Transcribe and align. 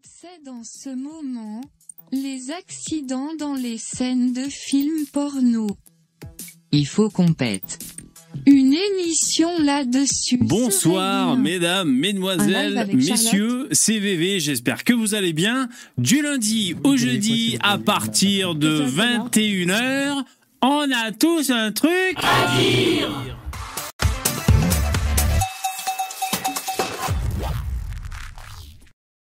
obsède 0.00 0.48
en 0.48 0.62
ce 0.64 0.88
moment 0.88 1.60
les 2.10 2.52
accidents 2.52 3.34
dans 3.38 3.54
les 3.54 3.76
scènes 3.76 4.32
de 4.32 4.44
films 4.48 5.04
porno. 5.12 5.66
Il 6.72 6.86
faut 6.86 7.10
qu'on 7.10 7.34
pète. 7.34 7.78
Une 8.46 8.72
émission 8.72 9.50
là-dessus. 9.58 10.38
Bonsoir, 10.38 11.36
mesdames, 11.36 11.90
mesdemoiselles, 11.90 12.78
avec 12.78 12.94
messieurs, 12.94 13.68
CVV, 13.72 14.40
j'espère 14.40 14.84
que 14.84 14.94
vous 14.94 15.14
allez 15.14 15.34
bien. 15.34 15.68
Du 15.98 16.22
lundi 16.22 16.74
au 16.82 16.96
jeudi, 16.96 17.58
à 17.62 17.76
partir 17.76 18.54
de 18.54 18.82
21h, 18.82 20.24
on 20.62 20.86
a 20.92 21.12
tous 21.12 21.50
un 21.50 21.72
truc 21.72 22.16
à 22.16 22.58
dire 22.58 23.39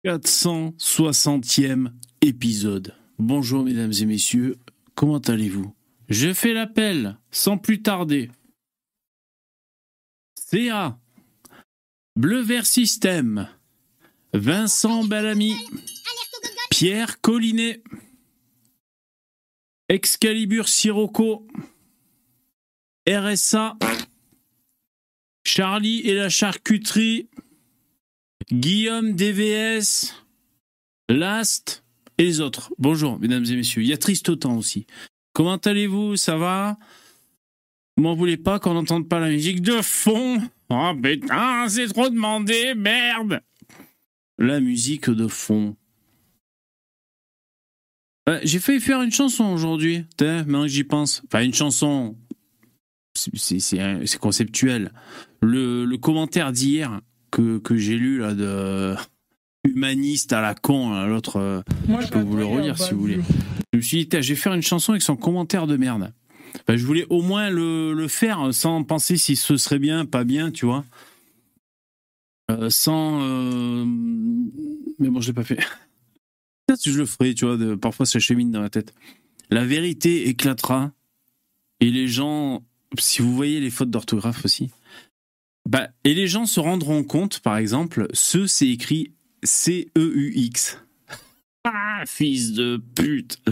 460e 0.07 1.91
épisode. 2.21 2.95
Bonjour 3.19 3.65
mesdames 3.65 3.93
et 4.01 4.07
messieurs, 4.07 4.57
comment 4.95 5.19
allez-vous? 5.19 5.75
Je 6.09 6.33
fais 6.33 6.53
l'appel 6.53 7.19
sans 7.33 7.59
plus 7.59 7.83
tarder. 7.83 8.31
CA, 10.49 10.97
Bleu 12.15 12.41
Vert 12.41 12.67
Système, 12.67 13.49
Vincent 14.33 15.03
Bellamy, 15.03 15.57
Pierre 16.71 17.21
Collinet, 17.21 17.83
Excalibur 19.89 20.69
Sirocco, 20.69 21.49
RSA, 23.09 23.77
Charlie 25.45 26.03
et 26.03 26.15
la 26.15 26.29
charcuterie, 26.29 27.29
Guillaume 28.53 29.15
DVS, 29.15 30.15
Last 31.09 31.85
et 32.19 32.23
les 32.25 32.41
autres. 32.41 32.73
Bonjour, 32.79 33.19
mesdames 33.19 33.45
et 33.45 33.57
messieurs. 33.57 33.83
Il 33.83 33.89
y 33.89 33.93
a 33.93 33.99
triste 33.99 34.29
autant 34.29 34.57
aussi. 34.57 34.87
Comment 35.33 35.57
allez-vous? 35.57 36.17
Ça 36.17 36.37
va? 36.37 36.79
Vous 37.97 38.05
m'en 38.05 38.15
voulez 38.15 38.37
pas 38.37 38.61
qu'on 38.61 38.75
n'entende 38.75 39.09
pas 39.09 39.19
la 39.19 39.31
musique 39.31 39.63
de 39.63 39.83
fond? 39.83 40.41
Oh 40.71 40.93
putain, 41.03 41.69
c'est 41.69 41.89
trop 41.89 42.09
demandé, 42.09 42.75
merde 42.77 43.41
La 44.39 44.61
musique 44.61 45.11
de 45.11 45.27
fond. 45.27 45.77
Euh, 48.29 48.41
J'ai 48.45 48.61
failli 48.61 48.81
faire 48.81 49.03
une 49.03 49.13
chanson 49.13 49.45
aujourd'hui, 49.47 50.05
maintenant 50.21 50.63
que 50.63 50.69
j'y 50.69 50.85
pense. 50.85 51.23
Enfin, 51.27 51.43
une 51.43 51.55
chanson. 51.55 52.17
c'est 53.17 54.19
conceptuel. 54.21 54.93
Le, 55.43 55.85
le 55.85 55.99
commentaire 55.99 56.53
d'hier 56.53 57.01
que, 57.31 57.59
que 57.59 57.77
j'ai 57.77 57.97
lu, 57.97 58.19
là, 58.19 58.35
de 58.35 58.95
humaniste 59.69 60.33
à 60.33 60.41
la 60.41 60.55
con, 60.55 61.05
l'autre. 61.07 61.37
euh, 61.37 61.61
je 62.01 62.07
peux 62.09 62.21
vous 62.21 62.37
le 62.37 62.45
relire 62.45 62.79
si 62.79 62.95
vous 62.95 63.01
voulez. 63.01 63.21
Je 63.73 63.79
me 63.79 63.83
suis 63.83 64.07
dit, 64.07 64.23
je 64.23 64.29
vais 64.29 64.37
faire 64.37 64.55
une 64.55 64.63
chanson 64.63 64.93
avec 64.93 65.03
son 65.03 65.17
commentaire 65.17 65.67
de 65.67 65.77
merde. 65.77 66.13
Je 66.69 66.85
voulais 66.87 67.05
au 67.11 67.21
moins 67.23 67.51
le, 67.51 67.93
le 67.93 68.09
faire 68.09 68.55
sans 68.55 68.83
penser 68.85 69.17
si 69.17 69.37
ce 69.37 69.57
serait 69.57 69.79
bien, 69.79 70.07
pas 70.07 70.25
bien, 70.25 70.51
tu 70.51 70.65
vois. 70.67 70.85
Euh, 72.51 72.71
sans. 72.71 73.21
euh, 73.23 73.85
Mais 74.99 75.09
bon, 75.11 75.21
je 75.21 75.27
l'ai 75.29 75.33
pas 75.35 75.45
fait. 75.45 75.57
Peut-être 76.67 76.83
que 76.85 76.91
je 76.91 76.99
le 76.99 77.07
ferai, 77.07 77.35
tu 77.35 77.45
vois. 77.45 77.57
de- 77.57 77.75
Parfois, 77.75 78.07
ça 78.07 78.19
chemine 78.21 78.51
dans 78.53 78.63
la 78.63 78.71
tête. 78.71 78.95
La 79.51 79.65
vérité 79.65 80.29
éclatera 80.29 80.93
et 81.81 81.91
les 81.91 82.09
gens. 82.09 82.63
Si 82.99 83.21
vous 83.21 83.35
voyez 83.35 83.61
les 83.61 83.71
fautes 83.71 83.91
d'orthographe 83.91 84.45
aussi. 84.45 84.71
Bah, 85.67 85.89
et 86.05 86.15
les 86.15 86.29
gens 86.29 86.47
se 86.47 86.61
rendront 86.61 87.03
compte, 87.03 87.41
par 87.41 87.57
exemple, 87.57 88.07
ce 88.13 88.47
c'est 88.47 88.69
écrit 88.69 89.13
C-E-U-X. 89.43 90.79
Ah, 91.65 92.05
fils 92.07 92.53
de 92.53 92.81
pute. 92.95 93.43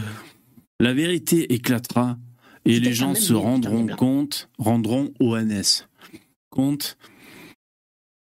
La 0.78 0.94
vérité 0.94 1.52
éclatera 1.52 2.16
et 2.64 2.78
les 2.78 2.92
gens 2.92 3.16
se 3.16 3.32
rendront 3.32 3.88
compte, 3.88 4.48
rendront 4.58 5.12
ONS, 5.18 5.88
compte 6.50 6.96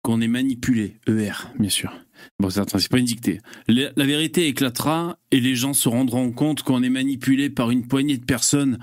qu'on 0.02 0.22
est 0.22 0.30
manipulé, 0.30 0.96
ER, 1.08 1.34
bien 1.60 1.70
sûr. 1.70 1.94
Bon, 2.40 2.50
c'est 2.50 2.90
pas 2.90 3.00
une 3.00 3.06
dictée. 3.06 3.42
La, 3.68 3.92
la 3.98 4.06
vérité 4.06 4.48
éclatera 4.48 5.20
et 5.32 5.42
les 5.42 5.56
gens 5.56 5.74
se 5.74 5.90
rendront 5.90 6.32
compte 6.32 6.64
qu'on 6.64 6.84
est 6.84 6.90
manipulé 6.90 7.50
par 7.50 7.70
une 7.70 7.86
poignée 7.86 8.18
de 8.18 8.24
personnes 8.24 8.80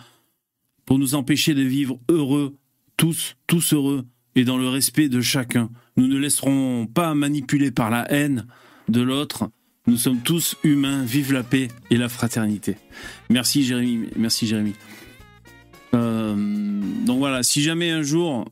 pour 0.85 0.99
nous 0.99 1.15
empêcher 1.15 1.55
de 1.55 1.63
vivre 1.63 1.99
heureux, 2.11 2.59
tous, 2.99 3.37
tous 3.47 3.73
heureux 3.73 4.07
et 4.35 4.45
dans 4.45 4.59
le 4.59 4.69
respect 4.69 5.09
de 5.09 5.21
chacun. 5.21 5.71
Nous 5.97 6.07
ne 6.07 6.17
laisserons 6.17 6.87
pas 6.87 7.15
manipuler 7.15 7.71
par 7.71 7.91
la 7.91 8.11
haine 8.11 8.47
de 8.89 9.01
l'autre. 9.01 9.51
Nous 9.87 9.97
sommes 9.97 10.21
tous 10.21 10.57
humains, 10.63 11.05
vive 11.05 11.33
la 11.33 11.43
paix 11.43 11.69
et 11.91 11.97
la 11.97 12.09
fraternité. 12.09 12.77
Merci 13.29 13.65
Jérémy, 13.65 14.09
merci 14.17 14.47
Jérémy. 14.47 14.75
Euh, 15.95 16.35
donc 17.05 17.19
voilà, 17.19 17.43
si 17.43 17.63
jamais 17.63 17.91
un 17.91 18.03
jour, 18.03 18.45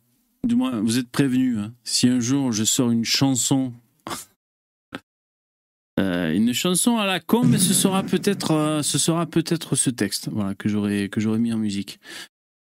du 0.44 0.56
moins 0.56 0.80
vous 0.80 0.98
êtes 0.98 1.08
prévenus, 1.08 1.58
hein, 1.58 1.72
si 1.84 2.08
un 2.08 2.20
jour 2.20 2.52
je 2.52 2.64
sors 2.64 2.90
une 2.90 3.04
chanson, 3.04 3.72
euh, 6.00 6.32
une 6.32 6.52
chanson 6.54 6.96
à 6.96 7.06
la 7.06 7.20
con, 7.20 7.44
mais 7.44 7.58
ce 7.58 7.74
sera 7.74 8.02
peut-être, 8.02 8.52
euh, 8.52 8.82
ce 8.82 8.98
sera 8.98 9.26
peut-être 9.26 9.76
ce 9.76 9.90
texte, 9.90 10.28
voilà 10.32 10.54
que 10.54 10.68
j'aurais 10.68 11.08
que 11.08 11.20
mis 11.36 11.52
en 11.52 11.58
musique. 11.58 12.00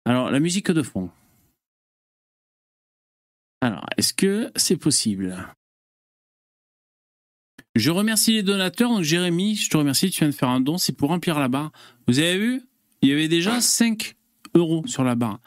Alors 0.05 0.29
la 0.29 0.39
musique 0.39 0.69
de 0.69 0.83
fond. 0.83 1.09
Alors, 3.61 3.85
est-ce 3.97 4.13
que 4.13 4.51
c'est 4.55 4.77
possible? 4.77 5.35
Je 7.75 7.91
remercie 7.91 8.33
les 8.33 8.43
donateurs. 8.43 8.89
Donc 8.89 9.03
Jérémy, 9.03 9.55
je 9.55 9.69
te 9.69 9.77
remercie, 9.77 10.09
tu 10.09 10.19
viens 10.19 10.29
de 10.29 10.35
faire 10.35 10.49
un 10.49 10.61
don, 10.61 10.77
c'est 10.77 10.93
pour 10.93 11.09
remplir 11.09 11.39
la 11.39 11.47
barre. 11.47 11.71
Vous 12.07 12.19
avez 12.19 12.37
vu? 12.37 12.61
Il 13.01 13.09
y 13.09 13.11
avait 13.11 13.27
déjà 13.27 13.61
5 13.61 14.15
euros 14.55 14.85
sur 14.87 15.03
la 15.03 15.15
barre. 15.15 15.39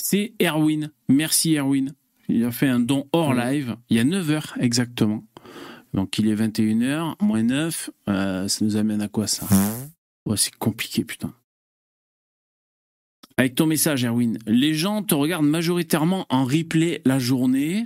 C'est 0.00 0.34
Erwin. 0.40 0.90
Merci 1.08 1.54
Erwin. 1.56 1.94
Il 2.28 2.44
a 2.44 2.52
fait 2.52 2.68
un 2.68 2.80
don 2.80 3.08
hors 3.12 3.34
live. 3.34 3.76
Il 3.90 3.96
y 3.96 4.00
a 4.00 4.04
9 4.04 4.30
heures 4.30 4.54
exactement. 4.60 5.24
Donc 5.92 6.18
il 6.18 6.28
est 6.28 6.34
21h, 6.34 7.16
moins 7.20 7.42
9. 7.42 7.90
euh, 8.08 8.48
ça 8.48 8.64
nous 8.64 8.76
amène 8.76 9.02
à 9.02 9.08
quoi 9.08 9.26
ça? 9.26 9.46
Ouais, 10.26 10.36
c'est 10.36 10.54
compliqué, 10.56 11.04
putain. 11.04 11.34
Avec 13.36 13.56
ton 13.56 13.66
message, 13.66 14.04
Erwin, 14.04 14.38
les 14.46 14.74
gens 14.74 15.02
te 15.02 15.14
regardent 15.14 15.46
majoritairement 15.46 16.26
en 16.30 16.44
replay 16.44 17.02
la 17.04 17.18
journée. 17.18 17.84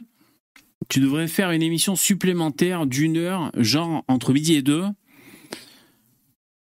Tu 0.88 1.00
devrais 1.00 1.28
faire 1.28 1.50
une 1.50 1.62
émission 1.62 1.96
supplémentaire 1.96 2.86
d'une 2.86 3.16
heure, 3.16 3.50
genre 3.56 4.04
entre 4.08 4.32
midi 4.32 4.54
et 4.54 4.62
deux. 4.62 4.84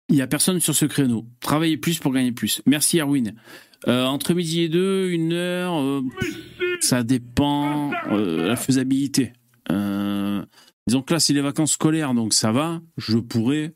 Il 0.10 0.16
n'y 0.16 0.22
a 0.22 0.28
personne 0.28 0.60
sur 0.60 0.76
ce 0.76 0.86
créneau. 0.86 1.26
Travaillez 1.40 1.78
plus 1.78 1.98
pour 2.00 2.14
gagner 2.14 2.32
plus. 2.32 2.62
Merci 2.68 3.00
Erwin. 3.00 3.34
Euh, 3.88 4.06
entre 4.06 4.34
midi 4.34 4.62
et 4.62 4.70
deux, 4.70 5.10
une 5.10 5.34
heure, 5.34 5.80
euh, 5.80 6.02
ça 6.80 7.04
dépend 7.04 7.92
euh, 8.12 8.48
la 8.48 8.56
faisabilité. 8.56 9.34
Euh, 9.72 10.46
disons 10.88 11.02
que 11.02 11.14
là, 11.14 11.20
c'est 11.20 11.34
les 11.34 11.42
vacances 11.42 11.74
scolaires, 11.74 12.14
donc 12.14 12.34
ça 12.34 12.52
va. 12.52 12.82
Je 12.98 13.18
pourrais. 13.18 13.74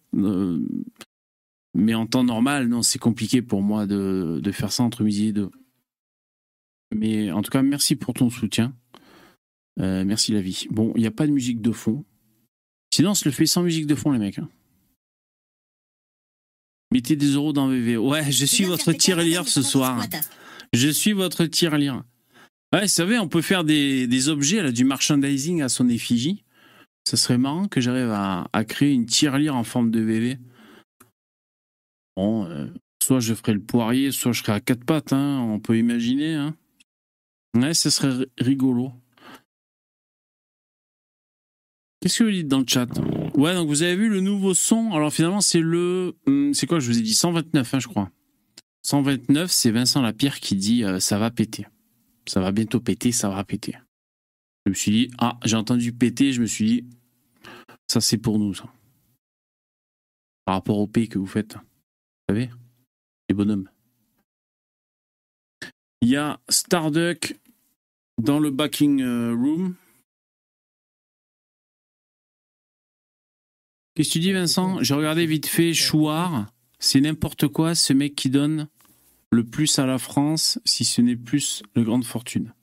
Mais 1.76 1.94
en 1.94 2.06
temps 2.08 2.24
normal, 2.24 2.68
non, 2.68 2.82
c'est 2.82 3.00
compliqué 3.00 3.42
pour 3.42 3.62
moi 3.62 3.86
de, 3.86 4.40
de 4.42 4.52
faire 4.52 4.72
ça 4.72 4.84
entre 4.84 5.04
midi 5.04 5.28
et 5.28 5.32
deux. 5.34 5.52
Mais 6.96 7.32
en 7.32 7.42
tout 7.42 7.52
cas, 7.52 7.62
merci 7.62 7.96
pour 7.96 8.14
ton 8.14 8.30
soutien. 8.30 8.74
Euh, 9.80 10.04
merci 10.04 10.32
la 10.34 10.42
vie. 10.42 10.68
Bon, 10.72 10.92
il 10.96 11.02
n'y 11.02 11.08
a 11.08 11.12
pas 11.12 11.28
de 11.28 11.32
musique 11.32 11.62
de 11.62 11.72
fond. 11.72 12.04
Sinon, 12.94 13.12
on 13.12 13.16
se 13.16 13.26
le 13.26 13.32
fait 13.32 13.46
sans 13.46 13.62
musique 13.64 13.86
de 13.86 13.96
fond, 13.96 14.12
les 14.12 14.20
mecs. 14.20 14.40
hein. 14.40 14.50
Mettez 16.92 17.16
des 17.16 17.34
euros 17.34 17.54
dans 17.54 17.68
VV. 17.68 17.98
Ouais, 17.98 18.32
je 18.32 18.46
suis 18.46 18.64
votre 18.64 18.92
tirelire 18.94 19.48
ce 19.48 19.62
soir. 19.62 20.04
Je 20.74 20.90
suis 20.90 21.14
votre 21.14 21.46
tirelire. 21.46 22.04
Ouais, 22.74 22.82
vous 22.84 22.88
savez, 22.88 23.20
on 23.20 23.28
peut 23.28 23.42
faire 23.44 23.64
des, 23.64 24.08
des 24.08 24.30
objets, 24.30 24.62
là, 24.64 24.72
du 24.72 24.86
merchandising 24.86 25.62
à 25.62 25.70
son 25.70 25.88
effigie. 25.88 26.44
Ça 27.08 27.18
serait 27.18 27.38
marrant 27.38 27.68
que 27.68 27.80
j'arrive 27.82 28.10
à, 28.12 28.48
à 28.54 28.64
créer 28.66 28.92
une 28.94 29.06
tirelire 29.06 29.56
en 29.56 29.64
forme 29.64 29.92
de 29.92 30.00
VV. 30.00 30.38
Euh, 32.24 32.68
soit 33.02 33.20
je 33.20 33.34
ferai 33.34 33.54
le 33.54 33.62
poirier, 33.62 34.12
soit 34.12 34.32
je 34.32 34.42
serai 34.44 34.52
à 34.54 34.60
quatre 34.60 34.84
pattes, 34.86 35.14
hein, 35.14 35.40
on 35.42 35.60
peut 35.60 35.78
imaginer. 35.78 36.36
Hein. 36.36 36.56
Ouais, 37.56 37.74
ce 37.74 37.90
serait 37.90 38.12
ri- 38.12 38.28
rigolo. 38.38 38.92
Qu'est-ce 42.02 42.20
que 42.20 42.24
vous 42.24 42.32
dites 42.32 42.48
dans 42.48 42.60
le 42.60 42.66
chat? 42.68 42.88
Ouais, 43.36 43.54
donc 43.56 43.68
vous 43.68 43.84
avez 43.84 43.96
vu 43.96 44.10
le 44.10 44.22
nouveau 44.22 44.54
son? 44.54 44.92
Alors 44.94 45.12
finalement, 45.12 45.42
c'est 45.42 45.60
le. 45.60 46.16
hum, 46.28 46.54
C'est 46.54 46.66
quoi? 46.68 46.80
Je 46.80 46.90
vous 46.92 46.98
ai 46.98 47.02
dit 47.02 47.14
129, 47.14 47.74
hein, 47.74 47.80
je 47.80 47.88
crois. 47.88 48.10
129, 48.84 49.52
c'est 49.52 49.72
Vincent 49.72 50.02
Lapierre 50.02 50.40
qui 50.40 50.56
dit 50.56 50.84
euh, 50.84 51.00
ça 51.00 51.20
va 51.20 51.30
péter. 51.32 51.68
Ça 52.28 52.40
va 52.40 52.52
bientôt 52.52 52.80
péter, 52.80 53.12
ça 53.12 53.30
va 53.30 53.44
péter. 53.44 53.78
Je 54.66 54.70
me 54.72 54.76
suis 54.76 54.92
dit, 54.92 55.12
ah, 55.18 55.38
j'ai 55.44 55.56
entendu 55.56 55.92
péter, 55.94 56.32
je 56.32 56.42
me 56.42 56.46
suis 56.46 56.66
dit, 56.66 56.86
ça 57.88 58.02
c'est 58.02 58.18
pour 58.18 58.40
nous, 58.40 58.54
ça. 58.54 58.66
Par 60.46 60.56
rapport 60.56 60.78
au 60.78 60.88
P 60.88 61.08
que 61.08 61.18
vous 61.20 61.26
faites. 61.26 61.58
Vous 62.30 62.36
savez 62.36 62.52
Les 63.28 63.34
bonhommes. 63.34 63.68
Il 66.02 66.10
y 66.10 66.16
a 66.16 66.40
Starduck 66.48 67.36
dans 68.22 68.38
le 68.40 68.52
backing 68.52 69.02
euh, 69.02 69.34
room. 69.34 69.74
Qu'est-ce 73.96 74.10
que 74.10 74.14
tu 74.14 74.20
dis, 74.20 74.32
Vincent? 74.32 74.78
J'ai 74.84 74.94
regardé 74.94 75.26
vite 75.26 75.48
fait 75.48 75.74
Chouard. 75.74 76.46
C'est 76.78 77.02
n'importe 77.02 77.48
quoi, 77.48 77.74
ce 77.74 77.94
mec 77.94 78.14
qui 78.14 78.30
donne 78.30 78.68
le 79.32 79.44
plus 79.44 79.80
à 79.80 79.88
la 79.88 79.98
France, 79.98 80.60
si 80.66 80.86
ce 80.86 81.02
n'est 81.02 81.16
plus 81.18 81.64
le 81.74 81.84
grande 81.84 82.06
fortune. 82.06 82.54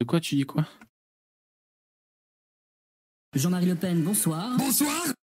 De 0.00 0.06
quoi 0.06 0.18
tu 0.18 0.34
dis 0.34 0.42
quoi? 0.44 0.66
Jean-Marie 3.36 3.66
Le 3.66 3.76
Pen, 3.76 4.02
bonsoir. 4.02 4.58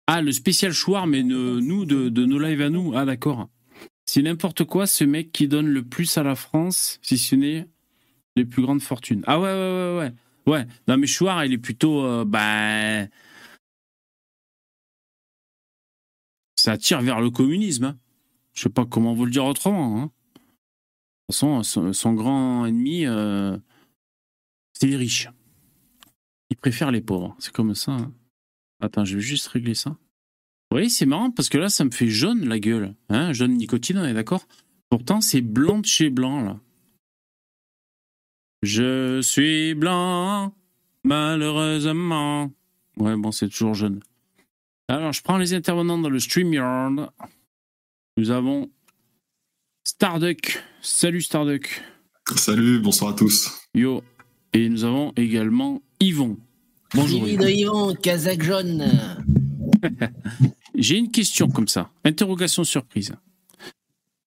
Ah, 0.07 0.23
le 0.23 0.31
spécial 0.31 0.71
Chouard, 0.73 1.09
mais 1.09 1.25
ne- 1.25 1.59
nous, 1.59 1.85
de, 1.85 2.09
de 2.11 2.25
nos 2.25 2.39
lives 2.39 2.63
à 2.63 2.71
nous. 2.71 2.97
Ah, 2.97 3.05
d'accord. 3.05 3.49
C'est 4.15 4.21
n'importe 4.21 4.65
quoi, 4.65 4.87
ce 4.87 5.05
mec 5.05 5.33
qui 5.33 5.49
donne 5.49 5.69
le 5.69 5.83
plus 5.83 6.19
à 6.19 6.23
la 6.23 6.35
France, 6.35 6.99
si 7.01 7.17
ce 7.17 7.35
n'est 7.35 7.67
les 8.37 8.45
plus 8.45 8.61
grandes 8.61 8.83
fortunes. 8.83 9.25
Ah 9.27 9.41
ouais, 9.41 9.47
ouais, 9.47 9.55
ouais, 9.55 9.99
ouais. 9.99 10.53
Ouais, 10.53 10.67
non 10.87 10.99
mais 10.99 11.07
Chouard, 11.07 11.47
il 11.47 11.55
est 11.55 11.59
plutôt... 11.59 12.05
euh, 12.05 12.23
bah... 12.27 13.07
Ça 16.57 16.77
tire 16.77 17.01
vers 17.01 17.23
le 17.23 17.31
communisme. 17.31 17.85
hein. 17.85 17.99
Je 18.53 18.61
sais 18.65 18.69
pas 18.69 18.85
comment 18.85 19.15
vous 19.15 19.25
le 19.25 19.31
dire 19.31 19.47
autrement. 19.47 20.03
hein. 20.03 20.05
De 20.05 20.11
toute 20.11 21.37
façon, 21.37 21.63
son, 21.63 21.95
son 21.95 22.13
grand 22.13 22.67
ennemi, 22.67 23.07
euh, 23.07 23.57
c'est 24.75 24.89
les 24.89 24.97
riches. 24.97 25.31
Il 26.51 26.59
préfère 26.59 26.91
les 26.91 27.01
pauvres. 27.01 27.35
C'est 27.39 27.55
comme 27.55 27.75
ça. 27.75 27.93
hein. 27.93 28.13
Attends, 28.79 29.07
je 29.07 29.15
vais 29.15 29.23
juste 29.23 29.47
régler 29.47 29.75
ça. 29.75 29.97
Oui, 30.73 30.89
c'est 30.89 31.05
marrant 31.05 31.31
parce 31.31 31.51
que 31.51 31.59
là, 31.59 31.69
ça 31.69 31.85
me 31.85 31.91
fait 31.91 32.09
jaune 32.09 32.49
la 32.49 32.59
gueule. 32.59 32.95
Hein, 33.11 33.35
jaune 33.35 33.53
nicotine, 33.53 33.99
on 33.99 34.05
est 34.07 34.15
d'accord? 34.15 34.47
Pourtant, 34.89 35.21
c'est 35.21 35.43
blanc 35.43 35.81
de 35.81 35.85
chez 35.85 36.09
blanc, 36.09 36.41
là. 36.41 36.61
Je 38.63 39.21
suis 39.21 39.75
blanc, 39.75 40.55
malheureusement. 41.05 42.51
Ouais, 42.97 43.17
bon, 43.17 43.33
c'est 43.33 43.51
toujours 43.51 43.75
jaune. 43.75 44.01
Alors, 44.89 45.13
je 45.13 45.21
prends 45.23 45.37
les 45.37 45.53
intervenants 45.53 45.99
dans 45.99 46.09
le 46.09 46.19
StreamYard. 46.19 47.13
Nous 48.17 48.31
avons 48.31 48.71
Starduck. 49.85 50.63
Salut 50.81 51.21
Starduck. 51.21 51.83
Salut, 52.35 52.79
bonsoir 52.79 53.11
à 53.11 53.15
tous. 53.15 53.61
Yo. 53.75 54.03
Et 54.55 54.71
nous 54.71 54.85
avons 54.85 55.13
également 55.17 55.83
Yvon. 56.01 56.39
Bonjour. 56.95 57.29
Yvon. 57.29 57.47
Yvon, 57.47 57.95
Kazakh 57.95 58.43
jaune. 58.43 58.91
J'ai 60.83 60.97
une 60.99 61.11
question 61.13 61.49
comme 61.49 61.69
ça. 61.69 61.91
Interrogation 62.05 62.65
surprise. 62.65 63.13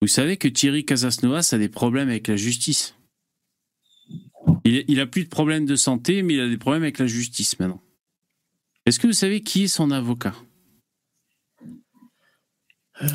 Vous 0.01 0.07
savez 0.07 0.37
que 0.37 0.47
Thierry 0.47 0.85
Casasnovas 0.85 1.49
a 1.51 1.57
des 1.57 1.67
problèmes 1.69 2.07
avec 2.09 2.27
la 2.29 2.37
justice. 2.37 2.95
Il, 4.63 4.85
il 4.87 4.99
a 5.01 5.05
plus 5.05 5.25
de 5.25 5.29
problèmes 5.29 5.65
de 5.65 5.75
santé, 5.75 6.23
mais 6.23 6.35
il 6.35 6.39
a 6.39 6.47
des 6.47 6.57
problèmes 6.57 6.83
avec 6.83 6.99
la 6.99 7.07
justice 7.07 7.59
maintenant. 7.59 7.81
Est-ce 8.85 8.99
que 8.99 9.07
vous 9.07 9.13
savez 9.13 9.41
qui 9.41 9.63
est 9.63 9.67
son 9.67 9.91
avocat? 9.91 10.33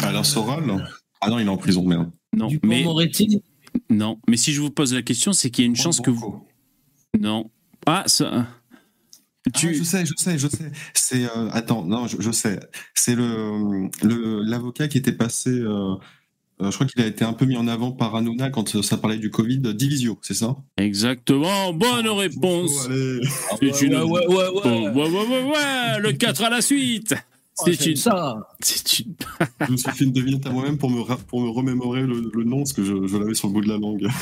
Alain 0.02 0.22
Soral 0.24 0.86
Ah 1.22 1.30
non, 1.30 1.38
il 1.38 1.46
est 1.46 1.50
en 1.50 1.56
prison, 1.56 1.84
merde. 1.86 2.10
Non, 2.34 2.48
Du 2.48 2.60
mais 2.62 2.82
Moretti? 2.82 3.42
non. 3.88 4.18
Mais 4.28 4.36
si 4.36 4.52
je 4.52 4.60
vous 4.60 4.70
pose 4.70 4.92
la 4.92 5.02
question, 5.02 5.32
c'est 5.32 5.50
qu'il 5.50 5.64
y 5.64 5.66
a 5.66 5.70
une 5.70 5.76
chance 5.76 6.00
que 6.00 6.10
vous. 6.10 6.46
Non. 7.18 7.50
Ah, 7.86 8.04
ça. 8.06 8.48
Ah, 9.54 9.58
je 9.72 9.82
sais, 9.84 10.04
je 10.06 10.12
sais, 10.16 10.38
je 10.38 10.48
sais. 10.48 10.70
C'est 10.94 11.24
euh, 11.24 11.48
attends, 11.52 11.84
non, 11.84 12.06
je, 12.06 12.16
je 12.20 12.30
sais. 12.30 12.60
C'est 12.94 13.14
le 13.14 14.42
l'avocat 14.44 14.88
qui 14.88 14.98
était 14.98 15.12
passé. 15.12 15.50
euh, 15.50 15.94
euh, 16.62 16.70
je 16.70 16.74
crois 16.74 16.86
qu'il 16.86 17.00
a 17.00 17.06
été 17.06 17.24
un 17.24 17.32
peu 17.32 17.46
mis 17.46 17.56
en 17.56 17.66
avant 17.68 17.90
par 17.90 18.14
Hanouna 18.14 18.50
quand 18.50 18.82
ça 18.82 18.98
parlait 18.98 19.16
du 19.16 19.30
Covid. 19.30 19.60
Divisio, 19.74 20.18
c'est 20.20 20.34
ça 20.34 20.56
Exactement. 20.76 21.72
Bonne 21.72 22.08
réponse. 22.08 22.88
Oh. 22.90 23.56
C'est 23.62 23.80
une- 23.86 23.94
ouais, 23.96 24.04
ouais, 24.04 24.26
ouais, 24.28 24.48
Oh, 24.64 24.68
ouais, 24.68 24.90
ouais, 24.92 25.08
ouais, 25.08 25.42
ouais, 25.44 26.00
le 26.00 26.12
4 26.12 26.42
à 26.44 26.50
la 26.50 26.60
suite. 26.60 27.14
Oh, 27.58 27.64
C'est 27.66 27.86
une. 27.86 27.96
ça. 27.96 28.36
C'est 28.60 29.00
une. 29.00 29.14
Je 29.66 29.72
me 29.72 29.76
suis 29.76 29.90
fait 29.90 30.04
une 30.04 30.12
devinette 30.12 30.46
à 30.46 30.50
moi-même 30.50 30.78
pour 30.78 30.88
me 30.90 31.00
ra- 31.00 31.18
pour 31.18 31.42
me 31.42 31.50
remémorer 31.50 32.02
le, 32.02 32.30
le 32.32 32.44
nom 32.44 32.58
parce 32.58 32.72
que 32.72 32.82
je, 32.82 33.06
je 33.06 33.16
l'avais 33.18 33.34
sur 33.34 33.48
le 33.48 33.54
bout 33.54 33.60
de 33.60 33.68
la 33.68 33.76
langue. 33.78 34.08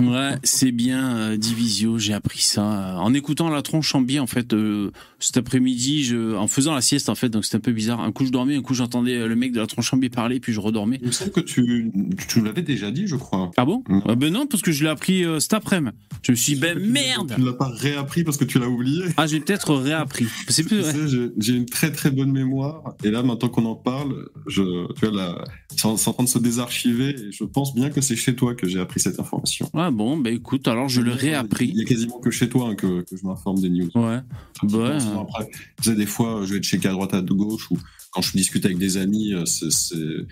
Ouais, 0.00 0.36
c'est 0.44 0.70
bien 0.70 1.16
euh, 1.16 1.36
Divisio, 1.36 1.98
j'ai 1.98 2.12
appris 2.14 2.40
ça. 2.40 2.96
en 3.00 3.12
écoutant 3.14 3.48
la 3.50 3.62
tronche 3.62 3.92
en 3.96 4.00
biais, 4.00 4.20
en 4.20 4.28
fait, 4.28 4.52
euh, 4.52 4.92
cet 5.18 5.36
après-midi, 5.38 6.04
je, 6.04 6.36
en 6.36 6.46
faisant 6.46 6.72
la 6.72 6.80
sieste, 6.82 7.08
en 7.08 7.16
fait, 7.16 7.28
donc 7.30 7.44
c'était 7.44 7.56
un 7.56 7.60
peu 7.60 7.72
bizarre. 7.72 8.00
Un 8.00 8.12
coup, 8.12 8.24
je 8.24 8.30
dormais, 8.30 8.54
un 8.54 8.62
coup, 8.62 8.74
j'entendais 8.74 9.16
euh, 9.16 9.26
le 9.26 9.34
mec 9.34 9.50
de 9.52 9.58
la 9.60 9.66
tronche 9.66 9.92
en 9.92 9.96
biais 9.96 10.08
parler, 10.08 10.38
puis 10.38 10.52
je 10.52 10.60
redormais. 10.60 10.98
Il 11.02 11.08
me 11.08 11.12
semble 11.12 11.32
que 11.32 11.40
tu 11.40 11.90
tu 12.28 12.40
l'avais 12.42 12.62
déjà 12.62 12.92
dit, 12.92 13.08
je 13.08 13.16
crois. 13.16 13.50
Ah 13.56 13.64
bon? 13.64 13.82
Mm. 13.88 14.00
Ah 14.06 14.14
Ben 14.14 14.32
non, 14.32 14.46
parce 14.46 14.62
que 14.62 14.70
je 14.70 14.84
l'ai 14.84 14.90
appris 14.90 15.24
euh, 15.24 15.40
cet 15.40 15.54
après-midi. 15.54 15.96
Je 16.22 16.30
me 16.32 16.36
suis 16.36 16.54
dit, 16.54 16.60
ben 16.60 16.78
merde 16.78 17.32
Tu 17.34 17.40
ne 17.40 17.46
l'as 17.46 17.52
pas 17.54 17.68
réappris 17.68 18.22
parce 18.22 18.36
que 18.36 18.44
tu 18.44 18.60
l'as 18.60 18.68
oublié? 18.68 19.02
Ah, 19.16 19.26
j'ai 19.26 19.40
peut-être 19.40 19.74
réappris. 19.74 20.26
C'est 20.48 20.62
plus 20.62 20.76
Tu 20.76 20.82
vrai. 20.82 21.30
J'ai 21.38 21.54
une 21.54 21.66
très 21.66 21.90
très 21.90 22.10
bonne 22.12 22.30
mémoire 22.30 22.67
et 23.04 23.10
là 23.10 23.22
maintenant 23.22 23.48
qu'on 23.48 23.64
en 23.66 23.74
parle, 23.74 24.28
je, 24.46 24.62
tu 24.94 25.06
vois, 25.06 25.16
là, 25.16 25.44
c'est 25.76 25.86
en, 25.86 25.96
c'est 25.96 26.08
en 26.08 26.12
train 26.12 26.24
de 26.24 26.28
se 26.28 26.38
désarchiver 26.38 27.10
et 27.10 27.32
je 27.32 27.44
pense 27.44 27.74
bien 27.74 27.90
que 27.90 28.00
c'est 28.00 28.16
chez 28.16 28.34
toi 28.36 28.54
que 28.54 28.66
j'ai 28.68 28.80
appris 28.80 29.00
cette 29.00 29.18
information. 29.20 29.68
Ah 29.74 29.90
bon, 29.90 30.16
ben 30.16 30.32
écoute, 30.34 30.66
alors 30.68 30.88
je 30.88 31.00
le 31.00 31.12
Il 31.12 31.16
réappris. 31.18 31.72
y 31.74 31.82
a 31.82 31.84
quasiment 31.84 32.18
que 32.20 32.30
chez 32.30 32.48
toi 32.48 32.68
hein, 32.70 32.74
que, 32.74 33.02
que 33.02 33.16
je 33.16 33.26
m'informe 33.26 33.60
des 33.60 33.68
news. 33.70 33.90
Ouais. 33.94 34.20
Bah, 34.64 34.98
Sinon, 35.00 35.22
après, 35.22 35.48
tu 35.82 35.90
sais, 35.90 35.94
des 35.94 36.06
fois, 36.06 36.42
je 36.44 36.54
vais 36.54 36.60
checker 36.60 36.88
à 36.88 36.92
droite 36.92 37.14
à 37.14 37.22
gauche 37.22 37.70
ou 37.70 37.78
quand 38.12 38.22
je 38.22 38.32
discute 38.32 38.64
avec 38.64 38.78
des 38.78 38.96
amis, 38.96 39.34
euh, 39.34 39.44
c'est, 39.44 39.70
c'est- 39.70 40.26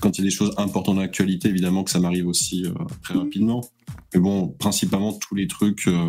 quand 0.00 0.16
il 0.16 0.20
y 0.20 0.24
a 0.24 0.30
des 0.30 0.34
choses 0.34 0.52
importantes 0.58 0.94
dans 0.96 1.00
l'actualité, 1.02 1.48
évidemment 1.48 1.82
que 1.84 1.90
ça 1.90 1.98
m'arrive 2.00 2.26
aussi 2.28 2.64
euh, 2.66 2.70
très 3.02 3.14
rapidement. 3.14 3.60
Mais 4.14 4.20
bon, 4.20 4.48
principalement 4.48 5.12
tous 5.12 5.34
les 5.34 5.46
trucs 5.48 5.88
euh, 5.88 6.06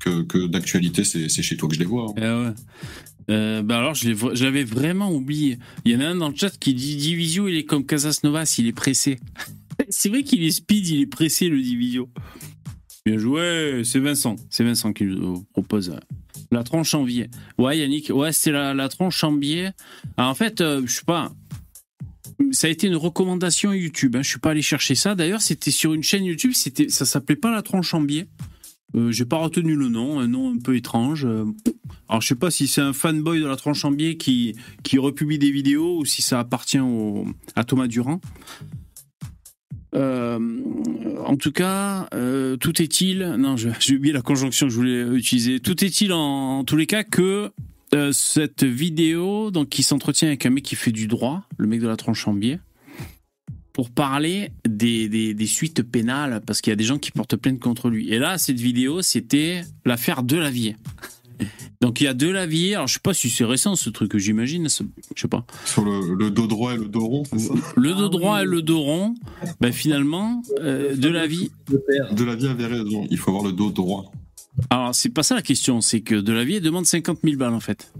que, 0.00 0.22
que 0.22 0.46
d'actualité, 0.46 1.04
c'est, 1.04 1.28
c'est 1.28 1.42
chez 1.42 1.56
toi 1.56 1.68
que 1.68 1.74
je 1.74 1.80
les 1.80 1.86
vois. 1.86 2.06
hein. 2.10 2.14
Eh 2.16 2.20
ouais. 2.48 2.54
Euh, 3.30 3.62
bah 3.62 3.78
alors, 3.78 3.94
l'avais 4.40 4.64
vraiment 4.64 5.12
oublié. 5.12 5.58
Il 5.84 5.92
y 5.92 5.96
en 5.96 6.00
a 6.00 6.06
un 6.06 6.16
dans 6.16 6.30
le 6.30 6.36
chat 6.36 6.56
qui 6.58 6.74
dit 6.74 6.96
Divisio, 6.96 7.48
il 7.48 7.56
est 7.56 7.64
comme 7.64 7.84
Casas 7.84 8.20
Novas, 8.24 8.56
il 8.58 8.66
est 8.66 8.72
pressé. 8.72 9.18
c'est 9.88 10.08
vrai 10.08 10.22
qu'il 10.22 10.42
est 10.44 10.50
speed, 10.50 10.88
il 10.88 11.00
est 11.00 11.06
pressé, 11.06 11.48
le 11.48 11.60
Divisio. 11.60 12.08
Bien 13.04 13.18
joué, 13.18 13.82
c'est 13.84 14.00
Vincent. 14.00 14.36
C'est 14.50 14.64
Vincent 14.64 14.92
qui 14.92 15.04
nous 15.04 15.44
propose 15.52 15.90
euh, 15.90 15.98
la 16.50 16.62
tronche 16.62 16.94
en 16.94 17.04
biais. 17.04 17.30
Ouais, 17.58 17.78
Yannick, 17.78 18.10
ouais, 18.10 18.32
c'est 18.32 18.50
la, 18.50 18.74
la 18.74 18.88
tronche 18.88 19.22
en 19.24 19.32
biais. 19.32 19.72
Alors, 20.16 20.30
en 20.30 20.34
fait, 20.34 20.60
euh, 20.60 20.82
je 20.86 20.92
sais 20.92 21.04
pas. 21.06 21.32
Ça 22.52 22.66
a 22.66 22.70
été 22.70 22.86
une 22.86 22.96
recommandation 22.96 23.72
YouTube. 23.72 24.16
Hein. 24.16 24.22
Je 24.22 24.28
suis 24.28 24.38
pas 24.38 24.50
allé 24.50 24.62
chercher 24.62 24.94
ça. 24.94 25.14
D'ailleurs, 25.14 25.42
c'était 25.42 25.70
sur 25.70 25.92
une 25.92 26.02
chaîne 26.02 26.24
YouTube. 26.24 26.52
C'était, 26.54 26.88
ça 26.88 27.04
s'appelait 27.04 27.36
pas 27.36 27.50
la 27.50 27.62
tronche 27.62 27.92
en 27.94 28.00
biais. 28.00 28.28
Euh, 28.94 29.10
J'ai 29.10 29.26
pas 29.26 29.36
retenu 29.36 29.74
le 29.74 29.88
nom, 29.88 30.18
un 30.18 30.28
nom 30.28 30.54
un 30.54 30.58
peu 30.58 30.76
étrange. 30.76 31.26
Alors, 32.08 32.22
je 32.22 32.28
sais 32.28 32.34
pas 32.34 32.50
si 32.50 32.66
c'est 32.66 32.80
un 32.80 32.92
fanboy 32.92 33.40
de 33.40 33.46
la 33.46 33.56
tranche 33.56 33.84
en 33.84 33.90
biais 33.90 34.16
qui, 34.16 34.54
qui 34.82 34.98
republie 34.98 35.38
des 35.38 35.50
vidéos 35.50 35.98
ou 35.98 36.04
si 36.04 36.22
ça 36.22 36.40
appartient 36.40 36.80
au, 36.80 37.26
à 37.54 37.64
Thomas 37.64 37.86
Durand. 37.86 38.20
Euh, 39.94 40.38
en 41.24 41.36
tout 41.36 41.52
cas, 41.52 42.08
euh, 42.14 42.56
tout 42.56 42.80
est-il. 42.82 43.20
Non, 43.38 43.56
j'ai 43.56 43.96
oublié 43.96 44.12
la 44.12 44.22
conjonction 44.22 44.66
que 44.66 44.72
je 44.72 44.76
voulais 44.76 45.16
utiliser. 45.16 45.60
Tout 45.60 45.84
est-il 45.84 46.12
en, 46.12 46.64
tous 46.64 46.76
les 46.76 46.86
cas 46.86 47.04
que 47.04 47.50
euh, 47.94 48.12
cette 48.12 48.64
vidéo, 48.64 49.50
donc 49.50 49.70
qui 49.70 49.82
s'entretient 49.82 50.28
avec 50.28 50.44
un 50.46 50.50
mec 50.50 50.64
qui 50.64 50.76
fait 50.76 50.92
du 50.92 51.06
droit, 51.06 51.44
le 51.56 51.66
mec 51.66 51.80
de 51.80 51.88
la 51.88 51.96
tranche 51.96 52.26
en 52.28 52.34
biais, 52.34 52.60
pour 53.72 53.90
parler 53.90 54.50
des, 54.68 55.08
des, 55.08 55.34
des 55.34 55.46
suites 55.46 55.82
pénales, 55.82 56.42
parce 56.44 56.60
qu'il 56.60 56.70
y 56.70 56.72
a 56.72 56.76
des 56.76 56.84
gens 56.84 56.98
qui 56.98 57.10
portent 57.10 57.36
plainte 57.36 57.60
contre 57.60 57.88
lui. 57.88 58.10
Et 58.10 58.18
là, 58.18 58.36
cette 58.36 58.60
vidéo, 58.60 59.02
c'était 59.02 59.62
l'affaire 59.84 60.22
Delavier. 60.22 60.76
Donc 61.80 62.00
il 62.00 62.04
y 62.04 62.06
a 62.06 62.14
Delavier, 62.14 62.74
alors 62.74 62.86
je 62.86 62.94
sais 62.94 63.00
pas 63.00 63.14
si 63.14 63.30
c'est 63.30 63.44
récent 63.44 63.76
ce 63.76 63.90
truc, 63.90 64.16
j'imagine, 64.16 64.68
je 64.68 65.20
sais 65.20 65.28
pas. 65.28 65.44
Sur 65.64 65.84
le, 65.84 66.14
le 66.14 66.30
dos 66.30 66.46
droit 66.46 66.74
et 66.74 66.76
le 66.76 66.86
dos 66.86 67.06
rond, 67.06 67.22
c'est 67.24 67.38
ça? 67.38 67.54
Le 67.76 67.94
dos 67.94 68.08
droit 68.08 68.42
et 68.42 68.44
le 68.44 68.62
dos 68.62 68.80
rond, 68.80 69.14
ben 69.60 69.72
finalement, 69.72 70.42
euh, 70.60 70.94
Delavier. 70.96 71.50
De 72.12 72.24
la 72.24 72.34
vie 72.36 72.48
avait 72.48 72.66
raison, 72.66 73.06
il 73.10 73.18
faut 73.18 73.30
avoir 73.30 73.44
le 73.44 73.52
dos 73.52 73.70
droit. 73.70 74.10
Alors 74.70 74.94
c'est 74.94 75.10
pas 75.10 75.22
ça 75.22 75.34
la 75.34 75.42
question, 75.42 75.80
c'est 75.80 76.00
que 76.00 76.16
Delavier 76.16 76.60
demande 76.60 76.86
50 76.86 77.18
000 77.22 77.36
balles 77.36 77.54
en 77.54 77.60
fait. 77.60 77.92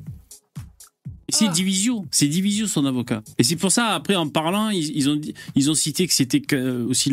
C'est 1.30 1.46
Ah. 1.48 1.52
Divisio, 1.52 2.06
c'est 2.10 2.26
Divisio 2.26 2.66
son 2.66 2.86
avocat. 2.86 3.22
Et 3.38 3.42
c'est 3.42 3.56
pour 3.56 3.70
ça, 3.70 3.88
après, 3.88 4.16
en 4.16 4.28
parlant, 4.28 4.70
ils, 4.70 4.96
ils 4.96 5.10
ont, 5.10 5.20
ils 5.54 5.70
ont 5.70 5.74
cité 5.74 6.06
que 6.06 6.14
c'était 6.14 6.40
que- 6.40 6.84
aussi 6.84 7.12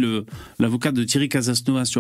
l'avocat 0.57 0.93
de 0.93 1.03
Thierry 1.03 1.27
Casasnovas. 1.27 1.91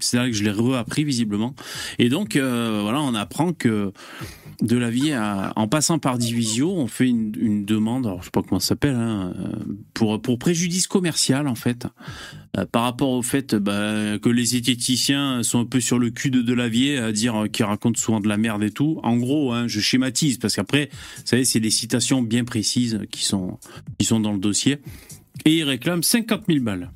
C'est 0.00 0.16
là 0.18 0.26
que 0.26 0.32
je 0.34 0.44
l'ai 0.44 0.50
reappris, 0.50 1.04
visiblement. 1.04 1.54
Et 1.98 2.10
donc, 2.10 2.36
euh, 2.36 2.80
voilà, 2.82 3.00
on 3.00 3.14
apprend 3.14 3.52
que 3.54 3.92
Delavier, 4.60 5.14
a- 5.14 5.52
en 5.56 5.66
passant 5.66 5.98
par 5.98 6.18
Divisio, 6.18 6.70
on 6.70 6.86
fait 6.86 7.08
une, 7.08 7.32
une 7.38 7.64
demande, 7.64 8.06
alors 8.06 8.20
je 8.20 8.26
sais 8.26 8.30
pas 8.30 8.42
comment 8.42 8.60
ça 8.60 8.68
s'appelle, 8.68 8.94
hein, 8.96 9.32
euh, 9.38 9.52
pour, 9.94 10.20
pour 10.20 10.38
préjudice 10.38 10.86
commercial, 10.86 11.48
en 11.48 11.54
fait. 11.54 11.86
Euh, 12.56 12.66
par 12.70 12.82
rapport 12.84 13.08
au 13.10 13.22
fait 13.22 13.56
bah, 13.56 14.16
que 14.22 14.28
les 14.28 14.54
esthéticiens 14.54 15.42
sont 15.42 15.58
un 15.58 15.64
peu 15.64 15.80
sur 15.80 15.98
le 15.98 16.10
cul 16.10 16.30
de 16.30 16.40
Delavier, 16.40 16.98
à 16.98 17.10
dire 17.10 17.34
euh, 17.34 17.46
qu'il 17.48 17.64
raconte 17.64 17.96
souvent 17.96 18.20
de 18.20 18.28
la 18.28 18.36
merde 18.36 18.62
et 18.62 18.70
tout. 18.70 19.00
En 19.02 19.16
gros, 19.16 19.52
hein, 19.52 19.66
je 19.66 19.80
schématise, 19.80 20.38
parce 20.38 20.54
qu'après, 20.54 20.88
vous 20.92 21.22
savez, 21.24 21.44
c'est 21.54 21.60
des 21.60 21.70
citations 21.70 22.20
bien 22.20 22.42
précises 22.42 22.98
qui 23.12 23.24
sont, 23.24 23.60
qui 23.96 24.04
sont 24.04 24.18
dans 24.18 24.32
le 24.32 24.40
dossier. 24.40 24.78
Et 25.44 25.58
il 25.58 25.62
réclame 25.62 26.02
50 26.02 26.46
000 26.48 26.64
balles. 26.64 26.90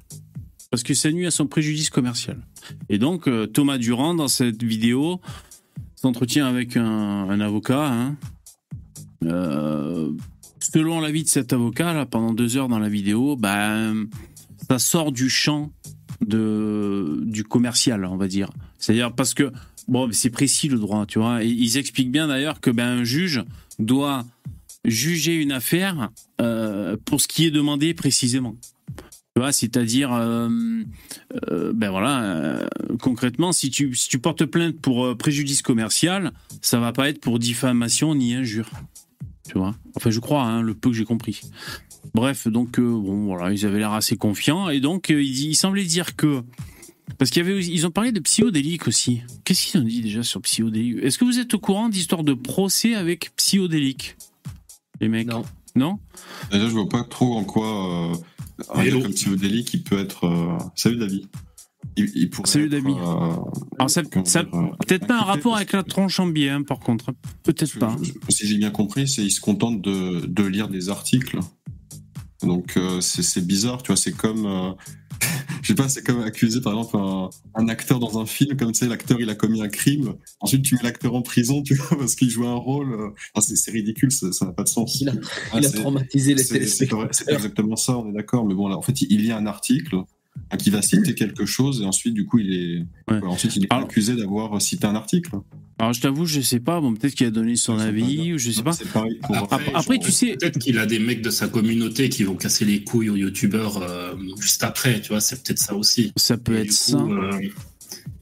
Parce 0.72 0.82
que 0.82 0.94
ça 0.94 1.12
nuit 1.12 1.26
à 1.26 1.30
son 1.30 1.46
préjudice 1.46 1.90
commercial. 1.90 2.44
Et 2.88 2.98
donc, 2.98 3.28
euh, 3.28 3.46
Thomas 3.46 3.78
Durand, 3.78 4.14
dans 4.14 4.26
cette 4.26 4.64
vidéo, 4.64 5.20
s'entretient 5.94 6.44
avec 6.44 6.76
un, 6.76 7.38
avocat, 7.38 7.86
hein, 7.86 8.16
euh, 9.22 10.10
selon 10.58 11.00
l'avis 11.00 11.22
de 11.22 11.28
cet 11.28 11.52
avocat, 11.52 12.04
pendant 12.06 12.34
deux 12.34 12.56
heures 12.56 12.68
dans 12.68 12.80
la 12.80 12.88
vidéo, 12.88 13.36
ben, 13.36 14.08
ça 14.68 14.80
sort 14.80 15.12
du 15.12 15.30
champ 15.30 15.70
du 16.20 17.44
commercial, 17.48 18.04
on 18.04 18.16
va 18.16 18.26
dire. 18.26 18.50
C'est-à-dire 18.80 19.14
parce 19.14 19.34
que, 19.34 19.52
bon, 19.86 20.08
c'est 20.10 20.30
précis 20.30 20.66
le 20.66 20.80
droit, 20.80 21.06
tu 21.06 21.20
vois. 21.20 21.44
Ils 21.44 21.78
expliquent 21.78 22.10
bien 22.10 22.26
d'ailleurs 22.26 22.60
que 22.60 22.70
ben, 22.72 22.88
un 22.88 23.04
juge 23.04 23.44
doit 23.78 24.24
juger 24.84 25.34
une 25.34 25.52
affaire 25.52 26.10
euh, 26.40 26.96
pour 27.04 27.20
ce 27.20 27.28
qui 27.28 27.46
est 27.46 27.50
demandé 27.50 27.94
précisément. 27.94 28.54
C'est-à-dire, 29.52 30.12
euh, 30.12 30.48
euh, 31.48 31.72
ben 31.72 31.90
voilà, 31.90 32.68
concrètement, 33.00 33.52
si 33.52 33.70
tu, 33.70 33.94
portes 34.20 34.44
plainte 34.44 34.80
pour 34.80 35.16
préjudice 35.16 35.62
commercial, 35.62 36.32
ça 36.60 36.80
va 36.80 36.92
pas 36.92 37.08
être 37.08 37.20
pour 37.20 37.38
diffamation 37.38 38.16
ni 38.16 38.34
injure. 38.34 38.68
Tu 39.48 39.56
vois? 39.56 39.76
Enfin, 39.94 40.10
je 40.10 40.18
crois, 40.18 40.42
hein, 40.42 40.60
le 40.60 40.74
peu 40.74 40.90
que 40.90 40.96
j'ai 40.96 41.04
compris. 41.04 41.42
Bref, 42.14 42.48
donc, 42.48 42.80
bon, 42.80 43.26
voilà, 43.26 43.52
ils 43.52 43.64
avaient 43.64 43.78
l'air 43.78 43.92
assez 43.92 44.16
confiants. 44.16 44.70
Et 44.70 44.80
donc, 44.80 45.08
il, 45.10 45.20
il 45.20 45.54
semblait 45.54 45.84
dire 45.84 46.16
que. 46.16 46.42
Parce 47.16 47.30
qu'il 47.30 47.44
y 47.44 47.50
avait, 47.50 47.64
ils 47.64 47.86
ont 47.86 47.90
parlé 47.90 48.12
de 48.12 48.20
psychodélique 48.20 48.86
aussi. 48.86 49.22
Qu'est-ce 49.44 49.66
qu'ils 49.66 49.80
ont 49.80 49.84
dit 49.84 50.02
déjà 50.02 50.22
sur 50.22 50.40
psychodélique 50.42 50.98
Est-ce 51.02 51.18
que 51.18 51.24
vous 51.24 51.38
êtes 51.38 51.52
au 51.54 51.58
courant 51.58 51.88
d'histoire 51.88 52.22
de 52.22 52.34
procès 52.34 52.94
avec 52.94 53.34
psychodélique 53.36 54.16
Les 55.00 55.08
mecs? 55.08 55.26
Non. 55.28 55.44
Non? 55.74 55.98
Déjà, 56.52 56.66
je 56.68 56.72
vois 56.72 56.88
pas 56.88 57.04
trop 57.04 57.36
en 57.36 57.44
quoi 57.44 58.12
euh, 58.12 58.14
un 58.74 58.82
Hello. 58.82 59.00
comme 59.02 59.12
psychodélique 59.12 59.68
qui 59.68 59.78
peut 59.78 59.98
être. 59.98 60.24
euh, 60.24 60.58
Salut 60.74 60.96
David. 60.98 61.26
Il, 61.96 62.10
il 62.14 62.30
pourrait 62.30 62.48
Salut, 62.48 62.68
David. 62.68 62.96
euh, 62.96 63.36
Alors, 63.78 63.90
ça, 63.90 64.02
ça 64.24 64.40
euh, 64.40 64.66
peut-être 64.86 65.06
pas 65.06 65.18
un 65.18 65.22
rapport 65.24 65.56
avec 65.56 65.72
la 65.72 65.82
tronche 65.84 66.18
en 66.20 66.26
biais, 66.26 66.50
hein, 66.50 66.62
par 66.62 66.78
contre. 66.80 67.12
Peut-être 67.42 67.72
que 67.72 67.78
pas. 67.78 67.96
je- 68.02 68.06
je- 68.12 68.12
Si 68.34 68.46
j'ai 68.46 68.56
bien 68.56 68.70
compris, 68.70 69.08
c'est 69.08 69.22
il 69.24 69.30
se 69.30 69.40
contente 69.40 69.80
de, 69.82 70.26
de 70.26 70.42
lire 70.44 70.68
des 70.68 70.88
articles. 70.88 71.38
Donc 72.42 72.76
euh, 72.76 73.00
c'est 73.00 73.44
bizarre, 73.46 73.82
tu 73.82 73.88
vois. 73.88 73.96
C'est 73.96 74.12
comme, 74.12 74.46
euh, 74.46 74.70
je 75.62 75.68
sais 75.68 75.74
pas, 75.74 75.88
c'est 75.88 76.02
comme 76.04 76.20
accuser 76.22 76.60
par 76.60 76.72
exemple 76.72 76.96
un, 76.96 77.30
un 77.56 77.68
acteur 77.68 77.98
dans 77.98 78.18
un 78.20 78.26
film, 78.26 78.56
comme 78.56 78.70
tu 78.72 78.78
sais, 78.78 78.86
l'acteur 78.88 79.20
il 79.20 79.28
a 79.28 79.34
commis 79.34 79.60
un 79.60 79.68
crime. 79.68 80.14
Ensuite 80.40 80.62
tu 80.62 80.76
mets 80.76 80.82
l'acteur 80.84 81.14
en 81.14 81.22
prison, 81.22 81.62
tu 81.64 81.74
vois, 81.74 81.98
parce 81.98 82.14
qu'il 82.14 82.30
joue 82.30 82.46
un 82.46 82.54
rôle. 82.54 82.92
euh, 82.92 83.08
enfin, 83.34 83.54
c'est 83.56 83.70
ridicule, 83.72 84.12
ça 84.12 84.28
n'a 84.46 84.52
pas 84.52 84.62
de 84.62 84.68
sens. 84.68 85.00
Il 85.00 85.08
a, 85.08 85.12
Ah, 85.52 85.58
il 85.58 85.66
a 85.66 85.70
traumatisé 85.70 86.34
les 86.34 86.44
téléspectateurs. 86.44 87.08
c'est 87.12 87.28
exactement 87.32 87.76
ça, 87.76 87.98
on 87.98 88.08
est 88.10 88.14
d'accord. 88.14 88.46
Mais 88.46 88.54
bon, 88.54 88.68
là, 88.68 88.76
en 88.76 88.82
fait, 88.82 89.00
il 89.02 89.20
lit 89.22 89.32
un 89.32 89.46
article 89.46 89.96
hein, 90.50 90.56
qui 90.58 90.70
va 90.70 90.80
citer 90.80 91.14
quelque 91.16 91.44
chose 91.44 91.82
et 91.82 91.86
ensuite, 91.86 92.14
du 92.14 92.24
coup, 92.24 92.38
il 92.38 92.52
est, 92.54 92.78
Ouais. 93.10 93.18
voilà, 93.18 93.26
ensuite, 93.28 93.56
il 93.56 93.64
est 93.64 93.72
Alors- 93.72 93.84
accusé 93.86 94.14
d'avoir 94.14 94.62
cité 94.62 94.86
un 94.86 94.94
article. 94.94 95.32
Alors, 95.80 95.92
je 95.92 96.00
t'avoue, 96.00 96.26
je 96.26 96.40
sais 96.40 96.58
pas. 96.60 96.80
Bon, 96.80 96.92
peut-être 96.94 97.14
qu'il 97.14 97.26
a 97.26 97.30
donné 97.30 97.54
son 97.56 97.78
avis, 97.78 98.32
ou 98.32 98.38
je 98.38 98.50
sais 98.50 98.62
pas. 98.62 98.72
C'est 98.72 98.88
pareil 98.90 99.18
pour. 99.22 99.36
Après- 99.36 99.70
après, 99.74 99.98
tu 99.98 100.10
sais- 100.10 100.36
Peut-être 100.38 100.58
qu'il 100.58 100.78
a 100.78 100.86
des 100.86 100.98
mecs 100.98 101.22
de 101.22 101.30
sa 101.30 101.46
communauté 101.48 102.08
qui 102.08 102.24
vont 102.24 102.34
casser 102.34 102.64
les 102.64 102.82
couilles 102.82 103.10
aux 103.10 103.16
youtubeurs 103.16 103.80
euh, 103.82 104.14
juste 104.40 104.64
après, 104.64 105.00
tu 105.00 105.08
vois, 105.10 105.20
c'est 105.20 105.42
peut-être 105.42 105.60
ça 105.60 105.74
aussi. 105.76 106.12
Ça 106.16 106.36
peut 106.36 106.56
Et 106.58 106.62
être 106.62 106.72
ça. 106.72 106.98
euh, 106.98 107.30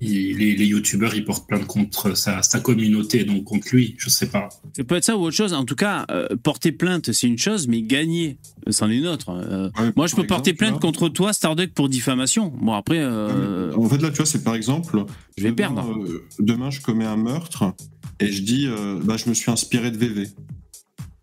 il- 0.01 0.37
les, 0.39 0.55
les 0.57 0.67
youtubeurs, 0.67 1.15
ils 1.15 1.25
portent 1.25 1.47
plainte 1.49 1.67
contre 1.67 2.17
sa, 2.17 2.43
sa 2.43 2.61
communauté, 2.61 3.25
donc 3.25 3.45
contre 3.45 3.69
lui, 3.73 3.95
je 3.99 4.09
sais 4.11 4.27
pas. 4.29 4.49
Ça 4.77 4.85
peut 4.85 4.97
être 4.97 5.05
ça 5.05 5.17
ou 5.17 5.23
autre 5.23 5.37
chose. 5.37 5.53
En 5.53 5.65
tout 5.65 5.75
cas, 5.77 6.05
euh, 6.11 6.29
porter 6.43 6.73
plainte, 6.73 7.13
c'est 7.13 7.27
une 7.27 7.39
chose, 7.39 7.69
mais 7.69 7.83
gagner, 7.83 8.39
c'en 8.71 8.91
est 8.91 8.97
une 8.99 9.07
autre. 9.07 9.31
Euh, 9.31 9.71
Ouais, 9.79 9.93
moi, 9.97 10.07
je 10.07 10.15
peux 10.17 10.27
porter 10.27 10.53
plainte 10.55 10.81
contre 10.81 11.09
toi, 11.09 11.33
Starduck, 11.33 11.73
pour 11.73 11.89
diffamation. 11.89 12.53
Bon, 12.61 12.73
après, 12.75 12.99
euh, 13.01 13.73
En 13.75 13.89
fait, 13.89 13.99
là, 13.99 14.11
tu 14.11 14.17
vois, 14.17 14.27
c'est 14.27 14.43
par 14.45 14.55
exemple. 14.55 15.05
je 15.37 15.43
vais 15.43 15.51
demain, 15.51 15.57
perdre. 15.75 15.91
euh, 16.03 16.25
demain, 16.39 16.71
je 16.71 16.81
commets 16.81 17.05
un 17.07 17.17
meurtre 17.17 17.75
et 18.21 18.31
je 18.33 18.43
dis, 18.43 18.67
euh, 18.67 19.01
bah, 19.03 19.17
je 19.17 19.29
me 19.29 19.35
suis 19.35 19.51
inspiré 19.51 19.91
de 19.91 19.97
VV. 19.99 20.29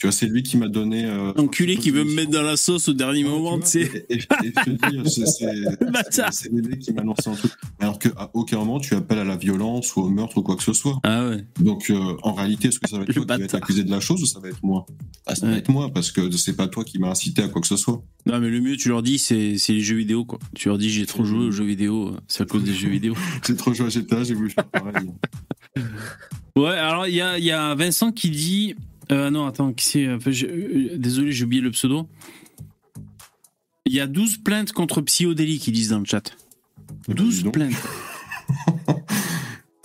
Tu 0.04 0.08
vois, 0.08 0.12
c'est 0.12 0.26
lui 0.26 0.44
qui 0.44 0.58
m'a 0.58 0.68
donné. 0.68 1.06
euh, 1.06 1.32
Enculé 1.38 1.78
qui 1.78 1.90
veut 1.90 2.04
me 2.04 2.14
mettre 2.14 2.32
dans 2.32 2.42
la 2.42 2.58
sauce 2.58 2.90
au 2.90 2.94
dernier 2.94 3.24
Ouais, 3.24 3.30
moment, 3.30 3.58
tu 3.58 3.68
sais. 3.68 4.06
Et, 4.10 4.16
et- 4.18 4.20
c'est- 5.06 5.26
c'est- 5.26 5.92
Bâtard. 5.92 6.34
c'est 6.34 6.52
VV 6.52 6.78
qui 6.78 6.92
m'a 6.92 7.04
lancé 7.04 7.30
un 7.30 7.36
truc. 7.36 7.54
Alors 7.80 7.98
qu'à 8.00 8.30
aucun 8.34 8.58
moment, 8.58 8.82
tu 8.82 8.96
appelles 8.96 9.20
à 9.20 9.24
la 9.24 9.38
violence 9.38 9.96
ou 9.96 10.02
au 10.02 10.10
meurtre 10.10 10.40
ou 10.40 10.42
quoi 10.44 10.58
que 10.58 10.64
ce 10.64 10.74
soit. 10.74 11.00
Ah 11.04 11.30
ouais. 11.30 11.46
Donc, 11.62 11.90
euh, 11.90 12.18
en 12.22 12.34
réalité, 12.34 12.68
est-ce 12.68 12.82
que 12.82 12.90
ça 12.90 12.98
va 12.98 13.04
être 13.04 13.14
toi 13.14 13.22
qui 13.24 13.28
va 13.40 13.46
être 13.46 13.56
accusé 13.56 13.86
de 13.86 13.92
la 13.92 14.02
chose 14.02 14.22
ou 14.22 14.26
ça 14.26 14.42
va 14.42 14.50
être 14.50 14.62
moi? 14.62 14.86
Ah, 15.26 15.36
Ça 15.36 15.46
Ouais. 15.46 15.54
va 15.54 15.58
être 15.60 15.70
moi 15.70 15.90
parce 15.94 16.12
que 16.12 16.30
c'est 16.32 16.58
pas 16.58 16.68
toi 16.68 16.84
qui 16.84 17.00
m'as 17.00 17.12
incité 17.12 17.42
à 17.42 17.48
quoi 17.48 17.62
que 17.62 17.68
ce 17.68 17.78
soit. 17.78 18.04
Non, 18.26 18.42
mais 18.42 18.50
le 18.50 18.60
mieux, 18.60 18.76
tu 18.76 18.90
leur 18.90 19.04
dis, 19.04 19.18
c'est 19.18 19.56
les 19.70 19.80
jeux 19.80 19.96
vidéo, 19.96 20.26
quoi. 20.26 20.38
Tu 20.54 20.68
leur 20.68 20.78
dis, 20.78 20.90
j'ai 20.90 21.06
trop 21.06 21.24
joué 21.24 21.46
aux 21.46 21.52
jeux 21.52 21.64
vidéo, 21.64 22.12
c'est 22.28 22.44
à 22.44 22.46
cause 22.46 22.66
des 22.66 22.74
jeux 22.74 22.90
vidéo. 22.90 23.14
J'ai 23.48 23.56
trop 23.56 23.74
joué 23.74 23.86
à 23.86 23.90
GTA, 23.90 24.26
j'ai 24.26 24.34
voulu 24.34 24.50
faire 24.50 24.66
pareil. 24.66 25.08
Ouais, 26.58 26.72
alors 26.72 27.08
il 27.08 27.16
y 27.16 27.22
a, 27.22 27.38
il 27.40 27.46
y 27.46 27.52
a 27.52 27.74
Vincent 27.74 28.12
qui 28.12 28.30
dit. 28.32 28.76
Euh, 29.12 29.30
non, 29.30 29.46
attends, 29.46 29.74
qui 29.74 29.86
c'est 29.86 30.12
enfin, 30.14 30.32
j'ai- 30.32 30.50
euh, 30.50 30.98
Désolé, 30.98 31.32
j'ai 31.32 31.44
oublié 31.46 31.62
le 31.62 31.72
pseudo. 31.72 32.08
Il 33.86 33.94
y 33.94 34.00
a 34.00 34.08
12 34.08 34.38
plaintes 34.38 34.72
contre 34.72 35.02
Psyodélique, 35.02 35.68
ils 35.68 35.72
disent 35.74 35.90
dans 35.90 36.00
le 36.00 36.06
chat. 36.06 36.32
Eh 37.10 37.14
ben, 37.14 37.16
12 37.16 37.38
dis 37.38 37.44
donc. 37.44 37.54
plaintes. 37.54 37.74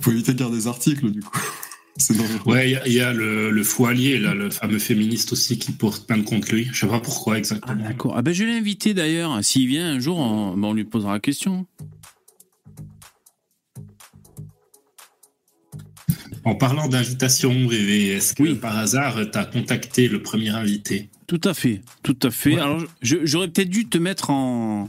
Faut 0.01 0.13
éviter 0.13 0.33
de 0.33 0.39
lire 0.39 0.51
des 0.51 0.67
articles, 0.67 1.11
du 1.11 1.21
coup. 1.21 1.39
Ouais, 2.47 2.69
il 2.69 2.73
y 2.75 2.77
a- 2.77 2.87
il 2.87 2.93
y, 2.93 3.01
a 3.01 3.13
le, 3.13 3.51
le 3.51 3.63
Foilier, 3.65 4.21
là, 4.21 4.33
le 4.33 4.51
fameux 4.51 4.79
féministe 4.79 5.33
aussi, 5.33 5.59
qui 5.59 5.73
porte 5.73 6.07
plainte 6.07 6.25
contre 6.25 6.55
lui. 6.55 6.69
Je 6.73 6.79
sais 6.79 6.87
pas 6.87 7.01
pourquoi 7.01 7.35
Ah, 7.35 7.39
exactement. 7.39 7.83
d'accord. 7.83 8.15
Ah 8.17 8.23
ben, 8.23 8.33
je 8.33 8.45
l'ai 8.45 8.53
invité 8.57 8.95
d'ailleurs. 8.95 9.45
S'il 9.45 9.67
vient 9.67 9.95
un 9.95 9.99
jour, 9.99 10.17
on, 10.17 10.57
ben, 10.57 10.69
on 10.69 10.75
lui 10.75 10.85
posera 10.85 11.15
la 11.15 11.19
question. 11.19 11.67
En 16.49 16.55
parlant 16.55 16.89
d'invitation, 16.89 17.51
VV, 17.69 18.09
est-ce 18.15 18.33
que 18.33 18.43
Oui. 18.43 18.55
par 18.55 18.79
hasard, 18.79 19.17
tu 19.31 19.37
as 19.37 19.45
contacté 19.45 20.09
le 20.09 20.23
premier 20.23 20.49
invité? 20.49 21.11
Tout 21.27 21.41
à 21.45 21.53
fait, 21.53 21.83
tout 22.03 22.17
à 22.23 22.31
fait. 22.31 22.55
Ouais. 22.55 22.61
Alors, 22.61 22.83
j'aurais 23.03 23.49
peut-être 23.49 23.69
dû 23.69 23.87
te 23.87 23.99
mettre 23.99 24.31
en. 24.31 24.89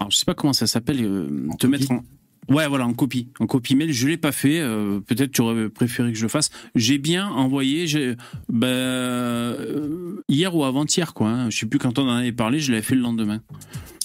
Alors, 0.00 0.10
je 0.10 0.16
sais 0.16 0.24
pas 0.24 0.32
comment 0.32 0.54
ça 0.54 0.66
s'appelle. 0.66 1.04
euh, 1.04 1.26
te 1.58 1.66
copie 1.66 1.68
mettre 1.68 1.90
en. 1.90 2.02
Ouais, 2.48 2.66
voilà, 2.66 2.86
en 2.86 2.94
copie, 2.94 3.28
en 3.40 3.46
copie 3.46 3.74
mail. 3.76 3.92
Je 3.92 4.08
l'ai 4.08 4.16
pas 4.16 4.32
fait. 4.32 4.58
euh, 4.60 5.00
peut-être 5.00 5.32
tu 5.32 5.42
aurais 5.42 5.68
préféré 5.68 6.12
que 6.12 6.18
je 6.18 6.22
le 6.22 6.28
fasse. 6.30 6.48
J'ai 6.74 6.96
bien 6.96 7.28
envoyé. 7.28 7.86
j'ai- 7.86 8.16
Ben, 8.48 8.66
euh, 8.68 10.16
hier 10.30 10.54
ou 10.56 10.64
avant-hier, 10.64 11.12
quoi. 11.12 11.28
Hein, 11.28 11.50
je 11.50 11.58
sais 11.58 11.66
plus 11.66 11.78
quand 11.78 11.98
on 11.98 12.08
en 12.08 12.16
avait 12.16 12.32
parlé. 12.32 12.58
Je 12.58 12.70
l'avais 12.72 12.82
fait 12.82 12.94
le 12.94 13.02
lendemain. 13.02 13.42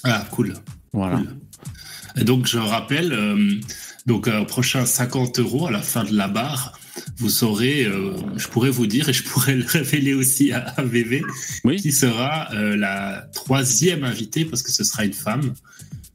Ah, 0.04 0.26
cool. 0.32 0.56
Voilà. 0.92 1.18
Cool. 1.20 1.28
Et 2.18 2.24
donc, 2.26 2.48
je 2.48 2.58
rappelle, 2.58 3.14
donc, 4.10 4.28
euh, 4.28 4.40
au 4.42 4.46
prochain 4.46 4.86
50 4.86 5.40
euros 5.40 5.68
à 5.68 5.72
la 5.72 5.82
fin 5.82 6.04
de 6.04 6.14
la 6.14 6.28
barre, 6.28 6.78
vous 7.18 7.30
saurez, 7.30 7.86
euh, 7.86 8.14
je 8.38 8.48
pourrais 8.48 8.72
vous 8.72 8.88
dire, 8.88 9.08
et 9.08 9.14
je 9.14 9.24
pourrais 9.24 9.56
le 9.56 9.64
révéler 9.66 10.14
aussi 10.16 10.52
à, 10.52 10.60
à 10.78 10.84
VV, 10.84 11.24
Oui. 11.64 11.78
qui 11.78 11.92
sera 11.92 12.52
euh, 12.54 12.76
la 12.76 13.30
troisième 13.34 14.04
invitée, 14.04 14.46
parce 14.46 14.64
que 14.64 14.72
ce 14.72 14.84
sera 14.84 15.06
une 15.06 15.14
femme. 15.14 15.54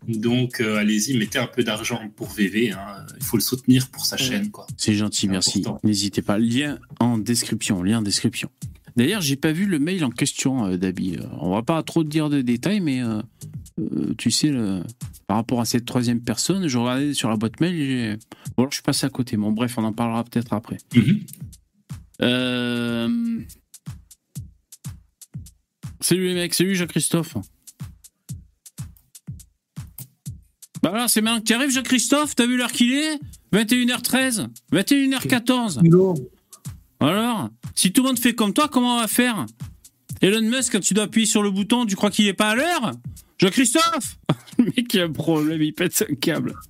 Donc, 0.08 0.60
euh, 0.60 0.76
allez-y, 0.76 1.16
mettez 1.16 1.38
un 1.38 1.46
peu 1.46 1.62
d'argent 1.64 2.00
pour 2.16 2.28
VV. 2.28 2.72
hein. 2.72 2.78
Il 3.18 3.24
faut 3.24 3.38
le 3.38 3.42
soutenir 3.42 3.88
pour 3.88 4.04
sa 4.04 4.16
chaîne, 4.18 4.50
quoi. 4.50 4.66
C'est 4.76 4.94
gentil, 4.94 5.28
merci. 5.28 5.64
N'hésitez 5.82 6.20
pas. 6.20 6.36
Lien 6.36 6.78
en 7.00 7.16
description. 7.16 7.82
Lien 7.82 7.98
en 8.00 8.02
description. 8.02 8.50
D'ailleurs, 8.96 9.22
j'ai 9.22 9.36
pas 9.36 9.52
vu 9.52 9.64
le 9.66 9.78
mail 9.78 10.04
en 10.04 10.10
question, 10.10 10.66
euh, 10.66 10.76
Dabi. 10.76 11.16
Euh, 11.16 11.22
On 11.40 11.50
va 11.54 11.62
pas 11.62 11.82
trop 11.82 12.04
te 12.04 12.08
dire 12.08 12.28
de 12.28 12.42
détails, 12.42 12.80
mais 12.80 13.00
euh, 13.80 14.14
tu 14.18 14.30
sais, 14.30 14.48
le- 14.48 14.82
par 15.26 15.36
rapport 15.38 15.60
à 15.60 15.64
cette 15.64 15.84
troisième 15.84 16.20
personne, 16.20 16.68
je 16.68 16.78
regardais 16.78 17.14
sur 17.14 17.28
la 17.30 17.36
boîte 17.36 17.60
mail. 17.60 17.74
et 17.74 17.86
j'ai- 17.86 18.16
Bon, 18.56 18.62
alors 18.64 18.70
je 18.72 18.76
suis 18.76 18.82
passé 18.82 19.06
à 19.06 19.10
côté. 19.10 19.36
Bon, 19.36 19.52
bref, 19.52 19.74
on 19.78 19.84
en 19.84 19.92
parlera 19.92 20.22
peut-être 20.24 20.52
après. 20.52 20.78
Mhm. 20.94 21.20
Euh... 22.22 23.40
Salut 26.00 26.26
les 26.28 26.34
mecs, 26.34 26.54
salut 26.54 26.74
Jacques-Christophe. 26.76 27.36
Bah 30.82 30.90
alors, 30.92 31.08
c'est 31.08 31.22
maintenant 31.22 31.40
que 31.40 31.46
tu 31.46 31.54
arrives, 31.54 31.70
Jacques-Christophe, 31.70 32.36
t'as 32.36 32.46
vu 32.46 32.56
l'heure 32.58 32.70
qu'il 32.72 32.92
est? 32.92 33.18
21h13, 33.52 34.48
21h14. 34.72 35.80
Alors, 37.00 37.48
si 37.74 37.92
tout 37.92 38.02
le 38.02 38.08
monde 38.08 38.18
fait 38.18 38.34
comme 38.34 38.52
toi, 38.52 38.68
comment 38.68 38.96
on 38.96 39.00
va 39.00 39.08
faire? 39.08 39.46
Elon 40.20 40.42
Musk, 40.42 40.72
quand 40.72 40.80
tu 40.80 40.92
dois 40.94 41.04
appuyer 41.04 41.26
sur 41.26 41.42
le 41.42 41.50
bouton, 41.50 41.86
tu 41.86 41.96
crois 41.96 42.10
qu'il 42.10 42.26
est 42.26 42.34
pas 42.34 42.50
à 42.50 42.54
l'heure? 42.54 42.92
Le 44.58 44.64
mec, 44.64 44.94
il 44.94 45.00
a 45.00 45.04
un 45.04 45.12
problème, 45.12 45.60
il 45.62 45.72
pète 45.72 46.04
un 46.08 46.14
câble. 46.14 46.54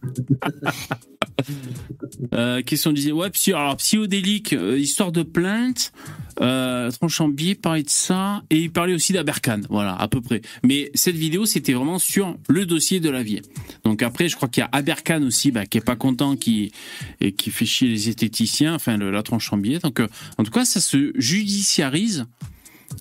Euh, 2.33 2.62
question 2.62 2.92
disait 2.92 3.12
ouais 3.12 3.28
psy, 3.30 3.52
alors 3.52 3.76
psychodélique 3.76 4.52
euh, 4.52 4.78
histoire 4.78 5.11
de 5.11 5.23
plainte 5.23 5.92
euh, 6.40 6.90
Tronchambier 6.90 7.54
parlait 7.54 7.83
de 7.83 7.90
ça 7.90 8.42
et 8.50 8.59
il 8.59 8.73
parlait 8.73 8.94
aussi 8.94 9.12
d'Aberkan 9.12 9.61
voilà 9.68 9.94
à 9.97 10.09
peu 10.09 10.21
près. 10.21 10.42
Mais 10.62 10.90
cette 10.94 11.16
vidéo 11.16 11.44
c'était 11.44 11.73
vraiment 11.73 11.99
sur 11.99 12.37
le 12.49 12.66
dossier 12.66 13.00
de 13.00 13.11
la 13.11 13.23
vie. 13.23 13.40
Donc 13.85 14.02
après 14.02 14.28
je 14.28 14.37
crois 14.37 14.49
qu'il 14.49 14.62
y 14.62 14.64
a 14.64 14.68
Aberkan 14.73 15.23
aussi 15.23 15.50
bah, 15.50 15.66
qui 15.66 15.78
est 15.78 15.85
pas 15.85 15.97
content 15.97 16.37
qui 16.37 16.73
et 17.21 17.33
qui 17.33 17.50
fait 17.50 17.66
chier 17.66 17.88
les 17.88 18.09
esthéticiens 18.09 18.75
enfin 18.75 18.97
le, 18.97 19.11
la 19.11 19.23
Tronchambier 19.23 19.80
donc 19.80 20.00
euh, 20.00 20.06
en 20.38 20.44
tout 20.44 20.52
cas 20.52 20.64
ça 20.64 20.80
se 20.80 21.12
judiciarise 21.16 22.26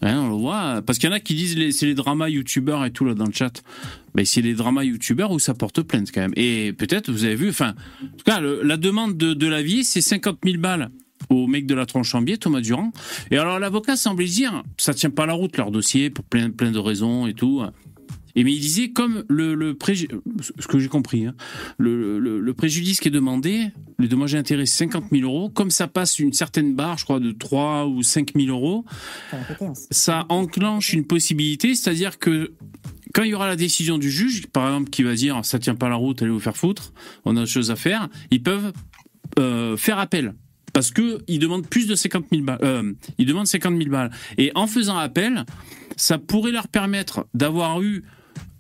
On 0.02 0.30
le 0.30 0.36
voit, 0.36 0.82
parce 0.86 0.98
qu'il 0.98 1.10
y 1.10 1.12
en 1.12 1.16
a 1.16 1.20
qui 1.20 1.36
disent 1.36 1.58
c'est 1.76 1.86
les 1.86 1.94
dramas 1.94 2.30
youtubeurs 2.30 2.86
et 2.86 2.92
tout 2.92 3.06
là 3.06 3.14
dans 3.14 3.26
le 3.26 3.32
chat. 3.32 3.64
Ben, 4.16 4.26
c'est 4.26 4.42
les 4.42 4.54
dramas 4.54 4.84
youtubeurs 4.84 5.32
où 5.32 5.40
ça 5.40 5.54
porte 5.54 5.82
plainte 5.82 6.12
quand 6.14 6.22
même. 6.22 6.34
Et 6.36 6.74
peut-être 6.74 7.12
vous 7.12 7.26
avez 7.26 7.36
vu, 7.36 7.50
enfin, 7.50 7.76
en 8.02 8.18
tout 8.18 8.24
cas, 8.26 8.42
la 8.42 8.78
demande 8.78 9.18
de, 9.18 9.34
de 9.34 9.48
la 9.48 9.62
vie, 9.62 9.84
c'est 9.84 10.02
50 10.02 10.40
000 10.44 10.58
balles 10.60 10.90
au 11.30 11.48
mec 11.48 11.66
de 11.66 11.74
la 11.74 11.86
tronche 11.86 12.14
en 12.16 12.22
biais, 12.22 12.38
Thomas 12.38 12.62
Durand. 12.62 12.92
Et 13.32 13.38
alors 13.38 13.60
l'avocat 13.60 13.96
semblait 13.96 14.26
dire, 14.26 14.64
ça 14.78 14.94
tient 14.94 15.10
pas 15.10 15.26
la 15.26 15.34
route 15.34 15.58
leur 15.58 15.72
dossier 15.72 16.10
pour 16.10 16.26
plein, 16.26 16.50
plein 16.50 16.72
de 16.72 16.80
raisons 16.80 17.28
et 17.28 17.34
tout. 17.34 17.64
Et 18.36 18.44
mais 18.44 18.52
il 18.54 18.60
disait 18.60 18.90
comme 18.90 19.24
le, 19.30 19.54
le 19.54 19.74
préju- 19.74 20.08
ce 20.60 20.68
que 20.68 20.80
j'ai 20.80 20.88
compris, 20.88 21.26
hein, 21.28 21.36
le, 21.78 22.18
le- 22.20 22.40
le 22.40 22.54
préjudice 22.54 23.00
qui 23.00 23.10
est 23.10 23.12
demandé, 23.12 23.68
le 23.98 24.08
dommage 24.08 24.34
intérêt 24.36 24.66
c'est 24.66 24.86
50 24.86 25.06
000 25.12 25.24
euros, 25.24 25.50
comme 25.50 25.70
ça 25.70 25.88
passe 25.88 26.18
une 26.20 26.34
certaine 26.34 26.74
barre, 26.76 26.98
je 26.98 27.04
crois 27.04 27.20
de 27.20 27.32
3 27.32 27.86
ou 27.88 28.02
5 28.02 28.32
000 28.36 28.48
euros, 28.48 28.86
ça 29.92 30.26
enclenche 30.30 30.94
une 30.94 31.06
possibilité, 31.06 31.76
c'est-à-dire 31.76 32.18
que 32.18 32.54
quand 33.14 33.22
il 33.24 33.30
y 33.30 33.34
aura 33.36 33.48
la 33.48 33.56
décision 33.56 34.00
du 34.00 34.10
juge, 34.10 34.48
par 34.48 34.66
exemple, 34.68 34.90
qui 34.90 35.04
va 35.04 35.14
dire 35.14 35.40
ça 35.46 35.60
tient 35.60 35.76
pas 35.76 35.88
la 35.90 35.96
route, 35.96 36.22
allez 36.24 36.32
vous 36.32 36.40
faire 36.40 36.58
foutre, 36.58 36.94
on 37.26 37.38
a 37.38 37.42
autre 37.42 37.52
chose 37.52 37.70
à 37.70 37.76
faire, 37.76 38.10
ils 38.32 38.42
peuvent 38.42 38.74
euh, 39.40 39.78
faire 39.78 40.00
appel. 40.00 40.34
Parce 40.74 40.90
que 40.90 41.20
ils 41.28 41.38
demandent 41.38 41.68
plus 41.68 41.86
de 41.86 41.94
50 41.94 42.26
000 42.32 42.42
balles. 42.44 42.58
euh, 42.64 42.94
ils 43.20 43.28
demandent 43.28 43.46
50 43.46 43.78
000 43.78 43.92
balles. 43.92 44.10
Et 44.40 44.52
en 44.56 44.66
faisant 44.66 44.98
appel, 44.98 45.46
ça 45.98 46.18
pourrait 46.18 46.52
leur 46.52 46.68
permettre 46.68 47.28
d'avoir 47.36 47.84
eu 47.84 48.04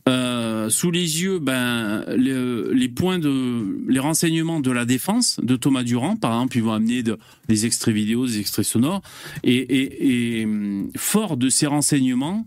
euh, 0.09 0.69
sous 0.69 0.91
les 0.91 1.21
yeux 1.21 1.39
ben, 1.39 2.03
les, 2.17 2.89
points 2.89 3.19
de 3.19 3.85
les 3.87 3.99
renseignements 3.99 4.59
de 4.59 4.71
la 4.71 4.83
défense 4.83 5.39
de 5.41 5.55
Thomas 5.55 5.83
Durand 5.83 6.17
par 6.17 6.33
exemple 6.33 6.57
ils 6.57 6.63
vont 6.63 6.73
amener 6.73 7.03
de- 7.03 7.17
des 7.47 7.65
extraits 7.65 7.95
vidéo 7.95 8.25
des 8.25 8.39
extraits 8.39 8.65
sonores. 8.65 9.01
Et, 9.43 10.41
hum, 10.43 10.89
fort 10.97 11.37
de 11.37 11.47
ces 11.47 11.67
renseignements 11.67 12.45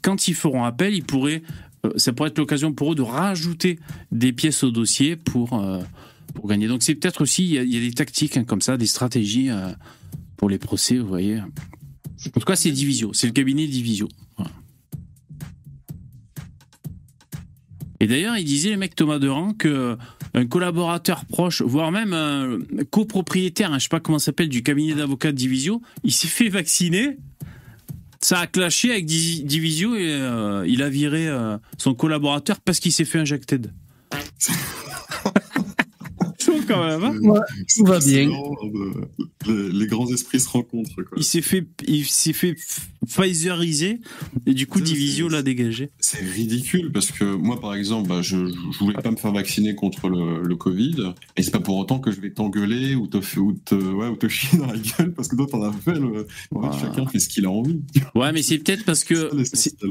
quand 0.00 0.28
ils 0.28 0.34
feront 0.34 0.64
appel 0.64 0.94
ils 0.94 1.04
pourraient 1.04 1.42
euh, 1.84 1.92
ça 1.96 2.14
pourrait 2.14 2.30
être 2.30 2.38
l'occasion 2.38 2.72
pour 2.72 2.92
eux 2.92 2.94
de 2.94 3.02
rajouter 3.02 3.78
des 4.10 4.32
pièces 4.32 4.64
au 4.64 4.70
dossier 4.70 5.16
pour 5.16 5.60
euh, 5.60 5.82
pour 6.34 6.48
gagner. 6.48 6.68
Donc 6.68 6.82
c'est 6.82 6.94
peut-être 6.94 7.20
aussi 7.20 7.44
il 7.44 7.74
y, 7.74 7.76
a, 7.76 7.80
des 7.80 7.92
tactiques 7.92 8.38
hein, 8.38 8.44
comme 8.44 8.62
ça 8.62 8.78
des 8.78 8.86
stratégies 8.86 9.50
euh, 9.50 9.72
pour 10.38 10.48
les 10.48 10.58
procès 10.58 10.96
vous 10.96 11.08
voyez. 11.08 11.40
En 11.40 12.40
tout 12.40 12.46
cas 12.46 12.56
c'est 12.56 12.70
Divisio 12.70 13.12
c'est 13.12 13.26
le 13.26 13.34
cabinet 13.34 13.66
Divisio 13.66 14.08
Et 18.00 18.06
d'ailleurs, 18.06 18.36
il 18.36 18.44
disait, 18.44 18.70
le 18.70 18.76
mec 18.76 18.94
Thomas 18.94 19.18
Durand, 19.18 19.54
que 19.54 19.96
un 20.34 20.46
collaborateur 20.46 21.24
proche, 21.24 21.62
voire 21.62 21.90
même 21.90 22.12
un 22.12 22.58
copropriétaire, 22.90 23.72
hein, 23.72 23.78
je 23.78 23.84
sais 23.84 23.88
pas 23.88 23.98
comment 24.00 24.18
ça 24.20 24.26
s'appelle, 24.26 24.48
du 24.48 24.62
cabinet 24.62 24.94
d'avocats 24.94 25.32
Divisio, 25.32 25.82
il 26.04 26.12
s'est 26.12 26.28
fait 26.28 26.48
vacciner. 26.48 27.16
Ça 28.20 28.40
a 28.40 28.46
clashé 28.46 28.90
avec 28.90 29.06
Di- 29.06 29.42
Divisio 29.44 29.96
et 29.96 30.10
euh, 30.10 30.64
il 30.66 30.82
a 30.82 30.88
viré 30.88 31.28
euh, 31.28 31.56
son 31.76 31.94
collaborateur 31.94 32.60
parce 32.60 32.80
qu'il 32.80 32.92
s'est 32.92 33.04
fait 33.04 33.18
injecter. 33.18 33.58
Chaud 36.48 36.60
quand 36.66 36.86
même. 36.86 37.02
hein 37.04 37.14
tout 37.76 37.84
va 37.84 37.98
bien. 37.98 38.28
euh, 38.30 38.92
les, 39.46 39.72
les 39.72 39.86
grands 39.86 40.08
esprits 40.12 40.40
se 40.40 40.48
rencontrent. 40.48 40.94
Quoi. 40.96 41.16
il 41.18 41.24
s'est 41.24 41.42
fait, 41.42 41.66
il 41.86 42.04
s'est 42.06 42.32
fait 42.32 42.56
Pfizeriser 43.06 44.00
et 44.46 44.54
du 44.54 44.66
coup 44.66 44.80
Divisio 44.80 45.28
l'a 45.28 45.42
dégagé. 45.42 45.88
C'est 45.98 46.18
ridicule 46.24 46.90
parce 46.92 47.10
que 47.10 47.24
moi, 47.24 47.60
par 47.60 47.74
exemple, 47.74 48.08
bah, 48.08 48.20
je, 48.22 48.36
je 48.46 48.78
voulais 48.78 49.00
pas 49.00 49.10
me 49.10 49.16
faire 49.16 49.32
vacciner 49.32 49.74
contre 49.74 50.08
le, 50.08 50.42
le 50.42 50.56
Covid, 50.56 51.12
et 51.36 51.42
c'est 51.42 51.50
pas 51.50 51.60
pour 51.60 51.76
autant 51.78 52.00
que 52.00 52.10
je 52.10 52.20
vais 52.20 52.30
t'engueuler 52.30 52.94
ou 52.94 53.06
te, 53.06 53.18
ou 53.38 53.52
te, 53.64 53.74
ouais, 53.74 54.08
ou 54.08 54.16
te 54.16 54.28
chier 54.28 54.58
dans 54.58 54.66
la 54.66 54.76
gueule 54.76 55.12
parce 55.14 55.28
que 55.28 55.36
toi 55.36 55.46
t'en 55.50 55.62
as 55.62 55.72
fait. 55.72 55.94
Le... 55.98 56.26
En 56.54 56.62
fait, 56.62 56.68
Ouais. 56.68 56.68
chacun 56.80 57.06
fait 57.06 57.18
ce 57.18 57.28
qu'il 57.28 57.46
a 57.46 57.50
envie. 57.50 57.80
Ouais, 58.14 58.32
mais 58.32 58.42
c'est 58.42 58.58
peut-être 58.58 58.84
parce 58.84 59.04
que 59.04 59.30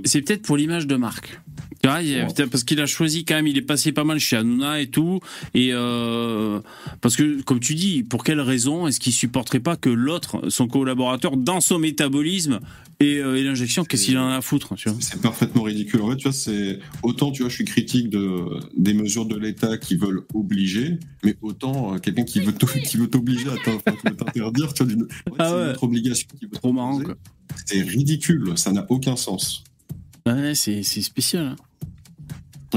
C'est 0.03 0.21
peut-être 0.21 0.41
pour 0.43 0.57
l'image 0.57 0.85
de 0.87 0.95
marque. 0.95 1.39
Tu 1.81 1.87
vois, 1.89 2.47
parce 2.51 2.63
qu'il 2.63 2.81
a 2.81 2.85
choisi 2.85 3.23
quand 3.23 3.35
même, 3.35 3.47
il 3.47 3.57
est 3.57 3.61
passé 3.61 3.91
pas 3.91 4.03
mal 4.03 4.19
chez 4.19 4.35
Hanouna 4.35 4.81
et 4.81 4.87
tout, 4.89 5.19
et 5.53 5.69
euh, 5.71 6.46
parce 7.01 7.15
que 7.15 7.41
comme 7.43 7.59
tu 7.59 7.75
dis, 7.75 8.03
pour 8.03 8.23
quelle 8.23 8.41
raison 8.41 8.87
est-ce 8.87 8.99
qu'il 8.99 9.13
supporterait 9.13 9.59
pas 9.59 9.75
que 9.75 9.89
l'autre, 9.89 10.49
son 10.49 10.67
collaborateur, 10.67 11.37
dans 11.37 11.61
son 11.61 11.79
métabolisme 11.79 12.59
et, 12.99 13.17
euh, 13.17 13.35
et 13.35 13.43
l'injection, 13.43 13.83
qu'est-ce 13.85 14.05
qu'il 14.05 14.17
en 14.17 14.27
a 14.29 14.37
à 14.37 14.41
foutre, 14.41 14.73
C'est 14.99 15.21
parfaitement 15.21 15.63
ridicule. 15.63 16.01
En 16.01 16.09
fait, 16.09 16.17
tu 16.17 16.23
vois, 16.23 16.31
c'est 16.33 16.79
autant, 17.03 17.31
tu 17.31 17.43
vois, 17.43 17.49
je 17.49 17.55
suis 17.55 17.65
critique 17.65 18.09
de 18.09 18.43
des 18.75 18.93
mesures 18.95 19.25
de 19.27 19.37
l'État 19.37 19.77
qui 19.77 19.95
veulent 19.97 20.23
obliger, 20.33 20.97
mais 21.23 21.35
autant 21.43 21.93
euh, 21.93 21.97
quelqu'un 21.99 22.23
qui 22.23 22.39
veut 22.39 22.53
t'o- 22.53 22.67
qui 22.83 22.97
veut 22.97 23.07
t'obliger 23.07 23.49
à 23.49 23.57
t'interdire, 23.57 24.73
tu 24.73 24.83
vois, 24.83 24.93
d'une- 24.93 25.03
ouais, 25.03 25.07
Ah 25.39 25.47
c'est 25.49 25.53
ouais. 25.55 25.63
une 25.65 25.69
autre 25.71 25.83
obligation 25.83 26.27
qui 26.39 26.45
veut 26.45 26.51
Trop 26.51 26.73
marrant. 26.73 26.99
C'est 27.65 27.81
ridicule. 27.81 28.53
Ça 28.55 28.71
n'a 28.71 28.85
aucun 28.89 29.15
sens. 29.15 29.63
Ouais, 30.25 30.53
c'est 30.55 30.83
spécial. 30.83 31.45
hein. 31.47 31.55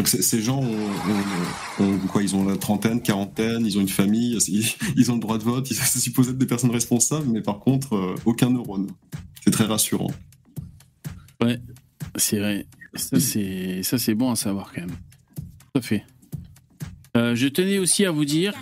Donc 0.01 0.09
ces 0.09 0.41
gens, 0.41 0.59
ont, 0.63 0.65
ont- 1.79 1.85
ont- 1.85 1.99
quoi, 2.11 2.23
ils 2.23 2.35
ont 2.35 2.47
la 2.47 2.57
trentaine, 2.57 3.03
quarantaine, 3.03 3.67
ils 3.67 3.77
ont 3.77 3.83
une 3.83 3.89
famille, 3.91 4.39
ils, 4.49 4.65
ils 4.97 5.11
ont 5.11 5.15
le 5.17 5.21
droit 5.21 5.37
de 5.37 5.43
vote, 5.43 5.71
ils 5.71 5.75
sont 5.77 5.99
supposés 6.01 6.31
être 6.31 6.39
des 6.39 6.47
personnes 6.47 6.71
responsables, 6.71 7.27
mais 7.31 7.43
par 7.43 7.59
contre, 7.59 7.93
euh, 7.97 8.15
aucun 8.25 8.49
neurone. 8.49 8.87
C'est 9.45 9.51
très 9.51 9.67
rassurant. 9.67 10.11
C'est 12.17 12.39
vrai. 12.39 12.65
Ça, 12.95 13.21
c'est 13.21 13.83
ça, 13.83 13.99
c'est 13.99 14.15
bon 14.15 14.31
à 14.31 14.37
savoir 14.37 14.73
quand 14.75 14.81
même. 14.81 14.97
Tout 15.75 15.81
à 15.81 15.83
fait. 15.83 16.05
Euh, 17.19 17.35
je 17.35 17.47
tenais 17.49 17.77
aussi 17.79 18.07
à 18.07 18.11
vous 18.11 18.25
dire 18.25 18.55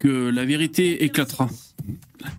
que 0.00 0.30
la 0.30 0.44
vérité 0.44 1.04
éclatera. 1.04 1.48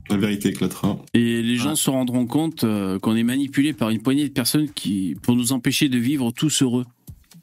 La 0.09 0.17
vérité 0.17 0.49
éclatera. 0.49 0.99
Et 1.13 1.41
les 1.41 1.55
gens 1.55 1.77
se 1.77 1.89
rendront 1.89 2.25
compte 2.25 2.65
euh, 2.65 2.99
qu'on 2.99 3.15
est 3.15 3.23
manipulé 3.23 3.71
par 3.71 3.89
une 3.89 4.01
poignée 4.01 4.27
de 4.27 4.33
personnes 4.33 4.69
qui, 4.69 5.15
pour 5.21 5.37
nous 5.37 5.53
empêcher 5.53 5.87
de 5.87 5.97
vivre 5.97 6.31
tous 6.31 6.61
heureux 6.61 6.85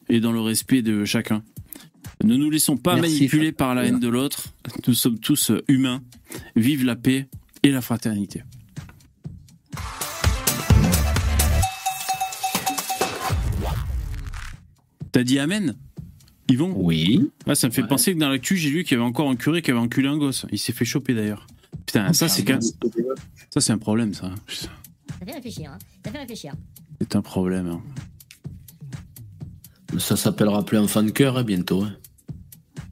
et 0.09 0.21
dans 0.21 0.33
le 0.33 0.41
respect 0.41 0.83
de 0.83 1.05
chacun. 1.05 1.43
Ne 2.25 2.37
nous 2.37 2.51
laissons 2.51 2.77
pas 2.77 2.97
Merci, 2.97 3.13
manipuler 3.15 3.53
par 3.53 3.75
la 3.75 3.85
haine 3.85 4.01
de 4.01 4.09
l'autre. 4.09 4.49
Nous 4.87 4.95
sommes 4.95 5.19
tous 5.19 5.53
humains. 5.69 6.03
Vive 6.57 6.85
la 6.85 6.97
paix 6.97 7.29
et 7.63 7.71
la 7.71 7.81
fraternité. 7.81 8.43
T'as 15.13 15.23
dit 15.25 15.39
Amen 15.39 15.75
Yvon? 16.51 16.73
Oui. 16.77 17.31
Ouais, 17.47 17.55
ça 17.55 17.69
me 17.69 17.73
fait 17.73 17.83
Ouais. 17.83 17.89
penser 17.89 18.15
que 18.15 18.19
dans 18.19 18.29
l'actu, 18.29 18.57
j'ai 18.57 18.71
lu 18.71 18.85
qu'il 18.85 18.97
y 18.97 19.01
avait 19.01 19.09
encore 19.09 19.29
un 19.31 19.37
curé 19.37 19.61
qui 19.63 19.71
avait 19.71 19.81
enculé 19.81 20.09
un 20.09 20.17
gosse. 20.17 20.47
Il 20.51 20.59
s'est 20.59 20.73
fait 20.73 20.85
choper 20.85 21.15
d'ailleurs. 21.15 21.47
Putain, 21.87 22.13
ça 22.13 22.29
c'est 22.29 22.45
quand- 22.45 22.63
ça 23.51 23.61
c'est 23.61 23.73
un 23.73 23.79
problème 23.79 24.15
ça. 24.15 24.33
Ça 24.49 24.69
fait 25.27 25.33
réfléchir, 25.33 25.71
hein. 25.71 25.79
Ça 26.05 26.11
fait 26.11 26.19
réfléchir. 26.19 26.53
C'est 27.01 27.17
un 27.17 27.23
problème. 27.23 27.67
hein. 27.69 27.83
Ça 29.97 30.17
s'appellera 30.17 30.65
plus 30.65 30.79
enfant 30.79 31.03
de 31.03 31.11
cœur 31.11 31.39
hein, 31.39 31.45
bientôt. 31.45 31.83
hein. 31.83 31.95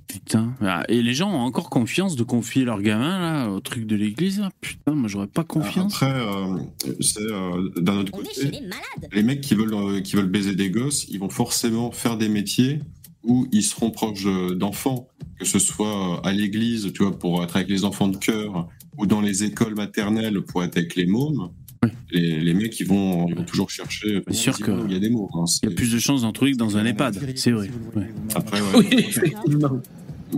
Putain. 0.09 0.55
Ah, 0.63 0.83
Et 0.89 1.03
les 1.03 1.13
gens 1.15 1.31
ont 1.31 1.41
encore 1.41 1.69
confiance 1.69 2.17
de 2.17 2.23
confier 2.23 2.65
leur 2.65 2.81
gamin 2.81 3.19
là 3.19 3.51
au 3.51 3.61
truc 3.61 3.87
de 3.87 3.95
l'église. 3.97 4.41
là? 4.41 4.51
Putain, 4.61 4.93
moi 4.95 5.09
j'aurais 5.09 5.27
pas 5.27 5.45
confiance. 5.45 5.95
Après, 6.03 6.11
euh, 6.21 6.59
c'est 7.01 7.21
euh, 7.21 7.69
d'un 7.77 7.99
autre 7.99 8.13
On 8.15 8.23
est 8.23 8.35
chez 8.35 8.45
côté, 8.47 8.51
les 8.61 8.67
malades. 8.67 9.11
les 9.13 9.23
mecs 9.23 9.41
qui 9.43 9.55
veulent 9.55 9.75
euh, 9.75 10.01
qui 10.01 10.17
veulent 10.17 10.31
baiser 10.31 10.55
des 10.55 10.71
gosses, 10.71 11.07
ils 11.09 11.19
vont 11.21 11.29
forcément 11.29 11.91
faire 11.93 12.17
des 12.17 12.29
métiers 12.29 12.81
où 13.25 13.47
ils 13.53 13.63
seront 13.63 13.91
proches 13.91 14.25
d'enfants, 14.57 15.09
que 15.39 15.45
ce 15.45 15.59
soit 15.59 16.21
à 16.25 16.33
l'église, 16.33 16.93
tu 16.95 17.03
vois, 17.03 17.19
pour 17.19 17.43
être 17.43 17.57
avec 17.57 17.69
les 17.69 17.85
enfants 17.85 18.07
de 18.09 18.17
cœur, 18.17 18.69
ou 18.99 19.07
dans 19.07 19.21
les 19.21 19.43
écoles 19.45 19.75
maternelles 19.75 20.41
pour 20.43 20.63
être 20.63 20.77
avec 20.77 20.95
les 20.95 21.07
mômes. 21.07 21.51
Oui. 21.83 21.91
Les, 22.11 22.41
les 22.41 22.55
mecs, 22.55 22.79
ils 22.81 22.87
vont, 22.87 23.29
ils 23.29 23.35
vont 23.35 23.45
toujours 23.45 23.71
chercher. 23.71 24.21
Bien 24.27 24.37
sûr 24.37 24.53
Vas-y, 24.53 24.63
que- 24.63 24.87
il 24.87 24.93
y 24.93 24.97
a 24.97 25.01
des 25.01 25.11
mômes. 25.11 25.29
hein, 25.35 25.45
Il 25.63 25.65
y 25.65 25.67
a 25.67 25.71
c'est- 25.71 25.75
plus 25.75 25.93
de 25.93 25.99
chances 25.99 26.23
d'en 26.23 26.33
trouver 26.33 26.53
que 26.53 26.57
dans 26.57 26.77
un 26.77 26.85
EHPAD. 26.85 27.19
C'est 27.37 27.51
vrai. 27.53 27.71
Ouais. 27.95 28.09
Après, 28.35 28.61
ouais. 28.61 28.67
Oui, 28.77 28.87
effectivement. 28.99 29.81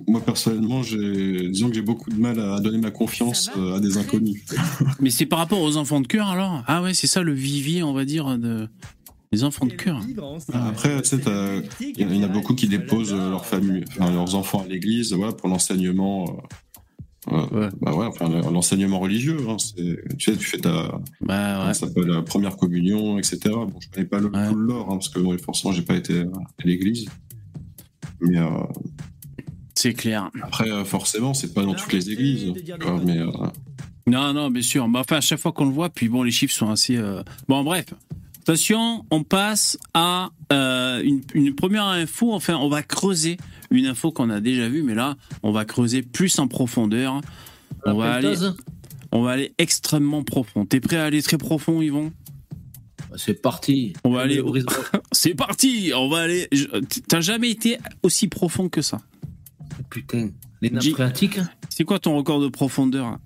Moi 0.07 0.20
personnellement, 0.20 0.83
disons 0.83 1.68
que 1.70 1.74
j'ai 1.74 1.81
beaucoup 1.83 2.11
de 2.11 2.20
mal 2.20 2.38
à 2.38 2.61
donner 2.61 2.77
ma 2.79 2.90
confiance 2.90 3.51
euh, 3.57 3.77
à 3.77 3.81
des 3.81 3.96
inconnus. 3.96 4.42
Mais 5.01 5.09
c'est 5.11 5.24
par 5.27 5.38
rapport 5.38 5.61
aux 5.62 5.77
enfants 5.79 6.01
de 6.03 6.07
cœur 6.07 6.29
alors? 6.29 6.62
Ah 6.66 6.83
ouais, 6.83 6.92
c'est 6.92 7.07
ça 7.07 7.22
le 7.22 7.33
vivier, 7.33 7.83
on 7.83 7.94
va 7.94 8.05
dire, 8.05 8.37
de... 8.38 8.68
des 9.33 9.44
enfants 9.44 9.64
de 9.64 9.72
cœur. 9.72 10.01
Après, 10.53 11.01
tu 11.01 11.09
sais, 11.09 11.18
t'as- 11.20 11.57
il 11.81 11.98
y 12.01 12.05
en 12.05 12.11
a- 12.11 12.12
il 12.14 12.20
y 12.20 12.20
en 12.20 12.24
a 12.24 12.29
beaucoup 12.29 12.55
qui 12.55 12.68
déposent 12.68 13.14
euh, 13.14 13.31
leur 13.31 13.46
famille, 13.46 13.83
enfin, 13.88 14.11
leurs 14.12 14.35
enfants 14.35 14.62
à 14.62 14.68
l'église, 14.68 15.14
voilà, 15.14 15.33
pour 15.33 15.48
l'enseignement. 15.48 16.38
Ouais. 17.31 17.69
Bah 17.81 17.95
ouais, 17.95 18.07
enfin, 18.07 18.29
l'enseignement 18.51 18.99
religieux. 19.01 19.38
hein, 19.49 19.57
c'est- 19.59 19.99
tu 20.17 20.33
sais, 20.33 20.37
tu 20.38 20.45
fais 20.47 20.59
ta, 20.59 20.99
Bah 21.21 21.67
ouais. 21.67 21.75
ça 21.75 21.87
s'appelle, 21.87 22.05
la 22.07 22.23
première 22.23 22.57
communion, 22.57 23.19
etc. 23.19 23.38
Bon, 23.45 23.73
je 23.81 23.88
connais 23.88 24.07
pas 24.07 24.19
le, 24.19 24.27
Ouais. 24.31 24.49
tout 24.49 24.55
le 24.55 24.64
lore, 24.67 24.87
hein, 24.91 24.95
parce 24.97 25.09
que 25.09 25.19
bon, 25.21 25.37
forcément, 25.38 25.73
j'ai 25.73 25.83
pas 25.83 25.97
été 25.97 26.21
à 26.23 26.64
l'église. 26.64 27.07
Mais 28.21 28.38
euh, 28.38 28.49
C'est 29.75 29.93
clair. 29.95 30.31
après, 30.43 30.71
euh, 30.71 30.85
forcément, 30.85 31.35
c'est 31.35 31.53
pas 31.55 31.62
dans 31.64 31.75
toutes 31.75 31.93
les 31.93 32.11
églises. 32.11 32.53
mais 33.05 33.19
euh, 33.19 33.31
Non, 34.07 34.33
non, 34.33 34.51
bien 34.51 34.62
sûr. 34.62 34.88
Mais 34.88 34.99
enfin, 34.99 35.17
à 35.17 35.21
chaque 35.21 35.38
fois 35.38 35.53
qu'on 35.53 35.67
le 35.67 35.73
voit, 35.73 35.91
puis 35.91 36.09
bon, 36.09 36.23
les 36.23 36.31
chiffres 36.31 36.55
sont 36.55 36.71
assez. 36.71 36.97
euh, 36.97 37.23
Bon, 37.49 37.62
bref. 37.62 37.87
Attention, 38.41 39.05
on 39.11 39.23
passe 39.25 39.77
à 39.93 40.31
euh, 40.53 41.03
une, 41.05 41.21
une 41.35 41.55
première 41.55 41.85
info. 41.85 42.33
Enfin, 42.33 42.57
on 42.57 42.71
va 42.71 42.83
creuser 42.83 43.37
une 43.70 43.87
info 43.87 44.11
qu'on 44.12 44.31
a 44.31 44.40
déjà 44.40 44.68
vue, 44.68 44.83
mais 44.83 44.94
là, 44.94 45.16
on 45.42 45.52
va 45.52 45.64
creuser 45.64 46.02
plus 46.02 46.38
en 46.38 46.48
profondeur. 46.48 47.20
On 47.85 47.94
va 47.94 48.12
aller, 48.14 48.35
on 49.12 49.22
va 49.22 49.31
aller 49.33 49.54
extrêmement 49.59 50.22
profond. 50.24 50.64
T'es 50.66 50.81
prêt 50.81 50.96
à 50.96 51.04
aller 51.04 51.22
très 51.22 51.38
profond, 51.38 51.81
Yvon? 51.83 52.12
C'est 53.16 53.40
parti. 53.40 53.94
On 54.04 54.12
va 54.12 54.22
aller- 54.22 54.40
Horizon- 54.40 54.66
C'est 55.12 55.35
parti. 55.35 55.92
On 55.94 56.09
va 56.09 56.18
aller. 56.18 56.48
T'as 57.09 57.20
jamais 57.20 57.50
été 57.50 57.78
aussi 58.02 58.28
profond 58.28 58.68
que 58.68 58.83
ça. 58.83 59.00
Putain. 59.90 60.28
Les 60.61 60.70
nappes 60.70 60.83
phréatiques 60.90 61.38
C'est 61.70 61.85
quoi 61.85 61.98
ton 61.98 62.16
record 62.16 62.40
de 62.40 62.48
profondeur 62.48 63.18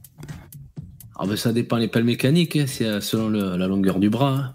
Ah 1.17 1.27
ben 1.27 1.37
ça 1.37 1.53
dépend 1.53 1.77
les 1.79 1.89
pelles 1.89 2.05
mécaniques, 2.05 2.57
hein, 2.57 2.65
c'est 2.67 2.85
euh, 2.85 3.01
selon 3.01 3.29
le- 3.29 3.57
la 3.57 3.67
longueur 3.67 3.99
du 3.99 4.11
bras. 4.11 4.37
hein. 4.37 4.55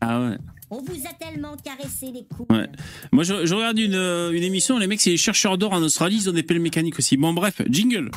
Ah 0.00 0.20
ouais. 0.20 0.38
On 0.70 0.80
vous 0.80 1.06
a 1.06 1.12
tellement 1.12 1.56
caressé 1.56 2.06
les. 2.12 2.26
Ouais. 2.48 2.68
Moi, 3.12 3.24
je, 3.24 3.54
regarde 3.54 3.78
une, 3.78 3.94
euh, 3.94 4.32
une 4.32 4.42
émission, 4.42 4.78
les 4.78 4.86
mecs, 4.86 5.00
c'est 5.00 5.10
les 5.10 5.16
chercheurs 5.16 5.58
d'or 5.58 5.72
en 5.72 5.82
Australie, 5.82 6.16
ils 6.16 6.30
ont 6.30 6.32
des 6.32 6.42
pelles 6.42 6.60
mécaniques 6.60 6.98
aussi. 6.98 7.16
Bon, 7.16 7.32
bref, 7.32 7.60
jingle. 7.68 8.10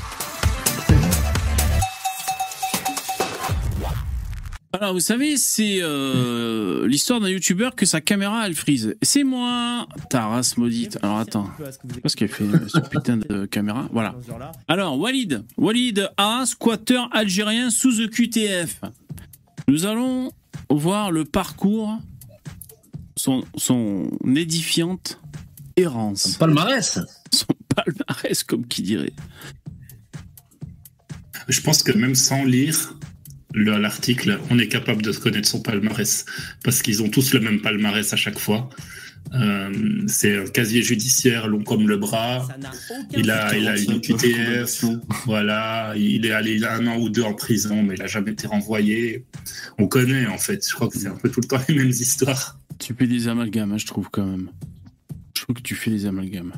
Alors, 4.79 4.93
vous 4.93 4.99
savez, 4.99 5.37
c'est 5.37 5.79
euh, 5.81 6.87
l'histoire 6.87 7.19
d'un 7.19 7.29
youtubeur 7.29 7.75
que 7.75 7.85
sa 7.85 7.99
caméra, 7.99 8.45
elle 8.45 8.53
frise. 8.53 8.95
C'est 9.01 9.23
moi, 9.23 9.87
ta 10.09 10.27
race 10.27 10.57
maudite. 10.57 10.99
Alors, 11.01 11.17
attends. 11.17 11.49
Qu'est-ce 12.03 12.15
qu'elle 12.15 12.27
fait, 12.27 12.45
cette 12.71 12.89
putain 12.89 13.17
de 13.17 13.45
caméra? 13.45 13.87
Voilà. 13.91 14.15
Alors, 14.67 14.99
Walid. 14.99 15.43
Walid 15.57 16.09
A, 16.17 16.43
squatter 16.45 17.01
algérien 17.11 17.71
sous 17.71 18.01
EQTF. 18.01 18.81
Nous 19.67 19.85
allons 19.85 20.31
voir 20.69 21.11
le 21.11 21.25
parcours, 21.25 21.97
son, 23.17 23.43
son 23.57 24.09
édifiante 24.35 25.19
errance. 25.75 26.37
Palmarès 26.37 26.99
Son 27.33 27.45
palmarès, 27.75 28.43
comme 28.43 28.65
qui 28.67 28.81
dirait. 28.81 29.13
Je 31.47 31.61
pense 31.61 31.83
que 31.83 31.91
même 31.91 32.15
sans 32.15 32.43
lire 32.43 32.95
le- 33.53 33.77
l'article, 33.77 34.39
on 34.49 34.59
est 34.59 34.67
capable 34.67 35.01
de 35.01 35.11
connaître 35.11 35.47
son 35.47 35.61
palmarès 35.61 36.25
parce 36.63 36.81
qu'ils 36.81 37.01
ont 37.03 37.09
tous 37.09 37.33
le 37.33 37.39
même 37.39 37.61
palmarès 37.61 38.11
à 38.13 38.17
chaque 38.17 38.39
fois. 38.39 38.69
Euh, 39.33 40.03
c'est 40.07 40.37
un 40.37 40.45
casier 40.47 40.81
judiciaire 40.81 41.47
long 41.47 41.61
comme 41.63 41.87
le 41.87 41.97
bras. 41.97 42.47
Il 43.15 43.29
a, 43.29 43.55
il 43.57 43.67
a 43.67 43.77
une 43.77 43.99
QTF. 43.99 44.85
Voilà, 45.25 45.93
il 45.97 46.25
est 46.25 46.31
allé 46.31 46.63
un 46.63 46.87
an 46.87 46.97
ou 46.97 47.09
deux 47.09 47.23
en 47.23 47.33
prison, 47.33 47.83
mais 47.83 47.95
il 47.95 48.01
a 48.01 48.07
jamais 48.07 48.31
été 48.31 48.47
renvoyé. 48.47 49.25
On 49.79 49.87
connaît 49.87 50.27
en 50.27 50.37
fait. 50.37 50.65
Je 50.67 50.73
crois 50.73 50.87
que 50.87 50.97
c'est 50.97 51.07
un 51.07 51.15
peu 51.17 51.29
tout 51.29 51.41
le 51.41 51.47
temps 51.47 51.59
les 51.67 51.75
mêmes 51.75 51.89
histoires. 51.89 52.57
Tu 52.79 52.93
fais 52.93 53.07
des 53.07 53.27
amalgames, 53.27 53.71
hein, 53.73 53.77
je 53.77 53.85
trouve, 53.85 54.09
quand 54.11 54.25
même. 54.25 54.49
Je 55.35 55.41
trouve 55.43 55.55
que 55.55 55.61
tu 55.61 55.75
fais 55.75 55.91
des 55.91 56.05
amalgames. 56.05 56.53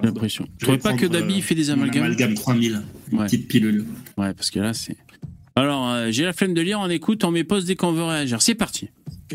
J'ai 0.00 0.06
l'impression. 0.08 0.46
Je 0.58 0.66
vais 0.66 0.78
trouves 0.78 0.92
pas 0.92 0.96
que 0.98 1.06
Dabi 1.06 1.38
euh, 1.38 1.40
fait 1.40 1.54
des 1.54 1.70
amalgames 1.70 2.04
Amalgame 2.04 2.34
3000, 2.34 2.82
une 3.12 3.18
Ouais. 3.18 3.24
petite 3.26 3.48
pilule. 3.48 3.84
Ouais, 4.16 4.34
parce 4.34 4.50
que 4.50 4.58
là, 4.60 4.74
c'est. 4.74 4.96
Alors, 5.56 5.88
euh, 5.88 6.10
j'ai 6.10 6.24
la 6.24 6.32
flemme 6.32 6.52
de 6.52 6.60
lire, 6.60 6.80
on 6.80 6.90
écoute, 6.90 7.22
on 7.24 7.30
met 7.30 7.44
pause 7.44 7.64
dès 7.64 7.76
qu'on 7.76 7.92
veut 7.92 8.02
réagir. 8.02 8.42
C'est 8.42 8.56
parti. 8.56 8.88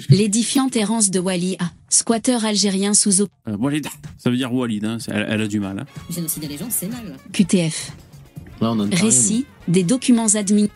L'édifiante 0.09 0.75
errance 0.75 1.09
de 1.11 1.19
Wali 1.19 1.55
A, 1.59 1.71
squatter 1.89 2.37
algérien 2.45 2.93
sous 2.93 3.21
Euh, 3.21 3.25
Walid. 3.57 3.87
Ça 4.17 4.29
veut 4.29 4.35
dire 4.37 4.53
Walid, 4.53 4.83
hein, 4.83 4.97
elle, 5.07 5.25
elle 5.29 5.41
a 5.41 5.47
du 5.47 5.59
mal. 5.61 5.79
hein. 5.79 5.85
Génocider 6.09 6.47
les 6.47 6.57
gens, 6.57 6.67
c'est 6.69 6.89
mal. 6.89 7.15
OQTF. 7.29 7.93
Là, 8.61 8.73
on 8.73 8.77
rien, 8.79 8.89
Récit 9.01 9.45
des 9.69 9.83
documents 9.83 10.27
admin. 10.35 10.67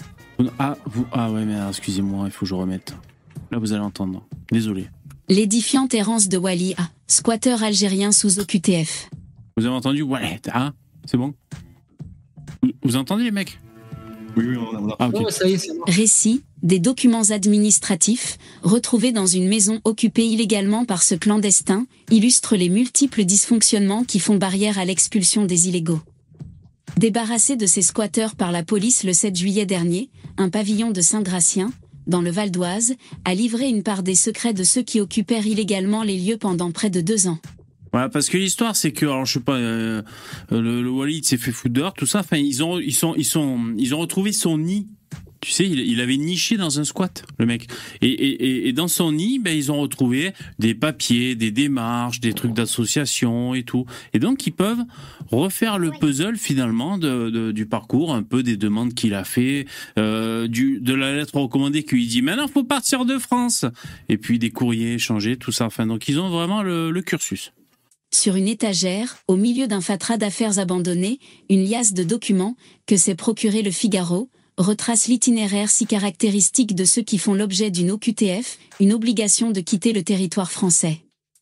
Ah, 0.58 0.78
vous... 0.86 1.06
ah 1.12 1.30
ouais, 1.32 1.44
mais 1.46 1.58
excusez-moi, 1.70 2.26
il 2.28 2.32
faut 2.32 2.46
que 2.46 2.50
je 2.50 2.56
remette. 2.56 2.96
Là, 3.54 3.60
vous 3.60 3.72
allez 3.72 3.84
entendre. 3.84 4.26
Désolé. 4.52 4.88
L'édifiante 5.30 5.94
errance 5.94 6.28
de 6.28 6.38
Wali 6.40 6.74
A, 6.80 6.90
squatter 7.06 7.56
algérien 7.64 8.12
sous 8.12 8.40
OQTF. 8.40 9.12
Vous 9.58 9.66
avez 9.68 9.76
entendu? 9.76 10.02
Walid, 10.02 10.50
hein 10.52 10.74
C'est 11.06 11.18
bon 11.18 11.36
vous, 12.64 12.72
vous 12.84 12.96
entendez, 12.96 13.24
les 13.26 13.30
mecs? 13.32 13.60
Oui, 14.36 14.46
oui, 14.48 14.58
on 14.58 14.76
a. 14.76 14.80
on 14.82 14.90
a- 14.90 14.96
Ah, 14.98 15.08
ok. 15.10 15.14
moi. 15.14 15.24
Oh, 15.28 15.30
ça 15.30 15.48
y 15.48 15.54
est, 15.54 15.58
c'est 15.60 15.68
bon. 15.72 15.84
Récit 15.86 16.42
des 16.64 16.80
documents 16.80 17.30
administratifs 17.30 18.40
retrouvés 18.64 19.12
dans 19.12 19.28
une 19.28 19.48
maison 19.48 19.80
occupée 19.86 20.26
illégalement 20.26 20.84
par 20.86 21.04
ce 21.04 21.14
clandestin 21.14 21.86
illustre 22.10 22.56
les 22.56 22.70
multiples 22.70 23.24
dysfonctionnements 23.24 24.04
qui 24.04 24.18
font 24.18 24.38
barrière 24.38 24.80
à 24.80 24.86
l'expulsion 24.86 25.46
des 25.46 25.70
illégaux. 25.70 26.02
Débarrassé 26.98 27.56
de 27.56 27.68
ces 27.68 27.84
squatteurs 27.84 28.36
par 28.36 28.52
la 28.52 28.64
police 28.64 29.04
le 29.04 29.14
7 29.14 29.36
juillet 29.36 29.68
dernier, 29.68 30.10
un 30.38 30.50
pavillon 30.50 30.90
de 30.90 31.02
Saint-Gratien, 31.02 31.72
dans 32.08 32.22
le 32.22 32.32
Val 32.32 32.52
d'Oise, 32.52 32.96
a 33.26 33.34
livré 33.34 33.70
une 33.70 33.84
part 33.84 34.04
des 34.04 34.16
secrets 34.16 34.54
de 34.54 34.64
ceux 34.64 34.82
qui 34.82 35.00
occupèrent 35.00 35.48
illégalement 35.48 36.04
les 36.04 36.18
lieux 36.18 36.38
pendant 36.38 36.72
près 36.72 36.90
de 36.90 37.02
deux 37.02 37.28
ans. 37.28 37.40
Voilà, 37.92 38.10
parce 38.10 38.28
que 38.28 38.38
l'histoire, 38.38 38.76
c'est 38.76 38.92
que, 38.92 39.06
alors 39.06 39.26
je 39.26 39.34
sais 39.34 39.40
pas, 39.40 39.56
euh, 39.56 40.02
le, 40.50 40.82
le 40.82 40.90
Walid 40.90 41.26
s'est 41.26 41.38
fait 41.38 41.52
foutre 41.52 41.74
dehors, 41.74 41.94
tout 41.94 42.08
ça. 42.08 42.20
Enfin, 42.22 42.38
ils 42.38 42.64
ont, 42.64 42.80
ils 42.80 42.94
sont, 42.94 43.14
ils 43.16 43.26
sont, 43.26 43.74
ils 43.78 43.94
ont 43.94 44.00
retrouvé 44.00 44.32
son 44.32 44.58
nid. 44.58 44.88
Tu 45.44 45.52
sais, 45.52 45.68
il, 45.68 45.80
il 45.82 46.00
avait 46.00 46.16
niché 46.16 46.56
dans 46.56 46.80
un 46.80 46.86
squat, 46.86 47.26
le 47.38 47.46
mec. 47.46 47.68
Et, 48.02 48.68
et, 48.70 48.72
dans 48.72 48.88
son 48.88 49.12
nid, 49.12 49.40
ben 49.40 49.54
ils 49.54 49.74
ont 49.74 49.82
retrouvé 49.82 50.32
des 50.58 50.74
papiers, 50.74 51.36
des 51.36 51.52
démarches, 51.52 52.22
des 52.22 52.32
trucs 52.32 52.54
d'association 52.54 53.54
et 53.54 53.64
tout. 53.64 53.86
Et 54.14 54.20
donc, 54.20 54.48
ils 54.48 54.54
peuvent 54.54 54.84
refaire 55.32 55.80
le 55.80 55.92
puzzle 55.92 56.38
finalement 56.38 56.98
de, 56.98 57.30
de- 57.30 57.52
du 57.52 57.66
parcours, 57.66 58.14
un 58.14 58.24
peu 58.24 58.42
des 58.42 58.56
demandes 58.56 58.94
qu'il 58.94 59.14
a 59.14 59.26
fait, 59.26 59.66
euh, 60.00 60.48
du, 60.48 60.80
de 60.80 60.94
la 60.94 61.14
lettre 61.14 61.36
recommandée 61.36 61.84
qui 61.84 61.96
lui 61.96 62.08
dit 62.08 62.22
maintenant 62.22 62.48
faut 62.48 62.64
partir 62.64 63.04
de 63.04 63.18
France, 63.18 63.66
et 64.08 64.18
puis 64.18 64.40
des 64.40 64.52
courriers 64.52 64.94
échangés, 64.94 65.36
tout 65.36 65.52
ça. 65.52 65.66
Enfin, 65.66 65.86
donc 65.88 66.08
ils 66.08 66.20
ont 66.22 66.30
vraiment 66.30 66.64
le, 66.64 66.90
le 66.90 67.02
cursus. 67.02 67.52
Sur 68.12 68.36
une 68.38 68.48
étagère, 68.48 69.18
au 69.28 69.36
milieu 69.36 69.68
d'un 69.68 69.82
fatras 69.82 70.16
d'affaires 70.18 70.60
abandonné, 70.60 71.20
une 71.50 71.66
liasse 71.68 71.94
de 71.94 72.04
documents, 72.04 72.56
que 72.86 72.96
s'est 72.96 73.16
procuré 73.16 73.62
le 73.62 73.72
Figaro, 73.72 74.30
retrace 74.58 75.08
l'itinéraire 75.08 75.70
si 75.70 75.86
caractéristique 75.86 76.76
de 76.76 76.86
ceux 76.86 77.02
qui 77.02 77.18
font 77.18 77.34
l'objet 77.34 77.72
d'une 77.72 77.92
OQTF, 77.92 78.58
une 78.80 78.94
obligation 78.94 79.52
de 79.52 79.60
quitter 79.62 79.94
le 79.94 80.04
territoire 80.04 80.52
français. 80.52 81.02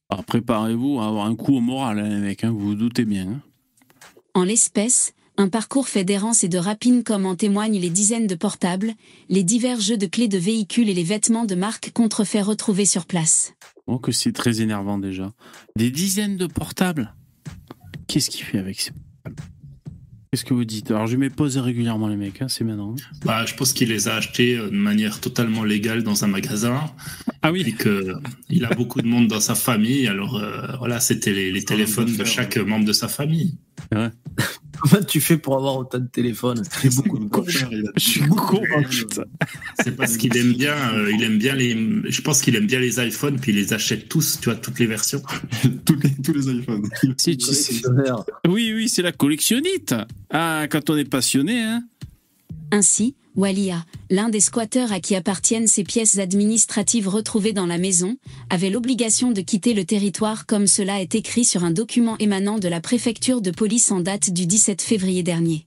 Alors 0.10 0.26
préparez-vous 0.26 1.00
à 1.00 1.08
avoir 1.08 1.26
un 1.26 1.36
coup 1.36 1.56
au 1.56 1.62
moral, 1.62 2.00
hein, 2.00 2.10
les 2.10 2.18
mecs, 2.18 2.44
hein, 2.44 2.52
vous 2.52 2.60
vous 2.60 2.76
doutez 2.76 3.06
bien. 3.06 3.28
hein. 3.30 3.42
En 4.34 4.44
l'espèce, 4.44 5.14
un 5.38 5.50
parcours 5.50 5.88
fait 5.88 6.04
d'errance 6.04 6.44
et 6.44 6.50
de 6.50 6.58
rapine 6.58 7.04
comme 7.04 7.26
en 7.26 7.36
témoignent 7.36 7.80
les 7.80 7.90
dizaines 7.90 8.28
de 8.28 8.36
portables, 8.36 8.94
les 9.30 9.44
divers 9.44 9.80
jeux 9.80 9.98
de 9.98 10.06
clés 10.06 10.28
de 10.28 10.38
véhicules 10.38 10.90
et 10.90 10.94
les 10.94 11.04
vêtements 11.04 11.46
de 11.46 11.56
marque 11.56 11.92
contrefaits 11.94 12.44
retrouvés 12.44 12.86
sur 12.86 13.06
place. 13.06 13.54
Oh, 13.88 14.00
que 14.00 14.12
c'est 14.12 14.32
très 14.34 14.62
énervant 14.62 14.98
déjà. 14.98 15.34
Des 15.76 15.92
dizaines 15.92 16.38
de 16.38 16.48
portables? 16.48 17.14
Qu'est-ce 18.08 18.30
qu'il 18.30 18.44
fait 18.44 18.60
avec 18.60 18.80
ces 18.80 18.92
Qu'est-ce 20.34 20.46
que 20.46 20.54
vous 20.54 20.64
dites? 20.64 20.90
Alors 20.92 21.08
je 21.08 21.18
mets 21.18 21.30
pause 21.30 21.58
régulièrement, 21.58 22.08
les 22.08 22.16
mecs, 22.16 22.42
hein, 22.42 22.48
c'est 22.48 22.64
maintenant. 22.64 22.96
hein. 22.98 23.16
Bah, 23.26 23.46
je 23.46 23.54
pense 23.54 23.74
qu'il 23.74 23.90
les 23.90 24.08
a 24.08 24.16
achetés 24.16 24.56
euh, 24.58 24.70
de 24.70 24.76
manière 24.78 25.20
totalement 25.20 25.66
légale 25.66 26.04
dans 26.04 26.24
un 26.24 26.28
magasin. 26.28 26.80
Ah 27.42 27.52
oui, 27.52 27.66
Et 27.68 27.74
que 27.74 28.14
il 28.50 28.64
a 28.64 28.70
beaucoup 28.74 29.02
de 29.02 29.08
monde 29.08 29.28
dans 29.28 29.42
sa 29.42 29.56
famille. 29.56 30.08
Alors 30.08 30.38
euh, 30.38 30.68
voilà, 30.80 31.02
c'était 31.02 31.34
les, 31.34 31.52
les 31.52 31.66
téléphones 31.66 32.16
de 32.16 32.24
chaque 32.24 32.56
membre 32.56 32.86
de 32.86 32.94
sa 32.94 33.10
famille. 33.10 33.58
Comment 34.82 35.04
tu 35.04 35.22
fais 35.22 35.38
pour 35.38 35.56
avoir 35.56 35.78
autant 35.78 36.00
de 36.00 36.08
téléphones 36.08 36.64
C'est 36.82 36.94
beaucoup 36.96 37.20
de 37.20 37.50
je 37.50 38.00
suis 38.00 38.22
con, 38.28 38.62
putain. 38.90 39.24
C'est 39.84 39.96
parce 39.96 40.18
qu'il 40.18 40.36
aime 40.36 40.54
bien, 40.54 40.76
euh, 40.94 41.12
il 41.14 41.24
aime 41.24 41.38
bien 41.38 41.56
les. 41.56 41.72
Je 42.06 42.22
pense 42.22 42.42
qu'il 42.42 42.56
aime 42.56 42.66
bien 42.68 42.80
les 42.80 43.00
iPhones, 43.00 43.40
puis 43.40 43.52
il 43.52 43.56
les 43.58 43.74
achète 43.74 44.10
tous, 44.10 44.40
tu 44.42 44.46
vois, 44.46 44.56
toutes 44.56 44.80
les 44.80 44.88
versions. 44.88 45.22
tous, 45.86 46.00
les, 46.02 46.12
tous 46.24 46.34
les 46.34 46.52
iPhones. 46.60 46.90
Si, 47.18 47.38
tu 47.38 47.46
sais- 47.54 47.82
Collectionneur. 47.82 48.26
Oui, 48.48 48.72
oui, 48.76 48.90
c'est 48.90 49.02
la 49.02 49.12
collectionnite. 49.12 49.94
Ah, 50.32 50.66
quand 50.70 50.90
on 50.90 50.98
est 50.98 51.06
passionné, 51.10 51.62
hein. 51.62 51.84
Ainsi, 52.72 53.16
Walia, 53.36 53.86
l'un 54.10 54.30
des 54.30 54.42
squatteurs 54.42 54.92
à 54.92 55.00
qui 55.00 55.16
appartiennent 55.16 55.68
ces 55.68 55.84
pièces 55.84 56.20
administratives 56.20 57.08
retrouvées 57.08 57.54
dans 57.54 57.66
la 57.66 57.78
maison, 57.78 58.18
avait 58.50 58.70
l'obligation 58.70 59.32
de 59.32 59.42
quitter 59.42 59.74
le 59.74 59.86
territoire 59.86 60.46
comme 60.46 60.68
cela 60.68 61.02
est 61.02 61.16
écrit 61.16 61.46
sur 61.46 61.64
un 61.64 61.72
document 61.72 62.18
émanant 62.20 62.60
de 62.60 62.68
la 62.68 62.82
préfecture 62.82 63.42
de 63.42 63.52
police 63.52 63.92
en 63.92 64.02
date 64.02 64.32
du 64.32 64.46
17 64.46 64.82
février 64.82 65.24
dernier. 65.24 65.66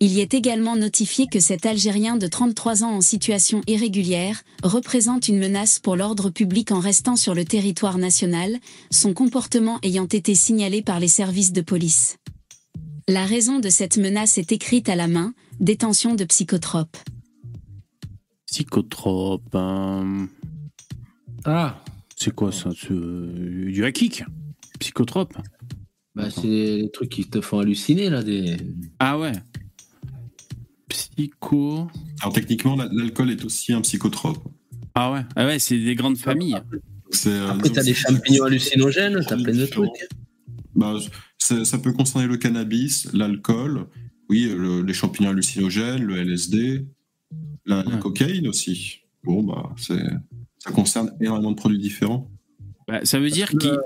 Il 0.00 0.12
y 0.12 0.20
est 0.20 0.34
également 0.34 0.76
notifié 0.76 1.26
que 1.26 1.40
cet 1.40 1.66
Algérien 1.66 2.16
de 2.16 2.28
33 2.28 2.84
ans 2.84 2.92
en 2.92 3.00
situation 3.00 3.62
irrégulière 3.66 4.44
représente 4.62 5.26
une 5.26 5.38
menace 5.38 5.80
pour 5.80 5.96
l'ordre 5.96 6.30
public 6.30 6.70
en 6.70 6.78
restant 6.78 7.16
sur 7.16 7.34
le 7.34 7.44
territoire 7.44 7.98
national, 7.98 8.58
son 8.92 9.12
comportement 9.12 9.78
ayant 9.82 10.06
été 10.06 10.36
signalé 10.36 10.82
par 10.82 11.00
les 11.00 11.08
services 11.08 11.52
de 11.52 11.62
police. 11.62 12.18
La 13.08 13.24
raison 13.24 13.58
de 13.58 13.70
cette 13.70 13.96
menace 13.96 14.38
est 14.38 14.52
écrite 14.52 14.88
à 14.88 14.94
la 14.94 15.08
main, 15.08 15.32
détention 15.60 16.14
de 16.14 16.24
psychotropes. 16.24 16.96
Psychotrope. 18.46 19.54
hein. 19.54 20.28
Ah, 21.44 21.82
C'est 22.16 22.34
quoi 22.34 22.50
ça 22.52 22.70
c'est, 22.76 22.90
euh, 22.92 23.70
Du 23.70 23.84
hakik 23.84 24.24
Psychotrope? 24.80 25.34
Bah 26.14 26.30
c'est 26.30 26.46
les 26.46 26.90
trucs 26.92 27.10
qui 27.10 27.24
te 27.28 27.40
font 27.40 27.60
halluciner 27.60 28.10
là. 28.10 28.22
Des... 28.22 28.56
Ah 28.98 29.18
ouais. 29.18 29.32
Psycho. 30.88 31.88
Alors 32.20 32.32
techniquement, 32.32 32.74
la- 32.76 32.88
l'alcool 32.90 33.30
est 33.30 33.44
aussi 33.44 33.72
un 33.72 33.80
psychotrope. 33.82 34.38
Ah 34.94 35.12
ouais, 35.12 35.20
ah 35.36 35.46
ouais 35.46 35.58
c'est 35.58 35.78
des 35.78 35.94
grandes 35.94 36.16
familles. 36.16 36.56
Euh, 37.26 37.50
Après, 37.50 37.70
t'as 37.70 37.82
des 37.82 37.94
champignons 37.94 38.44
hallucinogènes, 38.44 39.20
t'as 39.26 39.36
plein 39.36 39.54
de 39.54 39.66
trucs. 39.66 39.88
Bah, 40.74 40.94
ça 41.38 41.78
peut 41.78 41.92
concerner 41.92 42.26
le 42.26 42.36
cannabis, 42.36 43.08
l'alcool, 43.12 43.86
oui, 44.28 44.52
le- 44.56 44.82
les 44.82 44.92
champignons 44.94 45.30
hallucinogènes, 45.30 46.02
le 46.02 46.16
LSD, 46.16 46.84
la, 47.66 47.82
cocaïne 48.00 48.48
aussi. 48.48 49.00
Bon, 49.24 49.42
bah, 49.42 49.70
c'est, 49.76 50.02
ça 50.58 50.70
concerne 50.70 51.12
énormément 51.20 51.50
de 51.50 51.56
produits 51.56 51.78
différents. 51.78 52.30
Bah, 52.86 53.00
ça 53.04 53.18
veut 53.18 53.30
dire 53.30 53.50
qu'il 53.50 53.78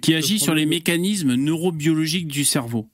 qu'il 0.00 0.14
agit 0.14 0.38
sur 0.38 0.54
les 0.54 0.66
mécanismes 0.66 1.34
neurobiologiques 1.34 2.28
du 2.28 2.44
cerveau. 2.44 2.88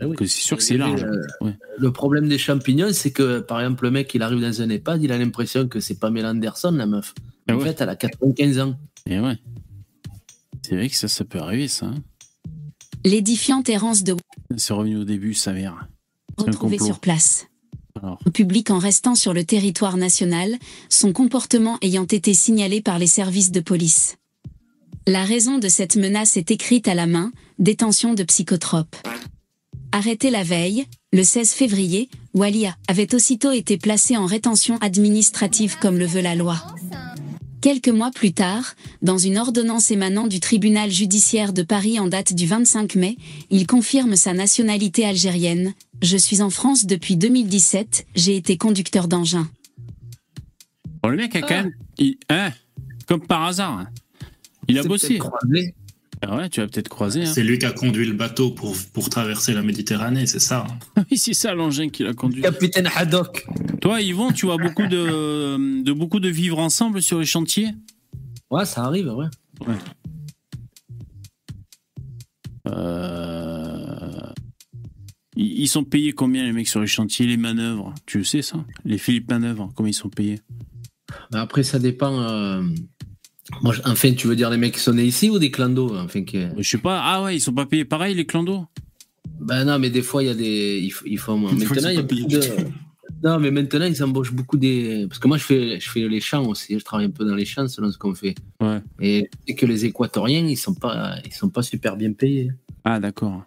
Ah 0.00 0.06
oui. 0.06 0.16
C'est 0.20 0.28
sûr 0.28 0.56
que 0.56 0.62
c'est 0.62 0.74
avait, 0.74 0.84
large. 0.90 1.04
euh, 1.04 1.22
Ouais. 1.46 1.56
Le 1.78 1.92
problème 1.92 2.28
des 2.28 2.38
champignons, 2.38 2.92
c'est 2.92 3.10
que, 3.10 3.40
par 3.40 3.60
exemple, 3.60 3.84
le 3.84 3.90
mec, 3.90 4.12
il 4.14 4.22
arrive 4.22 4.40
dans 4.40 4.62
un 4.62 4.68
EHPAD, 4.70 5.02
il 5.02 5.10
a 5.12 5.18
l'impression 5.18 5.66
que 5.66 5.80
c'est 5.80 5.98
Pamela 5.98 6.30
Anderson, 6.30 6.70
la 6.72 6.86
meuf. 6.86 7.14
Ah 7.48 7.54
en 7.54 7.58
ouais. 7.58 7.64
fait, 7.64 7.80
elle 7.80 7.88
a 7.88 7.96
95 7.96 8.58
ans. 8.60 8.78
Et 9.06 9.18
ouais. 9.18 9.36
C'est 10.62 10.76
vrai 10.76 10.88
que 10.88 10.94
ça, 10.94 11.08
ça 11.08 11.24
peut 11.24 11.38
arriver, 11.38 11.66
ça. 11.68 11.86
hein. 11.86 11.94
L'édifiante 13.04 13.68
errance 13.68 14.04
de 14.04 14.14
C'est 14.56 14.72
revenu 14.74 14.96
au 14.98 15.04
début, 15.04 15.34
ça 15.34 15.44
s'avère. 15.46 15.88
Retrouvé 16.38 16.78
sur 16.78 17.00
place. 17.00 17.46
Alors, 18.00 18.18
Au 18.26 18.30
public 18.30 18.70
en 18.70 18.78
restant 18.78 19.14
sur 19.14 19.34
le 19.34 19.44
territoire 19.44 19.96
national, 19.96 20.56
son 20.88 21.12
comportement 21.12 21.78
ayant 21.82 22.04
été 22.04 22.32
signalé 22.34 22.80
par 22.80 22.98
les 22.98 23.06
services 23.06 23.50
de 23.50 23.60
police. 23.60 24.16
La 25.06 25.24
raison 25.24 25.58
de 25.58 25.68
cette 25.68 25.96
menace 25.96 26.36
est 26.36 26.50
écrite 26.50 26.86
à 26.86 26.94
la 26.94 27.06
main, 27.06 27.32
détention 27.58 28.14
de 28.14 28.22
psychotropes. 28.22 28.96
Arrêté 29.90 30.30
la 30.30 30.44
veille, 30.44 30.86
le 31.12 31.24
16 31.24 31.52
février, 31.52 32.10
Walia 32.34 32.76
avait 32.88 33.14
aussitôt 33.14 33.50
été 33.50 33.78
placé 33.78 34.16
en 34.16 34.26
rétention 34.26 34.76
administrative 34.78 35.78
comme 35.80 35.96
le 35.96 36.06
veut 36.06 36.20
la 36.20 36.34
loi. 36.34 36.62
Quelques 37.60 37.88
mois 37.88 38.10
plus 38.12 38.32
tard, 38.32 38.74
dans 39.02 39.18
une 39.18 39.36
ordonnance 39.36 39.90
émanant 39.90 40.28
du 40.28 40.38
tribunal 40.38 40.90
judiciaire 40.90 41.52
de 41.52 41.62
Paris 41.62 41.98
en 41.98 42.06
date 42.06 42.32
du 42.32 42.46
25 42.46 42.94
mai, 42.94 43.16
il 43.50 43.66
confirme 43.66 44.14
sa 44.14 44.32
nationalité 44.32 45.04
algérienne. 45.04 45.74
Je 46.00 46.16
suis 46.16 46.40
en 46.40 46.50
France 46.50 46.86
depuis 46.86 47.16
2017, 47.16 48.06
j'ai 48.14 48.36
été 48.36 48.56
conducteur 48.56 49.08
d'engin. 49.08 49.48
bon, 51.02 51.08
le 51.08 51.16
mec 51.16 51.34
a 51.34 51.40
quand 51.40 51.48
même. 51.64 51.72
il- 51.98 52.18
hein, 52.28 52.52
comme 53.06 53.26
par 53.26 53.44
hasard. 53.44 53.78
hein. 53.78 53.88
Il 54.68 54.78
a 54.78 54.82
bossé. 54.84 55.18
croisé. 55.18 55.74
Ah 56.20 56.36
ouais, 56.36 56.48
tu 56.48 56.60
vas 56.60 56.66
peut-être 56.66 56.88
croiser. 56.88 57.22
Hein. 57.22 57.26
C'est 57.32 57.44
lui 57.44 57.58
qui 57.58 57.66
a 57.66 57.72
conduit 57.72 58.04
le 58.06 58.12
bateau 58.12 58.50
pour, 58.50 58.74
pour 58.92 59.08
traverser 59.08 59.54
la 59.54 59.62
Méditerranée, 59.62 60.26
c'est 60.26 60.40
ça. 60.40 60.66
hein. 60.96 61.02
Oui, 61.10 61.16
c'est 61.18 61.32
ça 61.34 61.54
l'engin 61.54 61.88
qui 61.90 62.02
l'a 62.02 62.12
conduit. 62.12 62.42
Capitaine 62.42 62.88
Haddock. 62.94 63.46
Toi, 63.80 64.00
Yvon, 64.02 64.32
tu 64.32 64.46
vois 64.46 64.56
beaucoup 64.58 64.86
de, 64.86 65.82
de 65.82 65.92
beaucoup 65.92 66.18
de 66.20 66.28
vivre 66.28 66.58
ensemble 66.58 67.02
sur 67.02 67.18
les 67.20 67.24
chantiers? 67.26 67.68
Ouais, 68.50 68.64
ça 68.64 68.84
arrive, 68.84 69.08
ouais. 69.14 69.26
Euh, 72.66 74.10
Ils 75.36 75.60
ils 75.62 75.68
sont 75.68 75.84
payés 75.84 76.12
combien 76.12 76.44
les 76.44 76.52
mecs 76.52 76.68
sur 76.68 76.80
les 76.80 76.86
chantiers, 76.86 77.26
les 77.26 77.36
manœuvres? 77.36 77.94
Tu 78.06 78.18
le 78.18 78.24
sais 78.24 78.42
ça? 78.42 78.64
Les 78.84 78.98
Philippe 78.98 79.30
Manœuvres, 79.30 79.70
combien 79.74 79.90
ils 79.90 79.94
sont 79.94 80.08
payés? 80.10 80.40
Après, 81.32 81.62
ça 81.62 81.78
dépend. 81.78 82.20
euh, 82.22 82.62
Moi, 83.62 83.72
je- 83.74 83.80
enfin, 83.86 84.12
tu 84.12 84.26
veux 84.26 84.36
dire 84.36 84.50
les 84.50 84.56
mecs 84.58 84.74
qui 84.74 84.80
sont 84.80 84.92
nés 84.92 85.04
ici 85.04 85.30
ou 85.30 85.38
des 85.38 85.50
clandos 85.50 85.96
enfin, 85.96 86.22
qui... 86.22 86.38
Je 86.58 86.68
sais 86.68 86.78
pas. 86.78 87.00
Ah 87.02 87.22
ouais, 87.22 87.36
ils 87.36 87.40
sont 87.40 87.52
pas 87.54 87.66
payés 87.66 87.84
pareil 87.84 88.14
les 88.14 88.26
clandos 88.26 88.66
Ben 89.40 89.64
non, 89.64 89.78
mais 89.78 89.90
des 89.90 90.02
fois, 90.02 90.22
il 90.22 90.26
y 90.26 90.30
a 90.30 90.34
des. 90.34 90.78
Ils, 90.82 90.92
ils 91.06 91.18
font. 91.18 91.38
Des 91.52 91.64
Maintenant, 91.64 91.88
ils 91.88 91.92
il 91.92 91.96
y 91.96 91.98
a 91.98 92.02
beaucoup 92.02 92.28
de. 92.28 92.40
Non, 93.24 93.38
mais 93.40 93.50
maintenant, 93.50 93.86
ils 93.86 94.02
embauchent 94.04 94.32
beaucoup 94.32 94.56
des. 94.58 95.06
Parce 95.08 95.18
que 95.18 95.28
moi, 95.28 95.38
je 95.38 95.44
fais, 95.44 95.80
je 95.80 95.88
fais 95.90 96.06
les 96.08 96.20
champs 96.20 96.44
aussi. 96.46 96.78
Je 96.78 96.84
travaille 96.84 97.06
un 97.06 97.10
peu 97.10 97.24
dans 97.24 97.34
les 97.34 97.44
champs 97.46 97.66
selon 97.68 97.90
ce 97.90 97.96
qu'on 97.98 98.14
fait. 98.14 98.34
Ouais. 98.60 98.80
Et, 99.00 99.30
et 99.46 99.54
que 99.54 99.64
les 99.66 99.84
Équatoriens, 99.86 100.46
ils 100.46 100.56
sont 100.56 100.74
pas, 100.74 101.14
ils 101.24 101.32
sont 101.32 101.48
pas 101.48 101.62
super 101.62 101.96
bien 101.96 102.12
payés. 102.12 102.52
Ah 102.84 103.00
d'accord. 103.00 103.42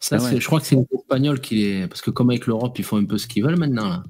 Ça, 0.00 0.16
Ah 0.18 0.22
ouais. 0.22 0.30
c'est- 0.30 0.40
je 0.40 0.46
crois 0.46 0.60
que 0.60 0.66
c'est 0.66 0.76
les 0.76 0.86
Espagnols 0.98 1.40
qui 1.40 1.54
les. 1.56 1.86
Parce 1.88 2.02
que 2.02 2.10
comme 2.10 2.30
avec 2.30 2.46
l'Europe, 2.46 2.78
ils 2.78 2.84
font 2.84 2.98
un 2.98 3.04
peu 3.04 3.18
ce 3.18 3.26
qu'ils 3.26 3.42
veulent 3.42 3.58
maintenant. 3.58 3.88
Là. 3.88 4.02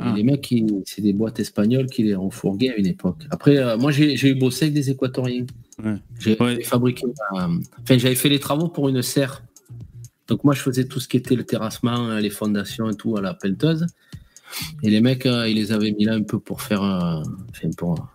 Ah. 0.00 0.12
Les 0.16 0.22
mecs, 0.22 0.54
c'est 0.86 1.02
des 1.02 1.12
boîtes 1.12 1.40
espagnoles 1.40 1.86
qui 1.86 2.04
les 2.04 2.14
ont 2.14 2.30
fourgués 2.30 2.70
à 2.70 2.76
une 2.76 2.86
époque. 2.86 3.24
Après, 3.30 3.56
euh, 3.58 3.76
moi, 3.76 3.90
j'ai 3.90 4.28
eu 4.28 4.34
bossé 4.36 4.66
avec 4.66 4.74
des 4.74 4.90
Équatoriens. 4.90 5.44
Ouais. 5.84 5.96
J'ai 6.20 6.36
Ouais. 6.40 6.62
fabriqué. 6.62 7.04
euh, 7.06 7.10
Enfin, 7.82 7.98
j'avais 7.98 8.14
fait 8.14 8.28
les 8.28 8.38
travaux 8.38 8.68
pour 8.68 8.88
une 8.88 9.02
serre. 9.02 9.42
Donc, 10.28 10.44
moi, 10.44 10.54
je 10.54 10.60
faisais 10.60 10.86
tout 10.86 11.00
ce 11.00 11.08
qui 11.08 11.16
était 11.16 11.34
le 11.34 11.42
terrassement, 11.44 12.10
euh, 12.10 12.20
les 12.20 12.30
fondations 12.30 12.88
et 12.90 12.94
tout 12.94 13.16
à 13.16 13.20
la 13.20 13.34
pelleteuse. 13.34 13.86
Et 14.84 14.90
les 14.90 15.00
mecs, 15.00 15.26
euh, 15.26 15.48
ils 15.48 15.56
les 15.56 15.72
avaient 15.72 15.92
mis 15.92 16.04
là 16.04 16.14
un 16.14 16.22
peu 16.22 16.38
pour 16.38 16.62
faire. 16.62 16.82
Enfin, 16.82 17.68
pour, 17.76 18.08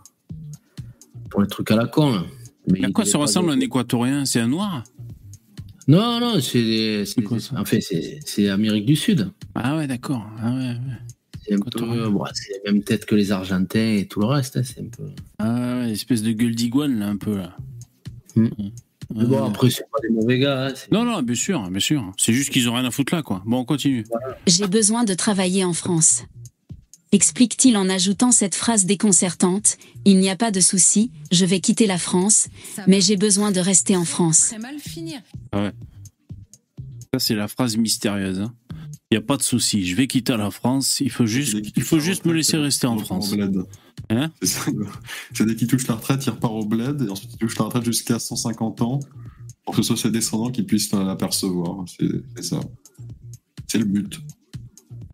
pour 1.30 1.42
les 1.42 1.48
trucs 1.48 1.70
à 1.72 1.76
la 1.76 1.86
con. 1.88 2.14
là. 2.14 2.24
Mais 2.72 2.86
À 2.86 2.92
quoi 2.92 3.04
ça 3.04 3.14
pas 3.14 3.26
ressemble 3.26 3.52
un 3.52 3.60
équatorien? 3.60 4.24
C'est 4.24 4.40
un 4.40 4.48
noir? 4.48 4.84
Non, 5.88 6.20
non, 6.22 6.40
c'est 6.40 6.64
des- 6.64 7.06
c'est 7.06 7.22
quoi, 7.24 7.38
des- 7.38 7.44
ça? 7.44 7.60
En 7.60 7.66
fait, 7.66 7.82
c'est 7.82 8.20
c'est 8.26 8.48
Amérique 8.48 8.86
du 8.86 8.96
Sud. 8.96 9.30
Ah 9.54 9.76
ouais, 9.76 9.86
d'accord. 9.86 10.26
Ah 10.42 10.54
ouais, 10.54 10.60
ouais. 10.60 11.13
C'est 11.46 11.54
un 11.56 11.58
peu, 11.60 12.10
bon, 12.10 12.24
c'est 12.34 12.62
la 12.66 12.72
même 12.72 12.84
tête 12.84 13.06
que 13.06 13.16
les 13.16 13.32
Argentins 13.32 13.98
et 13.98 14.08
tout 14.08 14.20
le 14.22 14.28
reste. 14.28 14.58
hein, 14.58 14.62
c'est 14.64 14.80
un 14.82 14.86
peu. 14.90 15.10
Ah 15.40 15.80
ouais, 15.82 15.92
espèce 15.92 16.22
de 16.22 16.32
gueule 16.32 16.56
d'iguane 16.56 17.00
là 17.00 17.08
un 17.08 17.18
peu 17.18 17.36
là. 17.38 17.56
Ouais, 18.36 18.50
Mais 19.14 19.26
bon, 19.26 19.44
après, 19.44 19.70
c'est 19.70 19.84
pas 19.92 20.00
des 20.02 20.10
mauvais 20.14 20.40
gars. 20.40 20.68
hein, 20.68 20.74
Non, 20.92 21.04
non, 21.04 21.22
bien 21.22 21.36
sûr, 21.36 21.70
bien 21.70 21.80
sûr. 21.80 22.12
C'est 22.18 22.34
juste 22.34 22.50
qu'ils 22.52 22.70
ont 22.70 22.74
rien 22.74 22.86
à 22.86 22.92
foutre 22.92 23.14
là, 23.14 23.22
quoi. 23.22 23.44
Bon, 23.46 23.60
on 23.60 23.66
continue. 23.66 24.06
J'ai 24.48 24.68
besoin 24.68 25.04
de 25.04 25.14
travailler 25.14 25.64
en 25.66 25.74
France. 25.74 26.24
Explique-t-il 27.12 27.78
en 27.78 27.90
ajoutant 27.90 28.32
cette 28.32 28.56
phrase 28.56 28.86
déconcertante, 28.86 29.78
Il 30.06 30.18
n'y 30.20 30.30
a 30.32 30.36
pas 30.36 30.50
de 30.50 30.60
souci, 30.62 31.12
je 31.32 31.46
vais 31.46 31.60
quitter 31.60 31.86
la 31.86 32.00
France, 32.00 32.48
mais 32.88 33.02
j'ai 33.02 33.18
besoin 33.18 33.52
de 33.52 33.60
rester 33.60 33.96
en 33.96 34.06
France. 34.06 34.48
Très 34.48 34.58
mal 34.58 34.80
finir. 34.80 35.20
Ça, 35.54 37.20
c'est 37.20 37.36
la 37.36 37.48
phrase 37.48 37.78
mystérieuse. 37.78 38.50
Il 39.14 39.18
n'y 39.18 39.24
a 39.24 39.28
pas 39.28 39.38
de 39.38 39.44
souci. 39.44 39.86
Je 39.86 39.96
vais 39.96 40.08
quitter 40.08 40.36
la 40.36 40.50
France. 40.50 41.00
Il 41.00 41.12
faut 41.12 41.28
juste, 41.28 41.56
il 41.76 41.84
faut 41.84 42.00
juste 42.00 42.26
me 42.26 42.34
laisser 42.34 42.58
il 42.58 42.64
rester 42.64 42.88
en 42.88 42.98
France. 42.98 43.32
Hein? 44.10 44.32
C'est 44.42 45.46
dès 45.46 45.56
qu'il 45.56 45.68
touche 45.68 45.86
la 45.86 45.94
retraite, 45.94 46.26
il 46.26 46.32
repart 46.32 46.52
au 46.52 46.66
bled 46.66 47.00
et 47.04 47.10
ensuite 47.12 47.32
il 47.34 47.38
touche 47.38 47.56
la 47.60 47.66
retraite 47.66 47.86
jusqu'à 47.86 48.18
150 48.18 48.82
ans 48.82 49.00
pour 49.66 49.76
que 49.76 49.84
ce 49.84 49.88
soit 49.90 49.98
ses 49.98 50.10
descendants 50.10 50.50
qui 50.50 50.64
puissent 50.64 50.92
l'apercevoir. 50.94 51.86
C'est 51.88 52.44
ça. 52.44 52.60
C'est 53.68 53.78
le 53.78 53.86
but. 53.86 54.20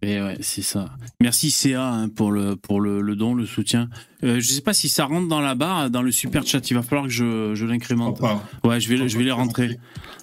Et 0.01 0.21
ouais, 0.21 0.37
c'est 0.39 0.61
ça. 0.61 0.95
Merci 1.19 1.51
CA 1.51 1.91
hein, 1.91 2.09
pour 2.09 2.31
le 2.31 2.55
pour 2.55 2.79
le, 2.79 3.01
le 3.01 3.15
don, 3.17 3.33
le 3.33 3.45
soutien. 3.45 3.89
Euh, 4.23 4.39
je 4.39 4.47
sais 4.47 4.61
pas 4.61 4.73
si 4.73 4.87
ça 4.87 5.05
rentre 5.05 5.27
dans 5.27 5.41
la 5.41 5.55
barre, 5.55 5.89
dans 5.89 6.01
le 6.01 6.11
super 6.11 6.45
chat. 6.45 6.69
Il 6.69 6.75
va 6.75 6.83
falloir 6.83 7.07
que 7.07 7.11
je, 7.11 7.53
je 7.53 7.65
l'incrémente. 7.65 8.19
Pas. 8.19 8.41
Ouais, 8.63 8.79
je 8.79 8.87
vais 8.87 9.09
je 9.09 9.17
vais 9.17 9.25
les 9.25 9.31
rentrer. 9.31 9.77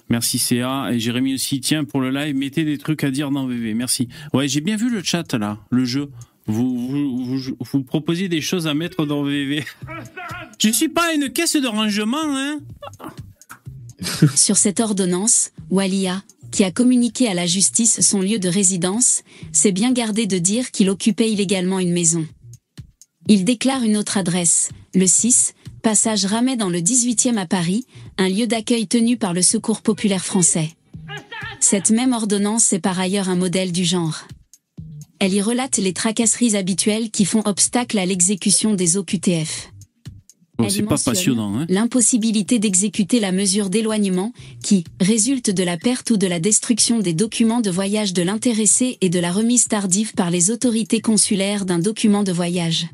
Merci 0.09 0.39
CA 0.39 0.91
et 0.91 0.99
Jérémy 0.99 1.35
aussi. 1.35 1.61
Tiens 1.61 1.83
pour 1.83 2.01
le 2.01 2.09
live, 2.09 2.35
mettez 2.35 2.63
des 2.63 2.79
trucs 2.79 3.03
à 3.03 3.11
dire 3.11 3.29
dans 3.29 3.45
VV. 3.45 3.75
Merci. 3.75 4.09
Ouais, 4.33 4.47
j'ai 4.47 4.61
bien 4.61 4.77
vu 4.77 4.89
le 4.89 5.03
chat 5.03 5.31
là, 5.35 5.59
le 5.69 5.85
jeu. 5.85 6.09
Vous 6.47 6.87
vous, 6.87 7.37
vous 7.37 7.55
vous 7.59 7.83
proposez 7.83 8.29
des 8.29 8.41
choses 8.41 8.67
à 8.67 8.73
mettre 8.73 9.05
dans 9.05 9.21
VV. 9.23 9.63
Je 10.59 10.69
suis 10.69 10.89
pas 10.89 11.13
une 11.13 11.29
caisse 11.29 11.55
de 11.55 11.67
rangement, 11.67 12.17
hein. 12.23 12.59
Sur 14.35 14.57
cette 14.57 14.79
ordonnance, 14.79 15.51
Walia, 15.69 16.23
qui 16.51 16.63
a 16.63 16.71
communiqué 16.71 17.27
à 17.27 17.33
la 17.33 17.45
justice 17.45 18.01
son 18.01 18.21
lieu 18.21 18.39
de 18.39 18.49
résidence, 18.49 19.23
s'est 19.51 19.71
bien 19.71 19.91
gardé 19.91 20.25
de 20.25 20.37
dire 20.37 20.71
qu'il 20.71 20.89
occupait 20.89 21.31
illégalement 21.31 21.79
une 21.79 21.91
maison. 21.91 22.25
Il 23.27 23.43
déclare 23.43 23.83
une 23.83 23.97
autre 23.97 24.17
adresse, 24.17 24.69
le 24.93 25.05
6, 25.05 25.53
passage 25.83 26.25
Ramet 26.25 26.55
dans 26.55 26.69
le 26.69 26.79
18e 26.79 27.37
à 27.37 27.45
Paris, 27.45 27.85
un 28.17 28.29
lieu 28.29 28.47
d'accueil 28.47 28.87
tenu 28.87 29.17
par 29.17 29.33
le 29.33 29.41
Secours 29.41 29.81
populaire 29.81 30.23
français. 30.23 30.69
Cette 31.59 31.91
même 31.91 32.13
ordonnance 32.13 32.71
est 32.73 32.79
par 32.79 32.99
ailleurs 32.99 33.29
un 33.29 33.35
modèle 33.35 33.71
du 33.71 33.83
genre. 33.83 34.27
Elle 35.19 35.33
y 35.33 35.41
relate 35.41 35.77
les 35.77 35.93
tracasseries 35.93 36.55
habituelles 36.55 37.09
qui 37.09 37.25
font 37.25 37.41
obstacle 37.45 37.97
à 37.97 38.05
l'exécution 38.05 38.75
des 38.75 38.97
OQTF. 38.97 39.71
C'est 40.69 40.83
pas 40.83 40.97
passionnant, 40.97 41.55
hein. 41.55 41.65
L'impossibilité 41.69 42.57
d'exécuter 42.59 43.19
la 43.19 43.31
mesure 43.31 43.69
d'éloignement, 43.69 44.33
qui 44.63 44.83
résulte 44.99 45.51
de 45.51 45.63
la 45.63 45.77
perte 45.77 46.09
ou 46.11 46.17
de 46.17 46.27
la 46.27 46.39
destruction 46.39 46.99
des 46.99 47.13
documents 47.13 47.61
de 47.61 47.69
voyage 47.69 48.13
de 48.13 48.23
l'intéressé 48.23 48.97
et 49.01 49.09
de 49.09 49.19
la 49.19 49.31
remise 49.31 49.67
tardive 49.67 50.13
par 50.13 50.31
les 50.31 50.49
autorités 50.49 50.99
consulaires 50.99 51.65
d'un 51.65 51.79
document 51.79 52.23
de 52.23 52.31
voyage. 52.31 52.87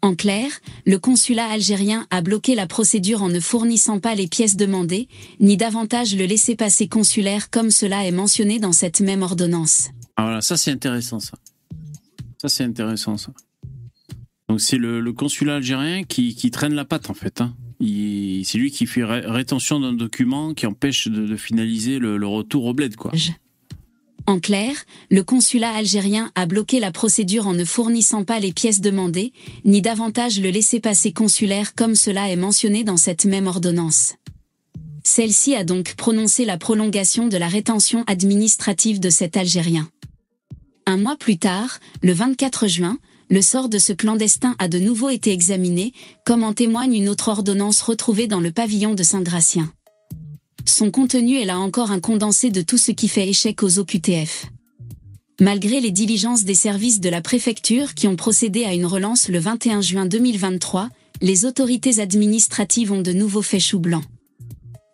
En 0.00 0.14
clair, 0.14 0.50
le 0.86 0.98
consulat 0.98 1.46
algérien 1.46 2.06
a 2.10 2.20
bloqué 2.20 2.54
la 2.54 2.68
procédure 2.68 3.22
en 3.22 3.28
ne 3.28 3.40
fournissant 3.40 3.98
pas 3.98 4.14
les 4.14 4.28
pièces 4.28 4.56
demandées, 4.56 5.08
ni 5.40 5.56
davantage 5.56 6.14
le 6.14 6.24
laisser-passer 6.24 6.86
consulaire 6.86 7.50
comme 7.50 7.72
cela 7.72 8.06
est 8.06 8.12
mentionné 8.12 8.60
dans 8.60 8.72
cette 8.72 9.00
même 9.00 9.22
ordonnance. 9.22 9.88
Ah 10.16 10.22
voilà, 10.22 10.40
ça 10.40 10.56
c'est 10.56 10.70
intéressant 10.70 11.18
ça. 11.18 11.36
Ça 12.40 12.48
c'est 12.48 12.62
intéressant 12.62 13.16
ça. 13.16 13.32
Donc 14.48 14.60
c'est 14.60 14.78
le, 14.78 15.12
consulat 15.12 15.56
algérien 15.56 16.04
qui, 16.04 16.50
traîne 16.50 16.74
la 16.74 16.84
patte 16.84 17.10
en 17.10 17.14
fait. 17.14 17.40
Hein. 17.40 17.54
C'est 17.80 18.58
lui 18.58 18.70
qui 18.70 18.86
fait 18.86 19.04
ré- 19.04 19.26
rétention 19.26 19.78
d'un 19.78 19.92
document 19.92 20.54
qui 20.54 20.66
empêche 20.66 21.08
de, 21.08 21.36
finaliser 21.36 21.98
le, 21.98 22.26
retour 22.26 22.64
au 22.64 22.74
bled 22.74 22.96
quoi. 22.96 23.12
En 24.26 24.40
clair, 24.40 24.74
le 25.10 25.22
consulat 25.22 25.70
algérien 25.70 26.30
a 26.34 26.44
bloqué 26.44 26.80
la 26.80 26.92
procédure 26.92 27.46
en 27.46 27.54
ne 27.54 27.64
fournissant 27.64 28.24
pas 28.24 28.40
les 28.40 28.52
pièces 28.52 28.82
demandées, 28.82 29.32
ni 29.64 29.80
davantage 29.80 30.40
le 30.40 30.50
laisser-passer 30.50 31.12
consulaire 31.12 31.74
comme 31.74 31.94
cela 31.94 32.30
est 32.30 32.36
mentionné 32.36 32.84
dans 32.84 32.98
cette 32.98 33.24
même 33.24 33.46
ordonnance. 33.46 34.16
Celle-ci 35.02 35.54
a 35.54 35.64
donc 35.64 35.94
prononcé 35.94 36.44
la 36.44 36.58
prolongation 36.58 37.28
de 37.28 37.38
la 37.38 37.48
rétention 37.48 38.04
administrative 38.06 39.00
de 39.00 39.08
cet 39.08 39.38
Algérien. 39.38 39.88
Un 40.84 40.98
mois 40.98 41.16
plus 41.16 41.38
tard, 41.38 41.80
le 42.02 42.12
24 42.12 42.66
juin, 42.66 42.98
le 43.30 43.42
sort 43.42 43.68
de 43.68 43.78
ce 43.78 43.92
clandestin 43.92 44.56
a 44.58 44.68
de 44.68 44.78
nouveau 44.78 45.10
été 45.10 45.32
examiné, 45.32 45.92
comme 46.24 46.42
en 46.42 46.54
témoigne 46.54 46.94
une 46.94 47.08
autre 47.08 47.28
ordonnance 47.28 47.82
retrouvée 47.82 48.26
dans 48.26 48.40
le 48.40 48.52
pavillon 48.52 48.94
de 48.94 49.02
Saint-Gratien. 49.02 49.72
Son 50.64 50.90
contenu 50.90 51.36
est 51.38 51.44
là 51.44 51.58
encore 51.58 51.90
un 51.90 52.00
condensé 52.00 52.50
de 52.50 52.62
tout 52.62 52.78
ce 52.78 52.92
qui 52.92 53.08
fait 53.08 53.28
échec 53.28 53.62
aux 53.62 53.78
OQTF. 53.78 54.46
Malgré 55.40 55.80
les 55.80 55.92
diligences 55.92 56.44
des 56.44 56.54
services 56.54 57.00
de 57.00 57.08
la 57.08 57.20
préfecture 57.20 57.94
qui 57.94 58.08
ont 58.08 58.16
procédé 58.16 58.64
à 58.64 58.74
une 58.74 58.86
relance 58.86 59.28
le 59.28 59.38
21 59.38 59.80
juin 59.80 60.06
2023, 60.06 60.88
les 61.20 61.44
autorités 61.44 62.00
administratives 62.00 62.92
ont 62.92 63.02
de 63.02 63.12
nouveau 63.12 63.42
fait 63.42 63.60
chou 63.60 63.78
blanc. 63.78 64.02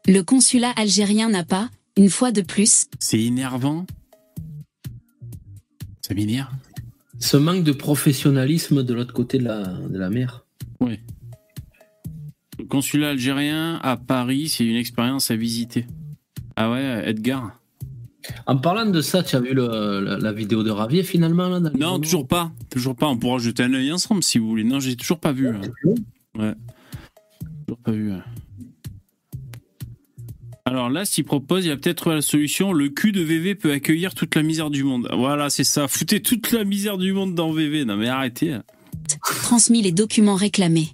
Le 0.06 0.22
consulat 0.22 0.72
algérien 0.76 1.30
n'a 1.30 1.44
pas, 1.44 1.70
une 1.96 2.10
fois 2.10 2.30
de 2.30 2.42
plus, 2.42 2.86
C'est 2.98 3.20
énervant. 3.20 3.86
Ça 6.06 6.12
m'énerve. 6.12 6.52
Ce 7.24 7.38
manque 7.38 7.64
de 7.64 7.72
professionnalisme 7.72 8.82
de 8.82 8.92
l'autre 8.92 9.14
côté 9.14 9.38
de 9.38 9.44
la, 9.44 9.62
de 9.64 9.96
la 9.98 10.10
mer. 10.10 10.44
Oui. 10.80 10.98
Le 12.58 12.66
consulat 12.66 13.08
algérien 13.10 13.76
à 13.82 13.96
Paris, 13.96 14.50
c'est 14.50 14.66
une 14.66 14.76
expérience 14.76 15.30
à 15.30 15.36
visiter. 15.36 15.86
Ah 16.56 16.70
ouais, 16.70 17.02
Edgar? 17.08 17.58
En 18.46 18.58
parlant 18.58 18.84
de 18.84 19.00
ça, 19.00 19.22
tu 19.22 19.36
as 19.36 19.40
vu 19.40 19.54
le- 19.54 20.00
la, 20.04 20.18
la 20.18 20.32
vidéo 20.34 20.62
de 20.62 20.70
Ravier 20.70 21.02
finalement 21.02 21.48
là, 21.48 21.60
Non, 21.60 21.98
toujours 21.98 22.28
pas. 22.28 22.52
Toujours 22.68 22.94
pas. 22.94 23.06
On 23.06 23.16
pourra 23.16 23.38
jeter 23.38 23.62
un 23.62 23.72
œil 23.72 23.90
ensemble 23.90 24.22
si 24.22 24.38
vous 24.38 24.46
voulez. 24.48 24.64
Non, 24.64 24.78
j'ai 24.78 24.94
toujours 24.94 25.18
pas 25.18 25.32
vu. 25.32 25.48
hein. 25.48 25.62
Ouais. 26.38 26.54
Toujours 27.66 27.78
pas 27.82 27.92
vu. 27.92 28.12
Alors 30.66 30.88
là, 30.88 31.04
s'il 31.04 31.24
propose, 31.24 31.66
il 31.66 31.68
y 31.68 31.70
a 31.70 31.76
peut-être 31.76 32.10
la 32.10 32.22
solution. 32.22 32.72
Le 32.72 32.88
cul 32.88 33.12
de 33.12 33.20
VV 33.20 33.54
peut 33.54 33.72
accueillir 33.72 34.14
toute 34.14 34.34
la 34.34 34.42
misère 34.42 34.70
du 34.70 34.82
monde. 34.82 35.10
Voilà, 35.12 35.50
c'est 35.50 35.62
ça. 35.64 35.88
Foutez 35.88 36.22
toute 36.22 36.52
la 36.52 36.64
misère 36.64 36.96
du 36.96 37.12
monde 37.12 37.34
dans 37.34 37.52
VV. 37.52 37.84
Non 37.84 37.96
mais 37.96 38.08
arrêtez. 38.08 38.56
transmis 39.42 39.82
les 39.82 39.92
documents 39.92 40.36
réclamés. 40.36 40.88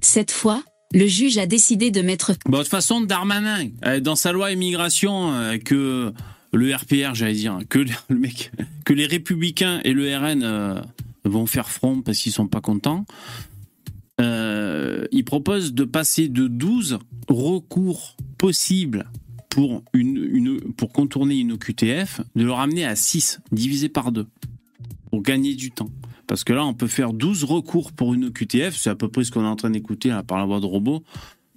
Cette 0.00 0.30
fois, 0.30 0.62
le 0.94 1.08
juge 1.08 1.38
a 1.38 1.46
décidé 1.46 1.90
de 1.90 2.02
mettre 2.02 2.34
Bon, 2.46 2.58
de 2.58 2.62
toute 2.62 2.70
façon, 2.70 3.00
Darmanin, 3.00 3.68
euh, 3.84 3.98
dans 3.98 4.14
sa 4.14 4.30
loi 4.30 4.52
immigration, 4.52 5.32
euh, 5.32 5.58
que 5.58 6.12
le 6.52 6.74
RPR, 6.74 7.14
j'allais 7.14 7.34
dire, 7.34 7.58
que 7.68 7.80
le 8.08 8.16
mec, 8.16 8.52
que 8.84 8.92
les 8.92 9.06
Républicains 9.06 9.80
et 9.82 9.92
le 9.92 10.16
RN 10.16 10.42
euh, 10.44 10.80
vont 11.24 11.46
faire 11.46 11.68
front 11.68 12.00
parce 12.00 12.18
qu'ils 12.18 12.32
sont 12.32 12.46
pas 12.46 12.60
contents. 12.60 13.06
Euh, 14.20 15.06
il 15.12 15.24
propose 15.24 15.74
de 15.74 15.84
passer 15.84 16.28
de 16.28 16.48
12 16.48 16.98
recours 17.28 18.16
possibles 18.36 19.06
pour, 19.48 19.82
une, 19.92 20.16
une- 20.32 20.60
pour 20.72 20.92
contourner 20.92 21.38
une 21.38 21.52
OQTF, 21.52 22.20
de 22.36 22.44
le 22.44 22.52
ramener 22.52 22.84
à 22.84 22.96
6, 22.96 23.40
divisé 23.52 23.88
par 23.88 24.12
2, 24.12 24.26
pour 25.10 25.22
gagner 25.22 25.54
du 25.54 25.70
temps. 25.70 25.90
Parce 26.26 26.44
que 26.44 26.52
là, 26.52 26.64
on 26.66 26.74
peut 26.74 26.88
faire 26.88 27.12
12 27.12 27.44
recours 27.44 27.92
pour 27.92 28.12
une 28.12 28.26
OQTF, 28.26 28.76
c'est 28.76 28.90
à 28.90 28.94
peu 28.94 29.08
près 29.08 29.24
ce 29.24 29.30
qu'on 29.30 29.42
est 29.44 29.46
en 29.48 29.56
train 29.56 29.70
d'écouter 29.70 30.08
là, 30.10 30.22
par 30.22 30.38
la 30.38 30.44
voix 30.46 30.60
de 30.60 30.66
robot. 30.66 31.02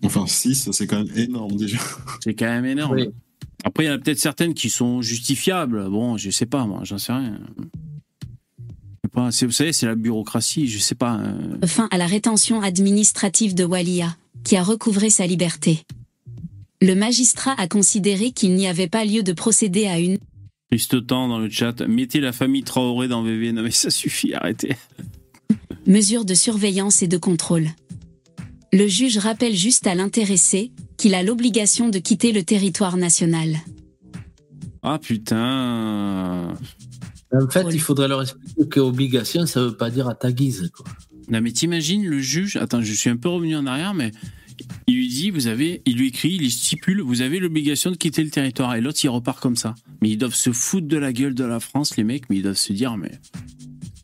Enfin, 0.04 0.26
6, 0.26 0.70
c'est 0.72 0.88
quand 0.88 1.04
même 1.04 1.16
énorme 1.18 1.56
déjà. 1.58 1.78
C'est 2.24 2.34
quand 2.34 2.46
même 2.46 2.66
énorme. 2.66 2.96
Oui. 2.96 3.10
Après, 3.64 3.84
il 3.84 3.88
y 3.88 3.90
en 3.92 3.94
a 3.94 3.98
peut-être 4.00 4.18
certaines 4.20 4.54
qui 4.56 4.70
sont 4.72 5.02
justifiables. 5.04 5.88
Bon, 5.90 6.18
je 6.18 6.32
sais 6.32 6.48
pas, 6.48 6.66
moi, 6.66 6.82
j'en 6.84 6.98
sais 6.98 7.14
rien. 7.14 7.40
Je 9.04 9.08
sais 9.10 9.12
pas, 9.14 9.32
c'est- 9.32 9.46
vous 9.48 9.52
savez, 9.52 9.74
c'est 9.74 9.88
la 9.88 9.96
bureaucratie, 9.96 10.68
je 10.68 10.78
sais 10.78 10.94
pas. 10.96 11.18
euh, 11.20 11.66
fin 11.66 11.88
à 11.92 11.98
la 11.98 12.06
rétention 12.06 12.62
administrative 12.62 13.56
de 13.56 13.64
Walia, 13.64 14.16
qui 14.44 14.56
a 14.58 14.64
recouvré 14.64 15.10
sa 15.10 15.26
liberté. 15.26 15.80
Le 16.82 16.94
magistrat 16.94 17.54
a 17.58 17.68
considéré 17.68 18.32
qu'il 18.32 18.54
n'y 18.56 18.68
avait 18.68 18.88
pas 18.88 19.04
lieu 19.06 19.24
de 19.24 19.34
procéder 19.34 19.88
à 19.88 20.00
une 20.00 20.18
Triste 20.70 21.06
temps 21.06 21.28
dans 21.28 21.38
le 21.40 21.50
chat. 21.50 21.82
Mettez 21.82 22.22
la 22.22 22.32
famille 22.32 22.64
Traoré 22.64 23.08
dans 23.10 23.24
VV. 23.24 23.52
Non, 23.52 23.62
mais 23.64 23.72
ça 23.72 23.90
suffit, 23.90 24.34
arrêtez. 24.36 24.76
mesure 25.86 26.24
de 26.24 26.34
surveillance 26.34 27.02
et 27.02 27.08
de 27.08 27.18
contrôle. 27.18 27.68
Le 28.72 28.88
juge 28.88 29.18
rappelle 29.18 29.56
juste 29.56 29.86
à 29.88 29.96
l'intéressé 29.96 30.72
qu'il 30.96 31.14
a 31.16 31.24
l'obligation 31.24 31.90
de 31.90 32.00
quitter 32.00 32.32
le 32.32 32.44
territoire 32.44 32.96
national. 32.98 33.58
Ah 34.84 34.98
putain. 34.98 36.54
En 37.34 37.48
fait, 37.50 37.64
Oui. 37.64 37.74
il 37.76 37.80
faudrait 37.82 38.08
leur 38.08 38.22
expliquer 38.22 38.68
qu'obligation, 38.70 39.46
ça 39.46 39.62
veut 39.64 39.76
pas 39.78 39.90
dire 39.90 40.08
à 40.08 40.16
ta 40.16 40.32
guise. 40.32 40.70
Quoi. 40.76 40.86
Non, 41.30 41.40
mais 41.42 41.52
t'imagines 41.52 42.06
le 42.06 42.20
juge. 42.20 42.58
Attends, 42.58 42.82
je 42.82 42.92
suis 42.94 43.10
un 43.10 43.16
peu 43.18 43.30
revenu 43.30 43.56
en 43.56 43.66
arrière, 43.66 43.94
mais 43.94 44.12
il 44.88 44.96
lui 44.96 45.08
dit, 45.08 45.32
vous 45.32 45.48
avez, 45.48 45.82
il 45.86 45.98
lui 45.98 46.08
écrit, 46.10 46.34
il 46.34 46.40
lui 46.40 46.52
stipule, 46.52 47.02
vous 47.02 47.22
avez 47.22 47.40
l'obligation 47.40 47.90
de 47.92 47.96
quitter 47.96 48.24
le 48.24 48.30
territoire. 48.30 48.76
Et 48.76 48.82
l'autre, 48.82 49.00
il 49.04 49.10
repart 49.10 49.40
comme 49.40 49.56
ça. 49.56 49.76
Mais 50.02 50.10
ils 50.10 50.18
doivent 50.18 50.36
se 50.36 50.52
foutre 50.52 50.88
de 50.88 50.98
la 50.98 51.14
gueule 51.14 51.34
de 51.36 51.44
la 51.46 51.60
France, 51.60 51.96
les 51.96 52.04
mecs, 52.04 52.30
mais 52.30 52.38
ils 52.38 52.44
doivent 52.44 52.56
se 52.58 52.74
dire, 52.74 52.98
mais 52.98 53.12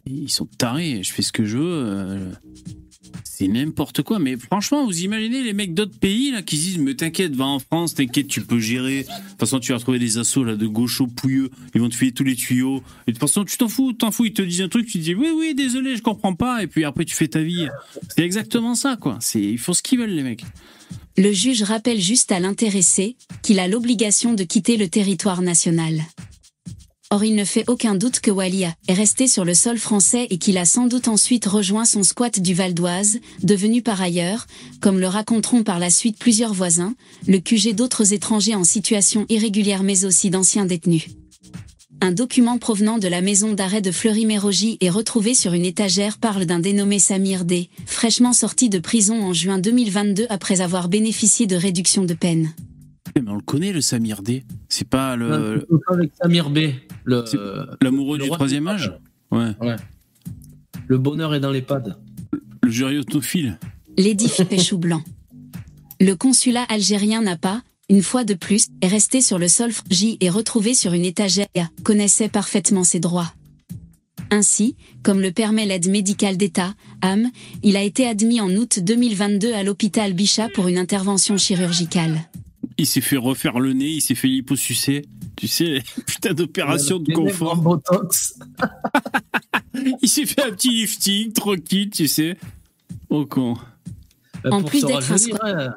ils 0.06 0.30
sont 0.32 0.46
tarés, 0.46 1.04
je 1.04 1.12
fais 1.12 1.22
ce 1.22 1.34
que 1.34 1.44
je 1.44 1.58
veux. 1.58 2.32
C'est 3.40 3.48
n'importe 3.48 4.02
quoi. 4.02 4.18
Mais 4.18 4.36
franchement, 4.36 4.84
vous 4.84 5.04
imaginez 5.04 5.44
les 5.44 5.54
mecs 5.54 5.76
d'autres 5.76 6.00
pays 6.00 6.32
là 6.32 6.42
qui 6.42 6.58
se 6.58 6.64
disent, 6.64 6.78
mais 6.80 6.96
t'inquiète, 6.96 7.36
va 7.36 7.46
en 7.46 7.60
France, 7.60 7.94
t'inquiète, 7.94 8.28
tu 8.28 8.42
peux 8.42 8.58
gérer. 8.58 9.04
De 9.04 9.08
toute 9.08 9.40
façon, 9.40 9.60
tu 9.60 9.74
vas 9.74 9.80
trouver 9.80 10.00
des 10.00 10.18
assauts 10.18 10.44
là 10.44 10.56
de 10.56 10.66
gauchos 10.66 11.06
pouilleux. 11.06 11.52
Ils 11.76 11.82
vont 11.82 11.88
te 11.88 11.96
filer 11.96 12.12
tous 12.12 12.24
les 12.24 12.36
tuyaux. 12.36 12.82
Et 13.06 13.12
de 13.12 13.18
toute 13.18 13.20
façon, 13.20 13.46
tu 13.46 13.56
t'en 13.58 13.68
fous, 13.68 13.94
t'en 13.94 14.10
fous. 14.10 14.26
Ils 14.26 14.34
te 14.34 14.42
disent 14.42 14.62
un 14.62 14.70
truc, 14.70 14.88
tu 14.88 14.98
dis, 14.98 15.14
oui, 15.14 15.28
oui, 15.36 15.54
désolé, 15.54 15.96
je 15.96 16.02
comprends 16.02 16.34
pas. 16.34 16.64
Et 16.64 16.68
puis 16.68 16.84
après, 16.84 17.06
tu 17.06 17.16
fais 17.16 17.28
ta 17.28 17.44
vie. 17.44 17.68
C'est 18.16 18.24
exactement 18.24 18.74
ça, 18.74 18.98
quoi. 19.00 19.20
Ils 19.36 19.60
font 19.60 19.74
ce 19.74 19.84
qu'ils 19.84 20.00
veulent, 20.00 20.10
les 20.10 20.24
mecs. 20.24 20.44
Le 21.16 21.32
juge 21.32 21.62
rappelle 21.62 22.02
juste 22.02 22.32
à 22.32 22.40
l'intéressé 22.40 23.18
qu'il 23.44 23.60
a 23.60 23.68
l'obligation 23.68 24.34
de 24.34 24.44
quitter 24.44 24.78
le 24.78 24.88
territoire 24.88 25.44
national. 25.44 26.02
Or 27.10 27.24
il 27.24 27.36
ne 27.36 27.46
fait 27.46 27.64
aucun 27.68 27.96
doute 27.96 28.20
que 28.20 28.32
Walia 28.32 28.74
est 28.90 28.94
resté 28.94 29.28
sur 29.28 29.46
le 29.46 29.54
sol 29.54 29.78
français 29.78 30.28
et 30.30 30.38
qu'il 30.38 30.58
a 30.58 30.66
sans 30.66 30.88
doute 30.88 31.08
ensuite 31.08 31.46
rejoint 31.46 31.86
son 31.86 32.04
squat 32.04 32.42
du 32.42 32.54
Val 32.54 32.74
d'Oise, 32.74 33.20
devenu 33.42 33.82
par 33.82 34.02
ailleurs, 34.02 34.46
comme 34.82 35.00
le 35.00 35.08
raconteront 35.08 35.64
par 35.64 35.80
la 35.80 35.90
suite 35.90 36.20
plusieurs 36.20 36.54
voisins, 36.54 36.96
le 37.26 37.40
QG 37.40 37.76
d'autres 37.76 38.14
étrangers 38.14 38.56
en 38.56 38.66
situation 38.66 39.26
irrégulière 39.30 39.84
mais 39.84 40.04
aussi 40.04 40.30
d'anciens 40.30 40.66
détenus. 40.66 41.08
Un 42.02 42.12
document 42.12 42.58
provenant 42.58 43.00
de 43.00 43.08
la 43.08 43.22
maison 43.22 43.54
d'arrêt 43.54 43.82
de 43.82 43.92
Fleury-Mérogis 43.92 44.78
est 44.82 44.90
retrouvé 44.90 45.34
sur 45.34 45.54
une 45.54 45.66
étagère 45.66 46.18
parle 46.18 46.46
d'un 46.46 46.60
dénommé 46.60 47.00
Samir 47.00 47.46
D, 47.46 47.70
fraîchement 47.86 48.34
sorti 48.34 48.70
de 48.70 48.80
prison 48.80 49.24
en 49.24 49.34
juin 49.34 49.60
2022 49.60 50.28
après 50.30 50.60
avoir 50.60 50.90
bénéficié 50.90 51.48
de 51.48 51.56
réduction 51.56 52.04
de 52.04 52.14
peine. 52.14 52.54
Eh, 53.18 53.22
Mais 53.22 53.32
on 53.32 53.36
le 53.36 53.42
connaît, 53.42 53.72
le 53.72 53.82
Samir 53.82 54.22
D. 54.22 54.44
C'est 54.70 54.88
pas 54.88 55.16
le, 55.16 55.60
plutôt 55.60 55.82
pas 55.88 55.96
avec 55.96 56.12
Samir 56.22 56.50
B. 56.50 56.60
L'amoureux 57.82 58.18
le 58.18 58.24
du 58.24 58.30
roi 58.30 58.38
troisième 58.38 58.68
âge. 58.68 58.94
Ouais. 59.32 59.56
le 60.88 60.98
bonheur 60.98 61.34
est 61.34 61.40
dans 61.40 61.52
les 61.52 61.62
pads. 61.62 61.98
Le 62.62 62.70
gériotophile. 62.70 63.58
L'édifice 63.98 64.46
Péchou 64.48 64.78
Blanc. 64.78 65.02
Le 66.00 66.14
consulat 66.14 66.64
algérien 66.70 67.22
n'a 67.22 67.38
pas, 67.38 67.64
une 67.90 68.04
fois 68.04 68.24
de 68.24 68.36
plus, 68.36 68.68
est 68.82 68.88
resté 68.88 69.22
sur 69.22 69.40
le 69.40 69.48
sol 69.48 69.72
J 69.90 70.18
et 70.22 70.30
retrouvé 70.30 70.76
sur 70.76 70.94
une 70.94 71.06
étagère 71.06 71.48
connaissait 71.84 72.30
parfaitement 72.30 72.84
ses 72.84 73.00
droits. 73.00 73.34
Ainsi, 74.30 74.76
comme 75.04 75.22
le 75.22 75.32
permet 75.32 75.66
l'aide 75.66 75.90
médicale 75.90 76.38
d'État, 76.38 76.76
AM, 77.02 77.32
il 77.64 77.78
a 77.78 77.82
été 77.82 78.06
admis 78.06 78.42
en 78.42 78.52
août 78.56 78.80
2022 78.80 79.54
à 79.54 79.64
l'hôpital 79.64 80.14
Bichat 80.14 80.50
pour 80.50 80.68
une 80.68 80.78
intervention 80.78 81.38
chirurgicale. 81.38 82.30
Il 82.78 82.86
s'est 82.86 83.02
fait 83.02 83.18
refaire 83.18 83.60
le 83.60 83.74
nez, 83.74 83.90
il 83.90 84.02
s'est 84.02 84.16
fait 84.16 84.28
liposucer. 84.28 85.06
Tu 85.36 85.48
sais, 85.48 85.84
putain 86.06 86.34
d'opération 86.34 87.00
de 87.00 87.12
confort. 87.14 87.54
en 87.54 87.58
Botox. 87.58 88.40
Il 90.02 90.10
s'est 90.10 90.26
fait 90.26 90.44
un 90.44 90.52
petit 90.52 90.70
lifting 90.70 91.34
tranquille, 91.34 91.90
tu 91.92 92.08
sais. 92.08 92.36
Oh 93.10 93.26
con. 93.26 93.56
En 94.44 94.62
pour 94.62 94.70
plus 94.70 94.84
d'être 94.84 95.12
un 95.12 95.16
rajeunir, 95.16 95.38
hein, 95.44 95.76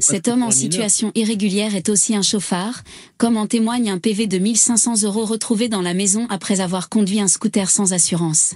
Cet 0.00 0.28
homme 0.28 0.42
en 0.42 0.50
situation 0.50 1.12
irrégulière 1.14 1.74
est 1.74 1.88
aussi 1.88 2.16
un 2.16 2.22
chauffard, 2.22 2.82
comme 3.16 3.36
en 3.36 3.46
témoigne 3.46 3.90
un 3.90 3.98
PV 3.98 4.26
de 4.26 4.38
1500 4.38 5.02
euros 5.02 5.24
retrouvé 5.24 5.68
dans 5.68 5.82
la 5.82 5.94
maison 5.94 6.26
après 6.30 6.60
avoir 6.60 6.88
conduit 6.88 7.20
un 7.20 7.28
scooter 7.28 7.70
sans 7.70 7.92
assurance. 7.92 8.54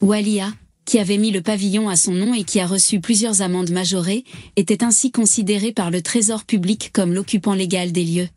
Walia, 0.00 0.52
qui 0.84 0.98
avait 0.98 1.18
mis 1.18 1.30
le 1.30 1.40
pavillon 1.40 1.88
à 1.88 1.96
son 1.96 2.12
nom 2.12 2.34
et 2.34 2.44
qui 2.44 2.60
a 2.60 2.66
reçu 2.66 3.00
plusieurs 3.00 3.42
amendes 3.42 3.70
majorées, 3.70 4.24
était 4.56 4.84
ainsi 4.84 5.10
considéré 5.10 5.72
par 5.72 5.90
le 5.90 6.02
Trésor 6.02 6.44
public 6.44 6.90
comme 6.92 7.14
l'occupant 7.14 7.54
légal 7.54 7.92
des 7.92 8.04
lieux. 8.04 8.28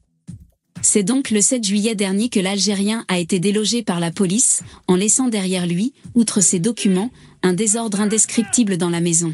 C'est 0.82 1.04
donc 1.04 1.32
le 1.32 1.42
7 1.42 1.64
juillet 1.64 1.96
dernier 1.96 2.30
que 2.30 2.40
l'Algérien 2.40 3.04
a 3.08 3.20
été 3.20 3.40
délogé 3.40 3.84
par 3.84 4.00
la 4.00 4.12
police, 4.12 4.62
en 4.88 4.96
laissant 4.96 5.28
derrière 5.28 5.68
lui, 5.68 5.94
outre 6.14 6.42
ses 6.42 6.60
documents, 6.60 7.12
un 7.44 7.54
désordre 7.54 8.00
indescriptible 8.00 8.78
dans 8.78 8.90
la 8.90 9.02
maison. 9.02 9.34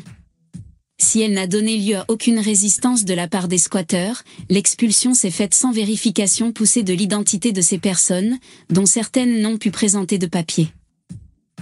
Si 0.99 1.21
elle 1.21 1.33
n'a 1.33 1.47
donné 1.47 1.77
lieu 1.77 1.97
à 1.97 2.05
aucune 2.07 2.39
résistance 2.39 3.03
de 3.03 3.13
la 3.13 3.27
part 3.27 3.47
des 3.47 3.57
squatteurs, 3.57 4.23
l'expulsion 4.49 5.13
s'est 5.13 5.31
faite 5.31 5.53
sans 5.53 5.71
vérification 5.71 6.51
poussée 6.51 6.83
de 6.83 6.93
l'identité 6.93 7.51
de 7.51 7.61
ces 7.61 7.77
personnes, 7.77 8.37
dont 8.69 8.85
certaines 8.85 9.41
n'ont 9.41 9.57
pu 9.57 9.69
présenter 9.69 10.17
de 10.17 10.27
papier. 10.27 10.69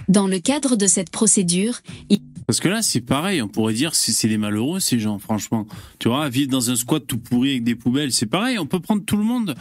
Dans 0.08 0.28
le 0.28 0.39
cadre 0.39 0.76
de 0.76 0.88
cette 0.88 1.10
procédure, 1.10 1.80
il 2.10 2.20
Parce 2.47 2.60
que 2.60 2.68
là, 2.70 2.82
c'est 2.82 3.02
pareil, 3.02 3.41
on 3.41 3.47
pourrait 3.47 3.74
dire 3.74 3.95
c'est 3.95 4.12
c'est 4.12 4.28
des 4.28 4.38
malheureux, 4.38 4.80
ces 4.80 4.99
gens, 4.99 5.20
franchement. 5.20 5.68
Tu 5.99 6.08
vois, 6.10 6.28
vivre 6.30 6.49
dans 6.49 6.70
un 6.70 6.76
squat 6.76 7.06
tout 7.06 7.18
pourri 7.18 7.52
avec 7.52 7.64
des 7.64 7.76
poubelles, 7.76 8.12
c'est 8.12 8.26
pareil, 8.26 8.58
on 8.60 8.66
peut 8.66 8.80
prendre 8.80 9.04
tout 9.06 9.18
le 9.18 9.24
monde 9.24 9.56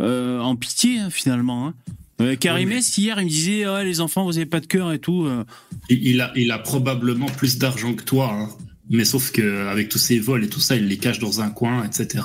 euh, 0.00 0.40
en 0.40 0.56
pitié, 0.56 0.98
hein, 0.98 1.10
finalement. 1.10 1.68
Hein. 1.68 1.74
Euh, 2.20 2.36
Karimès, 2.36 2.96
hier, 2.98 3.20
il 3.20 3.24
me 3.24 3.28
disait, 3.30 3.66
ouais, 3.68 3.84
les 3.84 4.00
enfants, 4.00 4.24
vous 4.24 4.36
avez 4.36 4.46
pas 4.46 4.60
de 4.60 4.66
cœur 4.66 4.92
et 4.92 4.98
tout. 4.98 5.24
euh. 5.26 5.44
Il, 5.88 6.06
il 6.06 6.20
a, 6.20 6.32
il 6.36 6.50
a 6.52 6.58
probablement 6.58 7.26
plus 7.26 7.58
d'argent 7.58 7.94
que 7.94 8.02
toi. 8.04 8.30
hein. 8.32 8.48
Mais 8.92 9.06
sauf 9.06 9.32
que 9.32 9.66
avec 9.68 9.88
tous 9.88 9.98
ces 9.98 10.18
vols 10.18 10.44
et 10.44 10.48
tout 10.48 10.60
ça, 10.60 10.76
il 10.76 10.86
les 10.86 10.98
cache 10.98 11.18
dans 11.18 11.40
un 11.40 11.48
coin, 11.48 11.84
etc. 11.84 12.24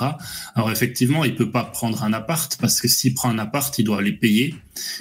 Alors 0.54 0.70
effectivement, 0.70 1.24
il 1.24 1.34
peut 1.34 1.50
pas 1.50 1.64
prendre 1.64 2.04
un 2.04 2.12
appart 2.12 2.56
parce 2.60 2.80
que 2.80 2.88
s'il 2.88 3.14
prend 3.14 3.30
un 3.30 3.38
appart, 3.38 3.76
il 3.78 3.84
doit 3.84 4.02
les 4.02 4.12
payer, 4.12 4.54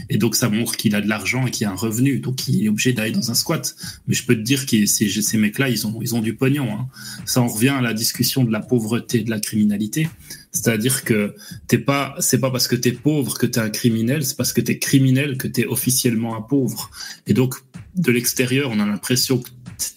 et 0.10 0.18
donc 0.18 0.36
ça 0.36 0.50
montre 0.50 0.78
qu'il 0.78 0.96
a 0.96 1.02
de 1.02 1.10
l'argent 1.10 1.46
et 1.46 1.52
qu'il 1.52 1.68
a 1.68 1.72
un 1.72 1.76
revenu, 1.76 2.20
donc 2.20 2.48
il 2.48 2.66
est 2.66 2.70
obligé 2.70 2.94
d'aller 2.94 3.12
dans 3.12 3.30
un 3.32 3.36
squat. 3.36 3.76
Mais 4.08 4.16
je 4.16 4.24
peux 4.26 4.36
te 4.36 4.42
dire 4.42 4.66
que 4.66 4.86
ces, 4.86 5.10
ces 5.10 5.38
mecs-là, 5.38 5.70
ils 5.70 5.86
ont 5.86 6.00
ils 6.02 6.16
ont 6.16 6.22
du 6.22 6.34
pognon. 6.36 6.72
Hein. 6.72 6.88
Ça 7.26 7.42
en 7.42 7.48
revient 7.48 7.70
à 7.70 7.82
la 7.82 7.94
discussion 7.94 8.46
de 8.46 8.52
la 8.52 8.62
pauvreté, 8.62 9.20
de 9.20 9.30
la 9.30 9.40
criminalité. 9.40 10.08
C'est-à-dire 10.54 11.04
que 11.04 11.36
t'es 11.68 11.78
pas, 11.78 12.16
c'est 12.20 12.40
pas 12.40 12.50
parce 12.50 12.68
que 12.68 12.76
t'es 12.76 12.94
pauvre 12.94 13.38
que 13.38 13.46
t'es 13.46 13.60
un 13.60 13.70
criminel, 13.70 14.26
c'est 14.26 14.38
parce 14.38 14.54
que 14.54 14.62
t'es 14.62 14.80
criminel 14.80 15.38
que 15.38 15.48
t'es 15.48 15.66
officiellement 15.66 16.36
un 16.36 16.42
pauvre. 16.42 16.90
Et 17.28 17.34
donc, 17.34 17.56
de 17.96 18.12
l'extérieur, 18.12 18.70
on 18.72 18.80
a 18.80 18.86
l'impression 18.86 19.40
que 19.40 19.50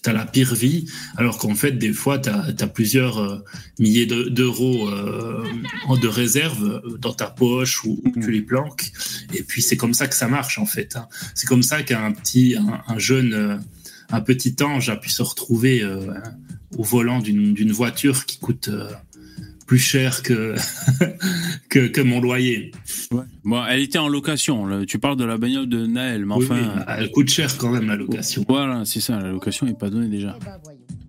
t'as 0.03 0.13
la 0.13 0.27
pire 0.27 0.55
vie, 0.55 0.87
alors 1.17 1.39
qu'en 1.39 1.55
fait, 1.55 1.73
des 1.73 1.93
fois, 1.93 2.19
t'as 2.19 2.47
as 2.59 2.67
plusieurs 2.67 3.19
euh, 3.19 3.45
milliers 3.79 4.07
d'euros 4.07 4.89
euh, 4.89 5.45
de 6.01 6.09
réserve 6.09 6.83
dans 6.99 7.13
ta 7.13 7.27
poche 7.27 7.85
ou, 7.85 8.03
tu 8.21 8.31
les 8.31 8.43
planques. 8.43 8.93
Et 9.35 9.43
puis, 9.43 9.63
c'est 9.63 9.77
comme 9.77 9.95
ça 9.95 10.07
que 10.07 10.15
ça 10.15 10.29
marche, 10.29 10.59
en 10.59 10.67
fait. 10.67 10.97
hein. 10.97 11.09
C'est 11.35 11.47
comme 11.47 11.63
ça 11.63 11.83
qu'un 11.83 12.13
petit, 12.13 12.57
un, 12.57 12.83
un 12.87 12.99
jeune, 12.99 13.33
euh, 13.33 13.57
un 14.11 14.21
petit 14.21 14.57
ange 14.63 14.89
a 14.91 14.97
pu 14.97 15.11
se 15.11 15.23
retrouver 15.23 15.83
euh, 15.83 16.15
au 16.77 16.83
volant 16.83 17.21
d'une 17.21 17.73
voiture 17.73 18.27
qui 18.27 18.39
coûte 18.39 18.69
euh, 18.69 18.91
plus 19.71 19.79
cher 19.79 20.25
que, 20.25 20.57
que, 21.69 21.87
que 21.87 22.01
mon 22.01 22.21
loyer. 22.21 22.73
Bon, 23.45 23.65
elle 23.69 23.83
était 23.83 23.99
en 23.99 24.09
location. 24.09 24.67
là. 24.67 24.85
Tu 24.85 24.99
parles 24.99 25.17
de 25.17 25.23
la 25.25 25.39
bagnole 25.39 25.69
de 25.69 25.87
Naël, 25.87 26.27
mais 26.27 26.35
Oui, 26.35 26.45
enfin. 26.45 26.59
oui, 26.77 26.83
elle 26.99 27.11
coûte 27.13 27.29
cher 27.31 27.57
quand 27.57 27.71
même 27.71 27.87
la 27.87 27.95
location. 27.95 28.45
Voilà, 28.49 28.83
c'est 28.85 28.99
ça. 28.99 29.21
La 29.21 29.31
location 29.31 29.67
n'est 29.67 29.75
pas 29.75 29.89
donnée 29.89 30.09
déjà. 30.09 30.37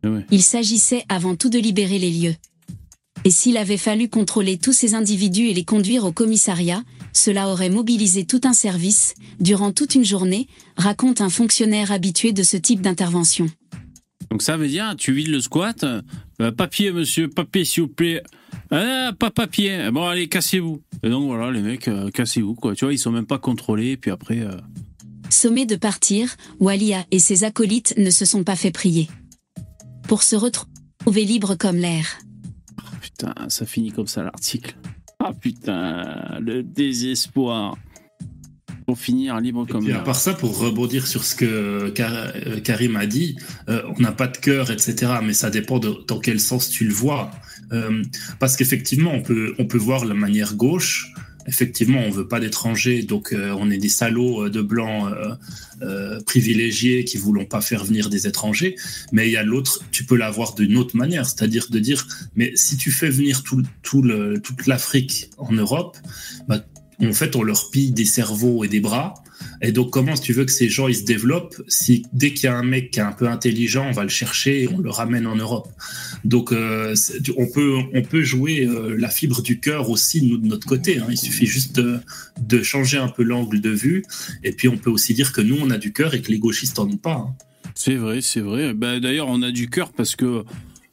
Eh 0.04 0.08
ouais. 0.08 0.28
Il 0.30 0.44
s'agissait 0.44 1.04
avant 1.10 1.36
tout 1.36 1.50
de 1.50 1.58
libérer 1.58 1.98
les 1.98 2.12
lieux. 2.12 2.36
Et 3.26 3.32
s'il 3.32 3.58
avait 3.58 3.78
fallu 3.78 4.10
contrôler 4.10 4.60
tous 4.60 4.74
ces 4.74 4.94
individus 4.94 5.48
et 5.48 5.56
les 5.56 5.64
conduire 5.66 6.06
au 6.06 6.12
commissariat, 6.12 6.84
cela 7.14 7.48
aurait 7.50 7.72
mobilisé 7.72 8.26
tout 8.26 8.42
un 8.44 8.54
service, 8.54 9.16
durant 9.40 9.72
toute 9.72 9.96
une 9.96 10.06
journée, 10.06 10.46
raconte 10.78 11.20
un 11.22 11.30
fonctionnaire 11.30 11.92
habitué 11.92 12.32
de 12.32 12.44
ce 12.44 12.58
type 12.58 12.82
d'intervention. 12.82 13.48
Donc 14.30 14.44
ça 14.44 14.56
veut 14.56 14.68
dire, 14.68 14.94
tu 15.00 15.14
vides 15.14 15.30
le 15.30 15.42
squat. 15.42 15.84
euh, 15.84 16.52
papier, 16.52 16.92
monsieur, 16.92 17.28
papier, 17.28 17.66
s'il 17.66 17.82
vous 17.82 17.90
plaît. 17.90 18.22
Ah, 18.72 19.12
pas 19.18 19.32
papier. 19.32 19.90
Bon, 19.92 20.08
allez, 20.08 20.28
cassez-vous. 20.28 20.82
Et 21.04 21.10
donc 21.10 21.26
voilà, 21.26 21.52
les 21.52 21.62
mecs, 21.62 21.88
euh, 21.88 22.10
cassez-vous, 22.10 22.56
quoi. 22.56 22.74
Tu 22.76 22.86
vois, 22.86 22.94
ils 22.94 22.98
sont 22.98 23.12
même 23.12 23.26
pas 23.26 23.40
contrôlés. 23.40 23.98
Puis 23.98 24.12
après. 24.12 24.40
euh, 24.40 24.56
Sommé 25.30 25.66
de 25.66 25.76
partir, 25.76 26.36
Walia 26.60 27.06
et 27.12 27.20
ses 27.20 27.44
acolytes 27.44 27.94
ne 27.98 28.10
se 28.10 28.26
sont 28.26 28.44
pas 28.44 28.56
fait 28.56 28.72
prier. 28.72 29.10
Pour 30.08 30.24
se 30.24 30.36
retrouver 30.36 31.24
libres 31.26 31.56
comme 31.56 31.78
l'air. 31.78 32.20
Putain, 33.02 33.34
ça 33.48 33.66
finit 33.66 33.92
comme 33.92 34.08
ça 34.08 34.24
l'article. 34.24 34.76
Ah 35.20 35.32
putain, 35.40 36.38
le 36.42 36.64
désespoir. 36.64 37.78
Pour 38.86 38.98
finir 38.98 39.40
libre 39.40 39.66
Et 39.68 39.72
comme 39.72 39.84
puis 39.84 39.92
à 39.94 39.98
l'air. 39.98 40.04
part 40.04 40.16
ça, 40.16 40.34
pour 40.34 40.58
rebondir 40.58 41.08
sur 41.08 41.24
ce 41.24 41.36
que 41.36 41.90
Kar- 41.92 42.34
euh, 42.48 42.60
Karim 42.60 42.96
a 42.98 43.06
dit, 43.06 43.38
euh, 43.70 43.84
on 43.96 44.02
n'a 44.02 44.12
pas 44.12 44.28
de 44.28 44.38
cœur, 44.38 44.70
etc. 44.72 45.14
Mais 45.24 45.34
ça 45.34 45.50
dépend 45.50 45.80
de 45.80 46.04
dans 46.08 46.20
quel 46.20 46.40
sens 46.40 46.70
tu 46.70 46.84
le 46.86 46.94
vois. 46.94 47.32
Euh, 47.72 48.04
parce 48.40 48.56
qu'effectivement, 48.56 49.12
on 49.14 49.22
peut, 49.22 49.56
on 49.60 49.66
peut 49.66 49.78
voir 49.78 50.06
la 50.06 50.14
manière 50.14 50.56
gauche. 50.56 51.14
Effectivement, 51.48 52.00
on 52.06 52.12
veut 52.12 52.28
pas 52.28 52.40
d'étrangers, 52.40 53.02
donc 53.02 53.34
euh, 53.34 53.56
on 53.58 53.72
est 53.72 53.78
des 53.78 53.90
salauds 53.90 54.46
euh, 54.46 54.50
de 54.50 54.62
blancs 54.62 55.12
euh, 55.12 55.36
euh, 55.82 56.20
privilégiés 56.22 57.04
qui 57.04 57.18
voulons 57.18 57.46
pas 57.46 57.62
faire 57.62 57.84
venir 57.84 58.10
des 58.10 58.28
étrangers. 58.28 58.76
Mais 59.12 59.28
il 59.28 59.32
y 59.32 59.38
a 59.38 59.44
l'autre, 59.44 59.84
tu 59.92 60.04
peux 60.04 60.16
l'avoir 60.16 60.54
d'une 60.54 60.78
autre 60.78 60.96
manière, 60.96 61.26
c'est-à-dire 61.26 61.68
de 61.70 61.80
dire, 61.80 62.08
mais 62.36 62.52
si 62.56 62.78
tu 62.78 62.92
fais 62.92 63.10
venir 63.10 63.42
tout, 63.42 63.64
tout 63.82 64.04
le, 64.04 64.40
toute 64.40 64.68
l'Afrique 64.68 65.32
en 65.38 65.52
Europe, 65.52 65.98
bah, 66.48 66.64
en 67.02 67.14
fait, 67.14 67.36
on 67.36 67.42
leur 67.42 67.72
pille 67.72 67.92
des 67.92 68.06
cerveaux 68.06 68.64
et 68.64 68.68
des 68.68 68.80
bras. 68.80 69.16
Et 69.62 69.72
donc, 69.72 69.92
comment 69.92 70.16
tu 70.16 70.34
veux 70.34 70.46
que 70.46 70.52
ces 70.52 70.70
gens 70.70 70.88
ils 70.88 70.96
se 70.96 71.04
développent 71.04 71.62
si 71.68 72.04
dès 72.14 72.34
qu'il 72.34 72.46
y 72.46 72.48
a 72.48 72.56
un 72.58 72.64
mec 72.64 72.92
qui 72.92 73.00
est 73.00 73.04
un 73.04 73.12
peu 73.12 73.28
intelligent, 73.28 73.86
on 73.88 73.92
va 73.92 74.04
le 74.04 74.10
chercher 74.10 74.64
et 74.64 74.68
on 74.68 74.80
le 74.80 74.90
ramène 74.90 75.28
en 75.28 75.36
Europe? 75.36 75.70
Donc, 76.26 76.52
euh, 76.52 76.96
on 77.38 77.48
peut 77.48 77.78
on 77.94 78.02
peut 78.02 78.24
jouer 78.24 78.66
euh, 78.66 78.96
la 78.98 79.10
fibre 79.10 79.42
du 79.42 79.60
cœur 79.60 79.90
aussi 79.90 80.24
nous 80.24 80.38
de 80.38 80.48
notre 80.48 80.66
côté. 80.68 80.98
hein. 81.00 81.08
Il 81.10 81.18
suffit 81.18 81.46
juste 81.46 81.76
de, 81.76 82.00
de 82.42 82.64
changer 82.64 82.98
un 82.98 83.08
peu 83.10 83.24
l'angle 83.24 83.62
de 83.62 83.70
vue. 83.70 84.04
Et 84.44 84.52
puis, 84.52 84.68
on 84.68 84.78
peut 84.78 84.90
aussi 84.90 85.14
dire 85.14 85.32
que 85.32 85.42
nous 85.42 85.58
on 85.62 85.70
a 85.70 85.78
du 85.78 85.94
cœur 85.94 86.14
et 86.14 86.22
que 86.22 86.32
les 86.32 86.40
gauchistes 86.40 86.80
en 86.80 86.88
ont 86.90 86.98
pas. 86.98 87.14
hein. 87.14 87.36
C'est 87.76 87.96
vrai, 87.96 88.22
c'est 88.22 88.42
vrai. 88.42 88.74
Bah, 88.74 89.00
D'ailleurs, 89.00 89.28
on 89.30 89.42
a 89.42 89.52
du 89.52 89.70
cœur 89.70 89.92
parce 89.94 90.16
que. 90.16 90.44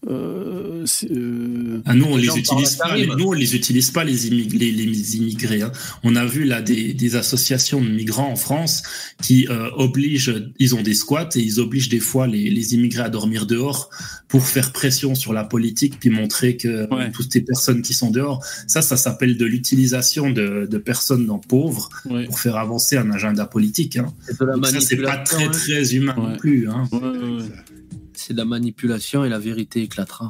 Euh, 0.08 0.84
c'est, 0.86 1.10
euh, 1.10 1.80
Ah, 1.84 1.94
nous, 1.94 2.04
on 2.06 2.16
Les 2.16 2.28
utilise 2.38 2.76
pas. 2.76 2.96
Les, 2.96 3.06
nous, 3.06 3.24
on 3.24 3.32
les 3.32 3.56
utilise 3.56 3.90
pas 3.90 4.04
les, 4.04 4.28
immig- 4.30 4.56
les, 4.56 4.70
les 4.70 5.16
immigrés. 5.16 5.62
hein. 5.62 5.72
On 6.04 6.14
a 6.14 6.24
vu 6.24 6.44
là 6.44 6.62
des, 6.62 6.94
des 6.94 7.16
associations 7.16 7.82
de 7.82 7.88
migrants 7.88 8.30
en 8.30 8.36
France 8.36 8.82
qui 9.20 9.48
euh, 9.50 9.70
obligent, 9.76 10.32
ils 10.60 10.74
ont 10.76 10.82
des 10.82 10.94
squats 10.94 11.28
et 11.34 11.40
ils 11.40 11.58
obligent 11.58 11.88
des 11.88 11.98
fois 12.00 12.26
les, 12.28 12.48
les 12.48 12.74
immigrés 12.74 13.02
à 13.02 13.10
dormir 13.10 13.44
dehors 13.46 13.90
pour 14.28 14.46
faire 14.46 14.72
pression 14.72 15.14
sur 15.16 15.32
la 15.32 15.42
politique 15.44 15.98
puis 15.98 16.10
montrer 16.10 16.56
que 16.56 16.86
Ouais. 16.94 17.10
toutes 17.10 17.32
ces 17.32 17.40
personnes 17.40 17.82
qui 17.82 17.92
sont 17.92 18.10
dehors, 18.10 18.44
ça, 18.68 18.82
ça 18.82 18.96
s'appelle 18.96 19.36
de 19.36 19.44
l'utilisation 19.44 20.30
de, 20.30 20.66
de 20.70 20.78
personnes 20.78 21.26
dans 21.26 21.38
pauvres 21.38 21.88
ouais. 22.08 22.24
pour 22.26 22.38
faire 22.38 22.56
avancer 22.56 22.96
un 22.96 23.10
agenda 23.10 23.46
politique. 23.46 23.96
Hein. 23.96 24.14
C'est 24.26 24.38
de 24.40 24.44
la 24.46 24.54
Donc 24.54 24.66
ça, 24.66 24.80
c'est 24.80 24.96
pas 24.96 25.16
très 25.18 25.44
hein. 25.44 25.50
très 25.50 25.94
humain 25.94 26.14
Ouais. 26.16 26.30
non 26.30 26.36
plus. 26.36 26.68
Hein. 26.68 26.88
C'est 28.20 28.32
de 28.32 28.38
la 28.38 28.44
manipulation 28.44 29.24
et 29.24 29.28
la 29.28 29.38
vérité 29.38 29.82
éclatera. 29.82 30.28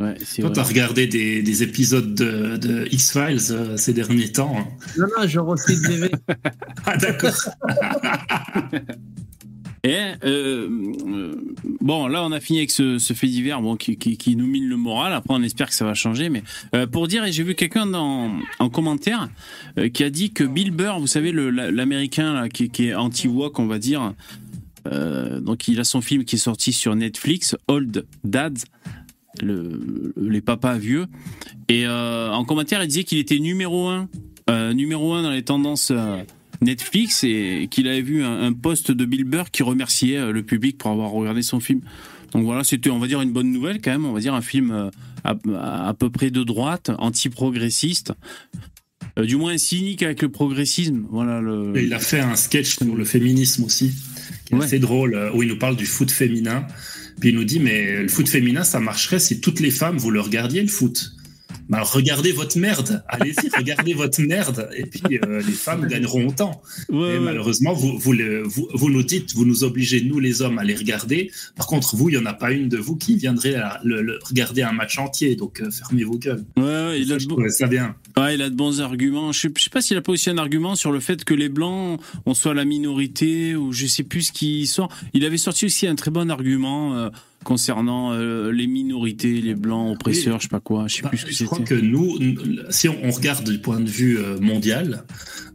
Ouais, 0.00 0.14
c'est 0.24 0.40
Toi, 0.40 0.50
t'as 0.50 0.62
regardé 0.62 1.06
des, 1.06 1.42
des 1.42 1.62
épisodes 1.62 2.14
de, 2.14 2.56
de 2.56 2.88
X-Files 2.90 3.38
euh, 3.50 3.76
ces 3.76 3.92
derniers 3.92 4.32
temps. 4.32 4.56
hein? 4.58 4.66
Non, 4.98 5.06
non, 5.18 5.28
je 5.28 5.38
refais 5.38 5.74
le 5.74 5.80
VV. 5.88 6.10
Ah 6.86 6.96
d'accord. 6.96 7.34
Et 9.84 9.90
euh, 10.24 10.68
euh, 11.06 11.34
bon, 11.82 12.06
là, 12.06 12.24
on 12.24 12.32
a 12.32 12.40
fini 12.40 12.60
avec 12.60 12.70
ce, 12.70 12.98
ce 12.98 13.12
fait 13.12 13.26
divers, 13.26 13.60
bon, 13.60 13.76
qui, 13.76 13.98
qui, 13.98 14.16
qui 14.16 14.36
nous 14.36 14.46
mine 14.46 14.68
le 14.68 14.76
moral. 14.78 15.12
Après, 15.12 15.34
on 15.34 15.42
espère 15.42 15.68
que 15.68 15.74
ça 15.74 15.84
va 15.84 15.92
changer. 15.92 16.30
Mais 16.30 16.42
euh, 16.74 16.86
pour 16.86 17.06
dire, 17.08 17.22
et 17.26 17.32
j'ai 17.32 17.42
vu 17.42 17.54
quelqu'un 17.54 17.84
dans 17.86 18.32
en 18.58 18.70
commentaire 18.70 19.28
euh, 19.78 19.90
qui 19.90 20.02
a 20.04 20.08
dit 20.08 20.32
que 20.32 20.44
Bill 20.44 20.70
Burr, 20.70 20.98
vous 20.98 21.06
savez, 21.06 21.30
le- 21.30 21.50
l'américain 21.50 22.32
là, 22.32 22.48
qui, 22.48 22.70
qui 22.70 22.86
est 22.88 22.94
anti-woke, 22.94 23.58
on 23.58 23.66
va 23.66 23.78
dire. 23.78 24.14
Euh, 24.86 25.40
donc, 25.40 25.68
il 25.68 25.80
a 25.80 25.84
son 25.84 26.00
film 26.00 26.24
qui 26.24 26.36
est 26.36 26.40
sorti 26.40 26.72
sur 26.72 26.94
Netflix, 26.94 27.56
Old 27.68 28.06
Dads, 28.24 28.64
le, 29.42 30.12
les 30.16 30.40
papas 30.40 30.78
vieux. 30.78 31.06
Et 31.68 31.86
euh, 31.86 32.30
en 32.30 32.44
commentaire, 32.44 32.82
il 32.82 32.88
disait 32.88 33.04
qu'il 33.04 33.18
était 33.18 33.38
numéro 33.38 33.88
un, 33.88 34.08
euh, 34.48 34.72
numéro 34.72 35.12
un 35.14 35.22
dans 35.22 35.30
les 35.30 35.42
tendances. 35.42 35.92
Netflix 36.62 37.24
et 37.24 37.68
qu'il 37.70 37.88
avait 37.88 38.02
vu 38.02 38.22
un, 38.22 38.42
un 38.42 38.52
post 38.52 38.90
de 38.90 39.06
Bill 39.06 39.24
Burr 39.24 39.50
qui 39.50 39.62
remerciait 39.62 40.30
le 40.30 40.42
public 40.42 40.76
pour 40.76 40.90
avoir 40.90 41.10
regardé 41.10 41.40
son 41.40 41.58
film. 41.58 41.80
Donc 42.32 42.44
voilà, 42.44 42.64
c'était, 42.64 42.90
on 42.90 42.98
va 42.98 43.06
dire, 43.06 43.22
une 43.22 43.32
bonne 43.32 43.50
nouvelle 43.50 43.80
quand 43.80 43.90
même. 43.90 44.04
On 44.04 44.12
va 44.12 44.20
dire 44.20 44.34
un 44.34 44.42
film 44.42 44.90
à, 45.24 45.94
peu 45.98 46.10
près 46.10 46.30
de 46.30 46.42
droite, 46.42 46.90
anti-progressiste, 46.98 48.12
du 49.16 49.36
moins 49.36 49.56
cynique 49.56 50.02
avec 50.02 50.20
le 50.20 50.28
progressisme. 50.28 51.06
Voilà. 51.10 51.40
Et 51.74 51.84
il 51.84 51.94
a 51.94 51.98
fait 51.98 52.20
un 52.20 52.36
sketch 52.36 52.76
sur 52.76 52.94
le 52.94 53.04
féminisme 53.06 53.64
aussi, 53.64 53.92
qui 54.50 54.56
est 54.56 54.58
Ouais. 54.58 54.64
assez 54.66 54.78
drôle, 54.78 55.14
euh, 55.14 55.30
où 55.32 55.42
il 55.42 55.48
nous 55.48 55.58
parle 55.58 55.76
du 55.76 55.86
foot 55.86 56.10
féminin. 56.10 56.66
Puis 57.20 57.30
il 57.30 57.34
nous 57.36 57.44
dit, 57.44 57.60
mais 57.60 58.02
le 58.02 58.08
foot 58.08 58.28
féminin, 58.28 58.64
ça 58.64 58.80
marcherait 58.80 59.18
si 59.20 59.40
toutes 59.40 59.60
les 59.60 59.70
femmes, 59.70 59.96
vous 59.96 60.10
le 60.10 60.20
regardiez, 60.20 60.60
le 60.62 60.68
foot. 60.68 61.12
Bah, 61.70 61.78
alors, 61.78 61.92
regardez 61.92 62.32
votre 62.32 62.58
merde. 62.58 63.02
Allez-y, 63.08 63.48
regardez 63.56 63.94
votre 63.94 64.20
merde. 64.20 64.68
Et 64.76 64.84
puis, 64.84 65.18
euh, 65.24 65.38
les 65.40 65.52
femmes 65.52 65.86
gagneront 65.86 66.26
autant. 66.26 66.60
Ouais, 66.90 66.98
Et 66.98 67.00
ouais. 67.14 67.20
malheureusement, 67.20 67.72
vous, 67.72 67.96
vous, 67.98 68.12
le- 68.12 68.42
vous, 68.42 68.68
vous 68.74 68.90
nous 68.90 69.02
dites, 69.04 69.34
vous 69.34 69.44
nous 69.46 69.64
obligez, 69.64 70.02
nous 70.02 70.18
les 70.18 70.42
hommes, 70.42 70.58
à 70.58 70.64
les 70.64 70.74
regarder. 70.74 71.30
Par 71.56 71.66
contre, 71.68 71.96
vous, 71.96 72.08
il 72.08 72.16
n'y 72.18 72.22
en 72.22 72.26
a 72.26 72.34
pas 72.34 72.50
une 72.52 72.68
de 72.68 72.76
vous 72.76 72.96
qui 72.96 73.16
viendrait 73.16 73.54
à 73.54 73.80
le, 73.84 74.02
le- 74.02 74.18
regarder 74.22 74.62
un 74.62 74.72
match 74.72 74.98
entier. 74.98 75.36
Donc, 75.36 75.60
euh, 75.60 75.70
fermez 75.70 76.04
vos 76.04 76.18
gueules. 76.18 76.44
Ouais, 76.56 77.00
il 77.00 77.12
a 77.12 77.18
de 77.18 77.24
beaux- 77.24 77.36
trouvais 77.36 77.50
ça 77.50 77.66
bien. 77.68 77.94
Ouais, 78.16 78.34
il 78.34 78.42
a 78.42 78.50
de 78.50 78.56
bons 78.56 78.80
arguments. 78.80 79.30
Je 79.32 79.40
sais, 79.42 79.50
je 79.56 79.62
sais 79.62 79.70
pas 79.70 79.80
s'il 79.80 79.96
a 79.96 80.02
pas 80.02 80.10
aussi 80.12 80.28
un 80.28 80.38
argument 80.38 80.74
sur 80.74 80.90
le 80.90 80.98
fait 81.00 81.24
que 81.24 81.34
les 81.34 81.48
blancs, 81.48 82.00
on 82.26 82.34
soit 82.34 82.52
la 82.54 82.64
minorité 82.64 83.54
ou 83.54 83.72
je 83.72 83.86
sais 83.86 84.02
plus 84.02 84.22
ce 84.22 84.32
qui 84.32 84.66
sort. 84.66 84.88
Il 85.14 85.24
avait 85.24 85.36
sorti 85.38 85.66
aussi 85.66 85.86
un 85.86 85.94
très 85.94 86.10
bon 86.10 86.30
argument 86.30 86.96
euh, 86.96 87.10
concernant 87.44 88.12
euh, 88.12 88.50
les 88.52 88.66
minorités, 88.66 89.40
les 89.40 89.54
blancs 89.54 89.92
oppresseurs, 89.94 90.38
je 90.38 90.44
sais 90.44 90.48
pas 90.48 90.60
quoi. 90.60 90.86
Je 90.88 90.96
sais 90.96 91.02
Bah, 91.02 91.08
plus 91.08 91.18
ce 91.18 91.24
que 91.26 91.32
je 91.32 91.44
crois 91.44 91.58
c'était. 91.58 91.76
que 91.76 91.80
nous, 91.80 92.18
si 92.70 92.88
on, 92.88 93.10
regarde 93.10 93.48
du 93.50 93.58
point 93.58 93.80
de 93.80 93.88
vue 93.88 94.18
euh, 94.18 94.38
mondial, 94.40 95.04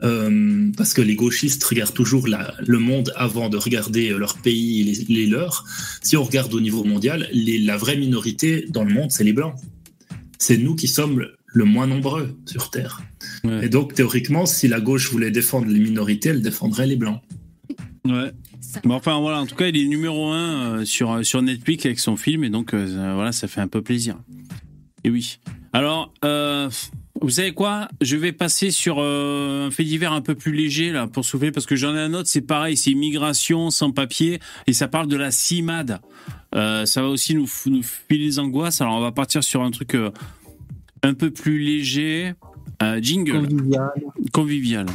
euh, 0.04 0.72
parce 0.78 0.94
que 0.94 1.02
les 1.02 1.16
gauchistes 1.16 1.64
regardent 1.64 1.94
toujours 1.94 2.28
la- 2.28 2.54
le 2.66 2.80
monde 2.80 3.14
avant 3.16 3.50
de 3.50 3.58
regarder 3.58 4.10
leur 4.10 4.38
pays 4.38 4.82
et 4.82 4.84
les, 4.84 5.06
les 5.14 5.26
leurs, 5.28 5.64
si 6.02 6.18
on 6.18 6.24
regarde 6.24 6.54
au 6.54 6.60
niveau 6.62 6.84
mondial, 6.84 7.30
les- 7.32 7.60
la 7.60 7.78
vraie 7.78 7.98
minorité 7.98 8.66
dans 8.70 8.84
le 8.84 8.94
monde, 8.94 9.12
c'est 9.12 9.24
les 9.24 9.34
blancs. 9.34 9.56
C'est 10.40 10.58
nous 10.58 10.76
qui 10.76 10.88
sommes 10.88 11.26
le 11.48 11.64
moins 11.66 11.88
nombreux 11.88 12.36
sur 12.46 12.70
Terre. 12.70 13.02
Ouais. 13.46 13.66
Et 13.68 13.70
donc, 13.70 13.94
théoriquement, 13.94 14.46
si 14.46 14.68
la 14.68 14.82
gauche 14.82 15.10
voulait 15.12 15.32
défendre 15.32 15.68
les 15.68 15.80
minorités, 15.80 16.30
elle 16.30 16.42
défendrait 16.42 16.86
les 16.88 16.98
blancs. 16.98 17.22
Ouais. 18.06 18.32
Bon, 18.84 18.96
enfin 18.96 19.20
voilà, 19.20 19.42
en 19.42 19.46
tout 19.46 19.56
cas, 19.56 19.68
il 19.68 19.78
est 19.78 19.88
numéro 19.88 20.30
un 20.30 20.80
euh, 20.80 20.86
sur, 20.86 21.26
sur 21.26 21.42
Netflix 21.42 21.86
avec 21.86 22.00
son 22.00 22.16
film, 22.16 22.44
et 22.44 22.50
donc 22.50 22.74
euh, 22.74 23.14
voilà, 23.16 23.32
ça 23.32 23.48
fait 23.48 23.62
un 23.62 23.68
peu 23.68 23.82
plaisir. 23.82 24.18
Et 25.04 25.10
oui. 25.10 25.40
Alors, 25.74 26.14
euh, 26.24 26.70
vous 27.22 27.30
savez 27.30 27.54
quoi? 27.54 27.88
Je 28.02 28.18
vais 28.18 28.32
passer 28.32 28.72
sur 28.72 28.98
euh, 29.00 29.68
un 29.68 29.72
fait 29.72 29.84
divers 29.84 30.14
un 30.14 30.22
peu 30.22 30.36
plus 30.36 30.52
léger 30.54 30.92
là 30.92 31.08
pour 31.08 31.24
souffler 31.24 31.52
parce 31.52 31.66
que 31.66 31.76
j'en 31.76 31.96
ai 31.96 32.00
un 32.00 32.14
autre. 32.14 32.28
C'est 32.28 32.42
pareil, 32.42 32.76
c'est 32.76 32.92
immigration 32.92 33.70
sans 33.72 33.92
papier 33.92 34.40
et 34.68 34.74
ça 34.74 34.88
parle 34.88 35.08
de 35.08 35.16
la 35.16 35.32
CIMAD. 35.32 36.00
Euh, 36.56 36.86
ça 36.86 37.02
va 37.02 37.08
aussi 37.08 37.36
nous, 37.36 37.48
nous 37.68 37.84
filer 37.84 38.26
les 38.26 38.40
angoisses. 38.40 38.82
Alors 38.82 38.96
on 38.96 39.02
va 39.02 39.12
partir 39.12 39.44
sur 39.44 39.64
un 39.64 39.72
truc 39.72 39.96
euh, 39.96 40.12
un 41.04 41.14
peu 41.14 41.32
plus 41.32 41.60
léger. 41.60 42.34
Euh, 42.84 43.00
jingle 43.02 43.48
Convivial. 43.48 43.92
convivial. 44.34 44.86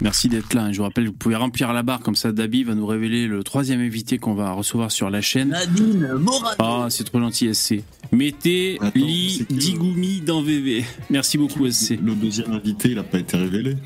Merci 0.00 0.28
d'être 0.28 0.52
là. 0.54 0.70
Je 0.72 0.76
vous 0.78 0.82
rappelle, 0.84 1.06
vous 1.06 1.12
pouvez 1.12 1.36
remplir 1.36 1.72
la 1.72 1.82
barre 1.82 2.00
comme 2.00 2.16
ça. 2.16 2.32
Dabi 2.32 2.64
va 2.64 2.74
nous 2.74 2.86
révéler 2.86 3.26
le 3.26 3.42
troisième 3.42 3.80
invité 3.80 4.18
qu'on 4.18 4.34
va 4.34 4.52
recevoir 4.52 4.90
sur 4.90 5.10
la 5.10 5.20
chaîne. 5.20 5.48
Nadine 5.50 6.12
Morano. 6.18 6.56
Ah, 6.58 6.86
c'est 6.90 7.04
trop 7.04 7.18
gentil, 7.20 7.52
SC. 7.54 7.82
Mettez 8.12 8.78
Attends, 8.80 8.92
Li 8.94 9.36
c'est 9.38 9.46
qui, 9.46 9.54
le- 9.54 9.58
Digumi 9.60 10.20
dans 10.20 10.42
VV. 10.42 10.84
Merci 11.10 11.38
beaucoup, 11.38 11.66
SC. 11.70 11.98
Le 12.02 12.14
deuxième 12.14 12.52
invité, 12.52 12.90
il 12.90 12.94
n'a 12.96 13.02
pas 13.04 13.18
été 13.18 13.36
révélé. 13.36 13.76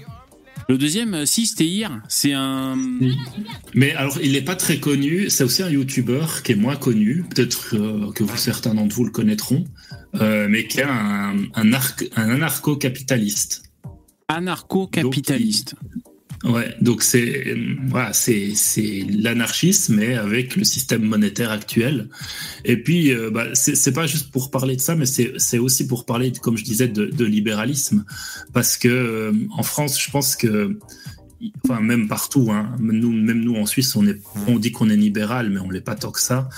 Le 0.69 0.79
deuxième, 0.79 1.15
euh, 1.15 1.27
si, 1.27 1.47
c'était 1.47 1.65
hier. 1.65 2.01
C'est 2.09 2.33
un. 2.33 2.77
Mais 3.75 3.93
alors, 3.95 4.19
il 4.23 4.33
n'est 4.33 4.43
pas 4.43 4.55
très 4.55 4.79
connu. 4.79 5.29
C'est 5.29 5.43
aussi 5.43 5.63
un 5.65 5.71
YouTuber 5.71 6.27
qui 6.45 6.53
est 6.53 6.57
moins 6.57 6.77
connu. 6.77 7.25
Peut-être 7.29 7.75
euh, 7.75 8.13
que 8.13 8.23
vous, 8.23 8.37
certains 8.37 8.75
d'entre 8.75 8.95
vous 8.95 9.05
le 9.05 9.11
connaîtront. 9.11 9.65
euh, 10.21 10.47
mais 10.49 10.67
qui 10.67 10.79
est 10.81 10.85
un, 10.85 11.35
un 11.55 11.73
anarcho-capitaliste. 12.15 13.63
Anarcho-capitaliste. 14.31 15.75
Ouais, 16.43 16.75
donc 16.81 17.03
c'est 17.03 17.55
voilà, 17.89 18.15
c'est 18.15 18.55
l'anarchisme 19.11 19.97
mais 19.97 20.15
avec 20.15 20.57
le 20.57 20.65
système 20.65 21.03
monétaire 21.03 21.51
actuel. 21.51 22.09
Et 22.65 22.83
puis 22.83 23.13
euh, 23.13 23.31
bah, 23.31 23.49
c'est 23.53 23.93
pas 23.93 24.07
juste 24.07 24.31
pour 24.31 24.51
parler 24.51 24.75
de 24.77 24.81
ça, 24.81 24.95
mais 24.95 25.05
c'est 25.05 25.59
aussi 25.59 25.87
pour 25.87 26.07
parler, 26.07 26.33
comme 26.33 26.57
je 26.57 26.65
disais, 26.65 26.89
de, 26.89 27.07
de 27.07 27.25
libéralisme, 27.27 28.07
parce 28.55 28.79
que 28.79 28.89
euh, 28.89 29.33
en 29.51 29.63
France, 29.63 30.01
je 30.01 30.11
pense 30.11 30.35
que 30.35 30.79
enfin 31.65 31.81
même 31.81 32.09
partout, 32.09 32.51
hein, 32.51 32.75
nous 32.79 33.13
même 33.13 33.41
nous 33.41 33.57
en 33.57 33.67
Suisse, 33.67 33.97
on 33.97 34.07
est 34.07 34.21
on 34.47 34.59
dit 34.59 34.73
qu'on 34.73 34.91
est 34.91 34.97
libéral, 34.97 35.51
mais 35.51 35.61
on 35.61 35.71
l'est 35.71 35.81
pas 35.81 35.95
tant 35.95 36.11
que 36.11 36.21
ça. 36.21 36.49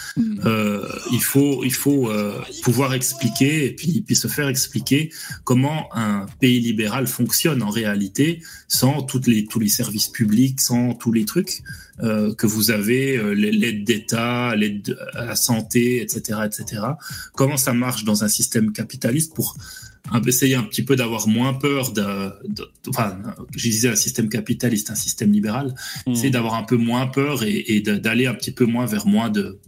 Euh, 0.45 0.89
il 1.13 1.23
faut 1.23 1.65
il 1.65 1.73
faut 1.73 2.11
euh, 2.11 2.41
pouvoir 2.63 2.95
expliquer 2.95 3.67
et 3.67 3.75
puis 3.75 4.03
puis 4.03 4.17
se 4.17 4.29
faire 4.29 4.49
expliquer 4.49 5.13
comment 5.45 5.89
un 5.95 6.27
pays 6.41 6.61
libéral 6.61 7.07
fonctionne 7.07 7.63
en 7.63 7.71
réalité 7.71 8.41
sans 8.73 9.03
toutes 9.03 9.27
les, 9.27 9.45
tous 9.45 9.61
les 9.61 9.69
services 9.69 10.09
publics, 10.09 10.61
sans 10.61 10.95
tous 10.95 11.13
les 11.13 11.25
trucs 11.27 11.63
euh, 12.03 12.35
que 12.35 12.47
vous 12.47 12.71
avez, 12.71 13.19
euh, 13.19 13.33
l'aide 13.33 13.85
d'État, 13.85 14.57
l'aide 14.57 14.97
à 15.13 15.27
la 15.27 15.37
santé, 15.37 16.01
etc., 16.01 16.41
etc. 16.47 16.83
Comment 17.35 17.59
ça 17.59 17.75
marche 17.75 18.05
dans 18.05 18.25
un 18.25 18.29
système 18.29 18.73
capitaliste 18.73 19.35
pour 19.35 19.57
essayer 20.27 20.55
un 20.57 20.63
petit 20.65 20.83
peu 20.83 20.97
d'avoir 20.97 21.29
moins 21.29 21.55
peur 21.55 21.93
de, 21.93 22.03
de- 22.49 22.71
enfin, 22.89 23.19
je 23.57 23.69
disais 23.69 23.89
un 23.89 23.97
système 23.97 24.29
capitaliste, 24.29 24.91
un 24.91 24.95
système 24.95 25.33
libéral, 25.33 25.75
Mmh. 26.07 26.13
essayer 26.13 26.31
d'avoir 26.31 26.55
un 26.55 26.65
peu 26.65 26.77
moins 26.77 27.07
peur 27.07 27.43
et, 27.45 27.81
d'aller 27.81 28.27
un 28.27 28.35
petit 28.35 28.51
peu 28.53 28.65
moins 28.67 28.87
vers 28.87 29.07
moins 29.07 29.31
de 29.31 29.59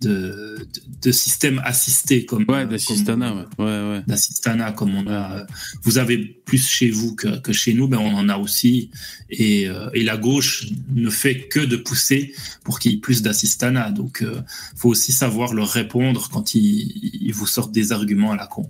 de, 0.00 0.66
de, 1.00 1.12
systèmes 1.12 1.60
assistés 1.64 2.26
comme 2.26 2.44
Ouais, 2.48 2.62
euh, 2.62 2.66
d'assistanat, 2.66 3.46
comme- 3.56 3.64
ouais. 3.66 3.80
ouais, 3.80 4.02
ouais. 4.08 4.72
comme 4.76 4.94
on 4.96 5.06
a. 5.08 5.46
Vous 5.84 5.98
avez 5.98 6.18
plus 6.18 6.66
chez 6.68 6.90
vous 6.90 7.14
que, 7.14 7.38
que 7.38 7.52
chez 7.52 7.72
nous, 7.72 7.86
mais 7.86 7.96
on 7.96 8.12
en 8.16 8.28
a 8.28 8.36
aussi. 8.36 8.90
Et, 9.30 9.68
euh, 9.68 9.88
et 9.94 10.02
la 10.02 10.16
gauche 10.16 10.66
ne 10.92 11.08
fait 11.08 11.46
que 11.46 11.60
de 11.60 11.76
pousser 11.76 12.34
pour 12.64 12.80
qu'il 12.80 12.90
y 12.90 12.94
ait 12.96 12.98
plus 12.98 13.22
d'assistanat. 13.22 13.92
Donc, 13.92 14.22
euh, 14.22 14.40
faut 14.76 14.88
aussi 14.88 15.12
savoir 15.12 15.54
leur 15.54 15.68
répondre 15.68 16.28
quand 16.32 16.56
ils, 16.56 16.90
ils 17.22 17.32
vous 17.32 17.46
sortent 17.46 17.70
des 17.72 17.92
arguments 17.92 18.32
à 18.32 18.36
la 18.36 18.48
con. 18.48 18.68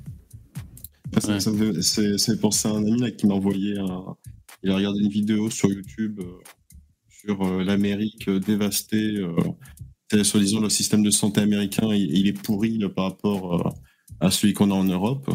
Ça, 1.21 1.35
Ouais. 1.35 1.41
ça 1.41 2.19
C'est 2.19 2.41
pensé 2.41 2.69
à 2.69 2.73
un 2.73 2.85
ami 2.87 3.01
là, 3.01 3.11
qui 3.11 3.27
m'a 3.27 3.35
envoyé 3.35 3.79
un. 3.79 4.17
Il 4.63 4.71
a 4.71 4.77
regardé 4.77 5.01
une 5.01 5.09
vidéo 5.11 5.51
sur 5.51 5.71
YouTube 5.71 6.21
euh, 6.21 6.39
sur 7.09 7.43
euh, 7.43 7.65
l'Amérique 7.65 8.29
euh, 8.29 8.39
dévastée. 8.39 9.23
c'est 10.11 10.25
soi-disant 10.25 10.61
le 10.61 10.71
système 10.71 11.03
de 11.03 11.11
santé 11.11 11.41
américain, 11.41 11.89
il, 11.93 12.17
il 12.17 12.27
est 12.29 12.33
pourri 12.33 12.79
là, 12.79 12.89
par 12.89 13.05
rapport 13.07 13.75
à 14.21 14.31
celui 14.31 14.55
qu'on 14.55 14.71
a 14.71 14.75
en 14.75 14.85
Europe. 14.85 15.31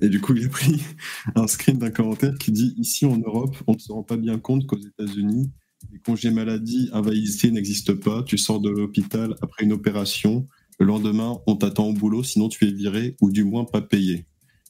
Et 0.00 0.08
du 0.08 0.20
coup, 0.20 0.34
il 0.34 0.46
a 0.46 0.48
pris 0.48 0.80
un 1.34 1.46
screen 1.46 1.78
d'un 1.78 1.90
commentaire 1.90 2.34
qui 2.38 2.52
dit 2.52 2.74
Ici 2.78 3.06
en 3.06 3.18
Europe, 3.18 3.56
on 3.66 3.74
ne 3.74 3.78
se 3.78 3.92
rend 3.92 4.02
pas 4.02 4.16
bien 4.16 4.38
compte 4.38 4.66
qu'aux 4.66 4.78
États-Unis, 4.78 5.50
les 5.92 5.98
congés 5.98 6.30
maladie, 6.30 6.90
invalidité 6.92 7.50
n'existent 7.50 7.96
pas. 7.96 8.22
Tu 8.22 8.38
sors 8.38 8.60
de 8.60 8.70
l'hôpital 8.70 9.36
après 9.42 9.64
une 9.64 9.72
opération. 9.72 10.46
Le 10.80 10.86
lendemain, 10.86 11.38
on 11.46 11.56
t'attend 11.56 11.86
au 11.88 11.92
boulot, 11.92 12.22
sinon 12.22 12.48
tu 12.48 12.66
es 12.66 12.72
viré 12.72 13.16
ou 13.20 13.30
du 13.30 13.44
moins 13.44 13.64
pas 13.64 13.82
payé. 13.82 14.26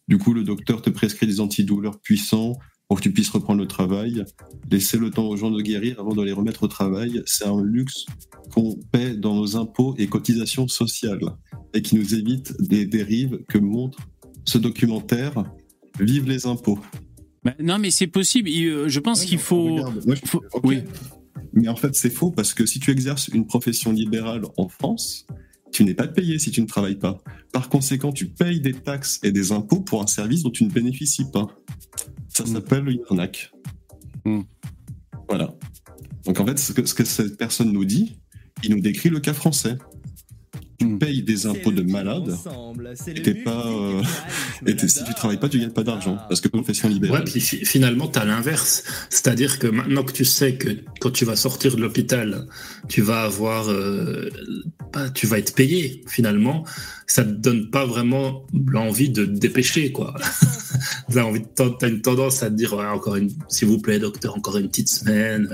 Du 0.08 0.18
coup, 0.18 0.32
le 0.32 0.42
docteur 0.42 0.82
te 0.82 0.90
prescrit 0.90 1.26
des 1.26 1.40
antidouleurs 1.40 2.00
puissants 2.00 2.54
pour 2.88 2.96
que 2.98 3.02
tu 3.02 3.12
puisses 3.12 3.28
reprendre 3.28 3.60
le 3.60 3.66
travail. 3.68 4.24
Laisser 4.70 4.96
le 4.96 5.10
temps 5.10 5.26
aux 5.28 5.36
gens 5.36 5.50
de 5.50 5.60
guérir 5.60 6.00
avant 6.00 6.14
de 6.14 6.22
les 6.22 6.32
remettre 6.32 6.62
au 6.62 6.68
travail, 6.68 7.22
c'est 7.26 7.44
un 7.46 7.62
luxe 7.62 8.06
qu'on 8.50 8.76
paie 8.90 9.14
dans 9.14 9.34
nos 9.34 9.56
impôts 9.56 9.94
et 9.98 10.06
cotisations 10.06 10.66
sociales 10.68 11.20
et 11.74 11.82
qui 11.82 11.96
nous 11.96 12.14
évite 12.14 12.54
des 12.62 12.86
dérives 12.86 13.40
que 13.48 13.58
montre 13.58 13.98
ce 14.46 14.56
documentaire. 14.56 15.44
Vive 16.00 16.26
les 16.28 16.46
impôts. 16.46 16.78
Bah, 17.44 17.54
non, 17.60 17.78
mais 17.78 17.90
c'est 17.90 18.06
possible. 18.06 18.48
Euh, 18.48 18.88
Je 18.88 19.00
pense 19.00 19.20
Ouais, 19.20 19.26
qu'il 19.26 19.38
faut. 19.38 19.74
regarde, 19.74 20.02
moi, 20.06 20.14
je- 20.14 20.26
faut- 20.26 20.42
ok. 20.54 20.62
Oui. 20.64 20.78
Mais 21.52 21.68
en 21.68 21.76
fait, 21.76 21.94
c'est 21.94 22.10
faux 22.10 22.30
parce 22.30 22.54
que 22.54 22.64
si 22.66 22.78
tu 22.80 22.90
exerces 22.90 23.28
une 23.28 23.46
profession 23.46 23.92
libérale 23.92 24.42
en 24.56 24.68
France, 24.68 25.26
tu 25.72 25.84
n'es 25.84 25.94
pas 25.94 26.08
payé 26.08 26.38
si 26.38 26.50
tu 26.50 26.60
ne 26.60 26.66
travailles 26.66 26.98
pas. 26.98 27.18
Par 27.52 27.68
conséquent, 27.68 28.12
tu 28.12 28.26
payes 28.26 28.60
des 28.60 28.74
taxes 28.74 29.20
et 29.22 29.32
des 29.32 29.52
impôts 29.52 29.80
pour 29.80 30.02
un 30.02 30.06
service 30.06 30.42
dont 30.42 30.50
tu 30.50 30.64
ne 30.64 30.70
bénéficies 30.70 31.30
pas. 31.30 31.46
Ça 32.28 32.46
s'appelle 32.46 32.88
une 32.88 33.02
arnaque. 33.08 33.52
Mm. 34.24 34.40
Voilà. 35.28 35.54
Donc 36.24 36.40
en 36.40 36.46
fait, 36.46 36.58
ce 36.58 36.72
que, 36.72 36.84
ce 36.84 36.94
que 36.94 37.04
cette 37.04 37.36
personne 37.36 37.72
nous 37.72 37.84
dit, 37.84 38.18
il 38.62 38.74
nous 38.74 38.80
décrit 38.80 39.08
le 39.08 39.20
cas 39.20 39.34
français. 39.34 39.76
Tu 40.78 40.86
Mm. 40.86 40.98
payes 41.00 41.22
des 41.22 41.46
impôts 41.46 41.72
de 41.72 41.82
malade, 41.82 42.36
et 43.08 43.22
t'es 43.22 43.34
pas, 43.34 43.66
euh, 43.66 44.00
et 44.64 44.76
t'es- 44.76 44.86
si 44.86 45.02
tu 45.02 45.12
travailles 45.12 45.40
pas, 45.40 45.48
tu 45.48 45.58
gagnes 45.58 45.70
pas 45.70 45.82
d'argent. 45.82 46.16
Parce 46.28 46.40
que 46.40 46.46
profession 46.46 46.86
Ouais, 46.86 46.94
libérale. 46.94 47.24
puis 47.24 47.40
fi- 47.40 47.64
finalement, 47.64 48.06
tu 48.06 48.20
as 48.20 48.24
l'inverse. 48.24 48.84
C'est-à-dire 49.10 49.58
que 49.58 49.66
maintenant 49.66 50.04
que 50.04 50.12
tu 50.12 50.24
sais 50.24 50.54
que 50.54 50.68
quand 51.00 51.10
tu 51.10 51.24
vas 51.24 51.34
sortir 51.34 51.74
de 51.74 51.80
l'hôpital, 51.82 52.46
tu 52.88 53.02
vas 53.02 53.22
avoir. 53.22 53.68
euh, 53.68 54.30
pas- 54.92 55.10
tu 55.10 55.26
vas 55.26 55.38
être 55.38 55.54
payé, 55.54 56.02
finalement, 56.06 56.64
ça 57.06 57.22
te 57.24 57.30
donne 57.30 57.70
pas 57.70 57.84
vraiment 57.84 58.46
l'envie 58.66 59.10
de 59.10 59.24
te 59.24 59.30
dépêcher, 59.30 59.90
quoi. 59.92 60.14
T'as 61.12 61.22
envie 61.24 61.40
de- 61.40 61.46
t'as 61.78 61.88
une 61.88 62.00
tendance 62.02 62.42
à 62.42 62.50
te 62.50 62.54
dire, 62.54 62.72
ouais, 62.74 62.86
encore 62.86 63.16
une, 63.16 63.30
s'il 63.48 63.66
vous 63.68 63.78
plaît, 63.80 63.98
docteur, 63.98 64.36
encore 64.36 64.56
une 64.58 64.68
petite 64.68 64.88
semaine. 64.88 65.48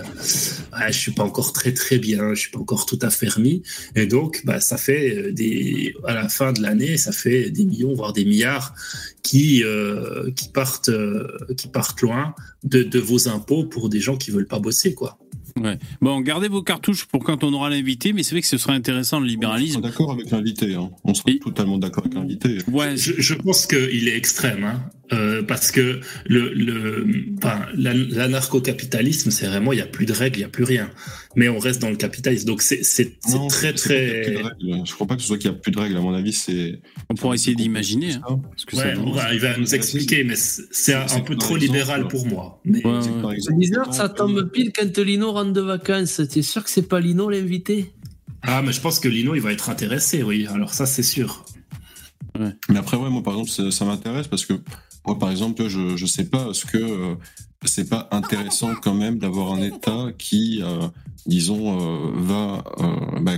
Ouais, 0.72 0.93
je 0.93 0.99
suis 0.99 1.12
pas 1.12 1.22
encore 1.25 1.53
très 1.53 1.72
très 1.72 1.99
bien, 1.99 2.35
je 2.35 2.41
suis 2.41 2.51
pas 2.51 2.59
encore 2.59 2.85
tout 2.87 2.99
à 3.03 3.09
fait 3.11 3.29
remis. 3.29 3.62
Et 3.97 4.07
donc, 4.07 4.43
bah, 4.45 4.61
ça 4.61 4.77
fait 4.77 5.14
des, 5.33 5.95
à 6.07 6.15
la 6.15 6.29
fin 6.29 6.53
de 6.53 6.61
l'année, 6.62 6.97
ça 6.97 7.12
fait 7.12 7.51
des 7.51 7.65
millions, 7.65 7.95
voire 7.95 8.12
des 8.12 8.25
milliards 8.25 8.75
qui, 9.23 9.62
euh, 9.65 10.31
qui 10.37 10.49
partent, 10.49 10.89
euh, 10.91 11.27
qui 11.57 11.69
partent 11.69 12.01
loin 12.03 12.35
de, 12.62 12.83
de 12.83 12.99
vos 12.99 13.29
impôts 13.29 13.65
pour 13.65 13.89
des 13.89 14.01
gens 14.01 14.17
qui 14.17 14.31
veulent 14.31 14.47
pas 14.49 14.59
bosser, 14.59 14.95
quoi. 14.95 15.19
Ouais. 15.61 15.79
Bon, 16.01 16.21
gardez 16.21 16.49
vos 16.49 16.62
cartouches 16.65 17.05
pour 17.05 17.23
quand 17.23 17.45
on 17.45 17.53
aura 17.53 17.71
l'invité, 17.71 18.12
mais 18.12 18.25
c'est 18.25 18.33
vrai 18.33 18.41
que 18.41 18.47
ce 18.49 18.59
serait 18.59 18.73
intéressant 18.73 19.21
le 19.21 19.27
On 19.27 19.29
libéralisme. 19.29 19.75
sera 19.79 19.89
d'accord 19.89 20.11
avec 20.11 20.31
l'invité. 20.33 20.75
Hein. 20.75 20.91
On 21.05 21.15
sera 21.15 21.31
Et- 21.31 21.39
totalement 21.39 21.79
d'accord 21.79 22.03
avec 22.05 22.15
l'invité. 22.15 22.59
Ouais, 22.73 22.97
Je, 22.97 23.12
je 23.19 23.35
pense 23.35 23.67
qu'il 23.67 24.09
est 24.09 24.17
extrême, 24.17 24.65
hein, 24.65 24.83
euh, 25.12 25.42
parce 25.42 25.70
que 25.70 26.00
le, 26.26 26.52
le, 26.55 27.07
enfin, 27.38 27.66
l'an- 27.76 27.92
l'anarcho-capitalisme, 28.11 29.30
c'est 29.30 29.46
vraiment, 29.46 29.72
il 29.72 29.76
n'y 29.76 29.82
a 29.82 29.86
plus 29.86 30.07
de 30.07 30.12
règles, 30.12 30.36
il 30.36 30.40
n'y 30.40 30.44
a 30.46 30.48
plus 30.48 30.64
rien. 30.64 30.90
Mais 31.36 31.48
on 31.48 31.59
reste 31.59 31.82
dans 31.82 31.90
le 31.90 31.96
capitalisme. 31.96 32.46
Donc 32.46 32.62
c'est 32.62 32.82
c'est- 32.84 33.16
c'est 33.26 33.36
Non, 33.36 33.48
très, 33.48 33.72
très. 33.72 34.30
de 34.30 34.36
règles. 34.36 34.86
Je 34.86 34.92
crois 34.94 35.07
pas 35.07 35.16
que 35.16 35.20
ce 35.22 35.28
soit 35.28 35.36
qu'il 35.38 35.50
n'y 35.50 35.57
a 35.57 35.59
plus 35.59 35.72
de 35.72 35.78
règles. 35.78 35.96
À 35.96 36.00
mon 36.00 36.14
avis, 36.14 36.32
c'est. 36.32 36.80
on 37.11 37.14
pourrait 37.14 37.36
essayer 37.36 37.55
d'imaginer. 37.57 38.14
hein, 38.28 38.40
Ouais, 38.72 38.94
on 38.96 39.12
va- 39.12 39.34
il 39.34 39.40
va 39.40 39.57
nous 39.59 39.74
expliquer, 39.74 40.24
mais 40.24 40.36
c'est 40.36 40.62
c'est 40.70 40.94
un, 40.94 41.07
c'est 41.07 41.16
un 41.16 41.20
peu 41.20 41.36
trop 41.36 41.57
exemple- 41.57 41.72
libéral 41.72 42.09
pour 42.09 42.26
moi. 42.26 42.61
Mais 42.64 42.84
Ouais, 42.86 42.92
ouais. 43.24 43.36
C'est 43.40 43.57
bizarre, 43.59 43.92
ça 43.92 44.09
tombe 44.09 44.50
pile 44.50 44.72
quand 44.74 44.96
Lino 44.98 45.32
rentre 45.32 45.52
de 45.52 45.61
vacances. 45.61 46.20
T'es 46.30 46.42
sûr 46.42 46.64
que 46.64 46.70
c'est 46.70 46.88
pas 46.88 47.00
Lino 47.00 47.28
l'invité? 47.28 47.90
Ah, 48.42 48.62
mais 48.64 48.72
je 48.72 48.80
pense 48.80 49.00
que 49.00 49.09
Lino, 49.09 49.34
il 49.34 49.40
va 49.42 49.52
être 49.52 49.68
intéressé, 49.70 50.22
oui. 50.22 50.46
Alors 50.46 50.72
ça, 50.74 50.86
c'est 50.86 51.02
sûr. 51.02 51.44
Mais 52.68 52.78
après, 52.78 52.96
ouais, 52.96 53.11
moi, 53.11 53.22
par 53.22 53.34
exemple, 53.34 53.50
ça, 53.50 53.70
ça 53.70 53.84
m'intéresse 53.84 54.26
parce 54.28 54.44
que 54.44 54.55
moi, 55.07 55.18
par 55.18 55.30
exemple, 55.30 55.68
je, 55.68 55.96
je 55.96 56.07
sais 56.07 56.24
pas, 56.24 56.48
est-ce 56.50 56.64
que 56.66 56.78
euh, 56.78 57.14
c'est 57.64 57.88
pas 57.88 58.09
intéressant 58.11 58.74
quand 58.82 58.94
même 58.94 59.18
d'avoir 59.18 59.52
un 59.52 59.62
État 59.62 60.09
qui, 60.18 60.61
euh, 60.62 60.88
disons, 61.26 61.78
euh, 61.78 62.11
va 62.16 62.64
euh, 62.80 63.20
bah, 63.20 63.32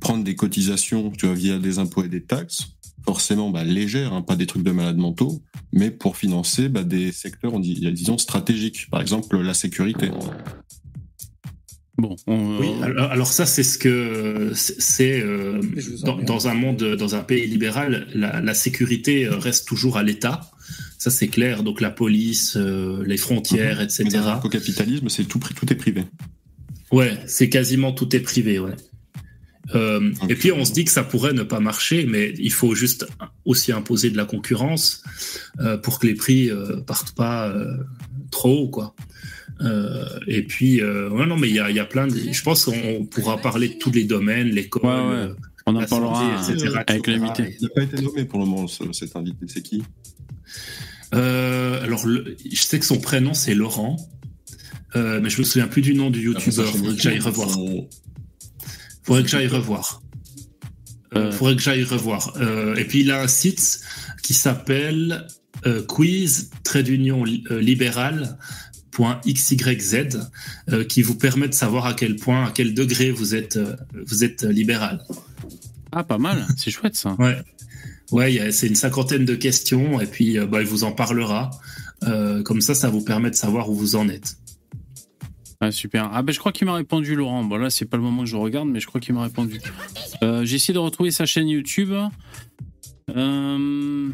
prendre 0.00 0.24
des 0.24 0.34
cotisations, 0.36 1.10
tu 1.10 1.26
vois, 1.26 1.34
via 1.34 1.58
des 1.58 1.78
impôts 1.78 2.04
et 2.04 2.08
des 2.08 2.22
taxes 2.22 2.68
forcément 3.04 3.50
bah, 3.50 3.62
légères, 3.62 4.12
hein, 4.12 4.20
pas 4.22 4.34
des 4.34 4.46
trucs 4.46 4.64
de 4.64 4.72
malades 4.72 4.96
mentaux, 4.96 5.40
mais 5.72 5.92
pour 5.92 6.16
financer 6.16 6.68
bah, 6.68 6.82
des 6.82 7.12
secteurs, 7.12 7.54
on 7.54 7.60
dit, 7.60 7.74
disons, 7.92 8.18
stratégiques. 8.18 8.88
Par 8.90 9.00
exemple, 9.00 9.40
la 9.40 9.54
sécurité. 9.54 10.10
Bon, 11.98 12.14
on- 12.26 12.58
Oui, 12.58 12.68
alors, 12.82 13.10
alors 13.10 13.26
ça, 13.28 13.46
c'est 13.46 13.62
ce 13.62 13.78
que 13.78 14.50
c'est 14.54 15.20
euh, 15.22 15.60
dans, 16.02 16.16
dans 16.16 16.48
un 16.48 16.54
monde, 16.54 16.96
dans 16.96 17.14
un 17.14 17.20
pays 17.22 17.46
libéral, 17.46 18.08
la, 18.14 18.40
la 18.40 18.54
sécurité 18.54 19.28
reste 19.28 19.66
toujours 19.68 19.96
à 19.96 20.02
l'État. 20.02 20.40
Ça, 20.98 21.10
c'est 21.10 21.28
clair. 21.28 21.62
Donc 21.62 21.80
la 21.80 21.90
police, 21.90 22.56
euh, 22.56 23.04
les 23.06 23.16
frontières, 23.16 23.78
Mais 23.78 23.84
etc. 23.84 24.08
dans 24.24 24.40
le 24.42 24.48
capitalisme, 24.48 25.08
c'est 25.08 25.24
tout, 25.24 25.40
est 25.70 25.74
privé. 25.74 26.04
Ouais, 26.92 27.18
c'est 27.26 27.48
quasiment 27.48 27.92
tout 27.92 28.14
est 28.16 28.20
privé, 28.20 28.58
ouais. 28.58 28.74
Euh. 29.74 30.12
Et 30.28 30.36
puis 30.36 30.52
on 30.52 30.64
se 30.64 30.72
dit 30.72 30.84
que 30.84 30.92
ça 30.92 31.02
pourrait 31.02 31.32
ne 31.32 31.42
pas 31.42 31.58
marcher, 31.58 32.06
mais 32.06 32.32
il 32.38 32.52
faut 32.52 32.74
juste 32.76 33.06
aussi 33.44 33.72
imposer 33.72 34.10
de 34.10 34.16
la 34.16 34.24
concurrence 34.24 35.02
euh, 35.60 35.76
pour 35.76 35.98
que 35.98 36.06
les 36.06 36.14
prix 36.14 36.50
euh, 36.50 36.76
partent 36.82 37.12
pas 37.16 37.48
euh, 37.48 37.76
trop 38.30 38.60
haut, 38.64 38.68
quoi. 38.68 38.94
Euh, 39.62 40.04
et 40.28 40.42
puis, 40.42 40.80
euh, 40.80 41.08
ouais, 41.10 41.26
non, 41.26 41.36
mais 41.36 41.48
il 41.48 41.54
y 41.56 41.58
a, 41.58 41.70
il 41.70 41.76
y 41.76 41.80
a 41.80 41.84
plein 41.84 42.06
de. 42.06 42.14
Je 42.30 42.42
pense 42.42 42.66
qu'on 42.66 43.06
pourra 43.06 43.38
parler 43.38 43.68
de 43.70 43.74
tous 43.74 43.90
les 43.90 44.04
domaines, 44.04 44.48
l'école, 44.48 44.82
Ouais, 44.84 44.90
ouais. 45.26 45.32
on 45.66 45.74
en 45.74 45.80
la 45.80 45.86
parlera 45.86 46.42
santé, 46.44 46.52
etc., 46.62 46.74
avec 46.86 47.06
l'invité. 47.08 47.56
Il 47.58 47.62
n'a 47.64 47.68
pas 47.74 47.82
été 47.82 48.00
nommé 48.02 48.24
pour 48.24 48.38
le 48.38 48.44
moment, 48.46 48.68
ce- 48.68 48.92
cet 48.92 49.16
invité. 49.16 49.46
C'est 49.48 49.62
qui? 49.62 49.82
Euh, 51.14 51.82
alors, 51.82 52.06
le- 52.06 52.36
je 52.50 52.62
sais 52.62 52.78
que 52.78 52.84
son 52.84 52.98
prénom 52.98 53.32
c'est 53.34 53.54
Laurent, 53.54 53.96
euh, 54.96 55.20
mais 55.22 55.30
je 55.30 55.38
me 55.38 55.44
souviens 55.44 55.68
plus 55.68 55.82
du 55.82 55.94
nom 55.94 56.10
du 56.10 56.30
Après, 56.30 56.50
sa 56.50 56.62
youtubeur. 56.62 56.72
Faudrait 56.76 56.94
que 56.96 57.00
j'aille 57.02 57.18
revoir. 57.20 57.48
Faudrait 59.02 59.22
que 59.22 59.28
j'aille 59.28 59.46
revoir. 59.46 60.02
Euh, 61.14 61.28
Euh. 61.28 61.32
faudrait 61.32 61.54
que 61.56 61.62
j'aille 61.62 61.84
revoir. 61.84 62.32
Euh, 62.36 62.74
et 62.74 62.84
puis 62.84 63.00
il 63.00 63.10
a 63.10 63.22
un 63.22 63.28
site 63.28 63.80
qui 64.22 64.34
s'appelle 64.34 65.26
euh, 65.64 65.82
quiz 65.82 66.50
trait 66.64 66.82
d'union 66.82 67.24
li- 67.24 67.44
libéral 67.50 68.36
.xyz 69.26 70.18
euh, 70.70 70.84
qui 70.84 71.02
vous 71.02 71.14
permet 71.16 71.48
de 71.48 71.54
savoir 71.54 71.86
à 71.86 71.94
quel 71.94 72.16
point, 72.16 72.46
à 72.46 72.50
quel 72.50 72.74
degré 72.74 73.10
vous 73.10 73.34
êtes, 73.34 73.56
euh, 73.56 73.76
vous 74.06 74.24
êtes 74.24 74.42
libéral. 74.42 75.04
Ah, 75.92 76.02
pas 76.02 76.18
mal, 76.18 76.46
c'est 76.56 76.70
chouette 76.70 76.96
ça. 76.96 77.14
Ouais, 77.18 77.36
ouais, 78.12 78.52
c'est 78.52 78.66
une 78.66 78.74
cinquantaine 78.74 79.24
de 79.24 79.34
questions 79.34 80.00
et 80.00 80.06
puis 80.06 80.38
euh, 80.38 80.46
bah, 80.46 80.60
il 80.60 80.66
vous 80.66 80.84
en 80.84 80.92
parlera. 80.92 81.50
Euh, 82.04 82.42
comme 82.42 82.60
ça, 82.60 82.74
ça 82.74 82.90
vous 82.90 83.02
permet 83.02 83.30
de 83.30 83.34
savoir 83.34 83.70
où 83.70 83.74
vous 83.74 83.96
en 83.96 84.08
êtes. 84.08 84.36
Ah, 85.60 85.72
super. 85.72 86.10
Ah, 86.12 86.22
ben 86.22 86.32
je 86.32 86.38
crois 86.38 86.52
qu'il 86.52 86.66
m'a 86.66 86.74
répondu, 86.74 87.14
Laurent. 87.14 87.42
Bon, 87.42 87.56
là, 87.56 87.70
c'est 87.70 87.86
pas 87.86 87.96
le 87.96 88.02
moment 88.02 88.22
que 88.22 88.28
je 88.28 88.36
regarde, 88.36 88.68
mais 88.68 88.80
je 88.80 88.86
crois 88.86 89.00
qu'il 89.00 89.14
m'a 89.14 89.22
répondu. 89.22 89.58
Euh, 90.22 90.44
J'ai 90.44 90.56
essayé 90.56 90.74
de 90.74 90.78
retrouver 90.78 91.10
sa 91.10 91.24
chaîne 91.24 91.48
YouTube. 91.48 91.92
Euh... 93.10 94.08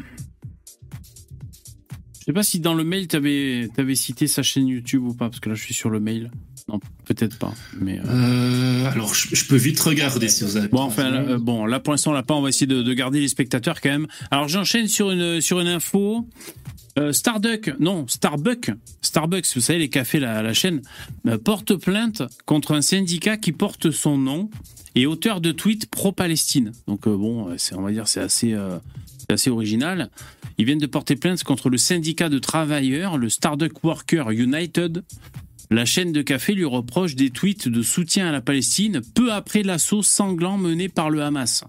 Je 2.19 2.25
sais 2.25 2.33
pas 2.33 2.43
si 2.43 2.61
dans 2.61 2.73
le 2.73 2.85
mail, 2.85 3.09
t'avais 3.09 3.67
avais 3.77 3.95
cité 3.95 4.27
sa 4.27 4.43
chaîne 4.43 4.67
YouTube 4.67 5.03
ou 5.03 5.13
pas, 5.13 5.27
parce 5.27 5.41
que 5.41 5.49
là, 5.49 5.55
je 5.55 5.61
suis 5.61 5.73
sur 5.73 5.89
le 5.89 5.99
mail. 5.99 6.31
Non, 6.69 6.79
peut-être 7.05 7.37
pas. 7.37 7.53
Mais 7.79 7.99
euh, 7.99 8.03
Euh, 8.07 8.91
alors, 8.91 9.13
je, 9.13 9.35
je 9.35 9.45
peux 9.45 9.55
vite 9.55 9.79
regarder 9.79 10.27
si 10.27 10.43
vous 10.43 10.57
avez. 10.57 10.67
Bon, 10.67 10.81
enfin, 10.81 11.09
là, 11.09 11.21
euh, 11.21 11.37
bon, 11.37 11.65
là 11.65 11.79
pour 11.79 11.93
l'instant, 11.93 12.11
on 12.11 12.13
l'a 12.13 12.23
pas. 12.23 12.33
On 12.35 12.41
va 12.41 12.49
essayer 12.49 12.67
de, 12.67 12.81
de 12.81 12.93
garder 12.93 13.19
les 13.19 13.27
spectateurs 13.27 13.81
quand 13.81 13.89
même. 13.89 14.07
Alors, 14.31 14.47
j'enchaîne 14.47 14.87
sur 14.87 15.11
une 15.11 15.41
sur 15.41 15.59
une 15.59 15.67
info. 15.67 16.27
Euh, 16.99 17.11
Starduck, 17.11 17.73
non, 17.79 18.05
Starbucks, 18.07 18.69
Starbucks, 19.01 19.47
vous 19.55 19.61
savez 19.61 19.79
les 19.79 19.89
cafés, 19.89 20.19
la, 20.19 20.43
la 20.43 20.53
chaîne, 20.53 20.81
porte 21.43 21.75
plainte 21.75 22.21
contre 22.45 22.73
un 22.75 22.83
syndicat 22.83 23.35
qui 23.37 23.51
porte 23.51 23.89
son 23.89 24.17
nom 24.19 24.51
et 24.93 25.07
auteur 25.07 25.41
de 25.41 25.51
tweets 25.51 25.87
pro-Palestine. 25.87 26.71
Donc 26.87 27.07
bon, 27.09 27.49
c'est, 27.57 27.73
on 27.73 27.81
va 27.81 27.91
dire, 27.91 28.07
c'est 28.07 28.19
assez, 28.19 28.55
c'est 29.17 29.33
assez 29.33 29.49
original. 29.49 30.11
Ils 30.59 30.65
viennent 30.65 30.77
de 30.77 30.85
porter 30.85 31.15
plainte 31.15 31.43
contre 31.43 31.71
le 31.71 31.79
syndicat 31.79 32.29
de 32.29 32.37
travailleurs, 32.37 33.17
le 33.17 33.27
Starduck 33.27 33.83
Worker 33.83 34.29
United. 34.29 35.03
La 35.73 35.85
chaîne 35.85 36.11
de 36.11 36.21
café 36.21 36.53
lui 36.53 36.65
reproche 36.65 37.15
des 37.15 37.31
tweets 37.31 37.67
de 37.67 37.81
soutien 37.81 38.27
à 38.27 38.31
la 38.31 38.41
Palestine 38.41 39.01
peu 39.15 39.33
après 39.33 39.63
l'assaut 39.63 40.03
sanglant 40.03 40.55
mené 40.55 40.87
par 40.87 41.09
le 41.09 41.23
Hamas. 41.23 41.63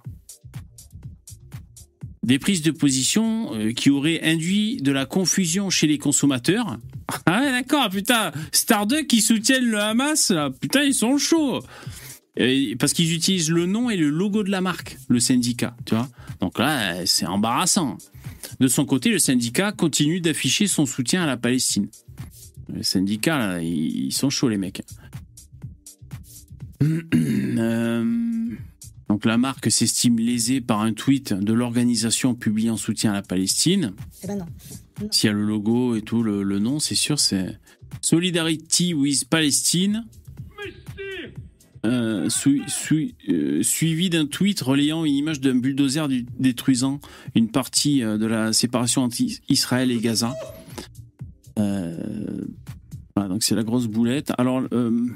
Des 2.23 2.39
prises 2.39 2.61
de 2.61 2.71
position 2.71 3.55
euh, 3.55 3.73
qui 3.73 3.89
auraient 3.89 4.21
induit 4.23 4.77
de 4.77 4.93
la 4.93 5.07
confusion 5.07 5.71
chez 5.71 5.87
les 5.87 5.97
consommateurs. 5.97 6.77
Ah 7.27 7.41
ouais, 7.41 7.51
d'accord, 7.51 7.89
putain, 7.89 8.33
Starduck 8.53 9.07
qui 9.07 9.23
soutiennent 9.23 9.65
le 9.65 9.79
Hamas, 9.79 10.31
là, 10.31 10.51
putain, 10.51 10.83
ils 10.83 10.95
sont 10.95 11.17
chauds. 11.17 11.63
Parce 12.79 12.93
qu'ils 12.93 13.15
utilisent 13.15 13.51
le 13.51 13.67
nom 13.67 13.89
et 13.89 13.97
le 13.97 14.09
logo 14.11 14.43
de 14.43 14.51
la 14.51 14.61
marque, 14.61 14.99
le 15.09 15.21
syndicat, 15.21 15.77
tu 15.87 15.95
vois. 15.95 16.09
Donc 16.41 16.59
là, 16.59 17.07
c'est 17.07 17.27
embarrassant. 17.27 17.97
De 18.61 18.69
son 18.69 18.85
côté, 18.85 19.11
le 19.11 19.19
syndicat 19.19 19.73
continue 19.73 20.21
d'afficher 20.21 20.67
son 20.67 20.87
soutien 20.87 21.23
à 21.23 21.27
la 21.27 21.37
Palestine. 21.37 21.89
Les 22.73 22.83
syndicats, 22.83 23.39
là, 23.39 23.63
ils 23.63 24.07
ils 24.07 24.13
sont 24.13 24.31
chauds, 24.31 24.49
les 24.49 24.59
mecs. 24.59 24.83
Euh, 27.57 28.05
donc 29.09 29.25
la 29.25 29.39
marque 29.39 29.71
s'estime 29.71 30.19
lésée 30.19 30.61
par 30.61 30.81
un 30.81 30.93
tweet 30.93 31.33
de 31.33 31.53
l'organisation 31.53 32.35
publié 32.35 32.69
en 32.71 32.77
soutien 32.77 33.13
à 33.13 33.15
la 33.15 33.23
Palestine. 33.23 33.93
Eh 34.23 34.27
ben 34.27 34.39
non. 34.39 34.47
S'il 35.11 35.29
y 35.29 35.31
a 35.31 35.33
le 35.33 35.45
logo 35.45 35.95
et 35.97 36.03
tout, 36.03 36.23
le, 36.23 36.43
le 36.43 36.59
nom, 36.59 36.81
c'est 36.81 36.95
sûr, 36.95 37.19
c'est 37.19 37.59
Solidarity 38.01 38.93
with 38.95 39.27
Palestine. 39.29 40.05
Euh, 41.87 42.29
euh, 43.29 43.63
suivi 43.63 44.11
d'un 44.11 44.27
tweet 44.27 44.61
relayant 44.63 45.05
une 45.05 45.15
image 45.15 45.41
d'un 45.41 45.55
bulldozer 45.55 46.09
du- 46.09 46.27
détruisant 46.39 46.99
une 47.35 47.51
partie 47.51 48.01
de 48.01 48.27
la 48.27 48.53
séparation 48.53 49.03
entre 49.03 49.21
Is- 49.21 49.41
Israël 49.49 49.91
et 49.91 49.99
Gaza. 50.01 50.35
Euh, 51.59 51.97
donc 53.17 53.43
c'est 53.43 53.55
la 53.55 53.63
grosse 53.63 53.87
boulette. 53.87 54.33
Alors, 54.39 54.63
euh, 54.73 55.07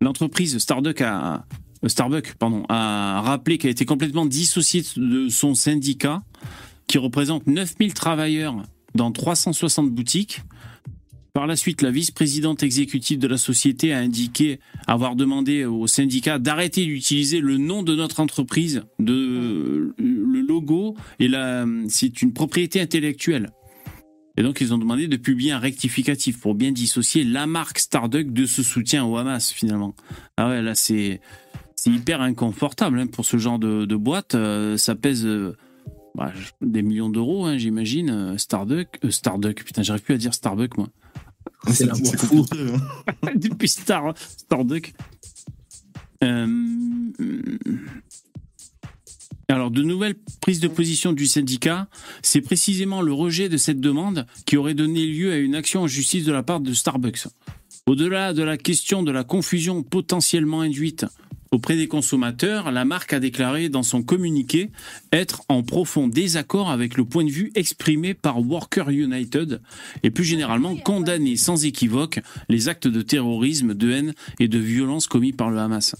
l'entreprise 0.00 0.58
Starbucks 0.58 1.00
a, 1.00 1.46
euh, 1.84 1.88
Starbucks, 1.88 2.34
pardon, 2.34 2.64
a 2.68 3.20
rappelé 3.22 3.58
qu'elle 3.58 3.70
était 3.70 3.84
complètement 3.84 4.26
dissociée 4.26 4.82
de 4.96 5.28
son 5.28 5.54
syndicat, 5.54 6.22
qui 6.86 6.98
représente 6.98 7.46
9000 7.46 7.94
travailleurs 7.94 8.62
dans 8.94 9.10
360 9.12 9.90
boutiques. 9.90 10.42
Par 11.32 11.46
la 11.46 11.54
suite, 11.54 11.82
la 11.82 11.90
vice-présidente 11.90 12.62
exécutive 12.62 13.18
de 13.18 13.28
la 13.28 13.36
société 13.36 13.92
a 13.92 13.98
indiqué 13.98 14.58
avoir 14.86 15.16
demandé 15.16 15.66
au 15.66 15.86
syndicat 15.86 16.38
d'arrêter 16.38 16.86
d'utiliser 16.86 17.40
le 17.40 17.58
nom 17.58 17.82
de 17.82 17.94
notre 17.94 18.20
entreprise, 18.20 18.84
de 18.98 19.94
le 19.98 20.40
logo, 20.40 20.96
et 21.20 21.30
c'est 21.88 22.22
une 22.22 22.32
propriété 22.32 22.80
intellectuelle. 22.80 23.50
Et 24.36 24.42
donc, 24.42 24.60
ils 24.60 24.74
ont 24.74 24.78
demandé 24.78 25.08
de 25.08 25.16
publier 25.16 25.52
un 25.52 25.58
rectificatif 25.58 26.40
pour 26.40 26.54
bien 26.54 26.72
dissocier 26.72 27.24
la 27.24 27.46
marque 27.46 27.78
Starduck 27.78 28.32
de 28.32 28.44
ce 28.46 28.62
soutien 28.62 29.04
au 29.04 29.16
Hamas, 29.16 29.50
finalement. 29.50 29.94
Ah 30.36 30.48
ouais, 30.48 30.62
là, 30.62 30.74
c'est, 30.74 31.20
c'est 31.74 31.90
hyper 31.90 32.20
inconfortable 32.20 33.00
hein, 33.00 33.06
pour 33.06 33.24
ce 33.24 33.38
genre 33.38 33.58
de, 33.58 33.84
de 33.86 33.96
boîte. 33.96 34.34
Euh, 34.34 34.76
ça 34.76 34.94
pèse 34.94 35.24
euh, 35.24 35.56
bah, 36.14 36.32
des 36.60 36.82
millions 36.82 37.08
d'euros, 37.08 37.46
hein, 37.46 37.56
j'imagine. 37.56 38.10
Euh, 38.10 38.36
Starduck, 38.38 38.98
euh, 39.04 39.10
Starduck, 39.10 39.64
putain, 39.64 39.82
j'arrive 39.82 40.02
plus 40.02 40.14
à 40.14 40.18
dire 40.18 40.34
Starbuck, 40.34 40.76
moi. 40.76 40.88
C'est 41.68 41.86
l'amour 41.86 42.14
fou. 42.16 42.44
hein. 42.52 43.30
Depuis 43.36 43.68
Star, 43.68 44.12
Starduck. 44.18 44.92
Alors, 49.48 49.70
de 49.70 49.82
nouvelles 49.82 50.16
prises 50.40 50.58
de 50.58 50.66
position 50.66 51.12
du 51.12 51.26
syndicat, 51.26 51.86
c'est 52.20 52.40
précisément 52.40 53.00
le 53.00 53.12
rejet 53.12 53.48
de 53.48 53.56
cette 53.56 53.80
demande 53.80 54.26
qui 54.44 54.56
aurait 54.56 54.74
donné 54.74 55.06
lieu 55.06 55.30
à 55.30 55.36
une 55.36 55.54
action 55.54 55.82
en 55.82 55.86
justice 55.86 56.24
de 56.24 56.32
la 56.32 56.42
part 56.42 56.58
de 56.58 56.72
Starbucks. 56.72 57.28
Au-delà 57.86 58.32
de 58.32 58.42
la 58.42 58.56
question 58.56 59.04
de 59.04 59.12
la 59.12 59.22
confusion 59.22 59.84
potentiellement 59.84 60.62
induite 60.62 61.06
auprès 61.52 61.76
des 61.76 61.86
consommateurs, 61.86 62.72
la 62.72 62.84
marque 62.84 63.12
a 63.12 63.20
déclaré 63.20 63.68
dans 63.68 63.82
son 63.82 64.02
communiqué 64.02 64.70
être 65.12 65.42
en 65.48 65.62
profond 65.62 66.08
désaccord 66.08 66.70
avec 66.70 66.96
le 66.96 67.04
point 67.04 67.24
de 67.24 67.30
vue 67.30 67.52
exprimé 67.54 68.14
par 68.14 68.40
Worker 68.40 68.90
United 68.90 69.60
et 70.02 70.10
plus 70.10 70.24
généralement 70.24 70.76
condamner 70.76 71.36
sans 71.36 71.64
équivoque 71.64 72.20
les 72.48 72.68
actes 72.68 72.88
de 72.88 73.00
terrorisme, 73.00 73.74
de 73.74 73.90
haine 73.90 74.14
et 74.40 74.48
de 74.48 74.58
violence 74.58 75.06
commis 75.06 75.32
par 75.32 75.50
le 75.50 75.58
Hamas. 75.58 75.94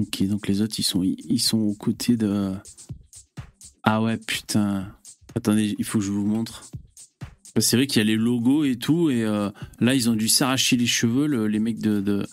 Ok, 0.00 0.22
donc 0.26 0.46
les 0.46 0.60
autres, 0.62 0.76
ils 0.78 0.84
sont, 0.84 1.02
ils 1.02 1.40
sont 1.40 1.58
aux 1.58 1.74
côtés 1.74 2.16
de... 2.16 2.52
Ah 3.82 4.02
ouais, 4.02 4.16
putain. 4.16 4.92
Attendez, 5.34 5.74
il 5.78 5.84
faut 5.84 5.98
que 5.98 6.04
je 6.04 6.12
vous 6.12 6.26
montre. 6.26 6.64
C'est 7.58 7.76
vrai 7.76 7.86
qu'il 7.86 7.98
y 7.98 8.02
a 8.02 8.04
les 8.04 8.16
logos 8.16 8.64
et 8.64 8.76
tout, 8.76 9.10
et 9.10 9.24
euh, 9.24 9.50
là, 9.80 9.94
ils 9.94 10.08
ont 10.08 10.14
dû 10.14 10.28
s'arracher 10.28 10.76
les 10.76 10.86
cheveux, 10.86 11.26
le- 11.26 11.48
les 11.48 11.58
mecs 11.58 11.80
de, 11.80 12.00
de, 12.00 12.26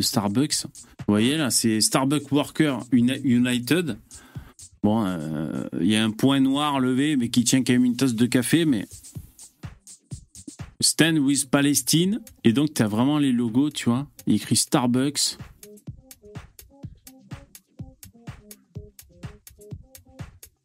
Starbucks. 0.00 0.64
Vous 0.64 1.04
voyez, 1.08 1.36
là, 1.36 1.50
c'est 1.50 1.80
Starbucks 1.80 2.30
Worker 2.32 2.78
Uni- 2.92 3.20
United. 3.24 3.98
Bon, 4.82 5.04
euh, 5.04 5.64
il 5.80 5.86
y 5.86 5.96
a 5.96 6.04
un 6.04 6.10
point 6.10 6.40
noir 6.40 6.80
levé, 6.80 7.16
mais 7.16 7.28
qui 7.28 7.44
tient 7.44 7.62
quand 7.62 7.72
même 7.74 7.84
une 7.84 7.96
tasse 7.96 8.14
de 8.14 8.26
café, 8.26 8.64
mais... 8.64 8.86
Stand 10.80 11.18
with 11.18 11.50
Palestine. 11.50 12.20
Et 12.44 12.52
donc, 12.52 12.74
tu 12.74 12.82
as 12.82 12.88
vraiment 12.88 13.18
les 13.18 13.32
logos, 13.32 13.70
tu 13.70 13.88
vois. 13.88 14.06
Il 14.26 14.34
écrit 14.34 14.56
Starbucks. 14.56 15.38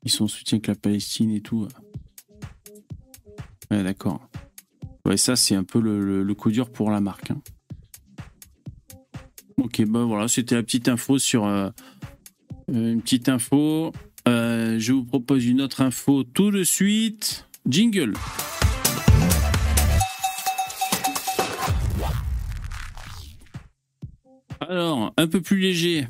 Ils 0.10 0.12
sont 0.12 0.24
en 0.24 0.28
soutien 0.28 0.56
avec 0.56 0.68
la 0.68 0.76
Palestine 0.76 1.32
et 1.32 1.42
tout. 1.42 1.68
Ouais, 3.70 3.84
d'accord. 3.84 4.28
Ouais, 5.06 5.18
ça, 5.18 5.36
c'est 5.36 5.54
un 5.54 5.64
peu 5.64 5.80
le, 5.80 6.34
coup 6.34 6.50
dur 6.50 6.72
pour 6.72 6.90
la 6.90 7.00
marque. 7.00 7.30
hein. 7.30 7.42
Ok, 9.58 9.84
bah 9.86 10.04
voilà, 10.04 10.28
c'était 10.28 10.56
la 10.56 10.64
petite 10.64 10.88
info 10.88 11.20
sur. 11.20 11.46
euh, 11.46 11.70
euh, 12.72 12.94
une 12.94 13.02
petite 13.02 13.30
info. 13.30 13.92
Euh, 14.28 14.80
je 14.80 14.94
vous 14.94 15.04
propose 15.04 15.46
une 15.46 15.62
autre 15.62 15.82
info 15.82 16.24
tout 16.24 16.50
de 16.50 16.64
suite. 16.64 17.46
Jingle. 17.68 18.14
Alors, 24.62 25.14
un 25.18 25.28
peu 25.28 25.42
plus 25.42 25.60
léger. 25.60 26.08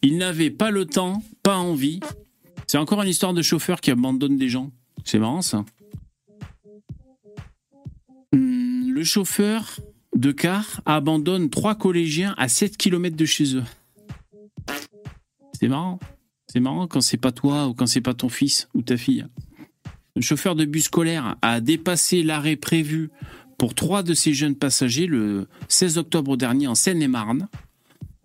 Il 0.00 0.16
n'avait 0.16 0.50
pas 0.50 0.70
le 0.70 0.86
temps, 0.86 1.22
pas 1.42 1.56
envie. 1.56 2.00
C'est 2.66 2.78
encore 2.78 3.02
une 3.02 3.08
histoire 3.08 3.32
de 3.34 3.42
chauffeur 3.42 3.80
qui 3.80 3.90
abandonne 3.90 4.36
des 4.36 4.48
gens. 4.48 4.70
C'est 5.04 5.18
marrant 5.18 5.42
ça. 5.42 5.64
Hum, 8.32 8.92
Le 8.92 9.04
chauffeur 9.04 9.78
de 10.14 10.32
car 10.32 10.80
abandonne 10.86 11.50
trois 11.50 11.74
collégiens 11.74 12.34
à 12.38 12.48
7 12.48 12.76
km 12.76 13.16
de 13.16 13.24
chez 13.24 13.56
eux. 13.56 13.64
C'est 15.52 15.68
marrant. 15.68 15.98
C'est 16.48 16.60
marrant 16.60 16.86
quand 16.86 17.00
c'est 17.00 17.16
pas 17.18 17.32
toi 17.32 17.68
ou 17.68 17.74
quand 17.74 17.86
c'est 17.86 18.00
pas 18.00 18.14
ton 18.14 18.28
fils 18.28 18.68
ou 18.74 18.82
ta 18.82 18.96
fille. 18.96 19.26
Le 20.14 20.22
chauffeur 20.22 20.54
de 20.54 20.64
bus 20.64 20.84
scolaire 20.84 21.36
a 21.42 21.60
dépassé 21.60 22.22
l'arrêt 22.22 22.56
prévu 22.56 23.10
pour 23.58 23.74
trois 23.74 24.02
de 24.02 24.14
ses 24.14 24.32
jeunes 24.32 24.54
passagers 24.54 25.06
le 25.06 25.48
16 25.68 25.98
octobre 25.98 26.36
dernier 26.36 26.66
en 26.66 26.74
Seine-et-Marne. 26.74 27.48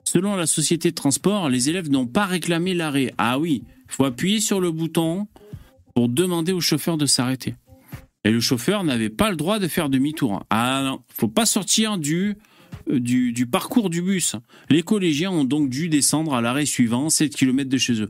Selon 0.03 0.35
la 0.35 0.45
société 0.45 0.91
de 0.91 0.95
transport, 0.95 1.49
les 1.49 1.69
élèves 1.69 1.89
n'ont 1.89 2.07
pas 2.07 2.25
réclamé 2.25 2.73
l'arrêt. 2.73 3.13
Ah 3.17 3.39
oui, 3.39 3.63
faut 3.91 4.05
appuyer 4.05 4.39
sur 4.39 4.59
le 4.61 4.71
bouton 4.71 5.27
pour 5.95 6.09
demander 6.09 6.51
au 6.51 6.61
chauffeur 6.61 6.97
de 6.97 7.05
s'arrêter. 7.05 7.55
Et 8.23 8.31
le 8.31 8.39
chauffeur 8.39 8.83
n'avait 8.83 9.09
pas 9.09 9.29
le 9.31 9.35
droit 9.35 9.59
de 9.59 9.67
faire 9.67 9.89
demi-tour. 9.89 10.43
Ah 10.49 10.81
non, 10.83 11.01
faut 11.09 11.27
pas 11.27 11.45
sortir 11.45 11.97
du, 11.97 12.37
euh, 12.89 13.45
parcours 13.51 13.89
du 13.89 14.01
bus. 14.01 14.35
Les 14.69 14.83
collégiens 14.83 15.31
ont 15.31 15.43
donc 15.43 15.69
dû 15.69 15.89
descendre 15.89 16.33
à 16.35 16.41
l'arrêt 16.41 16.65
suivant, 16.65 17.09
7 17.09 17.35
km 17.35 17.69
de 17.69 17.77
chez 17.77 18.01
eux. 18.01 18.09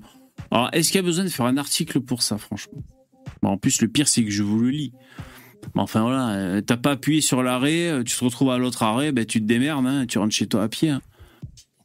Alors, 0.51 0.69
est-ce 0.73 0.89
qu'il 0.91 0.97
y 0.97 0.99
a 0.99 1.05
besoin 1.05 1.23
de 1.23 1.29
faire 1.29 1.45
un 1.45 1.57
article 1.57 2.01
pour 2.01 2.23
ça, 2.23 2.37
franchement? 2.37 2.83
Bon, 3.41 3.49
En 3.49 3.57
plus, 3.57 3.81
le 3.81 3.87
pire, 3.87 4.07
c'est 4.07 4.23
que 4.23 4.31
je 4.31 4.43
vous 4.43 4.59
le 4.59 4.69
lis. 4.69 4.91
Enfin 5.75 6.01
voilà, 6.01 6.29
euh, 6.31 6.61
t'as 6.61 6.77
pas 6.77 6.91
appuyé 6.91 7.21
sur 7.21 7.43
l'arrêt, 7.43 7.87
euh, 7.87 8.03
tu 8.03 8.15
te 8.17 8.23
retrouves 8.23 8.49
à 8.49 8.57
l'autre 8.57 8.81
arrêt, 8.83 9.11
ben, 9.11 9.25
tu 9.25 9.39
te 9.39 9.45
démerdes, 9.45 9.85
hein, 9.85 10.05
tu 10.07 10.17
rentres 10.17 10.33
chez 10.35 10.47
toi 10.47 10.63
à 10.63 10.67
pied. 10.67 10.89
hein. 10.89 11.01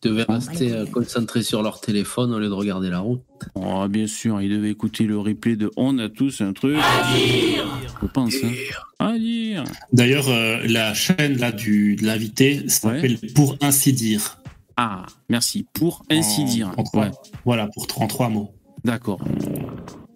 Ils 0.07 0.11
devaient 0.11 0.24
rester 0.28 0.72
euh, 0.72 0.86
concentrés 0.86 1.42
sur 1.42 1.62
leur 1.62 1.80
téléphone 1.80 2.32
au 2.32 2.38
lieu 2.38 2.48
de 2.48 2.52
regarder 2.54 2.90
la 2.90 3.00
route. 3.00 3.22
Oh, 3.57 3.86
bien 3.88 4.07
sûr, 4.07 4.40
il 4.40 4.50
devait 4.50 4.70
écouter 4.70 5.04
le 5.04 5.18
replay 5.18 5.57
de 5.57 5.70
On 5.76 5.98
a 5.98 6.09
tous 6.09 6.40
un 6.42 6.52
truc. 6.52 6.76
Je 8.02 8.07
pense. 8.07 8.34
hein. 8.44 8.52
À 8.98 9.18
dire. 9.18 9.64
D'ailleurs, 9.92 10.28
euh, 10.28 10.59
la 10.68 10.94
chaîne 10.94 11.38
là 11.38 11.50
du 11.52 11.96
de 11.96 12.04
l'invité 12.07 12.68
s'appelle 12.68 13.18
Pour 13.34 13.57
ainsi 13.61 13.92
dire. 13.92 14.38
Ah, 14.76 15.07
merci. 15.28 15.66
Pour 15.72 16.04
ainsi 16.11 16.42
En- 16.42 16.44
dire. 16.44 16.72
en 16.76 16.82
trois- 16.84 17.04
Ouais. 17.07 17.11
Voilà, 17.44 17.68
pour 17.74 17.86
33 17.86 18.28
mots. 18.28 18.52
D'accord. 18.84 19.18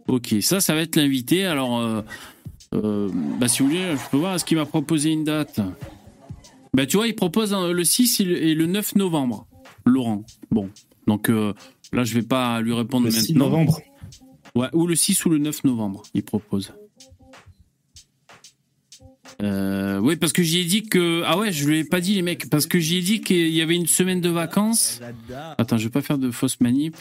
Ok, 0.09 0.35
ça, 0.41 0.61
ça 0.61 0.75
va 0.75 0.83
être 0.83 0.97
l'invité. 0.97 1.47
Alors, 1.47 1.79
euh, 1.81 2.03
euh, 2.75 3.09
bah, 3.41 3.49
si 3.49 3.63
vous 3.63 3.69
voulez, 3.69 3.83
je 3.97 4.11
peux 4.11 4.19
voir, 4.19 4.35
est-ce 4.35 4.45
qu'il 4.45 4.57
m'a 4.57 4.67
proposé 4.67 5.11
une 5.11 5.25
date 5.25 5.61
Bah, 6.75 6.87
tu 6.87 6.97
vois, 6.97 7.07
il 7.09 7.15
propose 7.17 7.53
le 7.55 7.85
6 7.85 8.21
et 8.21 8.25
le- 8.25 8.43
et 8.43 8.55
le 8.55 8.67
9 8.67 8.95
novembre, 8.97 9.47
Laurent. 9.85 10.25
Bon, 10.51 10.71
donc 11.07 11.29
euh, 11.29 11.53
là, 11.93 12.05
je 12.05 12.15
vais 12.15 12.23
pas 12.23 12.61
lui 12.61 12.73
répondre 12.73 13.07
Le 13.07 13.13
maintenant. 13.13 13.27
6 13.27 13.35
novembre. 13.35 13.81
Ouais, 14.55 14.69
ou 14.73 14.87
le 14.87 14.95
6 14.95 15.25
ou 15.27 15.31
le 15.31 15.39
9 15.39 15.65
novembre, 15.65 16.03
il 16.15 16.23
propose. 16.23 16.73
Euh, 19.43 19.99
oui, 20.01 20.17
parce 20.17 20.33
que 20.33 20.43
j'y 20.43 20.59
ai 20.59 20.65
dit 20.65 20.83
que. 20.83 21.23
Ah 21.25 21.39
ouais, 21.39 21.53
je 21.53 21.67
lui 21.67 21.79
ai 21.79 21.85
pas 21.85 22.01
dit, 22.01 22.15
les 22.15 22.23
mecs, 22.23 22.51
parce 22.51 22.67
que 22.67 22.79
j'y 22.79 22.99
ai 22.99 23.01
dit 23.01 23.21
qu'il 23.23 23.49
y 23.51 23.63
avait 23.63 23.77
une 23.77 23.87
semaine 23.87 24.21
de 24.21 24.29
vacances. 24.29 25.01
Attends, 25.57 25.79
je 25.79 25.85
vais 25.85 25.91
pas 25.91 26.03
faire 26.03 26.19
de 26.19 26.31
fausses 26.31 26.61
manip. 26.61 26.97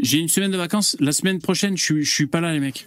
J'ai 0.00 0.18
une 0.18 0.28
semaine 0.28 0.50
de 0.50 0.56
vacances. 0.56 0.96
La 1.00 1.12
semaine 1.12 1.38
prochaine, 1.40 1.76
je 1.76 1.82
suis, 1.82 2.04
je 2.04 2.12
suis 2.12 2.26
pas 2.26 2.40
là, 2.40 2.52
les 2.52 2.60
mecs. 2.60 2.86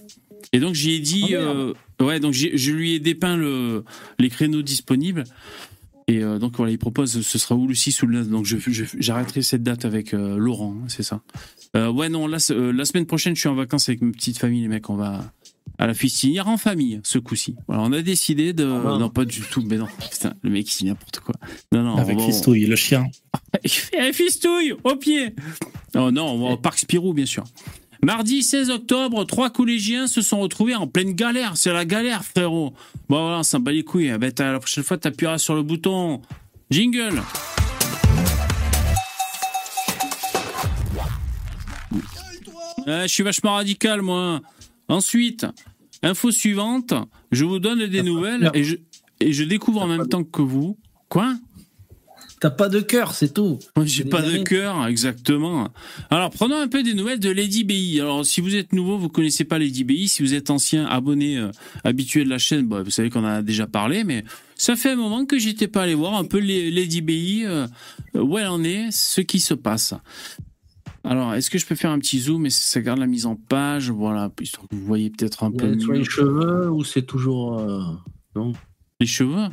Et 0.54 0.60
donc, 0.60 0.76
j'y 0.76 0.92
ai 0.92 1.00
dit. 1.00 1.30
euh, 1.32 1.74
ouais, 2.00 2.20
donc 2.20 2.34
je 2.34 2.72
lui 2.72 2.94
ai 2.94 3.00
dépeint 3.00 3.38
le, 3.38 3.84
les 4.20 4.30
créneaux 4.30 4.62
disponibles. 4.62 5.24
Et 6.08 6.24
euh, 6.24 6.38
donc, 6.38 6.56
voilà, 6.58 6.72
il 6.72 6.78
propose, 6.78 7.22
ce 7.22 7.38
sera 7.40 7.56
ou 7.56 7.68
le 7.68 7.74
6 7.74 8.04
ou 8.04 8.08
le 8.08 8.20
9. 8.20 8.30
Donc, 8.30 8.46
j'arrêterai 9.00 9.42
cette 9.42 9.64
date 9.64 9.86
avec 9.86 10.14
euh, 10.14 10.38
Laurent, 10.38 10.76
hein, 10.80 10.86
c'est 10.88 11.02
ça. 11.04 11.22
Euh, 11.76 11.92
ouais, 11.92 12.10
non, 12.10 12.28
la 12.28 12.40
semaine 12.40 13.06
prochaine, 13.08 13.36
je 13.36 13.40
suis 13.40 13.50
en 13.50 13.56
vacances 13.56 13.90
avec 13.90 14.02
ma 14.02 14.12
petite 14.12 14.38
famille, 14.38 14.62
les 14.62 14.68
mecs. 14.68 14.90
On 14.90 14.96
va 14.96 15.34
à 15.78 15.88
la 15.88 15.94
fistinière 15.94 16.48
en 16.48 16.58
famille, 16.58 17.02
ce 17.04 17.18
coup-ci. 17.18 17.56
Voilà, 17.68 17.84
on 17.84 17.92
a 17.92 18.02
décidé 18.02 18.54
de. 18.54 18.66
Ah. 18.66 18.98
non, 19.00 19.10
pas 19.10 19.26
du 19.26 19.42
tout, 19.42 19.64
mais 19.68 19.78
non. 19.78 19.88
Putain, 20.12 20.34
le 20.44 20.50
mec, 20.52 20.72
il 20.74 20.78
dit 20.78 20.86
n'importe 20.86 21.20
quoi. 21.20 21.36
Non, 21.72 21.84
non, 21.84 21.98
Avec 21.98 22.18
va- 22.18 22.26
Fistouille, 22.26 22.66
le 22.66 22.76
chien. 22.76 23.08
il 23.64 23.70
fait 23.70 24.00
un 24.00 24.14
fistouille 24.14 24.74
au 24.84 24.96
pied. 24.96 25.36
Oh 25.96 26.12
non, 26.12 26.28
on 26.28 26.48
va 26.48 26.54
au 26.54 26.58
parc 26.58 26.80
Spirou, 26.80 27.14
bien 27.14 27.26
sûr. 27.26 27.44
Mardi 28.06 28.44
16 28.44 28.70
octobre, 28.70 29.24
trois 29.26 29.50
collégiens 29.50 30.06
se 30.06 30.22
sont 30.22 30.40
retrouvés 30.40 30.76
en 30.76 30.86
pleine 30.86 31.14
galère. 31.14 31.58
C'est 31.58 31.74
la 31.74 31.86
galère, 31.86 32.24
frérot. 32.24 32.72
Bon, 33.10 33.20
voilà, 33.24 33.40
on 33.40 33.44
s'en 33.44 33.60
bat 33.60 33.72
les 33.72 33.84
couilles. 33.84 34.16
Ben, 34.20 34.32
t'as- 34.32 34.52
la 34.52 34.60
prochaine 34.60 34.84
fois, 34.84 35.00
t'appuieras 35.00 35.40
sur 35.40 35.56
le 35.56 35.64
bouton. 35.64 36.22
Jingle. 36.70 37.20
Je 42.86 43.08
suis 43.08 43.24
vachement 43.24 43.56
radical, 43.56 44.04
moi. 44.04 44.40
Ensuite, 44.88 45.48
info 46.04 46.30
suivante. 46.30 46.94
Je 47.32 47.44
vous 47.44 47.58
donne 47.58 47.88
des 47.88 48.04
nouvelles 48.04 48.52
et 48.54 48.64
je, 48.64 48.76
et 49.20 49.34
je 49.34 49.44
découvre 49.44 49.82
en 49.82 49.88
même 49.88 50.08
temps 50.08 50.24
que 50.24 50.44
vous. 50.44 50.78
Quoi? 51.10 51.36
T'as 52.42 52.50
pas 52.50 52.68
de 52.68 52.82
cœur, 52.82 53.14
c'est 53.16 53.34
tout. 53.34 53.60
moi, 53.78 53.86
j'ai 53.86 54.04
pas 54.04 54.22
de 54.22 54.38
cœur, 54.44 54.86
exactement. 54.88 55.70
Alors, 56.10 56.30
prenons 56.32 56.60
un 56.60 56.68
peu 56.68 56.84
des 56.84 56.94
nouvelles 56.94 57.20
de 57.20 57.30
Lady 57.30 57.64
BI. 57.64 58.00
Alors, 58.02 58.26
si 58.26 58.42
vous 58.42 58.56
êtes 58.56 58.74
nouveau, 58.74 58.98
vous 58.98 59.08
connaissez 59.10 59.46
pas 59.46 59.58
Lady 59.58 59.84
BI. 59.86 60.08
Si 60.10 60.22
vous 60.22 60.34
êtes 60.34 60.50
ancien, 60.50 60.86
abonné, 60.86 61.38
euh, 61.38 61.50
habitué 61.86 62.24
de 62.26 62.30
la 62.30 62.38
chaîne, 62.38 62.68
bah, 62.68 62.84
vous 62.84 62.92
savez 62.92 63.10
qu'on 63.10 63.22
en 63.24 63.28
a 63.28 63.42
déjà 63.42 63.68
parlé, 63.68 64.04
mais 64.04 64.26
ça 64.56 64.76
fait 64.76 64.92
un 64.92 64.96
moment 64.98 65.26
que 65.26 65.40
j'étais 65.40 65.68
pas 65.70 65.84
allé 65.84 65.96
voir 65.96 66.16
un 66.16 66.26
peu 66.26 66.38
les 66.40 66.70
Lady 66.72 67.02
BI, 67.02 67.44
euh, 67.46 67.68
où 68.14 68.38
elle 68.38 68.48
en 68.48 68.64
est, 68.64 68.92
ce 68.92 69.22
qui 69.22 69.40
se 69.40 69.54
passe. 69.54 69.94
Alors, 71.06 71.36
est-ce 71.36 71.50
que 71.50 71.58
je 71.58 71.66
peux 71.66 71.76
faire 71.76 71.92
un 71.92 72.00
petit 72.00 72.20
zoom 72.20 72.46
et 72.48 72.50
ça 72.50 72.82
garde 72.82 73.00
la 73.00 73.06
mise 73.08 73.26
en 73.28 73.36
page? 73.36 73.92
Voilà, 73.92 74.30
histoire 74.42 74.68
que 74.68 74.76
vous 74.76 74.86
voyez 74.86 75.10
peut-être 75.10 75.44
un 75.44 75.52
peu 75.52 75.68
les 75.68 76.04
cheveux 76.04 76.70
ou 76.70 76.84
c'est 76.84 77.04
toujours. 77.04 77.60
euh, 77.60 77.80
Non? 78.36 78.54
Les 79.00 79.06
cheveux? 79.08 79.46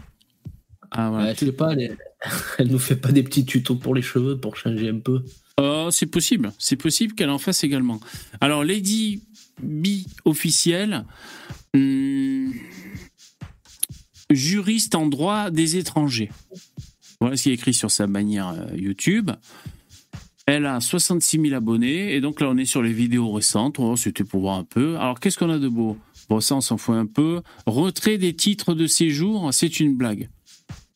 Ah, 0.92 1.10
voilà. 1.10 1.34
Pas, 1.56 1.72
elle, 1.72 1.96
elle 2.58 2.68
nous 2.68 2.78
fait 2.78 2.96
pas 2.96 3.12
des 3.12 3.22
petits 3.22 3.44
tutos 3.44 3.76
pour 3.76 3.94
les 3.94 4.02
cheveux 4.02 4.38
pour 4.38 4.56
changer 4.56 4.88
un 4.88 4.98
peu. 4.98 5.24
Oh, 5.58 5.88
c'est 5.90 6.06
possible, 6.06 6.52
c'est 6.58 6.76
possible 6.76 7.14
qu'elle 7.14 7.30
en 7.30 7.38
fasse 7.38 7.64
également. 7.64 8.00
Alors, 8.40 8.64
Lady 8.64 9.22
B 9.62 9.86
officielle, 10.24 11.04
hum, 11.74 12.52
juriste 14.30 14.94
en 14.94 15.06
droit 15.06 15.50
des 15.50 15.76
étrangers. 15.76 16.30
Voilà 17.20 17.36
ce 17.36 17.44
qui 17.44 17.50
est 17.50 17.54
écrit 17.54 17.74
sur 17.74 17.90
sa 17.90 18.06
bannière 18.06 18.48
euh, 18.48 18.76
YouTube. 18.76 19.30
Elle 20.46 20.66
a 20.66 20.80
66 20.80 21.40
000 21.40 21.54
abonnés 21.54 22.14
et 22.14 22.20
donc 22.20 22.40
là 22.40 22.48
on 22.50 22.56
est 22.56 22.64
sur 22.64 22.82
les 22.82 22.92
vidéos 22.92 23.30
récentes. 23.30 23.76
Oh, 23.78 23.94
C'était 23.96 24.24
pour 24.24 24.40
voir 24.40 24.58
un 24.58 24.64
peu. 24.64 24.96
Alors 24.96 25.20
qu'est-ce 25.20 25.38
qu'on 25.38 25.50
a 25.50 25.58
de 25.58 25.68
beau? 25.68 25.96
Bon, 26.28 26.40
ça 26.40 26.56
on 26.56 26.60
s'en 26.60 26.78
fout 26.78 26.96
un 26.96 27.06
peu. 27.06 27.42
Retrait 27.66 28.18
des 28.18 28.34
titres 28.34 28.74
de 28.74 28.86
séjour, 28.86 29.54
c'est 29.54 29.78
une 29.78 29.94
blague. 29.94 30.28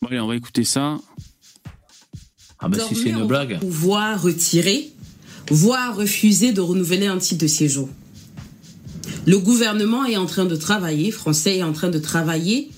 Bon, 0.07 0.13
allez, 0.13 0.21
on 0.21 0.29
va 0.29 0.37
écouter 0.37 0.63
ça. 0.63 0.99
Ah 2.61 2.69
bah 2.69 2.79
si 2.79 2.95
c'est 2.95 3.09
une 3.09 3.27
blague. 3.27 3.59
Pouvoir 3.59 4.23
retirer, 4.23 4.93
voire 5.51 5.97
refuser 5.97 6.53
de 6.53 6.61
renouveler 6.61 7.09
un 7.09 7.19
titre 7.19 7.43
de 7.43 7.49
séjour. 7.49 7.89
Le 9.27 9.37
gouvernement 9.41 10.05
est 10.05 10.17
en 10.17 10.27
train 10.27 10.45
de 10.45 10.55
travailler, 10.55 11.11
français 11.11 11.57
est 11.57 11.65
en 11.65 11.73
train 11.73 11.89
de 11.89 11.99
travailler 11.99 12.71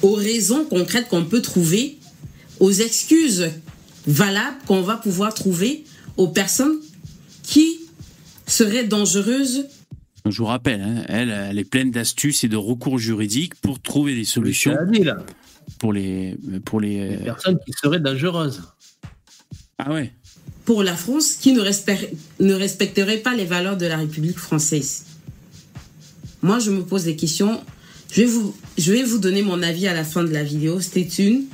aux 0.00 0.14
raisons 0.14 0.64
concrètes 0.64 1.10
qu'on 1.10 1.26
peut 1.26 1.42
trouver, 1.42 1.98
aux 2.58 2.72
excuses 2.72 3.50
valables 4.06 4.56
qu'on 4.66 4.80
va 4.80 4.96
pouvoir 4.96 5.34
trouver 5.34 5.84
aux 6.16 6.28
personnes 6.28 6.78
qui 7.42 7.80
seraient 8.46 8.84
dangereuses 8.84 9.66
Je 10.26 10.38
vous 10.38 10.46
rappelle, 10.46 10.80
hein, 10.80 11.04
elle, 11.08 11.28
elle 11.28 11.58
est 11.58 11.68
pleine 11.68 11.90
d'astuces 11.90 12.44
et 12.44 12.48
de 12.48 12.56
recours 12.56 12.98
juridiques 12.98 13.56
pour 13.56 13.78
trouver 13.78 14.14
des 14.14 14.24
solutions 14.24 14.74
C'est 14.74 14.90
dit, 14.90 15.04
là. 15.04 15.18
Pour 15.78 15.92
les, 15.92 16.36
pour 16.64 16.80
les. 16.80 17.16
Des 17.16 17.24
personnes 17.24 17.58
qui 17.64 17.72
seraient 17.72 18.00
dangereuses. 18.00 18.62
Ah 19.78 19.92
ouais. 19.92 20.12
pour 20.64 20.82
la 20.84 20.94
France 20.94 21.32
qui 21.34 21.52
ne, 21.52 21.60
respect- 21.60 22.12
ne 22.38 22.54
respecterait 22.54 23.18
pas 23.18 23.34
les 23.34 23.44
valeurs 23.44 23.76
de 23.76 23.86
la 23.86 23.96
République 23.96 24.38
française. 24.38 25.04
Moi, 26.42 26.58
je 26.60 26.70
me 26.70 26.82
pose 26.82 27.04
des 27.04 27.16
questions. 27.16 27.60
Je 28.12 28.22
vais 28.22 28.26
vous, 28.26 28.54
je 28.78 28.92
vais 28.92 29.02
vous 29.02 29.18
donner 29.18 29.42
mon 29.42 29.62
avis 29.62 29.86
à 29.88 29.94
la 29.94 30.04
fin 30.04 30.22
de 30.22 30.30
la 30.32 30.44
vidéo. 30.44 30.80
Stay 30.80 31.06
tuned. 31.08 31.44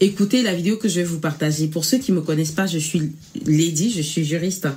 Écoutez 0.00 0.42
la 0.42 0.54
vidéo 0.54 0.76
que 0.76 0.88
je 0.88 0.96
vais 0.96 1.04
vous 1.04 1.20
partager. 1.20 1.68
Pour 1.68 1.84
ceux 1.84 1.98
qui 1.98 2.12
ne 2.12 2.16
me 2.16 2.22
connaissent 2.22 2.50
pas, 2.52 2.66
je 2.66 2.78
suis 2.78 3.12
Lady, 3.46 3.90
je 3.90 4.02
suis 4.02 4.24
juriste 4.24 4.68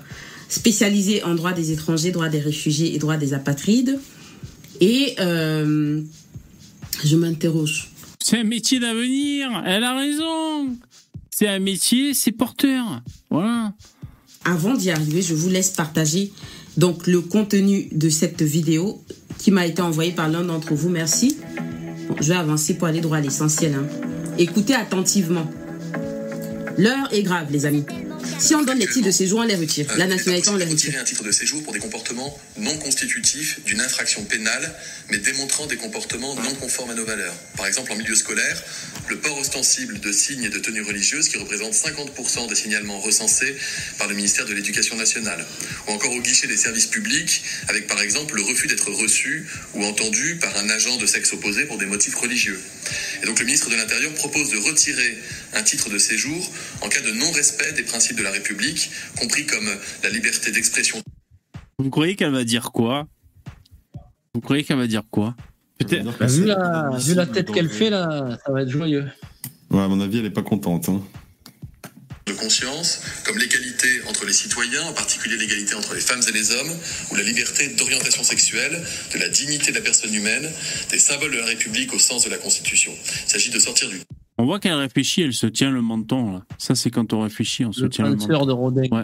spécialisé 0.50 1.24
en 1.24 1.34
droit 1.36 1.54
des 1.54 1.72
étrangers, 1.72 2.12
droit 2.12 2.30
des 2.30 2.40
réfugiés 2.40 2.94
et 2.96 3.00
droit 3.00 3.18
des 3.18 3.34
apatrides. 3.34 4.00
Et 4.80 5.16
euh, 5.20 6.02
je 7.04 7.16
m'interroge. 7.16 7.92
C'est 8.28 8.40
un 8.40 8.44
métier 8.44 8.80
d'avenir. 8.80 9.62
Elle 9.68 9.84
a 9.84 9.96
raison. 9.96 10.76
C'est 11.30 11.48
un 11.48 11.60
métier, 11.60 12.16
c'est 12.16 12.32
porteur. 12.32 13.04
Voilà. 13.30 13.72
Avant 14.44 14.74
d'y 14.74 14.90
arriver, 14.90 15.22
je 15.22 15.36
vous 15.36 15.48
laisse 15.48 15.70
partager 15.70 16.34
donc 16.76 17.06
le 17.06 17.22
contenu 17.22 17.88
de 17.92 18.10
cette 18.10 18.42
vidéo 18.42 19.00
qui 19.38 19.52
m'a 19.52 19.68
été 19.68 19.84
envoyée 19.84 20.12
par 20.12 20.28
l'un 20.28 20.44
d'entre 20.44 20.74
vous. 20.74 20.90
Merci. 20.90 21.38
Je 22.20 22.30
vais 22.30 22.36
avancer 22.36 22.74
pour 22.74 22.88
aller 22.88 23.00
droit 23.00 23.18
à 23.18 23.22
l'essentiel. 23.22 23.76
hein. 23.76 23.86
Écoutez 24.40 24.74
attentivement. 24.74 25.48
L'heure 26.80 27.08
est 27.14 27.22
grave, 27.22 27.52
les 27.52 27.68
amis. 27.68 27.86
Si 28.40 28.56
on 28.56 28.64
donne 28.64 28.80
les 28.80 28.88
titres 28.88 29.06
de 29.06 29.12
séjour, 29.12 29.40
on 29.40 29.44
les 29.44 29.56
retire. 29.56 29.88
La 29.98 30.08
nationalité, 30.08 30.50
on 30.50 30.56
les 30.56 30.66
retire. 30.66 30.78
retirer 30.78 30.98
un 30.98 31.04
titre 31.04 31.24
de 31.24 31.32
séjour 31.32 31.64
pour 31.64 31.74
des 31.74 31.80
comportements 31.80 32.38
non 32.58 32.78
constitutifs 32.78 33.60
d'une 33.66 33.82
infraction 33.82 34.24
pénale, 34.24 34.74
mais 35.10 35.18
démontrant 35.18 35.66
des 35.68 35.78
comportements 35.78 36.36
non 36.36 36.54
conformes 36.56 36.92
à 36.92 36.94
nos 36.94 37.06
valeurs. 37.06 37.34
Par 37.58 37.68
exemple, 37.68 37.92
en 37.92 37.96
milieu 37.96 38.16
scolaire, 38.16 38.64
le 39.08 39.18
port 39.18 39.38
ostensible 39.38 40.00
de 40.00 40.12
signes 40.12 40.44
et 40.44 40.50
de 40.50 40.60
tenues 40.60 40.82
religieuses 40.82 41.30
qui 41.30 41.38
représente 41.38 41.74
50% 41.74 42.50
des 42.50 42.56
signalements 42.56 43.00
recensés 43.00 43.56
par 43.98 44.08
le 44.08 44.16
ministère 44.16 44.46
de 44.46 44.54
l'Éducation 44.54 44.96
nationale. 44.96 45.46
Ou 45.88 45.92
encore 45.92 46.12
au 46.12 46.22
guichet 46.22 46.48
des 46.48 46.58
services 46.58 46.88
publics, 46.88 47.44
avec 47.68 47.88
par 47.88 48.02
exemple 48.02 48.36
le 48.36 48.44
refus 48.44 48.68
d'être 48.68 48.92
reçu 48.92 49.48
ou 49.74 49.84
entendu 49.86 50.36
par 50.36 50.56
un 50.58 50.70
agent 50.70 50.98
de 50.98 51.06
sexe 51.06 51.34
opposé 51.34 51.66
pour 51.66 51.78
des 51.78 51.86
motifs 51.86 52.16
religieux. 52.16 52.60
Et 53.22 53.26
donc 53.26 53.40
le 53.40 53.46
ministre 53.46 53.70
de 53.70 53.76
l'Intérieur 53.76 54.14
propose 54.14 54.50
de 54.50 54.58
retirer 54.58 55.18
un 55.54 55.64
titre 55.64 55.90
de 55.90 55.98
séjour 55.98 56.52
en 56.82 56.90
cas 56.90 57.02
de 57.02 57.12
non-respect 57.12 57.74
des 57.74 57.84
principes 57.84 58.15
de 58.16 58.24
la 58.24 58.32
République, 58.32 58.90
compris 59.18 59.46
comme 59.46 59.70
la 60.04 60.10
liberté 60.10 60.52
d'expression. 60.52 61.02
Vous 61.78 61.90
croyez 61.90 62.16
qu'elle 62.16 62.32
va 62.32 62.44
dire 62.44 62.72
quoi? 62.72 63.08
Vous 64.34 64.42
croyez 64.42 64.64
qu'elle 64.64 64.78
va 64.78 64.88
dire 64.88 65.04
quoi? 65.12 65.36
Peut-être. 65.80 66.18
Bah, 66.18 66.26
vu, 66.28 66.46
la, 66.46 66.90
vu 66.98 67.14
la 67.16 67.26
tête 67.26 67.52
qu'elle 67.52 67.70
fait 67.70 67.90
là, 67.90 68.38
ça 68.46 68.52
va 68.52 68.62
être 68.62 68.70
joyeux. 68.70 69.06
Ouais, 69.70 69.82
à 69.82 69.88
mon 69.88 70.00
avis, 70.00 70.20
elle 70.20 70.26
est 70.26 70.30
pas 70.30 70.42
contente. 70.44 70.88
hein. 70.90 71.02
de 72.28 72.34
conscience, 72.34 73.02
comme 73.26 73.38
l'égalité 73.38 74.02
entre 74.08 74.26
les 74.26 74.34
citoyens, 74.34 74.84
en 74.84 74.94
particulier 74.94 75.38
l'égalité 75.38 75.76
entre 75.76 75.94
les 75.94 76.02
femmes 76.02 76.22
et 76.28 76.32
les 76.32 76.52
hommes, 76.52 76.72
ou 77.12 77.16
la 77.16 77.24
liberté 77.24 77.68
d'orientation 77.76 78.24
sexuelle, 78.24 78.82
de 79.14 79.20
la 79.20 79.30
dignité 79.30 79.72
de 79.72 79.76
la 79.78 79.82
personne 79.84 80.14
humaine, 80.14 80.50
des 80.92 81.00
symboles 81.00 81.32
de 81.34 81.38
la 81.38 81.46
République 81.46 81.94
au 81.94 82.00
sens 82.00 82.24
de 82.26 82.30
la 82.30 82.38
Constitution. 82.38 82.94
Il 83.26 83.30
s'agit 83.30 83.52
de 83.52 83.60
sortir 83.60 83.90
du 83.90 84.00
On 84.38 84.46
voit 84.46 84.60
qu'elle 84.60 84.74
réfléchit, 84.74 85.22
elle 85.22 85.34
se 85.34 85.48
tient 85.48 85.72
le 85.72 85.82
menton. 85.82 86.34
Là. 86.34 86.46
Ça, 86.58 86.76
c'est 86.76 86.92
quand 86.92 87.14
on 87.14 87.22
réfléchit, 87.22 87.66
on 87.66 87.72
se 87.72 87.82
Le 87.82 87.90
tient 87.90 88.06
le 88.06 88.16
menton. 88.16 88.46
de 88.46 88.52
Rodin. 88.52 88.84
Ouais. 88.92 89.04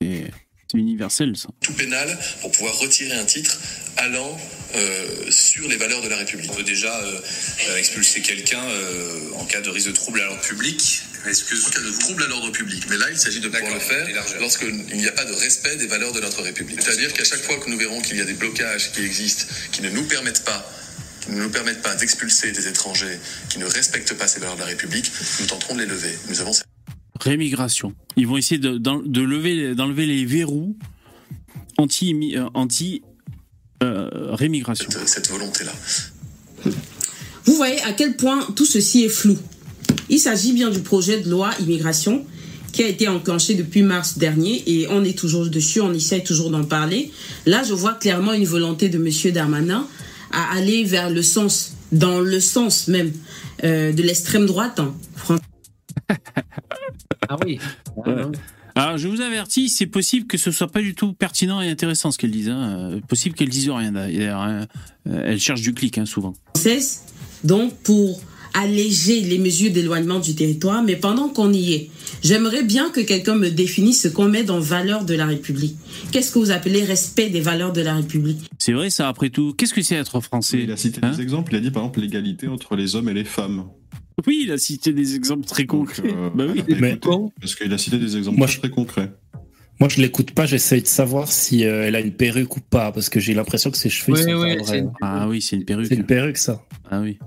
C'est 0.00 0.30
c'est 0.68 0.78
universel, 0.78 1.36
ça. 1.36 1.48
tout 1.60 1.74
pénal 1.74 2.18
pour 2.40 2.50
pouvoir 2.50 2.76
retirer 2.80 3.12
un 3.12 3.24
titre 3.24 3.56
allant 3.98 4.36
euh, 4.74 5.30
sur 5.30 5.68
les 5.68 5.76
valeurs 5.76 6.02
de 6.02 6.08
la 6.08 6.16
République. 6.16 6.50
On 6.52 6.56
peut 6.56 6.64
déjà 6.64 6.92
euh, 6.92 7.20
euh, 7.68 7.76
expulser 7.76 8.20
quelqu'un 8.20 8.64
euh, 8.64 9.30
en 9.36 9.44
cas 9.44 9.60
de 9.60 9.70
risque 9.70 9.86
de 9.86 9.92
trouble 9.92 10.20
à 10.20 10.24
l'ordre 10.24 10.40
public. 10.42 11.02
Est-ce 11.24 11.44
que 11.44 11.54
En 11.54 11.70
cas 11.70 11.80
de 11.80 11.98
trouble 12.00 12.24
à 12.24 12.26
l'ordre 12.26 12.50
public? 12.50 12.82
Mais 12.90 12.96
là, 12.98 13.06
il 13.10 13.16
s'agit 13.16 13.38
de 13.38 13.48
pouvoir 13.48 13.74
le 13.74 13.78
faire 13.78 14.08
lorsqu'il 14.40 14.74
n'y 14.96 15.06
a 15.06 15.12
pas 15.12 15.24
de 15.24 15.34
respect 15.34 15.76
des 15.76 15.86
valeurs 15.86 16.12
de 16.12 16.20
notre 16.20 16.42
République. 16.42 16.82
C'est-à-dire 16.82 17.12
qu'à 17.12 17.24
chaque 17.24 17.42
fois 17.42 17.56
que 17.58 17.70
nous 17.70 17.78
verrons 17.78 18.00
qu'il 18.00 18.16
y 18.16 18.20
a 18.20 18.24
des 18.24 18.34
blocages 18.34 18.90
qui 18.90 19.02
existent, 19.04 19.44
qui 19.70 19.82
ne 19.82 19.90
nous 19.90 20.04
permettent 20.08 20.44
pas 20.44 20.68
qui 21.26 21.32
ne 21.32 21.42
nous 21.42 21.50
permettent 21.50 21.82
pas 21.82 21.94
d'expulser 21.96 22.52
des 22.52 22.68
étrangers 22.68 23.18
qui 23.50 23.58
ne 23.58 23.64
respectent 23.66 24.14
pas 24.14 24.26
ces 24.28 24.40
valeurs 24.40 24.54
de 24.56 24.60
la 24.60 24.66
République, 24.66 25.10
nous 25.40 25.46
tenterons 25.46 25.74
de 25.74 25.80
les 25.80 25.86
lever. 25.86 26.16
Nous 26.28 26.40
avons 26.40 26.52
Rémigration. 27.20 27.94
Ils 28.16 28.26
vont 28.26 28.36
essayer 28.36 28.58
de, 28.60 28.76
d'en- 28.78 29.02
de 29.02 29.20
lever, 29.22 29.74
d'enlever 29.74 30.06
les 30.06 30.24
verrous 30.26 30.76
anti, 31.78 32.14
euh, 32.36 32.48
anti 32.54 33.02
euh, 33.82 34.08
rémigration. 34.34 34.88
cette, 34.90 35.08
cette 35.08 35.30
volonté-là. 35.30 35.72
Vous 37.44 37.54
voyez 37.54 37.80
à 37.82 37.92
quel 37.92 38.16
point 38.16 38.46
tout 38.56 38.66
ceci 38.66 39.04
est 39.04 39.08
flou. 39.08 39.38
Il 40.08 40.18
s'agit 40.18 40.52
bien 40.52 40.70
du 40.70 40.80
projet 40.80 41.20
de 41.20 41.28
loi 41.30 41.50
immigration 41.60 42.24
qui 42.72 42.82
a 42.82 42.88
été 42.88 43.08
enclenché 43.08 43.54
depuis 43.54 43.82
mars 43.82 44.18
dernier 44.18 44.62
et 44.66 44.86
on 44.88 45.02
est 45.02 45.16
toujours 45.18 45.46
dessus, 45.48 45.80
on 45.80 45.94
essaie 45.94 46.20
toujours 46.22 46.50
d'en 46.50 46.64
parler. 46.64 47.10
Là, 47.46 47.62
je 47.64 47.72
vois 47.72 47.94
clairement 47.94 48.34
une 48.34 48.44
volonté 48.44 48.88
de 48.90 48.98
Monsieur 48.98 49.32
Darmanin 49.32 49.88
à 50.36 50.52
aller 50.56 50.84
vers 50.84 51.10
le 51.10 51.22
sens, 51.22 51.72
dans 51.92 52.20
le 52.20 52.38
sens 52.40 52.88
même 52.88 53.12
euh, 53.64 53.92
de 53.92 54.02
l'extrême 54.02 54.46
droite. 54.46 54.78
hein. 54.78 54.94
Fran- 55.16 55.38
Ah 57.28 57.36
oui. 57.44 57.58
Ah, 57.60 57.90
Ouais. 58.10 58.22
Alors, 58.78 58.98
je 58.98 59.08
vous 59.08 59.22
avertis, 59.22 59.70
c'est 59.70 59.86
possible 59.86 60.26
que 60.26 60.36
ce 60.36 60.50
soit 60.50 60.66
pas 60.70 60.82
du 60.82 60.94
tout 60.94 61.14
pertinent 61.14 61.62
et 61.62 61.70
intéressant 61.70 62.10
ce 62.10 62.18
qu'elle 62.18 62.30
dise. 62.30 62.50
Hein. 62.50 62.90
Euh, 62.92 63.00
Possible 63.00 63.34
qu'elle 63.34 63.48
dise 63.48 63.70
rien 63.70 63.92
d'ailleurs. 63.92 64.40
hein. 64.40 64.66
Euh, 65.08 65.22
Elle 65.24 65.40
cherche 65.40 65.62
du 65.62 65.72
clic, 65.72 65.96
hein, 65.96 66.04
souvent. 66.04 66.34
donc 67.42 67.74
pour 67.82 68.20
alléger 68.56 69.20
les 69.20 69.38
mesures 69.38 69.70
d'éloignement 69.70 70.18
du 70.18 70.34
territoire. 70.34 70.82
Mais 70.82 70.96
pendant 70.96 71.28
qu'on 71.28 71.52
y 71.52 71.72
est, 71.74 71.90
j'aimerais 72.22 72.62
bien 72.64 72.90
que 72.90 73.00
quelqu'un 73.00 73.34
me 73.36 73.50
définisse 73.50 74.02
ce 74.02 74.08
qu'on 74.08 74.28
met 74.28 74.44
dans 74.44 74.58
valeur 74.60 75.04
de 75.04 75.14
la 75.14 75.26
République. 75.26 75.76
Qu'est-ce 76.12 76.32
que 76.32 76.38
vous 76.38 76.50
appelez 76.50 76.82
respect 76.84 77.28
des 77.30 77.40
valeurs 77.40 77.72
de 77.72 77.80
la 77.82 77.94
République? 77.94 78.48
C'est 78.58 78.72
vrai, 78.72 78.90
ça, 78.90 79.08
après 79.08 79.30
tout. 79.30 79.52
Qu'est-ce 79.54 79.74
que 79.74 79.82
c'est 79.82 79.94
être 79.96 80.20
français? 80.20 80.60
Il 80.64 80.72
a 80.72 80.76
cité 80.76 81.00
Hein 81.02 81.10
des 81.12 81.20
exemples. 81.22 81.52
Il 81.54 81.56
a 81.56 81.60
dit 81.60 81.70
par 81.70 81.82
exemple 81.84 82.00
l'égalité 82.00 82.48
entre 82.48 82.76
les 82.76 82.96
hommes 82.96 83.08
et 83.08 83.14
les 83.14 83.24
femmes. 83.24 83.64
Oui, 84.26 84.42
il 84.44 84.50
a 84.52 84.56
cité 84.58 84.92
des 84.94 85.14
exemples 85.14 85.44
très 85.46 85.64
Donc, 85.64 85.88
concrets. 85.88 86.02
euh, 86.14 86.30
bah 86.34 86.44
oui. 86.50 86.60
a 86.60 86.80
Mais- 86.80 86.92
écouté, 86.94 87.16
parce 87.38 87.54
qu'il 87.54 87.70
a 87.72 87.76
cité 87.78 87.98
des 87.98 88.16
exemples 88.16 88.38
Moi, 88.38 88.46
très, 88.46 88.54
je- 88.56 88.60
très 88.60 88.70
concrets. 88.70 89.12
Moi, 89.78 89.90
je 89.90 90.00
l'écoute 90.00 90.30
pas, 90.30 90.46
j'essaye 90.46 90.80
de 90.80 90.86
savoir 90.86 91.30
si 91.30 91.66
euh, 91.66 91.86
elle 91.86 91.94
a 91.96 92.00
une 92.00 92.12
perruque 92.14 92.56
ou 92.56 92.60
pas, 92.60 92.92
parce 92.92 93.10
que 93.10 93.20
j'ai 93.20 93.34
l'impression 93.34 93.70
que 93.70 93.76
ses 93.76 93.90
cheveux 93.90 94.16
Oui, 94.16 94.22
sont 94.22 94.40
oui, 94.42 94.56
pas 94.56 94.62
vrais. 94.62 94.78
une- 94.78 94.90
Ah 95.02 95.28
oui, 95.28 95.42
c'est 95.42 95.56
une 95.56 95.66
perruque. 95.66 95.86
C'est 95.88 95.96
une 95.96 96.06
perruque, 96.06 96.38
ça. 96.38 96.64
Ah 96.90 97.00
oui. 97.02 97.18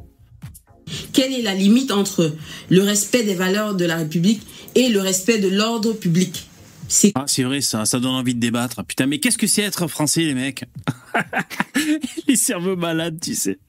Quelle 1.13 1.33
est 1.33 1.41
la 1.41 1.53
limite 1.53 1.91
entre 1.91 2.35
le 2.69 2.83
respect 2.83 3.23
des 3.23 3.35
valeurs 3.35 3.75
de 3.75 3.85
la 3.85 3.97
République 3.97 4.41
et 4.75 4.89
le 4.89 5.01
respect 5.01 5.39
de 5.39 5.47
l'ordre 5.47 5.93
public? 5.93 6.47
C'est 6.87 7.11
Ah, 7.15 7.25
c'est 7.27 7.43
vrai, 7.43 7.61
ça, 7.61 7.85
ça 7.85 7.99
donne 7.99 8.15
envie 8.15 8.33
de 8.33 8.39
débattre. 8.39 8.83
Putain, 8.83 9.05
mais 9.05 9.19
qu'est-ce 9.19 9.37
que 9.37 9.45
c'est 9.47 9.61
être 9.61 9.87
français, 9.87 10.21
les 10.21 10.33
mecs? 10.33 10.65
Les 12.27 12.35
cerveaux 12.35 12.75
malades, 12.75 13.19
tu 13.21 13.35
sais. 13.35 13.59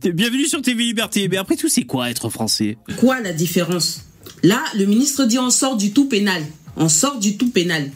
T'es 0.00 0.12
bienvenue 0.12 0.46
sur 0.46 0.62
TV 0.62 0.84
Liberté. 0.84 1.28
Mais 1.28 1.36
après 1.36 1.56
tout, 1.56 1.68
c'est 1.68 1.84
quoi 1.84 2.10
être 2.10 2.28
français? 2.30 2.78
Quoi 2.96 3.20
la 3.20 3.32
différence? 3.32 4.06
Là, 4.42 4.62
le 4.76 4.86
ministre 4.86 5.24
dit 5.24 5.38
on 5.38 5.50
sort 5.50 5.76
du 5.76 5.92
tout 5.92 6.08
pénal. 6.08 6.42
On 6.76 6.88
sort 6.88 7.18
du 7.18 7.36
tout 7.36 7.50
pénal. 7.50 7.90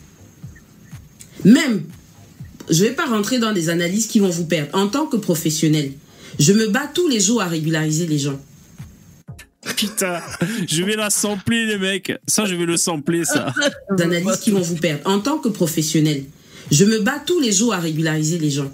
Même, 1.45 1.85
je 2.71 2.85
ne 2.85 2.89
vais 2.89 2.95
pas 2.95 3.07
rentrer 3.07 3.39
dans 3.39 3.53
des 3.53 3.69
analyses 3.69 4.07
qui 4.07 4.21
vont 4.21 4.29
vous 4.29 4.47
perdre. 4.47 4.75
En 4.75 4.89
tant 4.89 5.07
que 5.07 5.17
professionnel, 5.17 5.93
je 6.39 6.53
me 6.53 6.69
bats 6.69 6.91
tous 6.93 7.09
les 7.09 7.21
jours 7.21 7.41
à 7.43 7.47
régulariser 7.47 8.07
les 8.07 8.19
gens. 8.19 8.39
Putain, 9.77 10.21
je 10.69 10.83
vais 10.83 10.97
la 10.97 11.11
sampler, 11.11 11.67
les 11.67 11.79
mecs. 11.79 12.13
Ça, 12.27 12.45
je 12.45 12.55
vais 12.55 12.67
le 12.67 12.77
sampler, 12.77 13.25
ça. 13.25 13.53
Des 13.97 14.05
analyses 14.05 14.39
qui 14.39 14.51
vont 14.51 14.61
vous 14.61 14.77
perdre. 14.77 15.03
En 15.05 15.21
tant 15.21 15.39
que 15.39 15.49
professionnel, 15.49 16.25
je 16.71 16.85
me 16.85 17.01
bats 17.01 17.23
tous 17.25 17.41
les 17.41 17.53
jours 17.53 17.75
à 17.75 17.79
régulariser 17.79 18.39
les 18.39 18.51
gens. 18.51 18.71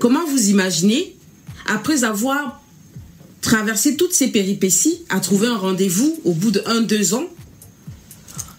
Comment 0.00 0.26
vous 0.26 0.50
imaginez, 0.50 1.16
après 1.66 2.04
avoir 2.04 2.62
traversé 3.40 3.96
toutes 3.96 4.12
ces 4.12 4.28
péripéties, 4.28 5.04
à 5.08 5.20
trouver 5.20 5.46
un 5.48 5.56
rendez-vous 5.56 6.20
au 6.24 6.32
bout 6.32 6.50
de 6.50 6.62
un, 6.66 6.80
deux 6.80 7.14
ans, 7.14 7.26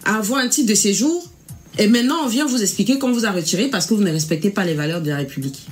à 0.05 0.15
avoir 0.17 0.39
un 0.39 0.47
titre 0.47 0.69
de 0.69 0.75
séjour, 0.75 1.29
et 1.77 1.87
maintenant 1.87 2.15
on 2.23 2.27
vient 2.27 2.45
vous 2.45 2.61
expliquer 2.61 2.97
qu'on 2.97 3.11
vous 3.11 3.25
a 3.25 3.31
retiré 3.31 3.67
parce 3.67 3.85
que 3.85 3.93
vous 3.93 4.03
ne 4.03 4.11
respectez 4.11 4.49
pas 4.49 4.65
les 4.65 4.73
valeurs 4.73 5.01
de 5.01 5.09
la 5.09 5.17
République. 5.17 5.67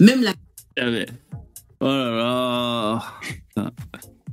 Même 0.00 0.22
la 0.22 0.32
Ah. 0.78 1.12
Oh 1.80 1.86
là 1.86 2.10
là. 2.10 3.02
Putain. 3.56 3.70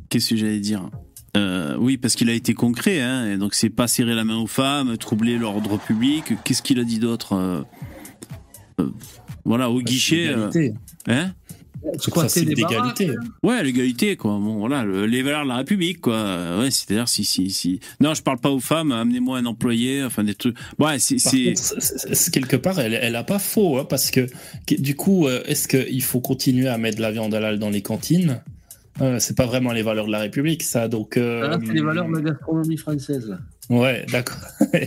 Qu'est-ce 0.09 0.30
que 0.32 0.36
j'allais 0.36 0.59
dire? 0.59 0.89
Euh, 1.36 1.76
Oui, 1.80 1.97
parce 1.97 2.15
qu'il 2.15 2.30
a 2.30 2.34
été 2.34 2.53
concret, 2.53 3.01
hein, 3.01 3.32
et 3.32 3.38
donc 3.38 3.53
c'est 3.55 3.69
pas 3.69 3.88
serrer 3.88 4.13
la 4.13 4.24
main 4.24 4.38
aux 4.38 4.47
femmes, 4.47 4.97
troubler 4.97 5.38
l'ordre 5.38 5.78
public. 5.80 6.26
Qu'est-ce 6.43 6.61
qu'il 6.61 6.80
a 6.80 6.84
dit 6.84 6.99
d'autre? 6.99 7.34
Euh, 7.34 7.61
euh, 8.80 8.89
Voilà, 9.45 9.69
au 9.69 9.82
guichet. 9.82 10.28
euh, 10.28 10.47
L'égalité. 10.53 10.74
hein? 11.07 11.34
C'est 12.30 12.45
des 12.45 12.53
d'égalité. 12.55 13.07
baraques, 13.07 13.28
Ouais, 13.43 13.61
l'égalité, 13.61 14.15
quoi. 14.15 14.32
Bon, 14.39 14.57
voilà, 14.57 14.86
le- 14.86 15.05
les 15.05 15.21
valeurs 15.21 15.43
de 15.43 15.49
la 15.49 15.57
République, 15.57 15.99
quoi. 15.99 16.59
Ouais, 16.59 16.71
c'est-à-dire 16.71 17.09
si, 17.09 17.26
si, 17.26 17.49
si. 17.49 17.82
Non, 17.99 18.13
je 18.13 18.21
parle 18.21 18.39
pas 18.39 18.51
aux 18.51 18.61
femmes. 18.61 18.93
Amenez-moi 18.93 19.39
un 19.39 19.45
employé, 19.45 20.01
enfin 20.03 20.24
des 20.24 20.34
trucs. 20.34 20.55
Ouais, 20.80 20.97
c'est, 20.99 21.21
Par 21.21 21.32
c'est. 21.34 21.43
contre, 21.45 21.59
c'est- 21.59 21.82
c'est- 21.82 22.15
c'est- 22.15 22.32
quelque 22.32 22.55
part, 22.55 22.80
elle, 22.80 22.93
elle 22.93 23.15
a 23.17 23.24
pas 23.26 23.39
faux, 23.39 23.80
hein, 23.80 23.86
parce 23.89 24.11
que 24.11 24.28
du 24.69 24.95
coup, 24.95 25.28
est-ce 25.28 25.67
qu'il 25.67 26.01
faut 26.03 26.21
continuer 26.21 26.69
à 26.69 26.78
mettre 26.78 26.97
de 26.97 27.01
la 27.01 27.11
viande 27.11 27.34
halal 27.34 27.59
dans 27.59 27.69
les 27.69 27.82
cantines? 27.82 28.39
Euh, 29.02 29.18
C'est 29.20 29.36
pas 29.36 29.46
vraiment 29.46 29.72
les 29.72 29.82
valeurs 29.82 30.06
de 30.08 30.12
la 30.12 30.20
République, 30.20 30.64
ça. 30.64 30.88
Donc, 30.88 31.18
euh, 31.18 31.50
Ah, 31.52 31.58
c'est 31.66 31.74
les 31.74 31.82
valeurs 31.82 32.08
de 32.08 32.14
la 32.16 32.22
gastronomie 32.22 32.78
française. 32.78 33.28
là. 33.28 33.39
Ouais, 33.70 34.06
d'accord. 34.12 34.38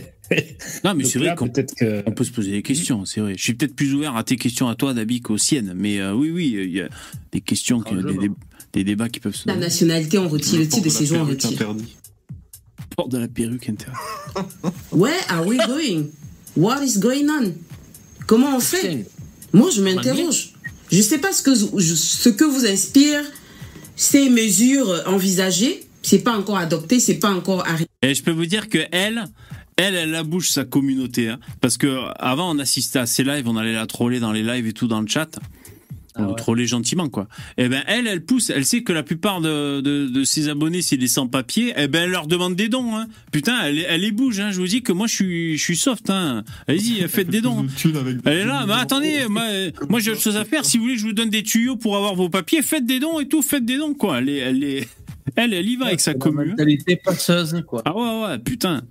Non, 0.83 0.93
mais 0.93 1.05
c'est 1.05 1.19
vrai 1.19 1.35
qu'on 1.35 1.47
peut-être 1.47 1.73
que 1.73 2.03
on 2.05 2.11
peut 2.11 2.25
se 2.25 2.31
poser 2.33 2.51
des 2.51 2.61
questions. 2.61 3.05
C'est 3.05 3.21
vrai. 3.21 3.35
Je 3.37 3.41
suis 3.41 3.53
peut-être 3.53 3.73
plus 3.77 3.93
ouvert 3.93 4.17
à 4.17 4.25
tes 4.25 4.35
questions 4.35 4.67
à 4.67 4.75
toi, 4.75 4.93
Dabi, 4.93 5.21
qu'aux 5.21 5.37
siennes. 5.37 5.71
Mais 5.73 6.01
euh, 6.01 6.11
oui, 6.13 6.31
oui, 6.31 6.53
il 6.65 6.71
y 6.71 6.81
a 6.81 6.89
des 7.31 7.39
questions, 7.39 7.79
qui- 7.79 7.95
des, 8.73 8.83
débats 8.83 9.07
qui 9.07 9.21
peuvent 9.21 9.33
se. 9.33 9.47
la 9.47 9.55
nationalité, 9.55 10.17
on 10.17 10.27
retire 10.27 10.59
le 10.59 10.67
titre 10.67 10.83
de 10.83 10.89
séjour, 10.89 11.19
on 11.21 11.25
retire. 11.25 11.51
interdit. 11.53 11.95
Porte 12.97 13.09
de 13.13 13.19
la 13.19 13.29
perruque 13.29 13.69
intérieure. 13.69 14.01
Where 14.91 15.15
are 15.29 15.47
we 15.47 15.57
going? 15.65 16.07
What 16.57 16.83
is 16.83 16.99
going 16.99 17.29
on? 17.29 17.53
Comment 18.25 18.57
on 18.57 18.59
fait? 18.59 19.05
Moi, 19.53 19.69
je 19.73 19.81
m'interroge. 19.81 20.53
Je 20.91 21.01
sais 21.01 21.19
pas 21.19 21.31
ce 21.31 21.41
que, 21.41 21.55
je- 21.55 21.95
ce 21.95 22.27
que 22.27 22.43
vous 22.43 22.65
inspire 22.65 23.21
ces 23.97 24.29
mesures 24.29 25.03
envisagées. 25.07 25.81
C'est 26.03 26.19
pas 26.19 26.37
encore 26.37 26.57
adopté, 26.57 27.01
c'est 27.01 27.19
pas 27.19 27.31
encore 27.31 27.67
arrivé. 27.67 27.87
Et 28.01 28.15
je 28.15 28.23
peux 28.23 28.31
vous 28.31 28.45
dire 28.45 28.69
que 28.69 28.77
elle, 28.93 29.25
elle, 29.75 29.95
elle 29.95 30.11
la 30.11 30.23
bouge 30.23 30.49
sa 30.49 30.63
communauté. 30.63 31.27
hein. 31.27 31.39
Parce 31.59 31.75
que 31.75 31.99
avant, 32.17 32.55
on 32.55 32.59
assistait 32.59 32.99
à 32.99 33.05
ses 33.05 33.25
lives, 33.25 33.49
on 33.49 33.57
allait 33.57 33.73
la 33.73 33.87
troller 33.87 34.21
dans 34.21 34.31
les 34.31 34.43
lives 34.43 34.67
et 34.67 34.73
tout 34.73 34.87
dans 34.87 35.01
le 35.01 35.07
chat. 35.07 35.37
On 36.19 36.33
trollait 36.33 36.65
gentiment, 36.65 37.09
quoi. 37.09 37.27
Et 37.57 37.69
ben, 37.69 37.83
elle, 37.87 38.07
elle 38.07 38.23
pousse. 38.25 38.49
Elle 38.49 38.65
sait 38.65 38.81
que 38.83 38.91
la 38.93 39.03
plupart 39.03 39.41
de, 39.41 39.81
de, 39.81 40.07
de 40.07 40.23
ses 40.23 40.49
abonnés, 40.49 40.81
c'est 40.81 40.97
des 40.97 41.07
sans-papiers. 41.07 41.73
Et 41.77 41.87
ben, 41.87 42.03
elle 42.03 42.11
leur 42.11 42.27
demande 42.27 42.55
des 42.55 42.69
dons, 42.69 42.95
hein. 42.95 43.07
Putain, 43.31 43.55
elle, 43.63 43.85
elle 43.87 44.01
les 44.01 44.11
bouge, 44.11 44.39
hein. 44.39 44.51
Je 44.51 44.59
vous 44.59 44.67
dis 44.67 44.81
que 44.81 44.91
moi, 44.91 45.07
je 45.07 45.13
suis, 45.15 45.57
je 45.57 45.63
suis 45.63 45.77
soft, 45.77 46.09
hein. 46.09 46.43
Allez-y, 46.67 47.01
faites 47.07 47.29
des 47.29 47.41
dons. 47.41 47.65
Elle 48.25 48.37
est 48.39 48.45
là, 48.45 48.65
mais 48.67 48.73
attendez, 48.73 49.27
moi, 49.29 49.43
euh, 49.49 49.71
moi 49.89 49.99
j'ai 49.99 50.11
autre 50.11 50.21
chose 50.21 50.37
à 50.37 50.45
faire. 50.45 50.65
Si 50.65 50.77
vous 50.77 50.83
voulez, 50.83 50.95
que 50.95 51.01
je 51.01 51.05
vous 51.07 51.13
donne 51.13 51.29
des 51.29 51.43
tuyaux 51.43 51.75
pour 51.75 51.95
avoir 51.97 52.15
vos 52.15 52.29
papiers. 52.29 52.61
Faites 52.61 52.85
des 52.85 52.99
dons 52.99 53.19
et 53.19 53.27
tout, 53.27 53.41
faites 53.41 53.65
des 53.65 53.77
dons, 53.77 53.93
quoi. 53.93 54.19
Elle, 54.19 54.29
est, 54.29 54.37
elle, 54.37 54.63
est, 54.63 54.87
elle, 55.35 55.53
elle 55.53 55.67
y 55.69 55.75
va 55.75 55.87
avec 55.87 55.99
sa 55.99 56.13
commu. 56.13 56.41
hein. 56.43 56.49
Mentalité 56.51 56.95
passeuse, 56.95 57.55
quoi. 57.67 57.81
Ah 57.85 57.95
ouais, 57.95 58.27
ouais, 58.27 58.39
putain. 58.39 58.81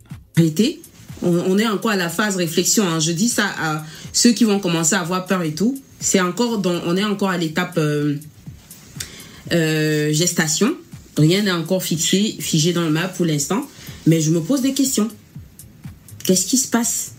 On, 1.22 1.30
on 1.30 1.58
est 1.58 1.66
encore 1.66 1.92
à 1.92 1.96
la 1.96 2.08
phase 2.10 2.36
réflexion. 2.36 2.86
hein. 2.86 3.00
Je 3.00 3.10
dis 3.12 3.28
ça 3.28 3.46
à 3.58 3.84
ceux 4.12 4.32
qui 4.32 4.44
vont 4.44 4.58
commencer 4.60 4.94
à 4.94 5.00
avoir 5.00 5.24
peur 5.26 5.42
et 5.42 5.54
tout. 5.54 5.80
C'est 6.00 6.20
encore 6.20 6.58
dans, 6.58 6.80
on 6.84 6.96
est 6.96 7.04
encore 7.04 7.30
à 7.30 7.38
l'étape 7.38 7.78
euh, 7.78 8.16
euh, 9.52 10.12
gestation. 10.12 10.74
Rien 11.16 11.42
n'est 11.42 11.50
encore 11.52 11.82
fixé, 11.82 12.36
figé 12.38 12.72
dans 12.72 12.82
le 12.82 12.90
map 12.90 13.08
pour 13.08 13.24
l'instant. 13.24 13.66
Mais 14.06 14.20
je 14.20 14.30
me 14.30 14.40
pose 14.40 14.62
des 14.62 14.74
questions. 14.74 15.08
Qu'est-ce 16.24 16.46
qui 16.46 16.56
se 16.58 16.68
passe? 16.68 17.14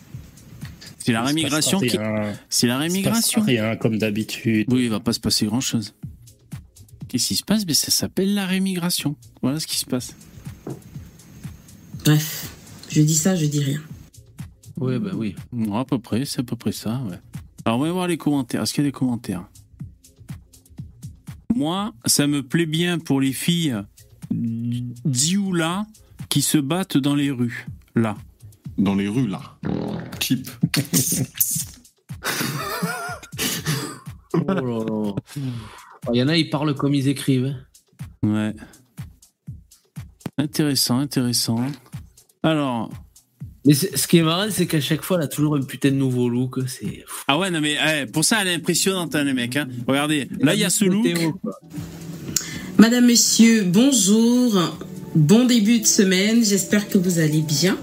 C'est 1.00 1.14
la 1.14 1.24
rémigration 1.24 1.80
qui. 1.80 1.98
C'est 2.50 2.68
la 2.68 2.76
Il 2.86 2.92
se 2.92 2.94
rémigration. 2.94 3.42
rien, 3.42 3.76
comme 3.78 3.98
d'habitude. 3.98 4.68
Oui, 4.70 4.84
il 4.84 4.90
va 4.90 5.00
pas 5.00 5.14
se 5.14 5.20
passer 5.20 5.46
grand 5.46 5.62
chose. 5.62 5.94
Qu'est-ce 7.08 7.28
qui 7.30 7.36
se 7.36 7.44
passe? 7.44 7.66
Mais 7.66 7.74
ça 7.74 7.92
s'appelle 7.92 8.34
la 8.34 8.46
rémigration. 8.46 9.16
Voilà 9.42 9.60
ce 9.60 9.68
qui 9.68 9.78
se 9.78 9.86
passe. 9.86 10.14
Bref, 12.04 12.50
je 12.90 13.02
dis 13.02 13.16
ça, 13.16 13.36
je 13.36 13.46
dis 13.46 13.62
rien. 13.64 13.82
Oui, 14.78 15.00
bah 15.00 15.12
oui. 15.14 15.36
À 15.74 15.86
peu 15.86 15.98
près, 16.00 16.26
c'est 16.26 16.42
à 16.42 16.44
peu 16.44 16.56
près 16.56 16.72
ça, 16.74 17.02
ouais. 17.10 17.18
Alors, 17.68 17.82
on 17.82 17.84
va 17.84 17.92
voir 17.92 18.08
les 18.08 18.16
commentaires. 18.16 18.62
Est-ce 18.62 18.74
qu'il 18.74 18.86
y 18.86 18.88
a 18.88 18.90
des 18.90 18.94
commentaires? 18.94 19.46
Moi, 21.54 21.94
ça 22.06 22.26
me 22.26 22.42
plaît 22.42 22.66
bien 22.66 22.98
pour 22.98 23.20
les 23.20 23.34
filles 23.34 23.76
d'Ioula 24.32 25.86
qui 26.30 26.42
se 26.42 26.58
battent 26.58 26.96
dans 26.96 27.14
les 27.14 27.30
rues. 27.30 27.68
Là. 27.94 28.16
Dans 28.78 28.96
les 28.96 29.10
rues, 29.10 29.28
là. 29.28 29.42
Cheap. 30.22 30.48
Oh 34.34 34.54
là 34.54 34.62
là. 34.62 35.14
Il 36.14 36.20
y 36.20 36.24
en 36.24 36.28
a, 36.28 36.38
ils 36.38 36.50
parlent 36.50 36.76
comme 36.76 36.94
ils 36.94 37.08
écrivent. 37.08 37.56
Ouais. 38.24 38.54
Intéressant, 40.38 41.00
intéressant. 41.00 41.66
Alors. 42.44 42.92
Mais 43.68 43.74
ce 43.74 44.08
qui 44.08 44.18
est 44.18 44.24
marrant, 44.24 44.48
c'est 44.50 44.66
qu'à 44.66 44.80
chaque 44.82 45.04
fois, 45.04 45.18
elle 45.18 45.24
a 45.26 45.28
toujours 45.28 45.56
un 45.56 45.62
putain 45.62 45.90
de 45.92 45.96
nouveau 45.96 46.30
look. 46.30 46.58
C'est 46.68 47.04
Ah 47.28 47.38
ouais, 47.38 47.52
non 47.52 47.60
mais 47.62 47.76
eh, 47.86 48.06
pour 48.08 48.24
ça, 48.24 48.38
elle 48.42 48.48
est 48.48 48.54
impressionnante, 48.56 49.14
hein, 49.14 49.24
les 49.26 49.34
mecs. 49.34 49.56
hein. 49.58 49.68
Regardez, 49.88 50.28
là, 50.40 50.54
il 50.56 50.62
y 50.62 50.64
a 50.64 50.70
ce 50.70 50.86
look. 50.86 51.06
Madame, 52.78 53.06
monsieur, 53.08 53.64
bonjour. 53.64 54.58
Bon 55.16 55.46
début 55.46 55.80
de 55.80 55.86
semaine. 55.86 56.44
J'espère 56.44 56.88
que 56.88 56.98
vous 56.98 57.20
allez 57.20 57.42
bien. 57.42 57.78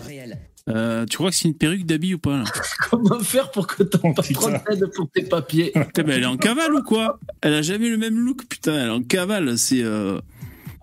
Euh, 0.70 1.04
tu 1.04 1.18
crois 1.18 1.28
que 1.28 1.36
c'est 1.36 1.46
une 1.48 1.54
perruque 1.54 1.84
d'habit 1.84 2.14
ou 2.14 2.18
pas 2.18 2.38
là? 2.38 2.44
Comment 2.90 3.18
faire 3.20 3.50
pour 3.50 3.66
que 3.66 3.82
ton 3.82 4.14
patron 4.14 4.50
t'aide 4.66 4.86
pour 4.94 5.10
tes 5.10 5.22
papiers? 5.24 5.72
Putain, 5.74 6.04
mais 6.06 6.14
elle 6.14 6.22
est 6.22 6.26
en 6.26 6.38
cavale 6.38 6.72
ou 6.72 6.82
quoi? 6.82 7.20
Elle 7.42 7.52
a 7.52 7.60
jamais 7.60 7.90
le 7.90 7.98
même 7.98 8.18
look, 8.18 8.46
putain, 8.48 8.72
elle 8.74 8.86
est 8.86 8.90
en 8.90 9.02
cavale, 9.02 9.58
c'est... 9.58 9.82
euh, 9.82 10.18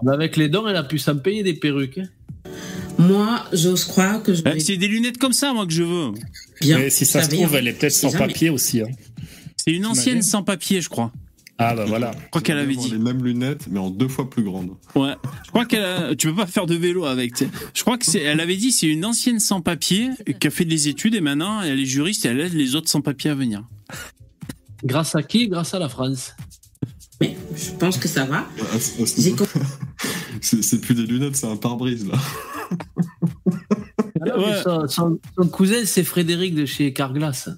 Avec 0.07 0.37
les 0.37 0.49
dents, 0.49 0.67
elle 0.67 0.75
a 0.75 0.83
pu 0.83 0.99
s'en 0.99 1.17
payer 1.17 1.41
des 1.41 1.55
perruques. 1.55 1.97
hein. 1.97 2.49
Moi, 2.97 3.45
j'ose 3.53 3.85
croire 3.85 4.21
que 4.23 4.33
je 4.33 4.41
eh, 4.45 4.59
C'est 4.59 4.77
des 4.77 4.87
lunettes 4.87 5.17
comme 5.17 5.33
ça, 5.33 5.53
moi, 5.53 5.65
que 5.65 5.73
je 5.73 5.83
veux. 5.83 6.11
Bien. 6.61 6.77
Mais 6.77 6.89
si 6.89 7.05
ça 7.05 7.23
se 7.23 7.29
trouve, 7.29 7.55
elle 7.55 7.67
est 7.67 7.73
peut-être 7.73 7.91
sans 7.93 8.09
jamais. 8.11 8.27
papier 8.27 8.49
aussi. 8.49 8.81
hein. 8.81 8.87
C'est 9.57 9.71
une 9.71 9.85
ancienne 9.85 10.21
sans 10.21 10.43
papier, 10.43 10.81
je 10.81 10.89
crois. 10.89 11.11
Ah 11.63 11.75
bah 11.75 11.85
voilà. 11.85 12.11
Je 12.23 12.29
crois 12.29 12.41
qu'elle 12.41 12.57
avait 12.57 12.75
dit. 12.75 12.89
les 12.89 12.97
mêmes 12.97 13.23
lunettes, 13.23 13.67
mais 13.69 13.77
en 13.79 13.91
deux 13.91 14.07
fois 14.07 14.27
plus 14.27 14.41
grandes. 14.41 14.71
Ouais. 14.95 15.13
Je 15.45 15.49
crois 15.51 15.65
qu'elle 15.67 15.83
a... 15.83 16.15
Tu 16.15 16.27
peux 16.29 16.35
pas 16.35 16.47
faire 16.47 16.65
de 16.65 16.73
vélo 16.73 17.05
avec. 17.05 17.33
Je 17.75 17.81
crois 17.83 17.99
que 17.99 18.05
c'est... 18.05 18.21
Elle 18.21 18.39
avait 18.39 18.55
dit 18.55 18.71
c'est 18.71 18.87
une 18.87 19.05
ancienne 19.05 19.39
sans 19.39 19.61
papier 19.61 20.09
qui 20.39 20.47
a 20.47 20.49
fait 20.49 20.65
des 20.65 20.87
études 20.87 21.13
et 21.13 21.21
maintenant 21.21 21.61
elle 21.61 21.79
est 21.79 21.85
juriste 21.85 22.25
et 22.25 22.29
elle 22.29 22.39
aide 22.39 22.53
les 22.53 22.73
autres 22.75 22.89
sans 22.89 23.01
papier 23.01 23.29
à 23.29 23.35
venir. 23.35 23.63
Grâce 24.83 25.13
à 25.13 25.21
qui? 25.21 25.47
Grâce 25.49 25.75
à 25.75 25.79
la 25.79 25.87
France. 25.89 26.33
Je 27.21 27.71
pense 27.79 27.97
que 27.97 28.07
ça 28.07 28.25
va. 28.25 28.45
C'est 30.41 30.81
plus 30.81 30.95
des 30.95 31.03
lunettes, 31.05 31.35
c'est 31.35 31.45
un 31.47 31.55
pare-brise, 31.55 32.07
là. 32.07 32.17
Mais 34.25 34.61
son, 34.63 34.87
son- 34.87 35.19
son 35.37 35.47
cousin, 35.47 35.83
c'est 35.85 36.03
Frédéric 36.03 36.55
de 36.55 36.65
chez 36.65 36.93
Carglass. 36.93 37.49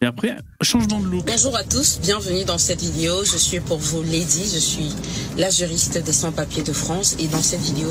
Et 0.00 0.06
après, 0.06 0.36
changement 0.62 1.00
de 1.00 1.06
look. 1.06 1.24
Bonjour 1.26 1.54
à 1.56 1.62
tous, 1.62 2.00
bienvenue 2.02 2.44
dans 2.44 2.58
cette 2.58 2.80
vidéo. 2.80 3.24
Je 3.24 3.36
suis 3.36 3.60
pour 3.60 3.78
vous 3.78 4.02
Lady, 4.02 4.42
je 4.52 4.58
suis 4.58 4.88
la 5.36 5.50
juriste 5.50 6.02
des 6.02 6.12
sans-papiers 6.12 6.62
de 6.62 6.72
France 6.72 7.14
et 7.18 7.28
dans 7.28 7.42
cette 7.42 7.60
vidéo, 7.60 7.90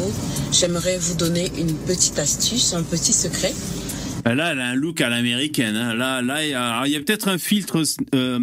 j'aimerais 0.52 0.98
vous 0.98 1.14
donner 1.16 1.52
une 1.58 1.74
petite 1.76 2.18
astuce, 2.20 2.74
un 2.74 2.84
petit 2.84 3.14
secret. 3.14 3.54
Là, 4.26 4.52
elle 4.54 4.60
a 4.60 4.68
un 4.70 4.74
look 4.76 5.02
à 5.02 5.10
l'américaine. 5.10 5.76
hein. 5.76 5.94
Là, 5.94 6.22
là, 6.24 6.44
il 6.44 6.50
y 6.50 6.54
a, 6.54 6.66
alors, 6.74 6.88
il 6.88 6.94
y 6.94 6.96
a 6.96 7.00
peut-être 7.00 7.28
un 7.28 7.38
filtre. 7.38 7.84
euh, 8.16 8.40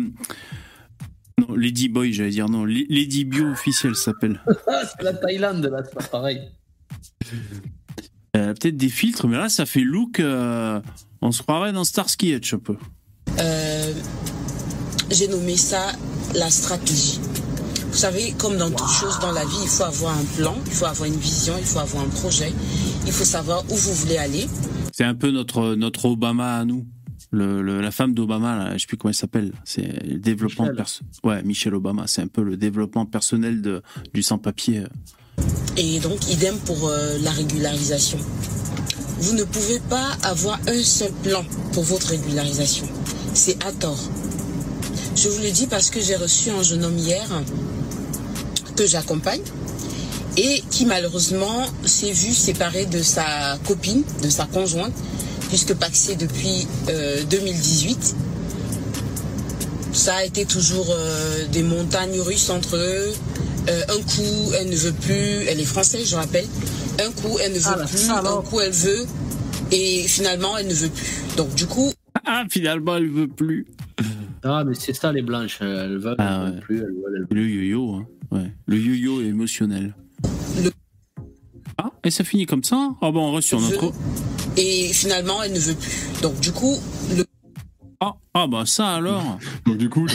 Non, 1.49 1.55
Lady 1.57 1.89
Boy, 1.89 2.13
j'allais 2.13 2.31
dire 2.31 2.49
non. 2.49 2.67
L- 2.67 2.87
Lady 2.89 3.25
Bio 3.25 3.49
officiel 3.51 3.95
s'appelle. 3.95 4.41
C'est 4.99 5.03
la 5.05 5.13
Thaïlande, 5.15 5.65
là, 5.67 5.83
c'est 5.85 5.95
pas 5.95 6.05
pareil. 6.05 6.41
Elle 8.35 8.41
a 8.51 8.55
peut-être 8.55 8.77
des 8.77 8.89
filtres, 8.89 9.27
mais 9.29 9.37
là, 9.37 9.49
ça 9.49 9.67
fait 9.67 9.81
look. 9.85 10.21
euh, 10.21 10.81
On 11.21 11.33
se 11.33 11.43
croirait 11.43 11.73
dans 11.73 11.85
Starsky 11.85 12.33
Hutch 12.35 12.55
un 12.55 12.59
peu. 12.59 12.77
Euh, 13.39 13.93
J'ai 15.11 15.29
nommé 15.29 15.57
ça 15.57 15.93
la 16.35 16.51
stratégie. 16.51 17.21
Vous 17.91 17.99
savez, 17.99 18.33
comme 18.39 18.57
dans 18.57 18.71
toute 18.71 18.89
chose 18.89 19.19
dans 19.21 19.33
la 19.33 19.45
vie, 19.45 19.57
il 19.63 19.69
faut 19.69 19.85
avoir 19.85 20.17
un 20.19 20.25
plan, 20.39 20.57
il 20.67 20.73
faut 20.73 20.87
avoir 20.87 21.07
une 21.07 21.17
vision, 21.17 21.53
il 21.59 21.65
faut 21.65 21.79
avoir 21.81 22.05
un 22.05 22.09
projet, 22.09 22.51
il 23.07 23.13
faut 23.13 23.25
savoir 23.25 23.63
où 23.71 23.75
vous 23.75 23.93
voulez 23.93 24.17
aller. 24.17 24.47
C'est 24.95 25.05
un 25.05 25.15
peu 25.15 25.31
notre, 25.31 25.75
notre 25.75 26.07
Obama 26.07 26.57
à 26.59 26.65
nous. 26.65 26.87
Le, 27.35 27.63
le- 27.63 27.81
la 27.81 27.91
femme 27.91 28.13
d'Obama, 28.13 28.75
je 28.75 28.79
sais 28.83 28.87
plus 28.87 28.97
comment 28.99 29.11
elle 29.11 29.15
s'appelle. 29.17 29.53
C'est 29.65 30.05
le 30.07 30.19
développement 30.19 30.65
Michelle. 30.65 30.77
perso- 30.77 31.01
Ouais, 31.25 31.43
Michelle 31.43 31.75
Obama. 31.75 32.05
C'est 32.07 32.21
un 32.23 32.27
peu 32.27 32.43
le 32.43 32.57
développement 32.59 33.07
personnel 33.07 33.63
de, 33.63 33.83
du 34.13 34.23
sans-papier. 34.23 34.85
Et 35.79 35.99
donc, 36.01 36.31
idem 36.31 36.57
pour 36.67 36.89
euh, 36.89 37.17
la 37.23 37.31
régularisation. 37.31 38.19
Vous 39.21 39.33
ne 39.35 39.45
pouvez 39.45 39.81
pas 39.89 40.09
avoir 40.25 40.59
un 40.69 40.83
seul 40.83 41.11
plan 41.23 41.43
pour 41.73 41.85
votre 41.85 42.09
régularisation. 42.09 42.87
C'est 43.33 43.65
à 43.65 43.73
tort. 43.73 43.99
Je 45.17 45.29
vous 45.31 45.39
le 45.43 45.51
dis 45.51 45.67
parce 45.67 45.89
que 45.91 46.01
j'ai 46.01 46.17
reçu 46.17 46.51
un 46.51 46.63
jeune 46.63 46.85
homme 46.85 46.99
hier 46.99 47.27
que 48.77 48.87
j'accompagne 48.87 49.41
et 50.37 50.63
qui 50.71 50.85
malheureusement 50.87 51.65
s'est 51.85 52.13
vu 52.13 52.33
séparé 52.35 52.87
de 52.87 53.01
sa 53.03 53.59
copine, 53.67 54.03
de 54.23 54.29
sa 54.29 54.47
conjointe, 54.47 54.93
puisque 55.53 55.75
paxé 55.75 56.17
depuis 56.17 56.67
euh, 56.89 57.23
2018. 57.31 58.17
Ça 59.93 60.15
a 60.15 60.25
été 60.25 60.47
toujours 60.47 60.87
euh, 60.89 61.47
des 61.53 61.63
montagnes 61.63 62.19
russes 62.23 62.49
entre 62.49 62.77
eux. 62.77 63.13
Euh, 63.69 63.83
un 63.91 64.01
coup, 64.01 64.53
elle 64.59 64.71
ne 64.71 64.77
veut 64.77 64.95
plus, 64.95 65.45
elle 65.47 65.61
est 65.61 65.67
française, 65.67 66.09
je 66.09 66.17
rappelle. 66.17 66.47
Un 67.07 67.11
coup, 67.11 67.37
elle 67.39 67.53
ne 67.53 67.59
veut 67.59 67.65
Ah, 67.67 67.77
la 67.77 67.85
plus, 67.85 68.09
un 68.09 68.43
coup, 68.43 68.61
elle 68.61 68.73
veut, 68.73 69.05
et 69.71 70.05
finalement, 70.09 70.57
elle 70.57 70.69
ne 70.69 70.75
veut 70.75 70.89
plus. 70.89 71.23
Donc, 71.37 71.55
du 71.55 71.67
coup, 71.67 71.93
Ah, 72.25 72.45
finalement, 72.51 72.97
elle 72.97 73.11
veut 73.11 73.29
plus. 73.29 73.67
Ah, 74.45 74.65
mais 74.67 74.73
c'est 74.75 74.95
ça, 74.95 75.13
les 75.13 75.21
blanches. 75.21 75.59
Elles 75.61 75.99
veulent, 75.99 76.17
Ah, 76.17 76.45
elles 76.47 76.47
veulent 76.47 76.55
ouais. 76.55 76.61
plus, 76.63 76.77
elles 76.79 76.85
veulent, 76.87 77.15
elles 77.15 77.27
veulent. 77.29 77.45
Le 77.45 77.47
yo-yo, 77.47 77.93
hein. 77.93 78.07
ouais. 78.31 78.51
Le 78.65 78.79
yo-yo 78.79 79.21
est 79.21 79.27
émotionnel. 79.27 79.95
Ah, 81.79 81.91
et 82.05 82.11
ça 82.11 82.25
finit 82.25 82.47
comme 82.47 82.65
ça 82.65 82.91
Ah 83.01 83.11
bon, 83.11 83.31
on 83.31 83.33
reste 83.35 83.49
sur 83.49 83.61
notre... 83.61 83.93
et 84.57 84.89
finalement, 84.93 85.43
elle 85.43 85.53
ne 85.53 85.59
veut 85.59 85.75
plus. 85.75 85.93
Donc, 86.23 86.39
du 86.41 86.53
coup, 86.53 86.77
le 87.17 87.25
Ah, 88.01 88.13
ah 88.35 88.47
bah 88.47 88.65
ça 88.67 88.95
alors 88.95 89.39
Donc 89.67 89.79
du 89.79 89.89
coup, 89.89 90.07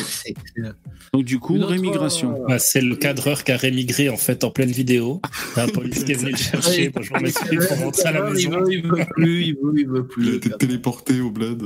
Donc 1.14 1.24
du 1.24 1.40
coup, 1.40 1.58
rémigration. 1.64 2.36
euh, 2.44 2.46
Bah, 2.48 2.60
c'est 2.60 2.82
le 2.82 2.96
cadreur 2.96 3.44
qui 3.44 3.52
a 3.54 3.58
rémigré 3.58 4.10
en 4.10 4.18
fait 4.18 4.44
en 4.44 4.52
pleine 4.52 4.72
vidéo. 4.72 5.22
La 5.56 5.68
police 5.68 6.04
qui 6.04 6.12
est 6.12 6.16
venue 6.16 6.32
le 6.32 6.38
chercher. 6.38 6.92
M'en 7.12 7.20
excuse 7.20 7.66
pour 7.68 7.78
rentrer 7.80 8.06
à 8.10 8.12
la 8.12 8.30
Il 8.30 8.34
maison. 8.34 8.52
veut, 8.60 8.74
il 8.74 8.84
veut 8.84 9.06
plus, 9.16 9.44
il 9.46 9.56
veut, 9.56 9.74
il 9.80 9.88
veut 9.88 9.98
il 9.98 10.00
a 10.00 10.04
plus. 10.04 10.36
été 10.36 10.50
téléporté 10.52 11.22
au 11.22 11.32
bled. 11.32 11.64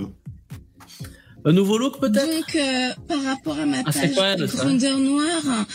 Un 1.43 1.53
nouveau 1.53 1.77
look, 1.77 1.99
peut-être? 1.99 2.27
Donc, 2.27 2.55
euh, 2.55 2.89
par 3.07 3.23
rapport 3.23 3.59
à 3.59 3.65
ma 3.65 3.79
Ah, 3.79 3.91
page 3.91 4.11
elle, 4.39 4.49
ça. 4.49 4.57
grandeur 4.57 4.99
noire, 4.99 5.65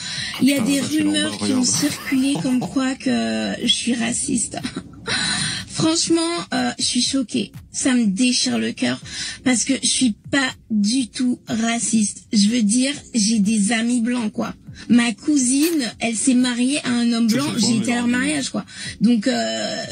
il 0.40 0.48
y 0.48 0.54
a 0.54 0.60
des 0.60 0.80
rumeurs 0.80 1.36
qui 1.38 1.52
ont 1.52 1.64
circulé 1.64 2.34
comme 2.42 2.60
quoi 2.60 2.94
que 2.94 3.54
je 3.62 3.72
suis 3.72 3.94
raciste. 3.94 4.58
franchement, 5.68 6.20
euh, 6.54 6.70
je 6.78 6.84
suis 6.84 7.02
choquée. 7.02 7.52
Ça 7.72 7.94
me 7.94 8.06
déchire 8.06 8.58
le 8.58 8.72
cœur 8.72 8.98
parce 9.44 9.64
que 9.64 9.74
je 9.82 9.88
suis 9.88 10.14
pas 10.30 10.50
du 10.70 11.08
tout 11.08 11.40
raciste. 11.48 12.26
Je 12.32 12.48
veux 12.48 12.62
dire, 12.62 12.94
j'ai 13.14 13.40
des 13.40 13.72
amis 13.72 14.00
blancs, 14.00 14.32
quoi. 14.32 14.54
Ma 14.88 15.12
cousine, 15.12 15.92
elle 16.00 16.16
s'est 16.16 16.34
mariée 16.34 16.78
à 16.84 16.90
un 16.90 17.12
homme 17.12 17.26
blanc. 17.26 17.46
J'ai 17.56 17.76
été 17.78 17.92
à 17.92 17.96
leur 17.96 18.06
mariage, 18.06 18.50
quoi. 18.50 18.64
Donc, 19.00 19.26
euh, 19.26 19.84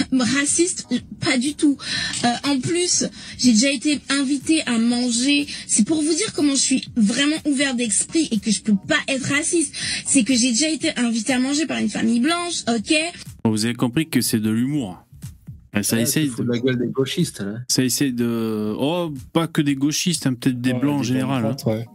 raciste, 0.12 0.86
pas 1.20 1.38
du 1.38 1.54
tout. 1.54 1.76
Euh, 2.24 2.28
en 2.48 2.58
plus, 2.60 3.04
j'ai 3.38 3.52
déjà 3.52 3.70
été 3.70 4.00
invitée 4.08 4.62
à 4.66 4.78
manger. 4.78 5.46
C'est 5.66 5.86
pour 5.86 6.02
vous 6.02 6.14
dire 6.14 6.32
comment 6.34 6.52
je 6.54 6.60
suis 6.60 6.84
vraiment 6.96 7.36
ouvert 7.46 7.74
d'esprit 7.74 8.28
et 8.30 8.38
que 8.38 8.50
je 8.50 8.62
peux 8.62 8.76
pas 8.88 8.98
être 9.08 9.26
raciste. 9.32 9.74
C'est 10.06 10.24
que 10.24 10.34
j'ai 10.34 10.50
déjà 10.52 10.68
été 10.68 10.96
invitée 10.98 11.32
à 11.32 11.38
manger 11.38 11.66
par 11.66 11.78
une 11.78 11.90
famille 11.90 12.20
blanche, 12.20 12.62
ok 12.68 12.94
Vous 13.44 13.64
avez 13.64 13.74
compris 13.74 14.08
que 14.08 14.20
c'est 14.20 14.40
de 14.40 14.50
l'humour. 14.50 14.98
Ça 15.82 15.96
Ouais, 15.96 16.02
essaye 16.02 16.28
de... 16.28 16.42
la 16.42 16.58
gueule 16.58 16.78
des 16.78 16.88
gauchistes, 16.88 17.40
là. 17.40 17.54
Ça 17.68 17.82
essaye 17.82 18.12
de. 18.12 18.74
Oh, 18.78 19.12
pas 19.32 19.46
que 19.46 19.62
des 19.62 19.74
gauchistes, 19.74 20.26
hein, 20.26 20.34
peut-être 20.34 20.60
des 20.60 20.72
Ouais, 20.72 20.78
blancs 20.80 21.00
en 21.00 21.02
général. 21.02 21.46
hein. 21.46 21.56
démocrates, 21.56 21.66
ouais. 21.66 21.86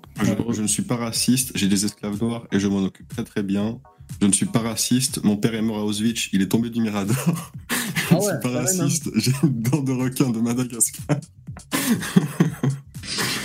Je, 0.49 0.53
je 0.55 0.61
ne 0.63 0.67
suis 0.67 0.81
pas 0.81 0.95
raciste, 0.95 1.51
j'ai 1.53 1.67
des 1.67 1.85
esclaves 1.85 2.19
noirs 2.19 2.47
et 2.51 2.59
je 2.59 2.67
m'en 2.67 2.79
occupe 2.83 3.07
très 3.07 3.23
très 3.23 3.43
bien. 3.43 3.77
Je 4.19 4.25
ne 4.25 4.31
suis 4.31 4.47
pas 4.47 4.59
raciste, 4.61 5.23
mon 5.23 5.37
père 5.37 5.53
est 5.53 5.61
mort 5.61 5.77
à 5.77 5.83
Auschwitz, 5.85 6.29
il 6.33 6.41
est 6.41 6.47
tombé 6.47 6.71
du 6.71 6.81
Mirador. 6.81 7.51
Je 8.09 8.15
ne 8.15 8.19
Ah 8.19 8.23
ouais, 8.23 8.31
suis 8.31 8.39
pas 8.41 8.49
hein. 8.49 8.61
raciste, 8.61 9.09
j'ai 9.15 9.31
une 9.43 9.61
dent 9.61 9.81
de 9.81 9.91
requin 9.93 10.29
de 10.29 10.39
Madagascar. 10.39 11.17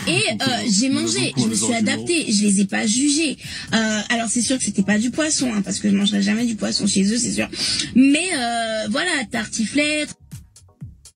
Et 0.08 0.12
euh, 0.32 0.44
j'ai 0.68 0.88
mangé, 0.88 1.32
je 1.36 1.44
me 1.44 1.54
suis 1.54 1.72
adaptée, 1.74 2.30
je 2.32 2.42
les 2.42 2.60
ai 2.60 2.64
pas 2.66 2.86
jugés. 2.86 3.36
Euh, 3.72 4.00
alors 4.10 4.28
c'est 4.28 4.40
sûr 4.42 4.58
que 4.58 4.64
c'était 4.64 4.82
pas 4.82 4.98
du 4.98 5.10
poisson, 5.10 5.52
hein, 5.54 5.62
parce 5.62 5.78
que 5.78 5.88
je 5.90 5.96
mangerai 5.96 6.22
jamais 6.22 6.44
du 6.46 6.56
poisson 6.56 6.86
chez 6.86 7.04
eux, 7.12 7.18
c'est 7.18 7.32
sûr. 7.32 7.48
Mais 7.94 8.28
euh, 8.36 8.88
voilà, 8.90 9.10
tartiflette. 9.30 10.14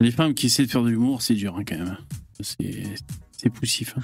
Les 0.01 0.11
femmes 0.11 0.35
qui 0.35 0.47
essaient 0.47 0.67
de 0.67 0.71
faire 0.71 0.83
de 0.83 0.91
l'humour, 0.91 1.23
c'est 1.23 1.35
dur 1.35 1.57
hein, 1.59 1.65
quand 1.67 1.79
même. 1.79 1.97
C'est 2.41 2.85
c'est 3.39 3.51
poussif. 3.51 3.95
hein. 3.99 4.03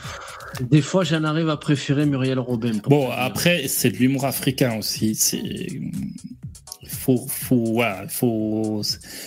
Des 0.70 0.82
fois, 0.82 1.04
j'en 1.04 1.24
arrive 1.24 1.48
à 1.48 1.56
préférer 1.56 2.04
Muriel 2.04 2.38
Robin. 2.38 2.72
Bon, 2.88 3.10
après, 3.10 3.66
c'est 3.68 3.90
de 3.90 3.96
l'humour 3.96 4.24
africain 4.26 4.76
aussi. 4.78 5.14
C'est. 5.14 5.80
Faut, 7.02 7.26
faut, 7.28 7.64
voilà, 7.64 8.06
faut. 8.08 8.80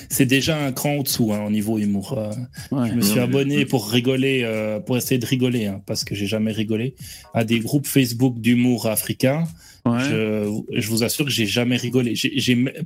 C'est 0.09 0.25
déjà 0.25 0.57
un 0.57 0.71
cran 0.71 0.95
au-dessous 0.95 1.33
hein, 1.33 1.43
au 1.45 1.49
niveau 1.49 1.77
humour. 1.77 2.17
euh. 2.17 2.31
Ouais. 2.71 2.89
je 2.89 2.95
me 2.95 3.01
suis 3.01 3.19
abonné 3.19 3.65
pour 3.65 3.89
rigoler, 3.91 4.43
euh, 4.45 4.79
pour 4.79 4.95
essayer 4.95 5.17
de 5.19 5.25
rigoler, 5.25 5.65
hein, 5.65 5.81
parce 5.85 6.05
que 6.05 6.15
j'ai 6.15 6.25
jamais 6.25 6.53
rigolé, 6.53 6.95
à 7.33 7.43
des 7.43 7.59
groupes 7.59 7.85
Facebook 7.85 8.39
d'humour 8.39 8.87
africain. 8.87 9.43
Ouais. 9.85 10.03
Je, 10.09 10.61
je 10.79 10.89
vous 10.89 11.03
assure 11.03 11.25
que 11.25 11.31
j'ai 11.31 11.45
jamais 11.45 11.77
rigolé. 11.77 12.15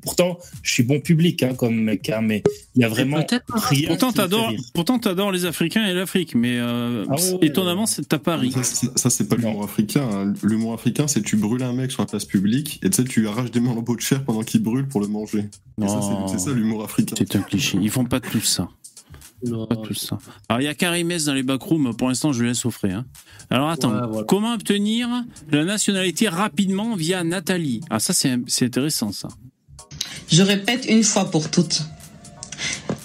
Pourtant, 0.01 0.37
je 0.63 0.71
suis 0.73 0.83
bon 0.83 0.99
public 0.99 1.41
hein, 1.43 1.53
comme 1.55 1.75
mec, 1.81 2.09
hein, 2.09 2.19
mais 2.21 2.43
il 2.75 2.81
y 2.81 2.83
a 2.85 2.89
vraiment 2.89 3.23
peut-être 3.23 3.45
pas. 3.45 3.57
rien. 3.59 3.87
Pourtant, 3.87 4.11
t'adores, 4.11 4.51
pourtant, 4.73 4.99
t'adores 4.99 5.31
les 5.31 5.45
Africains 5.45 5.85
et 5.87 5.93
l'Afrique, 5.93 6.35
mais 6.35 6.57
euh, 6.59 7.05
Ah 7.09 7.15
ouais, 7.15 7.31
ouais, 7.33 7.37
étonnamment, 7.43 7.85
c'est- 7.85 8.07
t'as 8.07 8.19
pas 8.19 8.35
ri. 8.35 8.51
Ça, 8.51 9.09
c'est- 9.09 9.29
pas 9.29 9.35
l'humour 9.37 9.63
africain. 9.63 10.07
hein. 10.11 10.33
L'humour 10.43 10.73
africain, 10.73 11.07
c'est 11.07 11.21
tu 11.21 11.37
brûles 11.37 11.63
un 11.63 11.71
mec 11.73 11.91
sur 11.91 12.01
la 12.01 12.07
place 12.07 12.25
publique 12.25 12.79
et 12.83 12.89
tu 12.89 12.97
sais, 12.97 13.03
tu 13.05 13.27
arraches 13.29 13.51
des 13.51 13.59
lambeaux 13.61 13.95
de 13.95 14.01
chair 14.01 14.23
pendant 14.25 14.41
qu'il 14.41 14.61
brûle 14.61 14.87
pour 14.87 14.99
le 15.01 15.07
manger. 15.07 15.45
C'est 16.27 16.39
ça 16.39 16.51
l'humour 16.51 16.83
africain. 16.83 17.15
C'est 17.17 17.35
un 17.37 17.41
cliché. 17.41 17.77
Ils 17.81 17.89
font 17.89 18.03
pas 18.05 18.19
tous 18.19 18.41
ça. 18.41 18.67
Non, 19.45 19.65
tous 19.67 19.93
ça. 19.93 20.17
Alors, 20.49 20.61
il 20.61 20.65
y 20.65 20.67
a 20.67 20.75
Karimès 20.75 21.25
dans 21.25 21.33
les 21.33 21.43
backrooms. 21.43 21.95
Pour 21.95 22.09
l'instant, 22.09 22.33
je 22.33 22.41
le 22.43 22.49
laisse 22.49 22.65
offrir. 22.65 22.97
hein. 22.97 23.05
Alors, 23.49 23.69
attends. 23.69 23.91
Ouais, 23.93 24.07
voilà. 24.07 24.25
Comment 24.27 24.53
obtenir 24.53 25.07
la 25.51 25.63
nationalité 25.63 26.27
rapidement 26.27 26.95
via 26.95 27.23
Nathalie? 27.23 27.81
Ah, 27.89 27.99
ça, 27.99 28.13
c'est 28.13 28.37
c'est 28.47 28.65
intéressant, 28.65 29.11
ça. 29.11 29.29
Je 30.29 30.41
répète 30.43 30.85
une 30.89 31.03
fois 31.03 31.31
pour 31.31 31.49
toutes. 31.49 31.83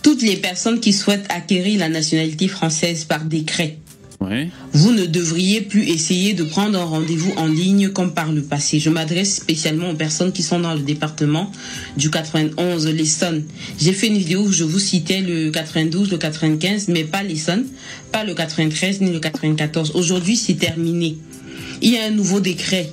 Toutes 0.03 0.23
les 0.23 0.37
personnes 0.37 0.81
qui 0.81 0.93
souhaitent 0.93 1.27
acquérir 1.31 1.79
la 1.79 1.89
nationalité 1.89 2.49
française 2.49 3.05
par 3.05 3.25
décret, 3.25 3.79
Ouais. 4.21 4.49
vous 4.73 4.93
ne 4.93 5.05
devriez 5.07 5.61
plus 5.61 5.89
essayer 5.89 6.35
de 6.35 6.45
prendre 6.45 6.79
un 6.79 6.85
rendez-vous 6.85 7.33
en 7.37 7.47
ligne 7.47 7.91
comme 7.91 8.15
par 8.15 8.33
le 8.33 8.43
passé. 8.43 8.81
Je 8.81 8.91
m'adresse 8.91 9.35
spécialement 9.35 9.91
aux 9.91 9.95
personnes 9.95 10.33
qui 10.33 10.43
sont 10.43 10.61
dans 10.61 10.75
le 10.75 10.81
département 10.81 11.51
du 11.97 12.11
91, 12.11 12.87
l'Essonne. 12.89 13.45
J'ai 13.79 13.93
fait 13.93 14.07
une 14.07 14.19
vidéo 14.19 14.43
où 14.43 14.53
je 14.53 14.65
vous 14.65 14.79
citais 14.79 15.21
le 15.21 15.51
92, 15.51 16.11
le 16.11 16.19
95, 16.19 16.89
mais 16.89 17.05
pas 17.05 17.23
l'Essonne, 17.23 17.67
pas 18.13 18.25
le 18.25 18.35
93 18.35 19.01
ni 19.01 19.13
le 19.13 19.21
94. 19.21 19.93
Aujourd'hui, 19.95 20.37
c'est 20.37 20.55
terminé. 20.55 21.19
Il 21.83 21.93
y 21.93 21.99
a 21.99 22.05
un 22.07 22.11
nouveau 22.11 22.41
décret. 22.41 22.91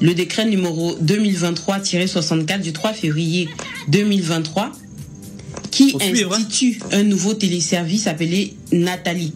Le 0.00 0.12
décret 0.12 0.44
numéro 0.44 0.96
2023-64 1.02 2.60
du 2.60 2.72
3 2.72 2.92
février 2.92 3.48
2023 3.88 4.72
qui 5.70 5.90
suivre, 5.98 6.34
hein. 6.34 6.38
institue 6.38 6.78
un 6.92 7.02
nouveau 7.02 7.34
téléservice 7.34 8.06
appelé 8.06 8.54
Nathalie. 8.72 9.32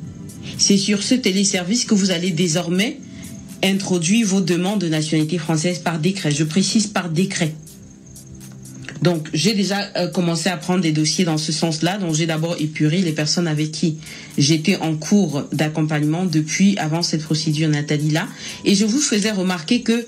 C'est 0.60 0.76
sur 0.76 1.02
ce 1.02 1.14
téléservice 1.14 1.86
que 1.86 1.94
vous 1.94 2.10
allez 2.10 2.32
désormais 2.32 2.98
introduire 3.64 4.26
vos 4.26 4.42
demandes 4.42 4.78
de 4.78 4.88
nationalité 4.88 5.38
française 5.38 5.78
par 5.78 5.98
décret. 5.98 6.30
Je 6.30 6.44
précise 6.44 6.86
par 6.86 7.08
décret. 7.08 7.54
Donc, 9.00 9.30
j'ai 9.32 9.54
déjà 9.54 9.88
euh, 9.96 10.08
commencé 10.08 10.50
à 10.50 10.58
prendre 10.58 10.82
des 10.82 10.92
dossiers 10.92 11.24
dans 11.24 11.38
ce 11.38 11.50
sens-là. 11.50 11.96
Donc, 11.96 12.14
j'ai 12.14 12.26
d'abord 12.26 12.56
épuré 12.60 12.98
les 12.98 13.12
personnes 13.12 13.48
avec 13.48 13.72
qui 13.72 13.96
j'étais 14.36 14.76
en 14.76 14.96
cours 14.96 15.44
d'accompagnement 15.50 16.26
depuis 16.26 16.76
avant 16.76 17.02
cette 17.02 17.22
procédure 17.22 17.70
Nathalie-là. 17.70 18.28
Et 18.66 18.74
je 18.74 18.84
vous 18.84 19.00
faisais 19.00 19.30
remarquer 19.30 19.80
que 19.80 20.06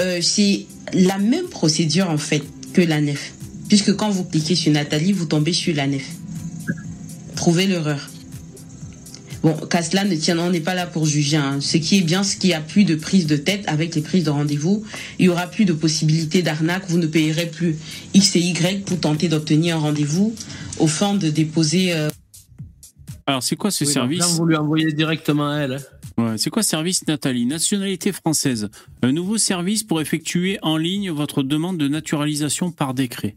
euh, 0.00 0.18
c'est 0.20 0.66
la 0.94 1.18
même 1.18 1.46
procédure, 1.46 2.10
en 2.10 2.18
fait, 2.18 2.42
que 2.72 2.82
la 2.82 3.00
nef. 3.00 3.34
Puisque 3.68 3.94
quand 3.94 4.10
vous 4.10 4.24
cliquez 4.24 4.56
sur 4.56 4.72
Nathalie, 4.72 5.12
vous 5.12 5.26
tombez 5.26 5.52
sur 5.52 5.76
la 5.76 5.86
nef. 5.86 6.06
Trouvez 7.36 7.68
l'erreur. 7.68 8.10
Bon, 9.46 9.54
qu'à 9.68 9.80
cela 9.80 10.02
ne 10.04 10.16
tienne, 10.16 10.40
on 10.40 10.50
n'est 10.50 10.58
pas 10.58 10.74
là 10.74 10.88
pour 10.88 11.06
juger. 11.06 11.36
hein. 11.36 11.60
Ce 11.60 11.76
qui 11.76 11.98
est 11.98 12.00
bien, 12.00 12.24
c'est 12.24 12.36
qu'il 12.36 12.48
n'y 12.48 12.54
a 12.54 12.60
plus 12.60 12.82
de 12.82 12.96
prise 12.96 13.26
de 13.28 13.36
tête 13.36 13.62
avec 13.68 13.94
les 13.94 14.02
prises 14.02 14.24
de 14.24 14.30
rendez-vous. 14.30 14.84
Il 15.20 15.26
y 15.26 15.28
aura 15.28 15.46
plus 15.46 15.64
de 15.64 15.72
possibilités 15.72 16.42
d'arnaque. 16.42 16.82
Vous 16.88 16.98
ne 16.98 17.06
payerez 17.06 17.46
plus 17.46 17.76
X 18.12 18.34
et 18.34 18.40
Y 18.40 18.84
pour 18.84 18.98
tenter 18.98 19.28
d'obtenir 19.28 19.76
un 19.76 19.78
rendez-vous 19.78 20.34
au 20.80 20.88
fin 20.88 21.14
de 21.14 21.30
déposer. 21.30 21.92
euh, 21.92 22.10
Alors, 23.24 23.44
c'est 23.44 23.54
quoi 23.54 23.70
ce 23.70 23.84
Oui, 23.84 23.92
service 23.92 24.18
Là, 24.18 24.26
vous 24.26 24.46
lui 24.46 24.56
envoyez 24.56 24.90
directement 24.92 25.48
à 25.48 25.58
elle. 25.58 25.78
Ouais, 26.18 26.38
c'est 26.38 26.50
quoi 26.50 26.64
service 26.64 27.06
Nathalie? 27.06 27.46
Nationalité 27.46 28.10
française. 28.10 28.68
Un 29.02 29.12
nouveau 29.12 29.38
service 29.38 29.84
pour 29.84 30.00
effectuer 30.00 30.58
en 30.62 30.76
ligne 30.76 31.12
votre 31.12 31.44
demande 31.44 31.78
de 31.78 31.86
naturalisation 31.86 32.72
par 32.72 32.94
décret. 32.94 33.36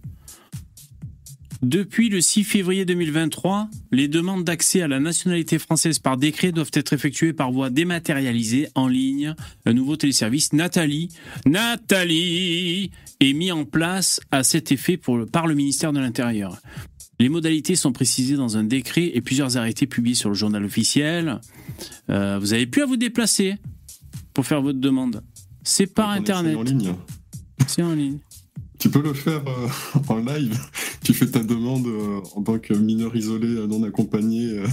Depuis 1.62 2.08
le 2.08 2.22
6 2.22 2.46
février 2.46 2.86
2023, 2.86 3.70
les 3.92 4.08
demandes 4.08 4.46
d'accès 4.46 4.82
à 4.82 4.88
la 4.88 5.00
nationalité 5.02 5.60
française 5.60 6.00
par 6.00 6.16
décret 6.16 6.54
doivent 6.54 6.72
être 6.74 6.94
effectuées 6.94 7.34
par 7.34 7.52
voie 7.52 7.70
dématérialisée 7.70 8.70
en 8.76 8.88
ligne. 8.88 9.36
Un 9.66 9.74
nouveau 9.74 9.98
téléservice 9.98 10.54
Nathalie, 10.54 11.10
Nathalie, 11.46 12.92
est 13.20 13.34
mis 13.34 13.52
en 13.52 13.66
place 13.66 14.22
à 14.32 14.44
cet 14.44 14.72
effet 14.72 14.96
pour 14.96 15.18
le- 15.18 15.26
par 15.26 15.48
le 15.48 15.56
ministère 15.56 15.92
de 15.92 16.00
l'Intérieur. 16.00 16.58
Les 17.20 17.28
modalités 17.28 17.76
sont 17.76 17.92
précisées 17.92 18.38
dans 18.38 18.56
un 18.56 18.64
décret 18.64 19.12
et 19.14 19.20
plusieurs 19.20 19.58
arrêtés 19.58 19.86
publiés 19.88 20.16
sur 20.16 20.30
le 20.30 20.36
journal 20.36 20.64
officiel. 20.64 21.42
Euh, 22.10 22.40
vous 22.40 22.54
avez 22.54 22.66
plus 22.68 22.84
à 22.84 22.86
vous 22.86 22.96
déplacer 22.96 23.56
pour 24.34 24.46
faire 24.46 24.62
votre 24.62 24.80
demande. 24.80 25.22
C'est 25.64 25.94
par 25.94 26.12
Internet. 26.12 26.56
En 26.56 26.64
ligne. 26.64 26.94
C'est 27.68 27.84
en 27.84 27.94
ligne. 27.94 28.20
Tu 28.80 28.90
peux 28.90 29.02
le 29.02 29.14
faire 29.14 29.42
euh, 29.46 29.68
en 30.08 30.18
live. 30.20 30.58
Tu 31.04 31.14
fais 31.14 31.28
ta 31.28 31.44
demande 31.44 31.86
euh, 31.86 32.22
en 32.36 32.42
tant 32.42 32.60
que 32.60 32.74
mineur 32.74 33.16
isolé 33.16 33.48
euh, 33.48 33.68
non 33.68 33.84
accompagné, 33.84 34.64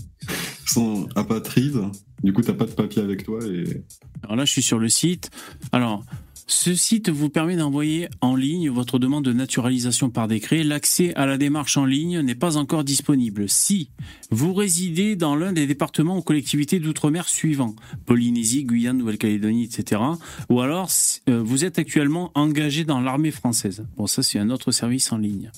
sans 0.66 1.06
apatride. 1.16 1.80
Du 2.22 2.32
coup, 2.32 2.42
t'as 2.42 2.52
pas 2.52 2.66
de 2.66 2.70
papier 2.70 3.02
avec 3.02 3.24
toi 3.24 3.40
et 3.44 3.82
Alors 4.22 4.36
là, 4.36 4.44
je 4.44 4.52
suis 4.52 4.62
sur 4.62 4.78
le 4.78 4.88
site. 4.88 5.30
Alors, 5.72 6.04
ce 6.48 6.74
site 6.74 7.08
vous 7.08 7.28
permet 7.28 7.56
d'envoyer 7.56 8.08
en 8.20 8.36
ligne 8.36 8.70
votre 8.70 9.00
demande 9.00 9.24
de 9.24 9.32
naturalisation 9.32 10.10
par 10.10 10.28
décret. 10.28 10.62
L'accès 10.62 11.12
à 11.14 11.26
la 11.26 11.38
démarche 11.38 11.76
en 11.76 11.84
ligne 11.84 12.20
n'est 12.20 12.36
pas 12.36 12.56
encore 12.56 12.84
disponible. 12.84 13.48
Si 13.48 13.90
vous 14.30 14.54
résidez 14.54 15.16
dans 15.16 15.34
l'un 15.34 15.52
des 15.52 15.66
départements 15.66 16.18
ou 16.18 16.22
collectivités 16.22 16.78
d'outre-mer 16.78 17.28
suivants, 17.28 17.74
Polynésie, 18.04 18.64
Guyane, 18.64 18.98
Nouvelle-Calédonie, 18.98 19.64
etc., 19.64 20.00
ou 20.48 20.60
alors 20.60 20.88
euh, 21.28 21.42
vous 21.42 21.64
êtes 21.64 21.80
actuellement 21.80 22.30
engagé 22.36 22.84
dans 22.84 23.00
l'armée 23.00 23.32
française. 23.32 23.84
Bon, 23.96 24.06
ça, 24.06 24.22
c'est 24.22 24.38
un 24.38 24.50
autre 24.50 24.70
service 24.70 25.10
en 25.12 25.18
ligne. 25.18 25.50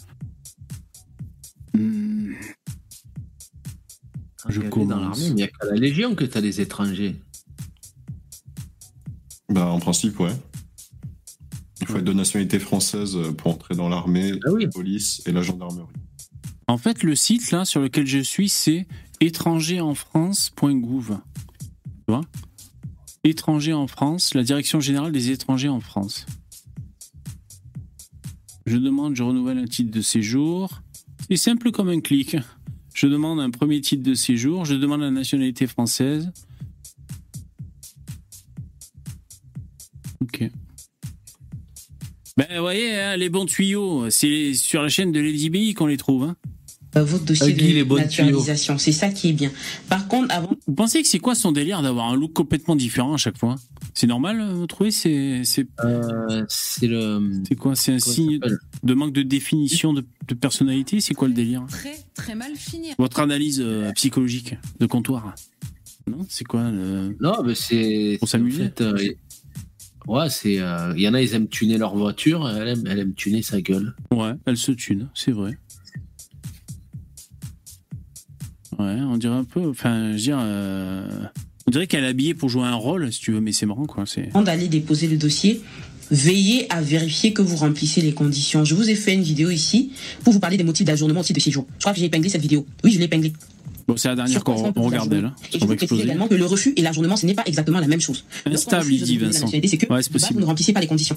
Hmm. 1.75 2.33
Je 4.49 4.61
Engagé 4.61 4.87
dans 4.87 5.01
l'armée, 5.01 5.27
il 5.27 5.35
n'y 5.35 5.43
a 5.43 5.49
qu'à 5.49 5.67
la 5.67 5.75
Légion 5.75 6.15
que 6.15 6.25
tu 6.25 6.39
as 6.39 6.41
des 6.41 6.63
étrangers. 6.63 7.17
bah 9.51 9.67
en 9.67 9.79
principe 9.79 10.19
ouais. 10.21 10.33
Il 11.81 11.87
faut 11.87 11.97
être 11.99 12.05
de 12.05 12.13
nationalité 12.13 12.59
française 12.59 13.17
euh, 13.17 13.33
pour 13.33 13.53
entrer 13.53 13.75
dans 13.77 13.89
l'armée, 13.89 14.33
Ah 14.47 14.51
oui. 14.53 14.65
la 14.65 14.71
police 14.71 15.23
et 15.27 15.33
la 15.33 15.43
gendarmerie. 15.43 15.87
En 16.67 16.77
fait, 16.77 17.03
le 17.03 17.15
site 17.15 17.51
là 17.51 17.65
sur 17.65 17.81
lequel 17.81 18.07
je 18.07 18.19
suis, 18.19 18.49
c'est 18.49 18.87
étrangerinfrance.gouv. 19.21 21.19
Tu 21.85 21.91
vois? 22.09 22.21
Étrangers 23.25 23.73
en 23.73 23.87
France, 23.87 24.35
la 24.35 24.43
direction 24.43 24.81
générale 24.81 25.13
des 25.13 25.31
étrangers 25.31 25.69
en 25.69 25.81
France. 25.81 26.27
Je 28.67 28.77
demande, 28.77 29.17
je 29.17 29.23
renouvelle 29.23 29.59
un 29.59 29.65
titre 29.67 29.91
de 29.91 30.03
séjour. 30.03 30.83
C'est 31.31 31.37
simple 31.37 31.71
comme 31.71 31.89
un 31.89 32.01
clic. 32.01 32.37
Je 32.95 33.07
demande 33.07 33.41
un 33.41 33.51
premier 33.51 33.81
titre 33.81 34.03
de 34.03 34.15
séjour, 34.15 34.65
je 34.65 34.75
demande 34.75 35.01
la 35.01 35.11
nationalité 35.11 35.67
française. 35.67 36.31
Ok. 40.21 40.51
Ben, 42.39 42.47
vous 42.55 42.61
voyez, 42.61 42.95
hein, 42.95 43.17
les 43.17 43.31
bons 43.31 43.47
tuyaux, 43.47 44.11
c'est 44.11 44.55
sur 44.55 44.81
la 44.81 44.89
chaîne 44.89 45.11
de 45.11 45.19
Lady 45.19 45.51
Bi 45.51 45.75
qu'on 45.75 45.87
les 45.87 45.97
trouve. 45.97 46.23
Hein. 46.23 46.37
euh, 46.97 47.03
votre 47.03 47.25
dossier 47.25 47.53
de 47.53 47.95
naturalisation. 47.97 48.79
C'est 48.79 48.93
ça 48.93 49.09
qui 49.09 49.31
est 49.31 49.33
bien. 49.33 49.51
Par 49.89 50.07
contre, 50.07 50.33
avant 50.33 50.53
Vous 50.69 50.75
pensez 50.75 51.03
que 51.03 51.09
c'est 51.09 51.19
quoi 51.19 51.35
son 51.35 51.51
délire 51.51 51.83
d'avoir 51.83 52.07
un 52.07 52.15
look 52.15 52.33
complètement 52.35 52.77
différent 52.77 53.13
à 53.15 53.17
chaque 53.17 53.37
fois? 53.37 53.57
C'est 53.93 54.07
normal, 54.07 54.41
euh, 54.41 54.53
vous 54.55 54.69
trouvez? 54.69 54.93
C'est 54.93 55.41
c'est 55.43 55.67
Euh, 55.85 56.45
c'est 56.49 56.87
le. 56.87 57.43
c'est 57.49 57.57
quoi? 57.57 57.75
C'est 57.75 57.93
un 57.95 57.99
signe 57.99 58.39
de 58.85 58.95
manque 58.95 59.13
de 59.13 59.23
définition 59.23 59.93
de, 59.93 60.05
de 60.29 60.35
personnalité? 60.35 61.01
C'est 61.01 61.15
quoi 61.15 61.27
le 61.27 61.35
délire? 61.35 61.67
Très, 61.69 61.99
très 62.15 62.37
mal 62.37 62.55
fini. 62.55 62.91
Votre 62.99 63.19
analyse 63.19 63.61
euh, 63.61 63.91
psychologique 63.95 64.55
de 64.79 64.87
comptoir? 64.87 65.35
Non? 66.07 66.25
C'est 66.29 66.45
quoi 66.45 66.71
le... 66.71 67.17
Non, 67.21 67.43
mais 67.45 67.57
c'est. 67.57 68.17
Pour 68.21 68.29
s'amuser? 68.29 68.63
en 68.63 68.67
fait, 68.67 68.81
euh, 68.81 69.13
Ouais, 70.09 70.29
c'est. 70.31 70.59
euh, 70.59 70.93
Il 70.97 71.03
y 71.03 71.09
en 71.09 71.15
a, 71.15 71.21
ils 71.23 71.35
aiment 71.35 71.49
tuner 71.49 71.77
leur 71.79 71.95
voiture, 71.95 72.49
elle 72.49 72.67
aime, 72.69 72.85
elle 72.89 72.99
aime 72.99 73.15
tuner 73.15 73.43
sa 73.43 73.61
gueule. 73.61 73.95
Ouais, 74.11 74.33
elle 74.47 74.57
se 74.57 74.73
tune, 74.73 75.09
c'est 75.15 75.33
vrai. 75.33 75.59
Ouais, 78.79 78.97
on 79.03 79.17
dirait 79.17 79.35
un 79.37 79.45
peu. 79.45 79.69
Enfin, 79.69 80.09
je 80.09 80.13
veux 80.13 80.19
dire. 80.19 80.39
euh, 80.41 81.07
on 81.67 81.71
dirait 81.71 81.87
qu'elle 81.87 82.05
est 82.05 82.09
habillée 82.09 82.35
pour 82.35 82.49
jouer 82.49 82.63
un 82.65 82.75
rôle, 82.75 83.13
si 83.13 83.21
tu 83.21 83.33
veux, 83.33 83.41
mais 83.41 83.53
c'est 83.53 83.67
marrant, 83.67 83.87
quoi. 83.87 84.05
C'est. 84.07 84.29
avant 84.31 84.43
d'aller 84.43 84.69
déposer 84.69 85.09
le 85.09 85.17
dossier, 85.17 85.61
veillez 86.11 86.73
à 86.73 86.81
vérifier 86.81 87.33
que 87.33 87.43
vous 87.43 87.57
remplissez 87.57 88.01
les 88.01 88.13
conditions. 88.15 88.65
Je 88.65 88.75
vous 88.75 88.89
ai 88.89 88.95
fait 88.95 89.13
une 89.15 89.23
vidéo 89.23 89.51
ici 89.51 89.93
pour 90.25 90.33
vous 90.33 90.41
parler 90.41 90.57
des 90.57 90.65
motifs 90.65 90.87
d'ajournement 90.87 91.21
au 91.21 91.25
titre 91.25 91.39
de 91.39 91.43
séjour. 91.43 91.67
Je 91.77 91.81
crois 91.81 91.93
que 91.93 91.99
j'ai 91.99 92.07
épinglé 92.07 92.29
cette 92.31 92.41
vidéo. 92.41 92.65
Oui, 92.85 92.93
je 92.93 92.99
l'ai 92.99 93.05
épinglée. 93.05 93.33
Bon, 93.89 93.97
c'est 93.97 94.09
la 94.09 94.17
dernière 94.17 94.45
qu'on 94.45 94.71
regardait, 94.73 95.21
là. 95.23 95.33
Et 95.53 95.59
je 95.59 95.65
vous 95.65 95.75
précise 95.75 96.01
également 96.01 96.29
que 96.29 96.35
le 96.35 96.45
refus 96.45 96.75
et 96.77 96.83
l'ajournement, 96.83 97.17
ce 97.17 97.25
n'est 97.27 97.35
pas 97.35 97.45
exactement 97.47 97.81
la 97.81 97.87
même 97.89 98.01
chose. 98.03 98.25
Instable, 98.47 98.93
il 98.93 99.03
dit 99.03 99.17
Vincent. 99.19 99.47
C'est 99.49 99.61
que 99.79 99.93
Ouais, 99.93 100.01
possible. 100.03 100.35
vous 100.35 100.41
ne 100.41 100.45
remplissez 100.45 100.73
pas 100.75 100.81
les 100.81 100.87
conditions. 100.87 101.17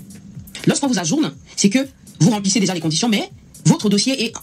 Lorsqu'on 0.67 0.87
vous 0.87 0.97
ajourne, 0.99 1.33
c'est 1.57 1.69
que 1.69 1.79
vous 2.19 2.29
remplissez 2.29 2.59
déjà 2.61 2.73
les 2.73 2.79
conditions, 2.79 3.09
mais 3.09 3.29
votre 3.65 3.89
dossier 3.89 4.23
est 4.23 4.33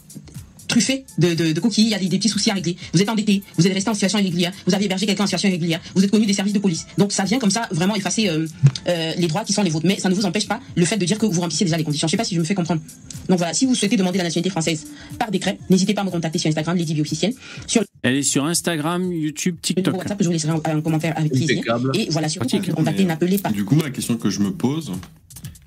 truffé 0.67 1.05
de, 1.17 1.33
de, 1.33 1.53
de 1.53 1.61
coquilles, 1.61 1.85
il 1.85 1.91
y 1.91 1.95
a 1.95 1.99
des, 1.99 2.09
des 2.09 2.19
petits 2.19 2.29
soucis 2.29 2.51
à 2.51 2.55
régler. 2.55 2.77
Vous 2.93 3.01
êtes 3.01 3.09
endetté, 3.09 3.43
vous 3.57 3.67
êtes 3.67 3.73
resté 3.73 3.89
en 3.89 3.95
situation 3.95 4.19
irrégulière, 4.19 4.53
vous 4.67 4.75
avez 4.75 4.85
hébergé 4.85 5.07
quelqu'un 5.07 5.25
en 5.25 5.27
situation 5.27 5.49
irrégulière, 5.49 5.81
vous 5.95 6.05
êtes 6.05 6.11
connu 6.11 6.27
des 6.27 6.35
services 6.35 6.53
de 6.53 6.59
police. 6.59 6.87
Donc 6.99 7.11
ça 7.13 7.25
vient 7.25 7.39
comme 7.39 7.51
ça 7.51 7.67
vraiment 7.71 7.97
effacer 7.97 8.29
euh, 8.29 8.47
euh, 8.87 9.15
les 9.17 9.29
droits 9.29 9.45
qui 9.45 9.55
sont 9.55 9.63
les 9.63 9.71
vôtres. 9.71 9.87
Mais 9.87 9.99
ça 9.99 10.11
ne 10.11 10.15
vous 10.15 10.27
empêche 10.27 10.47
pas 10.47 10.61
le 10.77 10.85
fait 10.85 10.99
de 10.99 11.07
dire 11.07 11.17
que 11.19 11.25
vous 11.25 11.41
remplissez 11.41 11.65
déjà 11.65 11.79
les 11.79 11.85
conditions. 11.85 12.07
Je 12.07 12.11
sais 12.11 12.17
pas 12.19 12.25
si 12.25 12.35
je 12.35 12.41
me 12.41 12.45
fais 12.45 12.55
comprendre. 12.55 12.83
Donc 13.31 13.39
voilà, 13.39 13.55
si 13.55 13.65
vous 13.65 13.75
souhaitez 13.75 13.97
demander 13.97 14.19
la 14.19 14.25
nationalité 14.25 14.51
française 14.51 14.85
par 15.19 15.31
décret, 15.31 15.59
n'hésitez 15.71 15.95
pas 15.95 16.03
à 16.03 16.05
me 16.05 16.11
contacter 16.11 16.39
sur 16.39 16.51
Instagram, 16.51 16.77
Lady 16.77 17.01
officielle, 17.01 17.33
sur 17.67 17.83
Elle 18.03 18.15
est 18.17 18.23
sur 18.23 18.45
Instagram, 18.45 19.13
YouTube, 19.13 19.57
TikTok. 19.61 19.97
WhatsApp 19.97 20.19
je 20.21 20.27
vous 20.27 20.33
laisserai 20.33 20.53
un, 20.53 20.61
un 20.77 20.81
commentaire 20.81 21.15
avec 21.17 21.33
plaisir. 21.33 21.63
Et 21.95 22.09
voilà, 22.11 22.29
surtout 22.29 22.49
quand 22.49 22.57
Pratique, 22.59 22.75
contactez, 22.75 23.03
mais- 23.03 23.09
n'appelez 23.09 23.39
pas. 23.39 23.51
Du 23.51 23.65
coup, 23.65 23.81
la 23.81 23.91
question 23.91 24.17
que 24.17 24.31
je 24.31 24.41
me 24.41 24.53
pose, 24.53 24.93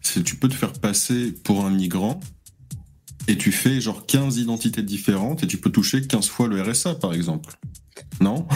c'est 0.01 0.23
tu 0.23 0.35
peux 0.37 0.47
te 0.47 0.53
faire 0.55 0.73
passer 0.73 1.31
pour 1.43 1.65
un 1.65 1.69
migrant 1.69 2.19
et 3.27 3.37
tu 3.37 3.51
fais 3.51 3.81
genre 3.81 4.05
15 4.05 4.37
identités 4.37 4.81
différentes 4.81 5.43
et 5.43 5.47
tu 5.47 5.57
peux 5.57 5.69
toucher 5.69 6.01
15 6.01 6.27
fois 6.27 6.47
le 6.47 6.61
RSA, 6.61 6.95
par 6.95 7.13
exemple. 7.13 7.53
Non? 8.21 8.47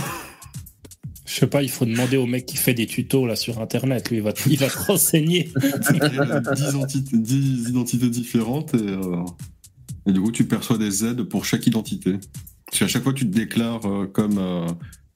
Je 1.25 1.33
sais 1.41 1.47
pas, 1.47 1.63
il 1.63 1.69
faut 1.69 1.85
demander 1.85 2.17
au 2.17 2.27
mec 2.27 2.45
qui 2.45 2.55
fait 2.55 2.73
des 2.73 2.85
tutos 2.85 3.25
là 3.25 3.35
sur 3.35 3.59
internet, 3.59 4.09
lui 4.09 4.17
il 4.17 4.23
va, 4.23 4.31
il 4.47 4.57
va 4.57 4.69
te 4.69 4.77
renseigner. 4.77 5.51
Tu 5.87 5.99
crées, 5.99 6.19
euh, 6.19 6.39
10, 6.55 6.75
entités, 6.75 7.17
10 7.17 7.69
identités 7.69 8.09
différentes 8.09 8.73
et, 8.73 8.77
euh, 8.77 9.23
et 10.05 10.13
du 10.13 10.21
coup, 10.21 10.31
tu 10.31 10.45
perçois 10.45 10.77
des 10.77 11.03
aides 11.03 11.23
pour 11.23 11.43
chaque 11.43 11.65
identité. 11.67 12.15
Parce 12.67 12.79
qu'à 12.79 12.87
chaque 12.87 13.03
fois, 13.03 13.13
tu 13.13 13.29
te 13.29 13.33
déclares 13.35 13.85
euh, 13.85 14.07
comme, 14.07 14.37
euh, 14.37 14.67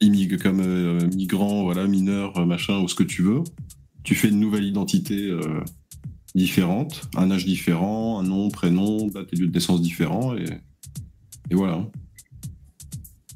immig- 0.01 0.37
comme 0.37 0.59
euh, 0.59 1.07
migrant, 1.15 1.63
voilà, 1.63 1.87
mineur, 1.87 2.37
euh, 2.37 2.45
machin, 2.45 2.79
ou 2.79 2.87
ce 2.87 2.95
que 2.95 3.03
tu 3.03 3.23
veux. 3.23 3.43
Tu 4.03 4.15
fais 4.15 4.29
une 4.29 4.39
nouvelle 4.39 4.63
identité 4.63 5.25
euh, 5.25 5.61
différente, 6.35 7.01
un 7.15 7.31
âge 7.31 7.45
différent, 7.45 8.19
un 8.19 8.23
nom, 8.23 8.49
prénom, 8.49 9.07
date 9.07 9.27
et 9.33 9.35
lieu 9.35 9.47
de 9.47 9.53
naissance 9.53 9.81
différents, 9.81 10.35
et, 10.37 10.45
et 11.49 11.55
voilà. 11.55 11.85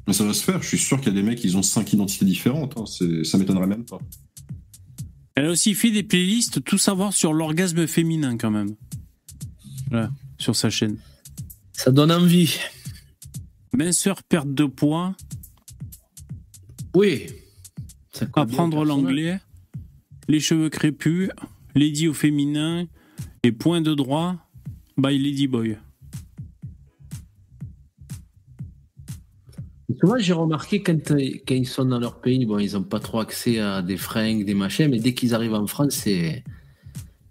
Mais 0.06 0.12
ça 0.12 0.24
va 0.24 0.32
se 0.32 0.44
faire, 0.44 0.62
je 0.62 0.68
suis 0.68 0.78
sûr 0.78 0.98
qu'il 0.98 1.08
y 1.08 1.18
a 1.18 1.20
des 1.20 1.22
mecs, 1.22 1.42
ils 1.44 1.56
ont 1.56 1.62
cinq 1.62 1.92
identités 1.92 2.24
différentes, 2.24 2.74
hein, 2.76 2.84
ça 2.86 3.38
m'étonnerait 3.38 3.66
même 3.66 3.84
pas. 3.84 3.98
Elle 5.34 5.46
a 5.46 5.50
aussi 5.50 5.74
fait 5.74 5.90
des 5.90 6.04
playlists, 6.04 6.62
tout 6.62 6.78
savoir 6.78 7.12
sur 7.12 7.32
l'orgasme 7.32 7.86
féminin, 7.86 8.36
quand 8.36 8.52
même. 8.52 8.76
Voilà, 9.90 10.10
sur 10.38 10.54
sa 10.54 10.70
chaîne. 10.70 10.96
Ça 11.72 11.90
donne 11.90 12.12
envie. 12.12 12.56
Minceur, 13.76 14.22
perte 14.22 14.52
de 14.54 14.64
poids, 14.66 15.14
Oui. 16.94 17.26
Apprendre 18.34 18.84
l'anglais, 18.84 19.40
les 20.28 20.38
cheveux 20.38 20.68
crépus, 20.70 21.30
lady 21.74 22.06
au 22.06 22.14
féminin 22.14 22.86
et 23.42 23.50
point 23.50 23.80
de 23.80 23.92
droit 23.94 24.36
by 24.96 25.18
Lady 25.18 25.48
Boy. 25.48 25.76
Souvent, 30.00 30.18
j'ai 30.18 30.32
remarqué 30.32 30.80
quand, 30.82 31.10
euh, 31.10 31.28
quand 31.46 31.54
ils 31.54 31.66
sont 31.66 31.84
dans 31.84 31.98
leur 31.98 32.20
pays, 32.20 32.46
bon, 32.46 32.60
ils 32.60 32.74
n'ont 32.74 32.84
pas 32.84 33.00
trop 33.00 33.18
accès 33.18 33.58
à 33.58 33.82
des 33.82 33.96
fringues, 33.96 34.44
des 34.44 34.54
machins, 34.54 34.88
mais 34.88 35.00
dès 35.00 35.14
qu'ils 35.14 35.34
arrivent 35.34 35.54
en 35.54 35.66
France, 35.66 35.94
c'est 35.94 36.44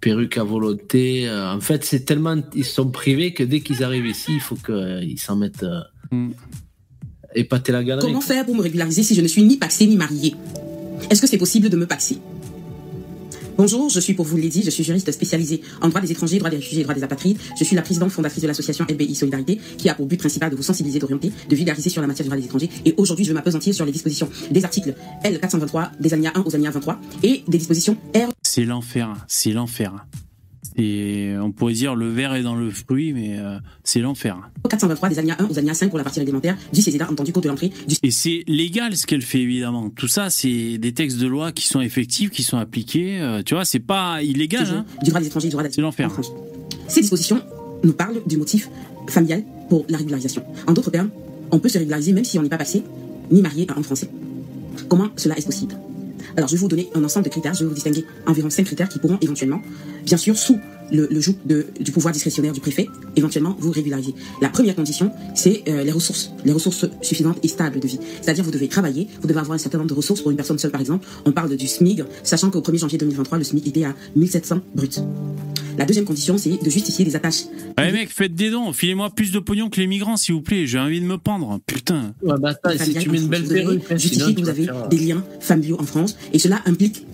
perruque 0.02 0.38
à 0.38 0.44
volonté. 0.44 1.30
euh, 1.30 1.54
En 1.54 1.62
fait, 1.62 1.86
c'est 1.86 2.04
tellement. 2.04 2.42
Ils 2.54 2.66
sont 2.66 2.92
privés 2.92 3.34
que 3.34 3.44
dès 3.44 3.62
qu'ils 3.62 3.84
arrivent 3.84 4.06
ici, 4.08 4.34
il 4.34 4.42
faut 4.42 4.56
qu'ils 4.58 5.20
s'en 5.20 5.38
mettent. 5.38 5.66
Mm. 6.14 6.32
épater 7.36 7.72
la 7.72 7.84
galerie. 7.84 8.06
Comment 8.06 8.22
faire 8.22 8.46
pour 8.46 8.56
me 8.56 8.62
régulariser 8.62 9.04
si 9.04 9.16
je 9.16 9.22
ne 9.22 9.28
suis 9.28 9.44
ni 9.44 9.58
paxé 9.58 9.88
ni 9.88 9.98
marié? 9.98 10.36
Est-ce 11.10 11.22
que 11.22 11.28
c'est 11.28 11.38
possible 11.38 11.70
de 11.70 11.78
me 11.78 11.88
paxer? 11.88 12.20
Bonjour, 13.56 13.88
je 13.90 14.00
suis 14.00 14.16
pour 14.16 14.26
vous 14.26 14.36
Lady, 14.36 14.64
je 14.64 14.72
suis 14.72 14.84
juriste 14.84 15.12
spécialisée 15.12 15.62
en 15.82 15.88
droit 15.88 16.02
des 16.02 16.12
étrangers, 16.12 16.40
droit 16.40 16.50
des 16.50 16.56
réfugiés 16.58 16.82
et 16.82 16.84
droit 16.84 16.96
des 16.96 17.04
apatrides. 17.04 17.38
Je 17.58 17.64
suis 17.64 17.76
la 17.76 17.84
présidente 17.84 18.10
fondatrice 18.10 18.42
de 18.42 18.48
l'association 18.48 18.84
LBI 18.90 19.14
Solidarité 19.14 19.60
qui 19.78 19.90
a 19.90 19.96
pour 19.96 20.08
but 20.08 20.18
principal 20.18 20.50
de 20.50 20.56
vous 20.56 20.64
sensibiliser, 20.64 20.98
d'orienter, 20.98 21.32
de 21.50 21.56
vulgariser 21.56 21.90
sur 21.92 22.02
la 22.02 22.08
matière 22.08 22.24
du 22.24 22.30
droit 22.30 22.40
des 22.40 22.46
étrangers. 22.46 22.70
Et 22.86 22.96
aujourd'hui, 22.98 23.26
je 23.26 23.30
vais 23.30 23.36
m'apesantir 23.36 23.76
sur 23.76 23.86
les 23.86 23.92
dispositions 23.92 24.28
des 24.50 24.64
articles 24.64 24.96
L423, 25.24 25.92
des 26.00 26.14
alinéas 26.14 26.32
1 26.34 26.42
aux 26.42 26.56
alinéas 26.56 26.72
23 26.72 27.00
et 27.22 27.44
des 27.48 27.58
dispositions 27.60 27.96
R 28.16 28.32
C'est 28.42 28.66
l'enfer, 28.66 29.14
c'est 29.28 29.52
l'enfer. 29.52 30.04
Et 30.78 31.34
on 31.40 31.52
pourrait 31.52 31.74
dire 31.74 31.96
le 31.96 32.10
verre 32.10 32.34
est 32.36 32.44
dans 32.44 32.56
le 32.56 32.70
fruit, 32.70 33.14
mais 33.14 33.38
euh, 33.38 33.58
c'est 33.84 34.00
l'enfer. 34.00 34.50
423, 34.70 35.10
des 35.10 35.20
alinéas 35.20 35.38
1 35.40 35.50
aux 35.50 35.58
alinéas 35.58 35.76
5 35.76 35.90
pour 35.90 35.98
la 35.98 36.04
partie 36.04 36.20
réglementaire 36.20 36.58
du 36.72 36.82
CESEDA, 36.82 37.10
entendu 37.10 37.32
code 37.32 37.44
de 37.44 37.50
l'entrée, 37.50 37.72
du 37.88 37.96
Et 38.02 38.12
c'est 38.12 38.44
légal 38.48 38.96
ce 38.96 39.06
qu'elle 39.06 39.22
fait 39.22 39.42
évidemment. 39.42 39.90
Tout 39.90 40.08
ça, 40.08 40.30
c'est 40.30 40.78
des 40.78 40.94
textes 40.94 41.20
de 41.20 41.28
loi 41.28 41.52
qui 41.52 41.68
sont 41.68 41.82
effectifs, 41.82 42.30
qui 42.32 42.44
sont 42.44 42.58
appliqués. 42.58 43.22
euh, 43.22 43.44
tu 43.44 43.54
vois, 43.54 43.66
c'est 43.66 43.80
pas 43.80 44.22
illégal. 44.24 44.68
Hein 44.68 44.86
du 45.04 45.10
droit 45.10 45.22
des 45.22 45.28
étrangers, 45.28 45.50
du 45.50 45.52
droit 45.52 45.64
c'est 45.70 45.82
l'enfer. 45.82 46.10
Ces 46.88 47.02
dispositions 47.02 47.42
nous 47.84 47.94
parlent 47.94 48.22
du 48.26 48.38
motif 48.38 48.70
familial 49.10 49.44
pour 49.70 49.86
la 49.90 49.98
régularisation. 49.98 50.44
En 50.68 50.74
d'autres 50.74 50.92
termes, 50.92 51.10
on 51.52 51.60
peut 51.60 51.70
se 51.70 51.78
régulariser 51.78 52.14
même 52.14 52.24
si 52.24 52.40
on 52.40 52.42
n'est 52.42 52.50
pas 52.50 52.58
passé 52.58 52.84
ni 53.32 53.42
marié 53.42 53.68
à 53.70 53.80
un 53.80 53.84
Français. 53.84 54.10
Comment 54.88 55.10
cela 55.16 55.38
est 55.38 55.46
possible? 55.46 55.76
Alors, 56.36 56.48
je 56.48 56.56
vais 56.56 56.60
vous 56.60 56.68
donner 56.68 56.90
un 56.96 57.04
ensemble 57.04 57.26
de 57.26 57.30
critères. 57.30 57.54
Je 57.54 57.60
vais 57.60 57.68
vous 57.68 57.74
distinguer 57.74 58.06
environ 58.26 58.50
cinq 58.50 58.66
critères 58.66 58.90
qui 58.90 59.00
pourront 59.00 59.18
éventuellement, 59.22 59.62
bien 60.06 60.18
sûr, 60.18 60.38
sous 60.38 60.60
le, 60.94 61.08
le 61.12 61.20
joug 61.20 61.36
de- 61.46 61.66
du 61.80 61.92
pouvoir 61.92 62.14
discrétionnaire 62.14 62.54
du 62.54 62.62
préfet, 62.62 62.88
éventuellement 63.16 63.56
vous 63.60 63.72
régulariser. 63.72 64.14
La 64.42 64.50
première 64.50 64.76
condition, 64.76 65.12
c'est 65.36 65.64
euh, 65.68 65.84
les 65.84 65.92
ressources, 65.92 66.32
les 66.46 66.54
ressources 66.54 66.86
suffisantes 67.02 67.40
et 67.44 67.48
stables 67.48 67.80
de 67.80 67.88
vie. 67.88 68.00
C'est-à-dire, 68.22 68.44
vous 68.44 68.52
devez 68.52 68.68
travailler, 68.68 69.08
vous 69.22 69.28
devez 69.28 69.40
avoir 69.40 69.56
un 69.56 69.58
certain 69.58 69.80
nombre 69.80 69.90
de 69.90 69.96
ressources 69.96 70.22
pour 70.22 70.32
une 70.32 70.38
personne 70.38 70.60
seule, 70.60 70.72
par 70.72 70.82
exemple. 70.82 71.06
On 71.26 71.32
parle 71.32 71.56
du 71.56 71.68
SMIG, 71.68 72.06
sachant 72.24 72.50
qu'au 72.50 72.62
1er 72.62 72.80
janvier 72.80 72.98
2023, 72.98 73.38
le 73.40 73.44
SMIG 73.44 73.68
était 73.68 73.84
à 73.86 73.96
1700 74.16 74.60
bruts. 74.76 74.90
La 75.78 75.86
deuxième 75.86 76.06
condition, 76.06 76.38
c'est 76.38 76.64
de 76.64 76.70
justifier 76.70 77.04
des 77.04 77.16
attaches 77.16 77.46
Allez 77.78 77.92
mec, 77.92 78.10
faites 78.12 78.36
des 78.36 78.52
dons, 78.52 78.72
filez-moi 78.74 79.10
plus 79.10 79.32
de 79.32 79.40
pognon 79.40 79.70
que 79.72 79.82
les 79.82 79.88
migrants, 79.88 80.18
s'il 80.18 80.36
vous 80.36 80.42
plaît. 80.42 80.68
J'ai 80.68 80.78
envie 80.78 81.02
de 81.02 81.06
me 81.06 81.18
pendre. 81.18 81.60
Putain. 81.66 82.14
Ouais, 82.22 82.36
bah, 82.40 82.50
attends, 82.50 82.78
si 82.84 82.94
tu 82.94 83.10
mets 83.10 83.18
une 83.20 83.28
belle 83.28 83.46
hein, 83.90 83.98
justifier 83.98 84.36
que 84.36 84.42
vous 84.42 84.50
avez 84.50 84.70
euh, 84.70 84.88
des 84.90 84.98
liens 84.98 85.24
familiaux 85.40 85.78
en 85.80 85.86
France, 85.86 86.16
et 86.32 86.38
cela 86.38 86.62
implique 86.68 87.08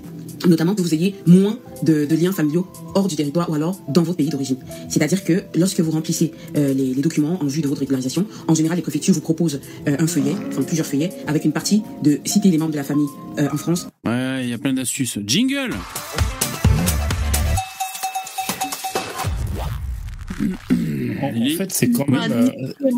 notamment 0.48 0.76
que 0.76 0.82
vous 0.82 0.94
ayez 0.94 1.16
moins 1.26 1.58
de, 1.84 2.08
liens 2.16 2.32
familiaux 2.32 2.68
hors 2.96 3.08
du 3.08 3.16
territoire 3.16 3.50
ou 3.50 3.54
alors 3.54 3.80
dans 3.88 4.04
votre 4.04 4.18
pays 4.18 4.30
d'origine. 4.30 4.58
C'est-à-dire 4.90 5.24
que 5.24 5.44
lorsque 5.56 5.80
vous 5.80 5.92
remplissez 5.92 6.32
euh, 6.58 6.74
les, 6.74 6.94
les 6.94 7.02
documents 7.02 7.38
en 7.42 7.48
vue 7.48 7.62
de 7.62 7.68
votre 7.68 7.80
régularisation, 7.80 8.26
en 8.48 8.56
général, 8.56 8.78
les 8.78 8.82
préfectures 8.82 9.14
vous 9.14 9.22
proposent 9.22 9.62
euh, 9.88 9.96
un 10.00 10.08
feuillet, 10.08 10.36
enfin 10.50 10.64
plusieurs 10.64 10.86
feuillets, 10.86 11.10
avec 11.28 11.46
une 11.46 11.52
partie 11.52 11.82
de 12.04 12.20
citer 12.26 12.50
les 12.50 12.58
membres 12.58 12.72
de 12.72 12.78
la 12.78 12.84
famille 12.84 13.08
euh, 13.38 13.48
en 13.52 13.58
France, 13.58 13.88
Ouais, 14.06 14.44
il 14.44 14.50
y 14.50 14.54
a 14.54 14.58
plein 14.58 14.74
d'astuces. 14.74 15.20
Jingle 15.26 15.76
En, 21.22 21.58
fait, 21.58 21.72
c'est 21.72 21.92
quand 21.92 22.08
même, 22.08 22.32
euh, 22.32 22.50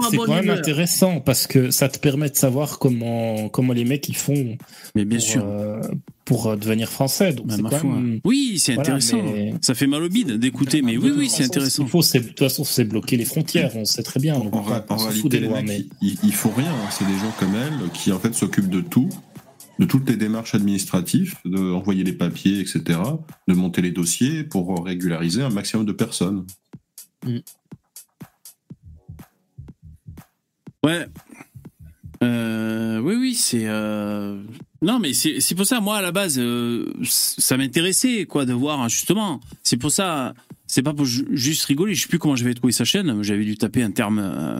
c'est 0.10 0.18
quand 0.18 0.28
même 0.28 0.50
intéressant 0.50 1.20
parce 1.20 1.48
que 1.48 1.72
ça 1.72 1.90
te 1.90 2.00
permet 2.00 2.30
de 2.30 2.36
savoir 2.36 2.80
comment, 2.80 3.50
comment 3.50 3.74
les 3.74 3.86
mecs 3.86 4.08
ils 4.10 4.16
font 4.18 4.58
Mais 4.96 5.06
bien 5.06 5.18
pour, 5.20 5.28
sûr. 5.28 5.44
euh, 5.46 5.82
pour 6.26 6.48
euh, 6.48 6.56
devenir 6.56 6.90
français. 6.90 7.34
Donc 7.34 7.48
Bah, 7.48 7.54
c'est 7.56 7.62
ma 7.62 7.70
quand 7.70 7.78
foi. 7.80 7.96
même- 7.96 8.20
Oui, 8.26 8.56
c'est 8.58 8.74
Voilà, 8.76 8.96
intéressant. 8.96 9.22
mais- 9.24 9.54
Ça 9.62 9.74
fait 9.76 9.88
mal 9.88 10.04
au 10.04 10.10
bide 10.10 10.34
d'écouter, 10.34 10.82
mais 10.82 10.98
oui, 10.98 11.12
oui, 11.16 11.30
c'est 11.30 11.46
intéressant. 11.46 11.86
ce 11.86 11.90
faut, 11.90 12.02
de 12.02 12.20
toute 12.28 12.40
façon, 12.40 12.64
c'est 12.64 12.86
bloquer 12.86 13.18
les 13.18 13.26
frontières. 13.26 13.76
On 13.76 13.86
sait 13.86 14.04
très 14.04 14.20
bien. 14.20 14.38
Donc 14.38 14.56
En, 14.56 14.60
on, 14.66 14.94
en 14.94 14.98
réalité, 14.98 15.40
les 15.40 15.48
lois, 15.48 15.62
mecs, 15.62 15.68
mais 15.68 15.86
ils, 16.02 16.18
ils 16.24 16.34
font 16.34 16.52
rien. 16.56 16.72
hein. 16.72 16.90
C'est 16.92 17.06
des 17.06 17.18
gens 17.18 17.34
comme 17.40 17.54
elle 17.56 17.90
qui, 17.92 18.12
en 18.12 18.20
fait, 18.20 18.34
s'occupent 18.34 18.70
de 18.70 18.82
tout, 18.82 19.10
de 19.80 19.86
toutes 19.86 20.08
les 20.10 20.16
démarches 20.16 20.54
administratives, 20.54 21.36
d'envoyer 21.44 22.04
les 22.04 22.14
papiers, 22.14 22.60
etc., 22.60 23.00
de 23.48 23.54
monter 23.56 23.82
les 23.82 23.90
dossiers 23.92 24.44
pour 24.44 24.86
régulariser 24.86 25.42
un 25.42 25.50
maximum 25.50 25.86
de 25.86 25.92
personnes. 25.92 26.46
Ouais. 30.84 31.06
Euh, 32.24 33.00
oui, 33.00 33.16
oui, 33.16 33.36
c'est. 33.36 33.66
euh, 33.68 34.42
Non, 34.82 35.00
mais 35.00 35.14
c'est 35.14 35.56
pour 35.56 35.66
ça, 35.66 35.80
moi, 35.80 35.98
à 35.98 36.02
la 36.02 36.12
base, 36.12 36.38
euh, 36.40 36.92
ça 37.04 37.58
m'intéressait, 37.58 38.26
quoi, 38.26 38.46
de 38.46 38.54
voir, 38.54 38.80
hein, 38.82 38.88
justement. 38.88 39.40
C'est 39.64 39.78
pour 39.78 39.92
ça, 39.92 40.34
c'est 40.68 40.84
pas 40.84 40.94
pour 40.94 41.06
ju- 41.06 41.28
juste 41.32 41.66
rigoler, 41.66 41.94
je 41.96 42.04
sais 42.04 42.08
plus 42.08 42.20
comment 42.20 42.36
j'avais 42.36 42.54
trouvé 42.54 42.74
sa 42.74 42.86
chaîne, 42.86 43.22
j'avais 43.24 43.44
dû 43.46 43.58
taper 43.58 43.82
un 43.84 43.92
terme 43.92 44.20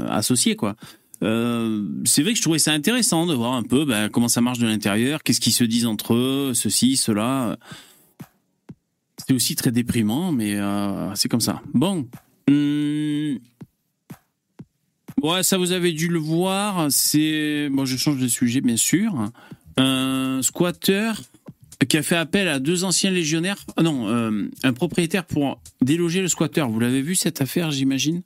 associé, 0.10 0.56
quoi. 0.56 0.76
C'est 1.22 2.24
vrai 2.24 2.32
que 2.32 2.38
je 2.38 2.42
trouvais 2.42 2.58
ça 2.60 2.72
intéressant 2.72 3.28
de 3.28 3.36
voir 3.36 3.54
un 3.54 3.62
peu 3.64 3.86
ben, 3.86 4.10
comment 4.10 4.28
ça 4.28 4.42
marche 4.42 4.58
de 4.58 4.66
l'intérieur, 4.66 5.22
qu'est-ce 5.22 5.40
qu'ils 5.40 5.54
se 5.54 5.64
disent 5.64 5.86
entre 5.86 6.16
eux, 6.16 6.54
ceci, 6.56 6.98
cela. 6.98 7.58
C'est 9.28 9.34
aussi 9.36 9.56
très 9.56 9.72
déprimant, 9.72 10.32
mais 10.32 10.58
c'est 11.14 11.30
comme 11.30 11.42
ça. 11.42 11.62
Bon. 11.76 12.08
Hum, 12.50 13.38
Ouais, 15.22 15.44
ça 15.44 15.58
vous 15.58 15.72
avez 15.72 15.92
dû 15.94 16.08
le 16.08 16.20
voir. 16.20 16.88
C'est 16.90 17.70
bon, 17.70 17.86
je 17.86 17.96
change 17.98 18.18
de 18.20 18.28
sujet 18.28 18.62
bien 18.62 18.78
sûr. 18.78 19.32
Un 19.78 20.42
squatter 20.42 21.12
qui 21.88 21.98
a 21.98 22.04
fait 22.04 22.16
appel 22.16 22.48
à 22.48 22.60
deux 22.60 22.84
anciens 22.84 23.12
légionnaires. 23.12 23.58
Ah 23.78 23.84
non, 23.84 24.08
euh, 24.08 24.50
un 24.64 24.74
propriétaire 24.74 25.26
pour 25.26 25.62
déloger 25.82 26.22
le 26.22 26.28
squatter. 26.28 26.62
Vous 26.70 26.80
l'avez 26.80 27.02
vu 27.02 27.16
cette 27.16 27.42
affaire, 27.42 27.72
j'imagine? 27.72 28.22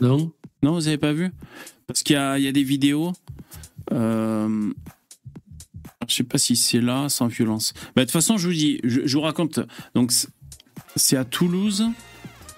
Non. 0.00 0.32
Non, 0.62 0.74
vous 0.74 0.88
avez 0.88 0.98
pas 0.98 1.12
vu? 1.12 1.30
Parce 1.86 2.02
qu'il 2.02 2.14
y 2.14 2.18
a, 2.18 2.38
il 2.38 2.44
y 2.44 2.48
a 2.48 2.52
des 2.52 2.62
vidéos. 2.62 3.12
Euh, 3.92 4.72
je 6.08 6.14
sais 6.14 6.24
pas 6.24 6.38
si 6.38 6.56
c'est 6.56 6.80
là, 6.80 7.08
sans 7.08 7.26
violence. 7.26 7.72
Bah, 7.96 8.02
de 8.02 8.06
toute 8.06 8.12
façon, 8.12 8.38
je 8.38 8.48
vous 8.48 8.54
dis, 8.54 8.80
je, 8.84 9.00
je 9.04 9.16
vous 9.16 9.22
raconte. 9.22 9.60
Donc, 9.94 10.12
c'est 10.96 11.16
à 11.16 11.24
Toulouse. 11.24 11.84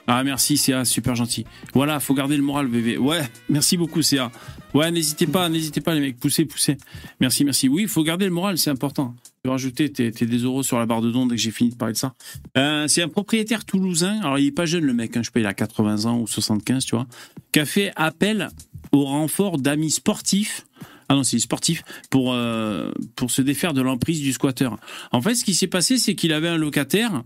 Ah, 0.06 0.24
merci, 0.24 0.56
CA, 0.56 0.84
super 0.84 1.14
gentil. 1.14 1.44
Voilà, 1.74 2.00
faut 2.00 2.14
garder 2.14 2.36
le 2.36 2.42
moral, 2.42 2.66
bébé. 2.66 2.98
Ouais, 2.98 3.22
merci 3.48 3.76
beaucoup, 3.76 4.02
CA. 4.02 4.32
Ouais, 4.74 4.90
n'hésitez 4.90 5.26
pas, 5.26 5.48
n'hésitez 5.48 5.80
pas, 5.80 5.94
les 5.94 6.00
mecs, 6.00 6.18
poussez, 6.18 6.44
poussez. 6.44 6.76
Merci, 7.20 7.44
merci. 7.44 7.68
Oui, 7.68 7.82
il 7.82 7.88
faut 7.88 8.02
garder 8.02 8.24
le 8.24 8.32
moral, 8.32 8.58
c'est 8.58 8.70
important. 8.70 9.14
Je 9.44 9.48
vais 9.48 9.52
rajouter 9.52 9.92
tes, 9.92 10.10
des 10.10 10.38
euros 10.38 10.62
sur 10.62 10.78
la 10.78 10.86
barre 10.86 11.02
de 11.02 11.10
don 11.10 11.26
dès 11.26 11.36
que 11.36 11.40
j'ai 11.40 11.50
fini 11.50 11.70
de 11.70 11.76
parler 11.76 11.94
de 11.94 11.98
ça. 11.98 12.14
Euh, 12.56 12.88
c'est 12.88 13.02
un 13.02 13.08
propriétaire 13.08 13.64
toulousain. 13.64 14.20
Alors, 14.20 14.38
il 14.38 14.46
est 14.46 14.52
pas 14.52 14.66
jeune, 14.66 14.84
le 14.84 14.94
mec, 14.94 15.16
hein, 15.16 15.20
je 15.22 15.26
sais 15.26 15.32
pas, 15.32 15.40
il 15.40 15.46
a 15.46 15.54
80 15.54 16.06
ans 16.06 16.18
ou 16.18 16.26
75, 16.26 16.84
tu 16.84 16.94
vois, 16.94 17.06
qui 17.52 17.60
a 17.60 17.66
fait 17.66 17.92
appel 17.96 18.48
au 18.92 19.04
renfort 19.04 19.58
d'amis 19.58 19.90
sportifs. 19.90 20.66
Ah 21.12 21.14
non, 21.14 21.24
c'est 21.24 21.38
sportif 21.38 21.84
pour 22.08 22.32
euh, 22.32 22.90
pour 23.16 23.30
se 23.30 23.42
défaire 23.42 23.74
de 23.74 23.82
l'emprise 23.82 24.22
du 24.22 24.32
squatter. 24.32 24.70
En 25.10 25.20
fait, 25.20 25.34
ce 25.34 25.44
qui 25.44 25.52
s'est 25.52 25.66
passé, 25.66 25.98
c'est 25.98 26.14
qu'il 26.14 26.32
avait 26.32 26.48
un 26.48 26.56
locataire 26.56 27.22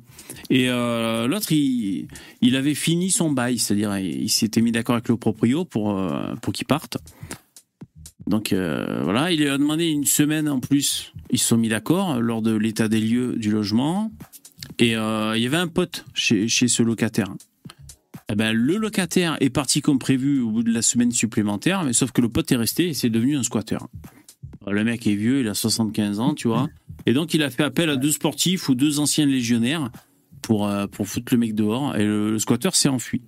et 0.51 0.69
euh, 0.69 1.29
l'autre, 1.29 1.53
il, 1.53 2.09
il 2.41 2.57
avait 2.57 2.75
fini 2.75 3.13
son 3.13 3.31
bail, 3.31 3.61
c'est-à-dire 3.61 3.97
il, 3.97 4.29
s'était 4.29 4.61
mis 4.61 4.73
d'accord 4.73 4.97
avec 4.97 5.09
le 5.09 5.17
proprio 5.17 5.65
pour 5.65 5.97
euh, 5.97 6.35
pour 6.43 6.53
qu'il 6.53 6.67
parte. 6.67 6.99
Donc 8.27 8.53
voilà, 8.53 9.31
il 9.31 9.39
lui 9.39 9.49
a 9.49 9.57
demandé 9.57 9.87
une 9.87 10.05
semaine 10.05 10.49
en 10.49 10.59
plus. 10.59 11.13
Ils 11.31 11.39
se 11.39 11.47
sont 11.47 11.57
mis 11.57 11.69
d'accord 11.69 12.21
lors 12.21 12.43
de 12.43 12.57
l'état 12.57 12.89
des 12.89 12.99
lieux 12.99 13.37
du 13.37 13.53
logement. 13.53 14.11
Et 14.81 14.95
il 14.95 15.41
y 15.41 15.47
avait 15.47 15.57
un 15.57 15.69
pote 15.69 16.05
chez, 16.13 16.49
chez 16.49 16.67
ce 16.67 16.83
locataire. 16.83 17.29
Eh 18.29 18.35
ben, 18.35 18.53
le 18.53 18.77
locataire 18.77 19.37
est 19.41 19.51
parti 19.51 19.81
comme 19.81 19.99
prévu 19.99 20.41
au 20.41 20.51
bout 20.51 20.63
de 20.65 20.73
la 20.73 20.83
semaine 20.83 21.13
supplémentaire, 21.13 21.85
mais 21.85 21.93
sauf 21.93 22.11
que 22.11 22.21
le 22.21 22.29
pote 22.29 22.51
est 22.51 22.57
resté 22.57 22.89
et 22.89 22.95
c'est 22.95 23.11
devenu 23.11 23.37
un 23.37 23.45
squatter. 23.45 23.79
Le 24.67 24.83
mec 24.83 25.07
est 25.07 25.15
vieux, 25.15 25.41
il 25.41 25.49
a 25.49 25.55
75 25.55 26.19
ans, 26.19 26.35
tu 26.35 26.49
vois. 26.49 26.69
Et 27.07 27.13
donc 27.13 27.35
il 27.35 27.43
a 27.45 27.51
fait 27.51 27.63
appel 27.63 27.89
à 27.89 27.97
deux 27.97 28.11
sportifs 28.11 28.69
ou 28.69 28.75
deux 28.75 28.99
anciens 28.99 29.27
légionnaires 29.27 29.91
pour, 30.43 30.67
euh, 30.67 30.89
pour 30.89 31.07
foutre 31.07 31.33
le 31.33 31.39
mec 31.39 31.55
dehors. 31.55 31.95
Et 31.97 32.05
le, 32.05 32.37
squatter 32.41 32.71
s'est 32.73 32.89
enfui. 32.89 33.23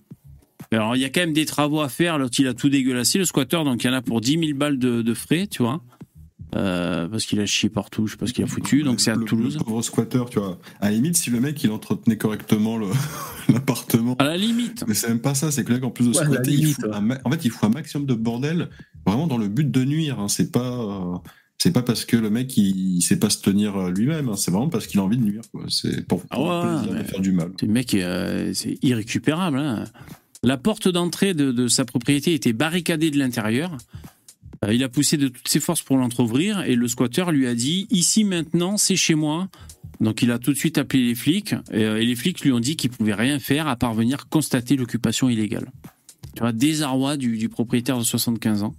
Alors 0.72 0.96
il 0.96 1.02
y 1.02 1.04
a 1.04 1.10
quand 1.10 1.20
même 1.20 1.32
des 1.32 1.46
travaux 1.46 1.80
à 1.80 1.88
faire, 1.88 2.18
l'autre 2.18 2.34
il 2.40 2.48
a 2.48 2.54
tout 2.54 2.68
dégueulassé, 2.68 3.18
le 3.18 3.24
squatter, 3.24 3.62
donc 3.62 3.84
il 3.84 3.86
y 3.86 3.90
en 3.90 3.94
a 3.94 4.02
pour 4.02 4.20
10 4.20 4.38
000 4.46 4.58
balles 4.58 4.78
de 4.78 5.14
frais, 5.14 5.46
tu 5.46 5.62
vois. 5.62 5.80
Euh, 6.56 7.06
parce 7.08 7.26
qu'il 7.26 7.38
a 7.40 7.46
chié 7.46 7.68
partout, 7.68 8.06
je 8.06 8.12
sais 8.12 8.16
pas 8.16 8.26
ce 8.26 8.32
qu'il 8.32 8.42
a 8.42 8.46
foutu, 8.46 8.82
donc 8.82 9.00
c'est 9.00 9.10
à 9.10 9.16
le, 9.16 9.24
Toulouse. 9.24 9.58
Le 9.58 9.64
pauvre 9.64 9.82
squatter, 9.82 10.22
tu 10.30 10.38
vois. 10.38 10.58
À 10.80 10.86
la 10.86 10.92
limite, 10.96 11.16
si 11.18 11.28
le 11.30 11.40
mec 11.40 11.62
il 11.62 11.70
entretenait 11.70 12.16
correctement 12.16 12.78
l'appartement. 13.48 14.16
À 14.18 14.24
la 14.24 14.36
limite. 14.36 14.84
Mais 14.86 14.94
c'est 14.94 15.08
même 15.08 15.20
pas 15.20 15.34
ça, 15.34 15.50
c'est 15.50 15.64
que 15.64 15.72
là, 15.72 15.78
en 15.84 15.90
plus 15.90 16.04
de 16.10 16.16
Ouais, 16.16 16.24
squatter, 16.24 16.50
il 16.52 16.56
limite, 16.60 16.74
fout 16.76 16.84
ouais. 16.86 16.94
un 16.96 17.00
ma- 17.00 17.18
en 17.24 17.30
fait, 17.30 17.44
il 17.44 17.50
faut 17.50 17.66
un 17.66 17.70
maximum 17.70 18.06
de 18.06 18.14
bordel, 18.14 18.70
vraiment 19.06 19.26
dans 19.26 19.38
le 19.38 19.48
but 19.48 19.70
de 19.70 19.84
nuire. 19.84 20.18
hein. 20.20 20.28
C'est 20.28 20.50
pas. 20.50 20.60
euh, 20.72 21.16
C'est 21.58 21.72
pas 21.72 21.82
parce 21.82 22.04
que 22.04 22.16
le 22.16 22.30
mec 22.30 22.56
il, 22.56 22.96
il 22.96 23.02
sait 23.02 23.18
pas 23.18 23.30
se 23.30 23.40
tenir 23.42 23.76
euh, 23.76 23.90
lui-même, 23.90 24.28
hein. 24.28 24.36
c'est 24.36 24.50
vraiment 24.50 24.68
parce 24.68 24.86
qu'il 24.86 25.00
a 25.00 25.02
envie 25.02 25.18
de 25.18 25.24
nuire. 25.24 25.42
C'est 25.68 26.06
pour, 26.06 26.22
pour 26.26 26.50
Ah 26.52 26.82
ouais, 26.90 27.04
faire 27.04 27.20
du 27.20 27.32
mal. 27.32 27.50
Le 27.60 27.68
mec, 27.68 27.94
euh, 27.94 28.52
c'est 28.54 28.78
irrécupérable. 28.82 29.58
hein. 29.58 29.84
La 30.44 30.56
porte 30.56 30.88
d'entrée 30.88 31.34
de, 31.34 31.50
de 31.50 31.66
sa 31.66 31.84
propriété 31.84 32.32
était 32.32 32.52
barricadée 32.52 33.10
de 33.10 33.18
l'intérieur. 33.18 33.76
Euh, 34.64 34.74
il 34.74 34.82
a 34.82 34.88
poussé 34.88 35.16
de 35.16 35.28
toutes 35.28 35.48
ses 35.48 35.60
forces 35.60 35.82
pour 35.82 35.96
l'entrouvrir 35.96 36.60
et 36.62 36.74
le 36.74 36.88
squatter 36.88 37.26
lui 37.30 37.46
a 37.46 37.54
dit 37.54 37.86
Ici 37.90 38.24
maintenant, 38.24 38.76
c'est 38.76 38.96
chez 38.96 39.14
moi. 39.14 39.48
Donc 40.00 40.22
il 40.22 40.30
a 40.30 40.38
tout 40.38 40.52
de 40.52 40.58
suite 40.58 40.78
appelé 40.78 41.04
les 41.04 41.14
flics 41.14 41.54
et, 41.72 41.84
euh, 41.84 42.00
et 42.00 42.06
les 42.06 42.16
flics 42.16 42.40
lui 42.40 42.52
ont 42.52 42.60
dit 42.60 42.76
qu'ils 42.76 42.90
pouvaient 42.90 43.14
rien 43.14 43.38
faire 43.38 43.66
à 43.66 43.76
part 43.76 43.94
venir 43.94 44.28
constater 44.28 44.76
l'occupation 44.76 45.28
illégale. 45.28 45.70
Tu 46.34 46.40
vois, 46.40 46.52
désarroi 46.52 47.16
du, 47.16 47.36
du 47.36 47.48
propriétaire 47.48 47.98
de 47.98 48.04
75 48.04 48.62
ans. 48.62 48.74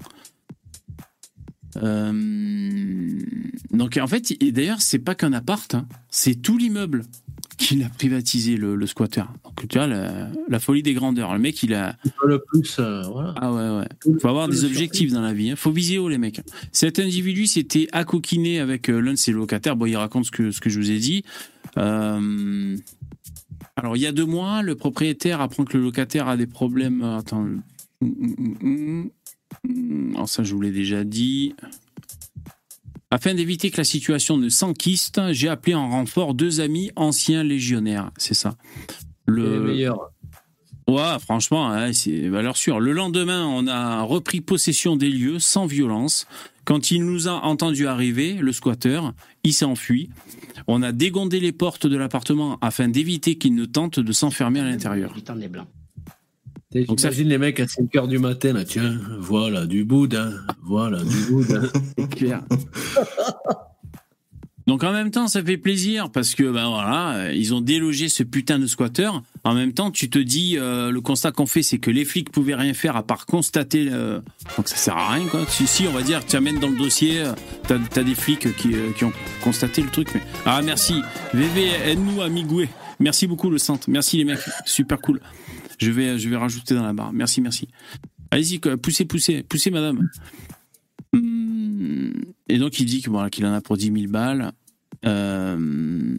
Euh, 1.77 3.19
donc 3.71 3.97
en 3.97 4.07
fait, 4.07 4.31
et 4.39 4.51
d'ailleurs, 4.51 4.81
c'est 4.81 4.99
pas 4.99 5.15
qu'un 5.15 5.33
appart, 5.33 5.75
hein, 5.75 5.87
c'est 6.09 6.35
tout 6.35 6.57
l'immeuble 6.57 7.03
qu'il 7.59 7.83
a 7.83 7.89
privatisé 7.89 8.55
le, 8.57 8.75
le 8.75 8.87
squatter. 8.87 9.23
Donc 9.43 9.67
tu 9.67 9.77
vois 9.77 9.85
la, 9.85 10.29
la 10.47 10.59
folie 10.59 10.81
des 10.81 10.93
grandeurs. 10.93 11.33
Le 11.33 11.39
mec, 11.39 11.61
il 11.61 11.73
a 11.73 11.97
Le 12.25 12.39
plus, 12.39 12.77
euh, 12.79 13.03
voilà. 13.03 13.35
ah 13.37 13.53
ouais 13.53 13.79
ouais. 13.81 14.17
Faut 14.19 14.29
avoir 14.29 14.47
des 14.47 14.63
objectifs 14.65 15.11
dans 15.11 15.21
la 15.21 15.33
vie. 15.33 15.51
Hein. 15.51 15.55
Faut 15.55 15.71
viser 15.71 15.97
haut 15.97 16.09
les 16.09 16.17
mecs. 16.17 16.41
Cet 16.71 16.99
individu 16.99 17.45
s'était 17.45 17.87
accoquiné 17.91 18.59
avec 18.59 18.89
euh, 18.89 18.99
l'un 18.99 19.11
de 19.11 19.17
ses 19.17 19.33
locataires. 19.33 19.75
Bon, 19.75 19.85
il 19.85 19.95
raconte 19.97 20.25
ce 20.25 20.31
que 20.31 20.51
ce 20.51 20.61
que 20.61 20.69
je 20.69 20.79
vous 20.79 20.89
ai 20.89 20.99
dit. 20.99 21.23
Euh, 21.77 22.77
Alors 23.75 23.95
il 23.97 24.01
y 24.01 24.07
a 24.07 24.11
deux 24.13 24.25
mois, 24.25 24.61
le 24.61 24.75
propriétaire 24.75 25.41
apprend 25.41 25.65
que 25.65 25.77
le 25.77 25.83
locataire 25.83 26.27
a 26.27 26.37
des 26.37 26.47
problèmes. 26.47 27.03
Attends. 27.03 27.41
Hum, 27.41 27.61
hum, 28.01 28.55
hum. 28.63 29.09
Alors 30.13 30.29
ça, 30.29 30.43
je 30.43 30.53
vous 30.53 30.61
l'ai 30.61 30.71
déjà 30.71 31.03
dit. 31.03 31.55
Afin 33.11 33.33
d'éviter 33.33 33.71
que 33.71 33.77
la 33.77 33.83
situation 33.83 34.37
ne 34.37 34.49
s'enquiste, 34.49 35.19
j'ai 35.31 35.49
appelé 35.49 35.73
en 35.73 35.89
renfort 35.89 36.35
deux 36.35 36.61
amis 36.61 36.91
anciens 36.95 37.43
légionnaires. 37.43 38.11
C'est 38.17 38.35
ça. 38.35 38.55
Les 39.27 39.59
meilleurs. 39.59 40.11
Ouais, 40.87 41.19
franchement, 41.19 41.69
hein, 41.71 41.93
c'est 41.93 42.29
valeur 42.29 42.57
sûre. 42.57 42.79
Le 42.79 42.93
lendemain, 42.93 43.45
on 43.45 43.67
a 43.67 44.01
repris 44.01 44.41
possession 44.41 44.95
des 44.95 45.09
lieux 45.09 45.39
sans 45.39 45.65
violence. 45.65 46.27
Quand 46.65 46.91
il 46.91 47.03
nous 47.03 47.27
a 47.27 47.33
entendu 47.45 47.87
arriver, 47.87 48.33
le 48.33 48.51
squatter, 48.51 49.01
il 49.43 49.53
s'est 49.53 49.65
enfui. 49.65 50.09
On 50.67 50.83
a 50.83 50.91
dégondé 50.91 51.39
les 51.39 51.51
portes 51.51 51.87
de 51.87 51.97
l'appartement 51.97 52.57
afin 52.61 52.87
d'éviter 52.89 53.37
qu'il 53.37 53.55
ne 53.55 53.65
tente 53.65 53.99
de 53.99 54.11
s'enfermer 54.11 54.59
à 54.59 54.65
l'intérieur. 54.65 55.15
Donc 56.87 56.99
ça- 56.99 57.09
les 57.09 57.37
mecs 57.39 57.59
à 57.59 57.67
5 57.67 57.91
h 57.93 58.07
du 58.07 58.19
matin, 58.19 58.53
là, 58.53 58.63
tiens, 58.63 58.99
voilà 59.19 59.65
du 59.65 59.83
boudin, 59.85 60.31
voilà 60.63 61.01
du 61.03 61.15
boudin. 61.31 61.63
C'est 61.97 62.09
clair. 62.09 62.41
Donc 64.67 64.83
en 64.83 64.91
même 64.91 65.09
temps, 65.09 65.27
ça 65.27 65.43
fait 65.43 65.57
plaisir 65.57 66.11
parce 66.11 66.35
que 66.35 66.43
ben 66.43 66.67
voilà, 66.69 67.33
ils 67.33 67.55
ont 67.55 67.61
délogé 67.61 68.07
ce 68.07 68.21
putain 68.21 68.59
de 68.59 68.67
squatter. 68.67 69.09
En 69.43 69.55
même 69.55 69.73
temps, 69.73 69.89
tu 69.89 70.11
te 70.11 70.19
dis, 70.19 70.57
euh, 70.59 70.91
le 70.91 71.01
constat 71.01 71.31
qu'on 71.31 71.47
fait, 71.47 71.63
c'est 71.63 71.79
que 71.79 71.89
les 71.89 72.05
flics 72.05 72.31
pouvaient 72.31 72.53
rien 72.53 72.75
faire 72.75 72.95
à 72.95 73.01
part 73.01 73.25
constater. 73.25 73.89
euh, 73.91 74.19
Donc 74.57 74.67
ça 74.67 74.75
sert 74.75 74.95
à 74.95 75.13
rien 75.13 75.25
quoi. 75.25 75.43
Si, 75.47 75.65
si 75.65 75.87
on 75.87 75.91
va 75.91 76.03
dire, 76.03 76.23
tu 76.23 76.35
amènes 76.35 76.59
dans 76.59 76.69
le 76.69 76.77
dossier, 76.77 77.19
euh, 77.21 77.31
t'as 77.67 77.79
as 77.99 78.03
des 78.03 78.13
flics 78.13 78.55
qui, 78.57 78.75
euh, 78.75 78.91
qui 78.95 79.05
ont 79.05 79.13
constaté 79.43 79.81
le 79.81 79.89
truc. 79.89 80.09
Mais 80.13 80.21
ah 80.45 80.61
merci, 80.63 81.01
VV, 81.33 81.71
aide-nous 81.87 82.21
amigoué. 82.21 82.69
Merci 82.99 83.25
beaucoup 83.25 83.49
le 83.49 83.57
centre. 83.57 83.89
Merci 83.89 84.17
les 84.17 84.23
mecs, 84.25 84.37
super 84.65 84.99
cool. 85.01 85.19
Je 85.79 85.91
vais, 85.91 86.19
je 86.19 86.29
vais 86.29 86.35
rajouter 86.35 86.75
dans 86.75 86.83
la 86.83 86.93
barre. 86.93 87.13
Merci, 87.13 87.41
merci. 87.41 87.67
Allez-y, 88.31 88.59
poussez, 88.59 89.05
poussez, 89.05 89.43
poussez, 89.43 89.71
madame. 89.71 90.09
Et 91.13 92.57
donc 92.57 92.79
il 92.79 92.85
dit 92.85 93.01
qu'il 93.01 93.45
en 93.45 93.53
a 93.53 93.61
pour 93.61 93.77
10 93.77 93.91
000 93.91 94.11
balles. 94.11 94.51
Euh, 95.05 96.17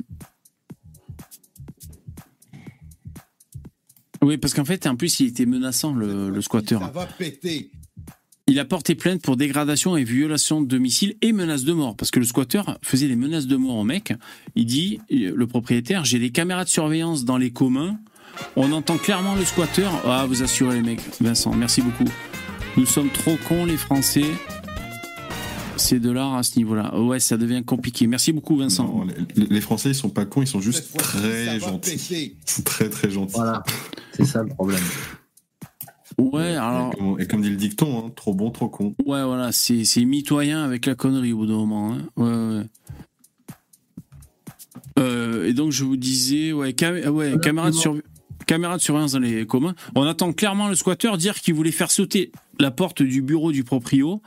Oui, 4.23 4.37
parce 4.37 4.53
qu'en 4.53 4.65
fait, 4.65 4.87
en 4.87 4.97
plus, 4.97 5.21
il 5.21 5.29
était 5.29 5.47
menaçant, 5.47 5.95
le, 5.95 6.31
le 6.31 6.43
squatter. 6.43 6.79
Ça 6.79 6.89
va 6.89 7.07
péter. 7.07 7.71
Il 8.47 8.59
a 8.59 8.65
porté 8.65 8.95
plainte 8.95 9.23
pour 9.23 9.37
dégradation 9.37 9.97
et 9.97 10.05
violation 10.05 10.61
de 10.61 10.67
domicile 10.67 11.15
et 11.23 11.33
menace 11.33 11.65
de 11.65 11.73
mort. 11.73 11.97
Parce 11.97 12.11
que 12.11 12.19
le 12.19 12.27
squatter 12.27 12.63
faisait 12.83 13.09
des 13.09 13.17
menaces 13.17 13.47
de 13.47 13.57
mort 13.57 13.77
au 13.77 13.85
mec. 13.85 14.13
Il 14.57 14.67
dit, 14.67 15.01
le 15.09 15.47
propriétaire, 15.47 16.05
j'ai 16.05 16.19
des 16.19 16.31
caméras 16.31 16.65
de 16.65 16.69
surveillance 16.69 17.25
dans 17.25 17.39
les 17.39 17.53
communs. 17.53 17.99
On 18.57 18.73
entend 18.73 18.97
clairement 18.99 19.35
le 19.35 19.45
squatter. 19.45 19.87
Ah, 20.05 20.25
vous 20.29 20.43
assurez 20.43 20.77
les 20.77 20.83
mecs. 20.83 21.01
Vincent, 21.21 21.53
merci 21.55 21.83
beaucoup. 21.83 22.05
Nous 22.77 22.87
sommes 22.87 23.11
trop 23.11 23.37
cons, 23.49 23.65
les 23.65 23.77
Français. 23.77 24.25
C'est 25.77 25.99
de 25.99 26.11
l'art 26.11 26.35
à 26.35 26.43
ce 26.43 26.57
niveau-là. 26.59 26.99
Ouais, 27.01 27.21
ça 27.21 27.37
devient 27.39 27.63
compliqué. 27.65 28.07
Merci 28.07 28.33
beaucoup, 28.33 28.57
Vincent. 28.57 28.85
Non, 28.87 29.07
les, 29.37 29.47
les 29.47 29.61
Français, 29.61 29.91
ils 29.91 29.95
sont 29.95 30.11
pas 30.11 30.27
cons, 30.27 30.43
ils 30.43 30.47
sont 30.47 30.61
juste 30.61 30.95
très 30.99 31.59
gentils. 31.59 31.93
péter. 31.93 32.37
Ils 32.47 32.51
sont 32.51 32.63
très 32.63 32.91
très 32.91 33.11
gentils. 33.11 33.33
Voilà, 33.35 33.63
c'est 34.13 34.27
ça 34.27 34.43
le 34.43 34.49
problème. 34.49 34.83
Ouais, 36.19 36.55
alors. 36.57 36.93
Et 36.93 36.97
comme, 36.99 37.21
et 37.21 37.27
comme 37.27 37.41
dit 37.43 37.49
le 37.51 37.57
dicton, 37.57 38.05
hein, 38.07 38.13
trop 38.15 38.35
bon, 38.35 38.51
trop 38.51 38.69
con. 38.69 38.95
Ouais, 39.07 39.25
voilà, 39.25 39.53
c'est 39.53 39.85
c'est 39.85 40.05
mitoyen 40.05 40.63
avec 40.65 40.85
la 40.85 40.95
connerie 40.95 41.33
au 41.33 41.39
bout 41.39 41.47
d'un 41.47 41.55
moment. 41.55 41.95
hein. 41.95 41.99
Ouais, 42.17 42.59
ouais. 42.59 42.65
Euh, 44.99 45.47
et 45.49 45.55
donc, 45.55 45.73
je 45.73 45.85
vous 45.85 45.97
disais, 45.97 46.53
ouais, 46.53 46.75
cam- 46.75 47.09
ouais 47.09 47.35
caméra, 47.43 47.71
de 47.71 47.75
surve- 47.77 48.03
caméra 48.51 48.77
de 48.77 48.83
surveillance 48.83 49.13
dans 49.13 49.21
les 49.21 49.47
communs. 49.47 49.77
On 49.95 50.03
attend 50.03 50.33
clairement 50.33 50.67
le 50.67 50.75
squatter 50.75 51.17
dire 51.17 51.41
qu'il 51.41 51.55
voulait 51.55 51.71
faire 51.71 51.93
sauter 51.93 52.33
la 52.59 52.73
porte 52.73 53.01
du 53.01 53.23
bureau 53.23 53.53
du 53.53 53.63
proprio. 53.63 54.21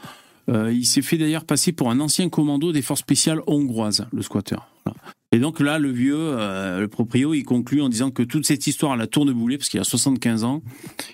Euh, 0.50 0.72
il 0.72 0.86
s'est 0.86 1.02
fait 1.02 1.18
d'ailleurs 1.18 1.44
passer 1.44 1.74
pour 1.74 1.92
un 1.92 2.00
ancien 2.00 2.30
commando 2.30 2.72
des 2.72 2.82
forces 2.82 3.02
spéciales 3.02 3.42
hongroises, 3.48 4.06
le 4.14 4.22
squatter. 4.22 4.56
Voilà. 4.86 4.98
Et 5.34 5.40
donc 5.40 5.60
là, 5.60 5.78
le 5.78 5.92
vieux, 5.92 6.16
euh, 6.18 6.80
le 6.80 6.88
proprio, 6.88 7.34
il 7.34 7.44
conclut 7.44 7.82
en 7.82 7.90
disant 7.90 8.12
que 8.12 8.24
toute 8.24 8.46
cette 8.46 8.66
histoire 8.66 8.96
la 8.96 9.08
tourne 9.08 9.34
boulet 9.34 9.58
parce 9.58 9.68
qu'il 9.68 9.82
a 9.82 9.84
75 9.84 10.46
ans. 10.46 10.64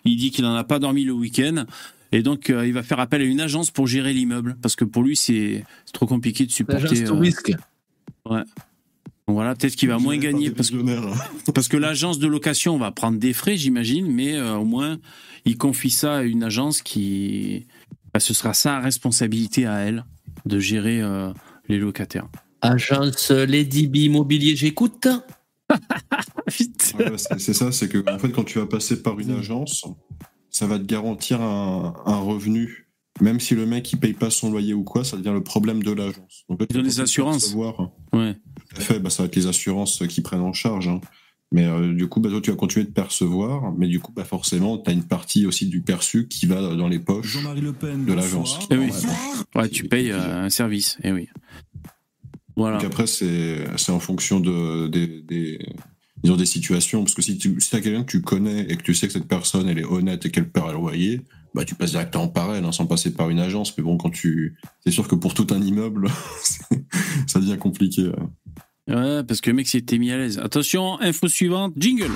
Il 0.06 0.15
dit 0.15 0.30
qu'il 0.30 0.44
n'en 0.44 0.53
a 0.53 0.64
pas 0.64 0.77
dormi 0.77 1.03
le 1.03 1.14
week-end. 1.14 1.65
Et 2.11 2.22
donc, 2.22 2.52
euh, 2.52 2.68
il 2.68 2.73
va 2.73 2.84
faire 2.84 2.99
appel 2.99 3.22
à 3.22 3.26
une 3.26 3.41
agence 3.41 3.72
pour 3.72 3.88
gérer 3.88 4.14
l'immeuble 4.14 4.56
parce 4.61 4.76
que 4.76 4.86
pour 4.86 5.02
lui, 5.02 5.15
c'est 5.15 5.64
trop 5.94 6.06
compliqué 6.06 6.45
de 6.45 6.52
supporter. 6.52 6.84
L'agence 6.84 7.19
risque. 7.19 7.53
Ouais. 8.30 8.44
Donc 9.30 9.35
voilà, 9.35 9.53
peut-être 9.53 9.76
qu'il 9.76 9.89
va 9.89 9.99
moins 9.99 10.18
gagner 10.18 10.49
parce 10.49 10.72
que, 10.72 11.51
parce 11.53 11.68
que 11.68 11.77
l'agence 11.77 12.18
de 12.18 12.26
location 12.26 12.80
va 12.80 12.89
prendre 12.89 13.19
des 13.19 13.34
frais, 13.34 13.57
j'imagine, 13.57 14.11
mais 14.11 14.35
euh, 14.35 14.56
au 14.56 14.65
moins, 14.65 14.97
il 15.45 15.56
confie 15.56 15.91
ça 15.91 16.15
à 16.15 16.22
une 16.23 16.41
agence 16.41 16.81
qui. 16.81 17.68
bah, 18.11 18.19
ce 18.19 18.34
sera 18.34 18.56
sa 18.56 18.80
responsabilité 18.80 19.68
à 19.68 19.81
elle 19.81 20.03
de 20.47 20.57
gérer 20.57 20.99
euh, 20.99 21.31
les 21.68 21.77
locataires. 21.77 22.27
Agence 22.61 23.30
Lady 23.30 23.85
B 23.85 23.97
Immobilier, 23.97 24.56
j'écoute. 24.56 25.07
Vite. 26.47 26.95
Ouais, 26.97 27.11
c'est 27.38 27.53
ça, 27.53 27.72
c'est 27.72 27.88
que 27.88 28.03
en 28.11 28.18
fait, 28.18 28.30
quand 28.30 28.45
tu 28.45 28.57
vas 28.57 28.65
passer 28.65 29.03
par 29.03 29.19
une 29.19 29.30
agence, 29.30 29.85
ça 30.49 30.65
va 30.65 30.80
te 30.80 30.85
garantir 30.85 31.39
un, 31.39 31.93
un 32.07 32.18
revenu. 32.18 32.89
Même 33.22 33.39
si 33.39 33.53
le 33.53 33.65
mec 33.65 33.91
il 33.91 33.99
paye 33.99 34.14
pas 34.14 34.30
son 34.30 34.49
loyer 34.49 34.73
ou 34.73 34.84
quoi, 34.84 35.03
ça 35.03 35.18
devient 35.18 35.34
le 35.34 35.43
problème 35.43 35.84
de 35.84 35.91
l'agence. 35.91 36.45
Donc, 36.49 36.61
là, 36.61 36.68
tu 36.68 36.77
Ils 36.77 36.84
des 36.84 36.99
assurances. 37.01 37.43
percevoir. 37.43 37.91
Ouais. 38.14 38.35
À 38.80 38.84
fait, 38.85 38.99
bah, 38.99 39.10
ça 39.10 39.23
va 39.23 39.27
être 39.27 39.35
les 39.35 39.47
assurances 39.47 40.03
qui 40.07 40.22
prennent 40.22 40.41
en 40.41 40.53
charge. 40.53 40.88
hein. 40.88 41.01
Mais 41.51 41.65
euh, 41.65 41.93
du 41.95 42.07
coup, 42.07 42.19
bah, 42.19 42.30
toi, 42.30 42.41
tu 42.41 42.51
vas 42.51 42.56
continuer 42.56 42.85
de 42.85 42.91
percevoir, 42.91 43.72
mais 43.76 43.88
du 43.88 43.99
coup, 43.99 44.11
bah, 44.11 44.23
forcément, 44.23 44.77
tu 44.77 44.89
as 44.89 44.93
une 44.93 45.03
partie 45.03 45.45
aussi 45.47 45.65
du 45.65 45.81
perçu 45.81 46.27
qui 46.27 46.45
va 46.45 46.76
dans 46.76 46.88
les 46.88 46.99
poches 46.99 47.26
Jean-Marie 47.27 47.61
Le 47.61 47.73
Pen, 47.73 48.06
de 48.06 48.14
l'agence. 48.14 48.60
Eh 48.69 48.77
oui. 48.77 48.89
Ouais, 49.56 49.68
tu 49.69 49.85
payes 49.88 50.11
euh, 50.11 50.43
un 50.45 50.49
service. 50.49 50.97
Eh 51.03 51.11
oui. 51.11 51.27
Voilà. 52.56 52.77
Donc 52.77 52.85
après, 52.85 53.07
c'est 53.07 53.65
en 53.89 53.99
fonction 53.99 54.39
de, 54.39 54.88
des, 54.88 55.07
des, 55.22 55.60
disons, 56.23 56.35
des 56.35 56.45
situations. 56.45 57.03
Parce 57.03 57.15
que 57.15 57.22
si 57.22 57.38
tu 57.38 57.60
si 57.60 57.76
as 57.76 57.81
quelqu'un 57.81 58.03
que 58.03 58.11
tu 58.11 58.22
connais 58.22 58.61
et 58.69 58.76
que 58.77 58.84
tu 58.84 58.93
sais 58.93 59.07
que 59.07 59.14
cette 59.14 59.27
personne, 59.27 59.68
elle 59.69 59.80
est 59.80 59.85
honnête 59.85 60.26
et 60.26 60.30
qu'elle 60.31 60.49
perd 60.49 60.69
un 60.69 60.73
loyer, 60.73 61.22
bah, 61.56 61.64
tu 61.65 61.73
passes 61.76 61.91
directement 61.91 62.27
par 62.27 62.53
elle, 62.53 62.65
hein, 62.65 62.72
sans 62.72 62.85
passer 62.85 63.11
par 63.14 63.30
une 63.30 63.39
agence. 63.39 63.76
Mais 63.77 63.84
bon, 63.84 63.97
quand 63.97 64.10
tu. 64.11 64.57
C'est 64.84 64.91
sûr 64.91 65.07
que 65.07 65.15
pour 65.15 65.34
tout 65.34 65.47
un 65.51 65.61
immeuble, 65.61 66.10
ça 67.27 67.39
devient 67.39 67.57
compliqué. 67.57 68.11
hein. 68.15 68.30
Ouais, 68.90 69.24
parce 69.24 69.40
que 69.40 69.52
le 69.52 69.56
mec 69.56 69.68
s'était 69.68 69.99
mis 69.99 70.11
à 70.11 70.18
l'aise. 70.18 70.40
Attention, 70.40 70.99
info 70.99 71.28
suivante, 71.28 71.74
jingle. 71.78 72.11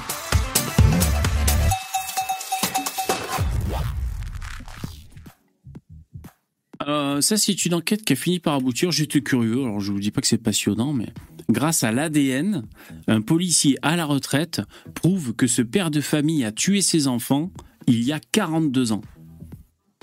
Euh, 6.88 7.22
ça, 7.22 7.38
c'est 7.38 7.66
une 7.66 7.76
enquête 7.76 8.04
qui 8.04 8.14
a 8.14 8.16
fini 8.16 8.40
par 8.40 8.56
aboutir. 8.56 8.92
J'étais 8.92 9.22
curieux, 9.22 9.64
alors 9.64 9.80
je 9.80 9.92
vous 9.92 10.00
dis 10.00 10.12
pas 10.12 10.22
que 10.22 10.28
c'est 10.28 10.38
passionnant, 10.38 10.94
mais 10.94 11.10
grâce 11.50 11.84
à 11.84 11.92
l'ADN, 11.92 12.64
un 13.08 13.22
policier 13.22 13.78
à 13.84 13.96
la 13.96 14.06
retraite 14.06 14.62
prouve 14.96 15.34
que 15.34 15.48
ce 15.48 15.62
père 15.62 15.92
de 15.92 16.02
famille 16.02 16.44
a 16.44 16.52
tué 16.52 16.82
ses 16.82 17.08
enfants 17.08 17.52
il 17.88 18.04
y 18.04 18.12
a 18.12 18.20
42 18.20 18.94
ans. 18.94 19.02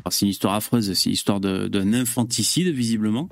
C'est 0.09 0.24
une 0.24 0.30
histoire 0.30 0.55
affreuse, 0.55 0.92
c'est 0.94 1.10
l'histoire 1.10 1.40
d'un 1.40 1.92
infanticide, 1.92 2.68
visiblement. 2.68 3.28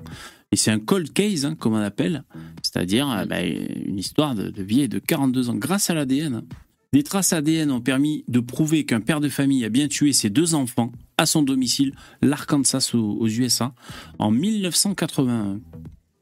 Et 0.51 0.55
c'est 0.55 0.71
un 0.71 0.79
cold 0.79 1.13
case, 1.13 1.45
hein, 1.45 1.55
comme 1.55 1.73
on 1.73 1.77
appelle, 1.77 2.23
c'est-à-dire 2.63 3.09
euh, 3.09 3.25
bah, 3.25 3.43
une 3.43 3.99
histoire 3.99 4.35
de, 4.35 4.49
de 4.49 4.63
vieille 4.63 4.89
de 4.89 4.99
42 4.99 5.49
ans, 5.49 5.55
grâce 5.55 5.89
à 5.89 5.93
l'ADN. 5.93 6.43
Des 6.91 7.03
traces 7.03 7.33
ADN 7.33 7.69
ont 7.69 7.81
permis 7.81 8.23
de 8.27 8.39
prouver 8.39 8.83
qu'un 8.83 8.99
père 8.99 9.19
de 9.19 9.29
famille 9.29 9.63
a 9.63 9.69
bien 9.69 9.87
tué 9.87 10.11
ses 10.11 10.31
deux 10.31 10.55
enfants 10.55 10.91
à 11.17 11.27
son 11.27 11.43
domicile, 11.43 11.93
l'Arkansas 12.23 12.95
aux, 12.95 13.27
USA, 13.27 13.73
en 14.17 14.31
1981. 14.31 15.59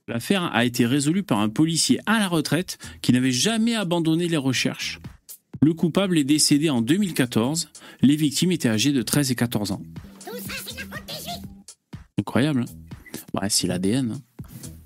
L'affaire 0.10 0.44
a 0.54 0.66
été 0.66 0.86
résolue 0.86 1.24
par 1.24 1.40
un 1.40 1.48
policier 1.48 2.00
à 2.06 2.20
la 2.20 2.28
retraite 2.28 2.80
qui 3.02 3.14
n'avait 3.14 3.32
jamais 3.32 3.76
abandonné 3.76 4.28
les 4.28 4.38
recherches. 4.38 5.00
Le 5.62 5.74
coupable 5.74 6.18
est 6.18 6.26
décédé 6.26 6.70
en 6.70 6.82
2014. 6.82 7.70
Les 8.02 8.18
victimes 8.18 8.52
étaient 8.52 8.70
âgées 8.70 8.92
de 8.92 9.02
13 9.02 9.32
et 9.32 9.36
14 9.36 9.72
ans. 9.72 9.82
Incroyable. 12.20 12.66
hein 12.68 12.87
ouais, 13.42 13.50
c'est 13.50 13.68
l'ADN. 13.68 14.12
hein. 14.12 14.22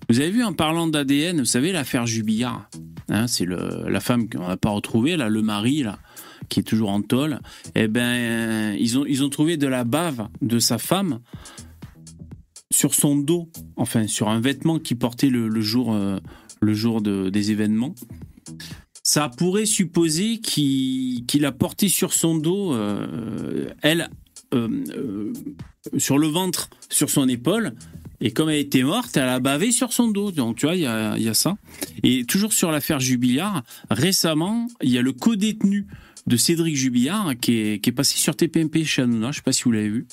Vous 0.10 0.20
avez 0.20 0.32
vu 0.32 0.44
en 0.44 0.54
parlant 0.54 0.88
d'ADN, 0.88 1.40
vous 1.40 1.46
savez 1.46 1.72
l'affaire 1.72 2.06
Jubillard 2.06 2.70
hein, 3.10 3.28
C'est 3.28 3.46
la 3.46 4.00
femme 4.02 4.28
qu'on 4.30 4.48
n'a 4.48 4.58
pas 4.58 4.70
retrouvée, 4.72 5.16
là, 5.16 5.30
le 5.30 5.42
mari, 5.42 5.84
là, 5.84 6.00
qui 6.50 6.60
est 6.60 6.64
toujours 6.64 6.90
en 6.90 7.02
tôle. 7.02 7.40
Eh 7.76 7.88
ben, 7.88 8.02
euh, 8.02 8.76
ils 8.78 8.98
ont, 8.98 9.06
ils 9.06 9.24
ont 9.24 9.30
trouvé 9.30 9.56
de 9.56 9.68
la 9.68 9.86
bave 9.86 10.28
de 10.42 10.60
sa 10.60 10.78
femme 10.78 11.20
sur 12.72 12.94
son 12.94 13.16
dos, 13.16 13.50
enfin 13.76 14.08
sur 14.08 14.30
un 14.30 14.40
vêtement 14.42 14.80
qu'il 14.80 14.98
portait 14.98 15.30
le, 15.30 15.62
jour, 15.62 15.94
euh, 15.94 16.20
le 16.62 16.74
jour 16.74 17.02
de- 17.02 17.30
des 17.30 17.52
événements. 17.52 17.96
Ça 19.04 19.30
pourrait 19.30 19.66
supposer 19.66 20.40
qu'il 20.40 21.26
qu'il 21.26 21.46
a 21.46 21.52
porté 21.52 21.90
sur 21.90 22.14
son 22.14 22.38
dos, 22.38 22.74
euh, 22.74 23.70
elle, 23.82 24.10
euh, 24.54 24.68
euh, 24.96 25.34
sur 25.98 26.18
le 26.18 26.28
ventre, 26.28 26.70
sur 26.90 27.10
son 27.10 27.28
épaule, 27.28 27.74
et 28.22 28.32
comme 28.32 28.50
elle 28.50 28.60
était 28.60 28.84
morte, 28.84 29.18
elle 29.18 29.28
a 29.28 29.40
bavé 29.40 29.72
sur 29.72 29.92
son 29.92 30.08
dos. 30.08 30.32
Donc 30.32 30.58
tu 30.58 30.68
vois, 30.68 30.76
il 30.76 30.82
y 30.82 30.86
a, 30.86 31.34
ça. 31.34 31.58
Et 32.04 32.24
toujours 32.26 32.54
sur 32.54 32.72
l'affaire 32.72 33.00
Jubilard, 33.00 33.64
récemment, 33.90 34.68
il 34.82 34.92
y 34.92 34.98
a 34.98 35.02
le 35.02 35.12
co-détenu 35.12 35.88
de 36.28 36.38
Cédric 36.38 36.76
Jubilard 36.76 37.34
qui 37.42 37.58
est, 37.58 37.80
qui 37.84 37.90
est 37.90 37.94
passé 37.94 38.18
sur 38.18 38.36
TPMP 38.36 38.84
chez 38.84 39.02
Hanouna, 39.02 39.28
je 39.28 39.28
ne 39.28 39.34
sais 39.34 39.42
pas 39.42 39.52
si 39.52 39.64
vous 39.64 39.72
l'avez 39.72 39.90
vu. 39.90 40.08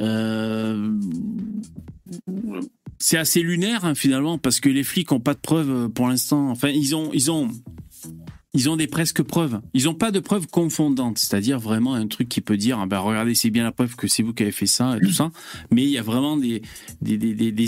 Euh, 0.00 0.92
c'est 2.98 3.18
assez 3.18 3.42
lunaire 3.42 3.84
hein, 3.84 3.94
finalement 3.94 4.38
parce 4.38 4.60
que 4.60 4.68
les 4.68 4.84
flics 4.84 5.10
n'ont 5.10 5.20
pas 5.20 5.34
de 5.34 5.40
preuves 5.40 5.70
euh, 5.70 5.88
pour 5.88 6.06
l'instant. 6.06 6.48
Enfin, 6.50 6.68
ils 6.68 6.94
ont, 6.94 7.10
ils 7.12 7.30
ont, 7.30 7.50
ils 8.52 8.68
ont 8.68 8.76
des 8.76 8.86
presque 8.86 9.22
preuves. 9.22 9.60
Ils 9.74 9.84
n'ont 9.84 9.94
pas 9.94 10.10
de 10.10 10.18
preuves 10.18 10.46
confondantes, 10.48 11.18
c'est-à-dire 11.18 11.58
vraiment 11.60 11.94
un 11.94 12.06
truc 12.08 12.28
qui 12.28 12.40
peut 12.40 12.56
dire, 12.56 12.78
ah 12.80 12.86
ben 12.86 12.98
regardez, 12.98 13.34
c'est 13.34 13.50
bien 13.50 13.62
la 13.62 13.72
preuve 13.72 13.94
que 13.94 14.08
c'est 14.08 14.22
vous 14.22 14.34
qui 14.34 14.42
avez 14.42 14.52
fait 14.52 14.66
ça 14.66 14.96
et 14.96 15.00
tout 15.00 15.12
ça. 15.12 15.30
Mais 15.70 15.82
il 15.82 15.90
y 15.90 15.98
a 15.98 16.02
vraiment 16.02 16.36
des, 16.36 16.62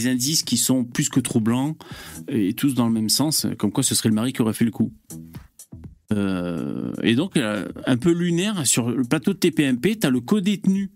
indices 0.08 0.42
qui 0.42 0.56
sont 0.56 0.84
plus 0.84 1.08
que 1.08 1.20
troublants 1.20 1.76
et 2.28 2.54
tous 2.54 2.74
dans 2.74 2.86
le 2.86 2.92
même 2.92 3.08
sens, 3.08 3.46
comme 3.58 3.70
quoi 3.70 3.84
ce 3.84 3.94
serait 3.94 4.08
le 4.08 4.14
mari 4.14 4.32
qui 4.32 4.42
aurait 4.42 4.52
fait 4.52 4.64
le 4.64 4.72
coup. 4.72 4.92
Euh, 6.12 6.92
et 7.02 7.14
donc, 7.14 7.36
euh, 7.36 7.68
un 7.86 7.96
peu 7.96 8.12
lunaire, 8.12 8.66
sur 8.66 8.90
le 8.90 9.04
plateau 9.04 9.32
de 9.32 9.38
TPMP, 9.38 9.98
tu 10.00 10.06
as 10.06 10.10
le 10.10 10.20
co-détenu 10.20 10.90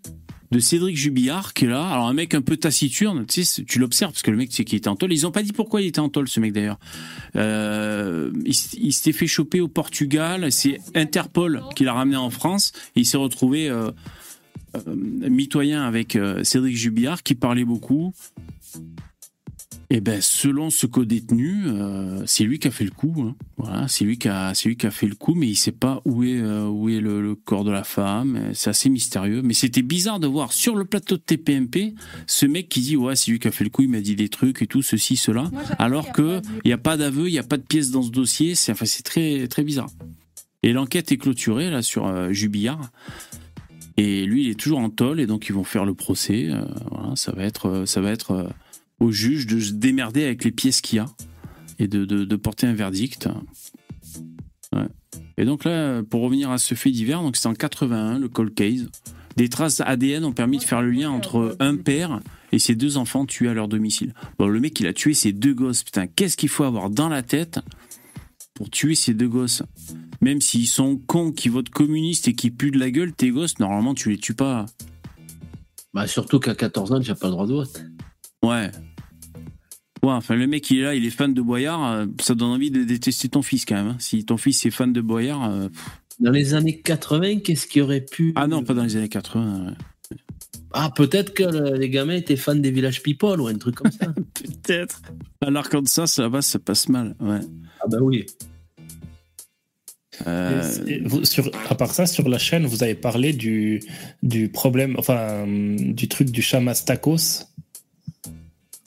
de 0.51 0.59
Cédric 0.59 0.97
Jubillard 0.97 1.55
qui 1.55 1.65
est 1.65 1.69
là. 1.69 1.87
Alors, 1.87 2.07
un 2.07 2.13
mec 2.13 2.35
un 2.35 2.43
peu 2.43 2.57
taciturne, 2.57 3.27
tu 3.27 3.45
tu 3.67 3.79
l'observes 3.79 4.13
parce 4.13 4.23
que 4.23 4.31
le 4.31 4.37
mec, 4.37 4.51
tu 4.51 4.57
sais 4.57 4.65
qu'il 4.65 4.79
était 4.79 4.89
en 4.89 4.97
tôle. 4.97 5.13
Ils 5.13 5.27
ont 5.27 5.31
pas 5.31 5.43
dit 5.43 5.53
pourquoi 5.53 5.83
il 5.83 5.89
était 5.89 6.01
en 6.01 6.09
tôle, 6.09 6.29
ce 6.29 6.41
mec 6.41 6.53
d'ailleurs. 6.53 6.79
Euh, 7.37 8.31
il 8.45 8.93
s'était 8.93 9.13
fait 9.13 9.27
choper 9.27 9.61
au 9.61 9.69
Portugal. 9.69 10.51
C'est 10.53 10.79
Interpol 10.95 11.63
qui 11.75 11.85
l'a 11.85 11.93
ramené 11.93 12.17
en 12.17 12.31
France. 12.31 12.73
Et 12.95 13.01
il 13.01 13.07
s'est 13.07 13.17
retrouvé 13.17 13.69
euh, 13.69 13.91
euh, 14.75 14.81
mitoyen 14.97 15.85
avec 15.85 16.19
Cédric 16.43 16.77
Jubillard 16.77 17.23
qui 17.23 17.35
parlait 17.35 17.65
beaucoup. 17.65 18.13
Et 19.89 20.01
ben, 20.01 20.21
selon 20.21 20.71
ce 20.71 20.87
co-détenu, 20.87 21.63
euh, 21.67 22.23
c'est 22.27 22.43
lui 22.43 22.59
qui 22.59 22.67
a 22.67 22.73
fait 22.73 22.85
le 22.85 22.91
coup. 22.91 23.15
hein. 23.19 23.37
Voilà, 23.57 23.87
c'est 23.87 24.05
lui 24.05 24.19
qui 24.19 24.27
a, 24.29 24.53
c'est 24.53 24.69
lui 24.69 24.77
qui 24.77 24.87
a 24.87 24.91
fait 24.91 25.07
le 25.07 25.15
coup, 25.15 25.35
mais 25.35 25.47
il 25.47 25.55
sait 25.55 25.71
pas 25.71 26.03
où 26.05 26.25
est, 26.25 26.41
euh, 26.41 26.67
où 26.67 26.89
est 26.89 26.99
le, 26.99 27.23
le 27.23 27.37
corps 27.37 27.63
de 27.63 27.71
la 27.71 27.85
femme. 27.85 28.37
Euh, 28.37 28.51
C'est 28.53 28.71
assez 28.71 28.89
mystérieux. 28.89 29.43
Mais 29.43 29.55
c'était 29.55 29.83
bizarre 29.83 30.19
de 30.19 30.27
voir 30.27 30.53
sur 30.53 30.75
le 30.75 30.85
plateau 30.87 31.17
de 31.17 31.23
TPMP 31.23 31.95
ce 32.27 32.47
mec 32.47 32.69
qui 32.69 32.81
dit 32.81 32.97
ouais, 32.97 33.15
c'est 33.15 33.31
lui 33.31 33.39
qui 33.39 33.47
a 33.47 33.53
fait 33.53 33.63
le 33.63 33.71
coup. 33.71 33.83
Il 33.83 33.91
m'a 33.91 34.01
dit 34.01 34.17
des 34.17 34.29
trucs 34.29 34.61
et 34.61 34.67
tout, 34.67 34.83
ceci, 34.83 35.17
cela, 35.17 35.51
alors 35.79 36.11
que 36.11 36.41
il 36.65 36.69
y 36.71 36.73
a 36.73 36.79
pas 36.79 36.97
d'aveu, 36.97 37.29
il 37.29 37.35
y 37.35 37.39
a 37.39 37.45
pas 37.45 37.57
de 37.57 37.63
pièce 37.63 37.93
dans 37.93 38.03
ce 38.03 38.11
dossier. 38.11 38.57
C'est, 38.57 38.73
enfin, 38.73 38.87
c'est 38.87 39.05
très, 39.05 39.47
très 39.47 39.63
bizarre. 39.63 39.89
Et 40.65 40.73
l'enquête 40.73 41.13
est 41.13 41.17
clôturée 41.17 41.71
là 41.71 41.81
sur 41.83 42.09
euh, 42.09 42.33
Jubillard. 42.33 42.91
Et 43.99 44.27
lui, 44.27 44.45
il 44.47 44.51
est 44.51 44.59
toujours 44.59 44.81
en 44.81 44.91
tôle 44.91 45.21
et 45.21 45.27
donc 45.27 45.49
ils 45.49 45.55
vont 45.55 45.65
faire 45.65 45.85
le 45.85 45.95
procès. 45.95 46.49
Voilà, 46.91 47.15
ça 47.15 47.31
va 47.33 47.45
être, 47.45 47.85
ça 47.87 48.01
va 48.01 48.11
être 48.11 48.51
au 49.01 49.11
juge 49.11 49.47
de 49.47 49.61
se 49.61 49.73
démerder 49.73 50.25
avec 50.25 50.45
les 50.45 50.53
pièces 50.53 50.81
qu'il 50.81 50.97
y 50.97 51.01
a 51.01 51.07
et 51.79 51.89
de, 51.89 52.37
porter 52.37 52.67
un 52.67 52.75
verdict. 52.75 53.29
Et 55.39 55.45
donc 55.45 55.65
là, 55.65 56.03
pour 56.03 56.23
revenir 56.23 56.51
à 56.51 56.59
ce 56.59 56.75
fait 56.75 56.91
divers, 56.91 57.23
c'est 57.35 57.49
en 57.49 57.55
81 57.55 58.19
le 58.19 58.29
cold 58.29 58.55
case. 58.55 58.89
Des 59.37 59.51
traces 59.51 59.83
ADN 59.83 60.25
ont 60.25 60.33
permis 60.33 60.59
de 60.59 60.63
faire 60.63 60.81
le 60.81 60.91
lien 60.91 61.11
entre 61.11 61.57
un 61.61 61.77
père 61.77 62.21
et 62.53 62.59
ses 62.59 62.75
deux 62.75 62.97
enfants 62.97 63.27
tués 63.27 63.49
à 63.49 63.55
leur 63.55 63.69
domicile. 63.69 64.15
Bon, 64.39 64.49
le 64.49 64.61
mec, 64.61 64.81
il 64.81 64.87
a 64.87 64.95
tué 64.95 65.13
ses 65.13 65.33
deux 65.33 65.53
gosses. 65.53 65.83
Putain, 65.83 66.07
qu'est-ce 66.07 66.39
qu'il 66.39 66.49
faut 66.49 66.65
avoir 66.65 66.89
dans 66.89 67.11
la 67.11 67.23
tête 67.23 67.61
pour 68.55 68.71
tuer 68.71 68.95
ses 68.95 69.13
deux 69.13 69.29
gosses? 69.29 69.63
Même 70.23 70.41
s'ils 70.41 70.67
sont 70.67 70.97
cons, 70.97 71.33
qui 71.33 71.51
votent 71.51 71.69
communistes 71.69 72.29
et 72.29 72.35
qui 72.35 72.51
puent 72.51 72.71
de 72.71 72.79
la 72.79 72.91
gueule, 72.91 73.13
tes 73.13 73.31
gosses, 73.31 73.59
normalement, 73.59 73.95
tu 73.95 74.09
les 74.09 74.17
tues 74.17 74.35
pas. 74.35 74.65
Bah, 75.93 76.07
surtout 76.07 76.39
qu'à 76.39 76.55
14 76.55 76.93
ans, 76.93 77.01
tu 77.01 77.11
n'as 77.11 77.15
pas 77.15 77.27
le 77.27 77.33
droit 77.33 77.47
de 77.47 77.53
vote. 77.53 77.85
Ouais. 78.43 78.71
Ouais, 80.03 80.13
enfin, 80.13 80.37
le 80.37 80.47
mec, 80.47 80.71
il 80.71 80.79
est 80.79 80.83
là, 80.83 80.95
il 80.95 81.05
est 81.05 81.11
fan 81.11 81.35
de 81.35 81.41
Boyard, 81.43 81.85
euh, 81.93 82.07
ça 82.21 82.35
donne 82.35 82.51
envie 82.51 82.71
de 82.71 82.85
détester 82.85 83.29
ton 83.29 83.43
fils 83.43 83.65
quand 83.65 83.75
même. 83.75 83.89
hein. 83.89 83.97
Si 83.99 84.25
ton 84.25 84.37
fils 84.37 84.65
est 84.67 84.71
fan 84.71 84.93
de 84.93 85.01
Boyard. 85.01 85.51
euh. 85.51 85.69
Dans 86.21 86.31
les 86.31 86.55
années 86.55 86.81
80, 86.81 87.41
qu'est-ce 87.41 87.67
qui 87.67 87.81
aurait 87.81 88.01
pu. 88.03 88.33
Ah 88.37 88.47
non, 88.47 88.63
pas 88.63 88.73
dans 88.75 88.85
les 88.85 88.97
années 88.97 89.09
80. 89.09 89.67
ouais. 89.67 89.73
Ah, 90.73 90.91
peut-être 90.95 91.33
que 91.35 91.43
le- 91.43 91.77
les 91.79 91.89
gamins 91.91 92.15
étaient 92.15 92.37
fans 92.37 92.55
des 92.55 92.71
Village 92.71 93.03
People 93.03 93.41
ou 93.41 93.47
un 93.49 93.55
truc 93.57 93.75
comme 93.77 93.91
ça. 93.91 94.13
Peut-être. 94.35 95.01
À 95.41 95.51
l'Arkansas, 95.51 96.17
là-bas, 96.19 96.43
ça 96.43 96.59
passe 96.59 96.89
mal. 96.89 97.15
Ouais. 97.21 97.41
ah, 97.81 97.87
bah 97.89 97.99
oui. 98.01 98.27
Euh, 100.27 100.63
Et 100.87 101.01
vous- 101.01 101.25
sur, 101.25 101.51
à 101.69 101.75
part 101.75 101.93
ça, 101.93 102.07
sur 102.07 102.29
la 102.29 102.39
chaîne, 102.39 102.65
vous 102.67 102.83
avez 102.83 102.95
parlé 102.95 103.33
du, 103.33 103.83
du 104.23 104.49
problème, 104.49 104.95
enfin, 104.99 105.43
hum, 105.43 105.77
du 105.95 106.09
truc 106.09 106.31
du 106.31 106.41
chamastakos 106.43 107.45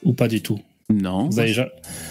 Ou 0.04 0.12
pas 0.12 0.28
du 0.28 0.42
tout 0.42 0.58
Non. 0.88 1.28
Vous 1.28 1.38
avez 1.38 1.54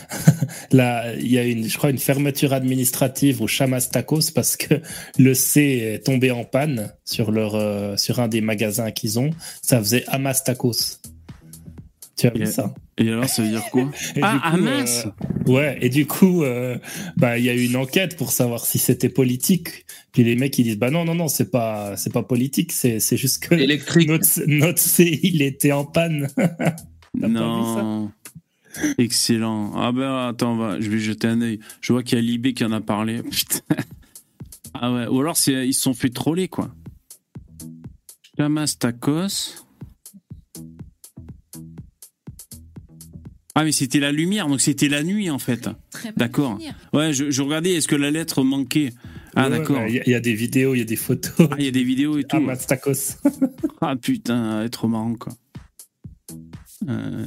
Là, 0.71 1.13
il 1.15 1.31
y 1.31 1.37
a 1.37 1.43
une, 1.43 1.67
je 1.67 1.77
crois, 1.77 1.89
une 1.89 1.97
fermeture 1.97 2.53
administrative 2.53 3.41
au 3.41 3.47
chamastakos 3.47 4.31
parce 4.33 4.57
que 4.57 4.75
le 5.17 5.33
C 5.33 5.61
est 5.95 6.05
tombé 6.05 6.31
en 6.31 6.43
panne 6.43 6.91
sur 7.05 7.31
leur, 7.31 7.55
euh, 7.55 7.97
sur 7.97 8.19
un 8.19 8.27
des 8.27 8.41
magasins 8.41 8.91
qu'ils 8.91 9.19
ont. 9.19 9.31
Ça 9.61 9.79
faisait 9.79 10.03
Amastakos. 10.07 10.99
Tu 12.15 12.27
as 12.27 12.31
vu 12.31 12.43
Et- 12.43 12.45
ça? 12.47 12.73
Et 13.01 13.07
alors, 13.07 13.29
ça 13.29 13.41
veut 13.41 13.47
dire 13.47 13.63
quoi? 13.71 13.89
Ah, 14.21 14.51
coup, 14.51 14.57
Hamas 14.57 15.05
euh, 15.05 15.51
Ouais, 15.51 15.77
et 15.79 15.87
du 15.87 16.05
coup, 16.05 16.43
euh, 16.43 16.77
bah, 17.15 17.37
il 17.37 17.45
y 17.45 17.49
a 17.49 17.53
eu 17.53 17.63
une 17.63 17.77
enquête 17.77 18.17
pour 18.17 18.33
savoir 18.33 18.65
si 18.65 18.77
c'était 18.77 19.07
politique. 19.07 19.85
Puis 20.11 20.25
les 20.25 20.35
mecs, 20.35 20.59
ils 20.59 20.63
disent, 20.65 20.77
bah 20.77 20.91
non, 20.91 21.05
non, 21.05 21.15
non, 21.15 21.29
c'est 21.29 21.49
pas, 21.49 21.95
c'est 21.95 22.11
pas 22.11 22.23
politique, 22.23 22.73
c'est, 22.73 22.99
c'est 22.99 23.15
juste 23.15 23.43
que 23.47 23.55
Notre, 24.05 24.41
notre 24.47 24.79
C, 24.79 25.17
il 25.23 25.41
était 25.41 25.71
en 25.71 25.85
panne. 25.85 26.27
Non. 27.15 28.11
Excellent. 28.97 29.73
Ah 29.75 29.91
ben 29.91 30.27
attends, 30.27 30.55
va, 30.55 30.79
je 30.79 30.89
vais 30.89 30.99
jeter 30.99 31.27
un 31.27 31.41
œil. 31.41 31.59
Je 31.81 31.91
vois 31.91 32.03
qu'il 32.03 32.17
y 32.17 32.21
a 32.21 32.23
Libé 32.23 32.53
qui 32.53 32.63
en 32.63 32.71
a 32.71 32.81
parlé. 32.81 33.21
Putain. 33.29 33.59
Ah 34.73 34.93
ouais. 34.93 35.07
Ou 35.07 35.19
alors 35.19 35.37
c'est, 35.37 35.67
ils 35.67 35.73
se 35.73 35.81
sont 35.81 35.93
fait 35.93 36.09
troller 36.09 36.47
quoi. 36.47 36.69
Chamastakos. 38.37 39.65
Ah 43.55 43.63
mais 43.65 43.71
c'était 43.71 43.99
la 43.99 44.11
lumière, 44.11 44.47
donc 44.47 44.61
c'était 44.61 44.87
la 44.87 45.03
nuit 45.03 45.29
en 45.29 45.39
fait. 45.39 45.67
D'accord. 46.15 46.57
Ouais, 46.93 47.11
je, 47.11 47.29
je 47.31 47.41
regardais, 47.41 47.73
est-ce 47.73 47.87
que 47.87 47.95
la 47.95 48.11
lettre 48.11 48.43
manquait? 48.43 48.93
Ah 49.35 49.49
Ouais, 49.49 49.57
d'accord. 49.59 49.81
Il 49.87 49.95
y, 49.95 49.99
a- 49.99 50.03
il 50.05 50.11
y 50.11 50.15
a 50.15 50.19
des 50.21 50.33
vidéos, 50.33 50.75
il 50.75 50.79
y 50.79 50.81
a 50.81 50.85
des 50.85 50.95
photos. 50.95 51.33
Ah, 51.51 51.55
il 51.57 51.65
y 51.65 51.67
a 51.67 51.71
des 51.71 51.83
vidéos 51.83 52.17
et 52.17 52.23
tout. 52.29 52.37
Amastakos. 52.37 53.17
Ah 53.81 53.95
putain, 53.95 54.61
être 54.63 54.71
trop 54.73 54.87
marrant 54.87 55.15
quoi. 55.15 55.33
Euh, 56.89 57.25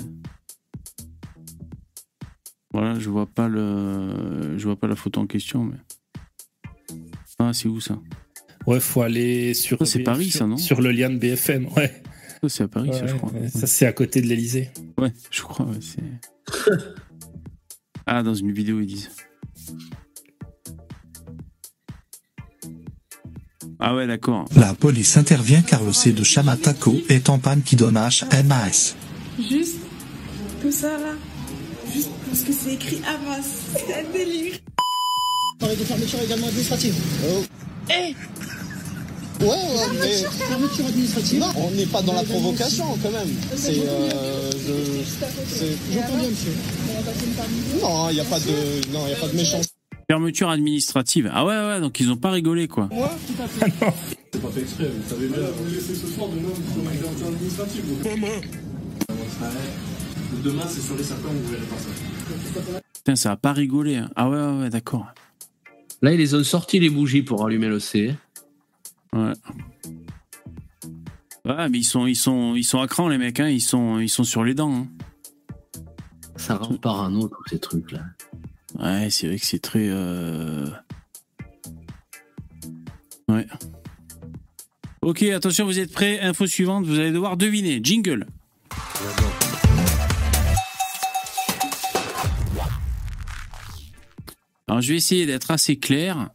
Voilà, 2.73 2.99
je 2.99 3.09
vois 3.11 3.27
pas 3.27 3.49
le, 3.49 4.57
je 4.59 4.65
vois 4.65 4.77
pas 4.77 4.87
la 4.87 4.97
photo 4.97 5.21
en 5.21 5.27
question, 5.27 5.65
mais. 5.65 5.77
Ah, 7.39 7.53
c'est 7.53 7.69
où 7.69 7.81
ça? 7.81 7.99
Ouais, 8.67 8.81
faut 8.81 9.03
aller 9.03 9.53
sur. 9.55 9.79
Ça, 9.79 9.87
c'est 9.87 10.01
Paris, 10.01 10.31
ça, 10.31 10.47
non? 10.47 10.57
Sur 10.57 10.81
le 10.81 10.91
lien 10.93 11.11
de 11.11 11.17
BFM, 11.19 11.67
ouais. 11.77 12.03
Ça, 12.43 12.49
c'est 12.49 12.63
à 12.65 12.69
Paris, 12.69 12.91
ça, 12.93 13.07
je 13.07 13.15
crois. 13.15 13.31
ouais, 13.33 13.49
Ça, 13.49 13.67
c'est 13.67 13.87
à 13.87 13.93
côté 13.93 14.21
de 14.23 14.27
l'Elysée. 14.27 14.71
Ouais, 14.99 15.13
je 15.31 15.43
crois, 15.43 15.67
ouais, 15.67 15.79
c'est. 15.81 16.03
ah, 18.07 18.23
dans 18.23 18.35
une 18.35 18.53
vidéo, 18.53 18.81
ils 18.81 18.87
disent. 18.87 19.11
Ah 23.79 23.95
ouais, 23.97 24.07
d'accord. 24.07 24.49
La 24.55 24.75
police 24.75 25.17
intervient 25.17 25.61
car 25.63 25.83
le 25.83 25.93
C 25.93 26.13
de 26.13 26.23
Chamatako 26.23 26.95
est 27.09 27.29
en 27.29 27.39
panne 27.41 27.63
qui 27.63 27.75
donne 27.77 27.97
HMAS. 27.97 28.95
Juste 29.49 29.79
tout 30.61 30.73
ça 30.73 30.99
là. 30.99 31.15
Juste 31.93 32.11
parce 32.29 32.43
que 32.43 32.53
c'est 32.53 32.75
écrit 32.75 33.01
Hamas. 33.07 33.47
C'est 33.75 33.95
un 33.95 34.13
délire. 34.13 34.55
Parler 35.59 35.77
de 35.77 35.85
fermeture 35.85 36.21
également 36.23 36.47
administrative. 36.47 36.95
Eh 37.91 38.15
Ouais, 39.41 39.49
ouais, 39.49 39.99
mais. 40.01 40.23
Fermeture 40.47 40.87
administrative. 40.87 41.45
on 41.57 41.71
n'est 41.73 41.87
pas 41.87 42.03
dans 42.03 42.13
la 42.15 42.23
provocation 42.23 42.85
quand 43.03 43.11
même. 43.11 43.29
C'est. 43.57 43.75
Euh, 43.79 44.51
je. 44.53 44.73
J'entends 45.93 46.17
bien, 46.17 46.29
monsieur. 46.29 46.53
Non, 47.81 48.09
il 48.11 48.15
n'y 48.15 48.21
a 48.21 48.25
pas 48.25 48.39
de. 48.39 48.93
Non, 48.93 49.07
il 49.07 49.11
y 49.11 49.15
a 49.15 49.17
pas 49.17 49.29
de 49.29 49.37
méchanceté. 49.37 49.73
Fermeture 50.09 50.51
administrative. 50.51 51.31
Ah 51.35 51.45
ouais, 51.45 51.57
ouais, 51.57 51.81
donc 51.81 51.99
ils 51.99 52.11
ont 52.11 52.17
pas 52.17 52.31
rigolé, 52.31 52.69
quoi. 52.69 52.89
Moi, 52.93 53.11
tout 53.27 53.43
à 53.43 53.49
fait. 53.49 53.73
C'est 54.33 54.41
pas 54.41 54.51
fait 54.51 54.61
exprès, 54.61 54.85
vous 54.87 55.11
savez 55.11 55.27
bien. 55.27 55.43
Vous 55.57 55.75
laissez 55.75 55.95
ce 55.95 56.07
soir, 56.07 56.29
demain, 56.29 56.49
vous 56.55 56.63
serez 56.73 56.89
en 57.27 58.72
Demain, 60.45 60.65
c'est 60.69 60.81
sûr 60.81 60.99
et 60.99 61.03
certain, 61.05 61.29
vous 61.29 61.49
verrez 61.49 61.67
pas 61.67 61.77
ça. 61.77 62.81
Putain, 62.95 63.17
ça 63.17 63.33
a 63.33 63.37
pas 63.37 63.53
rigolé. 63.53 63.97
hein. 63.97 64.11
Ah 64.17 64.29
ouais, 64.29 64.37
ouais, 64.37 64.61
ouais, 64.63 64.71
d'accord. 64.71 65.07
Là, 66.01 66.13
ils 66.13 66.19
les 66.19 66.35
ont 66.35 66.43
sortis 66.43 66.81
les 66.81 66.91
bougies 66.91 67.23
pour 67.23 67.47
allumer 67.47 67.69
le 67.69 67.79
C. 67.79 68.15
Ouais. 69.13 69.33
Ouais, 71.45 71.69
mais 71.69 71.79
ils 71.79 71.85
sont, 71.85 72.07
ils 72.07 72.17
sont, 72.17 72.55
ils 72.57 72.65
sont 72.65 72.81
à 72.81 72.87
cran, 72.89 73.09
les 73.09 73.19
mecs, 73.19 73.39
hein. 73.41 73.49
Ils 73.49 73.61
sont, 73.61 73.99
ils 74.01 74.09
sont 74.09 74.25
sur 74.25 74.43
les 74.45 74.55
dents. 74.55 74.75
hein. 74.75 74.87
Ça 76.37 76.57
rend 76.57 76.75
parano, 76.77 77.29
tous 77.29 77.45
ces 77.51 77.59
trucs-là. 77.61 78.01
Ouais, 78.79 79.11
c'est 79.11 79.29
vrai 79.29 79.39
que 79.39 79.47
c'est 79.47 79.59
très. 79.61 79.89
euh, 79.91 80.67
Ouais. 83.29 83.47
Ok, 85.03 85.23
attention, 85.25 85.65
vous 85.67 85.79
êtes 85.79 85.93
prêts 85.93 86.21
Info 86.21 86.47
suivante, 86.47 86.85
vous 86.87 86.99
allez 86.99 87.13
devoir 87.13 87.37
deviner. 87.37 87.81
Jingle. 87.83 88.27
Alors, 94.69 94.81
je 94.81 94.89
vais 94.89 94.97
essayer 94.97 95.27
d'être 95.27 95.51
assez 95.51 95.77
clair 95.77 96.31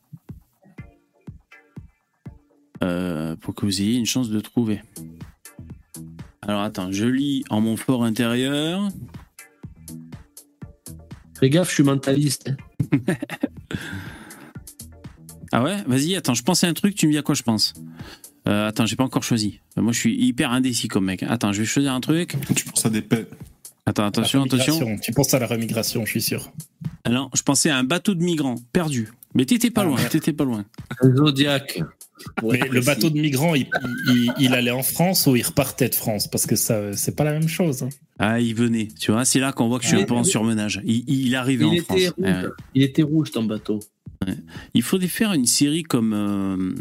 euh, 2.84 3.36
pour 3.36 3.56
que 3.56 3.66
vous 3.66 3.82
ayez 3.82 3.98
une 3.98 4.06
chance 4.06 4.30
de 4.30 4.40
trouver. 4.40 4.82
Alors, 6.42 6.62
attends, 6.62 6.92
je 6.92 7.06
lis 7.06 7.44
en 7.50 7.62
mon 7.62 7.78
fort 7.78 8.04
intérieur. 8.04 8.90
Fais 11.40 11.50
gaffe, 11.50 11.70
je 11.70 11.74
suis 11.76 11.84
mentaliste. 11.84 12.52
Ah 15.52 15.64
ouais? 15.64 15.82
Vas-y, 15.88 16.16
attends, 16.16 16.34
je 16.34 16.44
pense 16.44 16.64
à 16.64 16.68
un 16.68 16.74
truc, 16.74 16.94
tu 16.94 17.08
me 17.08 17.14
dis 17.14 17.18
à 17.18 17.22
quoi 17.22 17.34
je 17.34 17.44
pense. 17.44 17.74
Euh, 18.48 18.68
attends, 18.68 18.86
j'ai 18.86 18.96
pas 18.96 19.04
encore 19.04 19.24
choisi. 19.24 19.60
Euh, 19.78 19.82
Moi, 19.82 19.92
je 19.94 20.00
suis 20.00 20.16
hyper 20.16 20.52
indécis 20.52 20.88
comme 20.88 21.06
mec. 21.06 21.24
Attends, 21.24 21.52
je 21.54 21.60
vais 21.60 21.66
choisir 21.66 21.94
un 21.94 22.00
truc. 22.00 22.36
Tu 22.56 22.66
penses 22.66 22.86
à 22.86 22.90
des 22.90 23.02
paix. 23.02 23.28
Attends, 23.86 24.06
attention, 24.06 24.44
attention. 24.44 24.98
Tu 25.02 25.12
penses 25.12 25.34
à 25.34 25.40
la 25.40 25.48
remigration, 25.48 26.06
je 26.06 26.12
suis 26.12 26.22
sûr. 26.22 26.52
Alors, 27.06 27.30
je 27.34 27.42
pensais 27.42 27.70
à 27.70 27.78
un 27.78 27.84
bateau 27.84 28.16
de 28.16 28.24
migrants 28.24 28.56
perdu. 28.74 29.10
Mais 29.34 29.46
t'étais 29.46 29.70
pas 29.70 29.82
Ah, 29.82 29.86
loin, 29.86 30.04
t'étais 30.10 30.34
pas 30.34 30.44
loin. 30.46 30.66
Un 31.02 31.16
Zodiac. 31.16 31.82
Mais 32.44 32.60
le 32.70 32.82
bateau 32.82 33.10
de 33.10 33.20
migrants, 33.20 33.54
il, 33.56 33.68
il- 34.10 34.34
il 34.40 34.54
allait 34.56 34.72
en 34.72 34.82
France 34.84 35.28
ou 35.28 35.36
il 35.36 35.44
repartait 35.44 35.88
de 35.90 35.96
France? 35.96 36.28
Parce 36.28 36.46
que 36.46 36.56
ça, 36.56 36.94
c'est 36.94 37.16
pas 37.16 37.24
la 37.24 37.34
même 37.34 37.48
chose. 37.48 37.84
hein. 37.84 37.90
Ah, 38.20 38.40
il 38.40 38.56
venait. 38.56 38.88
Tu 39.00 39.12
vois, 39.12 39.24
c'est 39.26 39.40
là 39.40 39.52
qu'on 39.52 39.68
voit 39.68 39.78
que 39.78 39.84
je 39.84 39.90
suis 39.90 39.98
Ah, 39.98 40.02
un 40.02 40.06
peu 40.06 40.16
en 40.16 40.24
surmenage. 40.24 40.82
Il, 40.84 41.04
il 41.08 41.36
arrivait 41.36 41.66
Il 41.72 41.80
en 41.82 41.84
France. 41.84 41.98
était, 42.00 42.08
rouge. 42.10 42.26
Ouais, 42.26 42.32
ouais. 42.44 42.50
il 42.76 42.84
était 42.84 43.04
rouge, 43.04 43.32
ton 43.32 43.44
bateau. 43.44 43.80
Il 44.74 44.82
faudrait 44.82 45.08
faire 45.08 45.34
une 45.34 45.46
série 45.46 45.84
comme 45.84 46.14
euh, 46.14 46.74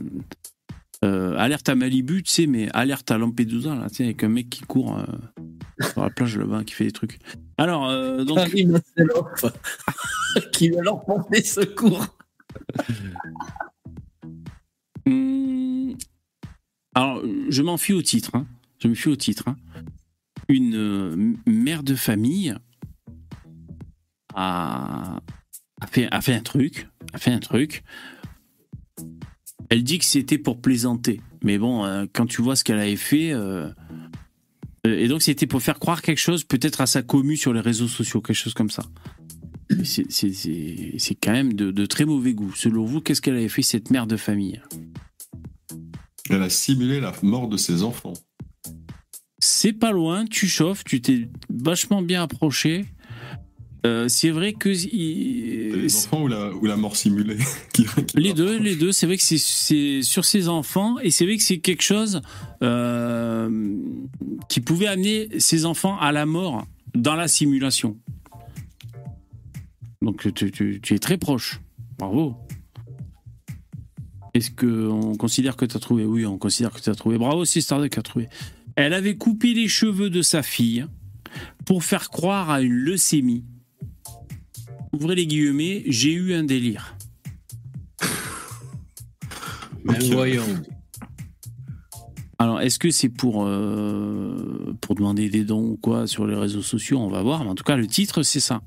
euh, 1.07 1.37
Alerte 1.39 1.69
à 1.69 1.75
Malibu, 1.75 2.23
tu 2.23 2.31
sais, 2.33 2.47
mais 2.47 2.69
Alerte 2.75 3.11
à 3.11 3.19
Lampedusa, 3.19 3.75
là, 3.75 3.89
tu 3.89 3.97
sais, 3.97 4.05
avec 4.05 4.23
un 4.25 4.29
mec 4.29 4.51
qui 4.51 4.63
court 4.63 4.99
euh, 4.99 5.05
sur 5.93 6.03
la 6.03 6.11
plage 6.11 6.37
là-bas, 6.37 6.65
qui 6.65 6.75
fait 6.75 6.85
des 6.85 6.93
trucs. 6.93 7.19
Alors, 7.59 7.89
euh, 7.89 8.25
donc. 8.25 8.39
Qui 10.53 10.71
va 10.71 10.83
leur 10.83 11.05
porter 11.05 11.43
secours. 11.43 12.07
Hmm. 15.07 15.93
Alors, 16.95 17.23
je 17.49 17.63
m'en 17.63 17.77
fie 17.77 17.93
au 17.93 18.03
titre. 18.03 18.31
hein. 18.35 18.47
Je 18.79 18.89
me 18.89 18.95
fie 18.95 19.09
au 19.09 19.17
titre. 19.17 19.45
hein. 19.49 19.57
Une 20.49 21.37
mère 21.47 21.83
de 21.83 21.95
famille 21.95 22.55
a, 24.35 25.21
a 25.81 25.87
fait, 25.87 26.09
a 26.11 26.21
fait 26.21 26.35
un 26.35 26.41
truc. 26.41 26.89
A 27.13 27.19
fait 27.19 27.33
un 27.33 27.39
truc 27.41 27.83
Elle 29.69 29.83
dit 29.83 29.99
que 29.99 30.05
c'était 30.05 30.39
pour 30.39 30.61
plaisanter. 30.61 31.21
Mais 31.43 31.59
bon, 31.59 31.85
euh, 31.85 32.07
quand 32.13 32.27
tu 32.27 32.43
vois 32.43 32.57
ce 32.57 32.65
qu'elle 32.65 32.79
avait 32.79 32.97
fait. 32.97 33.33
euh, 33.33 33.69
euh, 34.87 34.99
et 34.99 35.09
donc, 35.09 35.23
c'était 35.23 35.47
pour 35.47 35.63
faire 35.63 35.79
croire 35.79 36.03
quelque 36.03 36.19
chose, 36.19 36.45
peut-être 36.45 36.81
à 36.81 36.87
sa 36.87 37.03
commu 37.03 37.37
sur 37.37 37.53
les 37.53 37.61
réseaux 37.61 37.89
sociaux, 37.89 38.21
quelque 38.21 38.37
chose 38.37 38.55
comme 38.55 38.71
ça. 38.71 38.85
C'est 39.85 41.15
quand 41.21 41.33
même 41.33 41.55
de, 41.55 41.71
de 41.71 41.87
très 41.87 42.05
mauvais 42.05 42.35
goût. 42.35 42.53
Selon 42.55 42.85
vous, 42.85 43.01
qu'est-ce 43.01 43.21
qu'elle 43.21 43.37
avait 43.37 43.49
fait, 43.49 43.63
cette 43.63 43.91
mère 43.91 44.07
de 44.07 44.17
famille? 44.17 44.63
Elle 46.31 46.43
a 46.43 46.51
simulé 46.51 47.01
la 47.01 47.13
mort 47.23 47.49
de 47.49 47.57
ses 47.57 47.83
enfants. 47.83 48.15
C'est 49.39 49.73
pas 49.73 49.93
loin, 49.93 50.25
tu 50.25 50.49
chauffes, 50.49 50.83
tu 50.85 51.01
t'es 51.01 51.29
vachement 51.51 52.03
bien 52.03 52.23
approché. 52.23 52.87
Euh, 53.87 54.09
c'est 54.09 54.31
vrai 54.31 54.53
que. 54.53 54.69
il- 54.69 55.73
Les 55.83 55.97
enfants 55.97 56.23
ou 56.25 56.29
la, 56.29 56.53
ou 56.55 56.67
la 56.67 56.77
mort 56.77 56.97
simulée 56.97 57.37
qui- 57.73 57.85
qui- 58.07 58.17
Les 58.17 58.33
deux, 58.35 58.59
les 58.59 58.75
deux. 58.77 58.91
C'est 58.93 59.07
vrai 59.07 59.17
que 59.17 59.23
c'est- 59.23 60.03
sur 60.03 60.25
ses 60.25 60.49
enfants 60.49 60.99
et 60.99 61.11
c'est 61.11 61.25
vrai 61.25 61.37
que 61.37 61.43
c'est 61.43 61.59
quelque 61.59 61.83
chose 61.83 62.21
euh, 62.63 63.49
qui 64.49 64.61
pouvait 64.61 64.87
amener 64.89 65.29
ses 65.39 65.65
enfants 65.67 65.97
à 65.99 66.11
la 66.13 66.27
mort 66.27 66.67
dans 66.95 67.15
la 67.15 67.29
simulation. 67.29 67.97
Donc 70.03 70.33
tu, 70.35 70.51
tu- 70.53 70.81
tu 70.81 70.95
es 70.95 70.99
très 70.99 71.17
proche. 71.19 71.61
Bravo. 71.99 72.37
Est-ce 74.35 74.51
qu'on 74.51 75.17
considère 75.17 75.57
que 75.57 75.65
tu 75.65 75.77
as 75.77 75.81
trouvé? 75.81 76.05
Oui, 76.05 76.27
on 76.27 76.37
considère 76.39 76.73
que 76.73 76.81
tu 76.81 76.91
as 76.91 76.95
trouvé. 76.95 77.17
Bravo, 77.19 77.45
c'est 77.45 77.61
Starduck 77.63 77.97
a 77.97 78.03
trouvé. 78.03 78.29
Elle 78.75 78.93
avait 78.93 79.17
coupé 79.17 79.55
les 79.55 79.69
cheveux 79.69 80.11
de 80.11 80.21
sa 80.23 80.43
fille 80.43 80.87
pour 81.65 81.85
faire 81.85 82.11
croire 82.11 82.51
à 82.51 82.61
une 82.61 82.73
leucémie. 82.75 83.45
Ouvrez 84.97 85.15
les 85.15 85.27
guillemets, 85.27 85.83
j'ai 85.89 86.13
eu 86.13 86.33
un 86.33 86.43
délire. 86.45 86.97
Ben 89.85 90.03
voyons. 90.11 90.43
Alors, 92.39 92.63
est-ce 92.63 92.79
que 92.79 92.91
c'est 92.91 93.11
pour, 93.11 93.45
euh, 93.47 94.75
pour 94.81 94.95
demander 94.95 95.29
des 95.29 95.45
dons 95.45 95.65
ou 95.73 95.77
quoi 95.77 96.07
sur 96.07 96.27
les 96.27 96.35
réseaux 96.35 96.63
sociaux? 96.63 96.99
On 96.99 97.09
va 97.09 97.23
voir. 97.23 97.45
Mais 97.45 97.51
en 97.51 97.55
tout 97.55 97.63
cas, 97.63 97.77
le 97.77 97.87
titre, 97.87 98.23
c'est 98.23 98.41
ça. 98.41 98.63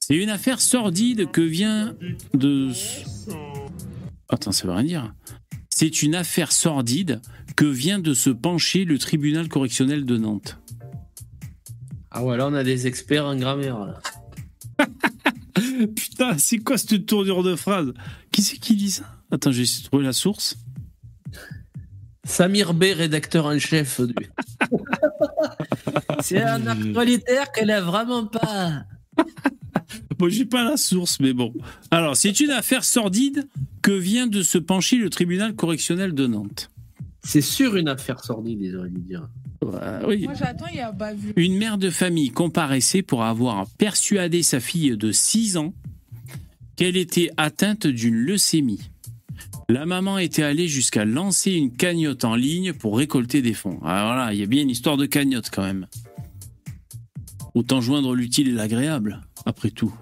C'est 0.00 0.16
une 0.16 0.30
affaire 0.30 0.58
sordide 0.58 1.30
que 1.30 1.42
vient 1.42 1.94
de. 2.32 2.70
Attends, 4.30 4.52
ça 4.52 4.66
veut 4.66 4.72
rien 4.72 4.84
dire. 4.84 5.14
C'est 5.68 6.02
une 6.02 6.14
affaire 6.14 6.50
sordide 6.50 7.20
que 7.56 7.66
vient 7.66 7.98
de 7.98 8.14
se 8.14 8.30
pencher 8.30 8.86
le 8.86 8.98
tribunal 8.98 9.48
correctionnel 9.48 10.06
de 10.06 10.16
Nantes. 10.16 10.58
Ah 12.10 12.24
ouais, 12.24 12.38
là 12.38 12.48
on 12.48 12.54
a 12.54 12.64
des 12.64 12.86
experts 12.86 13.26
en 13.26 13.36
grammaire. 13.36 13.78
là. 13.78 14.00
Putain, 15.96 16.38
c'est 16.38 16.58
quoi 16.58 16.78
cette 16.78 17.06
tournure 17.06 17.42
de 17.42 17.56
phrase? 17.56 17.92
Qui 18.30 18.42
c'est 18.42 18.58
qui 18.58 18.76
dit 18.76 18.90
ça? 18.90 19.04
Attends, 19.30 19.52
j'ai 19.52 19.64
trouver 19.84 20.04
la 20.04 20.12
source. 20.12 20.56
Samir 22.24 22.74
B, 22.74 22.84
rédacteur 22.94 23.46
en 23.46 23.58
chef 23.58 24.00
du. 24.00 24.14
C'est 26.22 26.40
un 26.40 26.66
actualitaire 26.68 27.50
qu'elle 27.50 27.70
a 27.70 27.80
vraiment 27.80 28.26
pas. 28.26 28.84
Bon, 30.18 30.28
j'ai 30.28 30.44
pas 30.44 30.62
la 30.62 30.76
source, 30.76 31.18
mais 31.18 31.32
bon. 31.32 31.52
Alors, 31.90 32.16
c'est 32.16 32.38
une 32.38 32.50
affaire 32.50 32.84
sordide 32.84 33.48
que 33.82 33.90
vient 33.90 34.28
de 34.28 34.42
se 34.42 34.56
pencher 34.56 34.96
le 34.96 35.10
tribunal 35.10 35.56
correctionnel 35.56 36.14
de 36.14 36.28
Nantes. 36.28 36.70
C'est 37.24 37.40
sûr 37.40 37.76
une 37.76 37.88
affaire 37.88 38.22
sordide, 38.24 38.60
ils 38.60 38.76
auraient 38.76 38.90
dû 38.90 39.00
dire. 39.00 39.28
oui. 40.06 40.24
Moi 40.24 40.34
j'attends, 40.34 40.66
il 40.70 40.76
y 40.76 40.80
a 40.80 40.92
bavure. 40.92 41.32
Une 41.36 41.56
mère 41.56 41.78
de 41.78 41.90
famille 41.90 42.30
comparaissait 42.30 43.02
pour 43.02 43.22
avoir 43.24 43.66
persuadé 43.78 44.42
sa 44.42 44.60
fille 44.60 44.96
de 44.96 45.12
6 45.12 45.56
ans 45.56 45.74
qu'elle 46.76 46.96
était 46.96 47.30
atteinte 47.36 47.86
d'une 47.86 48.16
leucémie. 48.16 48.90
La 49.68 49.86
maman 49.86 50.18
était 50.18 50.42
allée 50.42 50.68
jusqu'à 50.68 51.04
lancer 51.04 51.52
une 51.52 51.74
cagnotte 51.74 52.24
en 52.24 52.34
ligne 52.34 52.72
pour 52.72 52.98
récolter 52.98 53.40
des 53.40 53.54
fonds. 53.54 53.80
Alors 53.84 54.14
là, 54.16 54.32
il 54.32 54.40
y 54.40 54.42
a 54.42 54.46
bien 54.46 54.62
une 54.62 54.70
histoire 54.70 54.96
de 54.96 55.06
cagnotte 55.06 55.50
quand 55.50 55.62
même. 55.62 55.86
Autant 57.54 57.80
joindre 57.80 58.14
l'utile 58.14 58.48
et 58.48 58.52
l'agréable, 58.52 59.20
après 59.46 59.70
tout. 59.70 59.94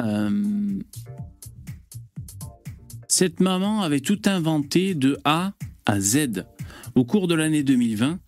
Euh, 0.00 0.78
Cette 3.18 3.40
maman 3.40 3.80
avait 3.80 4.00
tout 4.00 4.20
inventé 4.26 4.94
de 4.94 5.16
A 5.24 5.54
à 5.86 6.00
Z. 6.00 6.44
Au 6.94 7.06
cours 7.06 7.28
de 7.28 7.34
l'année 7.34 7.62
2020, 7.62 8.18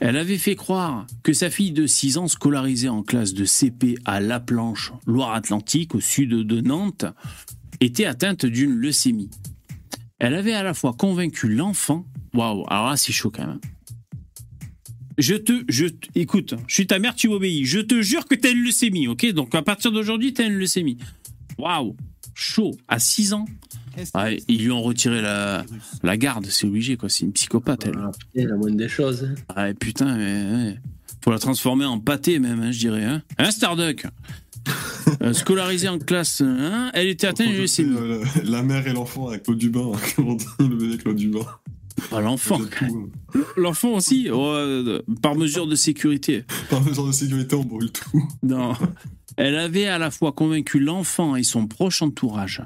elle 0.00 0.16
avait 0.16 0.38
fait 0.38 0.54
croire 0.54 1.04
que 1.24 1.32
sa 1.32 1.50
fille 1.50 1.72
de 1.72 1.84
6 1.88 2.16
ans, 2.18 2.28
scolarisée 2.28 2.88
en 2.88 3.02
classe 3.02 3.34
de 3.34 3.44
CP 3.44 3.96
à 4.04 4.20
La 4.20 4.38
Planche, 4.38 4.92
Loire-Atlantique, 5.04 5.96
au 5.96 6.00
sud 6.00 6.30
de 6.30 6.60
Nantes, 6.60 7.06
était 7.80 8.04
atteinte 8.04 8.46
d'une 8.46 8.70
leucémie. 8.70 9.30
Elle 10.20 10.36
avait 10.36 10.54
à 10.54 10.62
la 10.62 10.74
fois 10.74 10.92
convaincu 10.92 11.48
l'enfant. 11.48 12.06
Waouh, 12.32 12.64
alors 12.68 12.90
là, 12.90 12.96
c'est 12.96 13.12
chaud 13.12 13.32
quand 13.32 13.48
même. 13.48 13.60
Je 15.18 15.34
te, 15.34 15.64
je, 15.68 15.86
écoute, 16.14 16.54
je 16.68 16.74
suis 16.74 16.86
ta 16.86 17.00
mère, 17.00 17.16
tu 17.16 17.28
m'obéis. 17.28 17.64
Je 17.64 17.80
te 17.80 18.00
jure 18.00 18.26
que 18.26 18.36
t'as 18.36 18.52
une 18.52 18.62
leucémie, 18.62 19.08
ok? 19.08 19.26
Donc 19.32 19.56
à 19.56 19.62
partir 19.62 19.90
d'aujourd'hui, 19.90 20.34
t'as 20.34 20.46
une 20.46 20.56
leucémie. 20.56 20.98
Waouh, 21.58 21.96
chaud. 22.32 22.76
À 22.86 23.00
6 23.00 23.32
ans, 23.32 23.46
Ouais, 24.14 24.42
ils 24.48 24.62
lui 24.64 24.70
ont 24.70 24.82
retiré 24.82 25.22
la, 25.22 25.64
la 26.02 26.16
garde, 26.16 26.46
c'est 26.46 26.66
obligé, 26.66 26.96
quoi. 26.96 27.08
C'est 27.08 27.24
une 27.24 27.32
psychopathe, 27.32 27.86
elle. 27.86 27.98
C'est 28.34 28.44
la 28.44 28.56
moindre 28.56 28.76
des 28.76 28.88
choses. 28.88 29.28
Ouais, 29.56 29.74
putain, 29.74 30.16
mais, 30.16 30.66
ouais. 30.68 30.78
Faut 31.24 31.30
la 31.32 31.38
transformer 31.38 31.84
en 31.84 31.98
pâté, 31.98 32.38
même, 32.38 32.60
hein, 32.60 32.70
je 32.70 32.78
dirais. 32.78 33.04
Hein, 33.04 33.22
hein 33.38 33.50
Starduck? 33.50 34.06
Euh, 35.22 35.32
Scolarisée 35.32 35.88
en 35.88 35.98
classe, 35.98 36.40
hein, 36.40 36.90
elle 36.92 37.06
était 37.06 37.28
atteinte 37.28 37.48
C'est 37.48 37.56
leucémie. 37.56 37.96
euh, 37.96 38.24
la, 38.44 38.62
mère 38.62 38.86
et 38.86 38.92
l'enfant 38.92 39.28
avec 39.28 39.44
Claude 39.44 39.58
Dubin. 39.58 39.92
Comment 40.16 40.36
on 40.58 40.68
le 40.68 40.76
bébé 40.76 40.98
Claude 40.98 41.16
Dubin 41.16 41.46
Ah, 42.10 42.20
l'enfant. 42.20 42.60
L'enfant 43.56 43.90
aussi, 43.94 44.26
euh, 44.28 45.00
par 45.22 45.36
mesure 45.36 45.66
de 45.68 45.76
sécurité. 45.76 46.44
Par 46.68 46.82
mesure 46.82 47.06
de 47.06 47.12
sécurité, 47.12 47.54
on 47.54 47.64
brûle 47.64 47.92
tout. 47.92 48.28
Non. 48.42 48.72
Elle 49.36 49.56
avait 49.56 49.86
à 49.86 49.98
la 49.98 50.10
fois 50.10 50.32
convaincu 50.32 50.80
l'enfant 50.80 51.36
et 51.36 51.42
son 51.44 51.66
proche 51.66 52.02
entourage. 52.02 52.62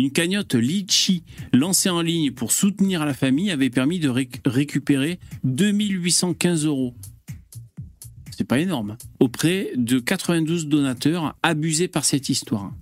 Une 0.00 0.12
cagnotte 0.12 0.54
Litchi 0.54 1.24
lancée 1.52 1.90
en 1.90 2.00
ligne 2.00 2.30
pour 2.30 2.52
soutenir 2.52 3.04
la 3.04 3.12
famille 3.12 3.50
avait 3.50 3.68
permis 3.68 3.98
de 3.98 4.08
réc- 4.08 4.40
récupérer 4.46 5.20
2815 5.44 6.64
euros. 6.64 6.94
C'est 8.30 8.46
pas 8.46 8.60
énorme. 8.60 8.96
Auprès 9.18 9.72
de 9.76 9.98
92 9.98 10.68
donateurs 10.68 11.36
abusés 11.42 11.86
par 11.86 12.06
cette 12.06 12.30
histoire. 12.30 12.72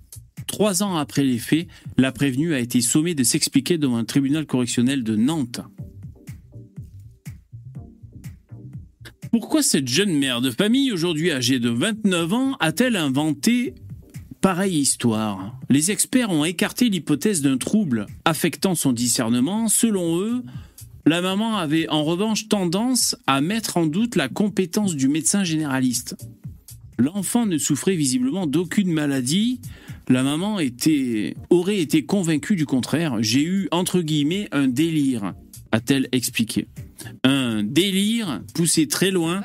Trois 0.47 0.81
ans 0.81 0.95
après 0.95 1.25
les 1.25 1.39
faits, 1.39 1.67
la 1.97 2.13
prévenue 2.13 2.53
a 2.53 2.59
été 2.59 2.79
sommée 2.79 3.15
de 3.15 3.23
s'expliquer 3.25 3.77
devant 3.77 3.97
un 3.97 4.05
tribunal 4.05 4.45
correctionnel 4.45 5.03
de 5.03 5.17
Nantes. 5.17 5.59
Pourquoi 9.33 9.61
cette 9.61 9.89
jeune 9.89 10.13
mère 10.17 10.39
de 10.39 10.51
famille, 10.51 10.93
aujourd'hui 10.93 11.31
âgée 11.31 11.59
de 11.59 11.69
29 11.69 12.31
ans, 12.33 12.55
a-t-elle 12.61 12.95
inventé 12.95 13.75
pareille 14.41 14.79
histoire 14.79 15.59
Les 15.69 15.91
experts 15.91 16.29
ont 16.29 16.45
écarté 16.45 16.89
l'hypothèse 16.89 17.41
d'un 17.41 17.57
trouble 17.57 18.05
affectant 18.25 18.75
son 18.75 18.91
discernement. 18.91 19.67
Selon 19.67 20.19
eux, 20.19 20.43
la 21.05 21.21
maman 21.21 21.57
avait 21.57 21.89
en 21.89 22.03
revanche 22.03 22.47
tendance 22.47 23.15
à 23.27 23.41
mettre 23.41 23.77
en 23.77 23.85
doute 23.85 24.15
la 24.15 24.29
compétence 24.29 24.95
du 24.95 25.07
médecin 25.07 25.43
généraliste. 25.43 26.15
L'enfant 26.97 27.45
ne 27.45 27.57
souffrait 27.57 27.95
visiblement 27.95 28.45
d'aucune 28.45 28.91
maladie. 28.91 29.61
La 30.09 30.21
maman 30.21 30.59
aurait 31.49 31.79
été 31.79 32.05
convaincue 32.05 32.55
du 32.55 32.65
contraire. 32.65 33.17
J'ai 33.21 33.43
eu, 33.43 33.67
entre 33.71 34.01
guillemets, 34.01 34.49
un 34.51 34.67
délire, 34.67 35.33
a-t-elle 35.71 36.07
expliqué. 36.11 36.67
Un 37.23 37.63
délire 37.63 38.41
poussé 38.53 38.87
très 38.87 39.11
loin, 39.11 39.43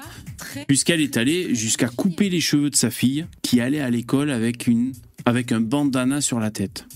puisqu'elle 0.67 1.01
est 1.01 1.17
allée 1.17 1.55
jusqu'à 1.55 1.89
couper 1.89 2.29
les 2.31 2.41
cheveux 2.41 2.71
de 2.71 2.77
sa 2.77 2.91
fille, 2.91 3.27
qui 3.43 3.61
allait 3.61 3.81
à 3.81 3.91
l'école 3.91 4.31
avec, 4.31 4.67
une, 4.67 4.93
avec 5.25 5.53
un 5.53 5.61
bandana 5.61 6.21
sur 6.21 6.41
la 6.41 6.51
tête. 6.51 6.87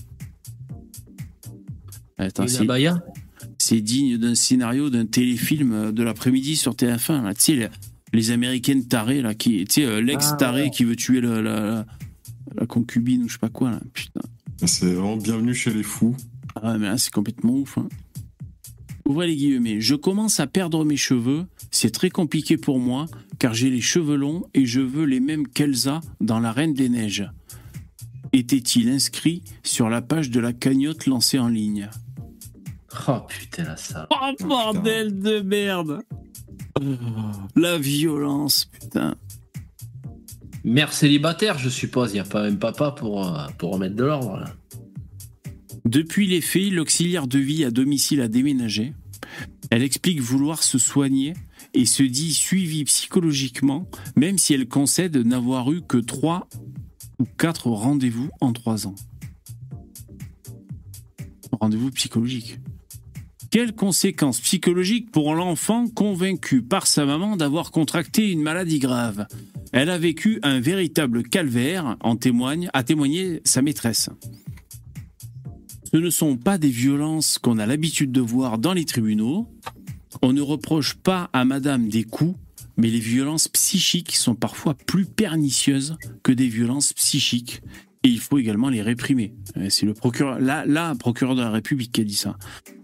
Attends, 2.17 2.47
c'est- 2.47 3.81
digne 3.81 4.17
d'un 4.17 4.35
scénario 4.35 4.89
d'un 4.89 5.05
téléfilm 5.05 5.91
de 5.91 6.03
l'après-midi 6.03 6.55
sur 6.55 6.73
TF1. 6.75 7.23
Là. 7.23 7.33
Tu 7.33 7.41
sais, 7.41 7.55
les, 7.55 7.67
les 8.13 8.31
américaines 8.31 8.87
tarées, 8.87 9.21
là, 9.21 9.33
qui, 9.35 9.63
tu 9.65 9.81
sais, 9.81 9.85
euh, 9.85 10.01
l'ex-taré 10.01 10.61
Ah, 10.61 10.63
ouais. 10.65 10.69
qui 10.71 10.83
veut 10.83 10.95
tuer 10.95 11.21
la, 11.21 11.41
la- 11.41 11.85
la 12.55 12.65
concubine 12.65 13.23
ou 13.23 13.27
je 13.27 13.33
sais 13.33 13.39
pas 13.39 13.49
quoi. 13.49 13.71
Là. 13.71 13.79
Putain. 13.93 14.21
C'est 14.65 14.87
vraiment 14.93 15.17
bienvenue 15.17 15.53
chez 15.53 15.71
les 15.73 15.83
fous. 15.83 16.15
Ah 16.55 16.71
ouais, 16.73 16.79
mais 16.79 16.87
là, 16.87 16.97
c'est 16.97 17.13
complètement 17.13 17.53
ouf. 17.53 17.77
Hein. 17.77 17.87
Ouvrez 19.09 19.25
les 19.25 19.35
guillemets. 19.35 19.81
Je 19.81 19.95
commence 19.95 20.39
à 20.39 20.45
perdre 20.45 20.85
mes 20.85 20.95
cheveux. 20.95 21.47
C'est 21.71 21.89
très 21.89 22.11
compliqué 22.11 22.57
pour 22.57 22.77
moi, 22.77 23.07
car 23.39 23.55
j'ai 23.55 23.71
les 23.71 23.81
cheveux 23.81 24.15
longs 24.15 24.43
et 24.53 24.67
je 24.67 24.81
veux 24.81 25.05
les 25.05 25.19
mêmes 25.19 25.47
qu'Elsa 25.47 25.99
dans 26.21 26.39
La 26.39 26.51
Reine 26.51 26.75
des 26.75 26.89
Neiges. 26.89 27.27
Était-il 28.33 28.87
inscrit 28.87 29.41
sur 29.63 29.89
la 29.89 30.03
page 30.03 30.29
de 30.29 30.39
la 30.39 30.53
cagnotte 30.53 31.07
lancée 31.07 31.39
en 31.39 31.47
ligne? 31.47 31.89
Oh 33.07 33.21
putain, 33.27 33.63
là, 33.63 33.77
ça. 33.77 34.07
Oh 34.11 34.45
bordel 34.45 35.19
de 35.19 35.39
merde 35.39 36.03
La 37.55 37.79
violence, 37.79 38.65
putain. 38.65 39.15
Mère 40.63 40.93
célibataire, 40.93 41.57
je 41.57 41.69
suppose. 41.69 42.11
Il 42.11 42.15
n'y 42.15 42.19
a 42.19 42.25
pas 42.25 42.43
un 42.43 42.55
papa 42.55 42.91
pour, 42.91 43.25
euh, 43.25 43.47
pour 43.57 43.73
remettre 43.73 43.95
de 43.95 44.03
l'ordre, 44.03 44.37
là. 44.37 44.53
Depuis 45.85 46.27
les 46.27 46.41
faits, 46.41 46.71
l'auxiliaire 46.71 47.25
de 47.25 47.39
vie 47.39 47.63
à 47.63 47.71
domicile 47.71 48.21
a 48.21 48.27
déménagé. 48.27 48.93
Elle 49.69 49.83
explique 49.83 50.21
vouloir 50.21 50.63
se 50.63 50.77
soigner 50.77 51.33
et 51.73 51.85
se 51.85 52.03
dit 52.03 52.33
suivie 52.33 52.85
psychologiquement, 52.85 53.87
même 54.15 54.37
si 54.37 54.53
elle 54.53 54.67
concède 54.67 55.17
n'avoir 55.17 55.71
eu 55.71 55.81
que 55.81 55.97
trois 55.97 56.47
ou 57.19 57.25
quatre 57.37 57.67
rendez-vous 57.67 58.29
en 58.41 58.53
trois 58.53 58.87
ans. 58.87 58.95
Rendez-vous 61.59 61.91
psychologique. 61.91 62.59
Quelles 63.51 63.73
conséquences 63.73 64.39
psychologiques 64.39 65.11
pour 65.11 65.33
l'enfant 65.33 65.87
convaincu 65.87 66.61
par 66.61 66.85
sa 66.85 67.05
maman 67.05 67.35
d'avoir 67.35 67.71
contracté 67.71 68.31
une 68.31 68.41
maladie 68.41 68.79
grave? 68.79 69.27
Elle 69.71 69.89
a 69.89 69.97
vécu 69.97 70.39
un 70.43 70.59
véritable 70.59 71.23
calvaire, 71.23 71.97
en 72.01 72.15
témoigne, 72.15 72.69
a 72.73 72.83
témoigné 72.83 73.41
sa 73.43 73.61
maîtresse. 73.61 74.09
Ce 75.91 75.97
ne 75.97 76.09
sont 76.11 76.37
pas 76.37 76.59
des 76.59 76.69
violences 76.69 77.39
qu'on 77.39 77.57
a 77.57 77.65
l'habitude 77.65 78.11
de 78.11 78.21
voir 78.21 78.59
dans 78.59 78.73
les 78.73 78.85
tribunaux. 78.85 79.47
On 80.21 80.33
ne 80.33 80.41
reproche 80.41 80.93
pas 80.93 81.31
à 81.33 81.45
madame 81.45 81.89
des 81.89 82.03
coups, 82.03 82.37
mais 82.77 82.89
les 82.89 82.99
violences 82.99 83.47
psychiques 83.47 84.15
sont 84.15 84.35
parfois 84.35 84.75
plus 84.75 85.05
pernicieuses 85.05 85.97
que 86.21 86.31
des 86.31 86.47
violences 86.47 86.93
psychiques. 86.93 87.61
Et 88.03 88.09
il 88.09 88.19
faut 88.19 88.37
également 88.37 88.69
les 88.69 88.83
réprimer. 88.83 89.33
Euh, 89.57 89.67
C'est 89.69 89.87
le 89.87 89.95
procureur, 89.95 90.39
là, 90.39 90.93
procureur 90.95 91.33
de 91.33 91.41
la 91.41 91.49
République 91.49 91.91
qui 91.91 92.01
a 92.01 92.03
dit 92.03 92.15
ça. 92.15 92.37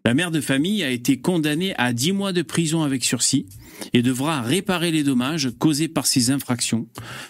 La 0.03 0.15
mère 0.15 0.32
de 0.32 0.41
famille 0.41 0.84
a 0.84 0.90
été 0.90 1.18
condamnée 1.18 1.76
à 1.77 1.94
10 1.94 2.11
mois 2.11 2.34
de 2.34 2.41
prison 2.41 2.82
avec 2.82 3.03
sursis 3.03 3.45
et 3.93 4.02
devra 4.02 4.41
réparer 4.41 4.91
les 4.91 5.03
dommages 5.03 5.52
causés 5.57 5.88
par 5.88 6.06
ces 6.06 6.31
infractions. 6.31 6.88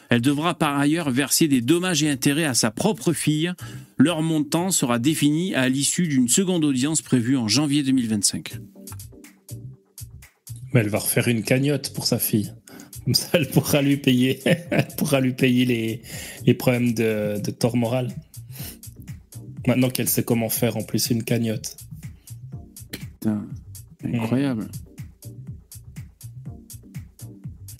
Elle 0.10 0.22
devra 0.22 0.58
par 0.58 0.78
ailleurs 0.78 1.10
verser 1.10 1.48
des 1.48 1.62
dommages 1.62 2.04
et 2.04 2.10
intérêts 2.10 2.46
à 2.46 2.54
sa 2.54 2.72
propre 2.72 3.14
fille. 3.14 3.52
Leur 3.98 4.22
montant 4.22 4.72
sera 4.72 5.00
défini 5.00 5.56
à 5.56 5.70
l'issue 5.70 6.08
d'une 6.08 6.28
seconde 6.28 6.66
audience 6.66 7.02
prévue 7.02 7.38
en 7.38 7.48
janvier 7.48 7.84
2025. 7.84 8.60
Mais 10.74 10.82
elle 10.82 10.90
va 10.90 11.00
refaire 11.00 11.28
une 11.28 11.44
cagnotte 11.44 11.94
pour 11.94 12.06
sa 12.06 12.20
fille. 12.20 12.54
Comme 13.06 13.14
ça, 13.14 13.30
elle 13.34 13.50
pourra 13.50 13.82
lui 13.82 13.98
payer, 13.98 14.42
elle 14.46 14.88
pourra 14.98 15.22
lui 15.22 15.34
payer 15.34 15.66
les, 15.66 16.02
les 16.46 16.54
problèmes 16.54 16.94
de, 16.94 17.40
de 17.40 17.52
tort 17.52 17.78
moral. 17.78 18.10
Maintenant 19.68 19.90
qu'elle 19.90 20.10
sait 20.10 20.24
comment 20.24 20.50
faire 20.50 20.78
en 20.78 20.84
plus 20.84 21.10
une 21.10 21.24
cagnotte. 21.24 21.78
Putain, 22.92 23.48
incroyable. 24.04 24.68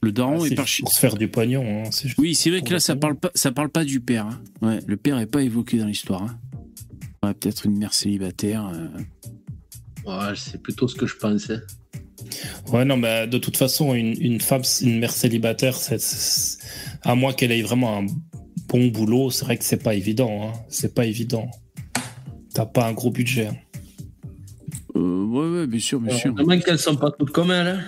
Le 0.06 0.12
daron 0.12 0.42
Ah, 0.44 0.46
est 0.46 0.50
c'est 0.50 0.56
par 0.56 0.66
pour 0.82 0.92
se 0.94 1.00
faire 1.00 1.16
du 1.16 1.28
pognon. 1.28 1.84
hein, 1.86 1.90
Oui, 2.20 2.36
c'est 2.36 2.52
vrai 2.52 2.62
que 2.62 2.72
là, 2.74 2.80
ça 2.80 2.96
parle 2.96 3.16
pas, 3.16 3.32
ça 3.34 3.52
parle 3.52 3.70
pas 3.70 3.84
du 3.84 4.00
père. 4.02 4.28
hein. 4.28 4.40
Ouais, 4.62 4.80
le 4.86 4.98
père 4.98 5.18
est 5.18 5.26
pas 5.26 5.42
évoqué 5.42 5.80
dans 5.80 5.88
l'histoire. 5.88 6.22
hein. 6.22 6.40
Ouais, 7.24 7.34
peut-être 7.34 7.66
une 7.66 7.76
mère 7.80 7.92
célibataire. 7.92 8.68
euh. 8.72 8.88
Ouais, 10.06 10.36
c'est 10.36 10.62
plutôt 10.62 10.88
ce 10.88 10.94
que 10.96 11.08
je 11.08 11.16
pensais. 11.16 11.58
Ouais, 12.72 12.86
non, 12.86 12.98
mais 12.98 13.26
de 13.26 13.40
toute 13.40 13.58
façon, 13.58 13.96
une, 13.96 14.16
une 14.22 14.40
femme, 14.40 14.62
une 14.84 15.00
mère 15.00 15.12
célibataire, 15.12 15.76
à 17.02 17.16
moins 17.16 17.34
qu'elle 17.34 17.52
ait 17.52 17.64
vraiment 17.64 17.98
un 17.98 18.06
bon 18.68 18.88
boulot, 18.90 19.32
c'est 19.32 19.46
vrai 19.46 19.58
que 19.58 19.64
c'est 19.64 19.82
pas 19.82 19.96
évident. 19.96 20.50
Hein. 20.50 20.54
C'est 20.70 20.94
pas 20.94 21.08
évident. 21.08 21.50
T'as 22.54 22.68
pas 22.68 22.86
un 22.88 22.94
gros 22.94 23.10
budget. 23.10 23.48
hein. 23.48 23.56
Euh, 24.96 25.24
ouais, 25.26 25.50
ouais, 25.62 25.68
bien 25.68 25.80
sûr, 25.80 26.00
bien 26.00 26.16
sûr. 26.16 26.32
Heureusement 26.38 26.60
qu'elles 26.64 26.78
sont 26.80 26.96
pas 26.96 27.10
toutes 27.10 27.32
comme 27.32 27.50
elle. 27.50 27.84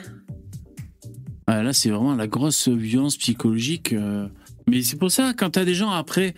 Ah, 1.47 1.63
là, 1.63 1.71
c'est 1.71 1.89
vraiment 1.89 2.13
la 2.13 2.27
grosse 2.27 2.67
violence 2.67 3.15
psychologique. 3.15 3.93
euh. 3.93 4.27
Mais 4.67 4.83
c'est 4.83 4.97
pour 4.97 5.09
ça, 5.09 5.33
quand 5.33 5.51
t'as 5.51 5.63
des 5.63 5.75
gens 5.75 5.91
après, 5.91 6.35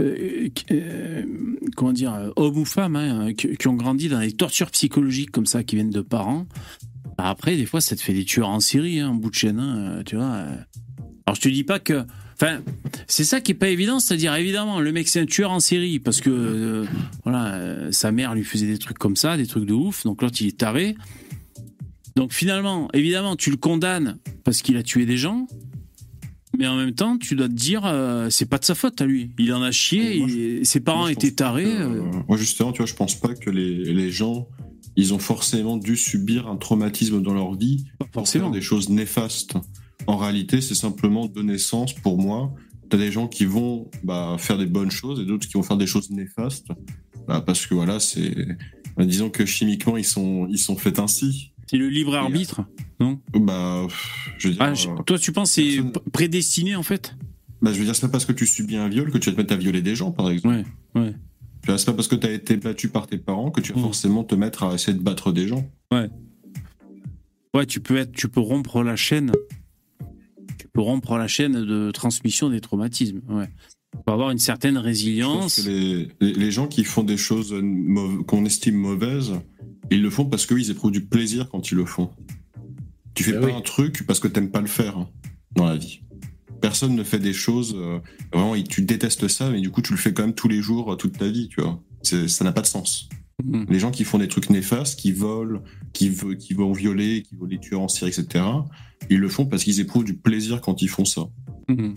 euh, 0.00 0.48
euh, 0.70 1.24
comment 1.74 1.92
dire, 1.92 2.32
hommes 2.36 2.58
ou 2.58 2.64
femmes, 2.64 2.94
hein, 2.94 3.34
qui, 3.34 3.66
ont 3.66 3.74
grandi 3.74 4.08
dans 4.08 4.20
des 4.20 4.30
tortures 4.30 4.70
psychologiques 4.70 5.32
comme 5.32 5.46
ça, 5.46 5.64
qui 5.64 5.74
viennent 5.74 5.90
de 5.90 6.00
parents, 6.00 6.46
bah 7.18 7.28
après, 7.28 7.56
des 7.56 7.66
fois, 7.66 7.80
ça 7.80 7.96
te 7.96 8.00
fait 8.00 8.12
des 8.12 8.24
tueurs 8.24 8.48
en 8.48 8.60
série, 8.60 9.00
hein, 9.00 9.08
en 9.08 9.14
bout 9.14 9.30
de 9.30 9.34
chaîne, 9.34 9.58
hein, 9.58 10.02
tu 10.06 10.14
vois. 10.14 10.44
Alors, 11.26 11.34
je 11.34 11.40
te 11.40 11.48
dis 11.48 11.64
pas 11.64 11.80
que. 11.80 12.04
Enfin, 12.34 12.60
c'est 13.08 13.24
ça 13.24 13.40
qui 13.40 13.52
est 13.52 13.56
pas 13.56 13.68
évident, 13.68 13.98
c'est-à-dire, 13.98 14.32
évidemment, 14.36 14.78
le 14.78 14.92
mec, 14.92 15.08
c'est 15.08 15.20
un 15.20 15.26
tueur 15.26 15.50
en 15.50 15.58
série, 15.58 15.98
parce 15.98 16.20
que, 16.20 16.84
voilà, 17.24 17.90
sa 17.90 18.12
mère 18.12 18.34
lui 18.36 18.44
faisait 18.44 18.66
des 18.66 18.78
trucs 18.78 18.98
comme 18.98 19.16
ça, 19.16 19.36
des 19.36 19.46
trucs 19.46 19.64
de 19.64 19.72
ouf, 19.72 20.04
donc 20.04 20.22
l'autre, 20.22 20.36
il 20.40 20.46
est 20.46 20.58
taré. 20.58 20.94
Donc 22.16 22.32
finalement, 22.32 22.88
évidemment, 22.94 23.36
tu 23.36 23.50
le 23.50 23.56
condamnes 23.56 24.18
parce 24.42 24.62
qu'il 24.62 24.76
a 24.78 24.82
tué 24.82 25.04
des 25.06 25.18
gens, 25.18 25.46
mais 26.58 26.66
en 26.66 26.76
même 26.76 26.92
temps, 26.92 27.18
tu 27.18 27.34
dois 27.36 27.48
te 27.48 27.52
dire, 27.52 27.82
euh, 27.84 28.30
c'est 28.30 28.46
pas 28.48 28.56
de 28.58 28.64
sa 28.64 28.74
faute 28.74 29.00
à 29.02 29.04
lui. 29.06 29.30
Il 29.38 29.52
en 29.52 29.62
a 29.62 29.70
chié, 29.70 30.64
ses 30.64 30.80
parents 30.80 31.08
étaient 31.08 31.32
tarés. 31.32 31.66
euh. 31.66 32.02
Moi, 32.28 32.38
justement, 32.38 32.72
tu 32.72 32.78
vois, 32.78 32.86
je 32.86 32.94
pense 32.94 33.14
pas 33.14 33.34
que 33.34 33.50
les, 33.50 33.92
les 33.92 34.10
gens, 34.10 34.48
ils 34.96 35.12
ont 35.12 35.18
forcément 35.18 35.76
dû 35.76 35.96
subir 35.96 36.48
un 36.48 36.56
traumatisme 36.56 37.20
dans 37.20 37.34
leur 37.34 37.54
vie 37.54 37.84
pour 38.12 38.26
faire 38.26 38.50
des 38.50 38.62
choses 38.62 38.88
néfastes. 38.88 39.52
En 40.06 40.16
réalité, 40.16 40.62
c'est 40.62 40.74
simplement 40.74 41.26
de 41.26 41.42
naissance, 41.42 41.92
pour 41.92 42.16
moi. 42.18 42.54
T'as 42.88 42.96
des 42.96 43.12
gens 43.12 43.28
qui 43.28 43.44
vont 43.44 43.90
bah, 44.04 44.36
faire 44.38 44.56
des 44.56 44.66
bonnes 44.66 44.90
choses 44.92 45.20
et 45.20 45.26
d'autres 45.26 45.46
qui 45.46 45.54
vont 45.54 45.62
faire 45.62 45.76
des 45.76 45.86
choses 45.88 46.10
néfastes. 46.10 46.68
Bah, 47.28 47.42
parce 47.44 47.66
que 47.66 47.74
voilà, 47.74 48.00
c'est. 48.00 48.34
bah, 48.96 49.04
disons 49.04 49.28
que 49.28 49.44
chimiquement, 49.44 49.98
ils 49.98 50.04
sont, 50.04 50.46
ils 50.48 50.58
sont 50.58 50.76
faits 50.76 50.98
ainsi. 51.00 51.50
C'est 51.68 51.76
le 51.78 51.88
libre 51.88 52.14
arbitre, 52.14 52.62
non? 53.00 53.20
Bah, 53.34 53.86
je 54.38 54.48
veux 54.48 54.54
dire. 54.54 54.62
Ah, 54.62 54.74
je- 54.74 54.88
euh, 54.88 54.94
toi, 55.04 55.18
tu 55.18 55.32
penses 55.32 55.54
que 55.56 55.62
c'est 55.62 56.10
prédestiné 56.12 56.76
en 56.76 56.82
fait? 56.82 57.14
Bah, 57.62 57.72
je 57.72 57.78
veux 57.78 57.84
dire, 57.84 57.94
c'est 57.96 58.02
pas 58.06 58.12
parce 58.12 58.24
que 58.24 58.32
tu 58.32 58.46
subis 58.46 58.76
un 58.76 58.88
viol 58.88 59.10
que 59.10 59.18
tu 59.18 59.30
vas 59.30 59.34
te 59.36 59.40
mettre 59.40 59.52
à 59.54 59.56
violer 59.56 59.82
des 59.82 59.96
gens, 59.96 60.12
par 60.12 60.30
exemple. 60.30 60.64
Ouais, 60.94 61.14
c'est 61.66 61.84
pas 61.86 61.94
parce 61.94 62.06
que 62.06 62.14
tu 62.14 62.26
as 62.26 62.30
été 62.32 62.56
battu 62.56 62.88
par 62.88 63.06
tes 63.08 63.18
parents 63.18 63.50
que 63.50 63.60
tu 63.60 63.72
vas 63.72 63.80
forcément 63.80 64.22
te 64.22 64.34
mettre 64.36 64.62
à 64.62 64.74
essayer 64.74 64.96
de 64.96 65.02
battre 65.02 65.32
des 65.32 65.48
gens. 65.48 65.68
Ouais. 65.92 66.08
Ouais, 67.54 67.66
tu 67.66 67.80
peux 67.80 67.96
être, 67.96 68.12
tu 68.12 68.28
peux 68.28 68.40
rompre 68.40 68.82
la 68.82 68.94
chaîne. 68.96 69.32
Tu 70.58 70.68
peux 70.72 70.80
rompre 70.80 71.16
la 71.16 71.26
chaîne 71.26 71.64
de 71.64 71.90
transmission 71.90 72.50
des 72.50 72.60
traumatismes. 72.60 73.20
Ouais. 73.28 73.48
Faut 74.06 74.12
avoir 74.12 74.30
une 74.30 74.38
certaine 74.38 74.74
Je 74.74 74.78
pense 74.78 74.84
résilience. 74.86 75.62
que 75.62 75.68
les, 75.68 76.08
les- 76.20 76.32
les 76.34 76.50
gens 76.50 76.68
qui 76.68 76.84
font 76.84 77.02
des 77.02 77.16
choses 77.16 77.54
qu'on 78.26 78.44
estime 78.44 78.76
mauvaises, 78.76 79.32
ils 79.90 80.02
le 80.02 80.10
font 80.10 80.24
parce 80.24 80.46
qu'ils 80.46 80.70
éprouvent 80.70 80.90
du 80.90 81.04
plaisir 81.04 81.48
quand 81.48 81.70
ils 81.70 81.76
le 81.76 81.86
font. 81.86 82.10
Tu 83.14 83.24
fais 83.24 83.40
pas 83.40 83.52
un 83.52 83.62
truc 83.62 84.06
parce 84.06 84.20
que 84.20 84.28
t'aimes 84.28 84.50
pas 84.50 84.60
le 84.60 84.66
faire 84.66 84.98
hein, 84.98 85.08
dans 85.54 85.66
la 85.66 85.76
vie. 85.76 86.00
Personne 86.60 86.94
ne 86.94 87.02
fait 87.02 87.18
des 87.18 87.32
choses, 87.32 87.74
euh, 87.76 87.98
vraiment, 88.32 88.54
et 88.54 88.64
tu 88.64 88.82
détestes 88.82 89.28
ça, 89.28 89.50
mais 89.50 89.60
du 89.60 89.70
coup, 89.70 89.82
tu 89.82 89.92
le 89.92 89.98
fais 89.98 90.12
quand 90.12 90.22
même 90.22 90.34
tous 90.34 90.48
les 90.48 90.60
jours, 90.60 90.92
euh, 90.92 90.96
toute 90.96 91.18
ta 91.18 91.28
vie, 91.28 91.48
tu 91.48 91.60
vois. 91.60 91.80
Ça 92.02 92.44
n'a 92.44 92.52
pas 92.52 92.62
de 92.62 92.66
sens. 92.66 93.08
Mhm. 93.44 93.66
Les 93.68 93.78
gens 93.78 93.90
qui 93.90 94.04
font 94.04 94.18
des 94.18 94.28
trucs 94.28 94.50
néfastes, 94.50 94.98
qui 94.98 95.12
volent, 95.12 95.62
qui, 95.92 96.14
qui 96.38 96.54
vont 96.54 96.72
violer, 96.72 97.22
qui 97.22 97.36
vont 97.36 97.46
les 97.46 97.58
tuer 97.58 97.76
en 97.76 97.88
série, 97.88 98.10
etc., 98.10 98.44
ils 99.10 99.18
le 99.18 99.28
font 99.28 99.46
parce 99.46 99.64
qu'ils 99.64 99.80
éprouvent 99.80 100.04
du 100.04 100.16
plaisir 100.16 100.60
quand 100.60 100.82
ils 100.82 100.88
font 100.88 101.04
ça. 101.04 101.22
Mhm. 101.68 101.94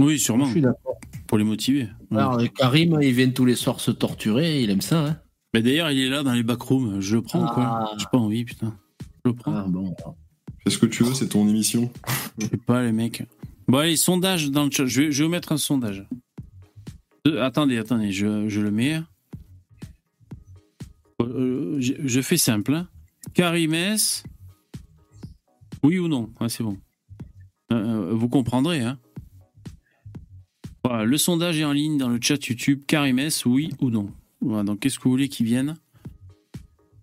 Oui, 0.00 0.18
sûrement. 0.18 0.46
Je 0.46 0.52
suis 0.52 0.60
d'accord. 0.60 0.98
Pour 1.26 1.38
les 1.38 1.44
motiver. 1.44 1.88
Ouais. 2.10 2.18
Alors, 2.18 2.40
Karim, 2.54 2.98
il 3.02 3.12
vient 3.12 3.30
tous 3.30 3.44
les 3.44 3.56
soirs 3.56 3.80
se 3.80 3.90
torturer, 3.90 4.62
il 4.62 4.70
aime 4.70 4.80
ça. 4.80 5.06
Hein 5.06 5.18
Mais 5.54 5.62
d'ailleurs, 5.62 5.90
il 5.90 5.98
est 6.00 6.08
là 6.10 6.22
dans 6.22 6.32
les 6.34 6.42
backrooms. 6.42 7.00
Je 7.00 7.16
le 7.16 7.22
prends 7.22 7.44
ou 7.44 7.48
quoi 7.48 7.90
J'ai 7.98 8.06
pas 8.12 8.18
envie, 8.18 8.44
putain. 8.44 8.76
Je 9.24 9.30
le 9.30 9.34
prends. 9.34 9.54
Ah 9.54 9.64
bon. 9.68 9.94
Fais 10.64 10.70
ce 10.70 10.78
que 10.78 10.86
tu 10.86 11.04
veux, 11.04 11.14
c'est 11.14 11.28
ton 11.28 11.48
émission. 11.48 11.90
Je 12.38 12.46
sais 12.46 12.56
pas, 12.58 12.82
les 12.82 12.92
mecs. 12.92 13.22
Bon, 13.66 13.78
allez, 13.78 13.96
sondage 13.96 14.50
dans 14.50 14.64
le 14.64 14.70
chat. 14.70 14.86
Je 14.86 15.02
vais, 15.02 15.12
je 15.12 15.22
vais 15.22 15.26
vous 15.26 15.30
mettre 15.30 15.52
un 15.52 15.56
sondage. 15.56 16.06
Euh, 17.26 17.42
attendez, 17.42 17.78
attendez, 17.78 18.12
je, 18.12 18.48
je 18.48 18.60
le 18.60 18.70
mets. 18.70 19.00
Euh, 21.22 21.76
je, 21.80 21.94
je 21.98 22.20
fais 22.20 22.36
simple. 22.36 22.74
hein. 22.74 22.88
Karimès. 23.34 24.22
Oui 25.82 25.98
ou 25.98 26.08
non? 26.08 26.30
Ouais, 26.40 26.48
C'est 26.48 26.62
bon. 26.62 26.76
Euh, 27.72 27.76
euh, 28.10 28.14
vous 28.14 28.28
comprendrez. 28.28 28.80
Hein. 28.80 28.98
Voilà, 30.84 31.04
le 31.04 31.18
sondage 31.18 31.58
est 31.58 31.64
en 31.64 31.72
ligne 31.72 31.98
dans 31.98 32.08
le 32.08 32.18
chat 32.20 32.44
YouTube. 32.46 32.82
Karimès, 32.86 33.44
oui 33.44 33.70
ou 33.80 33.90
non? 33.90 34.10
Voilà, 34.40 34.64
donc 34.64 34.80
qu'est-ce 34.80 34.98
que 34.98 35.04
vous 35.04 35.10
voulez 35.10 35.28
qu'il 35.28 35.46
vienne 35.46 35.76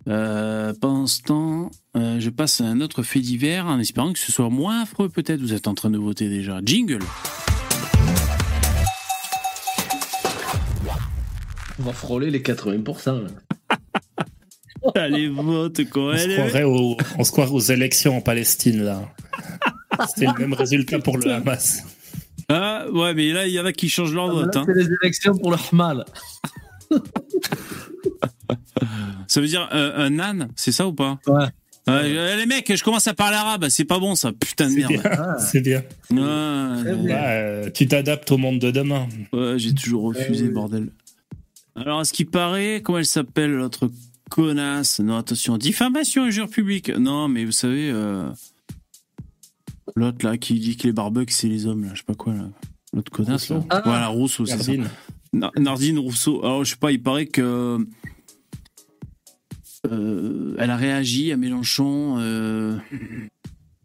euh, 0.08 0.72
pendant 0.80 1.08
ce 1.08 1.22
temps, 1.24 1.72
euh, 1.98 2.20
je 2.20 2.30
passe 2.30 2.62
à 2.62 2.66
un 2.66 2.80
autre 2.80 3.02
fait 3.02 3.22
divers 3.22 3.66
en 3.66 3.80
espérant 3.80 4.14
que 4.14 4.20
ce 4.20 4.32
soit 4.32 4.52
moins 4.52 4.84
affreux 4.84 5.10
peut-être. 5.10 5.42
Vous 5.42 5.54
êtes 5.54 5.68
en 5.68 5.74
train 5.74 5.90
de 5.90 5.98
voter 5.98 6.30
déjà. 6.30 6.60
Jingle 6.64 7.00
On 11.80 11.84
va 11.84 11.94
frôler 11.94 12.30
les 12.30 12.42
80%. 12.42 13.24
Là. 13.24 13.30
Allez, 14.96 15.28
vote 15.28 15.90
quoi. 15.90 16.14
On 16.14 16.18
se, 16.18 16.36
croirait 16.36 16.64
aux, 16.64 16.98
on 17.18 17.24
se 17.24 17.32
croirait 17.32 17.52
aux 17.52 17.60
élections 17.60 18.16
en 18.16 18.22
Palestine, 18.22 18.84
là. 18.84 19.12
C'était 20.08 20.28
le 20.28 20.40
même 20.40 20.54
résultat 20.54 21.00
pour 21.00 21.18
le 21.18 21.32
Hamas. 21.32 21.84
Ah, 22.50 22.86
ouais, 22.92 23.16
mais 23.16 23.32
là, 23.32 23.48
il 23.48 23.54
y 23.54 23.60
en 23.60 23.66
a 23.66 23.74
qui 23.74 23.90
changent 23.90 24.14
leur 24.14 24.30
vote. 24.30 24.54
Là, 24.54 24.62
hein. 24.62 24.66
c'est 24.68 24.76
les 24.76 24.90
élections 25.02 25.36
pour 25.36 25.50
le 25.50 25.58
Hamal. 25.72 26.06
Ça 29.28 29.42
veut 29.42 29.48
dire 29.48 29.68
euh, 29.74 29.94
un 30.08 30.20
âne, 30.20 30.50
c'est 30.56 30.72
ça 30.72 30.88
ou 30.88 30.94
pas 30.94 31.20
Ouais. 31.28 31.46
Euh, 31.88 32.36
les 32.36 32.46
mecs, 32.48 32.76
je 32.76 32.84
commence 32.84 33.06
à 33.08 33.14
parler 33.14 33.38
arabe, 33.38 33.68
c'est 33.70 33.86
pas 33.86 34.00
bon 34.00 34.16
ça, 34.16 34.32
putain 34.34 34.70
de 34.70 34.76
merde. 34.76 34.92
bien. 34.94 35.36
C'est 35.38 35.62
bien. 35.62 35.84
Ouais, 36.10 36.18
Bah, 37.08 37.30
euh, 37.30 37.70
tu 37.72 37.88
t'adaptes 37.88 38.32
au 38.32 38.38
monde 38.38 38.58
de 38.60 38.72
demain. 38.72 39.08
ouais, 39.34 39.60
j'ai 39.60 39.74
toujours 39.74 40.04
refusé, 40.04 40.50
bordel. 40.50 40.90
Alors, 41.76 42.00
à 42.00 42.06
ce 42.06 42.14
qui 42.14 42.26
paraît, 42.26 42.82
comment 42.84 42.98
elle 42.98 43.06
s'appelle 43.06 43.52
l'autre 43.52 43.92
connasse? 44.32 45.00
Non, 45.00 45.18
attention, 45.18 45.58
diffamation 45.58 46.26
et 46.26 46.30
injure 46.30 46.50
publique. 46.50 46.90
Non, 46.90 47.28
mais 47.28 47.46
vous 47.46 47.52
savez, 47.52 47.92
euh, 47.92 48.30
l'autre 49.96 50.26
là 50.26 50.38
qui 50.38 50.60
dit 50.60 50.78
que 50.78 50.88
les 50.88 50.94
barbecues 50.94 51.34
c'est 51.34 51.48
les 51.50 51.68
hommes, 51.68 51.84
là, 51.84 51.92
je 51.94 52.00
sais 52.00 52.06
pas 52.06 52.16
quoi 52.16 52.34
là. 52.34 52.50
L'autre 52.94 53.12
connasse 53.12 53.50
là. 53.50 53.62
Ah, 53.70 53.82
voilà, 53.86 54.08
Rousseau, 54.08 54.46
c'est 54.48 54.58
ça. 54.58 54.72
Nardine. 55.40 55.64
Na- 55.64 55.70
Nardine 55.72 56.00
Rousseau. 56.00 56.44
Alors, 56.44 56.64
je 56.64 56.72
sais 56.72 56.76
pas, 56.78 56.92
il 56.92 57.02
paraît 57.02 57.26
que. 57.28 57.86
euh, 59.92 60.56
elle 60.58 60.70
a 60.70 60.76
réagi 60.78 61.32
à 61.32 61.38
Mélenchon. 61.38 62.16
euh, 62.20 62.78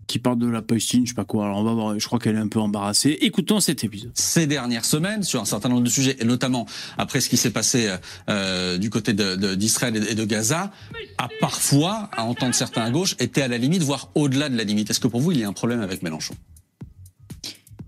qui 0.06 0.18
parle 0.18 0.38
de 0.40 0.48
la 0.48 0.60
Palestine, 0.60 1.04
je 1.06 1.10
sais 1.10 1.14
pas 1.14 1.24
quoi. 1.24 1.44
Alors 1.44 1.58
on 1.58 1.62
va 1.62 1.72
voir, 1.72 1.96
je 1.96 2.04
crois 2.04 2.18
qu'elle 2.18 2.34
est 2.34 2.40
un 2.40 2.48
peu 2.48 2.58
embarrassée. 2.58 3.16
Écoutons 3.20 3.60
cet 3.60 3.84
épisode. 3.84 4.10
ces 4.14 4.48
dernières 4.48 4.84
semaines 4.84 5.22
sur 5.22 5.40
un 5.40 5.44
certain 5.44 5.68
nombre 5.68 5.82
de 5.84 5.88
sujets, 5.88 6.16
et 6.18 6.24
notamment 6.24 6.66
après 6.98 7.20
ce 7.20 7.28
qui 7.28 7.36
s'est 7.36 7.52
passé 7.52 7.88
euh, 8.28 8.76
du 8.76 8.90
côté 8.90 9.12
d'Israël 9.12 10.04
et 10.10 10.16
de 10.16 10.24
Gaza, 10.24 10.72
a 11.16 11.28
parfois, 11.40 12.08
à 12.10 12.24
entendre 12.24 12.56
certains 12.56 12.82
à 12.82 12.90
gauche, 12.90 13.14
été 13.20 13.40
à 13.40 13.46
la 13.46 13.56
limite, 13.56 13.84
voire 13.84 14.10
au-delà 14.16 14.48
de 14.48 14.56
la 14.56 14.64
limite. 14.64 14.90
Est-ce 14.90 14.98
que 14.98 15.06
pour 15.06 15.20
vous, 15.20 15.30
il 15.30 15.38
y 15.38 15.44
a 15.44 15.48
un 15.48 15.52
problème 15.52 15.80
avec 15.80 16.02
Mélenchon? 16.02 16.34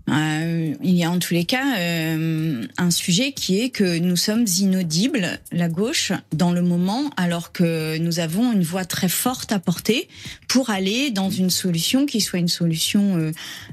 Euh, 0.09 0.73
il 0.83 0.95
y 0.95 1.03
a 1.03 1.11
en 1.11 1.19
tous 1.19 1.33
les 1.33 1.45
cas 1.45 1.77
euh, 1.77 2.65
un 2.77 2.91
sujet 2.91 3.31
qui 3.31 3.61
est 3.61 3.69
que 3.69 3.99
nous 3.99 4.17
sommes 4.17 4.45
inaudibles, 4.59 5.39
la 5.51 5.69
gauche, 5.69 6.11
dans 6.33 6.51
le 6.51 6.61
moment, 6.61 7.09
alors 7.15 7.53
que 7.53 7.97
nous 7.97 8.19
avons 8.19 8.51
une 8.51 8.63
voix 8.63 8.83
très 8.83 9.07
forte 9.07 9.51
à 9.53 9.59
porter 9.59 10.09
pour 10.49 10.69
aller 10.69 11.09
dans 11.09 11.29
une 11.29 11.49
solution 11.49 12.05
qui 12.05 12.19
soit 12.19 12.39
une 12.39 12.49
solution 12.49 13.17
euh, 13.17 13.31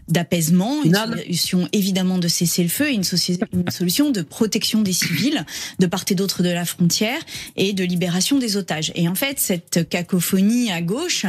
d'apaisement, 0.09 0.83
une 0.85 0.95
solution 0.95 1.69
évidemment 1.73 2.19
de 2.19 2.29
cesser 2.29 2.63
le 2.63 2.69
feu 2.69 2.91
et 2.91 2.95
une, 2.95 3.05
une 3.53 3.71
solution 3.71 4.11
de 4.11 4.23
protection 4.23 4.83
des 4.83 4.93
civils 4.93 5.45
de 5.79 5.87
part 5.87 6.05
et 6.11 6.15
d'autre 6.15 6.43
de 6.43 6.49
la 6.49 6.65
frontière 6.65 7.21
et 7.57 7.73
de 7.73 7.85
libération 7.85 8.39
des 8.39 8.57
otages. 8.57 8.93
Et 8.95 9.09
en 9.09 9.15
fait, 9.15 9.39
cette 9.39 9.89
cacophonie 9.89 10.71
à 10.71 10.81
gauche, 10.81 11.27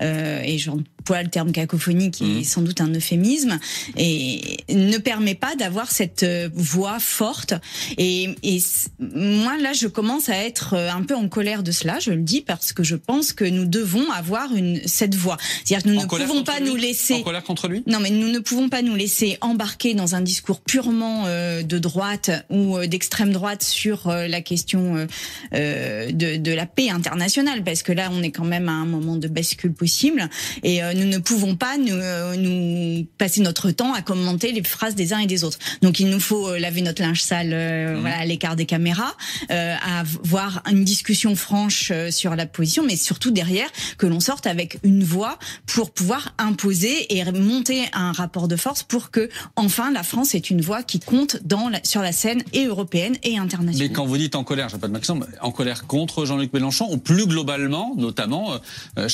euh, 0.00 0.40
et 0.42 0.58
j'emploie 1.04 1.22
le 1.22 1.28
terme 1.28 1.52
cacophonie 1.52 2.10
qui 2.10 2.38
est 2.38 2.44
sans 2.44 2.62
doute 2.62 2.80
un 2.80 2.88
euphémisme, 2.88 3.58
et 3.96 4.56
ne 4.70 4.96
permet 4.98 5.34
pas 5.34 5.54
d'avoir 5.56 5.90
cette 5.90 6.22
euh, 6.22 6.48
voix 6.54 6.98
forte. 6.98 7.54
Et, 7.98 8.30
et 8.42 8.62
moi, 8.98 9.58
là, 9.58 9.72
je 9.74 9.86
commence 9.86 10.28
à 10.28 10.36
être 10.36 10.74
euh, 10.74 10.90
un 10.90 11.02
peu 11.02 11.14
en 11.14 11.28
colère 11.28 11.62
de 11.62 11.72
cela, 11.72 11.98
je 11.98 12.10
le 12.10 12.22
dis, 12.22 12.40
parce 12.40 12.72
que 12.72 12.82
je 12.82 12.96
pense 12.96 13.32
que 13.32 13.44
nous 13.44 13.66
devons 13.66 14.10
avoir 14.12 14.54
une, 14.54 14.80
cette 14.86 15.14
voix. 15.14 15.36
C'est-à-dire 15.64 15.84
que 15.84 15.88
nous 15.90 16.00
En 16.00 16.04
ne 16.04 16.24
pouvons 16.26 16.44
pas 16.44 16.60
lui 16.60 16.70
nous 16.70 16.76
laisser... 16.76 17.14
En 17.14 17.22
colère 17.22 17.44
contre 17.44 17.68
lui? 17.68 17.82
Non, 17.86 18.00
mais 18.00 18.10
nous 18.10 18.28
ne 18.28 18.38
pouvons 18.38 18.70
pas 18.70 18.80
nous 18.80 18.94
laisser 18.94 19.36
embarquer 19.42 19.92
dans 19.92 20.14
un 20.14 20.22
discours 20.22 20.60
purement 20.60 21.24
euh, 21.26 21.62
de 21.62 21.78
droite 21.78 22.30
ou 22.48 22.78
euh, 22.78 22.86
d'extrême 22.86 23.32
droite 23.32 23.62
sur 23.62 24.08
euh, 24.08 24.26
la 24.26 24.40
question 24.40 25.06
de, 25.52 26.36
de 26.36 26.52
la 26.52 26.66
paix 26.66 26.88
internationale, 26.88 27.62
parce 27.62 27.82
que 27.82 27.92
là, 27.92 28.08
on 28.10 28.22
est 28.22 28.30
quand 28.30 28.44
même 28.44 28.68
à 28.68 28.72
un 28.72 28.86
moment 28.86 29.16
de 29.16 29.28
bascule 29.28 29.72
possible, 29.72 30.28
et 30.62 30.80
nous 30.94 31.06
ne 31.06 31.18
pouvons 31.18 31.56
pas 31.56 31.76
nous, 31.78 31.94
euh, 31.94 32.36
nous 32.36 33.06
passer 33.18 33.40
notre 33.40 33.70
temps 33.70 33.92
à 33.94 34.02
commenter 34.02 34.52
les 34.52 34.62
phrases 34.62 34.94
des 34.94 35.12
uns 35.12 35.18
et 35.18 35.26
des 35.26 35.44
autres. 35.44 35.58
Donc, 35.82 36.00
il 36.00 36.08
nous 36.08 36.20
faut 36.20 36.48
euh, 36.48 36.58
laver 36.58 36.82
notre 36.82 37.02
linge 37.02 37.20
sale, 37.22 37.50
euh, 37.52 37.96
voilà, 38.00 38.18
à 38.18 38.24
l'écart 38.24 38.56
des 38.56 38.66
caméras, 38.66 39.14
à 39.50 40.00
avoir 40.00 40.62
une 40.70 40.84
discussion 40.84 41.34
franche 41.36 41.92
sur 42.10 42.34
la 42.36 42.46
position, 42.46 42.84
mais 42.84 42.96
surtout 42.96 43.30
derrière 43.30 43.68
que 43.98 44.06
l'on 44.06 44.20
sorte 44.20 44.46
avec 44.46 44.78
une 44.82 45.02
voix 45.04 45.38
pour 45.66 45.90
pouvoir 45.92 46.34
imposer 46.38 47.16
et 47.16 47.24
monter 47.32 47.82
un 47.92 48.12
rapport 48.12 48.48
de 48.48 48.56
force 48.56 48.82
pour 48.82 49.10
que 49.10 49.28
enfin 49.56 49.90
la 49.92 50.02
France 50.02 50.34
est 50.34 50.50
une 50.50 50.60
voix 50.60 50.82
qui 50.82 51.00
compte 51.00 51.38
dans 51.44 51.68
la- 51.68 51.82
sur 51.84 52.00
la 52.02 52.12
scène 52.12 52.42
et 52.52 52.66
européenne 52.66 53.16
et 53.22 53.38
internationale. 53.38 53.88
Mais 53.88 53.92
quand 53.94 54.06
vous 54.06 54.16
dites 54.18 54.34
en 54.34 54.44
colère, 54.44 54.68
j'ai 54.68 54.78
pas 54.78 54.88
de 54.88 54.92
maximum, 54.92 55.26
en 55.40 55.50
colère 55.50 55.86
contre 55.86 56.24
Jean-Luc 56.26 56.52
Mélenchon, 56.52 56.88
ou 56.90 56.98
plus 56.98 57.26
globalement, 57.26 57.94
notamment, 57.96 58.52
euh, 58.98 59.08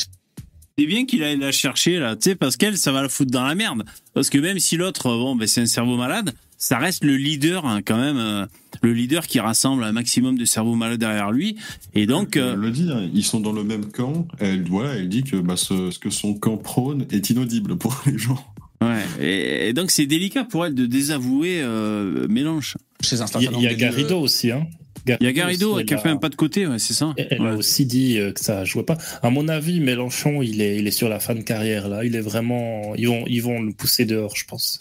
C'est 0.80 0.86
bien 0.86 1.04
qu'il 1.04 1.22
aille 1.22 1.36
la 1.36 1.52
chercher 1.52 1.98
là, 1.98 2.16
tu 2.16 2.30
sais, 2.30 2.34
parce 2.34 2.56
qu'elle, 2.56 2.78
ça 2.78 2.90
va 2.90 3.02
la 3.02 3.10
foutre 3.10 3.30
dans 3.30 3.44
la 3.44 3.54
merde. 3.54 3.84
Parce 4.14 4.30
que 4.30 4.38
même 4.38 4.58
si 4.58 4.78
l'autre, 4.78 5.10
bon, 5.10 5.36
ben 5.36 5.46
c'est 5.46 5.60
un 5.60 5.66
cerveau 5.66 5.98
malade, 5.98 6.32
ça 6.56 6.78
reste 6.78 7.04
le 7.04 7.18
leader 7.18 7.66
hein, 7.66 7.82
quand 7.84 7.98
même, 7.98 8.16
euh, 8.16 8.46
le 8.80 8.94
leader 8.94 9.26
qui 9.26 9.40
rassemble 9.40 9.84
un 9.84 9.92
maximum 9.92 10.38
de 10.38 10.46
cerveaux 10.46 10.76
malades 10.76 10.98
derrière 10.98 11.32
lui. 11.32 11.56
Et 11.92 12.06
donc, 12.06 12.38
euh, 12.38 12.54
Elle 12.54 12.60
le 12.60 12.70
dit, 12.70 12.88
hein, 12.90 13.10
ils 13.12 13.24
sont 13.24 13.40
dans 13.40 13.52
le 13.52 13.62
même 13.62 13.92
camp. 13.92 14.26
Elle, 14.38 14.62
voilà, 14.70 14.94
elle 14.94 15.10
dit 15.10 15.22
que 15.22 15.36
bah, 15.36 15.58
ce, 15.58 15.90
ce 15.90 15.98
que 15.98 16.08
son 16.08 16.32
camp 16.32 16.56
prône 16.56 17.04
est 17.10 17.28
inaudible 17.28 17.76
pour 17.76 18.00
les 18.06 18.16
gens. 18.16 18.42
ouais, 18.80 19.04
et, 19.20 19.68
et 19.68 19.72
donc 19.74 19.90
c'est 19.90 20.06
délicat 20.06 20.44
pour 20.44 20.64
elle 20.64 20.74
de 20.74 20.86
désavouer 20.86 21.60
euh, 21.60 22.26
Mélenchon. 22.28 22.78
Chez 23.02 23.20
un 23.20 23.26
Il 23.38 23.42
y 23.42 23.48
a, 23.48 23.50
il 23.52 23.62
y 23.64 23.66
a 23.66 23.74
Garrido 23.74 24.18
aussi. 24.18 24.50
Hein. 24.50 24.66
Il 25.06 25.16
y 25.24 25.26
a 25.26 25.32
Garrido 25.32 25.76
aussi, 25.76 25.86
qui 25.86 25.94
a 25.94 25.98
fait 25.98 26.10
un 26.10 26.16
pas 26.16 26.28
de 26.28 26.34
côté, 26.34 26.66
ouais, 26.66 26.78
c'est 26.78 26.92
ça. 26.92 27.14
Elle 27.16 27.46
a 27.46 27.54
aussi 27.54 27.86
dit 27.86 28.18
euh, 28.18 28.32
que 28.32 28.40
ça 28.40 28.64
jouait 28.64 28.82
pas. 28.82 28.98
À 29.22 29.30
mon 29.30 29.48
avis, 29.48 29.80
Mélenchon, 29.80 30.42
il 30.42 30.60
est, 30.60 30.76
il 30.76 30.86
est 30.86 30.92
sur 30.92 31.08
la 31.08 31.20
fin 31.20 31.34
de 31.34 31.40
carrière 31.40 31.88
là. 31.88 32.04
Il 32.04 32.14
est 32.16 32.20
vraiment, 32.20 32.94
ils 32.96 33.08
vont, 33.08 33.24
ils 33.26 33.42
vont 33.42 33.62
le 33.62 33.72
pousser 33.72 34.04
dehors, 34.04 34.36
je 34.36 34.44
pense. 34.44 34.78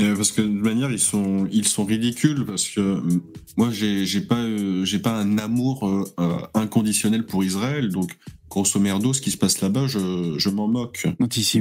Euh, 0.00 0.14
parce 0.14 0.30
que 0.30 0.42
de 0.42 0.46
toute 0.46 0.62
manière, 0.62 0.90
ils 0.90 0.98
sont, 0.98 1.48
ils 1.50 1.66
sont 1.66 1.84
ridicules 1.84 2.44
parce 2.44 2.68
que 2.68 2.80
euh, 2.80 3.00
moi, 3.56 3.70
j'ai, 3.72 4.20
pas, 4.20 4.38
euh, 4.38 4.84
j'ai 4.84 5.00
pas 5.00 5.12
un 5.12 5.38
amour 5.38 6.06
inconditionnel 6.54 7.26
pour 7.26 7.42
Israël. 7.42 7.88
Donc, 7.88 8.12
grosso 8.48 8.80
merdo, 8.80 9.12
ce 9.12 9.20
qui 9.20 9.30
se 9.30 9.36
passe 9.36 9.60
là-bas, 9.60 9.86
je, 9.86 10.34
je 10.38 10.48
m'en 10.48 10.68
moque. 10.68 11.06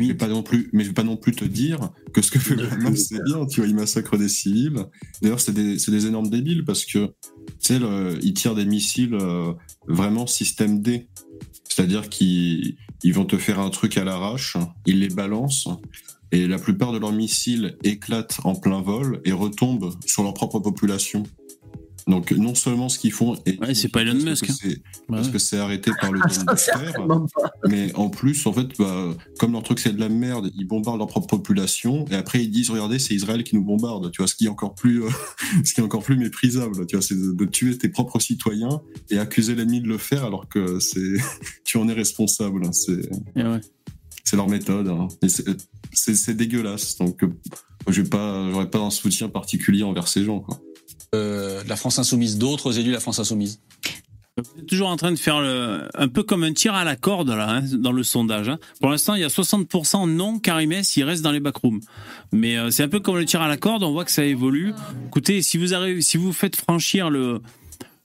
Je 0.07 0.14
vais 0.14 0.18
pas 0.18 0.27
non 0.27 0.43
plus, 0.43 0.69
mais 0.73 0.84
je 0.84 0.89
vais 0.89 0.93
pas 0.93 1.03
non 1.03 1.18
plus 1.18 1.34
te 1.34 1.45
dire 1.45 1.91
que 2.14 2.22
ce 2.22 2.31
que 2.31 2.39
fait 2.39 2.55
le 2.55 2.72
Hamas, 2.72 3.07
c'est 3.09 3.23
bien. 3.23 3.45
Tu 3.45 3.59
vois, 3.59 3.69
ils 3.69 3.76
massacrent 3.76 4.18
des 4.18 4.30
civils. 4.30 4.85
D'ailleurs, 5.22 5.39
c'est 5.39 5.53
des, 5.53 5.80
c'est 5.80 5.91
des 5.91 6.07
énormes 6.07 6.30
débiles 6.30 6.64
parce 6.65 6.85
que, 6.85 7.14
tu 7.59 7.76
sais, 7.76 7.80
ils 8.22 8.34
tirent 8.34 8.55
des 8.55 8.65
missiles 8.65 9.15
euh, 9.15 9.53
vraiment 9.88 10.27
système 10.27 10.81
D. 10.81 11.07
C'est-à-dire 11.69 12.09
qu'ils 12.09 12.77
ils 13.03 13.14
vont 13.14 13.26
te 13.26 13.38
faire 13.38 13.59
un 13.59 13.69
truc 13.69 13.97
à 13.97 14.03
l'arrache, 14.03 14.57
ils 14.85 14.99
les 14.99 15.09
balancent, 15.09 15.69
et 16.31 16.47
la 16.47 16.57
plupart 16.57 16.91
de 16.91 16.97
leurs 16.97 17.11
missiles 17.11 17.77
éclatent 17.84 18.39
en 18.43 18.55
plein 18.55 18.81
vol 18.81 19.22
et 19.23 19.31
retombent 19.31 19.93
sur 20.05 20.23
leur 20.23 20.34
propre 20.34 20.59
population. 20.59 21.23
Donc 22.07 22.31
non 22.31 22.55
seulement 22.55 22.88
ce 22.89 22.97
qu'ils 22.99 23.11
font 23.11 23.35
est 23.45 23.59
Ouais, 23.61 23.75
c'est 23.75 23.89
pas 23.89 24.01
Elon 24.01 24.13
parce 24.13 24.23
Musk, 24.41 24.45
que 24.45 24.51
hein. 24.51 24.55
c'est- 24.61 24.81
parce 25.09 25.27
que 25.29 25.38
c'est 25.39 25.57
arrêté 25.57 25.91
par 25.99 26.11
le 26.11 26.19
de 26.21 26.55
Certainement 26.57 27.27
pas. 27.35 27.51
mais 27.67 27.93
en 27.95 28.09
plus 28.09 28.45
en 28.47 28.53
fait 28.53 28.67
bah, 28.79 29.13
comme 29.39 29.51
leur 29.51 29.63
truc 29.63 29.79
c'est 29.79 29.91
de 29.93 29.99
la 29.99 30.07
merde, 30.09 30.49
ils 30.55 30.65
bombardent 30.65 30.99
leur 30.99 31.07
propre 31.07 31.27
population 31.27 32.05
et 32.09 32.15
après 32.15 32.43
ils 32.43 32.49
disent 32.49 32.69
regardez 32.69 32.97
c'est 32.99 33.13
Israël 33.13 33.43
qui 33.43 33.55
nous 33.55 33.63
bombarde, 33.63 34.09
tu 34.11 34.21
vois 34.21 34.27
ce 34.27 34.35
qui 34.35 34.45
est 34.45 34.49
encore 34.49 34.73
plus 34.73 35.03
euh, 35.03 35.09
ce 35.65 35.73
qui 35.73 35.81
est 35.81 35.84
encore 35.84 36.01
plus 36.03 36.15
méprisable, 36.17 36.85
tu 36.88 36.95
vois 36.95 37.03
c'est 37.03 37.15
de, 37.19 37.31
de 37.34 37.45
tuer 37.45 37.77
tes 37.77 37.89
propres 37.89 38.19
citoyens 38.19 38.81
et 39.09 39.19
accuser 39.19 39.55
l'ennemi 39.55 39.81
de 39.81 39.88
le 39.88 39.97
faire 39.97 40.23
alors 40.23 40.47
que 40.47 40.79
c'est 40.79 41.15
tu 41.65 41.77
en 41.77 41.89
es 41.89 41.93
responsable, 41.93 42.65
hein. 42.65 42.71
c'est 42.71 43.09
c'est 44.23 44.35
leur 44.35 44.49
méthode. 44.49 44.88
hein. 44.89 45.07
Et 45.21 45.29
c'est- 45.29 45.45
c'est 45.93 46.15
c'est 46.15 46.34
dégueulasse. 46.34 46.97
Donc, 46.97 47.23
euh, 47.23 47.29
je 47.88 48.01
vais 48.01 48.09
pas, 48.09 48.49
j'aurais 48.51 48.69
pas 48.69 48.79
un 48.79 48.89
soutien 48.89 49.29
particulier 49.29 49.84
envers 49.84 50.07
ces 50.09 50.23
gens. 50.25 50.41
Quoi. 50.41 50.59
Euh, 51.15 51.63
de 51.63 51.69
la 51.69 51.75
France 51.75 51.99
insoumise, 51.99 52.38
d'autres 52.38 52.77
élus 52.79 52.89
de 52.89 52.93
la 52.93 52.99
France 52.99 53.19
insoumise. 53.19 53.59
Vous 54.38 54.43
êtes 54.61 54.67
toujours 54.67 54.89
en 54.89 54.97
train 54.97 55.11
de 55.11 55.17
faire 55.17 55.41
le, 55.41 55.88
un 55.95 56.07
peu 56.07 56.21
comme 56.21 56.43
un 56.43 56.53
tir 56.53 56.75
à 56.75 56.84
la 56.84 56.95
corde 56.95 57.29
là, 57.29 57.49
hein, 57.57 57.63
dans 57.73 57.91
le 57.91 58.03
sondage. 58.03 58.49
hein. 58.49 58.59
Pour 58.79 58.91
l'instant, 58.91 59.15
il 59.15 59.21
y 59.21 59.23
a 59.23 59.29
60% 59.29 60.07
non, 60.07 60.38
Karimès, 60.38 60.95
il 60.95 61.03
reste 61.03 61.23
dans 61.23 61.31
les 61.31 61.39
backrooms. 61.39 61.79
Mais 62.31 62.55
euh, 62.55 62.69
c'est 62.69 62.84
un 62.84 62.88
peu 62.88 62.99
comme 62.99 63.17
le 63.17 63.25
tir 63.25 63.41
à 63.41 63.47
la 63.47 63.57
corde, 63.57 63.81
on 63.81 63.91
voit 63.91 64.05
que 64.05 64.11
ça 64.11 64.23
évolue. 64.23 64.73
Écoutez, 65.07 65.41
si 65.41 65.57
vous 65.57 65.73
arrivez, 65.73 66.01
si 66.03 66.17
vous 66.17 66.34
faites 66.34 66.55
franchir 66.55 67.09
le 67.09 67.41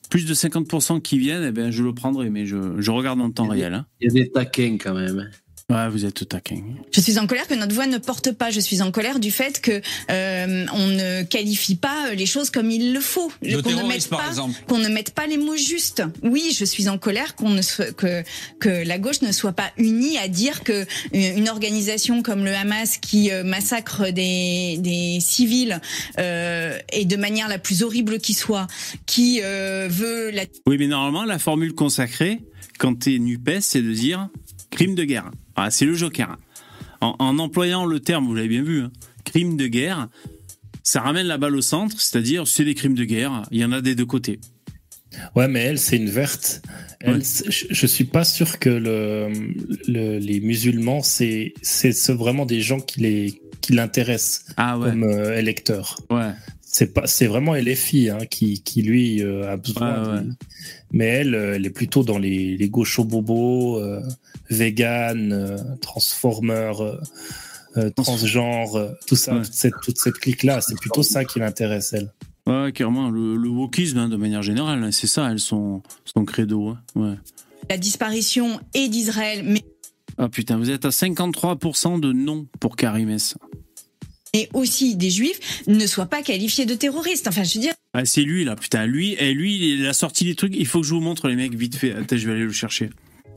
plus 0.08 0.24
de 0.24 0.32
50% 0.32 1.02
qui 1.02 1.18
viennent, 1.18 1.44
eh 1.44 1.52
ben, 1.52 1.70
je 1.70 1.82
le 1.82 1.92
prendrai, 1.92 2.30
mais 2.30 2.46
je, 2.46 2.80
je 2.80 2.90
regarde 2.90 3.20
en 3.20 3.30
temps 3.30 3.48
réel. 3.48 3.74
hein. 3.74 3.84
Il 4.00 4.06
y 4.06 4.10
a 4.10 4.24
des 4.24 4.30
taquins 4.30 4.78
quand 4.82 4.94
même. 4.94 5.28
Ouais, 5.70 5.88
vous 5.88 6.04
êtes 6.04 6.28
taquin. 6.28 6.62
Je 6.92 7.00
suis 7.00 7.18
en 7.18 7.26
colère 7.26 7.46
que 7.46 7.54
notre 7.54 7.74
voix 7.74 7.86
ne 7.86 7.98
porte 7.98 8.32
pas. 8.32 8.50
Je 8.50 8.60
suis 8.60 8.82
en 8.82 8.90
colère 8.90 9.18
du 9.18 9.30
fait 9.30 9.60
que 9.60 9.80
euh, 10.10 10.66
on 10.72 10.86
ne 10.86 11.22
qualifie 11.22 11.76
pas 11.76 12.12
les 12.14 12.26
choses 12.26 12.50
comme 12.50 12.70
il 12.70 12.92
le 12.92 13.00
faut. 13.00 13.32
Le 13.42 13.62
qu'on 13.62 13.70
ne 13.70 13.88
mette 13.88 14.08
par 14.08 14.20
pas, 14.20 14.28
exemple. 14.28 14.54
qu'on 14.66 14.78
ne 14.78 14.88
mette 14.88 15.14
pas 15.14 15.26
les 15.26 15.38
mots 15.38 15.56
justes. 15.56 16.02
Oui, 16.22 16.54
je 16.56 16.64
suis 16.64 16.88
en 16.88 16.98
colère 16.98 17.34
qu'on 17.36 17.50
ne 17.50 17.62
soit, 17.62 17.92
que 17.92 18.22
que 18.60 18.68
la 18.68 18.98
gauche 18.98 19.22
ne 19.22 19.32
soit 19.32 19.52
pas 19.52 19.70
unie 19.78 20.18
à 20.18 20.28
dire 20.28 20.62
que 20.62 20.86
une 21.12 21.42
une 21.42 21.48
organisation 21.48 22.22
comme 22.22 22.44
le 22.44 22.54
Hamas 22.54 22.98
qui 22.98 23.30
euh, 23.30 23.42
massacre 23.42 24.10
des 24.10 24.76
des 24.78 25.18
civils 25.20 25.80
euh, 26.18 26.78
et 26.92 27.04
de 27.04 27.16
manière 27.16 27.48
la 27.48 27.58
plus 27.58 27.82
horrible 27.82 28.18
qui 28.18 28.34
soit, 28.34 28.66
qui 29.06 29.40
euh, 29.42 29.88
veut 29.90 30.30
la 30.30 30.42
Oui, 30.66 30.76
mais 30.78 30.86
normalement, 30.86 31.24
la 31.24 31.38
formule 31.38 31.74
consacrée, 31.74 32.40
quand 32.78 32.98
t'es 32.98 33.18
NUPES, 33.18 33.60
c'est 33.60 33.82
de 33.82 33.92
dire 33.92 34.28
crime 34.70 34.94
de 34.94 35.04
guerre. 35.04 35.30
Ah, 35.56 35.70
c'est 35.70 35.84
le 35.84 35.94
joker. 35.94 36.36
En, 37.00 37.16
en 37.18 37.38
employant 37.38 37.84
le 37.84 38.00
terme, 38.00 38.26
vous 38.26 38.34
l'avez 38.34 38.48
bien 38.48 38.62
vu, 38.62 38.82
hein, 38.82 38.92
crime 39.24 39.56
de 39.56 39.66
guerre, 39.66 40.08
ça 40.82 41.00
ramène 41.00 41.26
la 41.26 41.38
balle 41.38 41.56
au 41.56 41.62
centre, 41.62 42.00
c'est-à-dire 42.00 42.46
c'est 42.46 42.64
des 42.64 42.74
crimes 42.74 42.94
de 42.94 43.04
guerre, 43.04 43.42
il 43.50 43.60
y 43.60 43.64
en 43.64 43.72
a 43.72 43.80
des 43.80 43.94
deux 43.94 44.06
côtés. 44.06 44.40
Ouais, 45.36 45.46
mais 45.46 45.60
elle, 45.60 45.78
c'est 45.78 45.96
une 45.96 46.08
verte. 46.08 46.62
Elle, 47.00 47.22
je, 47.22 47.66
je 47.68 47.86
suis 47.86 48.04
pas 48.04 48.24
sûr 48.24 48.58
que 48.58 48.70
le, 48.70 49.28
le- 49.86 50.18
les 50.18 50.40
musulmans, 50.40 51.02
c'est 51.02 51.52
vraiment 52.08 52.46
des 52.46 52.60
gens 52.62 52.80
qui 52.80 53.00
les 53.00 53.42
qui 53.60 53.74
l'intéressent 53.74 54.46
Ah 54.56 54.76
ouais. 54.78 54.88
comme 54.90 55.04
euh, 55.04 55.38
électeurs. 55.38 55.96
Ouais. 56.10 56.30
C'est 56.62 56.94
pas, 56.94 57.06
c'est 57.06 57.26
vraiment 57.26 57.54
LFI 57.54 58.08
hein, 58.10 58.18
qui 58.28 58.62
qui 58.62 58.82
lui 58.82 59.22
euh, 59.22 59.52
a 59.52 59.56
besoin. 59.56 60.02
Ouais, 60.02 60.12
ouais. 60.14 60.20
de- 60.24 60.32
Mais 60.92 61.06
elle, 61.06 61.34
euh, 61.34 61.54
elle 61.56 61.66
est 61.66 61.70
plutôt 61.70 62.02
dans 62.04 62.18
les 62.18 62.56
les 62.56 62.68
gauchos 62.68 63.04
bobos, 63.04 63.78
euh, 63.80 64.00
vegan, 64.50 65.32
euh, 65.32 65.56
transformer, 65.80 66.72
euh, 66.80 66.96
euh, 67.78 67.90
transgenre, 67.90 68.76
euh, 68.76 68.90
tout 69.06 69.16
ça, 69.16 69.32
toute 69.36 69.52
cette 69.54 69.74
toute 69.82 69.98
cette 69.98 70.18
clique 70.18 70.42
là. 70.42 70.60
C'est 70.60 70.78
plutôt 70.78 71.02
ça 71.02 71.24
qui 71.24 71.38
l'intéresse 71.38 71.92
elle. 71.94 72.12
Ouais, 72.46 72.72
carrément. 72.72 73.08
Le, 73.08 73.36
le 73.36 73.48
wokisme, 73.48 73.98
hein, 73.98 74.08
de 74.08 74.16
manière 74.16 74.42
générale, 74.42 74.82
hein, 74.82 74.90
c'est 74.92 75.06
ça, 75.06 75.30
elles 75.30 75.38
sont 75.40 75.82
son 76.04 76.24
credo. 76.24 76.68
hein. 76.70 76.78
Ouais. 76.96 77.14
La 77.70 77.78
disparition 77.78 78.60
et 78.74 78.88
d'Israël, 78.88 79.42
mais 79.46 79.62
Ah 80.18 80.28
putain, 80.28 80.56
vous 80.58 80.68
êtes 80.70 80.84
à 80.84 80.88
53% 80.90 82.00
de 82.00 82.12
non 82.12 82.46
pour 82.60 82.74
Karimès. 82.76 83.36
et 84.34 84.48
aussi 84.54 84.96
des 84.96 85.10
juifs 85.10 85.62
ne 85.68 85.86
soient 85.86 86.06
pas 86.06 86.22
qualifiés 86.22 86.66
de 86.66 86.74
terroristes. 86.74 87.28
Enfin, 87.28 87.44
je 87.44 87.54
veux 87.54 87.60
dire, 87.60 87.74
Ah, 87.94 88.04
c'est 88.06 88.22
lui 88.22 88.44
là, 88.44 88.56
putain, 88.56 88.86
lui, 88.86 89.14
et 89.18 89.34
lui, 89.34 89.74
il 89.74 89.86
a 89.86 89.92
sorti 89.92 90.24
des 90.24 90.34
trucs. 90.34 90.54
Il 90.56 90.66
faut 90.66 90.80
que 90.80 90.86
je 90.86 90.94
vous 90.94 91.00
montre 91.00 91.28
les 91.28 91.36
mecs 91.36 91.54
vite 91.54 91.76
fait. 91.76 91.92
Attends, 91.92 92.16
je 92.16 92.26
vais 92.26 92.32
aller 92.32 92.44
le 92.44 92.52
chercher. 92.52 92.88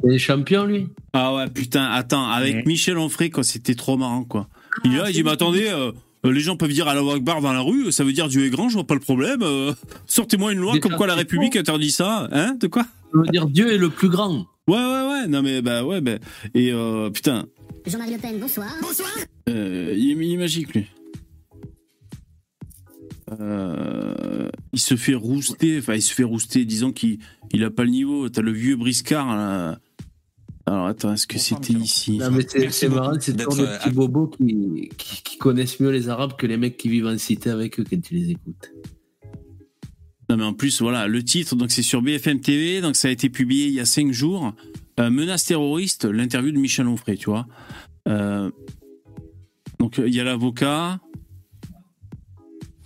Il 0.05 0.13
est 0.13 0.17
champion, 0.19 0.65
lui. 0.65 0.87
Ah 1.13 1.33
ouais, 1.35 1.47
putain, 1.49 1.85
attends, 1.91 2.29
avec. 2.29 2.65
Michel 2.65 2.97
Onfray, 2.97 3.29
quoi, 3.29 3.43
c'était 3.43 3.75
trop 3.75 3.97
marrant, 3.97 4.23
quoi. 4.23 4.47
Il 4.85 4.93
est 4.93 4.97
là, 4.97 5.09
il 5.09 5.13
dit, 5.13 5.23
mais 5.23 5.31
attendez, 5.31 5.67
euh, 5.69 5.91
les 6.23 6.39
gens 6.39 6.55
peuvent 6.57 6.71
dire 6.71 6.87
Allah 6.87 7.01
Akbar 7.15 7.41
dans 7.41 7.51
la 7.53 7.61
rue, 7.61 7.91
ça 7.91 8.03
veut 8.03 8.13
dire 8.13 8.27
Dieu 8.27 8.45
est 8.45 8.49
grand, 8.49 8.67
je 8.69 8.75
vois 8.75 8.87
pas 8.87 8.93
le 8.93 8.99
problème. 8.99 9.41
euh, 9.43 9.73
Sortez-moi 10.07 10.53
une 10.53 10.59
loi 10.59 10.79
comme 10.79 10.93
quoi 10.95 11.07
la 11.07 11.15
République 11.15 11.55
interdit 11.55 11.91
ça, 11.91 12.27
hein 12.31 12.55
De 12.59 12.67
quoi? 12.67 12.83
Ça 12.83 13.19
veut 13.19 13.27
dire 13.27 13.45
Dieu 13.47 13.73
est 13.73 13.77
le 13.77 13.89
plus 13.89 14.09
grand. 14.09 14.45
Ouais, 14.67 14.77
ouais, 14.77 15.07
ouais, 15.09 15.27
non 15.27 15.43
mais 15.43 15.61
bah 15.61 15.83
ouais, 15.85 16.01
bah, 16.01 16.13
et 16.55 16.71
euh, 16.73 17.09
putain, 17.11 17.45
Jean-Marie 17.85 18.13
Le 18.13 18.17
Pen, 18.17 18.39
bonsoir. 18.39 18.67
Bonsoir. 18.81 19.09
euh, 19.49 19.93
il, 19.95 20.11
est, 20.11 20.25
il 20.25 20.33
est 20.33 20.37
magique 20.37 20.73
lui. 20.73 20.87
Euh, 23.39 24.49
il 24.73 24.79
se 24.79 24.95
fait 24.95 25.15
rouster, 25.15 25.79
enfin 25.79 25.95
il 25.95 26.01
se 26.01 26.13
fait 26.13 26.23
rouster, 26.23 26.65
disons 26.65 26.91
qu'il 26.91 27.19
il 27.51 27.63
a 27.63 27.71
pas 27.71 27.83
le 27.83 27.89
niveau. 27.91 28.29
T'as 28.29 28.41
le 28.41 28.51
vieux 28.51 28.75
briscard. 28.75 29.35
là. 29.35 29.79
Alors 30.67 30.87
attends, 30.87 31.13
est-ce 31.13 31.27
que 31.27 31.37
c'était 31.37 31.73
ici? 31.73 32.17
Non, 32.17 32.31
mais 32.31 32.45
c'est 32.71 32.89
marrant, 32.89 33.13
c'est 33.19 33.35
toujours 33.37 33.55
des 33.55 33.63
euh, 33.63 33.77
petits 33.77 33.91
bobos 33.91 34.27
qui, 34.27 34.89
qui, 34.97 35.21
qui 35.23 35.37
connaissent 35.37 35.79
mieux 35.79 35.91
les 35.91 36.09
Arabes 36.09 36.33
que 36.37 36.47
les 36.47 36.57
mecs 36.57 36.75
qui 36.77 36.89
vivent 36.89 37.05
en 37.05 37.17
cité 37.19 37.51
avec 37.51 37.79
eux 37.79 37.83
quand 37.87 38.01
tu 38.01 38.15
les 38.15 38.31
écoutes. 38.31 38.71
Non 40.27 40.37
mais 40.37 40.43
en 40.43 40.53
plus 40.53 40.81
voilà 40.81 41.07
le 41.07 41.23
titre 41.23 41.55
donc 41.55 41.69
c'est 41.69 41.83
sur 41.83 42.01
BFM 42.01 42.39
TV 42.41 42.81
donc 42.81 42.95
ça 42.95 43.09
a 43.09 43.11
été 43.11 43.29
publié 43.29 43.67
il 43.67 43.73
y 43.73 43.79
a 43.79 43.85
cinq 43.85 44.11
jours 44.11 44.53
Euh, 44.99 45.11
menace 45.11 45.45
terroriste 45.45 46.05
l'interview 46.05 46.51
de 46.51 46.57
Michel 46.57 46.87
Onfray 46.87 47.15
tu 47.17 47.29
vois 47.29 47.45
Euh, 48.07 48.49
donc 49.77 49.99
il 49.99 50.15
y 50.15 50.19
a 50.19 50.23
l'avocat 50.23 50.99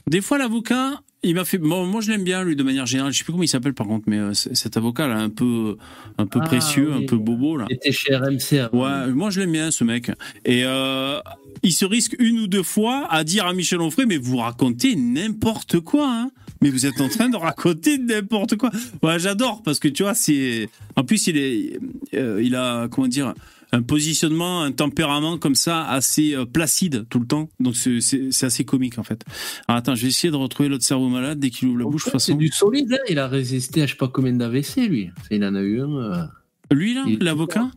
des 0.09 0.21
fois 0.21 0.37
l'avocat 0.37 1.01
il 1.21 1.35
m'a 1.35 1.43
fait 1.43 1.57
bon, 1.57 1.85
moi 1.85 1.99
je 2.01 2.11
l'aime 2.11 2.23
bien 2.23 2.43
lui 2.45 2.55
de 2.55 2.63
manière 2.63 2.85
générale 2.85 3.11
je 3.11 3.17
sais 3.17 3.23
plus 3.25 3.33
comment 3.33 3.43
il 3.43 3.47
s'appelle 3.49 3.73
par 3.73 3.87
contre 3.87 4.05
mais 4.07 4.17
euh, 4.17 4.33
cet 4.33 4.77
avocat 4.77 5.07
là 5.07 5.17
un 5.17 5.29
peu 5.29 5.75
un 6.17 6.25
peu 6.25 6.39
Ah, 6.41 6.45
précieux 6.45 6.91
oui. 6.95 7.03
un 7.03 7.05
peu 7.05 7.17
bobo 7.17 7.57
là 7.57 7.65
Il 7.69 7.75
était 7.75 7.91
chez 7.91 8.15
RMC 8.15 8.53
avant. 8.59 8.83
Ouais, 9.05 9.11
moi 9.13 9.29
je 9.29 9.41
l'aime 9.41 9.51
bien 9.51 9.69
ce 9.71 9.83
mec. 9.83 10.11
Et 10.45 10.63
euh, 10.65 11.19
il 11.63 11.73
se 11.73 11.83
risque 11.85 12.15
une 12.19 12.39
ou 12.39 12.47
deux 12.47 12.63
fois 12.63 13.05
à 13.09 13.23
dire 13.25 13.45
à 13.45 13.53
Michel 13.53 13.81
Onfray, 13.81 14.05
mais 14.05 14.17
vous 14.17 14.37
racontez 14.37 14.95
n'importe 14.95 15.79
quoi, 15.81 16.09
hein. 16.09 16.31
Mais 16.61 16.69
vous 16.69 16.85
êtes 16.85 16.99
en 17.01 17.07
train 17.09 17.29
de 17.29 17.37
raconter 17.37 17.97
n'importe 17.97 18.55
quoi. 18.57 18.69
Ouais, 19.03 19.17
j'adore 19.19 19.61
parce 19.63 19.79
que 19.79 19.87
tu 19.89 20.03
vois, 20.03 20.13
c'est. 20.13 20.69
En 20.97 21.03
plus, 21.05 21.27
il 21.27 21.37
est, 21.37 21.79
euh, 22.15 22.41
il 22.43 22.55
a 22.55 22.87
comment 22.89 23.07
dire, 23.07 23.33
un 23.71 23.81
positionnement, 23.83 24.61
un 24.63 24.71
tempérament 24.71 25.37
comme 25.37 25.55
ça 25.55 25.85
assez 25.87 26.33
euh, 26.35 26.45
placide 26.45 27.05
tout 27.09 27.19
le 27.19 27.27
temps. 27.27 27.49
Donc 27.59 27.75
c'est- 27.75 28.43
assez 28.43 28.65
comique 28.65 28.97
en 28.97 29.03
fait. 29.03 29.23
Alors 29.67 29.77
attends, 29.79 29.95
je 29.95 30.03
vais 30.03 30.07
essayer 30.09 30.31
de 30.31 30.35
retrouver 30.37 30.69
l'autre 30.69 30.83
cerveau 30.85 31.07
malade 31.09 31.39
dès 31.39 31.49
qu'il 31.49 31.67
ouvre 31.67 31.79
la 31.79 31.85
bouche. 31.85 32.05
Toute 32.05 32.19
C'est 32.19 32.33
du 32.35 32.47
solide, 32.47 32.93
hein. 32.93 33.03
il 33.09 33.19
a 33.19 33.27
résisté 33.27 33.81
à 33.83 33.85
je 33.85 33.91
sais 33.91 33.97
pas 33.97 34.07
combien 34.07 34.33
d'AVC, 34.33 34.87
lui. 34.87 35.09
Il 35.31 35.43
en 35.45 35.53
a 35.55 35.61
eu 35.61 35.81
un. 35.81 35.95
euh. 35.95 36.23
lui 36.71 36.93
là, 36.93 37.05
l'avocat. 37.21 37.69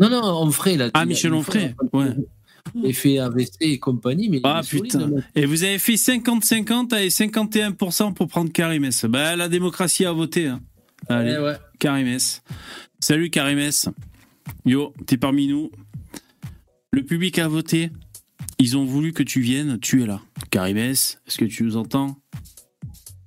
Non, 0.00 0.08
non, 0.08 0.22
Onfray. 0.42 0.80
A, 0.80 0.90
Ah, 0.94 1.04
Michel 1.04 1.34
Onfray, 1.34 1.74
ouais. 1.92 2.14
Effet 2.84 3.18
AVC 3.18 3.50
et 3.60 3.78
compagnie, 3.78 4.28
mais 4.28 4.40
Ah 4.44 4.62
solide, 4.62 4.84
putain. 4.84 5.06
mec. 5.08 5.24
Et 5.34 5.46
vous 5.46 5.64
avez 5.64 5.78
fait 5.78 5.94
50-50 5.94 6.94
et 6.96 7.08
51% 7.08 8.12
pour 8.14 8.28
prendre 8.28 8.52
Karimès. 8.52 9.04
Bah, 9.06 9.36
la 9.36 9.48
démocratie 9.48 10.04
a 10.04 10.12
voté. 10.12 10.46
Hein. 10.48 10.60
Allez, 11.08 11.32
Ouais, 11.32 11.38
ouais. 11.38 11.56
Karimès. 11.78 12.42
Salut 13.00 13.30
Karimès. 13.30 13.88
Yo, 14.64 14.92
t'es 15.06 15.16
parmi 15.16 15.46
nous. 15.48 15.70
Le 16.92 17.02
public 17.04 17.38
a 17.38 17.48
voté. 17.48 17.90
Ils 18.58 18.76
ont 18.76 18.84
voulu 18.84 19.12
que 19.12 19.22
tu 19.22 19.40
viennes. 19.40 19.78
Tu 19.80 20.02
es 20.02 20.06
là. 20.06 20.20
Karimès, 20.50 21.20
est-ce 21.26 21.38
que 21.38 21.44
tu 21.44 21.62
nous 21.64 21.76
entends? 21.76 22.16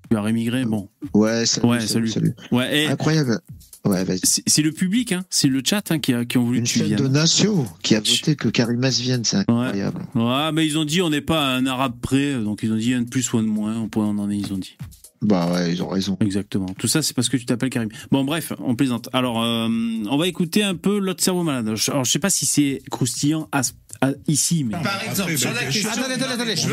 Tu 0.10 0.18
as 0.18 0.22
rémigré 0.22 0.65
Bon. 0.65 0.89
Ouais, 1.14 1.45
salut, 1.45 1.68
Ouais, 1.68 1.80
salut. 1.88 2.34
Ouais, 2.52 2.84
et 2.84 2.88
Incroyable. 2.88 3.39
Ouais, 3.84 4.03
vas-y. 4.03 4.19
c'est 4.23 4.61
le 4.61 4.72
public, 4.72 5.11
hein. 5.11 5.26
c'est 5.31 5.48
le 5.48 5.61
chat 5.65 5.91
hein, 5.91 5.98
qui, 5.98 6.14
a, 6.14 6.23
qui 6.23 6.38
ont 6.38 6.43
voulu 6.45 6.60
Une 6.60 6.65
que 6.65 6.69
tu 6.69 6.80
chaîne 6.80 6.89
de 6.91 6.95
viennes. 6.98 7.11
nations 7.14 7.65
qui 7.81 7.95
a 7.95 7.99
voté 7.99 8.35
que 8.35 8.48
Karimas 8.49 8.99
vienne, 9.02 9.23
c'est 9.23 9.38
incroyable. 9.38 10.06
Ouais, 10.14 10.52
mais 10.52 10.68
ils 10.68 10.77
ont 10.77 10.85
dit 10.85 11.02
on 11.02 11.10
n'est 11.10 11.22
pas 11.22 11.56
un 11.56 11.65
arabe 11.65 11.95
près, 11.99 12.35
donc 12.35 12.60
ils 12.61 12.72
ont 12.72 12.76
dit 12.77 12.93
un 12.93 13.02
de 13.02 13.10
plus 13.10 13.34
ou 13.34 13.39
un 13.39 13.43
de 13.43 13.48
moins, 13.48 13.80
on 13.80 13.89
pourrait 13.89 14.06
en 14.06 14.19
en 14.19 14.30
est, 14.30 14.38
ils 14.38 14.53
ont 14.53 14.60
dit. 14.60 14.77
Bah 15.22 15.52
ouais, 15.52 15.72
ils 15.72 15.84
ont 15.84 15.88
raison. 15.88 16.18
Exactement. 16.19 16.65
Tout 16.80 16.88
ça, 16.88 17.03
c'est 17.03 17.14
parce 17.15 17.30
que 17.30 17.38
tu 17.38 17.45
t'appelles 17.45 17.69
Karim. 17.69 17.89
Bon, 18.10 18.23
bref, 18.23 18.53
on 18.60 18.76
plaisante. 18.76 19.07
Alors, 19.14 19.43
euh, 19.43 19.68
on 19.69 20.18
va 20.18 20.27
écouter 20.27 20.64
un 20.64 20.76
peu 20.76 20.98
l'autre 20.98 21.23
cerveau 21.23 21.43
malade. 21.43 21.76
Alors, 21.88 22.03
je 22.03 22.11
sais 22.11 22.19
pas 22.19 22.31
si 22.31 22.48
c'est 22.48 22.81
croustillant 22.89 23.48
à, 23.52 23.61
à- 24.02 24.11
ici, 24.28 24.64
mais. 24.64 24.73
Par 24.84 25.03
exemple, 25.03 25.38
sur 25.38 25.53
la 25.53 25.64
question. 25.65 25.90
Attendez, 25.91 26.14
attendez, 26.15 26.34
attendez. 26.34 26.56
Je- 26.56 26.69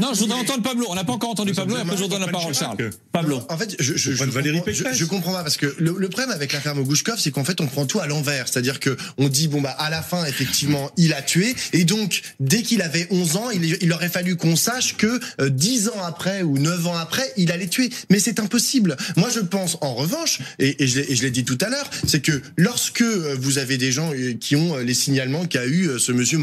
Non, 0.00 0.12
je 0.14 0.20
voudrais 0.20 0.38
entendre 0.38 0.62
Pablo. 0.62 0.86
On 0.88 0.94
n'a 0.94 1.04
pas 1.04 1.12
encore 1.12 1.30
entendu 1.30 1.52
Pablo, 1.52 1.76
et 1.76 1.80
après 1.80 1.96
je 1.96 2.02
vous 2.02 2.08
donne 2.08 2.20
la 2.20 2.28
parole, 2.28 2.54
Charles. 2.54 2.90
Pablo. 3.12 3.42
En 3.48 3.58
fait, 3.58 3.76
je, 3.78 3.94
je, 3.96 4.12
je, 4.12 4.24
comprends, 4.24 4.40
je, 4.42 4.60
Pécresse. 4.60 4.96
je 4.96 5.04
comprends 5.04 5.32
pas 5.32 5.42
parce 5.42 5.56
que 5.56 5.74
le, 5.78 5.94
le 5.98 6.08
problème 6.08 6.30
avec 6.30 6.52
l'affaire 6.52 6.74
Mogouchkov, 6.74 7.18
c'est 7.18 7.30
qu'en 7.30 7.44
fait, 7.44 7.60
on 7.60 7.66
prend 7.66 7.86
tout 7.86 8.00
à 8.00 8.06
l'envers. 8.06 8.48
C'est-à-dire 8.48 8.80
que 8.80 8.96
on 9.18 9.28
dit 9.28 9.48
bon 9.48 9.60
bah 9.60 9.70
à 9.78 9.90
la 9.90 10.02
fin, 10.02 10.24
effectivement, 10.24 10.90
il 10.96 11.12
a 11.12 11.22
tué, 11.22 11.54
et 11.72 11.84
donc 11.84 12.22
dès 12.40 12.62
qu'il 12.62 12.82
avait 12.82 13.06
11 13.10 13.36
ans, 13.36 13.50
il, 13.50 13.76
il 13.80 13.92
aurait 13.92 14.08
fallu 14.08 14.36
qu'on 14.36 14.56
sache 14.56 14.96
que 14.96 15.20
euh, 15.40 15.48
10 15.50 15.88
ans 15.88 16.02
après 16.04 16.42
ou 16.42 16.58
9 16.58 16.86
ans 16.86 16.96
après, 16.96 17.32
il 17.36 17.52
allait 17.52 17.68
tuer. 17.68 17.90
Mais 18.10 18.18
c'est 18.18 18.40
impossible. 18.40 18.96
Moi, 19.16 19.28
je 19.34 19.40
pense 19.40 19.76
en 19.80 19.94
revanche, 19.94 20.38
et, 20.58 20.82
et 20.82 20.86
je 20.86 21.00
l'ai 21.00 21.12
et 21.12 21.16
je 21.16 21.22
l'ai 21.22 21.30
dit 21.30 21.44
tout 21.44 21.58
à 21.60 21.68
l'heure, 21.68 21.88
c'est 22.06 22.20
que 22.22 22.40
lorsque 22.56 23.02
euh, 23.02 23.36
vous 23.38 23.58
avez 23.58 23.76
des 23.76 23.92
gens 23.92 24.12
euh, 24.14 24.32
qui 24.34 24.56
ont 24.56 24.76
euh, 24.76 24.82
les 24.82 24.94
signalements 24.94 25.44
qu'a 25.46 25.66
eu 25.66 25.88
euh, 25.88 25.98
ce 25.98 26.12
monsieur 26.12 26.38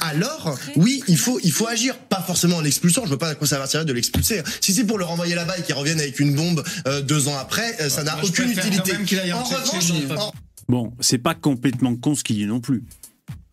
Alors 0.00 0.58
oui, 0.76 1.02
il 1.08 1.16
faut 1.18 1.38
il 1.42 1.52
faut 1.52 1.66
agir, 1.66 1.98
pas 1.98 2.20
forcément 2.22 2.56
en 2.56 2.60
l'expulsant. 2.60 3.04
Je 3.04 3.10
veux 3.10 3.18
pas 3.18 3.28
à 3.30 3.34
quoi 3.34 3.46
ça 3.46 3.58
va 3.58 3.66
servir 3.66 3.86
de 3.86 3.92
l'expulser. 3.92 4.42
Si 4.60 4.72
c'est 4.72 4.84
pour 4.86 4.98
le 4.98 5.04
renvoyer 5.04 5.34
là-bas 5.34 5.58
et 5.58 5.62
qu'il 5.62 5.74
revienne 5.74 6.00
avec 6.00 6.18
une 6.20 6.34
bombe 6.34 6.64
euh, 6.86 7.02
deux 7.02 7.28
ans 7.28 7.36
après, 7.38 7.80
euh, 7.80 7.88
ça 7.88 8.02
n'a 8.04 8.16
aucune 8.22 8.50
utilité. 8.50 8.92
en 9.32 9.38
En 9.38 9.44
revanche, 9.44 9.90
en- 10.18 10.32
Bon, 10.68 10.92
c'est 11.00 11.18
pas 11.18 11.34
complètement 11.34 11.96
con 11.96 12.14
ce 12.14 12.22
qu'il 12.24 12.36
dit 12.36 12.46
non 12.46 12.60
plus. 12.60 12.84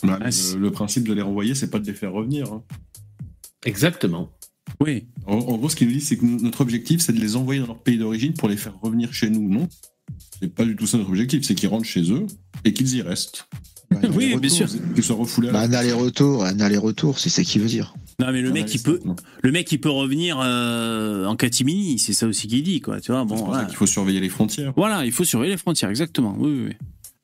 Bah, 0.04 0.20
Ah, 0.22 0.30
le, 0.54 0.60
le 0.60 0.72
principe 0.72 1.08
de 1.08 1.14
les 1.14 1.22
renvoyer, 1.22 1.56
c'est 1.56 1.70
pas 1.70 1.80
de 1.80 1.86
les 1.88 1.94
faire 1.94 2.12
revenir. 2.12 2.52
hein. 2.52 2.62
Exactement. 3.66 4.32
Oui. 4.82 5.08
En, 5.26 5.36
en 5.38 5.58
gros, 5.58 5.70
ce 5.70 5.76
qu'il 5.76 5.88
nous 5.88 5.94
dit, 5.94 6.02
c'est 6.02 6.18
que 6.18 6.26
notre 6.26 6.62
objectif, 6.62 7.02
c'est 7.02 7.14
de 7.14 7.20
les 7.22 7.36
envoyer 7.36 7.62
dans 7.62 7.68
leur 7.68 7.80
pays 7.82 7.98
d'origine 7.98 8.34
pour 8.34 8.50
les 8.50 8.58
faire 8.58 8.74
revenir 8.82 9.14
chez 9.14 9.30
nous. 9.30 9.48
Non, 9.50 9.68
c'est 10.42 10.54
pas 10.54 10.66
du 10.66 10.76
tout 10.76 10.86
ça 10.88 10.98
notre 10.98 11.10
objectif. 11.10 11.44
C'est 11.46 11.56
qu'ils 11.56 11.70
rentrent 11.70 11.86
chez 11.88 12.12
eux 12.12 12.26
et 12.64 12.74
qu'ils 12.74 12.94
y 12.96 13.02
restent. 13.02 13.48
Bah, 14.02 14.08
un 14.08 14.12
Oui, 14.14 14.26
aller-retour. 14.26 14.40
bien 14.42 14.50
sûr. 14.50 15.50
À 15.50 15.52
Bah, 15.52 15.60
un 15.62 15.74
aller-retour, 15.74 16.46
un 16.46 16.60
aller-retour, 16.60 17.20
c'est 17.20 17.30
ça 17.30 17.44
qu'il 17.44 17.62
veut 17.62 17.68
dire. 17.68 17.94
Non, 18.20 18.32
mais 18.32 18.42
le 18.42 18.52
mec, 18.52 18.66
ouais, 18.68 18.72
il 18.74 18.82
peut, 18.82 19.00
le 19.44 19.52
mec, 19.52 19.72
il 19.72 19.80
peut 19.80 19.90
revenir 19.90 20.40
euh, 20.42 21.26
en 21.26 21.36
catimini. 21.36 22.00
C'est 22.00 22.14
ça 22.14 22.28
aussi 22.28 22.48
qu'il 22.48 22.64
dit, 22.64 22.80
quoi. 22.80 23.02
Tu 23.02 23.12
vois, 23.12 23.26
bon, 23.26 23.36
pour 23.36 23.40
ça 23.40 23.52
voilà. 23.52 23.66
qu'il 23.66 23.76
faut 23.76 23.86
surveiller 23.88 24.22
les 24.22 24.30
frontières. 24.30 24.74
Voilà, 24.78 25.06
il 25.06 25.12
faut 25.12 25.26
surveiller 25.26 25.52
les 25.54 25.58
frontières, 25.58 25.90
exactement. 25.90 26.36
Oui, 26.40 26.50
oui, 26.52 26.66
oui. 26.70 26.74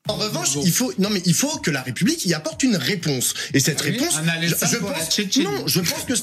En 0.10 0.16
revanche, 0.16 0.58
il 0.64 0.72
faut 0.72 0.92
non 0.98 1.10
mais 1.12 1.22
il 1.26 1.34
faut 1.36 1.60
que 1.60 1.70
la 1.70 1.84
République 1.84 2.26
y 2.26 2.34
apporte 2.34 2.64
une 2.64 2.76
réponse. 2.76 3.36
Et 3.54 3.60
cette 3.60 3.80
Ah 3.82 3.86
oui, 3.86 3.92
réponse, 3.92 4.18
un 4.18 4.24
je, 4.42 4.78
pense, 4.78 5.38
non, 5.38 5.68
je 5.68 5.80
pense 5.80 6.04
que 6.06 6.14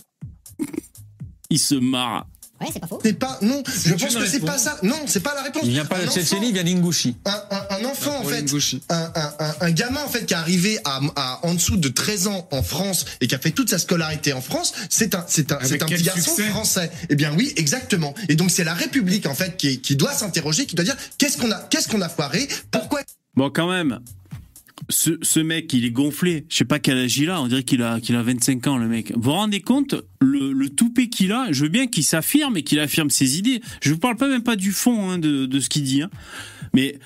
Il 1.48 1.58
se 1.58 1.76
marre. 1.76 2.26
Ouais, 2.60 2.66
c'est 2.72 2.80
pas 2.80 2.86
faux. 2.88 2.98
c'est 3.04 3.12
pas 3.12 3.38
non, 3.42 3.62
je 3.66 3.94
pense 3.94 4.16
que 4.16 4.26
c'est 4.26 4.40
pas 4.40 4.58
ça. 4.58 4.78
Non, 4.82 4.96
c'est 5.06 5.20
pas 5.20 5.34
la 5.34 5.42
réponse. 5.42 5.62
Il 5.64 5.70
vient 5.70 5.84
pas 5.84 5.96
Un 5.98 6.06
de 6.06 6.10
Tchétchénie, 6.10 6.48
il 6.48 6.54
vient 6.54 6.64
d'Ingouchi. 6.64 7.16
un, 7.24 7.30
un- 7.50 7.76
un 7.76 7.84
enfant 7.84 8.18
en 8.18 8.24
fait, 8.24 8.44
un, 8.90 8.96
un- 9.14 9.32
un- 9.38 9.54
un 9.60 9.70
gamin 9.70 10.00
en 10.04 10.08
fait 10.08 10.26
qui 10.26 10.34
est 10.34 10.36
arrivé 10.36 10.78
à, 10.84 11.00
à 11.16 11.40
en 11.46 11.54
dessous 11.54 11.76
de 11.76 11.88
13 11.88 12.26
ans 12.26 12.48
en 12.50 12.62
France 12.62 13.04
et 13.20 13.26
qui 13.28 13.34
a 13.34 13.38
fait 13.38 13.52
toute 13.52 13.70
sa 13.70 13.78
scolarité 13.78 14.32
en 14.32 14.40
France, 14.40 14.72
c'est 14.90 15.14
un 15.14 15.24
c'est 15.28 15.52
un 15.52 15.58
c'est 15.62 15.82
un 15.82 15.86
petit 15.86 16.02
garçon 16.02 16.36
français. 16.50 16.90
Eh 17.08 17.14
bien 17.16 17.32
oui, 17.36 17.52
exactement. 17.56 18.14
Et 18.28 18.34
donc 18.34 18.50
c'est 18.50 18.64
la 18.64 18.74
République 18.74 19.26
en 19.26 19.34
fait 19.34 19.56
qui, 19.56 19.80
qui 19.80 19.94
doit 19.96 20.12
s'interroger, 20.12 20.66
qui 20.66 20.74
doit 20.74 20.84
dire 20.84 20.96
qu'est-ce 21.18 21.38
qu'on 21.38 21.50
a 21.52 21.60
qu'est-ce 21.70 21.88
qu'on 21.88 22.00
a 22.00 22.08
foiré, 22.08 22.48
pourquoi? 22.70 23.00
Bon, 23.36 23.50
quand 23.50 23.68
même. 23.70 24.00
Ce, 24.88 25.18
ce 25.22 25.40
mec, 25.40 25.72
il 25.72 25.84
est 25.84 25.90
gonflé. 25.90 26.44
Je 26.48 26.56
sais 26.56 26.64
pas 26.64 26.78
quel 26.78 26.98
âge 26.98 27.18
il. 27.18 27.30
On 27.30 27.46
dirait 27.46 27.62
qu'il 27.62 27.82
a, 27.82 28.00
qu'il 28.00 28.16
a 28.16 28.22
25 28.22 28.66
ans, 28.66 28.78
le 28.78 28.88
mec. 28.88 29.12
Vous 29.14 29.22
vous 29.22 29.32
rendez 29.32 29.60
compte 29.60 29.94
le, 30.20 30.52
le 30.52 30.68
toupet 30.70 31.08
qu'il 31.08 31.32
a 31.32 31.46
Je 31.50 31.64
veux 31.64 31.68
bien 31.68 31.86
qu'il 31.86 32.04
s'affirme 32.04 32.56
et 32.56 32.62
qu'il 32.62 32.80
affirme 32.80 33.10
ses 33.10 33.38
idées. 33.38 33.60
Je 33.82 33.92
vous 33.92 33.98
parle 33.98 34.16
pas 34.16 34.28
même 34.28 34.42
pas 34.42 34.56
du 34.56 34.72
fond 34.72 35.10
hein, 35.10 35.18
de, 35.18 35.46
de 35.46 35.60
ce 35.60 35.68
qu'il 35.68 35.82
dit. 35.82 36.02
hein. 36.02 36.10
Mais 36.74 36.98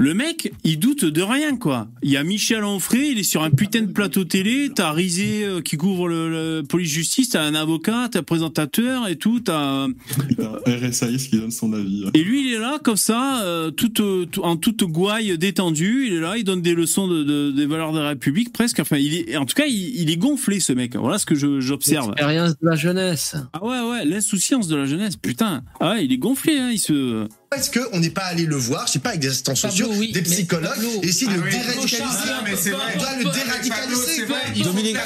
le 0.00 0.14
mec, 0.14 0.52
il 0.64 0.78
doute 0.78 1.04
de 1.04 1.20
rien, 1.22 1.56
quoi. 1.56 1.86
Il 2.02 2.10
y 2.10 2.16
a 2.16 2.24
Michel 2.24 2.64
Onfray, 2.64 3.10
il 3.12 3.18
est 3.18 3.22
sur 3.22 3.42
un 3.42 3.50
putain 3.50 3.82
de 3.82 3.92
plateau 3.92 4.24
télé. 4.24 4.70
T'as 4.74 4.92
Rizé 4.92 5.44
euh, 5.44 5.60
qui 5.60 5.76
couvre 5.76 6.08
le, 6.08 6.30
le 6.30 6.62
police-justice. 6.62 7.28
T'as 7.28 7.42
un 7.42 7.54
avocat, 7.54 8.08
t'as 8.10 8.20
un 8.20 8.22
présentateur 8.22 9.06
et 9.08 9.16
tout. 9.16 9.40
T'as 9.40 9.86
RSAIS 10.66 11.28
qui 11.28 11.36
donne 11.38 11.50
son 11.50 11.72
avis. 11.72 12.04
et 12.14 12.22
lui, 12.22 12.48
il 12.48 12.54
est 12.54 12.58
là 12.58 12.78
comme 12.82 12.96
ça, 12.96 13.42
euh, 13.44 13.70
tout, 13.70 13.90
tout- 13.90 14.26
en 14.42 14.56
toute 14.56 14.82
gouaille 14.84 15.36
détendue. 15.38 16.06
Il 16.06 16.14
est 16.14 16.20
là, 16.20 16.36
il 16.38 16.44
donne 16.44 16.62
des 16.62 16.74
leçons 16.74 17.06
de, 17.06 17.22
de- 17.22 17.50
des 17.50 17.66
valeurs 17.66 17.92
de 17.92 17.98
la 18.00 18.08
République 18.08 18.52
presque. 18.52 18.80
Enfin, 18.80 18.96
il 18.96 19.14
est, 19.14 19.36
en 19.36 19.44
tout 19.44 19.54
cas, 19.54 19.66
il, 19.66 20.00
il 20.00 20.10
est 20.10 20.16
gonflé 20.16 20.60
ce 20.60 20.72
mec. 20.72 20.96
Voilà 20.96 21.18
ce 21.18 21.26
que 21.26 21.34
j'observe. 21.60 22.08
L'expérience 22.08 22.50
de 22.58 22.66
la 22.68 22.76
jeunesse. 22.76 23.36
Ah 23.52 23.64
ouais, 23.64 23.80
ouais, 23.90 24.04
l'insouciance 24.04 24.68
de 24.68 24.76
la 24.76 24.86
jeunesse, 24.86 25.16
putain. 25.16 25.62
Ah 25.80 25.90
ouais, 25.90 26.04
il 26.04 26.12
est 26.12 26.18
gonflé, 26.18 26.58
hein, 26.58 26.70
il 26.72 26.78
se. 26.78 27.26
Est-ce 27.56 27.68
qu'on 27.76 27.98
n'est 27.98 28.10
pas 28.10 28.26
allé 28.26 28.46
le 28.46 28.54
voir, 28.54 28.86
je 28.86 28.92
sais 28.92 28.98
pas, 29.00 29.08
avec 29.08 29.20
des 29.20 29.26
assistants 29.26 29.56
sociaux, 29.56 29.90
des 30.12 30.22
psychologues, 30.22 30.70
et 31.02 31.08
essayer 31.08 31.32
de 31.32 31.40
le 31.40 31.50
déradicaliser 31.50 31.98
Ah, 32.28 32.44
c'est 32.56 32.70
vrai. 32.70 32.92
On 32.94 32.98
doit 33.00 33.16
le 33.16 33.24
Pablo, 33.24 33.44
déradicaliser. 33.44 34.62
Dominique-. 34.62 34.96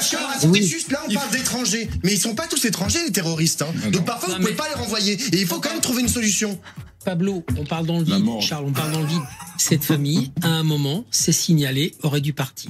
Oui. 0.43 0.63
Juste 0.67 0.91
là, 0.91 1.01
on 1.09 1.13
parle 1.15 1.31
d'étrangers. 1.31 1.89
Mais 2.03 2.13
ils 2.13 2.19
sont 2.19 2.35
pas 2.35 2.45
tous 2.45 2.63
étrangers, 2.65 3.03
les 3.03 3.11
terroristes. 3.11 3.63
hein. 3.63 3.89
Donc 3.89 4.05
parfois, 4.05 4.35
vous 4.35 4.41
pouvez 4.41 4.53
pas 4.53 4.67
les 4.67 4.75
renvoyer. 4.75 5.13
Et 5.33 5.41
il 5.41 5.47
faut 5.47 5.59
quand 5.59 5.71
même 5.71 5.81
trouver 5.81 6.03
une 6.03 6.07
solution. 6.07 6.59
Pablo, 7.03 7.43
on 7.57 7.63
parle 7.65 7.87
dans 7.87 7.97
le 7.97 8.03
vide. 8.03 8.23
Charles, 8.41 8.65
on 8.67 8.71
parle 8.73 8.91
dans 8.91 9.01
le 9.01 9.07
vide. 9.07 9.23
Cette 9.57 9.83
famille, 9.83 10.31
à 10.43 10.49
un 10.49 10.63
moment, 10.63 11.03
c'est 11.09 11.31
signalé, 11.31 11.95
aurait 12.03 12.21
dû 12.21 12.33
partir. 12.33 12.69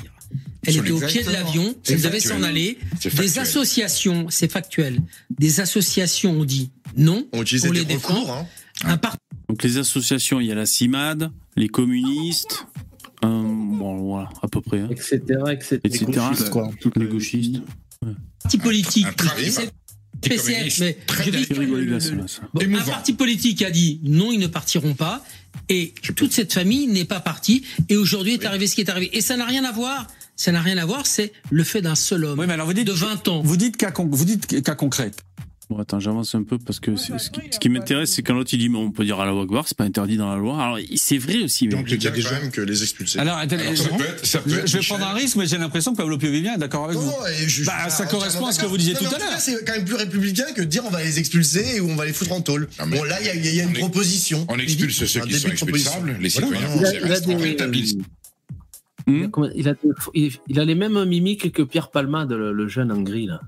Elle 0.65 0.77
était 0.77 0.91
au 0.91 0.99
pied 1.01 1.21
de 1.21 1.31
l'avion, 1.31 1.75
elle 1.89 2.01
devait 2.01 2.21
s'en 2.21 2.41
aller. 2.43 2.77
Des 3.17 3.39
associations, 3.39 4.27
c'est 4.29 4.49
factuel. 4.49 4.99
Des 5.37 5.59
associations 5.59 6.31
ont 6.31 6.45
dit 6.45 6.71
non. 6.95 7.27
On 7.33 7.41
utilisait 7.41 7.67
on 7.67 7.71
les 7.73 7.83
des 7.83 7.95
défend. 7.95 8.13
recours. 8.21 8.31
hein. 8.31 8.47
Un 8.83 8.97
parti 8.97 9.17
Donc 9.49 9.63
les 9.63 9.77
associations, 9.77 10.39
il 10.39 10.47
y 10.47 10.51
a 10.51 10.55
la 10.55 10.65
CIMAD, 10.65 11.31
les 11.55 11.69
communistes, 11.69 12.65
euh, 13.23 13.27
bon 13.27 13.97
voilà, 13.97 14.29
à 14.41 14.47
peu 14.47 14.61
près. 14.61 14.79
hein. 14.79 14.87
Etc. 14.91 15.17
etc. 15.51 15.79
Etc. 15.83 16.05
gauchistes, 16.05 16.49
quoi. 16.49 16.71
Les 16.95 17.05
gauchistes. 17.07 17.61
politique. 18.61 19.07
c'est 19.49 19.71
Petit 20.21 20.39
spécial, 20.39 20.55
communiste, 20.55 20.79
mais 20.79 20.97
je 21.09 21.53
vais 21.53 21.59
Rigoler. 21.59 21.97
Bon, 22.53 22.75
un 22.75 22.83
parti 22.85 23.13
politique 23.13 23.61
a 23.61 23.69
dit 23.69 23.99
non, 24.03 24.31
ils 24.31 24.39
ne 24.39 24.47
partiront 24.47 24.93
pas. 24.93 25.23
Et 25.69 25.93
toute 26.15 26.31
cette 26.31 26.53
famille 26.53 26.87
n'est 26.87 27.05
pas 27.05 27.19
partie. 27.19 27.63
Et 27.89 27.97
aujourd'hui 27.97 28.33
est 28.33 28.45
arrivé 28.45 28.65
ce 28.67 28.75
qui 28.75 28.81
est 28.81 28.89
arrivé. 28.89 29.09
Et 29.15 29.21
ça 29.21 29.35
n'a 29.37 29.45
rien 29.45 29.63
à 29.65 29.71
voir. 29.71 30.07
Ça 30.35 30.51
n'a 30.51 30.61
rien 30.61 30.77
à 30.77 30.85
voir. 30.85 31.05
C'est 31.05 31.31
le 31.51 31.63
fait 31.63 31.81
d'un 31.81 31.95
seul 31.95 32.25
homme 32.25 32.39
de 32.39 32.91
20 32.91 33.27
ans. 33.27 33.41
Vous 33.43 33.57
dites 33.57 33.77
cas, 33.77 33.91
con- 33.91 34.07
vous 34.09 34.25
dites 34.25 34.61
cas 34.63 34.75
concret. 34.75 35.11
Bon, 35.67 35.79
attends, 35.79 35.99
j'avance 35.99 36.35
un 36.35 36.43
peu 36.43 36.59
parce 36.59 36.79
que 36.79 36.95
c'est- 36.95 37.17
ce 37.17 37.31
qui, 37.31 37.41
ce 37.49 37.57
qui 37.57 37.69
m'intéresse, 37.69 38.11
c'est 38.11 38.21
quand 38.21 38.35
l'autre 38.35 38.53
il 38.53 38.59
dit, 38.59 38.69
mais 38.69 38.77
on 38.77 38.91
peut 38.91 39.03
dire 39.03 39.19
à 39.19 39.25
la 39.25 39.33
Wagbar, 39.33 39.67
c'est 39.67 39.75
pas 39.75 39.83
interdit 39.83 40.15
dans 40.15 40.29
la 40.29 40.37
loi. 40.37 40.61
Alors, 40.61 40.77
c'est 40.95 41.17
vrai 41.17 41.41
aussi, 41.43 41.67
mais. 41.67 41.73
Donc, 41.75 41.87
il 41.89 42.03
y 42.03 42.07
a 42.07 42.11
des 42.11 42.21
gens 42.21 42.29
que 42.53 42.61
les 42.61 42.83
expulser. 42.83 43.17
Alors, 43.17 43.37
attendez, 43.37 43.63
je, 43.75 43.81
je- 44.45 44.67
je 44.67 44.77
vais 44.77 44.83
prendre 44.85 45.07
un 45.07 45.13
risque, 45.13 45.37
mais 45.37 45.47
j'ai 45.47 45.57
l'impression 45.57 45.93
que 45.93 45.97
Pablo 45.97 46.19
Piovivien 46.19 46.53
est 46.53 46.57
d'accord 46.59 46.85
avec 46.85 46.97
vous. 46.97 47.05
Non, 47.07 47.25
et 47.27 47.47
je- 47.49 47.63
je 47.63 47.65
bah, 47.65 47.89
ça 47.89 48.05
correspond 48.05 48.45
à 48.45 48.51
ce 48.51 48.59
que 48.59 48.67
vous 48.67 48.77
disiez 48.77 48.93
tout 48.93 49.05
à 49.05 49.17
l'heure. 49.17 49.39
C'est 49.39 49.65
quand 49.65 49.73
même 49.73 49.85
plus 49.85 49.95
républicain 49.95 50.45
que 50.55 50.61
de 50.61 50.65
dire 50.67 50.83
on 50.85 50.91
va 50.91 51.03
les 51.03 51.17
expulser 51.17 51.79
ou 51.79 51.89
on 51.89 51.95
va 51.95 52.05
les 52.05 52.13
foutre 52.13 52.33
en 52.33 52.41
tôle. 52.41 52.67
Bon, 52.87 53.03
là, 53.03 53.19
il 53.21 53.25
y 53.25 53.29
a- 53.29 53.35
il 53.35 53.55
y, 53.55 53.59
a 53.61 53.63
une 53.63 53.73
proposition. 53.73 54.45
On 54.49 54.59
expulse 54.59 55.03
ceux 55.05 55.21
qui 55.21 55.33
sont 55.33 55.49
expulsables, 55.49 56.15
les 56.19 56.29
citoyens 56.29 56.59
Il 60.47 60.59
a 60.59 60.65
les 60.65 60.75
mêmes 60.75 61.03
mimiques 61.05 61.51
que 61.51 61.61
Pierre 61.63 61.89
Palmade, 61.89 62.31
le, 62.31 62.53
le 62.53 62.67
jeune 62.67 62.91
en 62.91 63.01
gris, 63.01 63.25
là. 63.27 63.41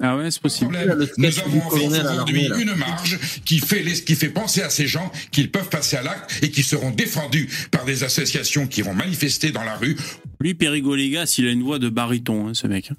Ah 0.00 0.16
ouais, 0.16 0.30
c'est 0.30 0.42
possible. 0.42 0.76
Le 0.76 1.08
Nous 1.16 1.38
avons 1.38 1.66
aujourd'hui 1.68 2.46
une 2.60 2.74
marge 2.74 3.18
qui 3.44 3.60
fait, 3.60 3.82
les- 3.82 4.04
qui 4.04 4.14
fait 4.14 4.28
penser 4.28 4.60
à 4.62 4.68
ces 4.68 4.86
gens 4.86 5.10
qu'ils 5.30 5.50
peuvent 5.50 5.68
passer 5.70 5.96
à 5.96 6.02
l'acte 6.02 6.38
et 6.42 6.50
qui 6.50 6.62
seront 6.62 6.90
défendus 6.90 7.48
par 7.70 7.84
des 7.86 8.04
associations 8.04 8.66
qui 8.66 8.82
vont 8.82 8.92
manifester 8.94 9.52
dans 9.52 9.62
la 9.64 9.76
rue. 9.76 9.96
Lui, 10.40 10.54
Périgolégas, 10.54 11.36
il 11.38 11.46
a 11.46 11.50
une 11.50 11.62
voix 11.62 11.78
de 11.78 11.88
baryton, 11.88 12.48
hein, 12.48 12.54
ce 12.54 12.66
mec. 12.66 12.90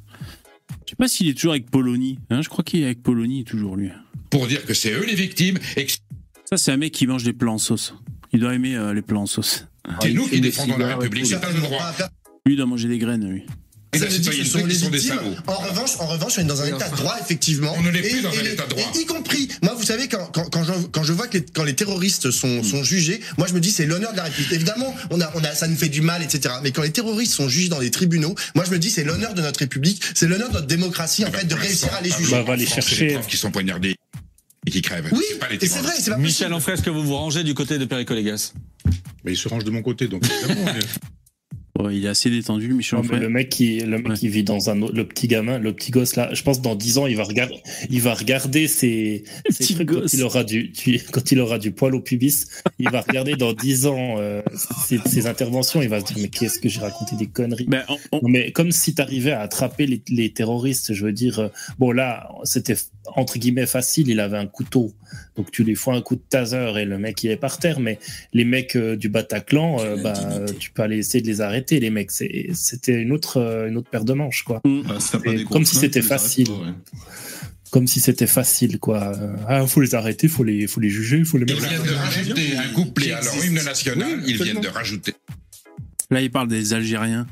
Je 0.86 0.92
sais 0.92 0.96
pas 0.96 1.08
s'il 1.08 1.28
est 1.28 1.34
toujours 1.34 1.52
avec 1.52 1.70
Polony. 1.70 2.18
Hein, 2.32 2.42
je 2.42 2.50
crois 2.50 2.64
qu'il 2.64 2.82
est 2.82 2.86
avec 2.86 3.04
Polony 3.04 3.44
toujours, 3.44 3.76
lui. 3.76 3.90
pour 4.32 4.48
dire 4.48 4.66
que 4.66 4.74
c'est 4.74 4.92
eux 4.94 5.06
les 5.06 5.16
victimes 5.16 5.60
et 5.76 5.86
que 5.86 5.92
Ça, 6.50 6.58
c'est 6.58 6.72
un 6.72 6.78
mec 6.78 6.94
qui 6.94 7.06
mange 7.06 7.24
des 7.24 7.34
plats 7.34 7.52
en 7.52 7.58
sauce. 7.58 7.94
Il 8.34 8.40
doit 8.40 8.54
aimer 8.56 8.76
euh, 8.76 8.94
les 8.94 9.02
plats 9.02 9.20
en 9.20 9.26
sauce. 9.28 9.68
c'est 10.02 10.14
nous 10.14 10.28
qui 10.28 10.42
défendons 10.42 10.78
la 10.78 10.96
République. 10.98 11.26
C'est 11.28 11.36
un 11.46 11.54
droit. 11.54 11.92
Lui, 12.46 12.54
il 12.54 12.58
doit 12.58 12.66
manger 12.66 12.88
des 12.88 12.98
graines, 12.98 13.30
lui. 13.30 13.44
Et 13.94 14.00
Ça 14.00 14.06
la 14.06 14.12
veut 14.12 14.20
dire 14.20 14.32
que 14.32 14.38
ce 14.38 14.44
sont 14.44 14.66
les 14.66 14.76
sont 14.76 14.90
des 14.90 14.98
victimes. 14.98 15.18
salauds. 15.18 15.36
En 15.48 15.54
revanche, 15.56 15.92
en 16.00 16.08
revanche, 16.08 16.34
on 16.38 16.42
est 16.42 16.44
dans 16.44 16.62
un 16.62 16.66
état 16.68 16.90
de 16.90 16.96
droit, 16.98 17.16
effectivement. 17.22 17.74
On 17.78 17.82
ne 17.82 17.90
l'est 17.90 18.06
Et- 18.06 18.10
plus 18.10 18.22
dans 18.22 18.32
et 18.34 18.40
un 18.40 18.42
les- 18.44 18.52
état 18.52 18.66
de 18.66 18.70
droit. 18.72 18.92
et 18.94 19.00
y 19.00 19.06
compris, 19.06 19.48
moi, 19.64 19.74
vous 19.76 19.84
savez, 19.86 20.08
quand, 20.10 20.26
quand, 20.34 20.44
quand, 20.50 20.64
je, 20.66 20.74
quand 20.92 21.04
je 21.04 21.14
vois 21.14 21.28
que 21.28 21.38
les, 21.38 21.46
quand 21.46 21.64
les 21.64 21.74
terroristes 21.74 22.28
Hmm. 22.28 22.32
sont, 22.32 22.64
sont 22.64 22.84
jugés, 22.84 23.22
moi, 23.38 23.48
je 23.48 23.54
me 23.54 23.60
dis, 23.62 23.72
c'est 23.72 23.86
l'honneur 23.86 24.12
de 24.12 24.18
la 24.18 24.24
République. 24.24 24.52
Évidemment, 24.52 24.94
on 25.10 25.22
a, 25.22 25.32
on 25.36 25.44
a, 25.44 25.56
ça 25.56 25.68
nous 25.68 25.78
fait 25.78 25.88
du 25.90 26.02
mal, 26.02 26.22
etc. 26.22 26.56
Mais 26.64 26.72
quand 26.72 26.82
les 26.84 26.92
terroristes 26.92 27.34
sont 27.34 27.48
jugés 27.48 27.70
dans 27.70 27.80
des 27.80 27.90
tribunaux, 27.92 28.36
moi, 28.56 28.66
je 28.66 28.72
me 28.72 28.78
dis, 28.80 28.90
c'est 28.90 29.06
l'honneur 29.06 29.34
de 29.34 29.42
notre 29.42 29.60
République, 29.62 30.02
c'est 30.14 30.28
l'honneur 30.28 30.50
de 30.50 30.56
notre 30.56 30.68
démocratie, 30.68 31.24
en 31.26 31.32
fait, 31.32 31.46
de 31.46 31.56
réussir 31.56 31.94
à 31.94 32.02
les 32.02 32.12
juger. 32.12 32.32
Bah, 32.32 32.44
va 32.44 32.56
les 32.58 32.66
chercher. 32.66 33.08
Les 33.18 33.20
qui 33.28 33.38
sont 33.38 33.52
poignardés 33.52 33.96
et 34.66 34.70
qui 34.72 34.82
crèvent. 34.82 35.08
Oui, 35.14 35.24
C'est 35.40 35.62
les 35.62 35.68
vrai, 35.82 35.94
c'est 35.98 36.12
pas 36.12 36.18
Michel 36.18 36.52
est-ce 36.54 36.82
que 36.82 36.90
vous 36.90 37.04
vous 37.04 37.16
rangez 37.16 37.44
du 37.46 37.54
côté 37.54 37.78
de 37.78 37.86
Péricolégas 37.86 38.52
Mais 39.24 39.32
il 39.32 39.38
se 39.38 39.48
range 39.48 39.64
de 39.64 39.72
mon 39.72 39.82
côté, 39.82 40.10
donc 40.10 40.24
évidemment. 40.44 40.72
Ouais, 41.80 41.96
il 41.96 42.06
est 42.06 42.10
assez 42.10 42.30
détendu, 42.30 42.74
Michel 42.74 43.00
Non, 43.00 43.18
le 43.20 43.30
mec 43.30 43.50
qui, 43.50 43.80
le 43.82 43.98
mec 44.00 44.14
qui 44.14 44.30
vit 44.30 44.44
dans 44.44 44.70
un, 44.70 44.82
autre- 44.82 44.96
le 44.96 45.06
petit 45.08 45.28
gamin, 45.28 45.60
le 45.60 45.74
petit 45.74 45.92
gosse 45.92 46.16
là, 46.16 46.30
je 46.34 46.42
pense 46.42 46.58
que 46.58 46.64
dans 46.64 46.76
10 46.76 46.98
ans, 46.98 47.06
il 47.08 47.16
va 47.16 47.24
regarder, 47.24 47.56
il 47.90 48.02
va 48.02 48.14
regarder 48.14 48.68
ses, 48.68 49.24
ses 49.50 49.76
trucs 49.76 49.90
quand 49.90 50.14
il 50.14 50.24
aura 50.24 50.44
du, 50.44 50.72
quand 51.12 51.32
il 51.32 51.40
aura 51.40 51.60
du 51.60 51.72
poil 51.72 51.94
au 51.94 52.00
pubis. 52.02 52.48
Il 52.80 52.90
va 52.90 53.02
regarder 53.02 53.36
dans 53.36 53.54
10 53.54 53.86
ans, 53.88 54.16
euh, 54.18 54.42
ses, 54.88 54.98
ses 55.06 55.28
interventions, 55.28 55.82
il 55.82 55.90
va 55.90 56.00
se 56.00 56.06
dire, 56.06 56.18
mais 56.20 56.30
qu'est-ce 56.30 56.60
que 56.60 56.70
j'ai 56.70 56.80
raconté 56.80 57.16
des 57.16 57.28
conneries? 57.28 57.66
Ben, 57.68 57.84
Non, 58.12 58.22
mais 58.24 58.52
comme 58.52 58.72
si 58.72 58.96
t'arrivais 58.96 59.32
à 59.32 59.42
attraper 59.42 59.86
les, 59.86 60.02
les 60.10 60.32
terroristes, 60.32 60.94
je 60.94 61.06
veux 61.06 61.14
dire, 61.14 61.40
euh, 61.40 61.48
bon 61.80 61.92
là, 61.92 62.30
c'était 62.44 62.76
entre 63.16 63.38
guillemets 63.40 63.66
facile, 63.68 64.10
il 64.10 64.20
avait 64.20 64.38
un 64.38 64.48
couteau. 64.48 64.94
Donc 65.38 65.52
tu 65.52 65.64
lui 65.64 65.76
fous 65.76 65.92
un 65.92 66.02
coup 66.02 66.16
de 66.16 66.22
taser 66.30 66.74
et 66.78 66.84
le 66.86 66.98
mec 66.98 67.24
il 67.24 67.32
est 67.32 67.38
par 67.38 67.58
terre, 67.60 67.80
mais 67.80 68.00
les 68.34 68.44
mecs 68.44 68.76
euh, 68.76 68.98
du 68.98 69.08
Bataclan, 69.08 69.78
euh, 69.80 69.96
bah, 70.02 70.14
tu 70.60 70.72
peux 70.72 70.82
aller 70.82 70.98
essayer 70.98 71.22
de 71.22 71.28
les 71.28 71.40
arrêter, 71.40 71.67
les 71.80 71.90
mecs. 71.90 72.12
C'était 72.12 72.94
une 73.02 73.12
autre, 73.12 73.38
euh, 73.38 73.68
une 73.68 73.78
autre 73.78 73.90
paire 73.90 74.06
de 74.06 74.14
manches, 74.14 74.44
quoi. 74.44 74.62
Bah, 74.64 74.98
si 75.00 75.16
Et 75.26 75.36
des 75.38 75.44
comme 75.44 75.66
si 75.66 75.76
c'était 75.76 76.02
facile. 76.02 76.48
pas, 76.48 76.54
ouais. 76.54 76.74
Comme 77.70 77.86
si 77.88 78.00
c'était 78.00 78.28
facile, 78.28 78.80
quoi. 78.80 79.14
Euh, 79.18 79.36
Ah, 79.48 79.68
faut 79.68 79.82
les 79.82 79.94
arrêter, 79.94 80.28
faut 80.30 80.44
les, 80.44 80.68
faut 80.68 80.80
les 80.80 80.90
juger, 80.90 81.24
faut 81.26 81.38
les 81.38 81.46
Ils 81.48 81.54
mettre. 81.56 81.68
viennent 81.70 81.84
de 81.84 81.94
rajouter 81.94 82.58
un 82.58 82.74
couplet 82.74 83.12
à 83.12 83.22
leur 83.22 83.46
hymne 83.46 83.64
national. 83.64 84.24
Ils 84.26 84.42
viennent 84.42 84.62
de 84.62 84.68
rajouter 84.70 85.14
Là, 86.10 86.22
il 86.22 86.32
parle 86.32 86.48
des 86.48 86.74
Algériens. 86.74 87.28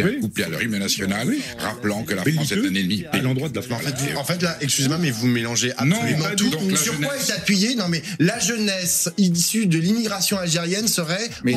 un 0.00 0.20
couplet 0.20 0.44
à 0.44 0.48
leur 0.48 0.62
hymne 0.62 0.78
national, 0.78 1.28
rappelant 1.58 2.04
que 2.04 2.14
la 2.14 2.22
France 2.24 2.52
est 2.52 2.58
un 2.58 2.74
ennemi. 2.74 3.04
À 3.10 3.18
l'endroit 3.18 3.48
de 3.48 3.56
la 3.56 3.62
France. 3.62 3.82
En 3.84 3.90
fait, 3.90 4.14
en 4.16 4.24
fait, 4.24 4.40
là, 4.42 4.56
excusez-moi, 4.60 4.96
mais 4.98 5.10
vous 5.10 5.26
mélangez 5.26 5.72
absolument 5.72 6.22
pas 6.24 6.36
tout. 6.36 6.48
Donc, 6.48 6.78
Sur 6.78 6.98
quoi 7.00 7.16
est 7.16 7.30
appuyé? 7.32 7.74
Non, 7.74 7.88
mais 7.88 8.00
la 8.20 8.38
jeunesse 8.38 9.10
issue 9.18 9.66
de 9.66 9.78
l'immigration 9.78 10.38
algérienne 10.38 10.86
serait 10.86 11.28
Mais 11.44 11.54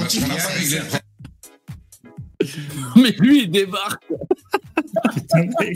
Mais 2.96 3.12
lui, 3.20 3.44
il 3.44 3.52
débarque. 3.52 4.04
Putain, 5.14 5.48
mais 5.60 5.76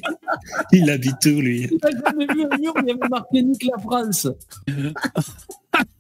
il 0.72 0.90
habite 0.90 1.26
où, 1.26 1.42
lui 1.42 1.68
Il 1.72 1.80
a 1.86 1.90
jamais 2.10 2.28
vu 2.28 2.44
un 2.44 2.58
mur 2.58 2.74
où 2.76 2.80
il 2.82 2.88
y 2.88 2.92
avait 2.92 3.10
marqué 3.10 3.42
Nique 3.42 3.66
la 3.66 3.82
France. 3.82 4.28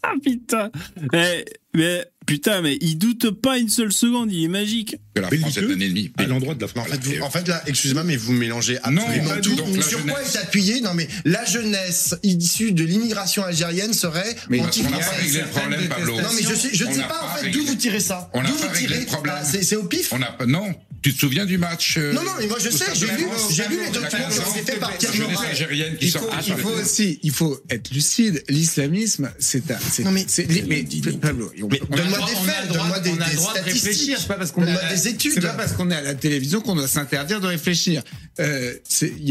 Ah 0.04 0.14
putain 0.24 0.70
Eh, 1.14 1.44
mais 1.74 2.06
putain, 2.28 2.62
mais 2.62 2.78
il 2.82 2.98
doute 3.00 3.32
pas 3.32 3.58
une 3.58 3.70
seule 3.70 3.92
seconde, 3.92 4.32
il 4.32 4.44
est 4.44 4.48
magique. 4.50 4.98
Que 5.16 5.22
la 5.22 5.30
France 5.30 5.58
est 5.58 5.64
un 5.64 5.80
ennemi. 5.80 6.12
À 6.18 6.24
l'endroit 6.28 6.54
de 6.54 6.62
la 6.62 6.68
France. 6.68 6.86
En 6.88 6.92
fait, 6.92 7.04
vous- 7.04 7.22
en 7.24 7.30
fait, 7.32 7.48
là, 7.48 7.64
excusez-moi, 7.66 8.04
mais 8.04 8.16
vous 8.16 8.34
mélangez 8.34 8.78
absolument 8.84 9.30
pas 9.30 9.38
tout. 9.42 9.56
Donc, 9.56 9.82
Sur 9.84 10.06
quoi 10.06 10.22
est 10.22 10.38
appuyé 10.38 10.82
Non, 10.82 10.94
mais 10.94 11.08
la 11.26 11.44
jeunesse 11.46 12.14
issue 12.22 12.72
de 12.74 12.84
l'immigration 12.84 13.44
algérienne 13.44 13.94
serait 13.94 14.36
Mais 14.50 14.60
parce 14.60 14.78
qu'on 14.78 14.84
n'a 14.84 14.90
pas 14.92 14.96
anti-française. 14.98 15.24
réglé 15.26 15.40
le 15.42 15.48
problème, 15.48 15.88
Pablo. 15.90 16.16
Non, 16.22 16.28
mais 16.36 16.44
je 16.44 16.54
sais, 16.54 16.70
je 16.74 16.86
ne 16.86 16.94
sais 16.94 17.00
pas, 17.02 17.22
en 17.24 17.36
fait, 17.38 17.50
d'où 17.50 17.66
vous 17.66 17.76
tirez 17.76 18.00
ça 18.00 18.30
On 18.34 18.44
n'a 18.44 18.50
D'où 18.50 18.56
pas 18.56 18.68
vous 18.68 18.74
réglé 18.74 18.88
tirez 18.88 19.00
le 19.00 19.06
problème. 19.08 19.36
Ah, 19.40 19.44
C'est 19.44 19.64
c'est 19.64 19.76
au 19.76 19.84
pif 19.86 20.14
On 20.14 20.20
n'a 20.20 20.32
pas, 20.34 20.46
non. 20.46 20.76
Tu 21.02 21.14
te 21.14 21.20
souviens 21.20 21.46
du 21.46 21.58
match 21.58 21.96
euh, 21.98 22.12
Non, 22.14 22.24
non, 22.24 22.32
mais 22.40 22.48
moi 22.48 22.58
je 22.60 22.70
sais, 22.70 22.86
j'ai 22.96 23.06
lu, 23.08 23.26
j'ai 23.52 23.68
lu 23.68 23.78
les 23.80 23.88
a 23.88 23.92
documents 23.92 24.10
15 24.30 24.40
qui 24.40 24.48
ont 24.48 24.56
été 24.56 24.72
faits 24.72 24.80
par 24.80 24.98
Pierre 24.98 25.12
algérienne 25.50 25.96
qui 25.98 26.06
Il 26.08 26.12
faut, 26.12 26.30
il 26.48 26.54
faut 26.56 26.70
aussi, 26.82 27.20
il 27.24 27.32
faut 27.32 27.60
être 27.70 27.92
lucide. 27.92 28.44
L'islamisme, 28.50 29.32
c'est 29.40 29.70
un. 29.72 29.78
c'est- 29.92 30.04
Non, 30.04 30.12
mais- 30.12 30.26
c'est- 30.28 30.48
mais, 30.68 30.86
Pablo, 31.22 31.50
a 31.50 31.60
donne-moi 31.60 31.78
le 31.80 32.14
droit- 32.14 32.30
des 32.30 32.36
on 32.36 32.44
a 32.44 32.52
faits, 32.52 32.56
le 32.64 32.68
droit- 32.68 32.78
donne-moi 32.80 33.00
des- 33.00 33.10
on 33.12 33.14
a 33.22 33.26
le 33.26 33.30
des 33.30 33.36
droit 33.36 33.54
de 33.54 33.60
statistiques. 33.60 33.90
réfléchir. 33.90 34.18
C'est 34.20 34.28
pas 34.28 34.34
parce 34.36 34.52
qu'on 34.52 34.62
est 34.62 34.64
à 34.64 34.74
Donne-moi 34.74 34.90
la- 34.90 34.96
des 34.96 35.08
études. 35.08 35.32
C'est 35.34 35.42
pas 35.42 35.50
parce 35.54 35.74
qu'on 35.74 35.92
est 35.92 35.96
à 35.96 36.02
la 36.02 36.16
télévision 36.16 36.62
qu'on 36.62 36.76
doit 36.76 36.88
s'interdire 36.88 37.40
de 37.42 37.48
réfléchir. 37.48 38.04
euh, 38.40 38.74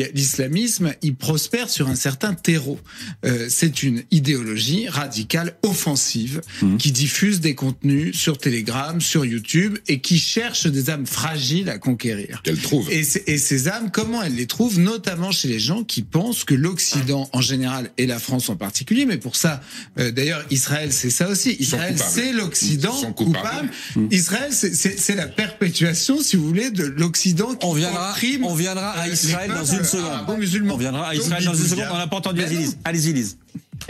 a- 0.02 0.08
l'islamisme, 0.14 0.92
il 1.02 1.14
prospère 1.14 1.70
sur 1.70 1.88
un 1.88 1.94
certain 1.94 2.34
terreau. 2.34 2.80
Euh, 3.24 3.46
c'est 3.48 3.84
une 3.84 4.02
idéologie 4.10 4.88
radicale 4.88 5.56
offensive 5.62 6.40
Mhm. 6.62 6.76
qui 6.78 6.90
diffuse 6.90 7.40
des 7.40 7.54
contenus 7.54 8.16
sur 8.16 8.36
Telegram, 8.36 9.00
sur 9.00 9.24
YouTube 9.24 9.78
et 9.86 10.00
qui 10.00 10.18
cherche 10.18 10.66
des 10.66 10.90
âmes 10.90 11.06
fragiles 11.06 11.55
à 11.68 11.78
conquérir. 11.78 12.40
Qu'elle 12.42 12.58
trouve. 12.58 12.90
Et, 12.92 13.02
ces- 13.04 13.22
et 13.26 13.38
ces 13.38 13.68
âmes, 13.68 13.90
comment 13.92 14.22
elle 14.22 14.34
les 14.34 14.46
trouve 14.46 14.78
Notamment 14.78 15.30
chez 15.32 15.48
les 15.48 15.58
gens 15.58 15.84
qui 15.84 16.02
pensent 16.02 16.44
que 16.44 16.54
l'Occident 16.54 17.28
en 17.32 17.40
général 17.40 17.90
et 17.98 18.06
la 18.06 18.18
France 18.18 18.48
en 18.48 18.56
particulier, 18.56 19.06
mais 19.06 19.16
pour 19.18 19.36
ça, 19.36 19.60
euh, 19.98 20.10
d'ailleurs, 20.10 20.44
Israël, 20.50 20.92
c'est 20.92 21.10
ça 21.10 21.28
aussi. 21.28 21.56
Israël, 21.58 21.94
coupables. 21.94 22.10
c'est 22.14 22.32
l'Occident 22.32 23.12
coupable. 23.12 23.70
Israël, 24.10 24.50
c'est- 24.52 25.14
la 25.14 25.26
perpétuation, 25.26 26.20
si 26.20 26.36
vous 26.36 26.46
voulez, 26.46 26.70
de 26.70 26.84
l'Occident 26.84 27.54
qui 27.54 27.66
On 27.66 27.72
viendra, 27.72 28.10
opprime, 28.10 28.44
on 28.44 28.54
viendra 28.54 28.90
à 28.90 29.08
Israël 29.08 29.50
dans 29.50 29.64
une 29.64 29.84
seconde. 29.84 30.26
On 30.70 30.76
viendra 30.76 31.08
à 31.08 31.14
Donc, 31.14 31.22
Israël 31.24 31.44
dans 31.44 31.54
une 31.54 31.66
seconde. 31.66 31.86
On 31.92 31.96
n'a 31.98 32.06
pas 32.06 32.16
entendu. 32.16 32.42
Allez-y. 32.42 32.58
Lise. 32.58 32.78
Allez-y, 32.84 33.12
Lise. 33.12 33.38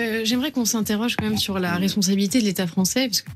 Euh, 0.01 0.23
J'aimerais 0.25 0.51
qu'on 0.53 0.65
s'interroge 0.65 1.17
quand 1.17 1.25
même 1.25 1.39
sur 1.39 1.59
la 1.59 1.77
responsabilité 1.77 2.41
de 2.41 2.45
l'État 2.45 2.67
français, 2.67 3.07
parce 3.09 3.23
que 3.23 3.31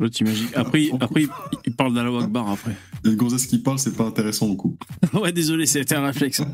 L'autre, 0.00 0.16
t'imagines. 0.16 0.48
Après, 0.54 0.84
il- 0.84 0.92
après, 0.98 1.22
il- 1.24 1.28
il 1.66 1.74
parle 1.74 1.94
d'Allah 1.94 2.18
Akbar 2.22 2.48
après. 2.50 2.72
Et 3.04 3.10
le 3.10 3.16
gonzesse 3.16 3.46
qui 3.46 3.58
parle, 3.58 3.78
c'est 3.78 3.94
pas 3.94 4.04
intéressant 4.04 4.48
beaucoup. 4.48 4.76
ouais, 5.12 5.30
désolé, 5.30 5.66
c'était 5.66 5.94
un 5.94 6.04
réflexe. 6.06 6.40
Non, 6.40 6.46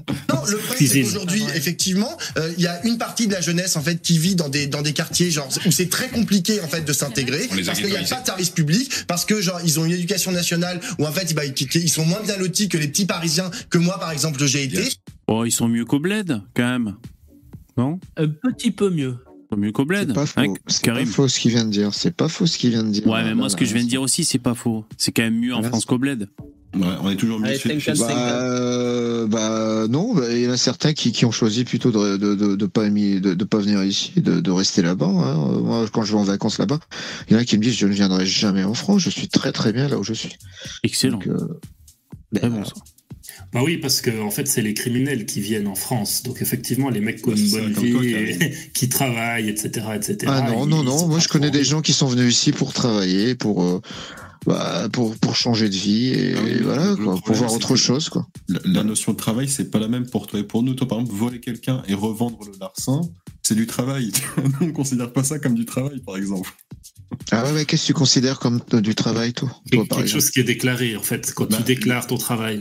le 0.48 0.56
problème 0.58 0.88
c'est 0.88 1.02
qu'aujourd'hui, 1.02 1.42
effectivement, 1.54 2.10
euh, 2.38 2.52
il 2.58 2.62
y 2.64 2.66
a 2.66 2.84
une 2.86 2.98
partie 2.98 3.26
de 3.28 3.32
la 3.32 3.40
jeunesse 3.40 3.76
en 3.76 3.82
fait 3.82 4.02
qui 4.02 4.18
vit 4.18 4.34
dans 4.34 4.48
des 4.48 4.66
dans 4.66 4.82
des 4.82 4.92
quartiers 4.92 5.30
genre 5.30 5.48
où 5.64 5.70
c'est 5.70 5.88
très 5.88 6.08
compliqué 6.08 6.60
en 6.60 6.66
fait 6.68 6.82
de 6.84 6.92
s'intégrer 6.92 7.44
a 7.44 7.64
parce 7.64 7.78
qu'il 7.80 7.88
n'y 7.88 7.96
a 7.96 8.02
pas 8.02 8.20
de 8.20 8.26
service 8.26 8.50
public, 8.50 8.90
parce 9.06 9.24
que 9.24 9.40
genre 9.40 9.60
ils 9.64 9.78
ont 9.80 9.84
une 9.84 9.92
éducation 9.92 10.32
nationale 10.32 10.80
où 10.98 11.06
en 11.06 11.12
fait 11.12 11.32
bah, 11.34 11.44
ils, 11.44 11.54
ils 11.76 11.88
sont 11.88 12.04
moins 12.04 12.20
bien 12.22 12.36
lotis 12.36 12.68
que 12.68 12.76
les 12.78 12.88
petits 12.88 13.06
Parisiens 13.06 13.50
que 13.70 13.78
moi 13.78 13.98
par 14.00 14.10
exemple 14.10 14.44
j'ai 14.44 14.64
été. 14.64 14.82
Oh, 15.28 15.44
ils 15.44 15.52
sont 15.52 15.68
mieux 15.68 15.84
qu'au 15.84 16.00
bled, 16.00 16.42
quand 16.54 16.64
même. 16.64 16.96
Non? 17.76 18.00
Un 18.16 18.28
petit 18.28 18.70
peu 18.70 18.90
mieux. 18.90 19.16
Pas 19.48 19.56
mieux 19.56 19.72
qu'au 19.72 19.84
bled. 19.84 20.08
C'est 20.08 20.14
pas 20.14 20.26
faux. 20.26 20.40
Hein, 20.40 20.54
C'est 20.66 20.86
pas 20.92 21.04
faux 21.06 21.28
ce 21.28 21.38
qu'il 21.40 21.52
vient 21.52 21.64
de 21.64 21.70
dire. 21.70 21.94
C'est 21.94 22.14
pas 22.14 22.28
faux 22.28 22.46
ce 22.46 22.58
qu'il 22.58 22.70
vient 22.70 22.82
de 22.84 22.90
dire. 22.90 23.06
Ouais, 23.06 23.22
mais 23.24 23.34
moi, 23.34 23.48
ce 23.48 23.56
que 23.56 23.64
je 23.64 23.72
viens 23.74 23.84
de 23.84 23.88
dire 23.88 24.02
aussi, 24.02 24.24
c'est 24.24 24.38
pas 24.40 24.54
faux. 24.54 24.84
C'est 24.98 25.12
quand 25.12 25.22
même 25.22 25.38
mieux 25.38 25.54
en. 25.54 25.62
France 25.62 25.84
qu'au 25.84 25.98
bled. 25.98 26.28
Ouais, 26.74 26.82
on 27.00 27.08
est 27.10 27.16
toujours 27.16 27.38
mieux 27.40 27.46
Allez, 27.46 27.58
chez, 27.58 27.80
chez- 27.80 27.92
Bah, 27.94 28.42
euh, 28.42 29.26
bah 29.26 29.86
non, 29.88 30.12
bah, 30.14 30.24
il 30.30 30.42
y 30.42 30.48
en 30.48 30.50
a 30.50 30.56
certains 30.58 30.92
qui, 30.92 31.10
qui 31.10 31.24
ont 31.24 31.30
choisi 31.30 31.64
plutôt 31.64 31.90
de 31.90 32.18
de, 32.18 32.34
de, 32.34 32.54
de 32.56 32.66
pas 32.66 32.86
de, 32.90 33.18
de 33.34 33.44
pas 33.44 33.58
venir 33.58 33.82
ici, 33.82 34.12
de, 34.20 34.40
de 34.40 34.50
rester 34.50 34.82
là-bas. 34.82 35.06
hein. 35.06 35.60
Moi, 35.62 35.86
quand 35.90 36.02
je 36.02 36.12
vais 36.12 36.18
en 36.18 36.24
vacances 36.24 36.58
là-bas, 36.58 36.80
il 37.28 37.32
y 37.32 37.36
en 37.36 37.38
a 37.40 37.44
qui 37.44 37.56
me 37.56 37.62
disent 37.62 37.76
je 37.76 37.86
ne 37.86 37.92
viendrai 37.94 38.26
jamais 38.26 38.64
en 38.64 38.74
France. 38.74 39.00
Je 39.00 39.10
suis 39.10 39.28
très 39.28 39.52
très 39.52 39.72
bien 39.72 39.88
là 39.88 39.98
où 39.98 40.02
je 40.04 40.12
suis. 40.12 40.34
Excellent. 40.82 41.18
Donc, 41.18 41.28
euh, 41.28 41.38
Très 42.34 42.50
bon, 42.50 42.62
ça. 42.64 42.74
Bah 43.52 43.60
oui, 43.64 43.78
parce 43.78 44.00
que 44.00 44.20
en 44.20 44.30
fait, 44.30 44.46
c'est 44.46 44.62
les 44.62 44.74
criminels 44.74 45.24
qui 45.26 45.40
viennent 45.40 45.66
en 45.68 45.74
France. 45.74 46.22
Donc 46.22 46.42
effectivement, 46.42 46.90
les 46.90 47.00
mecs 47.00 47.22
qui 47.22 47.28
ont 47.28 47.34
une 47.34 47.50
bonne 47.50 47.72
toi, 47.72 48.00
vie, 48.00 48.14
et 48.14 48.52
qui 48.74 48.88
travaillent, 48.88 49.48
etc., 49.48 49.86
etc. 49.94 50.18
ah 50.26 50.50
non 50.50 50.66
non 50.66 50.82
non, 50.82 51.06
moi 51.08 51.18
je 51.18 51.28
connais 51.28 51.50
des 51.50 51.64
gens 51.64 51.80
qui 51.80 51.92
sont 51.92 52.06
venus 52.06 52.34
ici 52.34 52.52
pour 52.52 52.72
travailler, 52.72 53.34
pour 53.34 53.62
euh, 53.62 53.80
bah, 54.46 54.88
pour 54.92 55.16
pour 55.16 55.36
changer 55.36 55.68
de 55.68 55.74
vie 55.74 56.08
et, 56.08 56.34
Ah 56.36 56.40
oui, 56.44 56.58
voilà 56.62 56.96
pour 56.96 57.34
voir 57.34 57.52
autre 57.52 57.76
chose 57.76 58.08
quoi. 58.08 58.26
La, 58.48 58.60
la 58.64 58.84
notion 58.84 59.12
de 59.12 59.16
travail, 59.16 59.48
c'est 59.48 59.70
pas 59.70 59.78
la 59.78 59.88
même 59.88 60.06
pour 60.06 60.26
toi 60.26 60.38
et 60.40 60.44
pour 60.44 60.62
nous. 60.62 60.74
Toi, 60.74 60.86
par 60.86 60.98
exemple, 61.00 61.16
voler 61.16 61.40
quelqu'un 61.40 61.82
et 61.88 61.94
revendre 61.94 62.38
le 62.44 62.52
larcin, 62.60 63.00
c'est 63.42 63.54
du 63.54 63.66
travail. 63.66 64.12
on 64.60 64.72
considère 64.72 65.12
pas 65.12 65.24
ça 65.24 65.38
comme 65.38 65.54
du 65.54 65.64
travail, 65.64 66.00
par 66.00 66.16
exemple. 66.16 66.50
Ah 67.30 67.44
ouais, 67.44 67.52
ouais 67.52 67.64
qu'est-ce 67.64 67.82
que 67.82 67.86
tu 67.88 67.94
considères 67.94 68.38
comme 68.38 68.60
euh, 68.74 68.80
du 68.80 68.94
travail 68.94 69.32
toi, 69.32 69.48
toi 69.48 69.60
Quelque 69.70 69.82
exemple? 69.94 70.08
chose 70.08 70.30
qui 70.30 70.40
est 70.40 70.44
déclaré, 70.44 70.96
en 70.96 71.02
fait, 71.02 71.32
quand 71.34 71.50
Bah, 71.50 71.56
tu 71.56 71.62
déclares 71.62 72.06
ton 72.06 72.16
travail. 72.18 72.60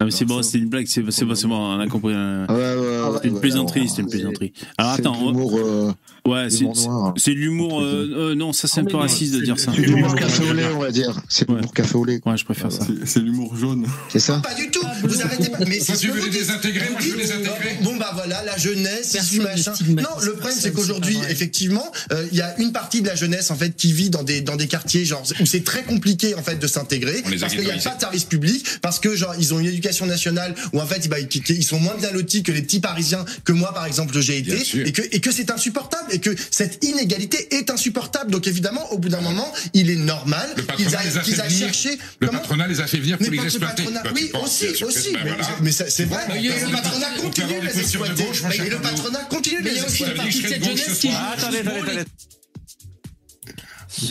Ah, 0.00 0.04
mais 0.04 0.10
c'est 0.12 0.24
bon, 0.24 0.40
c'était 0.42 0.58
une 0.58 0.68
blague, 0.68 0.86
c'est 0.86 1.02
c'est 1.10 1.24
bon, 1.24 1.34
c'est 1.34 1.48
bon, 1.48 1.56
on 1.56 1.80
a 1.80 1.86
compris. 1.88 2.12
euh, 2.14 2.46
Ouais, 2.46 2.54
ouais, 2.54 3.08
ouais, 3.08 3.14
C'était 3.16 3.28
une 3.28 3.34
ouais, 3.34 3.40
plaisanterie, 3.40 3.80
non, 3.80 3.86
c'était 3.88 4.02
une 4.02 4.08
c'est- 4.08 4.16
plaisanterie. 4.16 4.52
Alors 4.78 4.92
c'est 4.94 5.00
attends, 5.00 5.16
on- 5.20 5.58
euh, 5.58 5.92
ouais, 6.28 6.50
c'est 6.50 6.58
l'humour 6.60 6.76
noir. 6.88 7.14
c'est 7.16 7.30
de 7.30 7.36
l'humour. 7.36 7.80
euh, 7.80 8.08
euh, 8.30 8.34
non, 8.34 8.52
ça 8.52 8.68
c'est 8.68 8.80
un 8.80 8.84
peu 8.84 8.96
raciste 8.96 9.34
de 9.34 9.40
dire 9.40 9.58
ça. 9.58 9.72
C'est 9.74 9.82
l'humour 9.82 10.14
café 10.14 10.44
au 10.48 10.52
lait, 10.52 10.66
on 10.74 10.78
va 10.78 10.90
dire. 10.90 11.20
C'est 11.28 11.48
l'humour 11.48 11.72
café 11.72 11.94
au 11.96 12.04
lait. 12.04 12.20
Ouais, 12.24 12.36
je 12.36 12.44
préfère 12.44 12.70
ça. 12.72 12.86
C'est- 13.04 13.20
l'humour 13.20 13.56
jaune. 13.56 13.86
C'est 14.10 14.20
ça 14.20 14.40
Pas 14.44 14.54
du 14.54 14.70
tout. 14.70 14.80
Vous 15.02 15.22
arrêtez 15.22 15.48
pas. 15.50 15.58
Mais 15.66 15.80
c'est 15.80 15.96
tu 15.96 16.08
veux 16.08 16.18
vous 16.18 16.24
les 16.26 16.30
désintégrer, 16.30 16.88
moi, 16.90 17.00
je 17.00 17.08
veux 17.10 17.16
les 17.18 17.32
intégrer. 17.32 17.78
Bon 17.82 17.96
bah 17.96 18.10
voilà, 18.14 18.42
la 18.44 18.56
jeunesse, 18.56 19.16
machin. 19.40 19.72
Non, 19.88 20.04
le 20.22 20.32
problème 20.34 20.56
c'est 20.58 20.72
qu'aujourd'hui, 20.72 21.18
effectivement, 21.28 21.90
euh, 22.12 22.26
il 22.32 22.38
y 22.38 22.42
a 22.42 22.58
une 22.60 22.72
partie 22.72 23.02
de 23.02 23.06
la 23.06 23.14
jeunesse 23.14 23.50
en 23.50 23.56
fait 23.56 23.74
qui 23.76 23.92
vit 23.92 24.10
dans 24.10 24.22
des 24.22 24.40
dans 24.40 24.56
des 24.56 24.66
quartiers 24.68 25.04
genre 25.04 25.22
où 25.40 25.46
c'est 25.46 25.64
très 25.64 25.82
compliqué 25.84 26.34
en 26.34 26.42
fait 26.42 26.56
de 26.56 26.66
s'intégrer 26.66 27.22
parce 27.40 27.54
qu'il 27.54 27.64
n'y 27.64 27.70
a 27.70 27.76
pas 27.76 27.94
de 27.94 28.00
service 28.00 28.24
public, 28.24 28.64
parce 28.82 28.98
que 29.00 29.14
genre 29.14 29.34
ils 29.38 29.54
ont 29.54 29.58
une 29.60 29.66
éducation 29.66 30.06
nationale 30.06 30.54
où 30.72 30.80
en 30.80 30.86
fait 30.86 31.08
bah, 31.08 31.16
ils 31.20 31.64
sont 31.64 31.78
moins 31.80 31.96
bien 31.96 32.10
lotis 32.12 32.42
que 32.42 32.52
les 32.52 32.62
petits 32.62 32.80
Parisiens 32.80 33.24
que 33.44 33.52
moi 33.52 33.72
par 33.72 33.86
exemple 33.86 34.18
j'ai 34.20 34.38
été 34.38 34.62
sûr. 34.64 34.86
et 34.86 34.92
que 34.92 35.02
et 35.10 35.20
que 35.20 35.30
c'est 35.30 35.50
insupportable 35.50 36.12
et 36.18 36.20
que 36.20 36.34
cette 36.50 36.84
inégalité 36.84 37.54
est 37.56 37.70
insupportable. 37.70 38.30
Donc 38.30 38.46
évidemment, 38.46 38.92
au 38.92 38.98
bout 38.98 39.08
d'un 39.08 39.20
moment, 39.20 39.50
il 39.74 39.90
est 39.90 39.96
normal 39.96 40.48
qu'ils 40.76 40.94
aillent, 40.96 41.08
venir. 41.08 41.58
chercher 41.58 41.98
Le 42.20 42.26
comment 42.26 42.40
patronat 42.40 42.66
les 42.66 42.80
a 42.80 42.86
fait 42.86 42.98
venir 42.98 43.16
pour 43.18 43.30
les 43.30 43.36
que 43.36 43.42
le 43.42 43.48
exploiter. 43.48 43.84
patronat- 43.84 44.02
oui, 44.14 44.30
aussi, 44.42 44.84
aussi. 44.84 45.10
mais, 45.12 45.30
voilà. 45.30 45.48
mais 45.62 45.72
c'est 45.72 46.04
vrai. 46.04 46.22
Mais 46.28 46.42
le 46.42 46.72
patronat 46.72 47.10
continue 47.20 47.60
les 47.62 47.80
exploiter. 47.80 48.24
cher 48.34 48.64
le 48.70 48.76
patronat 48.78 49.24
continue 49.30 49.58
de 49.58 49.62
Mais 49.64 49.70
il 49.70 49.74
les 49.74 49.80
y 49.80 49.82
a 49.82 49.86
aussi 49.86 50.02
exploiter. 50.02 50.10
une 50.12 50.16
partie 50.16 50.42
de 50.42 50.48
cette 50.48 50.64
jeunesse 50.64 50.98
qui 50.98 51.08
Ah, 51.12 51.34
attendez, 51.36 51.58
attendez, 51.58 52.02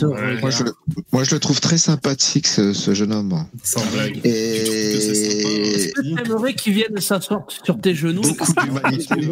Moi 0.02 0.50
je, 0.50 0.64
le- 0.64 0.74
moi, 1.12 1.22
je 1.24 1.34
le 1.34 1.38
trouve 1.40 1.60
très 1.60 1.78
sympathique, 1.78 2.46
ce, 2.48 2.72
ce 2.72 2.94
jeune 2.94 3.12
homme. 3.12 3.46
Sans 3.62 3.84
blague. 3.92 4.20
Et 4.24 5.92
J'aimerais 6.24 6.54
qu'il 6.54 6.74
vienne 6.74 7.00
s'asseoir 7.00 7.42
sur 7.64 7.80
tes 7.80 7.94
genoux. 7.94 8.22
beaucoup 8.22 8.52
d'humanité, 8.64 9.30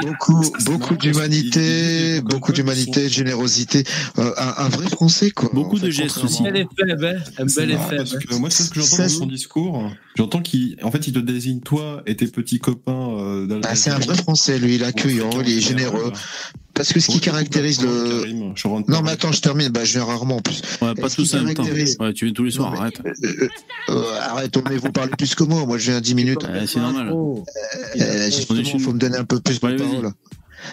beaucoup, 0.00 0.44
beaucoup 0.64 0.96
d'humanité, 0.96 2.20
beaucoup 2.22 2.52
d'humanité, 2.52 3.04
de 3.04 3.08
générosité. 3.08 3.84
Euh, 4.18 4.32
un, 4.36 4.54
un 4.64 4.68
vrai 4.68 4.86
Français, 4.88 5.30
quoi. 5.30 5.50
Beaucoup 5.52 5.76
En 5.76 5.80
fait, 5.80 5.86
de 5.86 5.90
gestes 5.90 6.24
aussi. 6.24 6.46
Un 6.46 6.50
bel 6.52 6.56
effet, 6.62 7.16
hein, 7.16 7.32
un 7.38 7.44
bel 7.44 7.70
effet. 7.70 7.96
parce 7.96 8.16
que 8.16 8.34
moi, 8.36 8.50
c'est 8.50 8.62
ce 8.62 8.70
que 8.70 8.80
j'entends 8.80 9.02
dans 9.02 9.08
son 9.08 9.26
discours. 9.26 9.90
J'entends 10.14 10.42
qu'il, 10.42 10.76
en 10.82 10.90
fait, 10.90 11.08
il 11.08 11.12
te 11.12 11.18
désigne 11.18 11.60
toi 11.60 12.02
et 12.06 12.14
tes 12.14 12.26
petits 12.28 12.60
copains. 12.60 13.18
Euh, 13.18 13.46
d'Algérie. 13.46 13.72
Ah, 13.72 13.74
c'est 13.74 13.90
un 13.90 13.98
vrai 13.98 14.16
Français, 14.16 14.58
lui, 14.58 14.76
il 14.76 14.82
est 14.82 14.86
accueillant, 14.86 15.30
il 15.40 15.58
est 15.58 15.60
généreux. 15.60 16.12
Parce 16.74 16.92
que 16.92 16.98
ce 16.98 17.08
qui 17.08 17.20
caractérise 17.20 17.80
le. 17.82 18.24
Non, 18.88 19.02
mais 19.02 19.12
attends, 19.12 19.30
je 19.30 19.40
termine. 19.40 19.68
Bah, 19.68 19.84
je 19.84 19.92
viens 19.92 20.04
rarement 20.04 20.36
en 20.36 20.40
plus. 20.40 20.60
Ouais, 20.82 20.94
pas 20.94 21.08
tous 21.08 21.32
en 21.34 21.42
même 21.42 21.54
temps. 21.54 21.62
Ouais, 21.62 22.12
tu 22.12 22.24
viens 22.24 22.34
tous 22.34 22.44
les 22.44 22.50
soirs, 22.50 22.72
Non, 22.72 22.80
arrête. 22.80 23.00
Euh, 23.06 23.48
euh, 23.90 24.18
arrête, 24.20 24.58
mais 24.68 24.76
vous 24.76 24.90
parlez 24.90 25.12
plus 25.16 25.36
que 25.36 25.44
moi. 25.44 25.64
Moi, 25.66 25.78
je 25.78 25.92
viens 25.92 26.00
10 26.00 26.14
minutes. 26.16 26.46
C'est 26.66 26.80
normal. 26.80 27.12
Euh, 27.12 28.24
justement, 28.26 28.60
il 28.60 28.80
faut 28.80 28.92
me 28.92 28.98
donner 28.98 29.18
un 29.18 29.24
peu 29.24 29.38
plus 29.40 29.60
de 29.60 29.60
parole. 29.60 30.12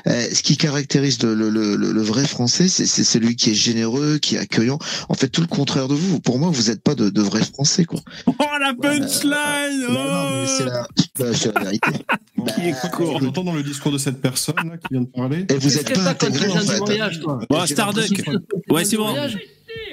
Euh, 0.07 0.27
ce 0.33 0.41
qui 0.43 0.57
caractérise 0.57 1.21
le, 1.23 1.33
le, 1.33 1.49
le, 1.49 1.75
le- 1.75 1.91
le 1.91 2.01
vrai 2.01 2.25
français, 2.27 2.67
c'est 2.67 2.85
celui 2.85 3.35
qui 3.35 3.51
est 3.51 3.55
généreux, 3.55 4.17
qui 4.19 4.35
est 4.35 4.39
accueillant. 4.39 4.79
En 5.09 5.13
fait, 5.13 5.27
tout 5.29 5.41
le 5.41 5.47
contraire 5.47 5.87
de 5.87 5.93
vous. 5.95 6.19
Pour 6.19 6.39
moi, 6.39 6.49
vous 6.51 6.63
n'êtes 6.69 6.81
pas 6.83 6.95
de, 6.95 7.09
de 7.09 7.21
vrais 7.21 7.43
français, 7.43 7.85
quoi. 7.85 7.99
Oh 8.27 8.33
la 8.59 8.73
punchline 8.73 9.81
Non, 9.81 9.93
non, 9.93 10.41
mais 10.41 10.47
c'est 10.47 10.65
la, 10.65 10.87
bah, 11.19 11.61
vérité. 11.63 11.91
Bon, 12.37 12.45
quoi 12.45 12.89
que 12.89 13.19
j'entends 13.25 13.43
dans 13.43 13.53
le 13.53 13.63
discours 13.63 13.91
de 13.91 13.97
cette 13.97 14.21
personne 14.21 14.55
là 14.57 14.77
qui 14.77 14.87
vient 14.91 15.01
de 15.01 15.07
parler. 15.07 15.45
Et 15.49 15.53
vous 15.55 15.61
Qu'est-ce 15.69 15.79
êtes 15.79 15.89
que 15.93 15.99
pas 15.99 16.09
intégré, 16.09 16.47
les 16.47 16.53
en 16.53 16.59
fait. 16.61 16.77
voyage, 16.77 17.19
toi 17.19 17.39
Bon, 17.49 17.65
Starduck. 17.65 18.21
Ouais, 18.69 18.85
c'est 18.85 18.97
bon. 18.97 19.15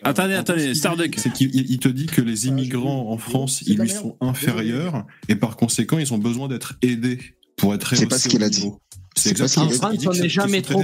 Attendez, 0.03 0.35
attendez, 0.35 0.75
Starduck. 0.75 1.15
C'est 1.19 1.33
qu'il 1.33 1.55
il- 1.55 1.71
il 1.71 1.79
te 1.79 1.89
dit 1.89 2.07
que 2.07 2.21
les 2.21 2.47
immigrants 2.47 3.11
en 3.11 3.19
France, 3.19 3.63
ils 3.67 3.79
lui 3.79 3.91
sont 3.91 4.17
inférieurs 4.21 5.05
et 5.29 5.35
par 5.37 5.57
conséquent, 5.57 5.99
ils 5.99 6.13
ont 6.15 6.19
besoin 6.19 6.49
d'être 6.49 6.75
aidés 6.83 7.19
pour 7.57 7.75
être 7.75 7.95
C'est 7.97 8.07
pas 8.07 8.19
ce 8.19 8.29
qu'il 8.29 8.43
a 8.45 8.49
dit. 8.49 8.71
C'est 9.19 9.31
exactement 9.31 9.71
France, 9.71 10.07
on 10.07 10.13
n'est 10.13 10.29
jamais 10.29 10.63
trop 10.63 10.83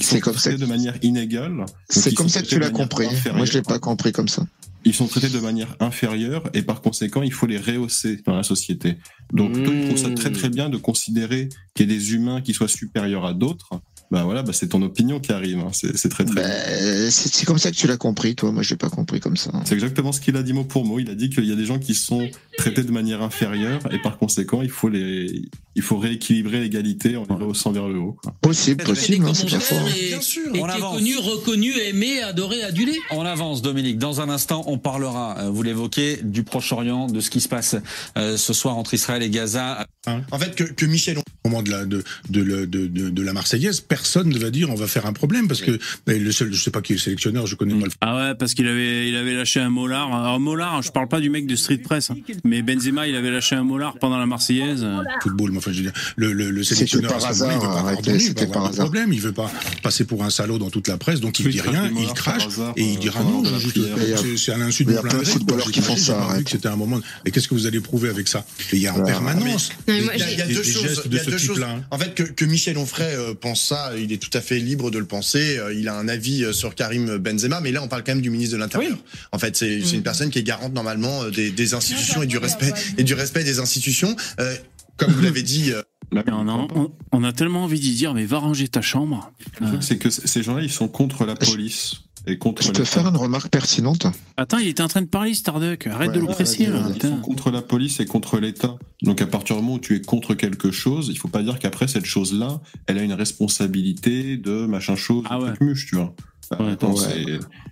C'est 0.00 0.20
comme 0.20 0.36
ça 0.36 0.52
de 0.52 0.66
manière 0.66 0.96
inégale. 1.02 1.64
C'est 1.88 2.14
comme 2.14 2.28
ça 2.28 2.42
que 2.42 2.46
tu 2.46 2.58
l'as 2.58 2.70
compris. 2.70 3.08
Moi, 3.34 3.44
je 3.44 3.54
l'ai 3.54 3.62
pas 3.62 3.78
compris 3.78 4.12
comme 4.12 4.28
ça. 4.28 4.46
Ils 4.84 4.94
sont 4.94 5.06
traités 5.06 5.28
de 5.28 5.38
manière 5.38 5.76
inférieure 5.78 6.42
et 6.54 6.62
par 6.62 6.80
conséquent, 6.80 7.22
il 7.22 7.32
faut 7.32 7.46
les 7.46 7.58
rehausser 7.58 8.20
dans 8.26 8.34
la 8.34 8.42
société. 8.42 8.98
Donc, 9.32 9.52
toi, 9.52 9.72
je 9.72 9.86
trouve 9.86 9.96
ça 9.96 10.10
très 10.10 10.32
très 10.32 10.48
bien 10.48 10.68
de 10.68 10.76
considérer 10.76 11.48
qu'il 11.74 11.88
y 11.88 11.92
a 11.92 11.96
des 11.96 12.14
humains 12.14 12.40
qui 12.40 12.52
soient 12.52 12.68
supérieurs 12.68 13.24
à 13.24 13.32
d'autres. 13.32 13.80
Bah 14.12 14.24
voilà, 14.24 14.42
bah 14.42 14.52
c'est 14.52 14.68
ton 14.68 14.82
opinion 14.82 15.20
qui 15.20 15.32
arrive. 15.32 15.58
hein. 15.60 15.70
C'est 15.72 16.08
très 16.10 16.26
très. 16.26 16.34
Ben, 16.34 17.10
c'est 17.10 17.46
comme 17.46 17.56
ça 17.56 17.70
que 17.70 17.76
tu 17.76 17.86
l'as 17.86 17.96
compris, 17.96 18.34
toi. 18.34 18.52
Moi, 18.52 18.62
je 18.62 18.68
l'ai 18.68 18.76
pas 18.76 18.90
compris 18.90 19.20
comme 19.20 19.38
ça. 19.38 19.50
C'est 19.64 19.72
exactement 19.72 20.12
ce 20.12 20.20
qu'il 20.20 20.36
a 20.36 20.42
dit 20.42 20.52
mot 20.52 20.64
pour 20.64 20.84
mot. 20.84 20.98
Il 20.98 21.08
a 21.08 21.14
dit 21.14 21.30
qu'il 21.30 21.46
y 21.46 21.52
a 21.52 21.56
des 21.56 21.64
gens 21.64 21.78
qui 21.78 21.94
sont 21.94 22.28
traités 22.58 22.82
de 22.84 22.92
manière 22.92 23.22
inférieure 23.22 23.80
et 23.90 23.98
par 23.98 24.18
conséquent, 24.18 24.60
il 24.60 24.68
faut 24.68 24.90
les, 24.90 25.42
il 25.74 25.80
faut 25.82 25.96
rééquilibrer 25.96 26.60
l'égalité 26.60 27.16
en 27.16 27.24
les 27.26 27.34
rehaussant 27.36 27.72
vers 27.72 27.88
le 27.88 27.98
haut. 27.98 28.18
quoi. 28.22 28.34
Possible, 28.42 28.84
possible, 28.84 29.26
hein, 29.26 29.32
c'est 29.32 29.48
fort. 29.48 29.80
et, 29.98 30.08
Bien 30.08 30.20
sûr. 30.20 30.42
et 30.54 30.60
On 30.60 30.66
qui 30.66 30.70
est 30.70 30.74
avance. 30.74 30.96
connu, 30.96 31.16
reconnu, 31.16 31.72
aimé, 31.78 32.22
adoré, 32.22 32.62
adulé. 32.64 32.98
On 33.12 33.22
avance, 33.24 33.62
Dominique. 33.62 33.96
Dans 33.96 34.20
un 34.20 34.28
instant, 34.28 34.62
on 34.66 34.76
parlera, 34.76 35.38
euh, 35.38 35.48
vous 35.50 35.62
l'évoquez, 35.62 36.18
du 36.22 36.42
Proche-Orient, 36.42 37.06
de 37.06 37.20
ce 37.20 37.30
qui 37.30 37.40
se 37.40 37.48
passe 37.48 37.76
euh, 38.18 38.36
ce 38.36 38.52
soir 38.52 38.76
entre 38.76 38.92
Israël 38.92 39.22
et 39.22 39.30
Gaza. 39.30 39.86
En 40.06 40.38
fait, 40.38 40.54
que, 40.54 40.64
que 40.64 40.84
Michel 40.84 41.16
Au 41.44 41.48
moment 41.48 41.62
de 41.62 41.70
la 41.70 41.84
de 41.84 42.04
de, 42.30 42.44
de, 42.66 42.86
de, 42.86 43.10
de 43.10 43.22
la 43.22 43.32
Marseillaise, 43.32 43.80
personne 43.80 44.28
ne 44.28 44.38
va 44.38 44.50
dire 44.50 44.70
on 44.70 44.76
va 44.76 44.86
faire 44.86 45.06
un 45.06 45.12
problème 45.12 45.48
parce 45.48 45.60
que 45.60 45.76
le 46.06 46.30
seul, 46.30 46.52
je 46.52 46.62
sais 46.62 46.70
pas 46.70 46.80
qui 46.82 46.92
est 46.92 46.96
le 46.96 47.00
sélectionneur, 47.00 47.46
je 47.48 47.56
connais 47.56 47.74
pas 47.74 47.86
le 47.86 47.92
Ah 48.00 48.16
ouais, 48.16 48.34
parce 48.36 48.54
qu'il 48.54 48.68
avait, 48.68 49.08
il 49.08 49.16
avait 49.16 49.34
lâché 49.34 49.58
un 49.58 49.68
molar. 49.68 50.12
Alors 50.14 50.38
molar, 50.38 50.80
je 50.82 50.92
parle 50.92 51.08
pas 51.08 51.18
du 51.20 51.30
mec 51.30 51.46
de 51.48 51.56
Street 51.56 51.78
Press, 51.78 52.10
hein. 52.10 52.16
mais 52.44 52.62
Benzema, 52.62 53.08
il 53.08 53.16
avait 53.16 53.30
lâché 53.32 53.56
un 53.56 53.64
molar 53.64 53.98
pendant 53.98 54.18
la 54.18 54.26
Marseillaise. 54.26 54.86
football. 55.22 55.50
Mais 55.50 55.58
enfin, 55.58 55.72
je 55.72 55.78
veux 55.78 55.82
dire, 55.82 55.92
le, 56.14 56.32
le, 56.32 56.50
le 56.50 56.62
sélectionneur 56.62 57.10
par 57.10 57.20
moment-là, 57.20 57.34
il 57.34 57.38
veut 57.38 57.44
hasard, 57.46 57.60
pas 57.60 57.66
avoir 57.66 57.84
arrêtez, 57.86 58.10
il 58.12 58.28
veut 58.28 58.34
par 58.34 58.44
avoir 58.46 58.62
de 58.68 58.74
hasard. 58.74 58.84
problème, 58.86 59.12
il 59.12 59.20
veut 59.20 59.32
pas 59.32 59.50
passer 59.82 60.04
pour 60.04 60.22
un 60.22 60.30
salaud 60.30 60.58
dans 60.58 60.70
toute 60.70 60.86
la 60.86 60.96
presse, 60.96 61.20
donc 61.20 61.40
il 61.40 61.46
Oui, 61.46 61.52
dit 61.52 61.60
rien, 61.60 61.90
il 61.98 62.06
crache 62.12 62.46
hasard 62.46 62.72
et 62.76 62.84
il 62.84 62.98
dira 63.00 63.20
non, 63.24 63.42
c'est- 63.44 64.56
l'insu 64.56 64.84
il 64.84 64.94
de 64.94 65.00
plein 65.00 65.18
de 65.18 65.24
footballeurs 65.24 65.70
qui 65.72 65.80
font 65.80 65.96
ça, 65.96 66.14
pas 66.14 66.38
c'était 66.46 66.68
un 66.68 66.76
moment. 66.76 67.00
Et 67.24 67.32
qu'est-ce 67.32 67.48
que 67.48 67.54
vous 67.54 67.66
allez 67.66 67.80
prouver 67.80 68.10
avec 68.10 68.28
ça? 68.28 68.44
Il 68.72 68.78
y 68.78 68.86
a 68.86 68.94
en 68.94 69.02
permanence. 69.02 69.70
Il 69.88 70.04
y 70.38 70.40
a 70.42 70.46
deux 70.46 70.62
choses. 70.62 71.02
Deux 71.32 71.38
choses. 71.38 71.62
hein. 71.62 71.82
En 71.90 71.98
fait, 71.98 72.14
que, 72.14 72.22
que 72.22 72.44
Michel 72.44 72.78
Onfray 72.78 73.14
euh, 73.14 73.34
pense 73.34 73.62
ça, 73.66 73.92
il 73.98 74.12
est 74.12 74.18
tout 74.22 74.36
à 74.36 74.40
fait 74.40 74.58
libre 74.58 74.90
de 74.90 74.98
le 74.98 75.04
penser. 75.06 75.58
euh, 75.58 75.74
il 75.74 75.88
a 75.88 75.94
un 75.96 76.08
avis 76.08 76.44
euh, 76.44 76.52
sur 76.52 76.74
Karim 76.74 77.18
Benzema, 77.18 77.60
mais 77.60 77.72
là, 77.72 77.82
on 77.82 77.88
parle 77.88 78.04
quand 78.04 78.12
même 78.12 78.22
du 78.22 78.30
ministre 78.30 78.54
de 78.54 78.60
l'Intérieur. 78.60 78.96
En 79.32 79.38
fait, 79.38 79.56
c'est 79.56 79.78
une 79.80 80.02
personne 80.02 80.30
qui 80.30 80.38
est 80.38 80.42
garante 80.42 80.72
normalement 80.72 81.24
des, 81.30 81.50
des 81.50 81.74
institutions 81.74 82.22
et 82.22 82.26
du 82.26 82.38
respect 82.38 82.72
et 82.98 83.04
du 83.04 83.14
respect 83.14 83.44
des 83.44 83.58
institutions. 83.60 84.14
Euh, 84.40 84.54
comme 84.96 85.10
vous 85.12 85.22
l'avez 85.22 85.42
dit. 85.42 85.72
on, 86.12 86.48
a, 86.48 86.52
on- 86.74 86.92
on 87.12 87.24
a 87.24 87.32
tellement 87.32 87.64
envie 87.64 87.80
d'y 87.80 87.94
dire, 87.94 88.12
mais 88.14 88.24
va 88.26 88.38
ranger 88.38 88.68
ta 88.68 88.82
chambre. 88.82 89.32
Le 89.60 89.66
truc, 89.68 89.82
c'est 89.82 89.96
que 89.98 90.10
ces 90.10 90.42
gens-là, 90.42 90.62
ils 90.62 90.70
sont 90.70 90.88
contre 90.88 91.24
la 91.24 91.34
police 91.34 91.94
et 92.26 92.38
contre 92.38 92.62
Je 92.62 92.70
peux 92.72 92.84
faire 92.84 93.06
une 93.08 93.16
remarque 93.16 93.48
pertinente 93.50 94.06
Attends, 94.36 94.58
il 94.58 94.68
était 94.68 94.82
en 94.82 94.88
train 94.88 95.02
de 95.02 95.06
parler, 95.06 95.34
Starduck. 95.34 95.86
Arrête 95.86 96.08
Ouais, 96.10 96.14
de 96.14 96.20
le 96.20 96.26
ouais, 96.26 96.32
presser. 96.34 96.66
vas-y, 96.66 96.72
là, 96.72 96.78
vas-y. 96.80 96.90
Ils 96.96 97.00
sont 97.02 97.08
putain. 97.08 97.20
contre 97.20 97.50
la 97.50 97.62
police 97.62 98.00
et 98.00 98.06
contre 98.06 98.38
l'État. 98.38 98.76
Donc 99.02 99.20
à 99.20 99.26
partir 99.26 99.56
du 99.56 99.62
moment 99.62 99.74
où 99.74 99.78
tu 99.80 99.96
es 99.96 100.00
contre 100.00 100.34
quelque 100.34 100.70
chose, 100.70 101.08
il 101.10 101.18
faut 101.18 101.28
pas 101.28 101.42
dire 101.42 101.58
qu'après 101.58 101.88
cette 101.88 102.04
chose-là, 102.06 102.60
elle 102.86 102.98
a 102.98 103.02
une 103.02 103.12
responsabilité 103.12 104.36
de 104.36 104.66
machin 104.66 104.96
chose, 104.96 105.24
Ah 105.28 105.38
ouais. 105.40 105.48
truc 105.48 105.60
muche, 105.60 105.86
tu 105.86 105.96
vois. 105.96 106.14
Ouais. 106.60 106.76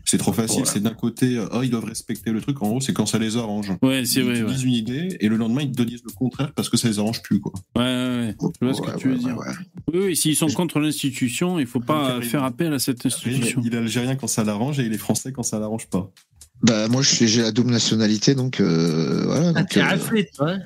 c'est- 0.04 0.18
trop 0.18 0.32
facile. 0.32 0.62
C'est 0.66 0.80
d'un 0.80 0.94
côté, 0.94 1.36
euh, 1.36 1.46
oh 1.52 1.62
ils 1.62 1.70
doivent 1.70 1.84
respecter 1.84 2.30
le 2.30 2.40
truc. 2.40 2.60
En 2.62 2.68
gros, 2.68 2.80
c'est 2.80 2.92
quand 2.92 3.06
ça 3.06 3.18
les 3.18 3.36
arrange. 3.36 3.72
Ouais, 3.82 4.04
c'est 4.04 4.20
Ils 4.20 4.26
vrai. 4.26 4.42
Ouais, 4.42 4.52
disent 4.52 4.64
une 4.64 4.72
idée 4.72 5.16
et 5.20 5.28
le 5.28 5.36
lendemain 5.36 5.62
ils 5.62 5.72
te 5.72 5.82
disent 5.82 6.02
le 6.04 6.12
contraire 6.12 6.52
parce 6.54 6.68
que 6.68 6.76
ça 6.76 6.88
les 6.88 6.98
arrange 6.98 7.22
plus 7.22 7.40
quoi. 7.40 7.52
ouais, 7.76 7.82
ouais. 7.82 8.34
ouais. 8.40 8.50
Je 8.60 8.64
vois 8.66 8.74
ce 8.74 8.80
que 8.80 8.86
Ouais, 8.88 8.96
tu 8.96 9.08
veux 9.08 9.14
ouais, 9.14 9.18
dire. 9.20 9.36
ouais, 9.36 9.46
ouais. 9.46 9.54
Oui, 9.92 10.00
oui, 10.06 10.16
s'ils 10.16 10.36
sont 10.36 10.48
contre 10.48 10.78
l'institution, 10.80 11.58
il 11.58 11.66
faut 11.66 11.80
pas 11.80 12.08
Karim. 12.08 12.22
faire 12.22 12.44
appel 12.44 12.72
à 12.72 12.78
cette 12.78 13.04
institution. 13.06 13.62
Il 13.64 13.74
est 13.74 13.78
algérien 13.78 14.16
quand 14.16 14.26
ça 14.26 14.44
l'arrange 14.44 14.78
et 14.80 14.84
il 14.84 14.92
est 14.92 14.98
français 14.98 15.32
quand 15.32 15.42
ça 15.42 15.58
l'arrange 15.58 15.86
pas. 15.88 16.10
Bah 16.62 16.88
moi 16.88 17.00
j'ai 17.02 17.40
la 17.40 17.52
double 17.52 17.70
nationalité 17.70 18.34
donc 18.34 18.60
euh, 18.60 19.22
voilà. 19.24 19.52
Ah, 19.54 19.62
Donc, 19.62 19.76
euh, 19.76 20.24
toi. 20.36 20.50
hein 20.50 20.58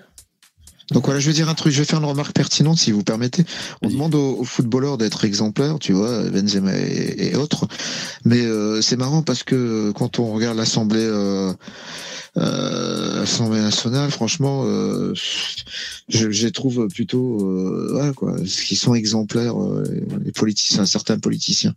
donc 0.90 1.04
voilà, 1.06 1.20
je 1.20 1.26
vais 1.26 1.32
dire 1.32 1.48
un 1.48 1.54
truc, 1.54 1.72
je 1.72 1.78
vais 1.78 1.84
faire 1.84 1.98
une 1.98 2.04
remarque 2.04 2.32
pertinente 2.32 2.78
si 2.78 2.92
vous 2.92 3.02
permettez. 3.02 3.44
On 3.82 3.88
demande 3.88 4.14
aux, 4.14 4.38
aux 4.38 4.44
footballeurs 4.44 4.98
d'être 4.98 5.24
exemplaires, 5.24 5.78
tu 5.78 5.92
vois, 5.92 6.22
Benzema 6.30 6.76
et, 6.76 7.30
et 7.30 7.36
autres. 7.36 7.66
Mais 8.24 8.42
euh, 8.42 8.82
c'est 8.82 8.96
marrant 8.96 9.22
parce 9.22 9.42
que 9.42 9.92
quand 9.92 10.18
on 10.18 10.32
regarde 10.32 10.56
l'Assemblée 10.56 11.00
euh, 11.00 11.52
euh, 12.36 13.20
l'Assemblée 13.20 13.60
nationale, 13.60 14.10
franchement, 14.10 14.64
euh, 14.66 15.14
je, 16.08 16.30
je 16.30 16.46
les 16.46 16.52
trouve 16.52 16.86
plutôt 16.88 17.38
euh, 17.46 17.98
ouais, 18.08 18.12
quoi, 18.14 18.36
qui 18.42 18.76
sont 18.76 18.94
exemplaires 18.94 19.60
euh, 19.62 19.84
les 20.24 20.32
politiciens, 20.32 20.84
certains 20.86 21.18
politiciens. 21.18 21.74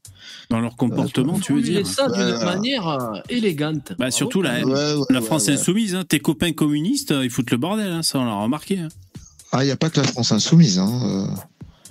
Dans 0.49 0.59
leur 0.59 0.75
comportement, 0.75 1.39
tu 1.39 1.53
veux 1.53 1.61
dire 1.61 1.85
ça 1.87 2.09
d'une 2.09 2.43
manière 2.45 2.87
euh, 2.87 3.19
élégante. 3.29 3.93
Bah 3.97 4.11
surtout 4.11 4.41
la, 4.41 4.65
Ouais, 4.65 4.73
ouais, 4.73 5.05
la 5.09 5.19
ouais, 5.19 5.25
France 5.25 5.47
ouais. 5.47 5.53
insoumise, 5.53 5.95
hein, 5.95 6.03
tes 6.07 6.19
copains 6.19 6.51
communistes, 6.53 7.11
euh, 7.11 7.23
ils 7.25 7.29
foutent 7.29 7.51
le 7.51 7.57
bordel, 7.57 7.91
hein, 7.91 8.03
ça 8.03 8.19
on 8.19 8.25
l'a 8.25 8.33
remarqué. 8.35 8.79
hein. 8.79 8.89
Ah, 9.51 9.63
il 9.63 9.67
n'y 9.67 9.71
a 9.71 9.77
pas 9.77 9.89
que 9.89 9.99
la 10.01 10.07
France 10.07 10.31
insoumise. 10.33 10.77
Hein. 10.79 11.27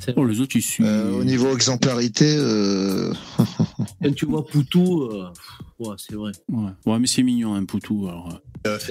euh. 0.09 0.13
Oh, 0.17 0.25
les 0.25 0.41
autres 0.41 0.55
ils 0.57 0.63
suivent. 0.63 0.87
Euh, 0.87 1.19
au 1.19 1.25
niveau 1.25 1.53
exemplarité, 1.53 2.37
euh... 2.39 3.13
Quand 4.03 4.15
tu 4.15 4.27
vois 4.27 4.47
Poutou, 4.47 5.03
euh, 5.03 5.27
ouais, 5.81 5.97
c'est 5.99 6.15
vrai. 6.15 6.31
Ouais. 6.53 6.71
ouais, 6.85 6.99
mais 7.01 7.07
c'est 7.09 7.23
mignon 7.25 7.55
un 7.55 7.65
poutou. 7.65 8.07
Alors, 8.07 8.41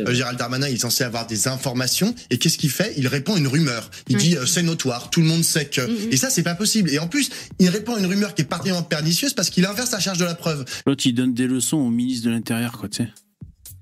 Gérald 0.10 0.38
Darmanin, 0.40 0.68
il 0.68 0.76
est 0.76 0.80
censé 0.80 1.04
avoir 1.04 1.28
des 1.28 1.48
informations. 1.48 2.14
Et 2.30 2.38
qu'est-ce 2.38 2.58
qu'il 2.58 2.70
fait? 2.72 2.94
Il 2.98 3.08
répond 3.08 3.36
à 3.36 3.38
une 3.38 3.48
rumeur. 3.48 3.90
Il 4.08 4.18
Oui. 4.18 4.24
dit 4.24 4.38
euh, 4.38 4.46
c'est 4.46 4.64
notoire, 4.64 5.10
tout 5.10 5.22
le 5.22 5.28
monde 5.28 5.44
sait 5.44 5.66
que. 5.66 5.82
Mhm. 5.82 6.12
Et 6.12 6.18
ça, 6.18 6.30
c'est 6.30 6.44
pas 6.44 6.56
possible. 6.56 6.90
Et 6.90 7.00
en 7.00 7.08
plus, 7.08 7.30
il 7.60 7.70
répond 7.70 7.96
à 7.96 8.00
une 8.00 8.06
rumeur 8.06 8.34
qui 8.36 8.42
est 8.44 8.46
particulièrement 8.46 8.84
pernicieuse 8.88 9.34
parce 9.34 9.50
qu'il 9.50 9.66
inverse 9.66 9.92
la 9.92 10.00
charge 10.00 10.18
de 10.18 10.26
la 10.26 10.36
preuve. 10.36 10.66
L'autre 10.86 11.06
il 11.06 11.14
donne 11.14 11.34
des 11.34 11.48
leçons 11.48 11.78
au 11.78 11.90
ministre 11.90 12.26
de 12.28 12.32
l'Intérieur, 12.32 12.78
quoi, 12.78 12.90
tu 12.90 13.04
sais. 13.04 13.10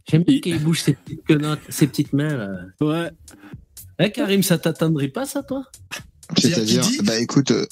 J'aime 0.09 0.23
bien 0.23 0.39
qu'il 0.41 0.59
bouge 0.59 0.81
ses 0.81 0.93
petites, 0.93 1.23
quenottes, 1.25 1.59
ses 1.69 1.87
petites 1.87 2.11
mains. 2.13 2.35
Là. 2.35 2.49
Ouais. 2.81 3.09
Eh, 3.99 4.11
Karim, 4.11 4.43
ça 4.43 4.57
t'attendrait 4.57 5.07
pas, 5.07 5.25
ça, 5.25 5.43
toi? 5.43 5.63
C'est-à-dire 6.37 6.81
dit- 6.81 6.99
bah 7.03 7.17
écoute, 7.19 7.51
euh, 7.51 7.65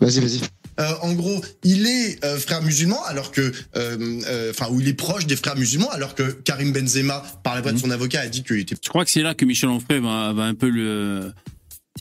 vas-y, 0.00 0.20
vas-y. 0.20 0.40
Euh, 0.80 0.92
en 1.02 1.12
gros, 1.12 1.40
il 1.62 1.86
est 1.86 2.24
euh, 2.24 2.38
frère 2.38 2.62
musulman 2.62 3.02
alors 3.04 3.30
que, 3.30 3.52
euh, 3.76 4.50
enfin, 4.50 4.66
où 4.70 4.80
il 4.80 4.88
est 4.88 4.94
proche 4.94 5.26
des 5.26 5.36
frères 5.36 5.56
musulmans 5.56 5.90
alors 5.90 6.14
que 6.14 6.22
Karim 6.22 6.72
Benzema, 6.72 7.22
par 7.42 7.54
la 7.54 7.60
voix 7.60 7.72
de 7.72 7.78
son 7.78 7.90
avocat, 7.90 8.20
a 8.20 8.28
dit 8.28 8.42
qu'il 8.42 8.58
était. 8.58 8.76
Je 8.82 8.88
crois 8.88 9.04
que 9.04 9.10
c'est 9.10 9.22
là 9.22 9.34
que 9.34 9.44
Michel 9.44 9.68
Onfray 9.68 10.00
va, 10.00 10.32
va 10.32 10.44
un 10.44 10.54
peu 10.54 10.68
le. 10.68 11.32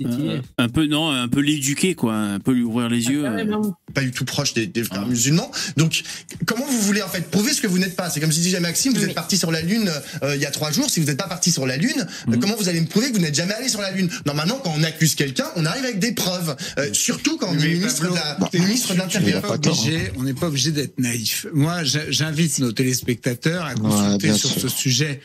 Euh, 0.02 0.42
un 0.58 0.70
peu 0.70 0.88
non, 0.88 1.12
un 1.12 1.28
peu 1.28 1.40
l'éduquer 1.40 1.94
quoi, 1.94 2.16
un 2.16 2.40
peu 2.40 2.52
lui 2.52 2.64
ouvrir 2.64 2.90
les 2.90 3.06
yeux. 3.06 3.26
euh. 3.26 3.62
Pas 3.94 4.02
du 4.02 4.10
tout 4.10 4.26
proche 4.26 4.56
des, 4.56 4.66
des 4.66 4.84
frères 4.84 5.06
musulmans. 5.06 5.52
Donc, 5.78 6.02
comment 6.48 6.66
vous 6.66 6.82
voulez 6.82 7.04
en 7.04 7.08
fait 7.08 7.30
prouver 7.30 7.54
ce 7.54 7.62
que 7.62 7.68
vous 7.68 7.78
n'êtes 7.78 7.96
pas? 7.96 8.10
C'est 8.10 8.20
comme 8.20 8.32
si 8.32 8.40
disait 8.42 8.60
Maxime, 8.60 8.94
vous 8.96 9.04
êtes 9.04 9.14
parti 9.14 9.38
sur 9.38 9.52
la 9.52 9.62
Lune 9.62 9.92
euh, 10.24 10.36
il 10.36 10.42
y 10.42 10.48
a 10.48 10.52
trois 10.52 10.72
jours. 10.72 10.90
Si 10.90 11.00
vous 11.00 11.06
n'êtes 11.06 11.20
pas 11.20 11.28
parti 11.28 11.52
sur 11.52 11.68
la 11.68 11.78
Lune, 11.78 11.94
euh, 12.00 12.32
Mhm. 12.32 12.40
comment 12.40 12.56
vous 12.56 12.70
allez 12.70 12.82
me 12.82 12.88
prouver 12.88 13.10
que 13.12 13.18
vous 13.18 13.22
n'êtes 13.22 13.36
jamais 13.36 13.54
allé 13.54 13.70
sur 13.70 13.82
la 13.82 13.92
Lune? 13.92 14.10
Normalement, 14.26 14.60
quand 14.64 14.74
on 14.76 14.82
accuse 14.84 15.14
quelqu'un, 15.14 15.46
on 15.58 15.66
arrive 15.66 15.84
avec 15.86 16.00
des 16.00 16.14
preuves. 16.14 16.56
Euh, 16.80 16.90
surtout 16.94 17.38
quand 17.38 17.50
on 17.52 17.60
est 17.60 17.68
ministre 17.68 18.10
de 18.10 18.16
la, 18.16 18.40
ministre 18.66 18.96
l'Intérieur. 18.96 19.44
obligé- 19.48 20.12
On 20.18 20.24
n'est 20.24 20.34
pas 20.34 20.48
obligé 20.48 20.72
d'être 20.72 20.98
naïf. 21.00 21.46
Moi, 21.54 21.84
j'invite 21.84 22.58
nos 22.58 22.72
téléspectateurs 22.72 23.64
à 23.66 23.76
consulter 23.76 24.34
sur 24.34 24.50
sûr. 24.50 24.62
ce 24.62 24.68
sujet 24.70 25.22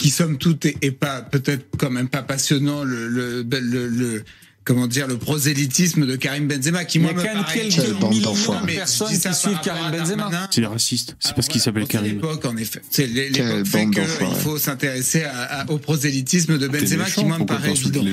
qui, 0.00 0.08
somme 0.08 0.38
toute, 0.38 0.64
est, 0.64 0.90
pas 0.92 1.20
peut-être 1.20 1.66
quand 1.76 1.90
même 1.90 2.08
pas 2.08 2.22
passionnant 2.22 2.84
le, 2.84 3.06
le, 3.08 3.42
le, 3.42 3.88
le- 3.88 4.24
comment 4.64 4.86
dire 4.86 5.06
le 5.06 5.16
prosélytisme 5.16 6.06
de 6.06 6.16
Karim 6.16 6.46
Benzema 6.46 6.84
qui 6.84 6.98
Il 6.98 7.02
moi 7.02 7.12
me 7.12 7.18
quand 7.22 7.24
même 7.34 7.42
paraît 7.42 7.68
bande 8.00 8.10
millions 8.12 8.22
d'enfoirés. 8.30 8.80
ça 8.86 9.06
qui 9.06 9.34
suivent 9.34 9.60
Karim 9.64 9.90
Benzema. 9.96 10.48
C'est 10.50 10.60
raciste. 10.66 11.16
C'est 11.18 11.34
parce 11.34 11.48
qu'il 11.48 11.60
s'appelle 11.60 11.84
C'est 11.86 11.92
Karim. 11.92 12.14
l'époque, 12.14 12.44
en 12.44 12.56
effet. 12.56 12.80
C'est 12.90 13.06
l'é- 13.06 13.30
Quelle 13.32 13.46
l'époque 13.48 13.66
fait 13.66 13.78
bande 13.84 13.94
qu'il 13.94 14.02
d'enfoirés. 14.04 14.40
faut 14.40 14.58
s'intéresser 14.58 15.24
au 15.68 15.78
prosélytisme 15.78 16.58
de 16.58 16.68
Benzema 16.68 17.04
qui, 17.10 17.24
moi, 17.24 17.38
me 17.38 17.46
paraît 17.46 17.70
évident. 17.70 18.04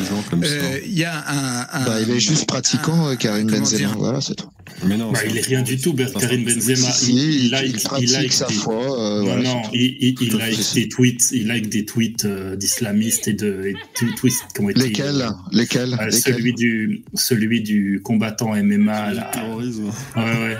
Euh, 0.44 0.80
Il 0.86 0.98
y 0.98 1.04
a 1.04 1.24
un. 1.28 1.86
Bah, 1.86 1.98
il 2.02 2.10
est 2.12 2.20
juste 2.20 2.48
pratiquant, 2.48 3.16
Karim 3.18 3.48
Benzema. 3.50 3.94
Voilà, 3.98 4.22
c'est 4.22 4.36
tout. 4.36 4.48
Mais 4.86 4.98
non, 4.98 5.12
Bah, 5.12 5.20
il 5.28 5.38
est 5.38 5.42
rien 5.46 5.62
du 5.62 5.78
tout, 5.80 5.94
Karim 5.94 6.44
Benzema. 6.46 6.92
Si, 6.92 7.12
il, 7.14 7.18
il, 7.18 7.46
il 7.46 7.52
like, 7.52 7.86
il 8.00 8.32
sa 8.34 8.46
des- 8.48 8.54
foi. 8.54 9.00
euh, 9.00 9.42
non, 9.42 9.62
il, 9.74 9.98
il, 10.02 10.16
il 10.22 10.34
like 10.38 10.74
des 10.74 10.88
tweets, 10.90 11.30
il 11.32 11.48
like 11.48 11.70
des 11.70 11.86
tweets 11.86 12.26
euh, 12.26 12.56
d'islamistes 12.56 13.28
et 13.28 13.34
de 13.34 13.64
et 13.68 13.74
de 14.06 14.12
tweets 14.16 14.36
qui 14.54 14.62
ont 14.62 14.70
été. 14.70 14.80
Lesquels? 14.80 15.30
Lesquels, 15.52 15.98
Lesquels? 16.12 16.37
Celui 16.38 16.54
du 16.54 17.04
celui 17.14 17.62
du 17.62 18.02
combattant 18.04 18.56
MMA 18.56 19.14
là. 19.14 19.30
terrorisme. 19.34 19.86
Ouais 20.16 20.24
ouais. 20.24 20.58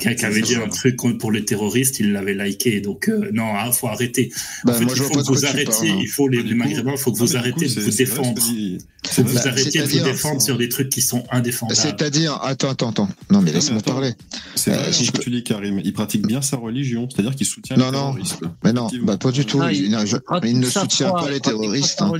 Qui, 0.00 0.14
qui 0.14 0.24
avait 0.24 0.40
dit 0.42 0.56
un 0.56 0.68
truc 0.68 0.96
pour 1.18 1.32
les 1.32 1.44
terroristes, 1.44 2.00
il 2.00 2.12
l'avait 2.12 2.34
liké. 2.34 2.80
Donc 2.80 3.08
euh, 3.08 3.30
non, 3.32 3.52
il 3.66 3.72
faut 3.72 3.88
arrêter. 3.88 4.32
Bah, 4.64 4.72
en 4.72 4.78
fait, 4.78 4.84
moi, 4.84 4.92
il 4.96 5.02
faut 5.02 5.08
que 5.22 5.26
vous 5.26 5.40
tu 5.40 5.46
arrêtiez. 5.46 5.90
Il 6.00 6.06
faut 6.08 6.28
les, 6.28 6.38
Bah, 6.42 6.48
les 6.48 6.54
maghrébins, 6.54 6.92
il 6.92 6.98
faut 6.98 7.12
que 7.12 7.18
vous 7.18 7.26
coup, 7.26 7.34
de 7.34 7.80
vous 7.80 7.90
défendre. 7.90 8.34
dit- 8.34 8.78
Faut 9.10 9.22
que 9.22 9.28
vous 9.28 9.34
Bah, 9.34 9.40
arrêtiez 9.46 9.80
de 9.82 9.86
vous 9.86 10.04
défendre 10.04 10.40
sur 10.42 10.58
des 10.58 10.68
trucs 10.68 10.88
qui 10.90 11.00
sont 11.02 11.24
indéfendables. 11.30 11.78
C'est-à-dire, 11.80 12.38
attends, 12.42 12.70
attends, 12.70 12.90
attends. 12.90 13.08
Non, 13.30 13.40
mais 13.40 13.52
laisse-moi 13.52 13.80
parler. 13.82 14.12
C'est 14.54 14.72
Euh, 14.72 14.76
vrai 14.76 14.92
si 14.92 15.00
ce 15.00 15.04
je 15.06 15.12
que 15.12 15.16
peux- 15.18 15.22
tu 15.24 15.30
dis, 15.30 15.42
Karim. 15.42 15.80
Il 15.84 15.92
pratique 15.92 16.26
bien 16.26 16.42
sa 16.42 16.56
religion, 16.56 17.08
c'est-à-dire 17.10 17.34
qu'il 17.34 17.46
soutient 17.46 17.76
Non, 17.76 17.86
le 17.86 17.92
non. 17.92 17.98
terrorisme. 18.12 18.52
Mais 18.64 18.72
non, 18.72 18.88
bah, 19.02 19.16
pas 19.16 19.32
du 19.32 19.44
tout. 19.46 19.60
Il, 19.70 19.76
il- 19.86 19.96
il 20.44 20.58
ne 20.60 20.66
soutient 20.66 21.10
pas 21.12 21.28
les 21.30 21.36
il 21.36 21.40
terroristes. 21.40 22.02
hein. 22.02 22.12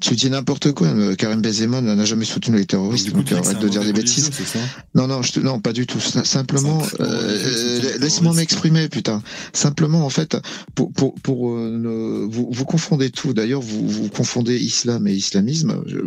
Tu 0.00 0.14
dis 0.14 0.30
n'importe 0.30 0.72
quoi. 0.72 0.86
euh, 0.88 1.14
Karim 1.16 1.40
Benzema 1.42 1.80
n'a 1.80 2.04
jamais 2.04 2.24
soutenu 2.24 2.49
les 2.56 2.66
terroristes. 2.66 3.10
Coup, 3.10 3.22
Donc 3.22 3.32
arrête 3.32 3.58
de 3.58 3.68
dire 3.68 3.82
des 3.84 3.92
bêtises. 3.92 4.30
Non, 4.94 5.06
non, 5.06 5.22
je 5.22 5.32
te- 5.32 5.40
non, 5.40 5.60
pas 5.60 5.72
du 5.72 5.86
tout. 5.86 6.00
Simplement, 6.00 6.82
euh, 7.00 7.04
euh, 7.04 7.98
laisse-moi 7.98 8.32
m'exprimer, 8.34 8.88
putain. 8.88 9.22
Simplement, 9.52 10.04
en 10.04 10.10
fait, 10.10 10.36
pour 10.74 10.92
pour 10.92 11.14
pour 11.16 11.50
euh, 11.50 11.70
ne- 11.78 12.26
vous 12.26 12.48
vous 12.50 12.64
confondez 12.64 13.10
tout. 13.10 13.32
D'ailleurs, 13.34 13.60
vous 13.62 13.88
vous 13.88 14.08
confondez 14.08 14.56
islam 14.56 15.06
et 15.06 15.12
islamisme. 15.14 15.82
Je- 15.86 15.98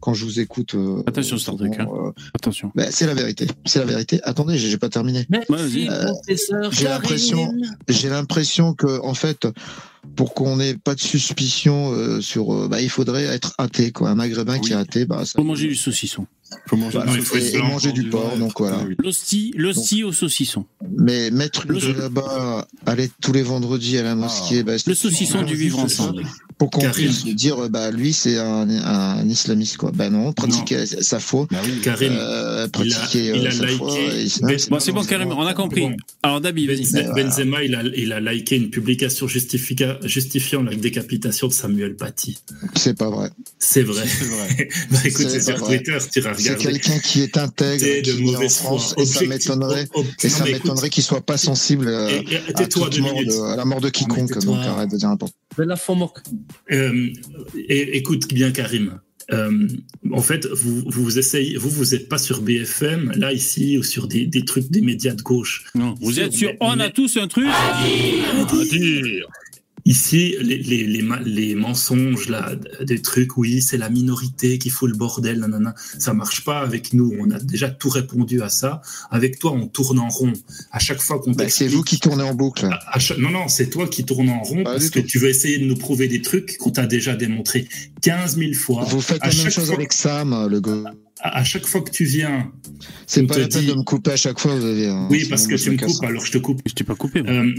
quand 0.00 0.14
je 0.14 0.24
vous 0.24 0.40
écoute, 0.40 0.74
euh, 0.74 1.02
Attention, 1.06 1.38
Star 1.38 1.56
Trek, 1.56 1.70
hein. 1.78 1.86
euh, 1.92 2.12
Attention. 2.34 2.72
bah, 2.74 2.84
c'est 2.90 3.06
la 3.06 3.14
vérité. 3.14 3.46
C'est 3.64 3.78
la 3.78 3.84
vérité. 3.86 4.20
Attendez, 4.24 4.58
j'ai 4.58 4.78
pas 4.78 4.88
terminé. 4.88 5.26
Euh, 5.32 6.10
l'impression- 6.84 7.52
J'ai 7.88 8.08
l'impression 8.08 8.74
que, 8.74 9.00
en 9.02 9.14
fait, 9.14 9.46
pour 10.16 10.34
qu'on 10.34 10.56
n'ait 10.56 10.74
pas 10.74 10.94
de 10.94 11.00
suspicion 11.00 11.92
euh, 11.92 12.20
sur, 12.20 12.52
euh, 12.52 12.68
bah, 12.68 12.80
il 12.80 12.90
faudrait 12.90 13.24
être 13.24 13.54
athée, 13.58 13.92
quoi. 13.92 14.10
Un 14.10 14.14
maghrébin 14.14 14.58
qui 14.58 14.72
est 14.72 14.76
athée, 14.76 15.04
bah, 15.04 15.24
ça. 15.24 15.32
Faut 15.36 15.44
manger 15.44 15.68
du 15.68 15.76
saucisson. 15.76 16.26
Faut 16.68 16.76
manger 16.76 16.98
il 17.14 17.22
faut 17.22 17.36
et, 17.36 17.54
et 17.54 17.58
manger 17.58 17.92
du 17.92 18.08
porc, 18.08 18.36
donc 18.38 18.58
voilà. 18.58 18.78
L'hostie, 19.02 19.52
l'hostie 19.56 20.02
au 20.04 20.12
saucisson. 20.12 20.64
Mais 20.98 21.30
mettre 21.30 21.66
Le- 21.66 21.92
là-bas, 21.92 22.66
aller 22.86 23.10
tous 23.20 23.32
les 23.32 23.42
vendredis 23.42 23.98
à 23.98 24.02
la 24.02 24.14
mosquée, 24.14 24.62
bah, 24.62 24.78
c'est- 24.78 24.88
Le 24.88 24.94
saucisson 24.94 25.42
du 25.42 25.54
vivre 25.54 25.78
ensemble. 25.78 26.24
pour 26.58 26.70
qu'on 26.70 26.80
Karim. 26.80 26.94
puisse 27.06 27.24
dire 27.34 27.64
euh, 27.64 27.68
bah 27.68 27.90
lui 27.90 28.12
c'est 28.14 28.38
un, 28.38 28.66
un 28.70 29.28
islamiste 29.28 29.76
quoi. 29.76 29.92
Bah 29.94 30.08
non, 30.08 30.32
pratiquer 30.32 30.86
sa 30.86 31.20
foi, 31.20 31.46
Karim, 31.82 32.12
euh, 32.16 32.66
il 32.82 32.92
a, 32.94 32.96
pratiquer 32.98 33.26
il 33.36 33.44
euh, 33.46 33.48
a 33.48 33.50
sa 33.50 33.64
liké. 33.66 33.76
foi. 33.76 33.94
Ben- 34.42 34.56
Bon, 34.70 34.80
c'est 34.80 34.92
bon, 34.92 35.04
Karim, 35.04 35.28
on 35.32 35.46
a 35.46 35.52
compris. 35.54 35.86
Alors, 36.22 36.40
Dabi, 36.40 36.66
vas-y. 36.66 36.84
Benzema, 37.14 37.62
il 37.62 37.74
a, 37.74 37.82
il 37.94 38.12
a 38.12 38.20
liké 38.20 38.56
une 38.56 38.70
publication 38.70 39.28
justifiant 39.28 40.62
la 40.62 40.74
décapitation 40.74 41.48
de 41.48 41.52
Samuel 41.52 41.94
Paty. 41.96 42.38
C'est 42.74 42.96
pas 42.96 43.10
vrai. 43.10 43.30
C'est 43.58 43.82
vrai. 43.82 44.04
bah, 44.90 44.98
écoute, 45.04 45.26
c'est 45.28 45.40
sur. 45.40 45.62
Twitter, 45.66 45.98
tu 46.12 46.20
C'est 46.38 46.56
quelqu'un 46.58 46.98
qui 46.98 47.22
est 47.22 47.36
intègre, 47.36 47.82
T'es 47.84 48.02
de 48.02 48.12
qui 48.12 48.18
est 48.22 48.28
en 48.28 48.32
mauvaise 48.32 48.56
France, 48.56 48.94
foi, 48.94 49.02
et 49.02 49.06
ça 49.06 49.24
m'étonnerait, 49.26 49.88
et 50.22 50.28
ça 50.28 50.44
m'étonnerait 50.44 50.90
qu'il 50.90 51.02
soit 51.02 51.20
pas 51.20 51.36
sensible 51.36 51.88
euh, 51.88 52.08
Et- 52.08 52.34
et 52.34 52.36
à, 52.38 52.52
de- 53.24 53.52
à 53.52 53.56
la 53.56 53.64
mort 53.64 53.80
de 53.80 53.88
quiconque. 53.88 54.38
Donc 54.44 54.58
arrête 54.64 54.90
de 54.90 54.96
dire 54.96 55.08
n'importe. 55.08 55.34
la 55.58 55.76
moque. 55.94 56.18
Euh, 56.70 57.08
et, 57.68 57.96
écoute 57.96 58.28
bien, 58.32 58.50
Karim. 58.52 58.98
Euh, 59.32 59.66
en 60.12 60.22
fait, 60.22 60.46
vous, 60.46 60.84
vous 60.86 61.18
essayez, 61.18 61.56
vous, 61.56 61.68
vous 61.68 61.96
êtes 61.96 62.08
pas 62.08 62.18
sur 62.18 62.42
BFM, 62.42 63.12
là, 63.16 63.32
ici, 63.32 63.76
ou 63.76 63.82
sur 63.82 64.06
des, 64.06 64.24
des 64.26 64.44
trucs 64.44 64.70
des 64.70 64.80
médias 64.82 65.14
de 65.14 65.22
gauche. 65.22 65.64
Non, 65.74 65.94
vous 66.00 66.20
êtes 66.20 66.32
sur 66.32 66.50
mais- 66.50 66.56
On 66.60 66.78
a 66.78 66.90
tous 66.90 67.16
un 67.16 67.26
truc 67.26 67.48
Ici, 69.86 70.34
les, 70.42 70.58
les, 70.58 70.84
les, 70.84 71.02
les 71.24 71.54
mensonges, 71.54 72.28
là, 72.28 72.52
des 72.84 73.00
trucs, 73.00 73.36
oui, 73.36 73.62
c'est 73.62 73.76
la 73.78 73.88
minorité 73.88 74.58
qui 74.58 74.68
fout 74.68 74.90
le 74.90 74.96
bordel, 74.96 75.38
nanana, 75.38 75.74
ça 75.98 76.12
marche 76.12 76.44
pas 76.44 76.58
avec 76.58 76.92
nous. 76.92 77.14
On 77.20 77.30
a 77.30 77.38
déjà 77.38 77.70
tout 77.70 77.88
répondu 77.88 78.42
à 78.42 78.48
ça. 78.48 78.82
Avec 79.12 79.38
toi, 79.38 79.52
on 79.52 79.68
tourne 79.68 80.00
en 80.00 80.08
rond. 80.08 80.32
À 80.72 80.80
chaque 80.80 81.00
fois 81.00 81.20
qu'on 81.20 81.30
Bah, 81.32 81.48
c'est 81.48 81.68
vous 81.68 81.82
qui 81.84 82.00
tournez 82.00 82.24
en 82.24 82.34
boucle. 82.34 82.66
à 82.66 82.98
Non, 83.16 83.30
non, 83.30 83.46
c'est 83.48 83.70
toi 83.70 83.86
qui 83.86 84.04
tournes 84.04 84.28
en 84.28 84.42
rond 84.42 84.64
parce 84.64 84.90
que 84.90 84.98
tu 84.98 85.18
veux 85.20 85.28
essayer 85.28 85.58
de 85.58 85.64
nous 85.66 85.76
prouver 85.76 86.08
des 86.08 86.20
trucs 86.20 86.58
qu'on 86.58 86.70
t'a 86.70 86.86
déjà 86.86 87.14
démontré 87.14 87.68
15 88.02 88.36
000 88.38 88.54
fois. 88.54 88.84
Vous 88.84 89.00
faites 89.00 89.22
À 89.22 89.28
la 89.28 89.34
même 89.34 89.50
chose 89.50 89.66
fois- 89.66 89.74
avec 89.76 89.92
Sam, 89.92 90.48
le 90.50 90.60
gars. 90.60 90.82
À 91.20 91.38
à 91.38 91.44
chaque 91.44 91.66
fois 91.66 91.80
que 91.80 91.90
tu 91.90 92.04
viens, 92.04 92.52
C'est 93.06 93.26
pas 93.26 93.38
la 93.38 93.48
peine 93.48 93.60
dit- 93.62 93.66
de 93.68 93.74
me 93.74 93.82
couper 93.84 94.12
à 94.12 94.16
chaque 94.16 94.38
fois. 94.38 94.54
Vous 94.54 94.64
avez 94.64 94.86
un- 94.88 95.08
Oui, 95.08 95.20
c'est 95.22 95.28
parce 95.30 95.46
que 95.46 95.54
tu 95.56 95.70
me 95.70 95.78
coupes, 95.78 96.04
alors 96.04 96.24
je 96.24 96.32
te 96.32 96.38
coupe. 96.38 96.60
Je 96.66 96.74
t'ai 96.74 96.84
pas 96.84 96.94
coupé. 96.94 97.20
Euh, 97.26 97.52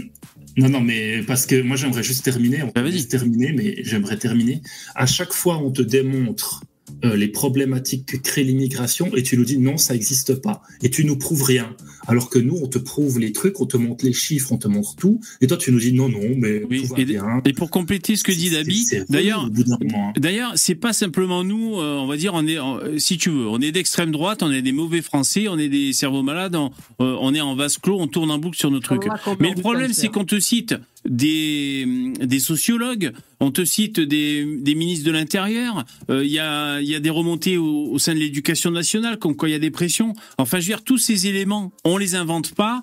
non, 0.56 0.68
non, 0.68 0.80
mais 0.80 1.22
parce 1.24 1.44
que 1.46 1.60
moi 1.62 1.76
j'aimerais 1.76 2.02
juste 2.04 2.24
terminer. 2.24 2.62
On 2.62 2.70
peut 2.70 2.90
juste 2.90 3.10
terminer, 3.10 3.52
mais 3.52 3.82
j'aimerais 3.84 4.16
terminer. 4.16 4.62
À 4.94 5.06
chaque 5.06 5.32
fois, 5.32 5.58
on 5.58 5.70
te 5.72 5.82
démontre 5.82 6.62
euh, 7.04 7.16
les 7.16 7.28
problématiques 7.28 8.06
que 8.06 8.16
crée 8.16 8.44
l'immigration 8.44 9.14
et 9.16 9.22
tu 9.22 9.36
nous 9.36 9.44
dis 9.44 9.58
non, 9.58 9.76
ça 9.76 9.94
n'existe 9.94 10.34
pas. 10.34 10.62
Et 10.82 10.90
tu 10.90 11.04
nous 11.04 11.16
prouves 11.16 11.42
rien. 11.42 11.74
Alors 12.06 12.30
que 12.30 12.38
nous, 12.38 12.56
on 12.62 12.66
te 12.66 12.78
prouve 12.78 13.18
les 13.18 13.32
trucs, 13.32 13.60
on 13.60 13.66
te 13.66 13.76
montre 13.76 14.04
les 14.04 14.12
chiffres, 14.12 14.52
on 14.52 14.56
te 14.56 14.68
montre 14.68 14.96
tout. 14.96 15.20
Et 15.40 15.46
toi, 15.46 15.56
tu 15.56 15.70
nous 15.72 15.78
dis 15.78 15.92
non, 15.92 16.08
non, 16.08 16.34
mais 16.36 16.60
tout 16.60 16.86
va 16.86 16.98
et, 16.98 17.04
bien. 17.04 17.42
et 17.44 17.52
pour 17.52 17.70
compléter 17.70 18.16
ce 18.16 18.24
que 18.24 18.32
dit 18.32 18.50
Dabi, 18.50 18.86
d'ailleurs, 19.08 19.44
hein. 19.44 20.12
d'ailleurs, 20.16 20.52
c'est 20.56 20.74
pas 20.74 20.92
simplement 20.92 21.44
nous, 21.44 21.78
euh, 21.78 21.98
on 21.98 22.06
va 22.06 22.16
dire, 22.16 22.32
on 22.34 22.46
est, 22.46 22.58
si 22.98 23.18
tu 23.18 23.30
veux, 23.30 23.46
on 23.46 23.60
est 23.60 23.72
d'extrême 23.72 24.10
droite, 24.10 24.42
on 24.42 24.50
est 24.50 24.62
des 24.62 24.72
mauvais 24.72 25.02
Français, 25.02 25.48
on 25.48 25.58
est 25.58 25.68
des 25.68 25.92
cerveaux 25.92 26.22
malades, 26.22 26.56
on, 26.56 26.70
euh, 27.00 27.16
on 27.20 27.34
est 27.34 27.40
en 27.40 27.54
vase 27.54 27.78
clos, 27.78 27.98
on 28.00 28.06
tourne 28.06 28.30
en 28.30 28.38
boucle 28.38 28.58
sur 28.58 28.70
nos 28.70 28.80
trucs. 28.80 29.04
Mais 29.40 29.50
le 29.50 29.60
problème, 29.60 29.92
c'est 29.92 30.08
qu'on 30.08 30.24
te 30.24 30.40
cite 30.40 30.74
des, 31.04 31.86
des 32.20 32.40
sociologues, 32.40 33.12
on 33.40 33.52
te 33.52 33.64
cite 33.64 34.00
des, 34.00 34.44
des 34.60 34.74
ministres 34.74 35.06
de 35.06 35.12
l'Intérieur, 35.12 35.84
euh, 36.10 36.24
il 36.24 36.30
y, 36.30 36.40
a, 36.40 36.80
y 36.80 36.94
a 36.94 37.00
des 37.00 37.10
remontées 37.10 37.56
au, 37.56 37.92
au 37.92 37.98
sein 37.98 38.12
de 38.14 38.18
l'éducation 38.18 38.72
nationale, 38.72 39.18
comme 39.18 39.36
quoi 39.36 39.48
il 39.48 39.52
y 39.52 39.54
a 39.54 39.60
des 39.60 39.70
pressions. 39.70 40.14
Enfin, 40.38 40.58
je 40.58 40.64
veux 40.64 40.74
dire, 40.74 40.82
tous 40.82 40.98
ces 40.98 41.28
éléments, 41.28 41.72
on 41.84 41.98
les 41.98 42.16
invente 42.16 42.54
pas. 42.54 42.82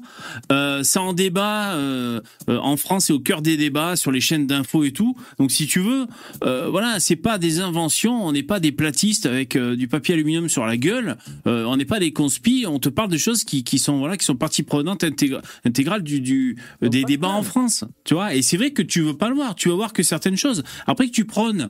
Euh, 0.51 0.81
ça 0.83 1.01
en 1.01 1.11
débat 1.11 1.73
euh, 1.73 2.21
euh, 2.47 2.57
en 2.59 2.77
France, 2.77 3.05
c'est 3.05 3.13
au 3.13 3.19
cœur 3.19 3.41
des 3.41 3.57
débats 3.57 3.97
sur 3.97 4.11
les 4.11 4.21
chaînes 4.21 4.47
d'infos 4.47 4.85
et 4.85 4.91
tout. 4.91 5.15
Donc, 5.39 5.51
si 5.51 5.67
tu 5.67 5.81
veux, 5.81 6.07
voilà, 6.41 6.99
c'est 6.99 7.15
pas 7.17 7.37
des 7.37 7.59
inventions, 7.59 8.25
on 8.25 8.31
n'est 8.31 8.43
pas 8.43 8.59
des 8.59 8.71
platistes 8.71 9.25
avec 9.25 9.57
du 9.57 9.87
papier 9.87 10.13
aluminium 10.13 10.47
sur 10.47 10.65
la 10.65 10.77
gueule, 10.77 11.17
on 11.45 11.75
n'est 11.75 11.85
pas 11.85 11.99
des 11.99 12.13
conspis, 12.13 12.65
on 12.67 12.79
te 12.79 12.89
parle 12.89 13.09
de 13.09 13.17
choses 13.17 13.43
qui, 13.43 13.63
qui 13.63 13.77
sont 13.77 13.97
voilà, 13.97 14.15
qui 14.15 14.25
sont 14.25 14.35
partie 14.35 14.63
prenante 14.63 15.03
intégra- 15.03 15.41
intégrale 15.65 16.01
du, 16.03 16.21
du 16.21 16.55
des 16.81 17.03
débats 17.03 17.29
en 17.29 17.43
France, 17.43 17.83
tu 18.05 18.13
vois. 18.13 18.33
Et 18.35 18.41
c'est 18.41 18.55
vrai 18.55 18.71
que 18.71 18.81
tu 18.81 19.01
veux 19.01 19.17
pas 19.17 19.27
le 19.27 19.35
voir, 19.35 19.55
tu 19.55 19.67
vas 19.67 19.75
voir 19.75 19.91
que 19.91 20.03
certaines 20.03 20.37
choses. 20.37 20.63
Après 20.87 21.07
que 21.07 21.11
tu 21.11 21.25
prônes 21.25 21.69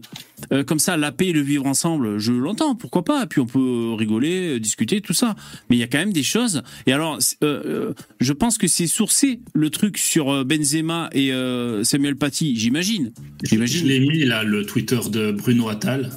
euh, 0.52 0.64
comme 0.64 0.80
ça 0.80 0.98
la 0.98 1.12
paix 1.12 1.28
et 1.30 1.34
le 1.34 1.42
vivre 1.42 1.66
ensemble, 1.66 2.20
je 2.20 2.32
l'entends, 2.32 2.76
pourquoi 2.76 3.04
pas. 3.04 3.26
Puis 3.26 3.40
on 3.42 3.46
peut 3.48 3.94
rigoler, 3.98 4.56
euh, 4.56 4.60
discuter, 4.60 5.02
tout 5.02 5.14
ça. 5.14 5.36
Mais 5.70 5.78
il 5.78 5.80
y 5.80 5.84
a 5.84 5.88
quand 5.88 5.98
même 5.98 6.14
des 6.14 6.24
choses. 6.24 6.62
Et 6.86 6.94
alors, 6.94 7.18
euh, 7.44 7.94
je 8.20 8.34
pense 8.34 8.58
que 8.58 8.68
c'est 8.68 8.86
sourcé 8.88 9.40
le 9.54 9.70
truc 9.70 9.98
sur 9.98 10.46
Benzema 10.46 11.10
et 11.14 11.34
euh, 11.34 11.84
Samuel 11.84 12.16
Paty, 12.16 12.56
j'imagine. 12.56 13.12
Je 13.44 13.56
l'ai 13.86 14.00
mis 14.00 14.26
là, 14.26 14.44
le 14.44 14.66
Twitter 14.66 15.00
de 15.10 15.32
Bruno 15.32 15.70
Attal 15.70 16.12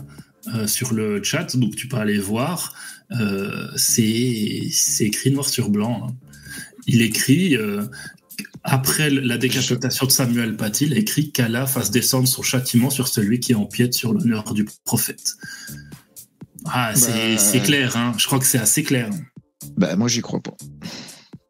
sur 0.67 0.95
le 0.95 1.23
chat, 1.23 1.57
donc 1.57 1.77
tu 1.77 1.89
peux 1.89 1.99
aller 1.99 2.19
voir. 2.19 2.75
C'est 3.77 4.69
c'est 4.71 5.05
écrit 5.05 5.31
noir 5.31 5.49
sur 5.49 5.71
blanc. 5.71 6.07
hein. 6.09 6.15
Il 6.87 7.03
écrit 7.03 7.55
euh, 7.55 7.83
après 8.65 9.11
la 9.11 9.39
décapitation 9.39 10.07
de 10.07 10.11
Samuel 10.13 10.57
Paty, 10.57 10.87
il 10.87 10.95
a 10.95 10.97
écrit 10.99 11.33
qu'Allah 11.33 11.67
fasse 11.67 11.91
descendre 11.91 12.29
son 12.29 12.43
châtiment 12.43 12.91
sur 12.91 13.09
celui 13.09 13.41
qui 13.41 13.55
empiète 13.55 13.95
sur 13.95 14.13
l'honneur 14.13 14.53
du 14.55 14.67
prophète. 14.85 15.35
Ah, 16.67 16.93
c'est 16.95 17.35
Bah, 17.35 17.39
c'est 17.39 17.61
clair, 17.61 17.97
hein. 17.97 18.13
je 18.19 18.27
crois 18.27 18.39
que 18.39 18.47
c'est 18.47 18.59
assez 18.59 18.83
clair. 18.83 19.11
Bah, 19.77 19.97
moi, 19.97 20.09
j'y 20.09 20.21
crois 20.21 20.41
pas. 20.41 20.55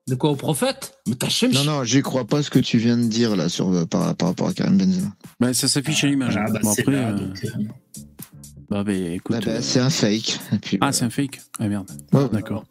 De 0.06 0.14
quoi 0.14 0.30
au 0.30 0.36
prophète? 0.36 0.94
Mais 1.06 1.14
t'as 1.16 1.28
Non, 1.52 1.64
non, 1.64 1.84
j'y 1.84 2.00
crois 2.02 2.26
pas 2.26 2.42
ce 2.42 2.50
que 2.50 2.58
tu 2.58 2.78
viens 2.78 2.96
de 2.96 3.04
dire 3.04 3.36
là 3.36 3.48
sur, 3.48 3.68
euh, 3.70 3.84
par, 3.84 4.14
par 4.16 4.28
rapport 4.28 4.48
à 4.48 4.54
Karim 4.54 4.78
Benzema. 4.78 5.12
Bah, 5.40 5.52
ça 5.52 5.68
s'affiche 5.68 6.04
à 6.04 6.06
l'image. 6.06 6.36
Ah, 6.38 6.50
bah, 6.50 6.60
Bon, 6.62 6.72
après, 6.72 6.92
là, 6.92 7.08
euh, 7.10 7.18
donc, 7.18 7.44
euh, 7.44 7.48
bah, 8.70 8.84
bah, 8.84 8.92
écoute. 8.92 9.36
Bah, 9.36 9.42
bah, 9.44 9.50
euh, 9.52 9.60
c'est 9.60 9.80
un 9.80 9.90
fake. 9.90 10.38
Et 10.52 10.58
puis, 10.58 10.78
Ah, 10.80 10.92
c'est 10.92 11.04
un 11.04 11.10
fake 11.10 11.40
Ah 11.58 11.68
merde. 11.68 11.90
Ouais. 12.12 12.28
D'accord. 12.32 12.64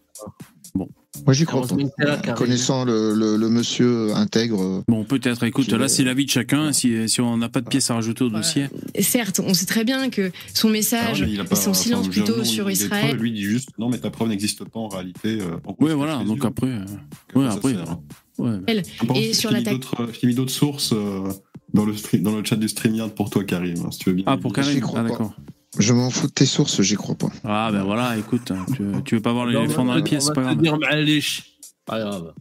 Moi, 1.26 1.34
j'y 1.34 1.46
crois 1.46 1.66
pas. 1.68 1.76
Là. 1.98 2.18
Connaissant 2.34 2.86
le, 2.86 3.14
le, 3.14 3.38
le 3.38 3.50
monsieur 3.50 4.14
intègre. 4.16 4.62
euh, 4.62 4.82
Bon, 4.88 5.04
peut-être. 5.04 5.44
Écoute, 5.44 5.70
là, 5.72 5.88
c'est 5.88 6.04
l'avis 6.04 6.26
de 6.26 6.30
chacun. 6.30 6.72
Si, 6.74 7.10
si 7.10 7.22
on 7.22 7.38
n'a 7.38 7.50
pas 7.50 7.62
de 7.62 7.68
pièces 7.68 7.90
à 7.92 7.96
rajouter 7.96 8.24
au 8.24 8.30
dossier. 8.30 8.68
Certes, 9.00 9.40
on 9.44 9.54
sait 9.54 9.66
très 9.66 9.84
bien 9.84 10.10
que 10.10 10.32
son 10.54 10.70
message 10.70 11.24
Ah 11.24 11.28
ouais, 11.28 11.44
pas- 11.44 11.56
son 11.56 11.74
silence 11.74 12.02
enfin, 12.08 12.12
plutôt 12.12 12.38
non, 12.38 12.44
sur 12.44 12.70
Israël. 12.70 13.08
preuves, 13.08 13.22
lui 13.22 13.30
il 13.32 13.34
dit 13.36 13.44
juste 13.44 13.70
non 13.78 13.90
mais 13.90 13.98
ta 13.98 14.10
preuve 14.10 14.30
n'existe 14.30 14.64
pas 14.66 14.80
en 14.80 14.88
réalité. 14.88 15.40
euh, 15.42 15.58
en 15.66 15.76
Ouais, 15.84 15.94
voilà. 15.94 16.24
Donc 16.24 16.44
après. 16.46 16.68
euh, 16.68 16.86
Ouais, 17.36 17.46
après. 17.48 17.74
hein. 17.74 18.00
Ouais. 18.38 18.84
Et 19.16 19.34
sur 19.34 19.52
l'attaque. 19.52 19.80
t'ai 20.20 20.28
mis 20.28 20.36
d'autres 20.36 20.52
sources 20.52 20.94
euh, 20.94 21.30
dans, 21.74 21.86
le 21.86 21.94
stream- 21.96 22.22
dans 22.24 22.36
le 22.36 22.44
chat 22.46 22.56
du 22.56 22.68
StreamYard 22.70 23.12
pour 23.14 23.30
toi, 23.30 23.44
Karim, 23.44 23.78
hein, 23.86 23.90
si 23.92 24.00
tu 24.00 24.10
veux 24.10 24.16
bien. 24.16 24.26
Ah, 24.28 24.38
pour 24.38 24.54
Karim. 24.54 24.80
crois 24.80 25.00
Ah, 25.00 25.04
d'accord. 25.04 25.34
Je 25.80 25.94
m'en 25.94 26.10
fous 26.10 26.28
de 26.28 26.32
tes 26.32 26.46
sources, 26.46 26.82
j'y 26.82 26.96
crois 26.96 27.16
pas. 27.16 27.30
Ah, 27.44 27.70
ben 27.72 27.84
voilà, 27.84 28.18
écoute. 28.18 28.52
Tu, 28.76 28.84
tu 29.06 29.16
veux 29.16 29.22
pas 29.22 29.34
voir 29.34 29.46
l'éléphant 29.46 29.86
dans 29.86 29.96
la 29.96 30.02
pièce, 30.02 30.26
c'est 30.26 30.34
pas 30.34 30.42
grave. 30.54 30.62
Pas 31.86 32.00
grave. 32.00 32.34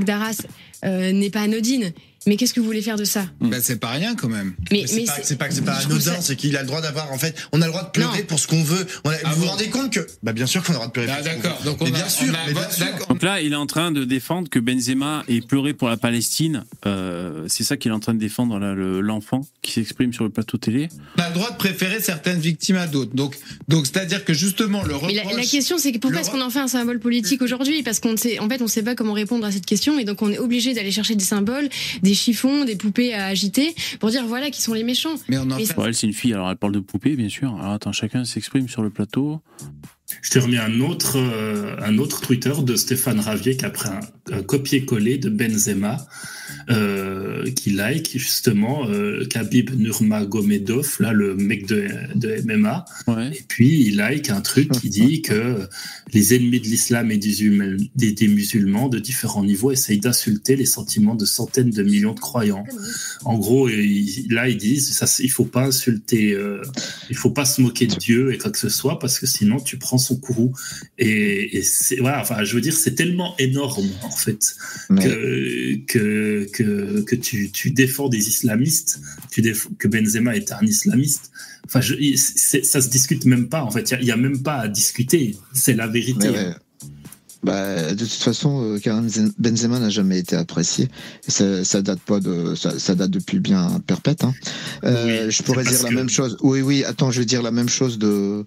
Daras 0.00 0.42
euh, 0.84 1.12
n'est 1.12 1.30
pas 1.30 1.42
anodine. 1.42 1.92
Mais 2.26 2.36
qu'est-ce 2.36 2.54
que 2.54 2.60
vous 2.60 2.66
voulez 2.66 2.82
faire 2.82 2.96
de 2.96 3.04
ça 3.04 3.26
Bah, 3.40 3.58
c'est 3.60 3.80
pas 3.80 3.90
rien 3.90 4.14
quand 4.14 4.28
même. 4.28 4.54
Mais, 4.70 4.86
c'est 4.86 4.96
mais 4.96 5.04
pas, 5.04 5.12
c'est- 5.16 5.24
c'est 5.24 5.36
pas 5.36 5.48
que 5.48 5.54
c'est 5.54 5.62
pas 5.62 5.72
trouve 5.80 5.92
anodin, 5.96 6.20
c'est 6.20 6.36
qu'il 6.36 6.56
a 6.56 6.60
le 6.62 6.66
droit 6.68 6.80
d'avoir 6.80 7.10
en 7.12 7.18
fait, 7.18 7.34
on 7.52 7.60
a 7.62 7.66
le 7.66 7.72
droit 7.72 7.84
de 7.84 7.90
pleurer 7.90 8.18
Non. 8.20 8.24
pour 8.26 8.38
ce 8.38 8.46
qu'on 8.46 8.62
veut. 8.62 8.86
On 9.04 9.10
a- 9.10 9.14
Ah 9.24 9.32
vous 9.34 9.42
vous 9.42 9.48
rendez 9.48 9.68
compte 9.68 9.92
que 9.92 10.06
bah 10.22 10.32
bien 10.32 10.46
sûr 10.46 10.62
qu'on 10.62 10.68
a 10.70 10.74
le 10.74 10.76
droit 10.76 10.86
de 10.86 10.92
pleurer. 10.92 11.08
Ah, 11.10 11.16
pour 11.16 11.24
ce 11.26 11.30
qu'on 11.36 11.42
d'accord. 11.42 11.58
veut. 11.58 11.64
Donc 11.70 11.82
on 11.82 11.84
mais 11.84 11.90
a- 11.90 11.94
bien 11.94 12.08
sûr, 12.08 12.26
on 12.30 12.34
a- 12.34 12.46
mais 12.46 12.52
bien 12.54 12.70
sûr. 12.70 12.84
d'accord. 12.86 13.06
Donc 13.08 13.22
là, 13.22 13.40
il 13.40 13.52
est 13.52 13.56
en 13.56 13.66
train 13.66 13.90
de 13.92 14.04
défendre 14.04 14.48
que 14.48 14.58
Benzema 14.58 15.24
ait 15.28 15.40
pleuré 15.40 15.74
pour 15.74 15.88
la 15.88 15.96
Palestine. 15.96 16.64
Euh, 16.86 17.44
c'est 17.48 17.64
ça 17.64 17.76
qu'il 17.76 17.90
est 17.90 17.94
en 17.94 18.00
train 18.00 18.14
de 18.14 18.18
défendre, 18.20 18.58
le- 18.58 19.00
l'enfant 19.00 19.40
qui 19.62 19.72
s'exprime 19.72 20.12
sur 20.12 20.24
le 20.24 20.30
plateau 20.30 20.58
télé. 20.58 20.88
On 21.18 21.22
a 21.22 21.28
le 21.28 21.34
droit 21.34 21.50
de 21.50 21.56
préférer 21.56 22.00
certaines 22.00 22.38
victimes 22.40 22.76
à 22.76 22.86
d'autres. 22.86 23.14
Donc, 23.14 23.36
donc 23.68 23.86
c'est-à-dire 23.86 24.24
que 24.24 24.32
justement 24.34 24.82
le 24.82 24.94
Mais 25.06 25.14
la, 25.14 25.22
reproche. 25.22 25.36
la 25.40 25.46
question, 25.46 25.78
c'est 25.78 25.92
que 25.92 25.98
pourquoi 25.98 26.20
est-ce 26.20 26.30
qu'on 26.30 26.40
en 26.40 26.50
fait 26.50 26.60
un 26.60 26.68
symbole 26.68 27.00
politique 27.00 27.42
aujourd'hui? 27.42 27.82
Parce 27.82 28.00
qu'on 28.00 28.12
ne 28.12 28.16
sait, 28.16 28.38
en 28.38 28.48
fait, 28.48 28.60
on 28.60 28.64
ne 28.64 28.70
sait 28.70 28.82
pas 28.82 28.94
comment 28.94 29.12
répondre 29.12 29.44
à 29.46 29.52
cette 29.52 29.66
question, 29.66 29.98
et 29.98 30.04
donc 30.04 30.22
on 30.22 30.30
est 30.30 30.38
obligé 30.38 30.74
d'aller 30.74 30.90
chercher 30.92 31.14
des 31.14 31.24
symboles, 31.24 31.68
des 32.02 32.11
chiffons, 32.14 32.64
des 32.64 32.76
poupées 32.76 33.14
à 33.14 33.26
agiter, 33.26 33.74
pour 34.00 34.10
dire 34.10 34.26
voilà 34.26 34.50
qui 34.50 34.60
sont 34.62 34.74
les 34.74 34.84
méchants. 34.84 35.14
Mais 35.28 35.38
on 35.38 35.50
en 35.50 35.58
Et 35.58 35.66
fait- 35.66 35.74
Bon, 35.74 35.84
elle, 35.84 35.94
c'est 35.94 36.06
une 36.06 36.12
fille, 36.12 36.32
alors 36.34 36.50
elle 36.50 36.56
parle 36.56 36.72
de 36.72 36.80
poupée, 36.80 37.16
bien 37.16 37.28
sûr. 37.28 37.54
Alors 37.56 37.72
attends, 37.72 37.92
chacun 37.92 38.24
s'exprime 38.24 38.68
sur 38.68 38.82
le 38.82 38.90
plateau. 38.90 39.40
Je 40.20 40.30
t'ai 40.30 40.38
remis 40.38 40.58
un 40.58 40.80
autre, 40.80 41.16
euh, 41.18 41.76
un 41.80 41.98
autre 41.98 42.20
Twitter 42.20 42.52
de 42.62 42.76
Stéphane 42.76 43.20
Ravier 43.20 43.56
qui 43.56 43.64
a 43.64 43.70
pris 43.70 43.88
un, 43.88 44.00
un 44.36 44.42
copier-coller 44.42 45.18
de 45.18 45.30
Benzema, 45.30 46.06
euh, 46.70 47.50
qui 47.52 47.70
like 47.70 48.12
justement 48.16 48.86
euh, 48.88 49.24
Khabib 49.26 49.70
Nurmagomedov, 49.76 50.96
là 51.00 51.12
le 51.12 51.34
mec 51.34 51.66
de, 51.66 51.88
de 52.14 52.36
MMA. 52.44 52.84
Ouais. 53.08 53.30
Et 53.36 53.44
puis 53.48 53.84
il 53.86 53.96
like 53.96 54.30
un 54.30 54.40
truc 54.40 54.70
qui 54.72 54.88
dit 54.88 55.22
que 55.22 55.68
les 56.12 56.34
ennemis 56.34 56.60
de 56.60 56.66
l'islam 56.66 57.10
et 57.10 57.16
des, 57.16 58.28
musulmans 58.28 58.88
de 58.88 58.98
différents 58.98 59.44
niveaux 59.44 59.72
essayent 59.72 59.98
d'insulter 59.98 60.54
les 60.56 60.66
sentiments 60.66 61.14
de 61.14 61.24
centaines 61.24 61.70
de 61.70 61.82
millions 61.82 62.14
de 62.14 62.20
croyants. 62.20 62.64
En 63.24 63.38
gros, 63.38 63.68
il- 63.68 64.26
là 64.30 64.48
ils 64.48 64.56
disent 64.58 64.92
ça, 64.92 65.06
il 65.20 65.30
faut 65.30 65.44
pas 65.44 65.66
insulter, 65.66 66.32
euh, 66.32 66.60
il 67.10 67.16
faut 67.16 67.30
pas 67.30 67.44
se 67.44 67.60
moquer 67.60 67.86
de 67.86 67.96
Dieu 67.96 68.32
et 68.32 68.38
quoi 68.38 68.50
que 68.50 68.58
ce 68.58 68.68
soit 68.68 68.98
parce 68.98 69.18
que 69.18 69.26
sinon 69.26 69.58
tu 69.58 69.78
prends 69.78 69.98
son 70.02 70.16
courroux. 70.16 70.52
Et, 70.98 71.56
et 71.56 71.62
c'est, 71.62 71.96
voilà, 71.96 72.20
enfin, 72.20 72.44
je 72.44 72.54
veux 72.54 72.60
dire, 72.60 72.74
c'est 72.74 72.94
tellement 72.94 73.34
énorme, 73.38 73.88
en 74.02 74.10
fait, 74.10 74.54
que, 74.90 75.76
que, 75.86 76.46
que, 76.52 77.00
que 77.00 77.16
tu, 77.16 77.50
tu 77.50 77.70
défends 77.70 78.08
des 78.10 78.28
islamistes, 78.28 79.00
tu 79.30 79.40
défends, 79.40 79.70
que 79.78 79.88
Benzema 79.88 80.36
est 80.36 80.52
un 80.52 80.66
islamiste. 80.66 81.30
Enfin, 81.64 81.80
je, 81.80 81.94
ça 82.16 82.80
se 82.80 82.88
discute 82.88 83.24
même 83.24 83.48
pas, 83.48 83.62
en 83.62 83.70
fait. 83.70 83.94
Il 84.00 84.04
n'y 84.04 84.10
a, 84.10 84.16
même 84.16 84.42
pas 84.42 84.56
à 84.56 84.68
discuter. 84.68 85.36
C'est 85.54 85.74
la 85.74 85.86
vérité. 85.86 86.28
Ouais, 86.28 86.36
ouais. 86.36 86.54
Bah, 87.44 87.92
de 87.92 88.04
toute 88.04 88.22
façon, 88.22 88.62
euh, 88.62 88.78
Karim 88.78 89.08
Benzema 89.38 89.80
n'a 89.80 89.90
jamais 89.90 90.20
été 90.20 90.36
apprécié. 90.36 90.88
Ça, 91.26 91.64
ça 91.64 91.82
date 91.82 91.98
pas 92.00 92.20
de, 92.20 92.54
ça, 92.54 92.78
ça 92.78 92.94
date 92.94 93.10
depuis 93.10 93.40
bien 93.40 93.82
perpète. 93.84 94.22
Hein. 94.22 94.32
Euh, 94.84 95.28
je 95.28 95.42
pourrais 95.42 95.64
dire 95.64 95.82
la 95.82 95.88
que- 95.88 95.94
même 95.94 96.08
chose. 96.08 96.36
Oui, 96.42 96.60
oui. 96.60 96.84
Attends, 96.84 97.10
je 97.10 97.18
vais 97.18 97.26
dire 97.26 97.42
la 97.42 97.50
même 97.50 97.68
chose 97.68 97.98
de 97.98 98.44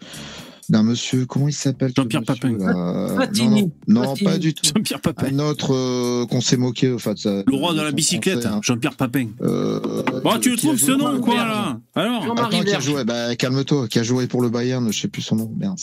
d'un 0.69 0.83
monsieur. 0.83 1.25
Comment 1.25 1.47
il 1.47 1.53
s'appelle 1.53 1.91
Jean-Pierre 1.95 2.23
Papin. 2.23 2.51
Non, 2.51 3.17
non, 3.49 3.71
non, 3.87 4.13
pas 4.23 4.37
du 4.37 4.53
tout. 4.53 4.63
Jean-Pierre 4.75 5.01
Papin. 5.01 5.27
Un 5.31 5.39
autre 5.39 5.73
euh, 5.73 6.25
qu'on 6.25 6.41
s'est 6.41 6.57
moqué. 6.57 6.89
De 6.89 6.97
sa- 7.17 7.43
Le 7.45 7.55
roi 7.55 7.73
de 7.73 7.81
la 7.81 7.91
bicyclette, 7.91 8.41
français, 8.41 8.55
hein. 8.55 8.59
Jean-Pierre 8.63 8.95
Papin. 8.95 9.27
Euh, 9.41 9.79
Bon, 10.23 10.39
tu 10.39 10.51
le 10.51 10.57
trouves 10.57 10.77
ce 10.77 10.91
nom 10.91 11.19
quoi 11.19 11.35
là 11.35 11.79
Alors 11.95 12.23
Attends, 12.39 12.61
qui 12.61 12.73
a 12.73 12.79
joué 12.79 13.03
Bah, 13.03 13.35
calme-toi. 13.35 13.87
Qui 13.87 13.99
a 13.99 14.03
joué 14.03 14.27
pour 14.27 14.41
le 14.41 14.49
Bayern 14.49 14.91
Je 14.91 14.99
sais 14.99 15.07
plus 15.07 15.21
son 15.21 15.35
nom. 15.35 15.51
Merde. 15.57 15.77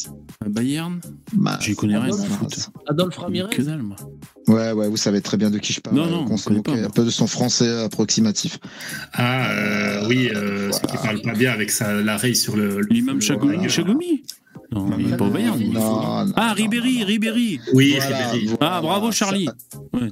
Bayern 0.46 1.00
Bah, 1.32 1.58
J'y 1.60 1.74
connais 1.74 1.98
rien. 1.98 2.14
Adolphe- 2.88 3.16
Ramirez 3.18 3.50
Que 3.50 3.62
dalle, 3.62 3.82
moi. 3.82 3.96
Ouais, 4.48 4.72
ouais, 4.72 4.88
vous 4.88 4.96
savez 4.96 5.20
très 5.20 5.36
bien 5.36 5.50
de 5.50 5.58
qui 5.58 5.72
je 5.72 5.80
parle. 5.80 5.96
Non, 5.96 6.06
non, 6.06 6.26
on 6.28 6.36
s'est 6.36 6.50
moqué 6.50 6.72
un 6.72 6.90
peu 6.90 7.04
de 7.04 7.10
son 7.10 7.26
français 7.26 7.82
approximatif. 7.84 8.58
Ah, 9.12 9.50
euh, 9.52 10.08
oui, 10.08 10.30
euh, 10.34 10.72
celui 10.72 10.86
qui 10.88 10.96
parle 10.96 11.20
pas 11.22 11.32
bien 11.34 11.52
avec 11.52 11.70
sa, 11.70 11.92
la 12.02 12.18
sur 12.34 12.56
le. 12.56 12.80
L'imam. 12.90 13.20
Chagoumi 13.20 14.22
Non, 14.72 14.96
il 14.98 15.12
est 15.12 15.16
pas 15.16 15.24
au 15.26 15.30
Bayern. 15.30 15.58
lui. 15.58 15.68
Non, 15.68 16.24
non, 16.26 16.32
Ah, 16.36 16.52
Ribéry, 16.54 17.04
Ribéry. 17.04 17.60
Oui, 17.74 17.96
Voilà, 17.98 18.30
Ribéry. 18.30 18.46
voilà, 18.46 18.76
Ah, 18.76 18.80
bravo 18.80 19.12
Charlie. 19.12 19.48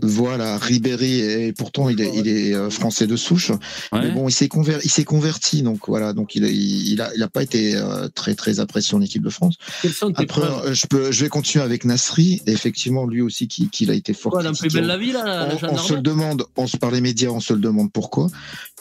Voilà, 0.03 0.59
Ribéry, 0.59 1.20
et 1.20 1.53
pourtant 1.53 1.89
il 1.89 2.01
est, 2.01 2.11
il 2.15 2.28
est 2.28 2.55
euh, 2.55 2.70
français 2.70 3.07
de 3.07 3.16
souche. 3.16 3.51
Ouais. 3.51 4.01
Mais 4.03 4.11
bon, 4.11 4.28
il 4.28 4.32
s'est 4.32 4.49
converti, 4.49 4.87
il 4.87 4.91
s'est 4.91 5.05
converti, 5.05 5.62
donc 5.62 5.89
voilà, 5.89 6.12
donc 6.12 6.35
il 6.35 6.45
a, 6.45 6.49
il, 6.49 6.89
il 6.93 7.01
a, 7.01 7.11
il 7.16 7.23
a 7.23 7.28
pas 7.28 7.43
été 7.43 7.74
euh, 7.77 8.09
très 8.15 8.35
très 8.35 8.61
apprécié 8.61 8.95
en 8.97 9.01
équipe 9.01 9.23
de 9.23 9.31
France. 9.31 9.57
Quelles 9.82 9.93
sont 9.93 10.12
tes 10.12 10.24
Après, 10.24 10.41
preuves? 10.43 10.66
euh, 10.66 10.74
je 10.74 10.87
peux, 10.87 11.11
je 11.12 11.24
vais 11.24 11.28
continuer 11.31 11.65
avec 11.65 11.85
Nasri. 11.85 12.43
Effectivement, 12.47 13.07
lui 13.07 13.23
aussi, 13.23 13.49
qui, 13.49 13.69
qui 13.70 13.91
a 13.91 13.95
été 13.95 14.12
fort. 14.12 14.32
Quoi, 14.32 14.43
dans 14.43 14.51
Plus 14.51 14.59
critiqué. 14.69 14.78
belle 14.81 14.89
la 14.89 14.99
vie, 14.99 15.12
là, 15.12 15.24
la 15.24 15.70
on, 15.70 15.74
on 15.74 15.78
se 15.78 15.95
le 15.95 16.03
demande, 16.03 16.45
on 16.57 16.66
se 16.66 16.77
par 16.77 16.91
les 16.91 17.01
médias, 17.01 17.31
on 17.31 17.41
se 17.41 17.53
le 17.53 17.61
demande 17.61 17.91
pourquoi. 17.93 18.28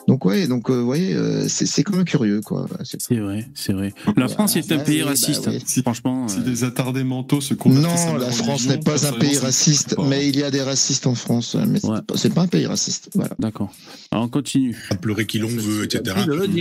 Donc 0.10 0.26
ouais, 0.26 0.48
donc 0.48 0.70
euh, 0.72 0.82
ouais, 0.82 1.14
euh, 1.14 1.46
c'est 1.48 1.66
c'est 1.68 1.84
quand 1.84 1.96
même 1.96 2.06
curieux, 2.06 2.42
quoi. 2.42 2.68
C'est 2.84 3.16
vrai, 3.20 3.48
c'est 3.54 3.74
vrai. 3.74 3.94
La 4.18 4.28
France 4.28 4.56
est 4.56 4.72
un 4.72 4.80
pays 4.80 5.02
bah 5.02 5.10
raciste. 5.10 5.48
oui. 5.52 5.82
Franchement. 5.84 6.28
Si 6.28 6.40
euh, 6.40 6.42
des 6.42 6.64
attardés 6.64 7.04
mentaux 7.04 7.42
se 7.42 7.54
convertissent 7.54 8.06
à 8.08 8.14
Non, 8.14 8.18
la 8.18 8.32
France 8.32 8.68
n'est 8.68 8.80
pas 8.80 9.08
un 9.08 9.12
pays 9.14 9.38
raciste, 9.38 9.96
pas. 9.96 10.04
mais 10.08 10.28
il 10.28 10.36
y 10.38 10.44
a 10.44 10.50
des 10.50 10.64
racistes 10.64 11.06
en 11.06 11.14
France, 11.16 11.56
mais 11.68 11.80
c'est 11.80 11.88
Ouais. 11.88 12.02
pas- 12.02 12.18
c'est 12.18 12.34
pas 12.34 12.42
un 12.42 12.48
pays 12.48 12.66
raciste. 12.66 13.10
Voilà. 13.14 13.36
D'accord. 13.40 13.72
Alors 14.12 14.26
on 14.26 14.30
continue. 14.30 14.76
à 14.90 14.96
pleurer 14.96 15.26
qui 15.28 15.38
l'on 15.38 15.48
veut, 15.48 15.84
etc. 15.84 16.02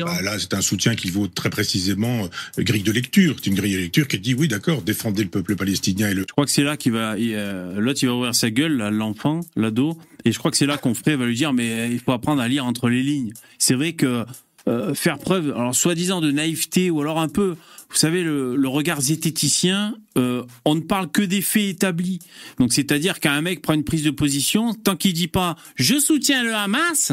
Bah, 0.05 0.23
là, 0.23 0.39
c'est 0.39 0.53
un 0.53 0.61
soutien 0.61 0.95
qui 0.95 1.09
vaut 1.11 1.27
très 1.29 1.49
précisément 1.49 2.25
euh, 2.59 2.63
grille 2.63 2.83
de 2.83 2.93
lecture. 2.93 3.37
C'est 3.39 3.47
une 3.51 3.57
grille 3.57 3.73
de 3.75 3.79
lecture 3.79 4.07
qui 4.09 4.19
dit 4.19 4.35
oui, 4.35 4.49
d'accord, 4.49 4.83
défendez 4.83 5.23
le 5.25 5.31
peuple 5.31 5.57
palestinien 5.57 6.11
et 6.11 6.15
le. 6.15 6.23
Je 6.29 6.33
crois 6.33 6.45
que 6.45 6.51
c'est 6.51 6.63
là 6.65 6.77
qu'il 6.77 6.93
va, 6.93 7.15
euh, 7.19 7.81
l'autre 7.81 8.01
il 8.03 8.07
va 8.09 8.15
ouvrir 8.15 8.35
sa 8.35 8.51
gueule, 8.51 8.77
l'enfant, 8.93 9.41
l'ado, 9.57 9.97
et 10.25 10.33
je 10.33 10.39
crois 10.39 10.51
que 10.51 10.57
c'est 10.57 10.67
là 10.67 10.79
qu'on 10.79 10.95
ferait 10.95 11.17
va 11.17 11.27
lui 11.27 11.35
dire 11.35 11.53
mais 11.53 11.91
il 11.91 12.01
faut 12.01 12.13
apprendre 12.13 12.43
à 12.43 12.49
lire 12.49 12.65
entre 12.65 12.89
les 12.89 13.03
lignes. 13.03 13.33
C'est 13.59 13.75
vrai 13.75 13.93
que 13.93 14.25
euh, 14.69 14.93
faire 14.95 15.19
preuve, 15.19 15.53
alors 15.57 15.75
soi-disant 15.75 16.21
de 16.21 16.31
naïveté 16.31 16.91
ou 16.91 17.01
alors 17.01 17.19
un 17.19 17.29
peu, 17.29 17.57
vous 17.91 17.97
savez 17.97 18.23
le, 18.23 18.55
le 18.57 18.69
regard 18.69 19.01
zététicien, 19.01 19.95
euh, 20.17 20.43
on 20.65 20.75
ne 20.75 20.81
parle 20.81 21.11
que 21.11 21.23
des 21.23 21.41
faits 21.43 21.65
établis. 21.69 22.19
Donc 22.59 22.73
c'est-à-dire 22.73 23.21
qu'un 23.21 23.41
mec 23.41 23.63
prend 23.63 23.73
une 23.75 23.85
prise 23.85 24.03
de 24.05 24.11
position 24.11 24.75
tant 24.75 24.97
qu'il 24.97 25.13
dit 25.13 25.29
pas 25.29 25.57
je 25.77 25.99
soutiens 25.99 26.43
le 26.43 26.55
Hamas, 26.55 27.13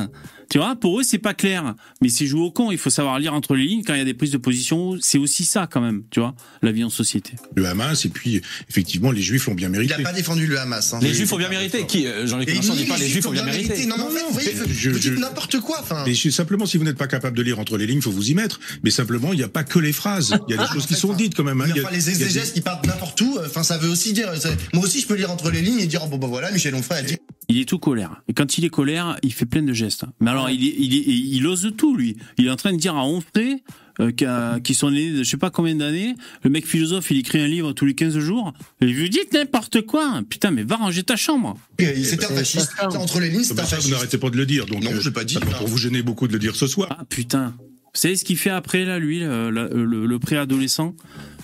tu 0.50 0.58
vois, 0.60 0.76
pour 0.76 1.00
eux 1.00 1.04
c'est 1.04 1.18
pas 1.18 1.34
clair. 1.34 1.76
Mais 2.02 2.10
c'est 2.10 2.26
jouer 2.26 2.42
au 2.42 2.52
con, 2.52 2.72
il 2.72 2.78
faut 2.78 2.90
savoir 2.90 3.20
lire 3.20 3.34
entre 3.34 3.56
les 3.56 3.66
lignes 3.66 3.84
quand 3.84 3.94
il 3.94 4.00
y 4.00 4.02
a 4.02 4.06
des 4.06 4.14
prises 4.14 4.32
de 4.32 4.38
position, 4.38 4.98
c'est 5.00 5.18
aussi 5.18 5.44
ça 5.46 5.68
quand 5.72 5.82
même, 5.82 6.04
tu 6.12 6.20
vois, 6.20 6.36
la 6.62 6.72
vie 6.72 6.84
en 6.84 6.90
société. 6.90 7.34
le 7.56 7.66
Hamas, 7.66 8.06
et 8.06 8.10
puis 8.10 8.42
effectivement, 8.70 9.12
les 9.12 9.22
Juifs 9.22 9.46
l'ont 9.48 9.54
bien 9.56 9.70
Il 9.70 9.72
mérité. 9.72 9.98
n'a 9.98 10.04
pas 10.04 10.14
défendu 10.14 10.46
le 10.48 10.60
Hamas. 10.60 10.94
hein. 10.94 11.00
Les 11.02 11.14
Juifs 11.14 11.32
ont 11.32 11.38
bien 11.38 11.50
mérité. 11.50 11.86
Qui 11.88 12.06
euh, 12.08 12.28
Jean-Luc 12.28 12.48
Mélenchon 12.48 12.76
dit 12.76 12.86
pas 12.86 12.98
les 12.98 13.08
Juifs 13.08 13.26
ont 13.28 13.32
bien 13.32 13.44
mérité. 13.46 13.86
Non, 13.86 13.96
mais 13.98 14.04
en 14.04 14.10
fait, 14.10 14.24
vous 14.28 14.34
voyez, 14.34 14.54
mais 14.68 14.74
je- 14.74 14.90
vous 14.90 15.00
dites 15.00 15.14
je- 15.14 15.20
n'importe 15.20 15.60
quoi. 15.62 15.84
Mais 16.06 16.14
simplement, 16.16 16.66
si 16.66 16.78
vous 16.78 16.84
n'êtes 16.84 16.98
pas 16.98 17.08
capable 17.08 17.38
de 17.38 17.44
lire 17.44 17.60
entre 17.60 17.78
les 17.78 17.86
lignes, 17.88 18.02
faut 18.02 18.12
vous 18.12 18.30
y 18.30 18.34
mettre. 18.34 18.60
Mais 18.84 18.90
simplement, 18.92 19.32
il 19.34 19.38
n'y 19.38 19.44
a 19.44 19.48
pas 19.50 19.64
que 19.64 19.80
les 19.80 19.94
phrases. 19.94 20.36
Il 20.48 20.56
y 20.56 20.58
a 20.58 20.62
des 20.68 20.74
choses 20.74 20.86
qui 20.86 20.94
sont 20.96 21.14
dites 21.14 21.36
quand 21.36 21.44
même. 21.44 21.58
mais 21.58 21.66
Il 21.70 21.76
y 21.76 21.80
a- 21.80 21.84
enfin, 21.84 21.92
les 21.96 22.10
exégèses 22.10 22.52
qui 22.54 22.62
partent 22.62 22.86
n'importe 22.88 23.20
où, 23.22 23.38
enfin, 23.46 23.64
ça 23.64 23.78
veut 23.78 23.90
aussi 23.90 24.14
dire. 24.14 24.32
Moi 24.74 24.84
aussi, 24.86 25.00
je 25.02 25.08
peux 25.08 25.16
lire 25.16 25.32
entre 25.32 25.50
les 25.52 25.62
lignes 25.62 25.80
et 25.80 25.88
dire 25.88 26.02
oh, 26.04 26.08
bon, 26.08 26.18
bah 26.18 26.28
voilà, 26.28 26.52
Michel 26.52 26.76
Onfray 26.76 27.00
a 27.00 27.02
dit. 27.04 27.18
Il 27.48 27.60
est 27.60 27.66
tout 27.66 27.78
colère. 27.80 28.22
Et 28.28 28.34
quand 28.34 28.58
il 28.58 28.66
est 28.66 28.70
colère, 28.70 29.18
il 29.22 29.32
fait 29.32 29.46
plein 29.46 29.62
de 29.62 29.72
gestes. 29.74 30.06
Mais 30.20 30.32
alors, 30.32 30.50
il, 30.50 30.64
est- 30.66 30.76
il, 30.80 30.94
est- 30.96 31.04
il 31.38 31.46
ose 31.48 31.72
tout, 31.78 31.96
lui. 31.96 32.18
Il 32.40 32.48
est 32.48 32.50
en 32.52 32.56
train 32.56 32.74
de 32.74 32.78
dire 32.80 32.96
à 32.96 33.06
Onfray, 33.06 33.62
euh, 34.02 34.12
qui, 34.12 34.26
a- 34.26 34.60
qui 34.60 34.74
sont 34.74 34.90
nés 34.92 35.12
de 35.12 35.18
je 35.24 35.30
sais 35.30 35.38
pas 35.38 35.52
combien 35.52 35.76
d'années, 35.76 36.16
le 36.44 36.50
mec 36.50 36.66
philosophe, 36.68 37.12
il 37.12 37.18
écrit 37.18 37.40
un 37.40 37.48
livre 37.48 37.72
tous 37.74 37.86
les 37.86 37.94
15 37.94 38.18
jours, 38.18 38.52
et 38.82 38.86
il 38.88 38.94
lui 38.96 39.10
dit 39.12 39.20
n'importe 39.32 39.84
quoi. 39.86 40.22
Putain, 40.28 40.50
mais 40.52 40.64
va 40.64 40.76
ranger 40.78 41.04
ta 41.04 41.16
chambre. 41.16 41.56
C'est 41.80 42.24
un 42.26 42.28
fasciste. 42.30 42.72
Entre 42.82 43.20
les 43.20 43.30
lignes, 43.30 43.44
c'est 43.44 43.54
Bah, 43.54 43.62
un 43.64 43.66
ça, 43.66 43.76
vous 43.76 43.82
fasciste. 43.84 43.94
n'arrêtez 43.94 44.18
pas 44.18 44.30
de 44.32 44.38
le 44.38 44.46
dire. 44.48 44.66
Donc, 44.66 44.84
Non, 44.84 44.92
euh, 44.92 45.00
j'ai 45.00 45.12
pas 45.12 45.24
dit. 45.24 45.38
Pour 45.60 45.68
vous 45.68 45.78
gêner 45.78 46.02
beaucoup 46.02 46.28
de 46.28 46.34
le 46.34 46.40
dire 46.40 46.56
ce 46.56 46.66
soir. 46.68 46.88
Ah, 47.00 47.04
putain. 47.08 47.54
Vous 47.96 48.02
savez 48.02 48.16
ce 48.18 48.26
qu'il 48.26 48.38
fait 48.38 48.50
après, 48.50 48.84
là, 48.86 49.00
lui, 49.00 49.22
le, 49.22 49.50
le- 49.50 49.70
le- 49.86 50.06
le 50.06 50.20
préadolescent? 50.20 50.94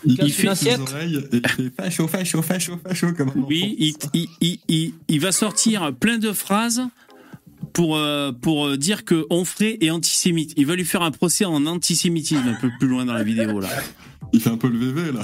Il 0.03 0.17
Il 0.21 0.31
fait- 0.33 0.47
assiette. 0.49 0.79
oreilles 0.79 1.23
et 1.31 1.37
il 1.37 1.47
fait 1.49 1.71
facho, 1.75 2.07
facho, 2.07 2.41
facho, 2.41 2.77
facho 2.85 3.13
comme 3.13 3.29
un 3.29 3.41
Oui, 3.47 3.75
il, 3.79 3.93
il, 4.13 4.27
il, 4.41 4.59
il- 4.67 4.93
il 5.07 5.19
va 5.21 5.31
sortir 5.31 5.93
plein 5.93 6.17
de 6.17 6.31
phrases 6.33 6.81
pour, 7.73 7.95
euh, 7.97 8.31
pour 8.31 8.67
euh, 8.67 8.77
dire 8.77 9.05
que 9.05 9.25
Onfray 9.29 9.77
est 9.79 9.91
antisémite. 9.91 10.53
Il 10.57 10.65
va 10.65 10.75
lui 10.75 10.83
faire 10.85 11.03
un 11.03 11.11
procès 11.11 11.45
en 11.45 11.65
antisémitisme 11.67 12.47
un 12.47 12.59
peu 12.59 12.69
plus 12.79 12.87
loin 12.89 13.05
dans 13.05 13.13
la 13.13 13.23
vidéo, 13.23 13.59
là. 13.59 13.69
Il 14.33 14.41
fait 14.41 14.49
un 14.49 14.57
peu 14.57 14.67
le 14.69 14.77
VV 14.77 15.11
là. 15.13 15.21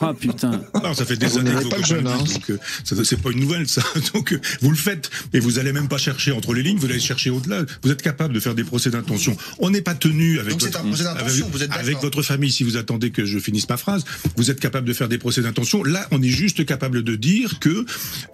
Ah, 0.00 0.14
putain. 0.14 0.62
Non, 0.82 0.94
ça 0.94 1.04
fait 1.04 1.16
des 1.16 1.26
Vous 1.26 1.38
années 1.38 1.50
que 1.50 1.68
pas 1.68 1.76
vous 1.76 1.82
le 1.82 1.86
jeune, 1.86 2.06
hein. 2.06 2.18
donc 2.18 2.50
euh, 2.50 2.58
ça- 2.84 2.96
c'est 3.04 3.20
pas 3.20 3.30
une 3.30 3.40
nouvelle 3.40 3.68
ça. 3.68 3.82
Donc 4.14 4.32
euh, 4.32 4.40
vous 4.60 4.70
le 4.70 4.76
faites 4.76 5.10
et 5.32 5.40
vous 5.40 5.58
allez 5.58 5.72
même 5.72 5.88
pas 5.88 5.98
chercher 5.98 6.32
entre 6.32 6.54
les 6.54 6.62
lignes, 6.62 6.78
vous 6.78 6.86
allez 6.86 7.00
chercher 7.00 7.30
au-delà. 7.30 7.64
Vous 7.82 7.90
êtes 7.90 8.02
capable 8.02 8.34
de 8.34 8.40
faire 8.40 8.54
des 8.54 8.64
procès 8.64 8.90
d'intention. 8.90 9.36
On 9.58 9.70
n'est 9.70 9.80
pas 9.82 9.94
tenu 9.94 10.38
avec 10.38 10.52
Donc 10.52 10.60
votre, 10.62 10.78
un 10.80 10.84
procès 10.84 11.04
d'intention, 11.04 11.44
avec, 11.44 11.52
vous 11.54 11.62
êtes 11.62 11.72
avec 11.72 11.98
votre 12.00 12.22
famille 12.22 12.50
si 12.50 12.62
vous 12.64 12.76
attendez 12.76 13.10
que 13.10 13.24
je 13.24 13.38
finisse 13.38 13.68
ma 13.68 13.76
phrase. 13.76 14.04
Vous 14.36 14.50
êtes 14.50 14.60
capable 14.60 14.86
de 14.86 14.92
faire 14.92 15.08
des 15.08 15.18
procès 15.18 15.42
d'intention. 15.42 15.82
Là, 15.82 16.06
on 16.10 16.22
est 16.22 16.28
juste 16.28 16.64
capable 16.66 17.02
de 17.02 17.16
dire 17.16 17.58
que 17.58 17.84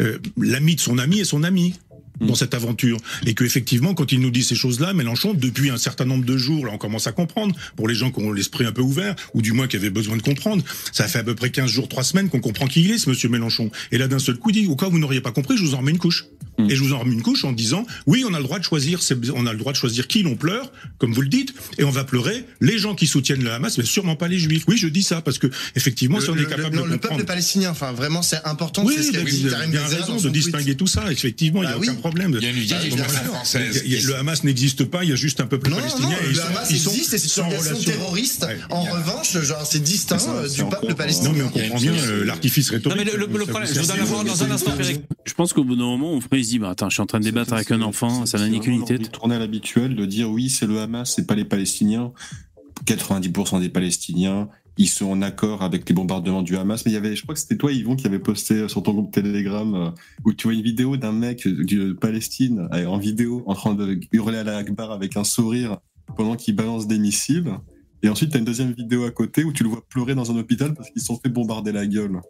euh, 0.00 0.18
l'ami 0.38 0.74
de 0.76 0.80
son 0.80 0.98
ami 0.98 1.20
est 1.20 1.24
son 1.24 1.42
ami 1.42 1.74
dans 2.22 2.34
cette 2.34 2.54
aventure. 2.54 2.96
Et 3.26 3.34
que 3.34 3.44
effectivement 3.44 3.94
quand 3.94 4.12
il 4.12 4.20
nous 4.20 4.30
dit 4.30 4.42
ces 4.42 4.54
choses-là 4.54 4.92
Mélenchon 4.94 5.34
depuis 5.34 5.70
un 5.70 5.76
certain 5.76 6.04
nombre 6.04 6.24
de 6.24 6.36
jours 6.36 6.66
là 6.66 6.72
on 6.74 6.78
commence 6.78 7.06
à 7.06 7.12
comprendre 7.12 7.54
pour 7.76 7.88
les 7.88 7.94
gens 7.94 8.10
qui 8.10 8.20
ont 8.22 8.32
l'esprit 8.32 8.64
un 8.64 8.72
peu 8.72 8.82
ouvert 8.82 9.14
ou 9.34 9.42
du 9.42 9.52
moins 9.52 9.66
qui 9.68 9.76
avaient 9.76 9.90
besoin 9.90 10.16
de 10.16 10.22
comprendre 10.22 10.62
ça 10.92 11.08
fait 11.08 11.18
à 11.18 11.24
peu 11.24 11.34
près 11.34 11.50
15 11.50 11.68
jours 11.70 11.88
3 11.88 12.04
semaines 12.04 12.28
qu'on 12.28 12.40
comprend 12.40 12.66
qui 12.66 12.82
il 12.82 12.90
est 12.90 12.98
ce 12.98 13.08
monsieur 13.10 13.28
Mélenchon. 13.28 13.70
Et 13.90 13.98
là 13.98 14.08
d'un 14.08 14.18
seul 14.18 14.36
coup 14.36 14.50
il 14.50 14.52
dit 14.54 14.66
au 14.66 14.76
cas 14.76 14.86
où 14.86 14.90
vous 14.90 14.98
n'auriez 14.98 15.20
pas 15.20 15.32
compris 15.32 15.56
je 15.56 15.62
vous 15.64 15.74
en 15.74 15.78
remets 15.78 15.92
une 15.92 15.98
couche. 15.98 16.26
Et 16.68 16.76
je 16.76 16.82
vous 16.84 16.92
en 16.92 16.98
remets 16.98 17.14
une 17.14 17.22
couche 17.22 17.44
en 17.44 17.52
disant 17.52 17.86
oui 18.06 18.24
on 18.28 18.34
a 18.34 18.38
le 18.38 18.44
droit 18.44 18.58
de 18.58 18.64
choisir 18.64 19.00
on 19.34 19.46
a 19.46 19.52
le 19.52 19.58
droit 19.58 19.72
de 19.72 19.76
choisir 19.78 20.06
qui 20.06 20.22
l'on 20.22 20.36
pleure 20.36 20.70
comme 20.98 21.12
vous 21.12 21.22
le 21.22 21.28
dites 21.28 21.54
et 21.78 21.84
on 21.84 21.90
va 21.90 22.04
pleurer 22.04 22.44
les 22.60 22.78
gens 22.78 22.94
qui 22.94 23.06
soutiennent 23.06 23.42
le 23.42 23.50
Hamas 23.50 23.78
mais 23.78 23.84
sûrement 23.84 24.16
pas 24.16 24.28
les 24.28 24.38
juifs. 24.38 24.64
Oui 24.68 24.76
je 24.76 24.86
dis 24.88 25.02
ça 25.02 25.22
parce 25.22 25.38
que 25.38 25.48
effectivement 25.76 26.20
si 26.20 26.28
on 26.30 26.34
Le- 26.34 26.40
est 26.42 26.44
le- 26.44 26.50
capable 26.50 26.76
non, 26.76 26.82
de 26.82 26.88
le 26.88 26.92
comprendre 26.94 27.16
peuple 27.20 27.26
palestinien, 27.26 27.70
enfin 27.70 27.92
vraiment, 27.92 28.22
c'est 28.22 28.44
important. 28.44 28.84
oui, 28.84 28.94
c'est 28.96 29.02
ce 29.12 29.16
raison 29.96 30.16
de 30.16 30.28
distinguer 30.28 30.76
tout 30.76 30.86
ça. 30.86 31.10
Effectivement, 31.10 31.62
il 31.62 31.66
n'y 31.66 31.72
a 31.72 31.76
Bah 31.76 31.80
aucun 31.82 31.92
oui. 31.94 31.98
Problème. 32.12 32.38
Il 32.40 32.44
y 32.44 32.46
a 32.46 32.50
une 32.50 32.56
À 32.56 32.80
ce 32.80 32.86
législation 32.86 32.96
moment-là, 32.96 33.20
française 33.24 33.82
il 33.84 33.92
y 33.92 33.96
a- 33.96 33.98
qui- 34.00 34.06
Le 34.06 34.16
Hamas 34.16 34.44
n'existe 34.44 34.84
pas, 34.84 35.04
il 35.04 35.10
y 35.10 35.12
a 35.12 35.16
juste 35.16 35.40
un 35.40 35.46
peuple 35.46 35.70
Non, 35.70 35.76
palestinien. 35.76 36.08
non, 36.08 36.16
et 36.24 36.28
le 36.28 36.34
sont- 36.34 36.42
Hamas 36.46 36.70
ils 36.70 36.78
sont 36.78 36.90
existe 36.90 37.14
et 37.14 37.18
c'est 37.18 37.24
une 37.24 37.30
sans 37.30 37.42
organisation 37.42 37.74
relation. 37.76 37.92
terroriste. 37.92 38.42
Ouais. 38.44 38.58
En 38.70 38.82
revanche, 38.84 39.38
genre, 39.42 39.66
c'est 39.66 39.82
distinct 39.82 40.18
ça, 40.18 40.30
euh, 40.34 40.48
du 40.48 40.64
peuple 40.64 40.86
Non, 40.88 40.94
palestinien. 40.94 41.32
mais 41.34 41.42
on 41.42 41.48
comprend 41.48 41.78
bien 41.78 41.92
euh, 41.94 42.24
l'artifice 42.24 42.70
Non, 42.70 42.76
rhétorique. 42.76 42.98
mais 42.98 43.04
le, 43.04 43.18
le- 43.18 43.26
le 43.38 43.46
problème, 43.46 43.68
je 43.72 43.80
voudrais 43.80 44.00
avoir 44.00 44.24
dans 44.24 44.42
un 44.44 44.50
instant, 44.50 44.70
Frédéric. 44.72 45.02
Je 45.24 45.34
pense 45.34 45.52
qu'au 45.52 45.64
bout 45.64 45.76
d'un 45.76 45.84
moment, 45.84 46.12
Onfray 46.14 46.40
il 46.40 46.44
se 46.44 46.50
dit 46.50 46.58
bah, 46.58 46.70
Attends, 46.70 46.88
je 46.88 46.94
suis 46.94 47.02
en 47.02 47.06
train 47.06 47.18
de 47.20 47.24
débattre 47.24 47.52
avec 47.52 47.70
un 47.70 47.82
enfant, 47.82 48.26
ça 48.26 48.38
n'a 48.38 48.48
ni 48.48 48.60
queue 48.60 48.72
ni 48.72 48.84
tête. 48.84 49.10
Tourner 49.12 49.34
à 49.36 49.38
l'habituel 49.38 49.96
de 49.96 50.04
dire 50.06 50.30
oui, 50.30 50.50
c'est 50.50 50.66
le 50.66 50.80
Hamas, 50.80 51.12
c'est 51.16 51.26
pas 51.26 51.34
les 51.34 51.44
Palestiniens. 51.44 52.12
90% 52.86 53.60
des 53.60 53.68
Palestiniens, 53.68 54.48
ils 54.78 54.88
sont 54.88 55.06
en 55.06 55.20
accord 55.22 55.62
avec 55.62 55.88
les 55.88 55.94
bombardements 55.94 56.42
du 56.42 56.56
Hamas. 56.56 56.84
Mais 56.86 56.92
il 56.92 56.94
y 56.94 56.98
avait, 56.98 57.14
je 57.14 57.22
crois 57.22 57.34
que 57.34 57.40
c'était 57.40 57.56
toi, 57.56 57.72
Yvon, 57.72 57.94
qui 57.96 58.06
avait 58.06 58.18
posté 58.18 58.68
sur 58.68 58.82
ton 58.82 58.92
groupe 58.92 59.10
Telegram 59.12 59.74
euh, 59.74 59.90
où 60.24 60.32
tu 60.32 60.46
vois 60.46 60.54
une 60.54 60.62
vidéo 60.62 60.96
d'un 60.96 61.12
mec 61.12 61.46
de 61.46 61.92
Palestine 61.92 62.68
euh, 62.72 62.86
en 62.86 62.98
vidéo 62.98 63.42
en 63.46 63.54
train 63.54 63.74
de 63.74 64.00
hurler 64.12 64.38
à 64.38 64.44
la 64.44 64.56
Akbar 64.58 64.90
avec 64.92 65.16
un 65.16 65.24
sourire 65.24 65.78
pendant 66.16 66.36
qu'il 66.36 66.56
balance 66.56 66.86
des 66.86 66.98
missiles. 66.98 67.52
Et 68.02 68.08
ensuite, 68.08 68.30
tu 68.30 68.36
as 68.36 68.40
une 68.40 68.44
deuxième 68.46 68.72
vidéo 68.72 69.04
à 69.04 69.10
côté 69.10 69.44
où 69.44 69.52
tu 69.52 69.62
le 69.62 69.68
vois 69.68 69.84
pleurer 69.88 70.14
dans 70.14 70.30
un 70.32 70.36
hôpital 70.36 70.74
parce 70.74 70.90
qu'ils 70.90 71.00
se 71.02 71.06
sont 71.06 71.20
fait 71.22 71.28
bombarder 71.28 71.70
la 71.72 71.86
gueule. 71.86 72.20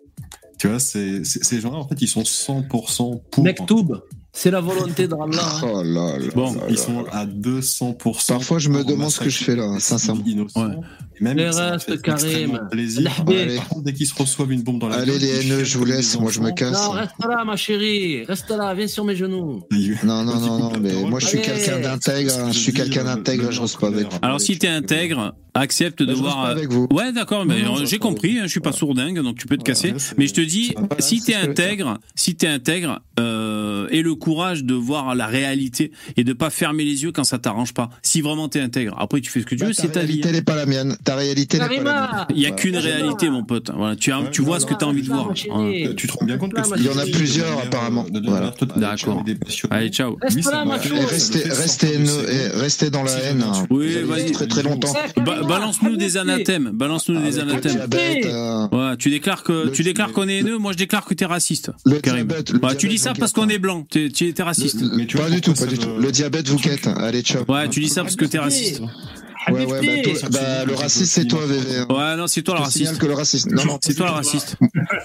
Tu 0.59 0.69
vois, 0.69 0.79
c'est- 0.79 1.25
ces 1.25 1.61
gens-là, 1.61 1.79
en 1.79 1.89
fait, 1.89 2.01
ils 2.03 2.09
sont 2.09 2.25
100% 2.25 3.23
pour. 3.31 3.43
Mektoub. 3.45 4.03
C'est 4.35 4.51
la 4.51 4.61
volonté 4.61 5.07
de 5.09 5.15
Allah. 5.15 5.43
hein. 5.45 5.61
Oh 5.63 5.83
là 5.83 6.19
là. 6.19 6.25
Bon, 6.35 6.55
là 6.55 6.61
ils 6.71 6.75
là 6.77 6.81
sont 6.81 7.03
là. 7.03 7.11
à 7.13 7.27
200%. 7.27 8.27
Parfois, 8.29 8.59
je 8.59 8.71
me 8.71 8.83
demande 8.83 9.11
ce 9.11 9.21
que 9.21 9.29
je 9.29 9.45
fais 9.45 9.55
là, 9.57 9.77
sincèrement. 9.79 10.25
Et 10.27 11.23
même, 11.23 11.37
Mais 11.37 11.53
ça 11.53 11.67
me 11.67 11.71
reste, 11.73 11.91
fait 11.91 12.01
Karim. 12.01 12.59
Par 13.57 13.69
contre, 13.69 13.83
dès 13.85 13.93
qu'ils 13.93 14.07
se 14.07 14.15
reçoivent 14.15 14.51
une 14.51 14.63
bombe 14.63 14.81
dans 14.81 14.89
la 14.89 14.97
Allez, 14.97 15.13
gueule, 15.13 15.21
les 15.21 15.47
haineux, 15.47 15.65
je 15.65 15.77
vous 15.77 15.85
laisse. 15.85 16.19
Moi, 16.19 16.31
je 16.33 16.41
me 16.41 16.51
casse. 16.51 16.73
Non, 16.73 16.91
reste 16.93 17.13
là, 17.29 17.45
ma 17.45 17.57
chérie. 17.57 18.25
Reste 18.25 18.49
là, 18.51 18.73
viens 18.75 18.89
sur 18.89 19.05
mes 19.05 19.15
genoux. 19.15 19.63
Non, 20.03 20.25
non, 20.25 20.41
non, 20.41 20.59
non, 20.59 20.73
mais 20.81 20.95
moi, 21.05 21.21
je 21.21 21.27
suis 21.27 21.41
quelqu'un 21.43 21.79
d'intègre. 21.81 22.33
hein, 22.39 22.49
Je 22.53 22.59
suis 22.59 22.73
quelqu'un 22.73 23.05
d'intègre, 23.05 23.51
je 23.53 23.61
reste 23.61 23.79
pas 23.79 23.89
avec 23.89 24.11
vous. 24.11 24.19
Alors 24.23 24.41
si 24.41 24.59
t'es 24.59 24.67
intègre, 24.69 25.35
accepte 25.55 26.01
de 26.03 26.07
Bah, 26.07 26.13
je 26.17 26.19
voir. 26.23 26.35
reste 26.45 26.47
pas 26.55 26.59
avec 26.59 26.73
vous. 26.73 26.89
Ouais, 26.91 27.13
d'accord, 27.13 27.45
mais 27.45 27.63
j'ai 27.85 27.99
compris. 27.99 28.39
hein, 28.39 28.45
Je 28.45 28.51
suis 28.51 28.61
pas 28.61 28.73
sourdingue, 28.73 29.21
donc 29.23 29.37
tu 29.37 29.47
peux 29.47 29.59
te 29.59 29.63
casser. 29.65 29.93
Mais 30.17 30.27
je 30.27 30.33
te 30.35 30.41
dis, 30.41 30.75
si 30.99 31.21
t'es 31.21 31.35
intègre, 31.35 31.99
si 32.15 32.35
t'es 32.35 32.47
intègre, 32.49 33.01
euh, 33.21 33.87
et 33.91 34.01
le 34.03 34.15
courage 34.23 34.65
de 34.65 34.75
voir 34.75 35.15
la 35.15 35.27
réalité 35.27 35.91
et 36.17 36.25
de 36.25 36.33
pas 36.33 36.51
fermer 36.51 36.85
les 36.85 37.03
yeux 37.03 37.13
quand 37.13 37.25
ça 37.25 37.39
t'arrange 37.39 37.75
pas. 37.75 37.91
Si 38.03 38.21
vraiment 38.21 38.49
t'es 38.49 38.61
intègre, 38.61 38.95
après 38.99 39.21
tu 39.21 39.31
fais 39.31 39.41
ce 39.41 39.47
que 39.47 39.55
tu 39.55 39.61
Bah, 39.63 39.67
veux, 39.67 39.73
c'est 39.73 39.89
ta 39.93 40.01
vie. 40.01 40.07
réalité 40.23 40.29
hein. 40.29 40.33
n'est 40.33 40.43
pas 40.43 40.57
la 40.57 40.67
mienne. 40.67 40.97
Ta 41.05 41.17
réalité 41.17 41.59
n'est 41.59 41.67
pas 41.69 41.75
la 41.83 41.83
mienne. 41.83 42.27
Il 42.35 42.41
y 42.41 42.47
a 42.47 42.51
qu'une 42.53 42.77
réalité, 42.77 43.29
mon 43.31 43.43
pote. 43.45 43.71
Voilà, 43.77 43.97
tu, 43.97 44.13
as, 44.13 44.23
tu 44.31 44.43
vois 44.43 44.61
ce 44.61 44.67
que 44.67 44.75
t'as 44.75 44.87
envie 44.87 45.03
de 45.03 45.09
voir. 45.09 45.33
Voilà. 45.51 45.95
Tu 45.95 46.07
te 46.07 46.13
rends 46.13 46.25
bien 46.25 46.39
compte 46.39 46.53
que 46.55 46.61
Il 46.79 46.85
y 46.85 46.89
en 46.89 46.99
a 46.99 47.05
plusieurs, 47.07 47.59
apparemment. 47.61 48.07
D'accord. 48.77 49.25
Allez, 49.71 49.89
ciao. 49.91 50.17
Chou. 50.29 50.95
restez, 52.55 52.91
dans 52.91 53.03
la 53.03 53.13
haine. 53.19 53.43
hein. 53.43 53.67
Oui, 53.71 53.95
vas-y. 54.05 54.33
Très 54.33 54.47
très 54.47 54.63
longtemps. 54.63 54.93
Ba- 55.17 55.43
Balance-nous 55.43 55.97
des 55.97 56.17
anathèmes. 56.17 56.71
Balance-nous 56.73 57.21
des 57.21 57.39
anathèmes. 57.39 57.87
euh, 57.95 58.69
Ouais, 58.73 58.97
tu 58.97 59.11
déclares 59.11 59.43
que 59.43 59.69
tu 59.69 59.83
déclares 59.83 60.13
qu'on 60.13 60.29
est 60.29 60.39
haineux. 60.39 60.59
Moi, 60.59 60.73
je 60.73 60.79
déclare 60.79 61.05
que 61.05 61.15
t'es 61.15 61.25
raciste. 61.27 61.71
Le 61.85 62.01
Karim. 62.01 62.27
diabète, 62.27 62.51
le 62.51 62.59
Ouais, 62.61 62.77
tu 62.77 62.89
dis 62.89 62.99
ça 62.99 63.13
parce 63.19 63.33
qu'on 63.33 63.45
hein. 63.45 63.49
est 63.49 63.59
blanc. 63.59 63.87
Tu 63.91 64.12
tu 64.13 64.29
étais 64.29 64.43
raciste. 64.43 64.83
Mais 64.95 65.07
tu 65.07 65.17
vois 65.17 65.27
Pas 65.27 65.33
du 65.33 65.41
tout, 65.41 65.55
pas 65.55 65.67
du 65.67 65.79
tout. 65.79 65.97
Le 65.99 66.13
diabète 66.13 66.49
vous 66.49 66.59
quête. 66.59 66.87
Allez, 66.87 67.23
ciao. 67.23 67.45
Ouais, 67.49 67.69
tu 67.69 67.81
dis 67.81 67.89
ça 67.89 68.03
parce 68.03 68.17
que 68.17 68.25
t'es 68.25 68.39
raciste. 68.39 68.81
Ouais, 69.51 69.65
ouais, 69.67 70.03
bah, 70.05 70.11
toi- 70.21 70.29
bah, 70.31 70.65
le 70.65 70.75
raciste, 70.75 71.13
c'est 71.13 71.25
toi, 71.27 71.45
VV. 71.47 71.79
hein. 71.79 71.87
Ouais, 71.91 72.17
non, 72.17 72.27
c'est 72.27 72.43
toi 72.43 72.55
le 72.59 72.61
Je 72.61 72.67
te 72.67 72.73
signale 72.73 72.87
raciste. 72.89 73.01
que 73.03 73.07
le 73.07 73.15
raciste. 73.15 73.51
Non, 73.51 73.65
non. 73.65 73.79
C'est 73.83 73.95
toi 73.95 74.07
le 74.07 74.13
raciste. 74.13 74.57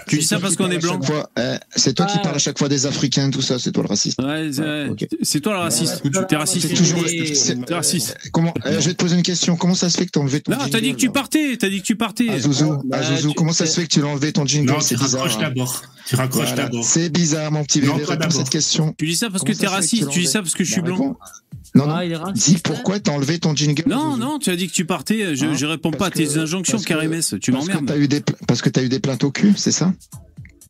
Tu 0.08 0.18
dis 0.20 0.26
ça 0.26 0.40
parce 0.40 0.56
qu'on 0.56 0.70
est 0.70 0.78
blanc. 0.78 0.94
Chaque 0.94 1.06
fois, 1.06 1.30
eh, 1.40 1.56
C'est 1.76 1.94
toi 1.94 2.06
qui 2.06 2.18
Ah. 2.18 2.24
parles 2.24 2.36
à 2.36 2.40
chaque 2.40 2.58
fois 2.60 2.70
des 2.70 2.86
Africains, 2.86 3.30
tout 3.30 3.42
ça, 3.42 3.58
c'est 3.60 3.72
toi 3.72 3.84
le 3.84 3.90
raciste. 3.90 4.22
Ouais, 4.22 4.50
c'est 4.52 4.90
ok. 4.90 5.08
c'est 5.22 5.40
toi 5.42 5.54
le 5.54 5.60
raciste. 5.60 6.02
Ouais, 6.04 6.12
T'es 6.28 6.36
raciste. 6.36 6.68
C'est 6.68 6.74
toujours. 6.76 7.04
C'est- 7.08 7.66
T'es 7.66 7.74
raciste. 7.74 8.18
Comment 8.32 8.54
eh, 8.66 8.74
Je 8.80 8.86
vais 8.88 8.94
te 8.94 8.98
poser 9.04 9.16
une 9.16 9.24
question. 9.24 9.56
Comment 9.56 9.76
ça 9.76 9.90
se 9.90 9.98
fait 9.98 10.06
que 10.06 10.12
t'as 10.12 10.20
enlevé 10.20 10.42
ton 10.42 10.52
Non, 10.52 10.58
jingle 10.60 10.72
t'as 10.72 10.82
dit 10.82 10.92
que 10.92 10.98
tu 10.98 11.06
là 11.08 11.12
partais. 11.14 11.58
T'as 11.58 11.70
dit 11.70 11.80
que 11.82 11.86
tu 11.86 11.96
partais. 11.96 12.28
Ah, 12.30 12.40
Zouzou, 12.40 12.82
Bah, 12.86 12.98
ah, 13.02 13.04
Zouzou, 13.04 13.30
tu- 13.30 13.36
comment 13.36 13.54
ça 13.54 13.66
se 13.66 13.80
fait 13.80 13.88
que 13.88 13.94
tu 13.94 14.02
l'as 14.02 14.08
enlevé 14.08 14.32
ton 14.34 14.46
jingle 14.46 14.72
Non, 14.72 14.80
C'est 14.82 14.96
tu 14.96 15.04
bizarre. 15.04 15.22
raccroches 15.24 15.44
hein. 15.44 15.48
d'abord. 15.50 15.82
Tu 16.08 16.16
raccroches 16.16 16.48
Voilà. 16.48 16.64
d'abord. 16.64 16.84
C'est 16.86 17.10
bizarre, 17.10 17.52
mon 17.52 17.64
petit 17.64 17.80
Non, 17.82 17.94
bébé. 17.96 18.06
pas 18.06 18.12
Réponds 18.12 18.14
à 18.14 18.28
d'abord. 18.28 18.38
cette 18.38 18.50
question. 18.50 18.96
Tu 18.98 19.08
dis 19.08 19.16
ça 19.16 19.30
parce 19.30 19.44
que 19.44 19.52
Comment 19.52 19.60
t'es 19.60 19.66
ça 19.68 19.82
se 19.82 19.88
fait 19.90 19.98
que 20.00 20.06
raciste. 20.06 20.10
tu 20.10 20.14
Tu 20.14 20.20
dis 20.26 20.28
ça 20.32 20.42
parce 20.42 20.54
que 20.54 20.64
je 20.64 20.72
suis 20.72 20.82
Bah, 20.82 20.88
blanc. 20.88 20.96
réponds. 20.98 21.16
Non, 21.76 21.88
non. 21.88 21.94
Ah, 21.96 22.06
il 22.06 22.12
est 22.12 22.16
raciste. 22.16 22.48
Dis 22.50 22.58
pourquoi 22.64 23.00
t'as 23.00 23.12
enlevé 23.12 23.40
ton 23.40 23.56
jingle 23.56 23.84
Non, 23.88 24.18
non, 24.18 24.40
tu 24.40 24.50
as 24.50 24.56
dit 24.56 24.68
que 24.68 24.74
tu 24.74 24.86
partais. 24.86 25.36
Je, 25.36 25.46
Hein 25.46 25.54
je 25.56 25.66
réponds 25.66 25.92
pas 25.92 26.08
à 26.08 26.10
que- 26.12 26.18
tes 26.18 26.38
injonctions, 26.38 26.80
Karimès. 26.80 27.36
Tu 27.42 27.52
m'emmerdes. 27.52 27.92
Parce 28.48 28.62
que 28.62 28.70
t'as 28.70 28.84
eu 28.84 28.90
des 28.90 29.00
plaintes 29.00 29.24
au 29.24 29.32
cul, 29.32 29.54
c'est 29.56 29.72
ça 29.72 29.94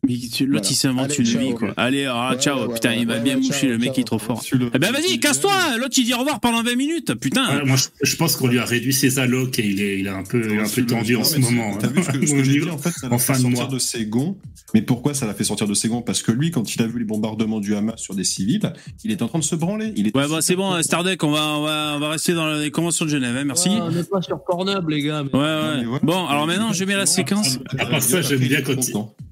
L'autre, 0.06 0.44
Voilà. 0.46 0.60
il 0.70 0.74
s'invente 0.74 1.18
une 1.18 1.26
ciao. 1.26 1.40
vie, 1.40 1.54
quoi. 1.54 1.74
Allez, 1.76 2.04
ah, 2.06 2.30
Ouais, 2.32 2.38
ciao. 2.38 2.66
ouais, 2.68 2.74
Putain, 2.74 2.90
ouais, 2.90 3.00
il 3.00 3.06
m'a 3.06 3.14
ouais, 3.14 3.20
bien 3.20 3.34
ouais, 3.34 3.40
mouché, 3.40 3.52
ciao, 3.60 3.70
le 3.70 3.78
mec, 3.78 3.86
ciao. 3.88 3.94
il 3.96 4.00
est 4.00 4.04
trop 4.04 4.18
fort. 4.18 4.42
Le- 4.52 4.70
Eh 4.74 4.78
ben, 4.78 4.92
vas-y, 4.92 5.18
casse-toi. 5.18 5.52
L'autre, 5.78 5.94
il 5.98 6.04
dit 6.04 6.14
au 6.14 6.18
revoir 6.18 6.40
pendant 6.40 6.62
20 6.62 6.76
minutes. 6.76 7.14
Putain. 7.14 7.58
Ouais, 7.58 7.64
moi, 7.64 7.76
je, 8.02 8.16
pense 8.16 8.36
qu'on 8.36 8.46
lui 8.48 8.58
a 8.58 8.64
réduit 8.64 8.92
ses 8.92 9.18
allocs 9.18 9.58
et 9.58 9.66
il 9.66 9.80
est, 9.80 9.98
il 10.00 10.06
est 10.06 10.10
un 10.10 10.22
peu, 10.24 10.42
il 10.44 10.52
est 10.56 10.60
un 10.60 10.68
peu 10.68 10.86
tendu 10.86 11.16
en 11.16 11.24
ce 11.24 11.34
mais 11.36 11.40
moment. 11.42 11.76
T'as 11.78 11.88
vu 11.88 12.02
ce 12.02 12.08
que, 12.10 12.26
ce 12.26 12.32
que 12.32 12.44
j'ai 12.44 12.60
dit 12.60 12.70
en 12.70 12.78
fait, 12.78 12.90
ça 12.90 13.08
l'a 13.08 13.14
En 13.14 13.18
fait 13.18 13.32
fin 13.32 13.38
de 13.38 13.42
sortir 13.42 13.60
mois. 13.64 13.72
de 13.74 13.78
ses 13.78 14.06
gonds. 14.06 14.38
Mais 14.74 14.82
pourquoi 14.82 15.14
ça 15.14 15.26
l'a 15.26 15.34
fait 15.34 15.44
sortir 15.44 15.66
de 15.66 15.74
ses 15.74 15.88
gonds? 15.88 16.02
Parce 16.02 16.22
que 16.22 16.30
lui, 16.30 16.50
quand 16.50 16.74
il 16.74 16.82
a 16.82 16.86
vu 16.86 16.98
les 16.98 17.04
bombardements 17.06 17.58
du 17.60 17.74
Hamas 17.74 17.98
sur 18.00 18.14
des 18.14 18.24
civils, 18.24 18.72
il 19.04 19.10
est 19.10 19.22
en 19.22 19.28
train 19.28 19.38
de 19.38 19.44
se 19.44 19.54
branler. 19.56 19.92
Il 19.96 20.06
est 20.08 20.16
Ouais, 20.16 20.28
bah, 20.28 20.40
c'est 20.42 20.56
bon, 20.56 20.80
Stardeck, 20.82 21.22
on 21.24 21.30
va, 21.30 21.54
on 21.56 21.62
va, 21.62 21.92
on 21.96 22.00
va 22.00 22.08
rester 22.10 22.34
dans 22.34 22.52
les 22.52 22.70
conventions 22.70 23.04
de 23.06 23.10
Genève, 23.10 23.34
hein, 23.36 23.44
merci. 23.44 23.70
On 23.70 23.90
n'est 23.90 24.04
pas 24.04 24.20
sur 24.22 24.38
Pornhub, 24.44 24.88
les 24.88 25.00
gars. 25.02 25.22
mais- 25.24 25.38
Ouais, 25.38 25.86
ouais. 25.90 25.98
Bon, 26.02 26.26
alors 26.26 26.46
maintenant, 26.46 26.72
je 26.72 26.84
mets 26.84 26.96
la 26.96 27.06
séquence. 27.06 27.58
À 27.78 27.86
part 27.86 28.02
ça, 28.02 28.20
j'aime 28.22 28.40
bien 28.40 28.60
quand 28.62 28.76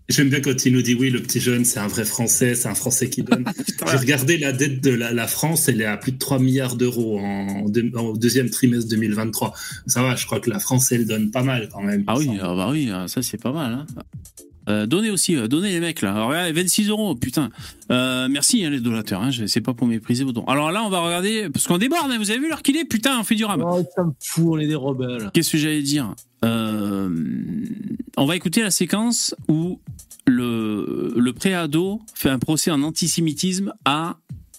j'aime 0.08 0.28
bien 0.28 0.40
quand 0.40 0.64
il 0.64 0.72
nous 0.72 0.82
dit 0.82 0.94
oui, 0.94 1.10
le 1.10 1.20
petit 1.20 1.40
jeune, 1.40 1.64
c'est 1.64 1.80
un 1.80 1.88
vrai 1.88 2.04
Français, 2.04 2.54
c'est 2.54 2.68
un 2.68 2.74
Français 2.74 3.08
qui 3.10 3.22
donne. 3.22 3.44
J'ai 3.90 3.96
regardé 3.96 4.38
la 4.38 4.52
dette 4.52 4.82
de 4.82 4.90
la, 4.90 5.12
la 5.12 5.26
France, 5.26 5.68
elle 5.68 5.80
est 5.80 5.86
à 5.86 5.96
plus 5.96 6.12
de 6.12 6.18
3 6.18 6.38
milliards 6.38 6.76
d'euros 6.76 7.20
en 7.20 8.12
deuxième 8.14 8.50
trimestre 8.50 8.88
2023. 8.90 9.54
Ça 9.86 10.02
va, 10.02 10.16
je 10.16 10.26
crois 10.26 10.40
que 10.40 10.50
la 10.50 10.58
France, 10.58 10.92
elle 10.92 11.06
donne 11.06 11.30
pas 11.30 11.42
mal 11.42 11.68
quand 11.72 11.82
même. 11.82 12.04
Ah 12.06 12.16
oui, 12.16 12.30
ah 12.40 12.54
bah 12.54 12.68
oui, 12.70 12.90
ah, 12.92 13.06
ça 13.08 13.22
c'est 13.22 13.40
pas 13.40 13.52
mal. 13.52 13.72
Hein. 13.72 13.86
Euh, 14.68 14.86
donnez 14.86 15.10
aussi, 15.10 15.36
euh, 15.36 15.46
donnez 15.48 15.70
les 15.70 15.80
mecs 15.80 16.02
là. 16.02 16.14
Alors, 16.14 16.28
regardez, 16.28 16.52
26 16.52 16.88
euros, 16.88 17.14
putain. 17.14 17.50
Euh, 17.92 18.26
merci 18.28 18.64
hein, 18.64 18.70
les 18.70 18.80
donateurs, 18.80 19.22
hein, 19.22 19.30
je- 19.30 19.46
c'est 19.46 19.60
pas 19.60 19.74
pour 19.74 19.86
mépriser 19.86 20.24
vos 20.24 20.32
dons. 20.32 20.44
Alors 20.46 20.72
là, 20.72 20.82
on 20.84 20.88
va 20.88 21.00
regarder, 21.00 21.48
parce 21.52 21.66
qu'on 21.66 21.78
déborde, 21.78 22.10
hein, 22.10 22.18
vous 22.18 22.30
avez 22.30 22.40
vu 22.40 22.48
l'heure 22.48 22.62
qu'il 22.62 22.76
est 22.76 22.84
Putain, 22.84 23.18
on 23.20 23.24
fait 23.24 23.34
du 23.36 23.44
rab. 23.44 23.62
Oh, 23.64 23.82
ça 23.94 24.02
me 24.04 24.10
fout, 24.20 24.44
on 24.46 24.58
est 24.58 24.66
des 24.66 24.74
rebelles. 24.74 25.30
Qu'est-ce 25.32 25.52
que 25.52 25.58
j'allais 25.58 25.82
dire? 25.82 26.14
On 28.18 28.24
va 28.26 28.36
écouter 28.36 28.62
la 28.62 28.70
séquence 28.70 29.34
où 29.48 29.78
le, 30.26 31.12
le 31.16 31.32
préado 31.32 32.00
fait 32.14 32.30
un 32.30 32.38
procès 32.38 32.70
en 32.70 32.82
antisémitisme 32.82 33.72
à 33.84 34.16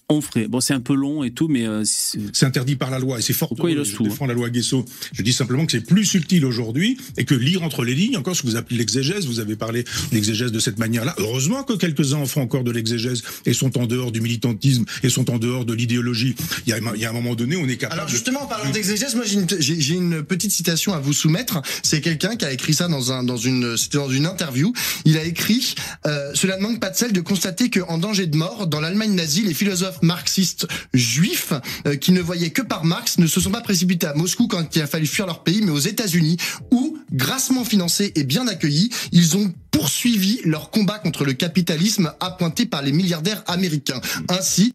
Onfray. 0.09 0.47
Bon, 0.47 0.61
c'est 0.61 0.73
un 0.73 0.79
peu 0.79 0.95
long 0.95 1.25
et 1.25 1.31
tout, 1.31 1.49
mais 1.49 1.67
euh, 1.67 1.83
c'est- 1.83 2.45
interdit 2.45 2.77
par 2.77 2.89
la 2.89 2.97
loi 2.97 3.19
et 3.19 3.21
c'est 3.21 3.33
fort. 3.33 3.49
Pourquoi 3.49 3.71
il 3.71 3.83
je 3.83 3.93
tout, 3.93 4.03
défends 4.03 4.25
la 4.25 4.33
loi 4.33 4.49
Guesso. 4.49 4.85
Je 5.11 5.21
dis 5.21 5.33
simplement 5.33 5.65
que 5.65 5.73
c'est 5.73 5.81
plus 5.81 6.05
subtil 6.05 6.45
aujourd'hui 6.45 6.97
et 7.17 7.25
que 7.25 7.35
lire 7.35 7.61
entre 7.61 7.83
les 7.83 7.93
lignes, 7.93 8.15
encore 8.15 8.33
ce 8.33 8.41
que 8.41 8.47
vous 8.47 8.55
appelez 8.55 8.77
l'exégèse, 8.77 9.25
vous 9.25 9.41
avez 9.41 9.57
parlé 9.57 9.83
d'exégèse 10.13 10.53
de 10.53 10.59
cette 10.59 10.79
manière-là. 10.79 11.13
Heureusement 11.17 11.63
que 11.63 11.73
quelques-uns 11.73 12.19
en 12.19 12.25
font 12.25 12.41
encore 12.41 12.63
de 12.63 12.71
l'exégèse 12.71 13.21
et 13.45 13.51
sont 13.51 13.77
en 13.77 13.85
dehors 13.85 14.13
du 14.13 14.21
militantisme 14.21 14.85
et 15.03 15.09
sont 15.09 15.29
en 15.29 15.39
dehors 15.39 15.65
de 15.65 15.73
l'idéologie. 15.73 16.35
Il 16.65 16.69
y 16.69 16.73
a, 16.73 16.79
il 16.95 17.01
y 17.01 17.05
a 17.05 17.09
un 17.09 17.13
moment 17.13 17.35
donné, 17.35 17.57
on 17.57 17.67
est 17.67 17.75
capable. 17.75 17.99
Alors 17.99 18.09
justement, 18.09 18.43
en 18.43 18.47
parlant 18.47 18.71
d'exégèse, 18.71 19.13
moi 19.13 19.25
j'ai 19.25 19.93
une, 19.93 20.23
petite 20.23 20.51
citation 20.51 20.93
à 20.93 20.99
vous 20.99 21.13
soumettre. 21.13 21.61
C'est 21.83 21.99
quelqu'un 21.99 22.37
qui 22.37 22.45
a 22.45 22.53
écrit 22.53 22.73
ça 22.73 22.87
dans 22.87 23.11
un, 23.11 23.23
dans 23.23 23.37
une, 23.37 23.75
c'était 23.75 23.97
dans 23.97 24.09
une 24.09 24.25
interview. 24.25 24.71
Il 25.03 25.17
a 25.17 25.23
écrit 25.25 25.75
euh, 26.05 26.31
Cela 26.33 26.55
ne 26.55 26.61
manque 26.61 26.79
pas 26.79 26.91
de 26.91 26.95
sel 26.95 27.11
de 27.11 27.21
constater 27.21 27.69
que, 27.69 27.81
en 27.81 27.97
danger 27.97 28.25
de 28.25 28.37
mort, 28.37 28.67
dans 28.67 28.79
l'Allemagne 28.79 29.13
nazie, 29.13 29.43
les 29.43 29.53
philosophes 29.53 29.96
marxistes 30.03 30.67
juifs 30.93 31.53
euh, 31.85 31.95
qui 31.95 32.11
ne 32.11 32.21
voyaient 32.21 32.51
que 32.51 32.61
par 32.61 32.83
Marx 32.85 33.17
ne 33.17 33.27
se 33.27 33.39
sont 33.39 33.51
pas 33.51 33.61
précipités 33.61 34.07
à 34.07 34.13
Moscou 34.13 34.47
quand 34.47 34.75
il 34.75 34.81
a 34.81 34.87
fallu 34.87 35.05
fuir 35.05 35.25
leur 35.25 35.43
pays, 35.43 35.61
mais 35.61 35.71
aux 35.71 35.79
États-Unis, 35.79 36.37
où, 36.71 36.97
grassement 37.11 37.63
financés 37.63 38.11
et 38.15 38.23
bien 38.23 38.47
accueillis, 38.47 38.89
ils 39.11 39.37
ont 39.37 39.53
poursuivi 39.71 40.39
leur 40.43 40.71
combat 40.71 40.99
contre 40.99 41.25
le 41.25 41.33
capitalisme 41.33 42.13
appointé 42.19 42.65
par 42.65 42.81
les 42.81 42.91
milliardaires 42.91 43.43
américains. 43.47 44.01
Ainsi, 44.29 44.73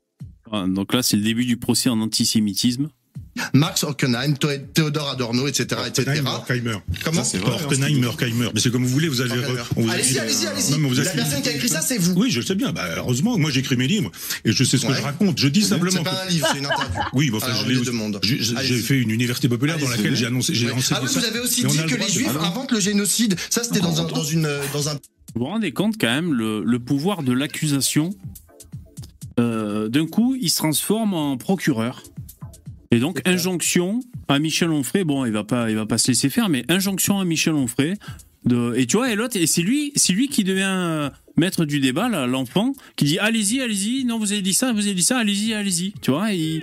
Ah, 0.51 0.67
Donc 0.69 0.93
là, 0.93 1.03
c'est 1.03 1.17
le 1.17 1.23
début 1.23 1.45
du 1.47 1.57
procès 1.57 1.89
en 1.89 2.01
antisémitisme. 2.01 2.89
Marx, 3.55 3.83
Hockenheim, 3.85 4.35
Tho- 4.37 4.49
Théodore 4.75 5.09
Adorno, 5.09 5.47
etc., 5.47 5.81
etc. 5.87 6.21
Horkheimer. 6.27 6.77
Comment 7.03 7.23
Horkheimer, 7.23 8.07
Horkheimer. 8.07 8.49
Mais 8.55 8.61
c'est 8.61 8.71
comme 8.71 8.83
vous 8.85 8.91
voulez, 8.91 9.09
vous 9.09 9.21
avez. 9.23 9.33
on 9.77 9.83
vous 9.83 9.89
a- 9.89 9.93
Allez-y, 9.95 10.19
allez-y, 10.19 10.47
allez-y. 10.47 11.03
La 11.05 11.11
personne 11.11 11.41
qui 11.43 11.49
a 11.49 11.53
écrit 11.53 11.69
ça, 11.69 11.81
c'est 11.81 11.97
vous. 11.99 12.13
Oui, 12.15 12.31
je 12.31 12.41
sais 12.43 12.55
bien. 12.55 12.73
Bah, 12.73 12.85
heureusement, 12.97 13.39
moi 13.39 13.51
j'écris 13.51 13.77
mes 13.77 13.87
livres 13.87 14.11
et 14.45 14.53
je 14.53 14.65
sais 14.65 14.77
ce 14.77 14.87
que 14.87 14.95
je 14.95 15.01
raconte. 15.01 15.39
Je 15.39 15.49
dis 15.49 15.63
simplement. 15.63 15.99
C'est 15.99 16.05
pas 16.05 16.25
un 16.27 16.29
livre, 16.29 16.49
c'est 16.53 16.59
une 16.59 16.67
interview. 16.67 17.01
Oui, 17.15 17.31
bon, 17.31 17.39
enfin, 17.39 17.47
Alors, 17.47 17.59
je 17.61 17.65
on 17.65 17.69
l'ai 17.69 17.75
les 17.75 17.81
aussi- 17.81 17.87
demande. 17.91 18.19
j'ai- 18.23 18.83
fait 18.83 18.99
une 19.01 19.11
université 19.11 19.49
populaire 19.49 19.79
dans 19.79 19.89
laquelle 19.89 20.15
j'ai 20.17 20.27
annoncé, 20.27 20.55
j'ai 20.55 20.69
Ah 20.69 20.73
oui, 20.77 20.83
ça. 20.83 21.01
vous 21.01 21.25
avez 21.25 21.41
aussi 21.41 21.65
dit 21.65 21.77
que 21.87 21.95
les 21.95 22.09
juifs 22.09 22.29
inventent 22.41 22.73
le 22.73 22.81
génocide. 22.81 23.37
Ça, 23.51 23.65
c'était 23.65 23.81
dans 23.81 24.01
un, 24.01 24.05
dans 24.05 24.25
une. 24.25 24.47
Vous 25.35 25.41
vous 25.41 25.47
rendez 25.47 25.73
compte 25.73 25.95
quand 25.99 26.09
même 26.13 26.35
le, 26.35 26.63
le 26.65 26.79
pouvoir 26.79 27.23
de 27.23 27.33
l'accusation 27.33 28.11
euh, 29.41 29.89
D'un 29.89 30.07
coup, 30.07 30.37
il 30.41 30.51
se 30.51 30.57
transforme 30.59 31.15
en 31.15 31.37
procureur. 31.39 32.03
Et 32.93 32.99
donc 33.01 33.21
injonction 33.27 34.01
à 34.29 34.39
Michel 34.39 34.71
Onfray. 34.71 35.03
Bon, 35.03 35.25
il 35.25 35.33
va 35.33 35.43
pas, 35.45 35.71
il 35.71 35.77
va 35.77 35.87
pas 35.87 35.99
se 35.99 36.09
laisser 36.09 36.29
faire, 36.31 36.49
mais 36.49 36.65
injonction 36.69 37.19
à 37.19 37.25
Michel 37.25 37.55
Onfray. 37.55 37.95
De, 38.45 38.75
et 38.77 38.87
tu 38.87 38.97
vois, 38.97 39.11
et 39.11 39.15
l'autre, 39.15 39.37
et 39.37 39.47
c'est 39.47 39.63
lui, 39.63 39.93
c'est 39.97 40.13
lui 40.13 40.29
qui 40.29 40.43
devient 40.45 40.63
euh, 40.67 41.11
maître 41.37 41.65
du 41.65 41.79
débat, 41.81 42.09
là, 42.09 42.27
l'enfant, 42.27 42.75
qui 42.97 43.05
dit 43.07 43.19
allez-y, 43.19 43.61
allez-y. 43.61 44.05
Non, 44.05 44.19
vous 44.19 44.33
avez 44.33 44.43
dit 44.43 44.53
ça, 44.53 44.73
vous 44.73 44.81
avez 44.87 44.95
dit 44.95 45.03
ça, 45.03 45.19
allez-y, 45.19 45.55
allez-y. 45.55 45.93
Tu 46.03 46.11
vois, 46.11 46.33
il- 46.33 46.63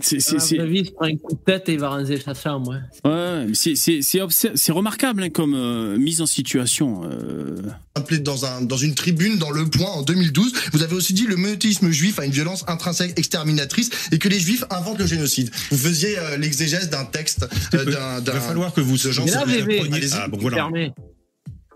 c'est, 0.00 0.20
c'est, 0.20 0.56
il 0.56 0.92
prend 0.94 1.04
un 1.06 1.16
coup 1.16 1.34
de 1.34 1.40
tête 1.44 1.68
et 1.68 1.74
il 1.74 1.78
va 1.80 1.90
ranger 1.90 2.18
sa 2.18 2.32
chambre. 2.34 2.70
ouais. 3.04 3.10
ouais, 3.10 3.46
c'est, 3.52 3.74
c'est, 3.74 4.00
c'est, 4.00 4.20
obser- 4.20 4.52
c'est 4.54 4.72
remarquable 4.72 5.22
hein, 5.22 5.28
comme 5.30 5.54
euh, 5.54 5.98
mise 5.98 6.22
en 6.22 6.26
situation. 6.26 7.02
euh. 7.04 7.56
appelé 7.94 8.20
dans, 8.20 8.46
un, 8.46 8.62
dans 8.62 8.76
une 8.78 8.94
tribune 8.94 9.36
dans 9.38 9.50
Le 9.50 9.66
Point 9.68 9.90
en 9.90 10.02
2012. 10.02 10.52
Vous 10.72 10.82
avez 10.82 10.94
aussi 10.94 11.12
dit 11.12 11.26
le 11.26 11.36
monothéisme 11.36 11.90
juif 11.90 12.18
a 12.18 12.24
une 12.24 12.32
violence 12.32 12.64
intrinsèque 12.68 13.18
exterminatrice 13.18 13.90
et 14.12 14.18
que 14.18 14.28
les 14.28 14.40
juifs 14.40 14.64
inventent 14.70 14.98
le 15.00 15.06
génocide. 15.06 15.50
Vous 15.70 15.76
faisiez 15.78 16.18
euh, 16.18 16.36
l'exégèse 16.38 16.88
d'un 16.88 17.04
texte 17.04 17.46
euh, 17.74 17.84
d'un. 17.84 18.20
Il 18.20 18.30
va 18.32 18.40
falloir 18.40 18.72
que 18.72 18.80
vous 18.80 18.94
de 18.96 19.10
Jean 19.10 19.24
Mais 19.26 19.30
là, 19.32 19.40
Sébastien 19.40 19.64
bébé, 19.66 19.78
Prunier. 19.80 19.96
Allez-y. 19.96 20.14
Ah 20.14 20.28
bon 20.28 20.38
voilà. 20.38 20.56
Fermé. 20.56 20.92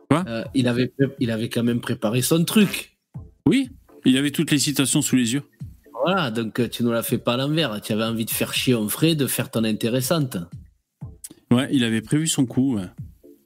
Quoi? 0.09 0.25
Il, 0.55 0.67
avait, 0.69 0.87
pré- 0.89 1.07
il 1.21 1.31
avait 1.31 1.49
quand 1.51 1.63
même 1.63 1.81
préparé 1.81 2.23
son 2.23 2.43
truc. 2.45 2.97
Oui, 3.47 3.69
il 4.07 4.17
avait 4.17 4.31
toutes 4.31 4.51
les 4.51 4.59
citations 4.59 5.03
sous 5.03 5.17
les 5.17 5.35
yeux. 5.35 5.43
Voilà, 6.05 6.31
donc 6.31 6.61
euh, 6.61 6.69
tu 6.69 6.83
nous 6.83 6.93
l'as 6.93 7.03
fait 7.03 7.19
pas 7.19 7.35
à 7.35 7.37
l'envers. 7.37 7.81
Tu 7.83 7.93
avais 7.93 8.05
envie 8.05 8.25
de 8.25 8.31
faire 8.31 8.55
chier 8.55 8.75
Onfray, 8.75 9.17
de 9.17 9.27
faire 9.27 9.51
ton 9.51 9.65
intéressante. 9.65 10.37
Ouais, 11.51 11.69
il 11.73 11.85
avait 11.85 12.01
prévu 12.01 12.27
son 12.29 12.47
coup. 12.47 12.77
ouais. 12.77 12.85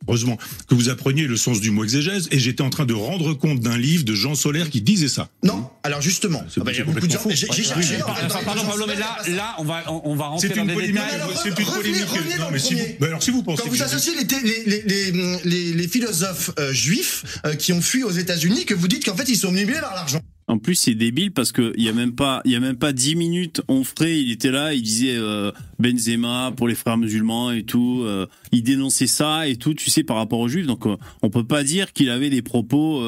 heureusement, 0.07 0.37
que 0.69 0.75
vous 0.75 0.91
appreniez 0.91 1.27
le 1.27 1.37
sens 1.37 1.61
du 1.63 1.71
mot 1.71 1.83
exégèse, 1.83 2.29
et 2.31 2.39
j'étais 2.39 2.63
en 2.63 2.69
train 2.69 2.85
de 2.85 2.93
rendre 2.93 3.33
compte 3.33 3.61
d'un 3.61 3.79
livre 3.79 4.05
de 4.05 4.15
Jean 4.15 4.35
Solaire 4.35 4.69
qui 4.69 4.83
disait 4.83 5.09
ça. 5.09 5.31
Non, 5.43 5.71
alors 5.83 6.03
justement, 6.03 6.45
C'est 6.51 6.61
ah 6.61 6.65
bah, 6.65 6.73
beaucoup 6.85 7.07
de 7.07 7.11
gens. 7.11 7.21
J'ai 7.31 7.47
cherché. 7.65 7.97
Pardon, 8.45 8.63
Pablo, 8.69 8.87
mais 8.87 8.97
là, 8.97 9.17
là, 9.35 9.55
on 9.59 9.65
va, 9.65 9.83
on, 9.91 10.15
va 10.15 10.27
rentrer 10.27 10.49
C'est 10.49 10.55
dans 10.55 10.61
une 10.63 10.69
des 10.69 10.75
polémique. 10.75 10.95
détails. 10.97 11.21
C'est 11.43 11.49
une 11.49 11.55
polémique. 11.67 12.39
Non, 12.39 12.47
mais 12.53 12.59
si 12.59 12.75
vous, 12.75 12.85
mais 13.01 13.07
alors 13.07 13.23
si 13.23 13.31
vous 13.31 13.43
pensez 13.43 13.63
Quand 13.63 13.71
vous 13.71 13.83
associez 13.83 14.15
les, 14.15 14.27
té- 14.27 14.43
les, 14.45 14.65
les, 14.65 14.83
les, 15.13 15.39
les- 15.45 15.73
les 15.73 15.89
philosophes 15.89 16.51
euh, 16.59 16.73
juifs 16.75 17.41
euh, 17.47 17.55
qui 17.55 17.73
ont 17.73 17.81
fui 17.81 18.05
aux 18.05 18.11
États-Unis, 18.11 18.67
que 18.67 18.75
vous 18.75 18.89
dites 18.89 19.07
qu'en 19.07 19.17
fait 19.17 19.29
ils 19.31 19.37
sont 19.37 19.49
omnibulés 19.49 19.81
par 19.81 19.95
l'argent. 19.95 20.21
En 20.47 20.59
plus, 20.59 20.75
c'est 20.75 20.95
débile 20.95 21.33
parce 21.33 21.53
que 21.53 21.73
il 21.77 21.85
y 21.85 21.89
a 21.89 21.95
même 21.95 22.15
pas, 22.15 22.43
a 22.45 22.61
même 22.61 22.77
dix 22.93 23.17
minutes, 23.17 23.63
Onfray, 23.69 24.21
il 24.21 24.31
était 24.31 24.51
là, 24.51 24.75
il 24.75 24.83
disait 24.83 25.17
euh, 25.17 25.51
Benzema 25.79 26.53
pour 26.55 26.69
les 26.69 26.75
frères 26.75 26.99
musulmans 26.99 27.51
et 27.51 27.63
tout, 27.63 28.03
euh, 28.05 28.27
il 28.53 28.63
dénonçait 28.63 29.07
ça 29.07 29.49
et 29.49 29.57
tout, 29.57 29.73
tu 29.73 29.89
sais, 29.89 30.05
par 30.05 30.17
rapport 30.17 30.41
aux 30.41 30.49
juifs. 30.49 30.67
Donc, 30.67 30.87
euh, 30.87 30.97
on 31.23 31.31
peut 31.31 31.45
pas 31.45 31.65
dire 31.65 31.95
qu'il 31.95 32.11
avait 32.11 32.29
des 32.29 32.43
propos 32.43 33.03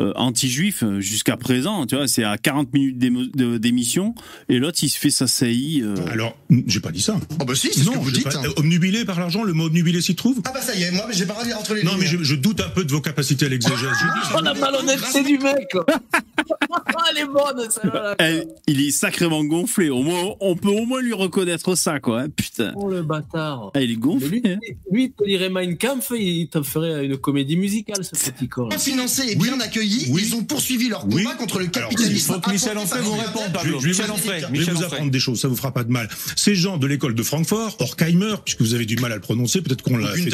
euh, 0.00 0.12
anti-juifs 0.16 0.82
euh, 0.82 1.00
jusqu'à 1.00 1.36
présent. 1.36 1.86
Tu 1.86 1.94
vois, 1.96 2.08
c'est 2.08 2.24
à 2.24 2.36
40 2.38 2.72
minutes 2.72 2.98
d'émission 2.98 4.14
et 4.48 4.58
l'autre, 4.58 4.78
il 4.82 4.88
se 4.88 4.98
fait 4.98 5.10
sa 5.10 5.26
saillie. 5.26 5.82
euh. 5.82 5.94
Alors, 6.10 6.36
j'ai 6.66 6.80
pas 6.80 6.90
dit 6.90 7.00
ça. 7.02 7.18
Oh 7.40 7.44
bah 7.44 7.54
si, 7.54 7.68
c'est 7.72 7.80
ce 7.80 7.84
Non, 7.86 7.92
que 7.92 7.98
vous 7.98 8.10
dites. 8.10 8.24
pas- 8.24 8.36
hein. 8.36 8.50
Omnubilé 8.56 9.04
par 9.04 9.18
l'argent, 9.20 9.42
le 9.44 9.52
mot 9.52 9.66
omnubilé 9.66 10.00
s'y 10.00 10.14
trouve 10.14 10.40
Ah 10.46 10.50
bah 10.54 10.60
ça 10.62 10.74
y 10.74 10.82
est, 10.82 10.90
moi 10.90 11.04
j'ai 11.10 11.26
pas 11.26 11.34
envie 11.40 11.52
entre 11.54 11.74
les 11.74 11.82
Non, 11.82 11.92
mais 11.98 12.06
je, 12.06 12.22
je 12.22 12.34
doute 12.34 12.60
un 12.60 12.68
peu 12.70 12.84
de 12.84 12.90
vos 12.92 13.00
capacités 13.00 13.46
à 13.46 13.48
dis- 13.48 13.66
Oh 14.36 14.40
la 14.42 14.54
malhonnêteté 14.54 15.22
du 15.22 15.38
mec 15.38 15.68
Elle 17.10 17.18
est 17.18 17.26
bonne 17.26 17.68
celle-là 17.70 18.16
il 18.66 18.80
est 18.86 18.90
sacrément 18.90 19.44
gonflé. 19.44 19.90
Au 19.90 20.02
moins, 20.02 20.34
on 20.40 20.54
peut 20.56 20.68
au 20.68 20.84
moins 20.86 21.00
lui 21.00 21.12
reconnaître 21.12 21.74
ça, 21.74 21.98
quoi. 22.00 22.22
hein. 22.22 22.26
Putain. 22.34 22.72
Oh 22.76 22.88
le 22.88 23.02
bâtard 23.02 23.70
Ah, 23.74 23.80
il 23.82 23.90
est 23.92 23.96
gonflé. 23.96 24.40
lui, 24.40 24.52
hein. 24.52 24.58
lui, 24.90 25.04
il 25.04 25.12
te 25.12 25.24
lirait 25.24 25.48
Mein 25.50 25.76
Kampf, 25.76 26.12
il 26.18 26.48
te 26.48 26.62
ferait 26.62 27.04
une 27.06 27.16
comédie 27.16 27.56
musicale, 27.56 28.04
ce 28.04 28.30
petit 28.30 28.48
corps. 28.48 28.68
Bien 28.68 28.78
financés 28.78 29.32
et 29.32 29.36
ils 29.98 30.34
ont 30.34 30.44
poursuivi 30.44 30.88
leur 30.88 31.00
combat 31.02 31.14
Oui. 31.16 31.24
contre 31.38 31.58
le 31.58 31.68
Alors, 31.74 31.88
capitalisme. 31.90 32.14
il 32.14 32.34
faut 32.34 32.40
que 32.40 32.50
Michel 32.50 32.78
Onfray 32.78 33.02
vous 33.02 33.12
réponde. 33.12 33.52
Pablo. 33.52 33.78
Je 33.78 33.82
vais 33.84 33.88
Michel 33.90 34.06
vous 34.06 34.12
Onfray. 34.12 34.44
Je 34.52 34.62
vais 34.64 34.72
vous 34.72 34.82
apprendre 34.84 35.10
des 35.10 35.20
choses, 35.20 35.40
ça 35.40 35.48
vous 35.48 35.56
fera 35.56 35.72
pas 35.72 35.84
de 35.84 35.90
mal. 35.90 36.08
Ces 36.36 36.54
gens 36.54 36.76
de 36.76 36.86
l'école 36.86 37.14
de 37.14 37.22
Francfort, 37.22 37.76
Horkheimer, 37.80 38.34
puisque 38.44 38.60
vous 38.62 38.74
avez 38.74 38.86
du 38.86 38.96
mal 38.96 39.12
à 39.12 39.16
le 39.16 39.20
prononcer, 39.20 39.60
peut-être 39.62 39.82
qu'on 39.82 39.96
l'a 39.96 40.12
fait 40.12 40.24
des 40.24 40.30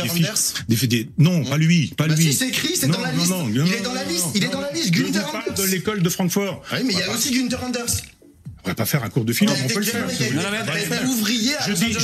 Des, 0.68 0.76
fait 0.76 0.86
des- 0.86 1.08
non, 1.18 1.44
pas 1.44 1.56
lui, 1.58 1.88
pas 1.96 2.06
Bah 2.08 2.14
lui. 2.14 2.24
si, 2.24 2.32
c'est 2.32 2.48
écrit, 2.48 2.76
c'est 2.76 2.88
dans 2.88 3.00
la 3.00 3.12
liste. 3.12 3.28
non, 3.30 3.48
Il 3.48 3.54
non, 3.60 3.66
est 3.66 3.82
dans 3.82 3.92
la 3.94 4.04
liste, 4.04 4.26
il 4.34 4.44
est 4.44 4.48
dans 4.48 4.60
la 4.60 4.72
liste, 4.72 4.92
parle 5.12 5.42
Anders. 5.48 5.54
de 5.54 5.70
l'école 5.70 6.02
de 6.02 6.08
Francfort. 6.08 6.62
Oui, 6.72 6.78
mais 6.84 6.92
il 6.94 6.98
y 6.98 7.02
a 7.02 7.10
aussi 7.12 7.30
Günther 7.32 7.62
Anders. 7.64 7.86
On 8.66 8.70
va 8.70 8.74
pas 8.74 8.84
faire 8.84 9.04
un 9.04 9.08
cours 9.10 9.24
de 9.24 9.32
philo, 9.32 9.52
on 9.64 9.68
peut 9.68 9.78
le 9.78 9.84
faire. 9.84 10.08
Je 10.08 10.12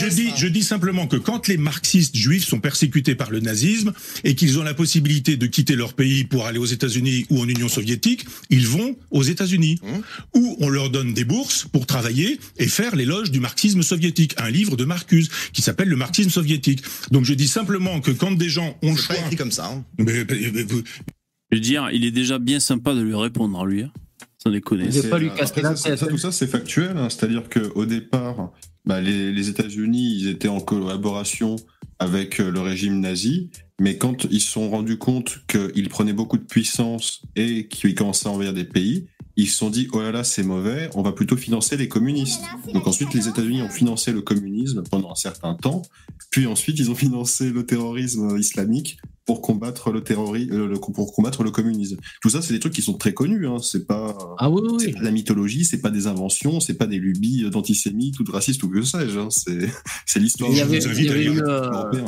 dis, 0.08 0.30
je, 0.36 0.62
simplement 0.62 1.08
que 1.08 1.16
quand 1.16 1.48
les 1.48 1.56
marxistes 1.56 2.16
juifs 2.16 2.46
sont 2.46 2.60
persécutés 2.60 3.14
par 3.16 3.30
le 3.32 3.40
nazisme 3.40 3.92
et 4.22 4.36
qu'ils 4.36 4.58
ont 4.60 4.62
la 4.62 4.72
possibilité 4.74 5.36
de 5.36 5.46
quitter 5.46 5.74
leur 5.74 5.94
pays 5.94 6.22
pour 6.24 6.46
aller 6.46 6.58
aux 6.58 6.64
États-Unis 6.66 7.26
ou 7.30 7.40
en 7.40 7.48
Union 7.48 7.68
soviétique, 7.68 8.24
ils 8.48 8.66
vont 8.68 8.96
aux 9.10 9.22
États-Unis 9.24 9.80
Mmh. 9.82 10.38
où 10.38 10.56
on 10.60 10.68
leur 10.68 10.90
donne 10.90 11.12
des 11.14 11.24
bourses 11.24 11.66
pour 11.72 11.86
travailler 11.86 12.38
et 12.58 12.68
faire 12.68 12.94
l'éloge 12.94 13.30
du 13.32 13.40
marxisme 13.40 13.82
soviétique. 13.82 14.34
Un 14.38 14.50
livre 14.50 14.76
de 14.76 14.84
Marcuse 14.84 15.28
qui 15.52 15.62
s'appelle 15.62 15.88
Le 15.88 15.96
marxisme 15.96 16.30
soviétique. 16.30 16.82
Donc 17.10 17.24
je 17.24 17.34
dis 17.34 17.48
simplement 17.48 18.00
que 18.00 18.10
quand 18.12 18.30
des 18.32 18.48
gens 18.48 18.76
ont 18.82 18.92
le 18.92 18.96
C'est 19.00 19.08
pas 19.08 19.14
choix, 19.14 19.24
écrit 19.24 19.36
comme 19.36 19.50
ça. 19.50 19.66
hein. 19.66 19.84
mais- 19.98 20.24
mais- 20.28 20.50
mais- 20.54 20.62
vous- 20.62 20.82
Je 21.50 21.56
veux 21.56 21.60
dire, 21.60 21.88
il 21.92 22.04
est 22.04 22.10
déjà 22.12 22.38
bien 22.38 22.60
sympa 22.60 22.94
de 22.94 23.02
lui 23.02 23.14
répondre, 23.14 23.58
hein, 23.60 23.66
lui. 23.66 23.82
hein. 23.82 23.92
Sans 24.42 24.50
déconner. 24.50 24.86
Il 24.88 24.96
est 24.96 25.08
pas 25.10 25.18
lui 25.18 25.28
Après, 25.28 25.40
casser 25.40 25.60
ça, 25.62 25.70
la 25.70 25.76
ça, 25.76 25.88
tête. 25.90 25.98
ça, 25.98 26.06
tout 26.06 26.18
ça, 26.18 26.32
c'est 26.32 26.46
factuel. 26.46 26.96
hein. 26.96 27.08
C'est-à-dire 27.10 27.44
qu'au 27.48 27.86
départ, 27.86 28.50
bah, 28.84 29.00
les, 29.00 29.30
les 29.32 29.48
États-Unis, 29.48 30.16
ils 30.20 30.28
étaient 30.28 30.48
en 30.48 30.60
collaboration 30.60 31.56
avec 31.98 32.40
euh, 32.40 32.50
le 32.50 32.60
régime 32.60 32.98
nazi. 33.00 33.50
Mais 33.80 33.96
quand 33.98 34.24
ils 34.30 34.40
se 34.40 34.50
sont 34.52 34.68
rendus 34.70 34.98
compte 34.98 35.40
qu'ils 35.48 35.88
prenaient 35.88 36.12
beaucoup 36.12 36.38
de 36.38 36.44
puissance 36.44 37.22
et 37.36 37.66
qu'ils 37.68 37.94
commençaient 37.94 38.28
à 38.28 38.32
envahir 38.32 38.52
des 38.52 38.64
pays, 38.64 39.06
ils 39.36 39.48
se 39.48 39.56
sont 39.56 39.70
dit 39.70 39.88
oh 39.92 40.00
là 40.02 40.12
là 40.12 40.24
c'est 40.24 40.42
mauvais, 40.42 40.90
on 40.94 41.02
va 41.02 41.12
plutôt 41.12 41.36
financer 41.36 41.76
les 41.76 41.88
communistes. 41.88 42.42
Donc 42.72 42.86
ensuite 42.86 43.12
les 43.14 43.28
États-Unis 43.28 43.62
ont 43.62 43.68
financé 43.70 44.12
le 44.12 44.20
communisme 44.22 44.82
pendant 44.90 45.10
un 45.10 45.14
certain 45.16 45.54
temps, 45.54 45.82
puis 46.30 46.46
ensuite 46.46 46.78
ils 46.78 46.90
ont 46.90 46.94
financé 46.94 47.50
le 47.50 47.64
terrorisme 47.64 48.36
islamique 48.38 48.98
pour 49.24 49.40
combattre 49.40 49.92
le 49.92 50.02
terrorisme, 50.02 50.74
pour 50.94 51.12
combattre 51.14 51.44
le 51.44 51.50
communisme. 51.50 51.96
Tout 52.20 52.28
ça 52.28 52.42
c'est 52.42 52.52
des 52.52 52.60
trucs 52.60 52.74
qui 52.74 52.82
sont 52.82 52.94
très 52.94 53.14
connus. 53.14 53.46
Hein. 53.46 53.56
C'est 53.62 53.86
pas 53.86 54.16
Ah 54.38 54.50
oui, 54.50 54.60
oui, 54.64 54.76
c'est 54.80 54.86
oui. 54.86 54.92
pas 54.94 55.00
de 55.00 55.04
la 55.04 55.10
mythologie, 55.12 55.64
c'est 55.64 55.80
pas 55.80 55.90
des 55.90 56.06
inventions, 56.08 56.60
c'est 56.60 56.74
pas 56.74 56.86
des 56.86 56.98
lubies 56.98 57.48
d'antisémites 57.50 58.18
ou 58.20 58.24
de 58.24 58.30
racistes 58.32 58.62
ou 58.64 58.68
que 58.68 58.82
sais-je. 58.82 59.18
Hein. 59.18 59.28
C'est 59.30 60.18
l'histoire. 60.20 60.50
Il 60.50 60.56
y 60.58 60.60
avait- 60.60 60.78
il 60.78 61.04
y 61.04 61.28
euh, 61.40 61.70
européen. 61.70 62.04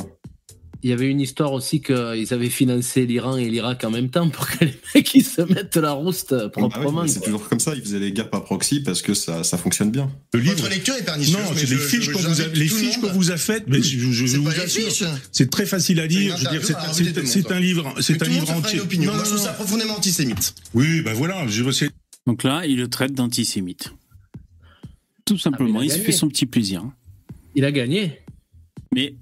Il 0.85 0.89
y 0.89 0.93
avait 0.93 1.07
une 1.09 1.19
histoire 1.19 1.51
aussi 1.51 1.81
qu'ils 1.81 2.27
avaient 2.31 2.51
financé 2.51 3.07
l'Iran 3.07 3.37
et 3.37 3.49
l'Irak 3.49 3.83
en 3.85 3.89
même 3.89 4.11
temps 4.11 4.29
pour 4.29 4.47
que 4.47 4.65
les 4.65 4.79
mecs 4.93 5.15
ils 5.15 5.25
se 5.25 5.41
mettent 5.41 5.77
la 5.77 5.93
rouste 5.93 6.33
Ah 6.37 6.43
oui, 6.45 6.51
proprement. 6.51 7.07
c'est 7.07 7.21
toujours 7.21 7.49
comme 7.49 7.59
ça, 7.59 7.73
ils 7.73 7.81
faisaient 7.81 7.97
les 7.97 8.11
guerres 8.11 8.29
par 8.29 8.43
proxy 8.43 8.81
parce 8.81 9.01
que 9.01 9.15
ça, 9.15 9.43
ça 9.43 9.57
fonctionne 9.57 9.89
bien. 9.89 10.11
Le 10.35 10.41
livre, 10.41 10.53
Votre 10.57 10.69
lecture 10.69 10.93
est 10.93 11.03
pernicieuse. 11.03 11.37
Non, 11.37 11.49
mais 11.55 11.59
c'est 11.59 11.69
les 11.71 11.77
fiches 11.77 12.11
qu'on 12.11 12.19
vous 12.19 12.39
a, 12.39 12.47
les 12.53 12.67
fiches 12.67 12.99
vous 12.99 13.23
faites, 13.35 13.63
mais 13.67 13.81
je, 13.81 13.97
je- 13.97 14.11
je 14.11 14.27
C'est 14.27 14.37
vous 14.37 14.47
assure, 14.47 14.91
c'est 15.31 15.49
très 15.49 15.65
facile 15.65 15.99
à 16.01 16.05
lire. 16.05 16.37
c'est 16.37 16.45
un- 16.47 17.59
livre, 17.59 17.95
c'est 17.99 18.17
tout 18.19 18.23
un 18.25 18.27
livre 18.29 18.51
entier. 18.51 18.77
Non, 18.99 19.13
Moi, 19.15 19.23
je 19.23 19.29
trouve 19.31 19.39
ça 19.39 19.53
profondément 19.53 19.95
antisémite. 19.97 20.53
Oui, 20.75 21.01
ben 21.01 21.13
voilà, 21.15 21.47
je 21.47 21.63
Donc 22.27 22.43
là, 22.43 22.63
il 22.67 22.77
le 22.77 22.87
traite 22.89 23.13
d'antisémite. 23.13 23.91
Tout 25.25 25.39
simplement, 25.39 25.79
Ah, 25.81 25.85
il 25.85 25.89
se 25.91 25.97
fait 25.97 26.11
son 26.11 26.27
petit 26.27 26.45
plaisir. 26.45 26.83
Il 27.55 27.65
a 27.65 27.71
gagné. 27.71 28.19
Mais 28.93 29.15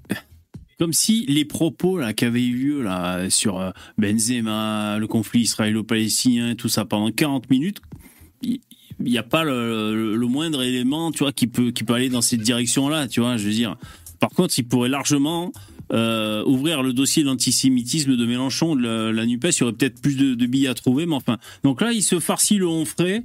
comme 0.78 0.92
si 0.92 1.24
les 1.26 1.44
propos 1.44 1.98
là 1.98 2.12
qui 2.12 2.24
avaient 2.24 2.44
eu 2.44 2.54
lieu 2.54 2.82
là 2.82 3.30
sur 3.30 3.58
euh, 3.58 3.70
Benzema, 3.98 4.98
le 4.98 5.06
conflit 5.06 5.42
israélo-palestinien, 5.42 6.54
tout 6.54 6.68
ça 6.68 6.84
pendant 6.84 7.10
40 7.10 7.50
minutes, 7.50 7.80
il 8.42 8.60
n'y 9.00 9.18
a 9.18 9.22
pas 9.22 9.44
le, 9.44 10.26
moindre 10.26 10.62
élément, 10.62 11.12
tu 11.12 11.20
vois, 11.20 11.32
qui 11.32 11.46
peut 11.46 11.70
qui 11.70 11.84
peut 11.84 11.94
aller 11.94 12.08
dans 12.08 12.22
cette 12.22 12.40
direction-là, 12.40 13.08
tu 13.08 13.20
vois. 13.20 13.36
Je 13.36 13.46
veux 13.46 13.52
dire. 13.52 13.76
Par 14.20 14.30
contre, 14.30 14.54
il 14.58 14.66
pourrait 14.66 14.88
largement 14.88 15.52
euh, 15.92 16.42
ouvrir 16.46 16.82
le 16.82 16.92
dossier 16.92 17.22
de 17.22 17.28
l'antisémitisme 17.28 18.16
de 18.16 18.26
Mélenchon, 18.26 18.74
de 18.74 18.82
la, 18.82 19.12
la 19.12 19.26
Nupes. 19.26 19.46
Il 19.50 19.60
y 19.60 19.62
aurait 19.64 19.72
peut-être 19.72 20.00
plus 20.00 20.16
de, 20.16 20.34
de 20.34 20.46
billes 20.46 20.68
à 20.68 20.74
trouver, 20.74 21.04
mais 21.06 21.14
enfin. 21.14 21.38
Donc 21.62 21.80
là, 21.80 21.92
il 21.92 22.02
se 22.02 22.20
farcit 22.20 22.56
le 22.56 22.66
Onfray. 22.68 23.22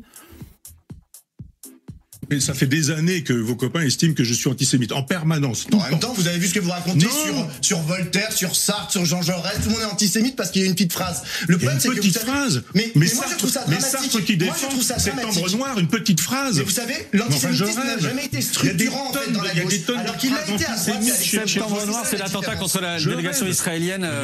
Mais 2.31 2.39
ça 2.39 2.53
fait 2.53 2.67
des 2.67 2.91
années 2.91 3.23
que 3.23 3.33
vos 3.33 3.55
copains 3.55 3.81
estiment 3.81 4.13
que 4.13 4.23
je 4.23 4.33
suis 4.33 4.49
antisémite 4.49 4.91
en 4.91 5.03
permanence. 5.03 5.65
tout 5.69 5.77
En 5.77 5.81
même 5.83 5.91
temps. 5.93 6.09
temps, 6.09 6.13
vous 6.13 6.27
avez 6.27 6.37
vu 6.37 6.47
ce 6.47 6.53
que 6.53 6.59
vous 6.59 6.69
racontez 6.69 7.07
sur, 7.07 7.47
sur 7.61 7.79
Voltaire, 7.81 8.31
sur 8.31 8.55
Sartre, 8.55 8.91
sur 8.91 9.05
Jean 9.05 9.21
Jaurès. 9.21 9.55
Tout 9.55 9.69
le 9.69 9.71
monde 9.71 9.81
est 9.81 9.85
antisémite 9.93 10.35
parce 10.35 10.51
qu'il 10.51 10.61
y 10.61 10.65
a 10.65 10.67
une 10.67 10.73
petite 10.73 10.93
phrase. 10.93 11.23
Le 11.47 11.57
problème, 11.57 11.75
une 11.75 11.81
c'est 11.81 11.89
que 11.89 11.93
vous 11.95 11.99
petite 12.01 12.17
phrase. 12.19 12.63
Mais, 12.75 12.91
mais 12.95 13.07
moi, 13.15 13.25
je 13.25 13.29
Sartre- 13.31 13.37
trouve 13.37 13.49
ça 13.51 13.63
mais 13.67 13.77
dramatique. 13.77 14.11
Sartre 14.11 14.25
qui 14.25 14.37
Moi, 14.37 14.47
je 14.47 14.53
défend 14.53 14.67
trouve 14.69 14.83
ça 14.83 14.99
septembre 14.99 15.51
noir, 15.51 15.79
une 15.79 15.87
petite 15.87 16.19
phrase. 16.21 16.57
Mais 16.57 16.63
vous 16.63 16.69
savez, 16.69 16.93
Mais 17.13 17.21
enfin, 17.21 17.47
l'antisémitisme 17.49 17.83
n'a 17.83 17.97
jamais 17.97 18.25
été 18.25 18.37
Il 18.39 18.65
y 18.65 18.69
a 18.69 18.73
des 18.73 18.85
structurant 18.85 19.09
en 19.09 19.13
fait 19.13 19.25
tonnes 19.25 19.33
dans 19.33 19.41
la 19.43 19.53
gauche. 19.55 19.73
Alors 19.97 20.17
qu'il 20.17 20.33
a 20.33 20.47
été 20.49 20.65
à. 20.65 20.77
Septembre 20.77 21.77
C'est 21.79 21.87
noir, 21.87 22.05
c'est 22.05 22.17
la 22.17 22.25
l'attentat 22.25 22.55
contre 22.55 22.79
la 22.81 22.99
délégation 22.99 23.47
israélienne 23.47 24.03
euh, 24.03 24.21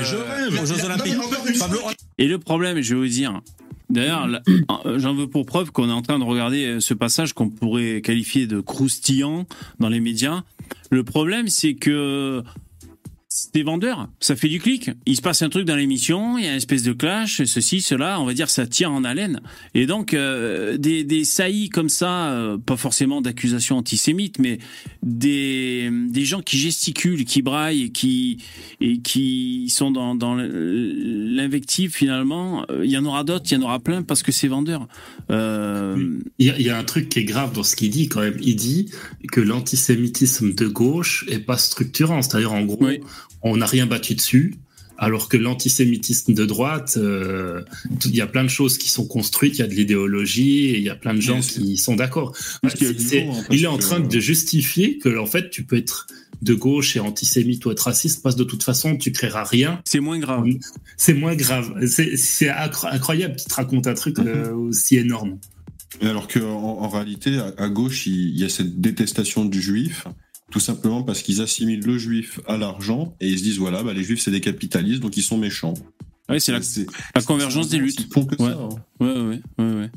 Mais 0.52 0.60
aux 0.60 0.66
Jeux 0.66 0.76
mais 0.78 0.86
Olympiques. 0.86 1.14
une 1.14 1.60
Et 2.18 2.28
le 2.28 2.38
problème, 2.40 2.82
je 2.82 2.94
vais 2.94 3.00
vous 3.02 3.08
dire, 3.08 3.42
d'ailleurs, 3.90 4.28
euh, 4.86 5.00
j'en 5.00 5.14
veux 5.14 5.28
pour 5.28 5.46
preuve 5.46 5.72
qu'on 5.72 5.90
est 5.90 5.94
en 5.94 6.02
train 6.02 6.20
de 6.20 6.24
regarder 6.24 6.66
euh, 6.66 6.80
ce 6.80 6.94
passage 6.94 7.34
qu'on 7.34 7.50
pourrait 7.50 8.02
qualifier 8.02 8.48
de 8.48 8.60
croustillant 8.60 9.46
dans 9.80 9.90
les 9.90 10.00
médias. 10.00 10.44
Le 10.92 11.04
problème, 11.04 11.48
c'est 11.48 11.76
que 11.76 12.44
c'est 13.38 13.64
vendeur, 13.64 14.08
ça 14.22 14.38
fait 14.38 14.48
du 14.48 14.60
clic. 14.60 14.92
Il 15.06 15.18
se 15.18 15.22
passe 15.22 15.42
un 15.42 15.50
truc 15.50 15.66
dans 15.66 15.76
l'émission, 15.76 16.38
il 16.38 16.46
y 16.46 16.48
a 16.48 16.52
une 16.52 16.58
espèce 16.58 16.84
de 16.84 16.94
clash, 16.94 17.44
ceci, 17.44 17.82
cela, 17.82 18.22
on 18.22 18.26
va 18.26 18.34
dire 18.34 18.50
ça 18.50 18.66
tire 18.66 18.92
en 18.92 19.04
haleine. 19.04 19.42
Et 19.74 19.88
donc 19.88 20.14
euh, 20.14 20.78
des, 20.78 21.04
des 21.04 21.26
saillies 21.26 21.68
comme 21.68 21.90
ça, 21.90 22.30
euh, 22.32 22.58
pas 22.58 22.78
forcément 22.78 23.20
d'accusations 23.20 23.78
antisémites, 23.78 24.40
mais 24.40 24.60
des, 25.04 25.90
des 25.92 26.24
gens 26.24 26.42
qui 26.42 26.58
gesticulent, 26.58 27.26
qui 27.26 27.42
braillent 27.42 27.84
et 27.84 27.90
qui, 27.90 28.38
et 28.80 29.00
qui 29.00 29.70
sont 29.70 29.92
dans, 29.92 30.16
dans 30.16 30.36
l'invective 30.36 31.92
finalement, 31.94 32.66
euh, 32.72 32.86
il 32.86 32.92
y 32.92 32.98
en 32.98 33.04
aura 33.04 33.26
d'autres, 33.26 33.46
il 33.52 33.56
y 33.56 33.58
en 33.58 33.64
aura 33.64 33.80
plein 33.80 34.02
parce 34.02 34.24
que 34.24 34.32
c'est 34.32 34.48
vendeur. 34.48 34.88
Euh, 35.30 36.20
Il 36.40 36.48
y, 36.48 36.50
a, 36.52 36.58
il 36.58 36.66
y 36.66 36.70
a 36.70 36.78
un 36.78 36.84
truc 36.84 37.10
qui 37.10 37.20
est 37.20 37.26
grave 37.26 37.54
dans 37.54 37.64
ce 37.64 37.76
qu'il 37.76 37.90
dit 37.90 38.08
quand 38.08 38.22
même. 38.22 38.38
Il 38.42 38.56
dit 38.56 38.92
que 39.32 39.42
l'antisémitisme 39.42 40.54
de 40.54 40.68
gauche 40.68 41.26
est 41.28 41.40
pas 41.40 41.58
structurant. 41.58 42.22
C'est-à-dire 42.22 42.54
en 42.54 42.64
gros, 42.64 42.88
on 43.42 43.58
n'a 43.58 43.66
rien 43.66 43.86
battu 43.86 44.16
dessus. 44.16 44.56
Alors 44.98 45.28
que 45.28 45.36
l'antisémitisme 45.36 46.34
de 46.34 46.46
droite, 46.46 46.94
euh, 46.96 47.62
il 48.06 48.16
y 48.16 48.22
a 48.22 48.28
plein 48.28 48.46
de 48.46 48.50
choses 48.50 48.78
qui 48.78 48.90
sont 48.90 49.06
construites, 49.06 49.56
il 49.58 49.60
y 49.60 49.64
a 49.64 49.68
de 49.68 49.74
l'idéologie, 49.74 50.68
et 50.68 50.78
il 50.78 50.84
y 50.86 50.90
a 50.90 50.96
plein 50.96 51.14
de 51.14 51.20
gens 51.20 51.42
qui 51.42 51.76
sont 51.76 51.98
d'accord. 51.98 52.34
Hein, 52.64 52.70
il 53.52 53.64
est 53.64 53.68
en 53.68 53.76
que- 53.78 53.82
train 53.82 54.00
de 54.00 54.20
justifier 54.22 54.98
que 54.98 55.18
en 55.18 55.26
fait 55.26 55.50
tu 55.50 55.64
peux 55.66 55.76
être 55.76 56.08
de 56.42 56.54
gauche 56.54 56.96
et 56.96 57.02
antisémite 57.02 57.66
ou 57.66 57.72
être 57.72 57.82
raciste 57.82 58.24
parce 58.24 58.36
que 58.36 58.40
de 58.40 58.46
toute 58.46 58.64
façon 58.64 58.96
tu 58.96 59.12
créeras 59.12 59.44
rien. 59.44 59.82
C'est 59.84 60.00
moins 60.00 60.18
grave. 60.20 60.46
C'est 60.96 61.14
moins 61.14 61.36
grave. 61.36 61.74
C'est 61.88 62.16
c'est 62.16 62.48
incro- 62.48 62.88
incroyable 62.90 63.36
qu'il 63.36 63.50
te 63.50 63.56
raconte 63.56 63.88
un 63.88 63.96
truc 63.96 64.18
euh, 64.20 64.54
aussi 64.54 64.96
énorme. 64.96 65.40
Et 66.02 66.08
alors 66.08 66.28
qu'en 66.30 66.42
en, 66.42 66.88
réalité, 66.90 67.38
à, 67.38 67.54
à 67.58 67.68
gauche, 67.70 68.06
il, 68.08 68.30
il 68.30 68.40
y 68.40 68.46
a 68.46 68.50
cette 68.50 68.80
détestation 68.80 69.44
du 69.46 69.62
juif, 69.62 70.06
tout 70.56 70.62
simplement 70.62 71.04
parce 71.04 71.22
qu'ils 71.22 71.42
assimilent 71.42 71.86
le 71.86 71.98
juif 71.98 72.40
à 72.48 72.56
l'argent 72.56 73.14
et 73.20 73.28
ils 73.28 73.38
se 73.40 73.44
disent 73.44 73.58
voilà, 73.58 73.84
bah, 73.84 73.92
les 73.92 74.06
juifs 74.06 74.22
c'est 74.22 74.32
des 74.32 74.40
capitalistes 74.40 75.02
donc 75.02 75.18
ils 75.18 75.22
sont 75.22 75.38
méchants. 75.38 75.74
Ouais, 76.30 76.40
c'est 76.40 76.54
la, 76.54 76.62
la 77.14 77.22
convergence 77.22 77.68
des 77.68 77.78
luttes. 77.78 78.08
Ouais. 78.16 78.38
ça. 78.38 78.58
hein. 78.58 78.70
Ouais, 79.02 79.12
ouais, 79.20 79.42
ouais, 79.60 79.74
ouais. 79.74 79.92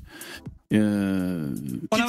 Euh, 0.74 1.48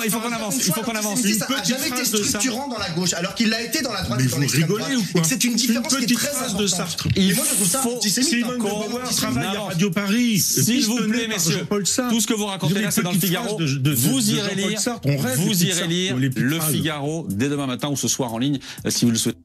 il 0.04 0.12
faut 0.12 0.20
qu'on 0.20 0.34
avance, 0.34 0.56
il 0.58 0.74
faut 0.74 0.82
qu'on 0.82 0.92
avance. 0.96 1.22
Ça 1.22 1.48
n'a 1.50 1.64
jamais 1.64 1.88
été 1.88 2.04
structurant 2.04 2.68
dans 2.68 2.78
la 2.78 2.90
gauche, 2.90 3.14
alors 3.14 3.34
qu'il 3.34 3.48
l'a 3.50 3.62
été 3.62 3.82
dans 3.82 3.94
la 3.94 4.04
droite 4.04 4.20
dans 4.30 4.38
l'extrême 4.38 4.68
droite. 4.68 4.92
Et 5.16 5.20
que 5.22 5.26
C'est 5.28 5.44
une 5.46 5.56
différence 5.56 5.96
qui 5.96 6.04
est 6.04 6.14
très 6.16 6.36
importante. 6.36 6.98
Et 7.16 7.34
moi, 7.34 7.46
je 7.50 7.56
trouve 7.56 7.68
ça 7.68 7.88
antisémite. 7.88 8.46
De 8.48 9.16
travaille 9.16 9.46
à 9.56 9.62
Radio 9.62 9.92
Paris. 9.92 10.40
S'il 10.40 10.86
vous 10.86 10.98
plaît, 11.08 11.28
messieurs, 11.30 11.66
Sartre. 11.86 12.14
tout 12.14 12.20
ce 12.20 12.28
que 12.28 12.34
vous 12.34 12.46
racontez 12.48 12.74
Vous 12.74 12.82
là, 12.82 12.92
c'est 12.92 13.00
une 13.02 13.06
dans 13.06 13.12
le 13.14 13.20
Figaro. 13.20 13.58
de- 13.58 13.66
de- 13.66 13.78
de- 13.78 13.92
vous 13.94 14.20
de 14.20 14.26
irez 14.26 14.56
lire, 14.56 14.80
Sartre. 14.80 15.08
Vous 15.38 15.64
irez 15.64 15.74
Sartre, 15.74 15.90
lire 15.90 16.18
le. 16.18 16.60
Figaro 16.60 17.28
dès 17.30 17.48
demain 17.48 17.66
matin 17.68 17.88
ou 17.90 17.96
ce 17.96 18.10
soir 18.10 18.34
en 18.34 18.38
ligne, 18.40 18.60
euh, 18.86 18.90
si 18.90 19.06
vous 19.06 19.12
le 19.12 19.18
souhaitez. 19.18 19.40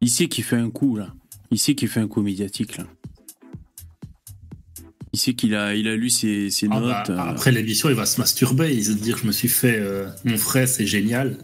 Il 0.00 0.10
sait 0.10 0.26
qu'il 0.26 0.42
fait 0.42 0.56
un 0.56 0.70
coup, 0.70 0.96
là. 0.96 1.08
Il 1.52 1.58
sait 1.58 1.74
qu'il 1.76 1.88
fait 1.88 2.00
un 2.00 2.08
coup 2.08 2.22
médiatique, 2.22 2.76
là. 2.78 2.84
Il 5.12 5.18
sait 5.18 5.32
qu'il 5.34 5.54
a, 5.54 5.74
il 5.74 5.88
a 5.88 5.96
lu 5.96 6.10
ses, 6.10 6.50
ses 6.50 6.68
Ah 6.70 6.80
notes. 6.80 6.88
bah, 6.90 7.04
euh, 7.08 7.30
Après 7.30 7.50
l'émission, 7.52 7.88
il 7.88 7.94
va 7.94 8.04
se 8.06 8.20
masturber. 8.20 8.72
Il 8.74 8.78
va 8.84 8.84
se 8.84 8.92
dire 8.92 9.16
Je 9.16 9.26
me 9.26 9.32
suis 9.32 9.48
fait 9.48 9.76
euh, 9.78 10.06
mon 10.24 10.36
frère, 10.36 10.68
c'est 10.68 10.86
génial. 10.86 11.36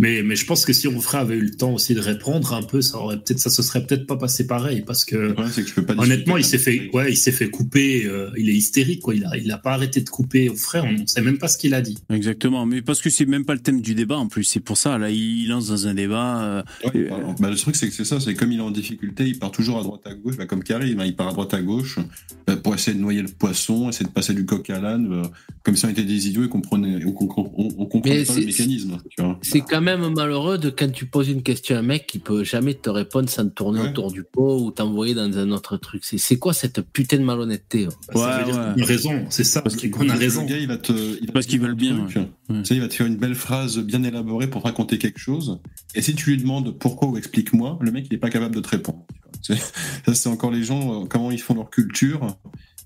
Mais, 0.00 0.22
mais 0.22 0.34
je 0.34 0.46
pense 0.46 0.64
que 0.64 0.72
si 0.72 0.88
mon 0.88 1.00
frère 1.02 1.20
avait 1.20 1.36
eu 1.36 1.42
le 1.42 1.50
temps 1.50 1.74
aussi 1.74 1.94
de 1.94 2.00
répondre 2.00 2.54
un 2.54 2.62
peu, 2.62 2.80
ça 2.80 2.96
aurait 2.96 3.18
peut-être, 3.18 3.38
ça 3.38 3.50
se 3.50 3.62
serait 3.62 3.84
peut-être 3.86 4.06
pas 4.06 4.16
passé 4.16 4.46
pareil. 4.46 4.82
Parce 4.86 5.04
que, 5.04 5.34
c'est 5.52 5.62
que 5.62 5.68
je 5.68 5.74
peux 5.74 5.84
pas 5.84 5.94
honnêtement, 5.98 6.38
il 6.38 6.44
s'est 6.44 6.56
fait, 6.58 6.88
ouais, 6.94 7.12
il 7.12 7.16
s'est 7.16 7.32
fait 7.32 7.50
couper. 7.50 8.06
euh, 8.06 8.30
il 8.38 8.48
est 8.48 8.54
hystérique, 8.54 9.00
quoi. 9.02 9.14
Il 9.14 9.24
a, 9.26 9.36
il 9.36 9.50
a 9.52 9.58
pas 9.58 9.72
arrêté 9.72 10.00
de 10.00 10.08
couper 10.08 10.48
au 10.48 10.56
frère. 10.56 10.84
On 10.86 10.92
ne 10.92 11.06
sait 11.06 11.20
même 11.20 11.36
pas 11.38 11.48
ce 11.48 11.58
qu'il 11.58 11.74
a 11.74 11.82
dit. 11.82 11.98
Exactement, 12.08 12.64
mais 12.64 12.80
parce 12.80 13.02
que 13.02 13.10
c'est 13.10 13.26
même 13.26 13.44
pas 13.44 13.52
le 13.54 13.60
thème 13.60 13.82
du 13.82 13.94
débat 13.94 14.16
en 14.16 14.28
plus. 14.28 14.44
C'est 14.44 14.60
pour 14.60 14.78
ça, 14.78 14.96
là, 14.96 15.10
il 15.10 15.46
lance 15.48 15.68
dans 15.68 15.86
un 15.86 15.92
débat. 15.94 16.42
euh, 16.44 16.62
Ouais, 16.94 17.06
bah, 17.10 17.16
bah, 17.38 17.50
le 17.50 17.56
truc, 17.56 17.76
c'est 17.76 17.88
que 17.88 17.94
c'est 17.94 18.06
ça, 18.06 18.20
c'est 18.20 18.32
comme 18.34 18.52
il 18.52 18.58
est 18.58 18.62
en 18.62 18.70
difficulté, 18.70 19.26
il 19.26 19.38
part 19.38 19.50
toujours 19.50 19.78
à 19.78 19.82
droite 19.82 20.06
à 20.06 20.14
gauche, 20.14 20.36
bah, 20.38 20.46
comme 20.46 20.64
Karim, 20.64 20.98
hein, 21.00 21.04
il 21.04 21.14
part 21.14 21.28
à 21.28 21.32
droite 21.32 21.52
à 21.52 21.60
gauche 21.60 21.98
bah, 22.46 22.56
pour 22.56 22.74
essayer 22.74 22.96
de 22.96 23.02
noyer 23.02 23.20
le 23.20 23.28
poisson, 23.28 23.90
essayer 23.90 24.06
de 24.06 24.12
passer 24.12 24.32
du 24.32 24.46
coq 24.46 24.70
à 24.70 24.80
l'âne, 24.80 25.12
euh, 25.12 25.22
comme 25.62 25.76
si 25.76 25.84
on 25.84 25.90
était 25.90 26.04
des 26.04 26.28
idiots 26.28 26.44
et 26.44 26.48
qu'on 26.48 26.62
prenait- 26.62 27.04
on, 27.04 27.10
on, 27.20 27.52
on- 27.58 27.68
on 27.78 27.86
comprenait 27.86 28.24
pas 28.24 28.34
le 28.36 28.46
mécanisme. 28.46 28.98
C'est 29.42 29.60
quand 29.60 29.80
même 29.80 29.89
malheureux 29.96 30.58
de 30.58 30.70
quand 30.70 30.90
tu 30.90 31.06
poses 31.06 31.28
une 31.28 31.42
question 31.42 31.76
à 31.76 31.78
un 31.80 31.82
mec 31.82 32.06
qui 32.06 32.18
peut 32.18 32.44
jamais 32.44 32.74
te 32.74 32.90
répondre 32.90 33.28
sans 33.28 33.44
te 33.44 33.54
tourner 33.54 33.80
autour 33.80 34.12
du 34.12 34.24
pot 34.24 34.60
ou 34.60 34.70
t'envoyer 34.70 35.14
dans 35.14 35.38
un 35.38 35.50
autre 35.50 35.76
truc. 35.76 36.04
C'est 36.04 36.18
c'est 36.18 36.38
quoi 36.38 36.52
cette 36.52 36.80
putain 36.80 37.18
de 37.18 37.22
malhonnêteté 37.22 37.86
hein 37.86 38.12
Bah, 38.14 38.20
ça 38.20 38.38
veut 38.38 38.52
dire 38.52 38.74
qu'on 38.74 38.82
a 38.82 38.84
raison. 38.84 39.24
C'est 39.30 39.44
ça. 39.44 39.62
Parce 39.62 39.76
qu'on 39.76 40.08
a 40.08 40.14
le 40.14 40.18
raison. 40.18 40.44
gars, 40.44 40.58
il 40.58 40.68
va 40.68 40.76
te, 40.76 40.92
il 40.92 41.26
va 41.26 41.32
Parce 41.32 41.46
qu'ils 41.46 41.60
veulent 41.60 41.74
bien, 41.74 42.06
Tu 42.06 42.20
sais, 42.64 42.74
il 42.74 42.80
va 42.80 42.88
te 42.88 42.94
faire 42.94 43.06
une 43.06 43.16
belle 43.16 43.34
phrase 43.34 43.78
bien 43.78 44.02
élaborée 44.02 44.48
pour 44.48 44.62
te 44.62 44.66
raconter 44.66 44.98
quelque 44.98 45.18
chose. 45.18 45.60
Et 45.94 46.02
si 46.02 46.14
tu 46.14 46.30
lui 46.30 46.36
demandes 46.36 46.78
pourquoi 46.78 47.08
ou 47.08 47.16
explique-moi, 47.16 47.78
le 47.80 47.90
mec, 47.90 48.06
il 48.10 48.14
est 48.14 48.18
pas 48.18 48.30
capable 48.30 48.54
de 48.54 48.60
te 48.60 48.68
répondre. 48.68 49.04
Ça, 49.42 50.14
c'est 50.14 50.28
encore 50.28 50.50
les 50.50 50.62
gens, 50.62 51.02
euh, 51.02 51.06
comment 51.06 51.30
ils 51.30 51.40
font 51.40 51.54
leur 51.54 51.70
culture. 51.70 52.36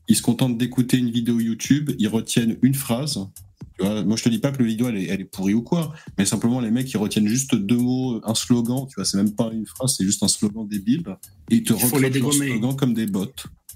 Ils 0.09 0.17
se 0.17 0.23
contentent 0.23 0.59
d'écouter 0.59 0.99
une 0.99 1.11
vidéo 1.11 1.41
YouTube, 1.41 1.91
ils 1.99 2.09
retiennent 2.09 2.57
une 2.63 2.75
phrase. 2.75 3.27
Tu 3.79 3.85
vois, 3.85 4.05
moi, 4.05 4.17
je 4.17 4.23
te 4.23 4.29
dis 4.29 4.39
pas 4.39 4.53
que 4.53 4.59
le 4.59 4.67
vidéo, 4.67 4.89
elle 4.89 4.99
est, 4.99 5.07
elle 5.07 5.21
est 5.21 5.25
pourrie 5.25 5.55
ou 5.55 5.63
quoi, 5.63 5.93
mais 6.17 6.25
simplement, 6.25 6.61
les 6.61 6.71
mecs, 6.71 6.91
ils 6.93 6.97
retiennent 6.97 7.27
juste 7.27 7.55
deux 7.55 7.77
mots, 7.77 8.21
un 8.25 8.35
slogan, 8.35 8.87
tu 8.89 8.95
vois, 8.97 9.05
c'est 9.05 9.17
même 9.17 9.35
pas 9.35 9.51
une 9.53 9.67
phrase, 9.67 9.95
c'est 9.97 10.05
juste 10.05 10.23
un 10.23 10.29
slogan 10.29 10.67
débile. 10.67 11.03
Et 11.51 11.57
ils 11.57 11.63
te 11.65 11.73
dégommer. 12.09 12.49
slogan 12.49 12.77
comme 12.77 12.95
des 12.95 13.07
bots. 13.07 13.27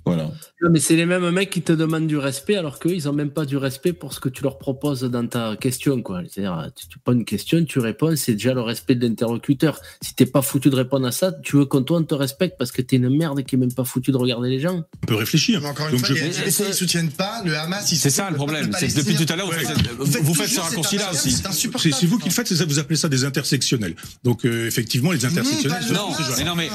Voilà. 0.04 0.30
Non, 0.62 0.70
mais 0.70 0.80
c'est 0.80 0.96
les 0.96 1.06
mêmes 1.06 1.28
mecs 1.30 1.50
qui 1.50 1.62
te 1.62 1.72
demandent 1.72 2.06
du 2.06 2.16
respect 2.16 2.56
alors 2.56 2.78
qu'eux, 2.78 2.92
ils 2.94 3.08
ont 3.08 3.12
même 3.12 3.30
pas 3.30 3.44
du 3.44 3.56
respect 3.56 3.92
pour 3.92 4.12
ce 4.14 4.20
que 4.20 4.28
tu 4.28 4.42
leur 4.42 4.58
proposes 4.58 5.02
dans 5.02 5.26
ta 5.26 5.56
question, 5.56 6.00
quoi. 6.02 6.22
C'est-à-dire, 6.28 6.70
tu, 6.74 6.88
tu 6.88 6.98
poses 6.98 7.14
une 7.16 7.24
question, 7.24 7.64
tu 7.64 7.78
réponds, 7.78 8.16
c'est 8.16 8.32
déjà 8.32 8.54
le 8.54 8.62
respect 8.62 8.94
de 8.94 9.06
l'interlocuteur. 9.06 9.80
Si 10.00 10.14
t'es 10.14 10.26
pas 10.26 10.42
foutu 10.42 10.70
de 10.70 10.76
répondre 10.76 11.06
à 11.06 11.12
ça, 11.12 11.32
tu 11.32 11.56
veux 11.56 11.64
qu'on 11.66 11.82
toi, 11.82 11.98
on 11.98 12.04
te 12.04 12.14
respecte 12.14 12.56
parce 12.58 12.72
que 12.72 12.82
t'es 12.82 12.96
une 12.96 13.14
merde 13.16 13.42
qui 13.44 13.54
est 13.54 13.58
même 13.58 13.72
pas 13.72 13.84
foutu 13.84 14.10
de 14.10 14.16
regarder 14.16 14.48
les 14.48 14.60
gens. 14.60 14.82
On 15.02 15.06
peut 15.06 15.14
réfléchir. 15.14 15.60
Mais 15.60 15.68
encore 15.68 15.86
une 15.88 15.96
Donc 15.96 16.06
fois, 16.06 16.14
je 16.16 16.64
qui 16.64 16.74
soutiennent 16.74 17.10
pas 17.10 17.42
le 17.44 17.56
Hamas. 17.56 17.90
ils 17.92 17.96
C'est 17.96 18.10
ça 18.10 18.30
le 18.30 18.36
problème. 18.36 18.70
C'est 18.78 18.88
que 18.88 18.94
depuis 19.00 19.14
tout 19.16 19.30
à 19.32 19.36
l'heure, 19.36 19.46
vous 19.46 19.52
Ouais. 19.52 19.64
faites, 19.64 20.22
vous 20.22 20.34
faites 20.34 20.48
ce 20.48 20.60
raccourci-là 20.60 21.10
aussi. 21.12 21.30
C'est 21.30 21.42
C'est 21.42 21.48
insupportable. 21.48 21.94
c'est 21.94 22.06
vous 22.06 22.18
qui 22.18 22.28
le 22.28 22.34
faites, 22.34 22.52
vous 22.52 22.78
appelez 22.78 22.96
ça 22.96 23.08
des 23.08 23.24
intersectionnels. 23.24 23.94
Donc 24.24 24.44
euh, 24.44 24.66
effectivement, 24.66 25.12
les 25.12 25.24
intersectionnels. 25.24 25.82
Mais 25.88 25.94
non, 25.94 26.08
mais, 26.08 26.24
non, 26.34 26.44
non, 26.44 26.54
mais 26.56 26.68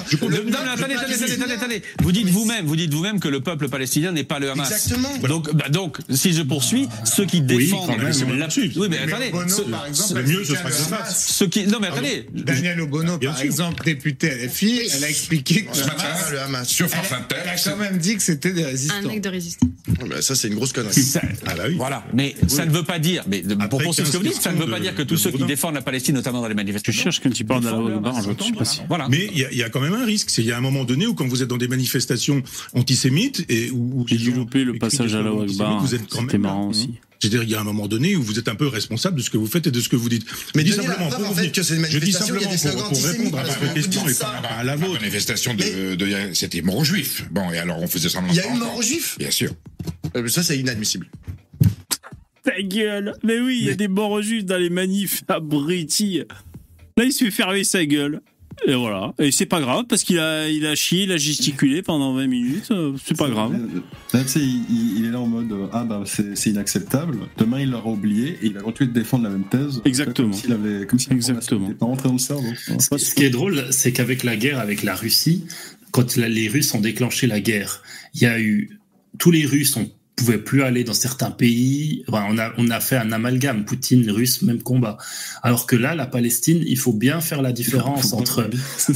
attendez, 0.69 0.93
attendez, 0.95 1.13
attendez, 1.13 1.33
attendez, 1.33 1.53
attendez. 1.53 1.81
Vous 2.01 2.11
dites 2.11 2.29
vous-même, 2.29 2.65
vous 2.65 2.75
dites 2.75 2.93
vous-même 2.93 3.19
que 3.23 3.29
le 3.29 3.39
peuple 3.39 3.69
palestinien 3.69 4.11
n'est 4.11 4.25
pas 4.25 4.39
le 4.39 4.51
Hamas. 4.51 4.69
Exactement. 4.69 5.17
Donc, 5.27 5.53
bah, 5.55 5.69
donc, 5.69 5.97
si 6.09 6.33
je 6.33 6.41
poursuis, 6.41 6.89
ceux 7.05 7.25
qui 7.25 7.37
Oui, 7.37 7.43
défendent 7.43 7.87
quand 7.87 7.97
même, 7.97 8.29
la- 8.29 8.35
là-dessus. 8.35 8.71
oui, 8.75 8.87
mais 8.89 8.99
Mais 9.05 9.11
attendez, 9.13 9.29
Bono, 9.31 9.47
ceux- 9.49 9.63
par 9.63 9.85
exemple, 9.87 10.13
le 10.15 10.19
a 10.19 10.23
mieux, 10.27 10.43
ce 10.43 10.53
à 10.53 10.55
le 10.63 10.75
Hamas. 10.75 11.25
ceux 11.27 11.47
qui, 11.47 11.65
non, 11.67 11.77
mais 11.81 11.87
attendez, 11.87 12.27
Daniel 12.33 12.81
Obono, 12.81 13.17
par 13.17 13.37
sûr. 13.37 13.45
exemple, 13.45 13.83
député 13.85 14.27
LFI, 14.27 14.81
elle 14.93 15.03
a 15.05 15.09
expliqué 15.09 15.63
que 15.63 15.75
Ce 15.75 15.83
le 15.85 15.89
Hamas- 15.91 16.31
le 16.31 16.39
Hamas. 16.41 16.67
sur 16.67 16.85
elle, 16.85 16.91
France 16.91 17.11
a- 17.13 17.17
Inter, 17.17 17.35
elle 17.43 17.49
a 17.49 17.55
quand 17.63 17.77
même 17.77 17.97
dit 17.97 18.15
que 18.17 18.21
c'était 18.23 18.51
des 18.51 18.63
Un 18.63 18.67
résistants. 18.67 19.09
acte 19.09 19.23
de 19.23 19.29
résistance. 19.29 19.69
Bah, 20.09 20.21
ça, 20.21 20.35
c'est 20.35 20.49
une 20.49 20.55
grosse 20.55 20.73
connerie. 20.73 20.93
Ça- 21.01 21.21
Ah 21.45 21.53
bah 21.55 21.63
oui. 21.67 21.75
Voilà, 21.77 22.03
mais 22.13 22.35
ça 22.47 22.65
ne 22.65 22.71
veut 22.71 22.83
pas 22.83 22.99
dire, 22.99 23.23
mais 23.27 23.41
de- 23.41 23.55
pour 23.55 23.63
Après 23.63 23.83
poursuivre 23.85 24.07
ce 24.07 24.13
que 24.13 24.17
vous 24.17 24.23
15 24.23 24.33
dites, 24.33 24.41
ça 24.43 24.51
ne 24.51 24.57
veut 24.57 24.69
pas 24.69 24.79
dire 24.79 24.95
que 24.95 25.01
tous 25.03 25.17
ceux 25.17 25.31
qui 25.31 25.43
défendent 25.45 25.75
la 25.75 25.81
Palestine, 25.81 26.15
notamment 26.15 26.41
dans 26.41 26.47
les 26.47 26.51
Je 26.53 26.57
manifestations. 26.57 27.03
cherche 27.03 27.21
quand 27.21 27.39
il 27.39 27.45
parle 27.45 27.61
de 27.63 27.69
la 27.69 28.13
je 28.13 28.43
sais 28.43 28.51
pas 28.53 28.65
si. 28.65 28.81
Voilà. 28.89 29.07
Mais 29.09 29.29
il 29.33 29.37
y, 29.57 29.63
a- 29.63 29.69
quand 29.69 29.79
même 29.79 29.93
un 29.93 30.05
risque. 30.05 30.29
C'est 30.29 30.41
il 30.41 30.47
y 30.47 30.51
a 30.51 30.57
un 30.57 30.61
moment 30.61 30.83
donné 30.83 31.07
où 31.07 31.13
quand 31.13 31.25
vous 31.27 31.41
êtes 31.41 31.47
dans 31.47 31.57
des 31.57 31.67
manifestations 31.69 32.41
antisémites 33.07 33.45
et 33.49 33.69
où, 33.71 34.01
où 34.01 34.05
J'ai 34.07 34.17
dû 34.17 34.31
louper 34.31 34.63
le 34.63 34.73
passage 34.77 35.13
à 35.15 35.21
la 35.21 35.29
Akbar. 35.29 35.41
antisémites, 35.43 35.79
vous 35.81 35.95
êtes 35.95 36.07
quand 36.09 36.21
C'était 36.21 36.37
marrant 36.37 36.69
aussi. 36.69 36.91
C'est-à-dire, 37.19 37.43
il 37.43 37.49
y 37.49 37.55
a 37.55 37.61
un 37.61 37.63
moment 37.63 37.87
donné 37.87 38.17
où 38.17 38.21
vous 38.21 38.37
êtes 38.37 38.49
un 38.49 38.55
peu 38.55 38.67
responsable 38.67 39.15
de 39.17 39.21
ce 39.21 39.29
que 39.29 39.37
vous 39.37 39.47
faites 39.47 39.65
et 39.67 39.71
de 39.71 39.79
ce 39.79 39.87
que 39.87 39.95
vous 39.95 40.09
dites. 40.09 40.25
Mais 40.55 40.63
dis 40.63 40.71
la 40.71 40.83
simplement, 40.83 41.09
pour 41.09 41.29
en 41.29 41.33
fait, 41.33 41.51
que 41.53 41.63
c'est 41.63 41.75
je 41.75 41.97
dis 41.97 42.11
manifestation, 42.11 42.35
il 42.35 42.41
y 42.41 42.45
a 42.45 42.49
des 42.49 42.57
simplement 42.57 42.89
pour, 42.89 42.99
pour 42.99 43.07
répondre 43.07 43.37
à 43.39 43.43
votre 43.43 43.73
question 43.73 44.07
et 44.09 44.13
pas 44.13 44.27
à 44.27 44.57
la 44.57 44.63
La 44.63 44.75
vôtre. 44.75 44.99
manifestation 44.99 45.53
de, 45.53 45.95
de- 45.95 46.33
c'était 46.33 46.61
mort 46.61 46.77
aux 46.79 46.83
juifs. 46.83 47.25
Bon, 47.31 47.49
et 47.51 47.57
alors 47.59 47.81
on 47.81 47.87
faisait 47.87 48.09
semblant. 48.09 48.29
Il 48.33 48.35
y 48.35 48.39
a 48.41 48.43
de 48.43 48.55
eu 48.55 48.59
mort 48.59 48.81
juifs 48.81 49.15
Bien 49.17 49.31
sûr. 49.31 49.51
Euh, 50.17 50.27
Ça, 50.27 50.43
c'est 50.43 50.57
inadmissible. 50.59 51.07
Ta 52.43 52.61
gueule 52.61 53.13
Mais 53.23 53.39
oui, 53.39 53.57
il 53.61 53.67
y 53.67 53.69
a 53.71 53.75
des 53.75 53.87
morts 53.87 54.21
juifs 54.21 54.43
dans 54.43 54.57
les 54.57 54.69
manifs, 54.69 55.23
abrutis. 55.29 56.23
Là, 56.97 57.05
il 57.05 57.13
se 57.13 57.23
fait 57.23 57.31
fermer 57.31 57.63
sa 57.63 57.85
gueule. 57.85 58.19
Et 58.67 58.75
voilà. 58.75 59.13
Et 59.19 59.31
c'est 59.31 59.45
pas 59.45 59.59
grave, 59.61 59.85
parce 59.89 60.03
qu'il 60.03 60.19
a, 60.19 60.47
il 60.49 60.65
a 60.65 60.75
chié, 60.75 61.03
il 61.03 61.11
a 61.11 61.17
gesticulé 61.17 61.81
pendant 61.81 62.13
20 62.13 62.27
minutes. 62.27 62.67
euh, 62.71 62.93
C'est 63.03 63.17
pas 63.17 63.29
grave. 63.29 63.53
Là, 64.13 64.21
il, 64.35 65.05
est 65.05 65.09
là 65.11 65.19
en 65.19 65.27
mode 65.27 65.51
euh, 65.51 65.67
ah 65.73 65.83
bah 65.83 66.03
c'est 66.05 66.49
inacceptable. 66.49 67.17
Demain 67.37 67.59
il 67.61 67.71
l'aura 67.71 67.89
oublié 67.89 68.37
et 68.41 68.45
il 68.47 68.53
va 68.53 68.61
continuer 68.61 68.89
de 68.91 68.93
défendre 68.99 69.23
la 69.23 69.29
même 69.29 69.45
thèse. 69.49 69.81
Exactement. 69.85 70.29
Comme 70.29 70.37
s'il 70.39 70.51
avait, 70.53 70.85
comme 70.85 70.99
si 70.99 71.11
Exactement. 71.11 71.71
pas 71.73 71.85
rentré 71.85 72.07
dans 72.09 72.13
le 72.13 72.19
cerveau. 72.19 72.47
Ce 72.79 72.97
ce 72.97 73.15
qui 73.15 73.23
est 73.23 73.29
drôle, 73.29 73.65
c'est 73.71 73.91
qu'avec 73.91 74.23
la 74.23 74.35
guerre 74.35 74.59
avec 74.59 74.83
la 74.83 74.95
Russie, 74.95 75.45
quand 75.91 76.15
la- 76.15 76.29
les 76.29 76.47
Russes 76.47 76.73
ont 76.73 76.81
déclenché 76.81 77.27
la 77.27 77.39
guerre, 77.39 77.81
il 78.13 78.21
y 78.21 78.25
a 78.25 78.39
eu 78.39 78.79
tous 79.19 79.31
les 79.31 79.45
Russes 79.45 79.75
on 79.77 79.89
pouvait 80.15 80.37
plus 80.37 80.61
aller 80.61 80.83
dans 80.83 80.93
certains 80.93 81.31
pays. 81.31 82.03
Enfin, 82.07 82.25
on 82.29 82.37
a 82.37 82.51
on 82.57 82.69
a 82.69 82.79
fait 82.79 82.97
un 82.97 83.11
amalgame 83.11 83.65
Poutine, 83.65 84.09
Russe, 84.11 84.41
même 84.43 84.61
combat. 84.61 84.97
Alors 85.41 85.65
que 85.65 85.75
là, 85.75 85.95
la 85.95 86.05
Palestine, 86.05 86.61
il 86.65 86.77
faut 86.77 86.93
bien 86.93 87.19
faire 87.19 87.41
la 87.41 87.51
différence 87.51 88.13
entre 88.13 88.49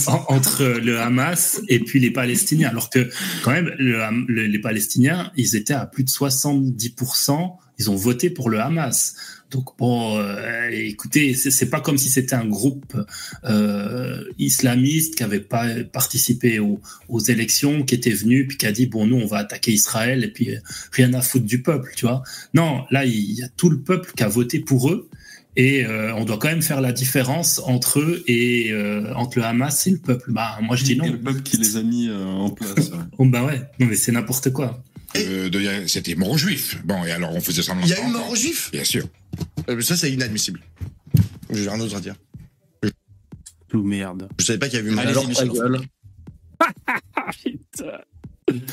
en- 0.08 0.26
entre 0.30 0.64
le 0.64 1.00
Hamas 1.00 1.62
et 1.70 1.80
puis 1.80 2.00
les 2.00 2.12
Palestiniens. 2.12 2.70
Alors 2.70 2.90
que 2.92 3.10
quand 3.44 3.52
même, 3.52 3.72
le 3.80 3.98
le- 4.28 4.46
les 4.46 4.60
Palestiniens, 4.60 5.32
ils 5.36 5.56
étaient 5.56 5.74
à 5.74 5.86
plus 5.88 6.04
de 6.04 6.10
70%. 6.10 7.58
Ils 7.80 7.90
ont 7.92 7.96
voté 7.96 8.30
pour 8.30 8.50
le 8.50 8.60
Hamas. 8.60 9.16
Donc 9.50 9.78
bon, 9.78 10.20
euh, 10.20 10.70
écoutez, 10.72 11.34
c'est 11.34 11.70
pas 11.70 11.80
comme 11.80 11.98
si 11.98 12.10
c'était 12.10 12.36
un 12.36 12.46
groupe 12.46 12.98
euh, 13.46 14.24
islamiste 14.38 15.16
qui 15.16 15.24
avait 15.24 15.40
pas 15.40 15.68
participé 15.86 16.60
aux, 16.60 16.82
aux 17.08 17.20
élections, 17.20 17.84
qui 17.84 17.96
était 17.96 18.12
venu 18.12 18.46
puis 18.46 18.58
qui 18.58 18.66
a 18.66 18.72
dit 18.74 18.88
bon 18.88 19.08
nous 19.08 19.16
on 19.16 19.26
va 19.26 19.38
attaquer 19.38 19.72
Israël 19.72 20.24
et 20.24 20.28
puis 20.28 20.52
euh, 20.52 20.60
rien 20.92 21.14
à 21.14 21.22
foutre 21.22 21.46
du 21.46 21.62
peuple, 21.62 21.92
tu 21.96 22.06
vois. 22.06 22.24
Non, 22.54 22.84
là 22.92 23.06
il 23.06 23.32
y 23.32 23.44
a 23.44 23.48
tout 23.56 23.70
le 23.70 23.80
peuple 23.80 24.12
qui 24.16 24.24
a 24.24 24.28
voté 24.28 24.60
pour 24.60 24.90
eux 24.90 25.10
et 25.58 25.84
euh, 25.84 26.14
on 26.16 26.24
doit 26.24 26.38
quand 26.38 26.50
même 26.50 26.62
faire 26.62 26.82
la 26.82 26.92
différence 26.92 27.60
entre 27.66 28.00
eux 28.00 28.24
et 28.28 28.72
euh, 28.72 29.12
entre 29.16 29.40
le 29.40 29.44
Hamas 29.44 29.88
et 29.88 29.90
le 29.90 29.98
peuple. 29.98 30.32
Bah 30.32 30.60
moi 30.62 30.76
je 30.76 30.84
dis 30.84 30.96
non. 30.96 31.08
le 31.08 31.18
peuple 31.18 31.42
qui 31.42 31.58
les 31.58 31.78
a 31.78 31.82
mis 31.82 32.08
euh, 32.08 32.24
en 32.26 32.52
place. 32.52 32.92
Oh, 33.18 33.26
bah 33.26 33.44
ouais, 33.44 33.64
non 33.80 33.88
mais 33.88 33.96
c'est 33.96 34.12
n'importe 34.12 34.54
quoi. 34.54 34.84
Euh, 35.16 35.50
de- 35.50 35.88
c'était 35.88 36.16
mort 36.16 36.32
aux 36.32 36.38
juifs. 36.38 36.78
Bon, 36.84 37.04
et 37.06 37.12
alors 37.12 37.34
on 37.34 37.40
faisait 37.42 37.62
semblant. 37.64 37.86
Il 37.86 37.90
y 37.90 37.94
a 37.94 38.06
eu 38.06 38.12
mort 38.12 38.36
juifs? 38.36 38.70
Bien 38.72 38.84
sûr. 38.84 39.08
Euh, 39.70 39.80
Ça, 39.82 39.96
c'est 39.98 40.12
inadmissible. 40.12 40.60
J'ai 41.50 41.68
rien 41.70 41.78
d'autre 41.78 41.96
à 41.96 42.02
dire. 42.02 42.16
Tout 43.70 43.84
merde. 43.84 44.30
Je 44.40 44.46
savais 44.46 44.60
pas 44.60 44.68
qu'il 44.70 44.78
y 44.78 44.82
avait 44.82 44.90
eu 44.90 44.94
mort 44.94 45.04
Allez-y, 45.06 45.36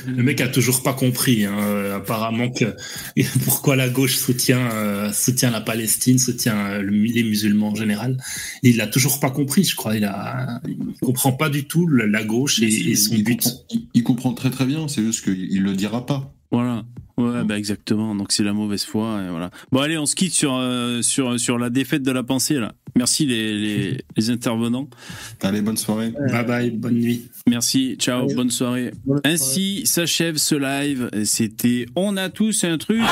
Le 0.06 0.22
mec 0.22 0.40
a 0.40 0.48
toujours 0.48 0.82
pas 0.82 0.92
compris, 0.92 1.44
hein, 1.44 1.56
euh, 1.60 1.96
apparemment 1.96 2.48
que 2.50 2.76
pourquoi 3.44 3.74
la 3.74 3.88
gauche 3.88 4.16
soutient 4.16 4.70
euh, 4.72 5.12
soutient 5.12 5.50
la 5.50 5.60
Palestine, 5.60 6.18
soutient 6.18 6.56
euh, 6.66 6.82
le- 6.82 6.92
les 6.92 7.24
musulmans 7.24 7.70
en 7.70 7.74
général. 7.74 8.16
Il 8.62 8.76
l'a 8.76 8.86
toujours 8.86 9.18
pas 9.18 9.30
compris, 9.30 9.64
je 9.64 9.74
crois. 9.74 9.96
Il 9.96 10.04
a, 10.04 10.60
il 10.68 10.76
comprend 11.00 11.32
pas 11.32 11.48
du 11.48 11.64
tout 11.64 11.88
la 11.88 12.22
gauche 12.22 12.60
et, 12.62 12.94
son 12.94 13.14
il 13.14 13.24
but. 13.24 13.42
Comprend, 13.42 13.64
il, 13.70 13.88
il 13.94 14.02
comprend 14.04 14.32
très 14.34 14.50
très 14.50 14.66
bien, 14.66 14.86
c'est 14.86 15.02
juste 15.02 15.24
qu'il 15.24 15.40
il 15.50 15.62
le 15.62 15.72
dira 15.74 16.06
pas. 16.06 16.33
Voilà. 16.50 16.84
Ouais, 17.16 17.44
bah 17.44 17.56
exactement. 17.56 18.14
Donc 18.14 18.32
c'est 18.32 18.42
la 18.42 18.52
mauvaise 18.52 18.84
foi. 18.84 19.22
Et 19.24 19.30
voilà. 19.30 19.50
Bon, 19.70 19.80
allez, 19.80 19.96
on 19.98 20.06
se 20.06 20.16
quitte 20.16 20.32
sur, 20.32 20.56
euh, 20.56 21.00
sur, 21.02 21.38
sur 21.38 21.58
la 21.58 21.70
défaite 21.70 22.02
de 22.02 22.10
la 22.10 22.22
pensée, 22.24 22.54
là. 22.54 22.74
Merci 22.96 23.26
les, 23.26 23.54
les, 23.54 23.98
les 24.16 24.30
intervenants. 24.30 24.88
Allez, 25.42 25.62
bonne 25.62 25.76
soirée. 25.76 26.12
Bye 26.30 26.44
bye, 26.44 26.70
bonne 26.70 26.94
nuit. 26.94 27.28
Merci, 27.48 27.96
ciao, 27.98 28.26
bonne 28.34 28.50
soirée. 28.50 28.92
Ainsi 29.24 29.86
s'achève 29.86 30.36
ce 30.36 30.54
live. 30.54 31.08
C'était 31.24 31.86
On 31.94 32.16
a 32.16 32.30
tous 32.30 32.64
un 32.64 32.78
truc 32.78 33.02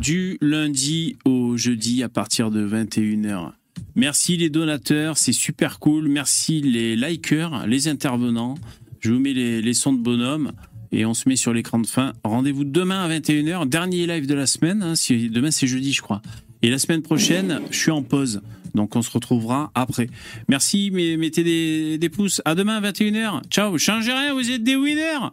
du 0.00 0.38
lundi 0.40 1.16
au 1.24 1.56
jeudi 1.56 2.02
à 2.02 2.08
partir 2.08 2.50
de 2.50 2.66
21h. 2.66 3.52
Merci 3.94 4.36
les 4.36 4.50
donateurs, 4.50 5.16
c'est 5.16 5.32
super 5.32 5.78
cool. 5.78 6.08
Merci 6.08 6.60
les 6.60 6.96
likers, 6.96 7.66
les 7.66 7.88
intervenants. 7.88 8.56
Je 9.00 9.12
vous 9.12 9.18
mets 9.18 9.32
les, 9.32 9.62
les 9.62 9.74
sons 9.74 9.92
de 9.92 10.02
bonhomme 10.02 10.52
et 10.96 11.04
on 11.04 11.12
se 11.12 11.28
met 11.28 11.36
sur 11.36 11.52
l'écran 11.52 11.78
de 11.78 11.86
fin. 11.86 12.14
Rendez-vous 12.24 12.64
demain 12.64 13.04
à 13.04 13.08
21h, 13.08 13.68
dernier 13.68 14.06
live 14.06 14.26
de 14.26 14.34
la 14.34 14.46
semaine. 14.46 14.82
hein, 14.82 14.94
demain 15.30 15.50
c'est 15.50 15.66
jeudi, 15.66 15.92
je 15.92 16.00
crois. 16.00 16.22
Et 16.62 16.70
la 16.70 16.78
semaine 16.78 17.02
prochaine, 17.02 17.60
je 17.70 17.76
suis 17.78 17.90
en 17.90 18.02
pause. 18.02 18.40
Donc 18.74 18.96
on 18.96 19.02
se 19.02 19.10
retrouvera 19.10 19.70
après. 19.74 20.08
Merci, 20.48 20.90
mettez 20.90 21.44
des, 21.44 21.98
des 21.98 22.08
pouces. 22.08 22.40
À 22.46 22.54
demain 22.54 22.82
à 22.82 22.90
21h. 22.90 23.42
Ciao, 23.50 23.76
changez 23.76 24.12
rien, 24.12 24.32
vous 24.32 24.50
êtes 24.50 24.64
des 24.64 24.74
winners. 24.74 25.30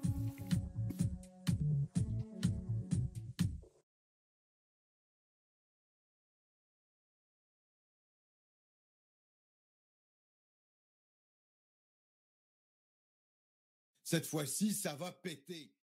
Cette 14.13 14.27
fois-ci, 14.27 14.75
ça 14.75 14.93
va 14.93 15.11
péter. 15.11 15.73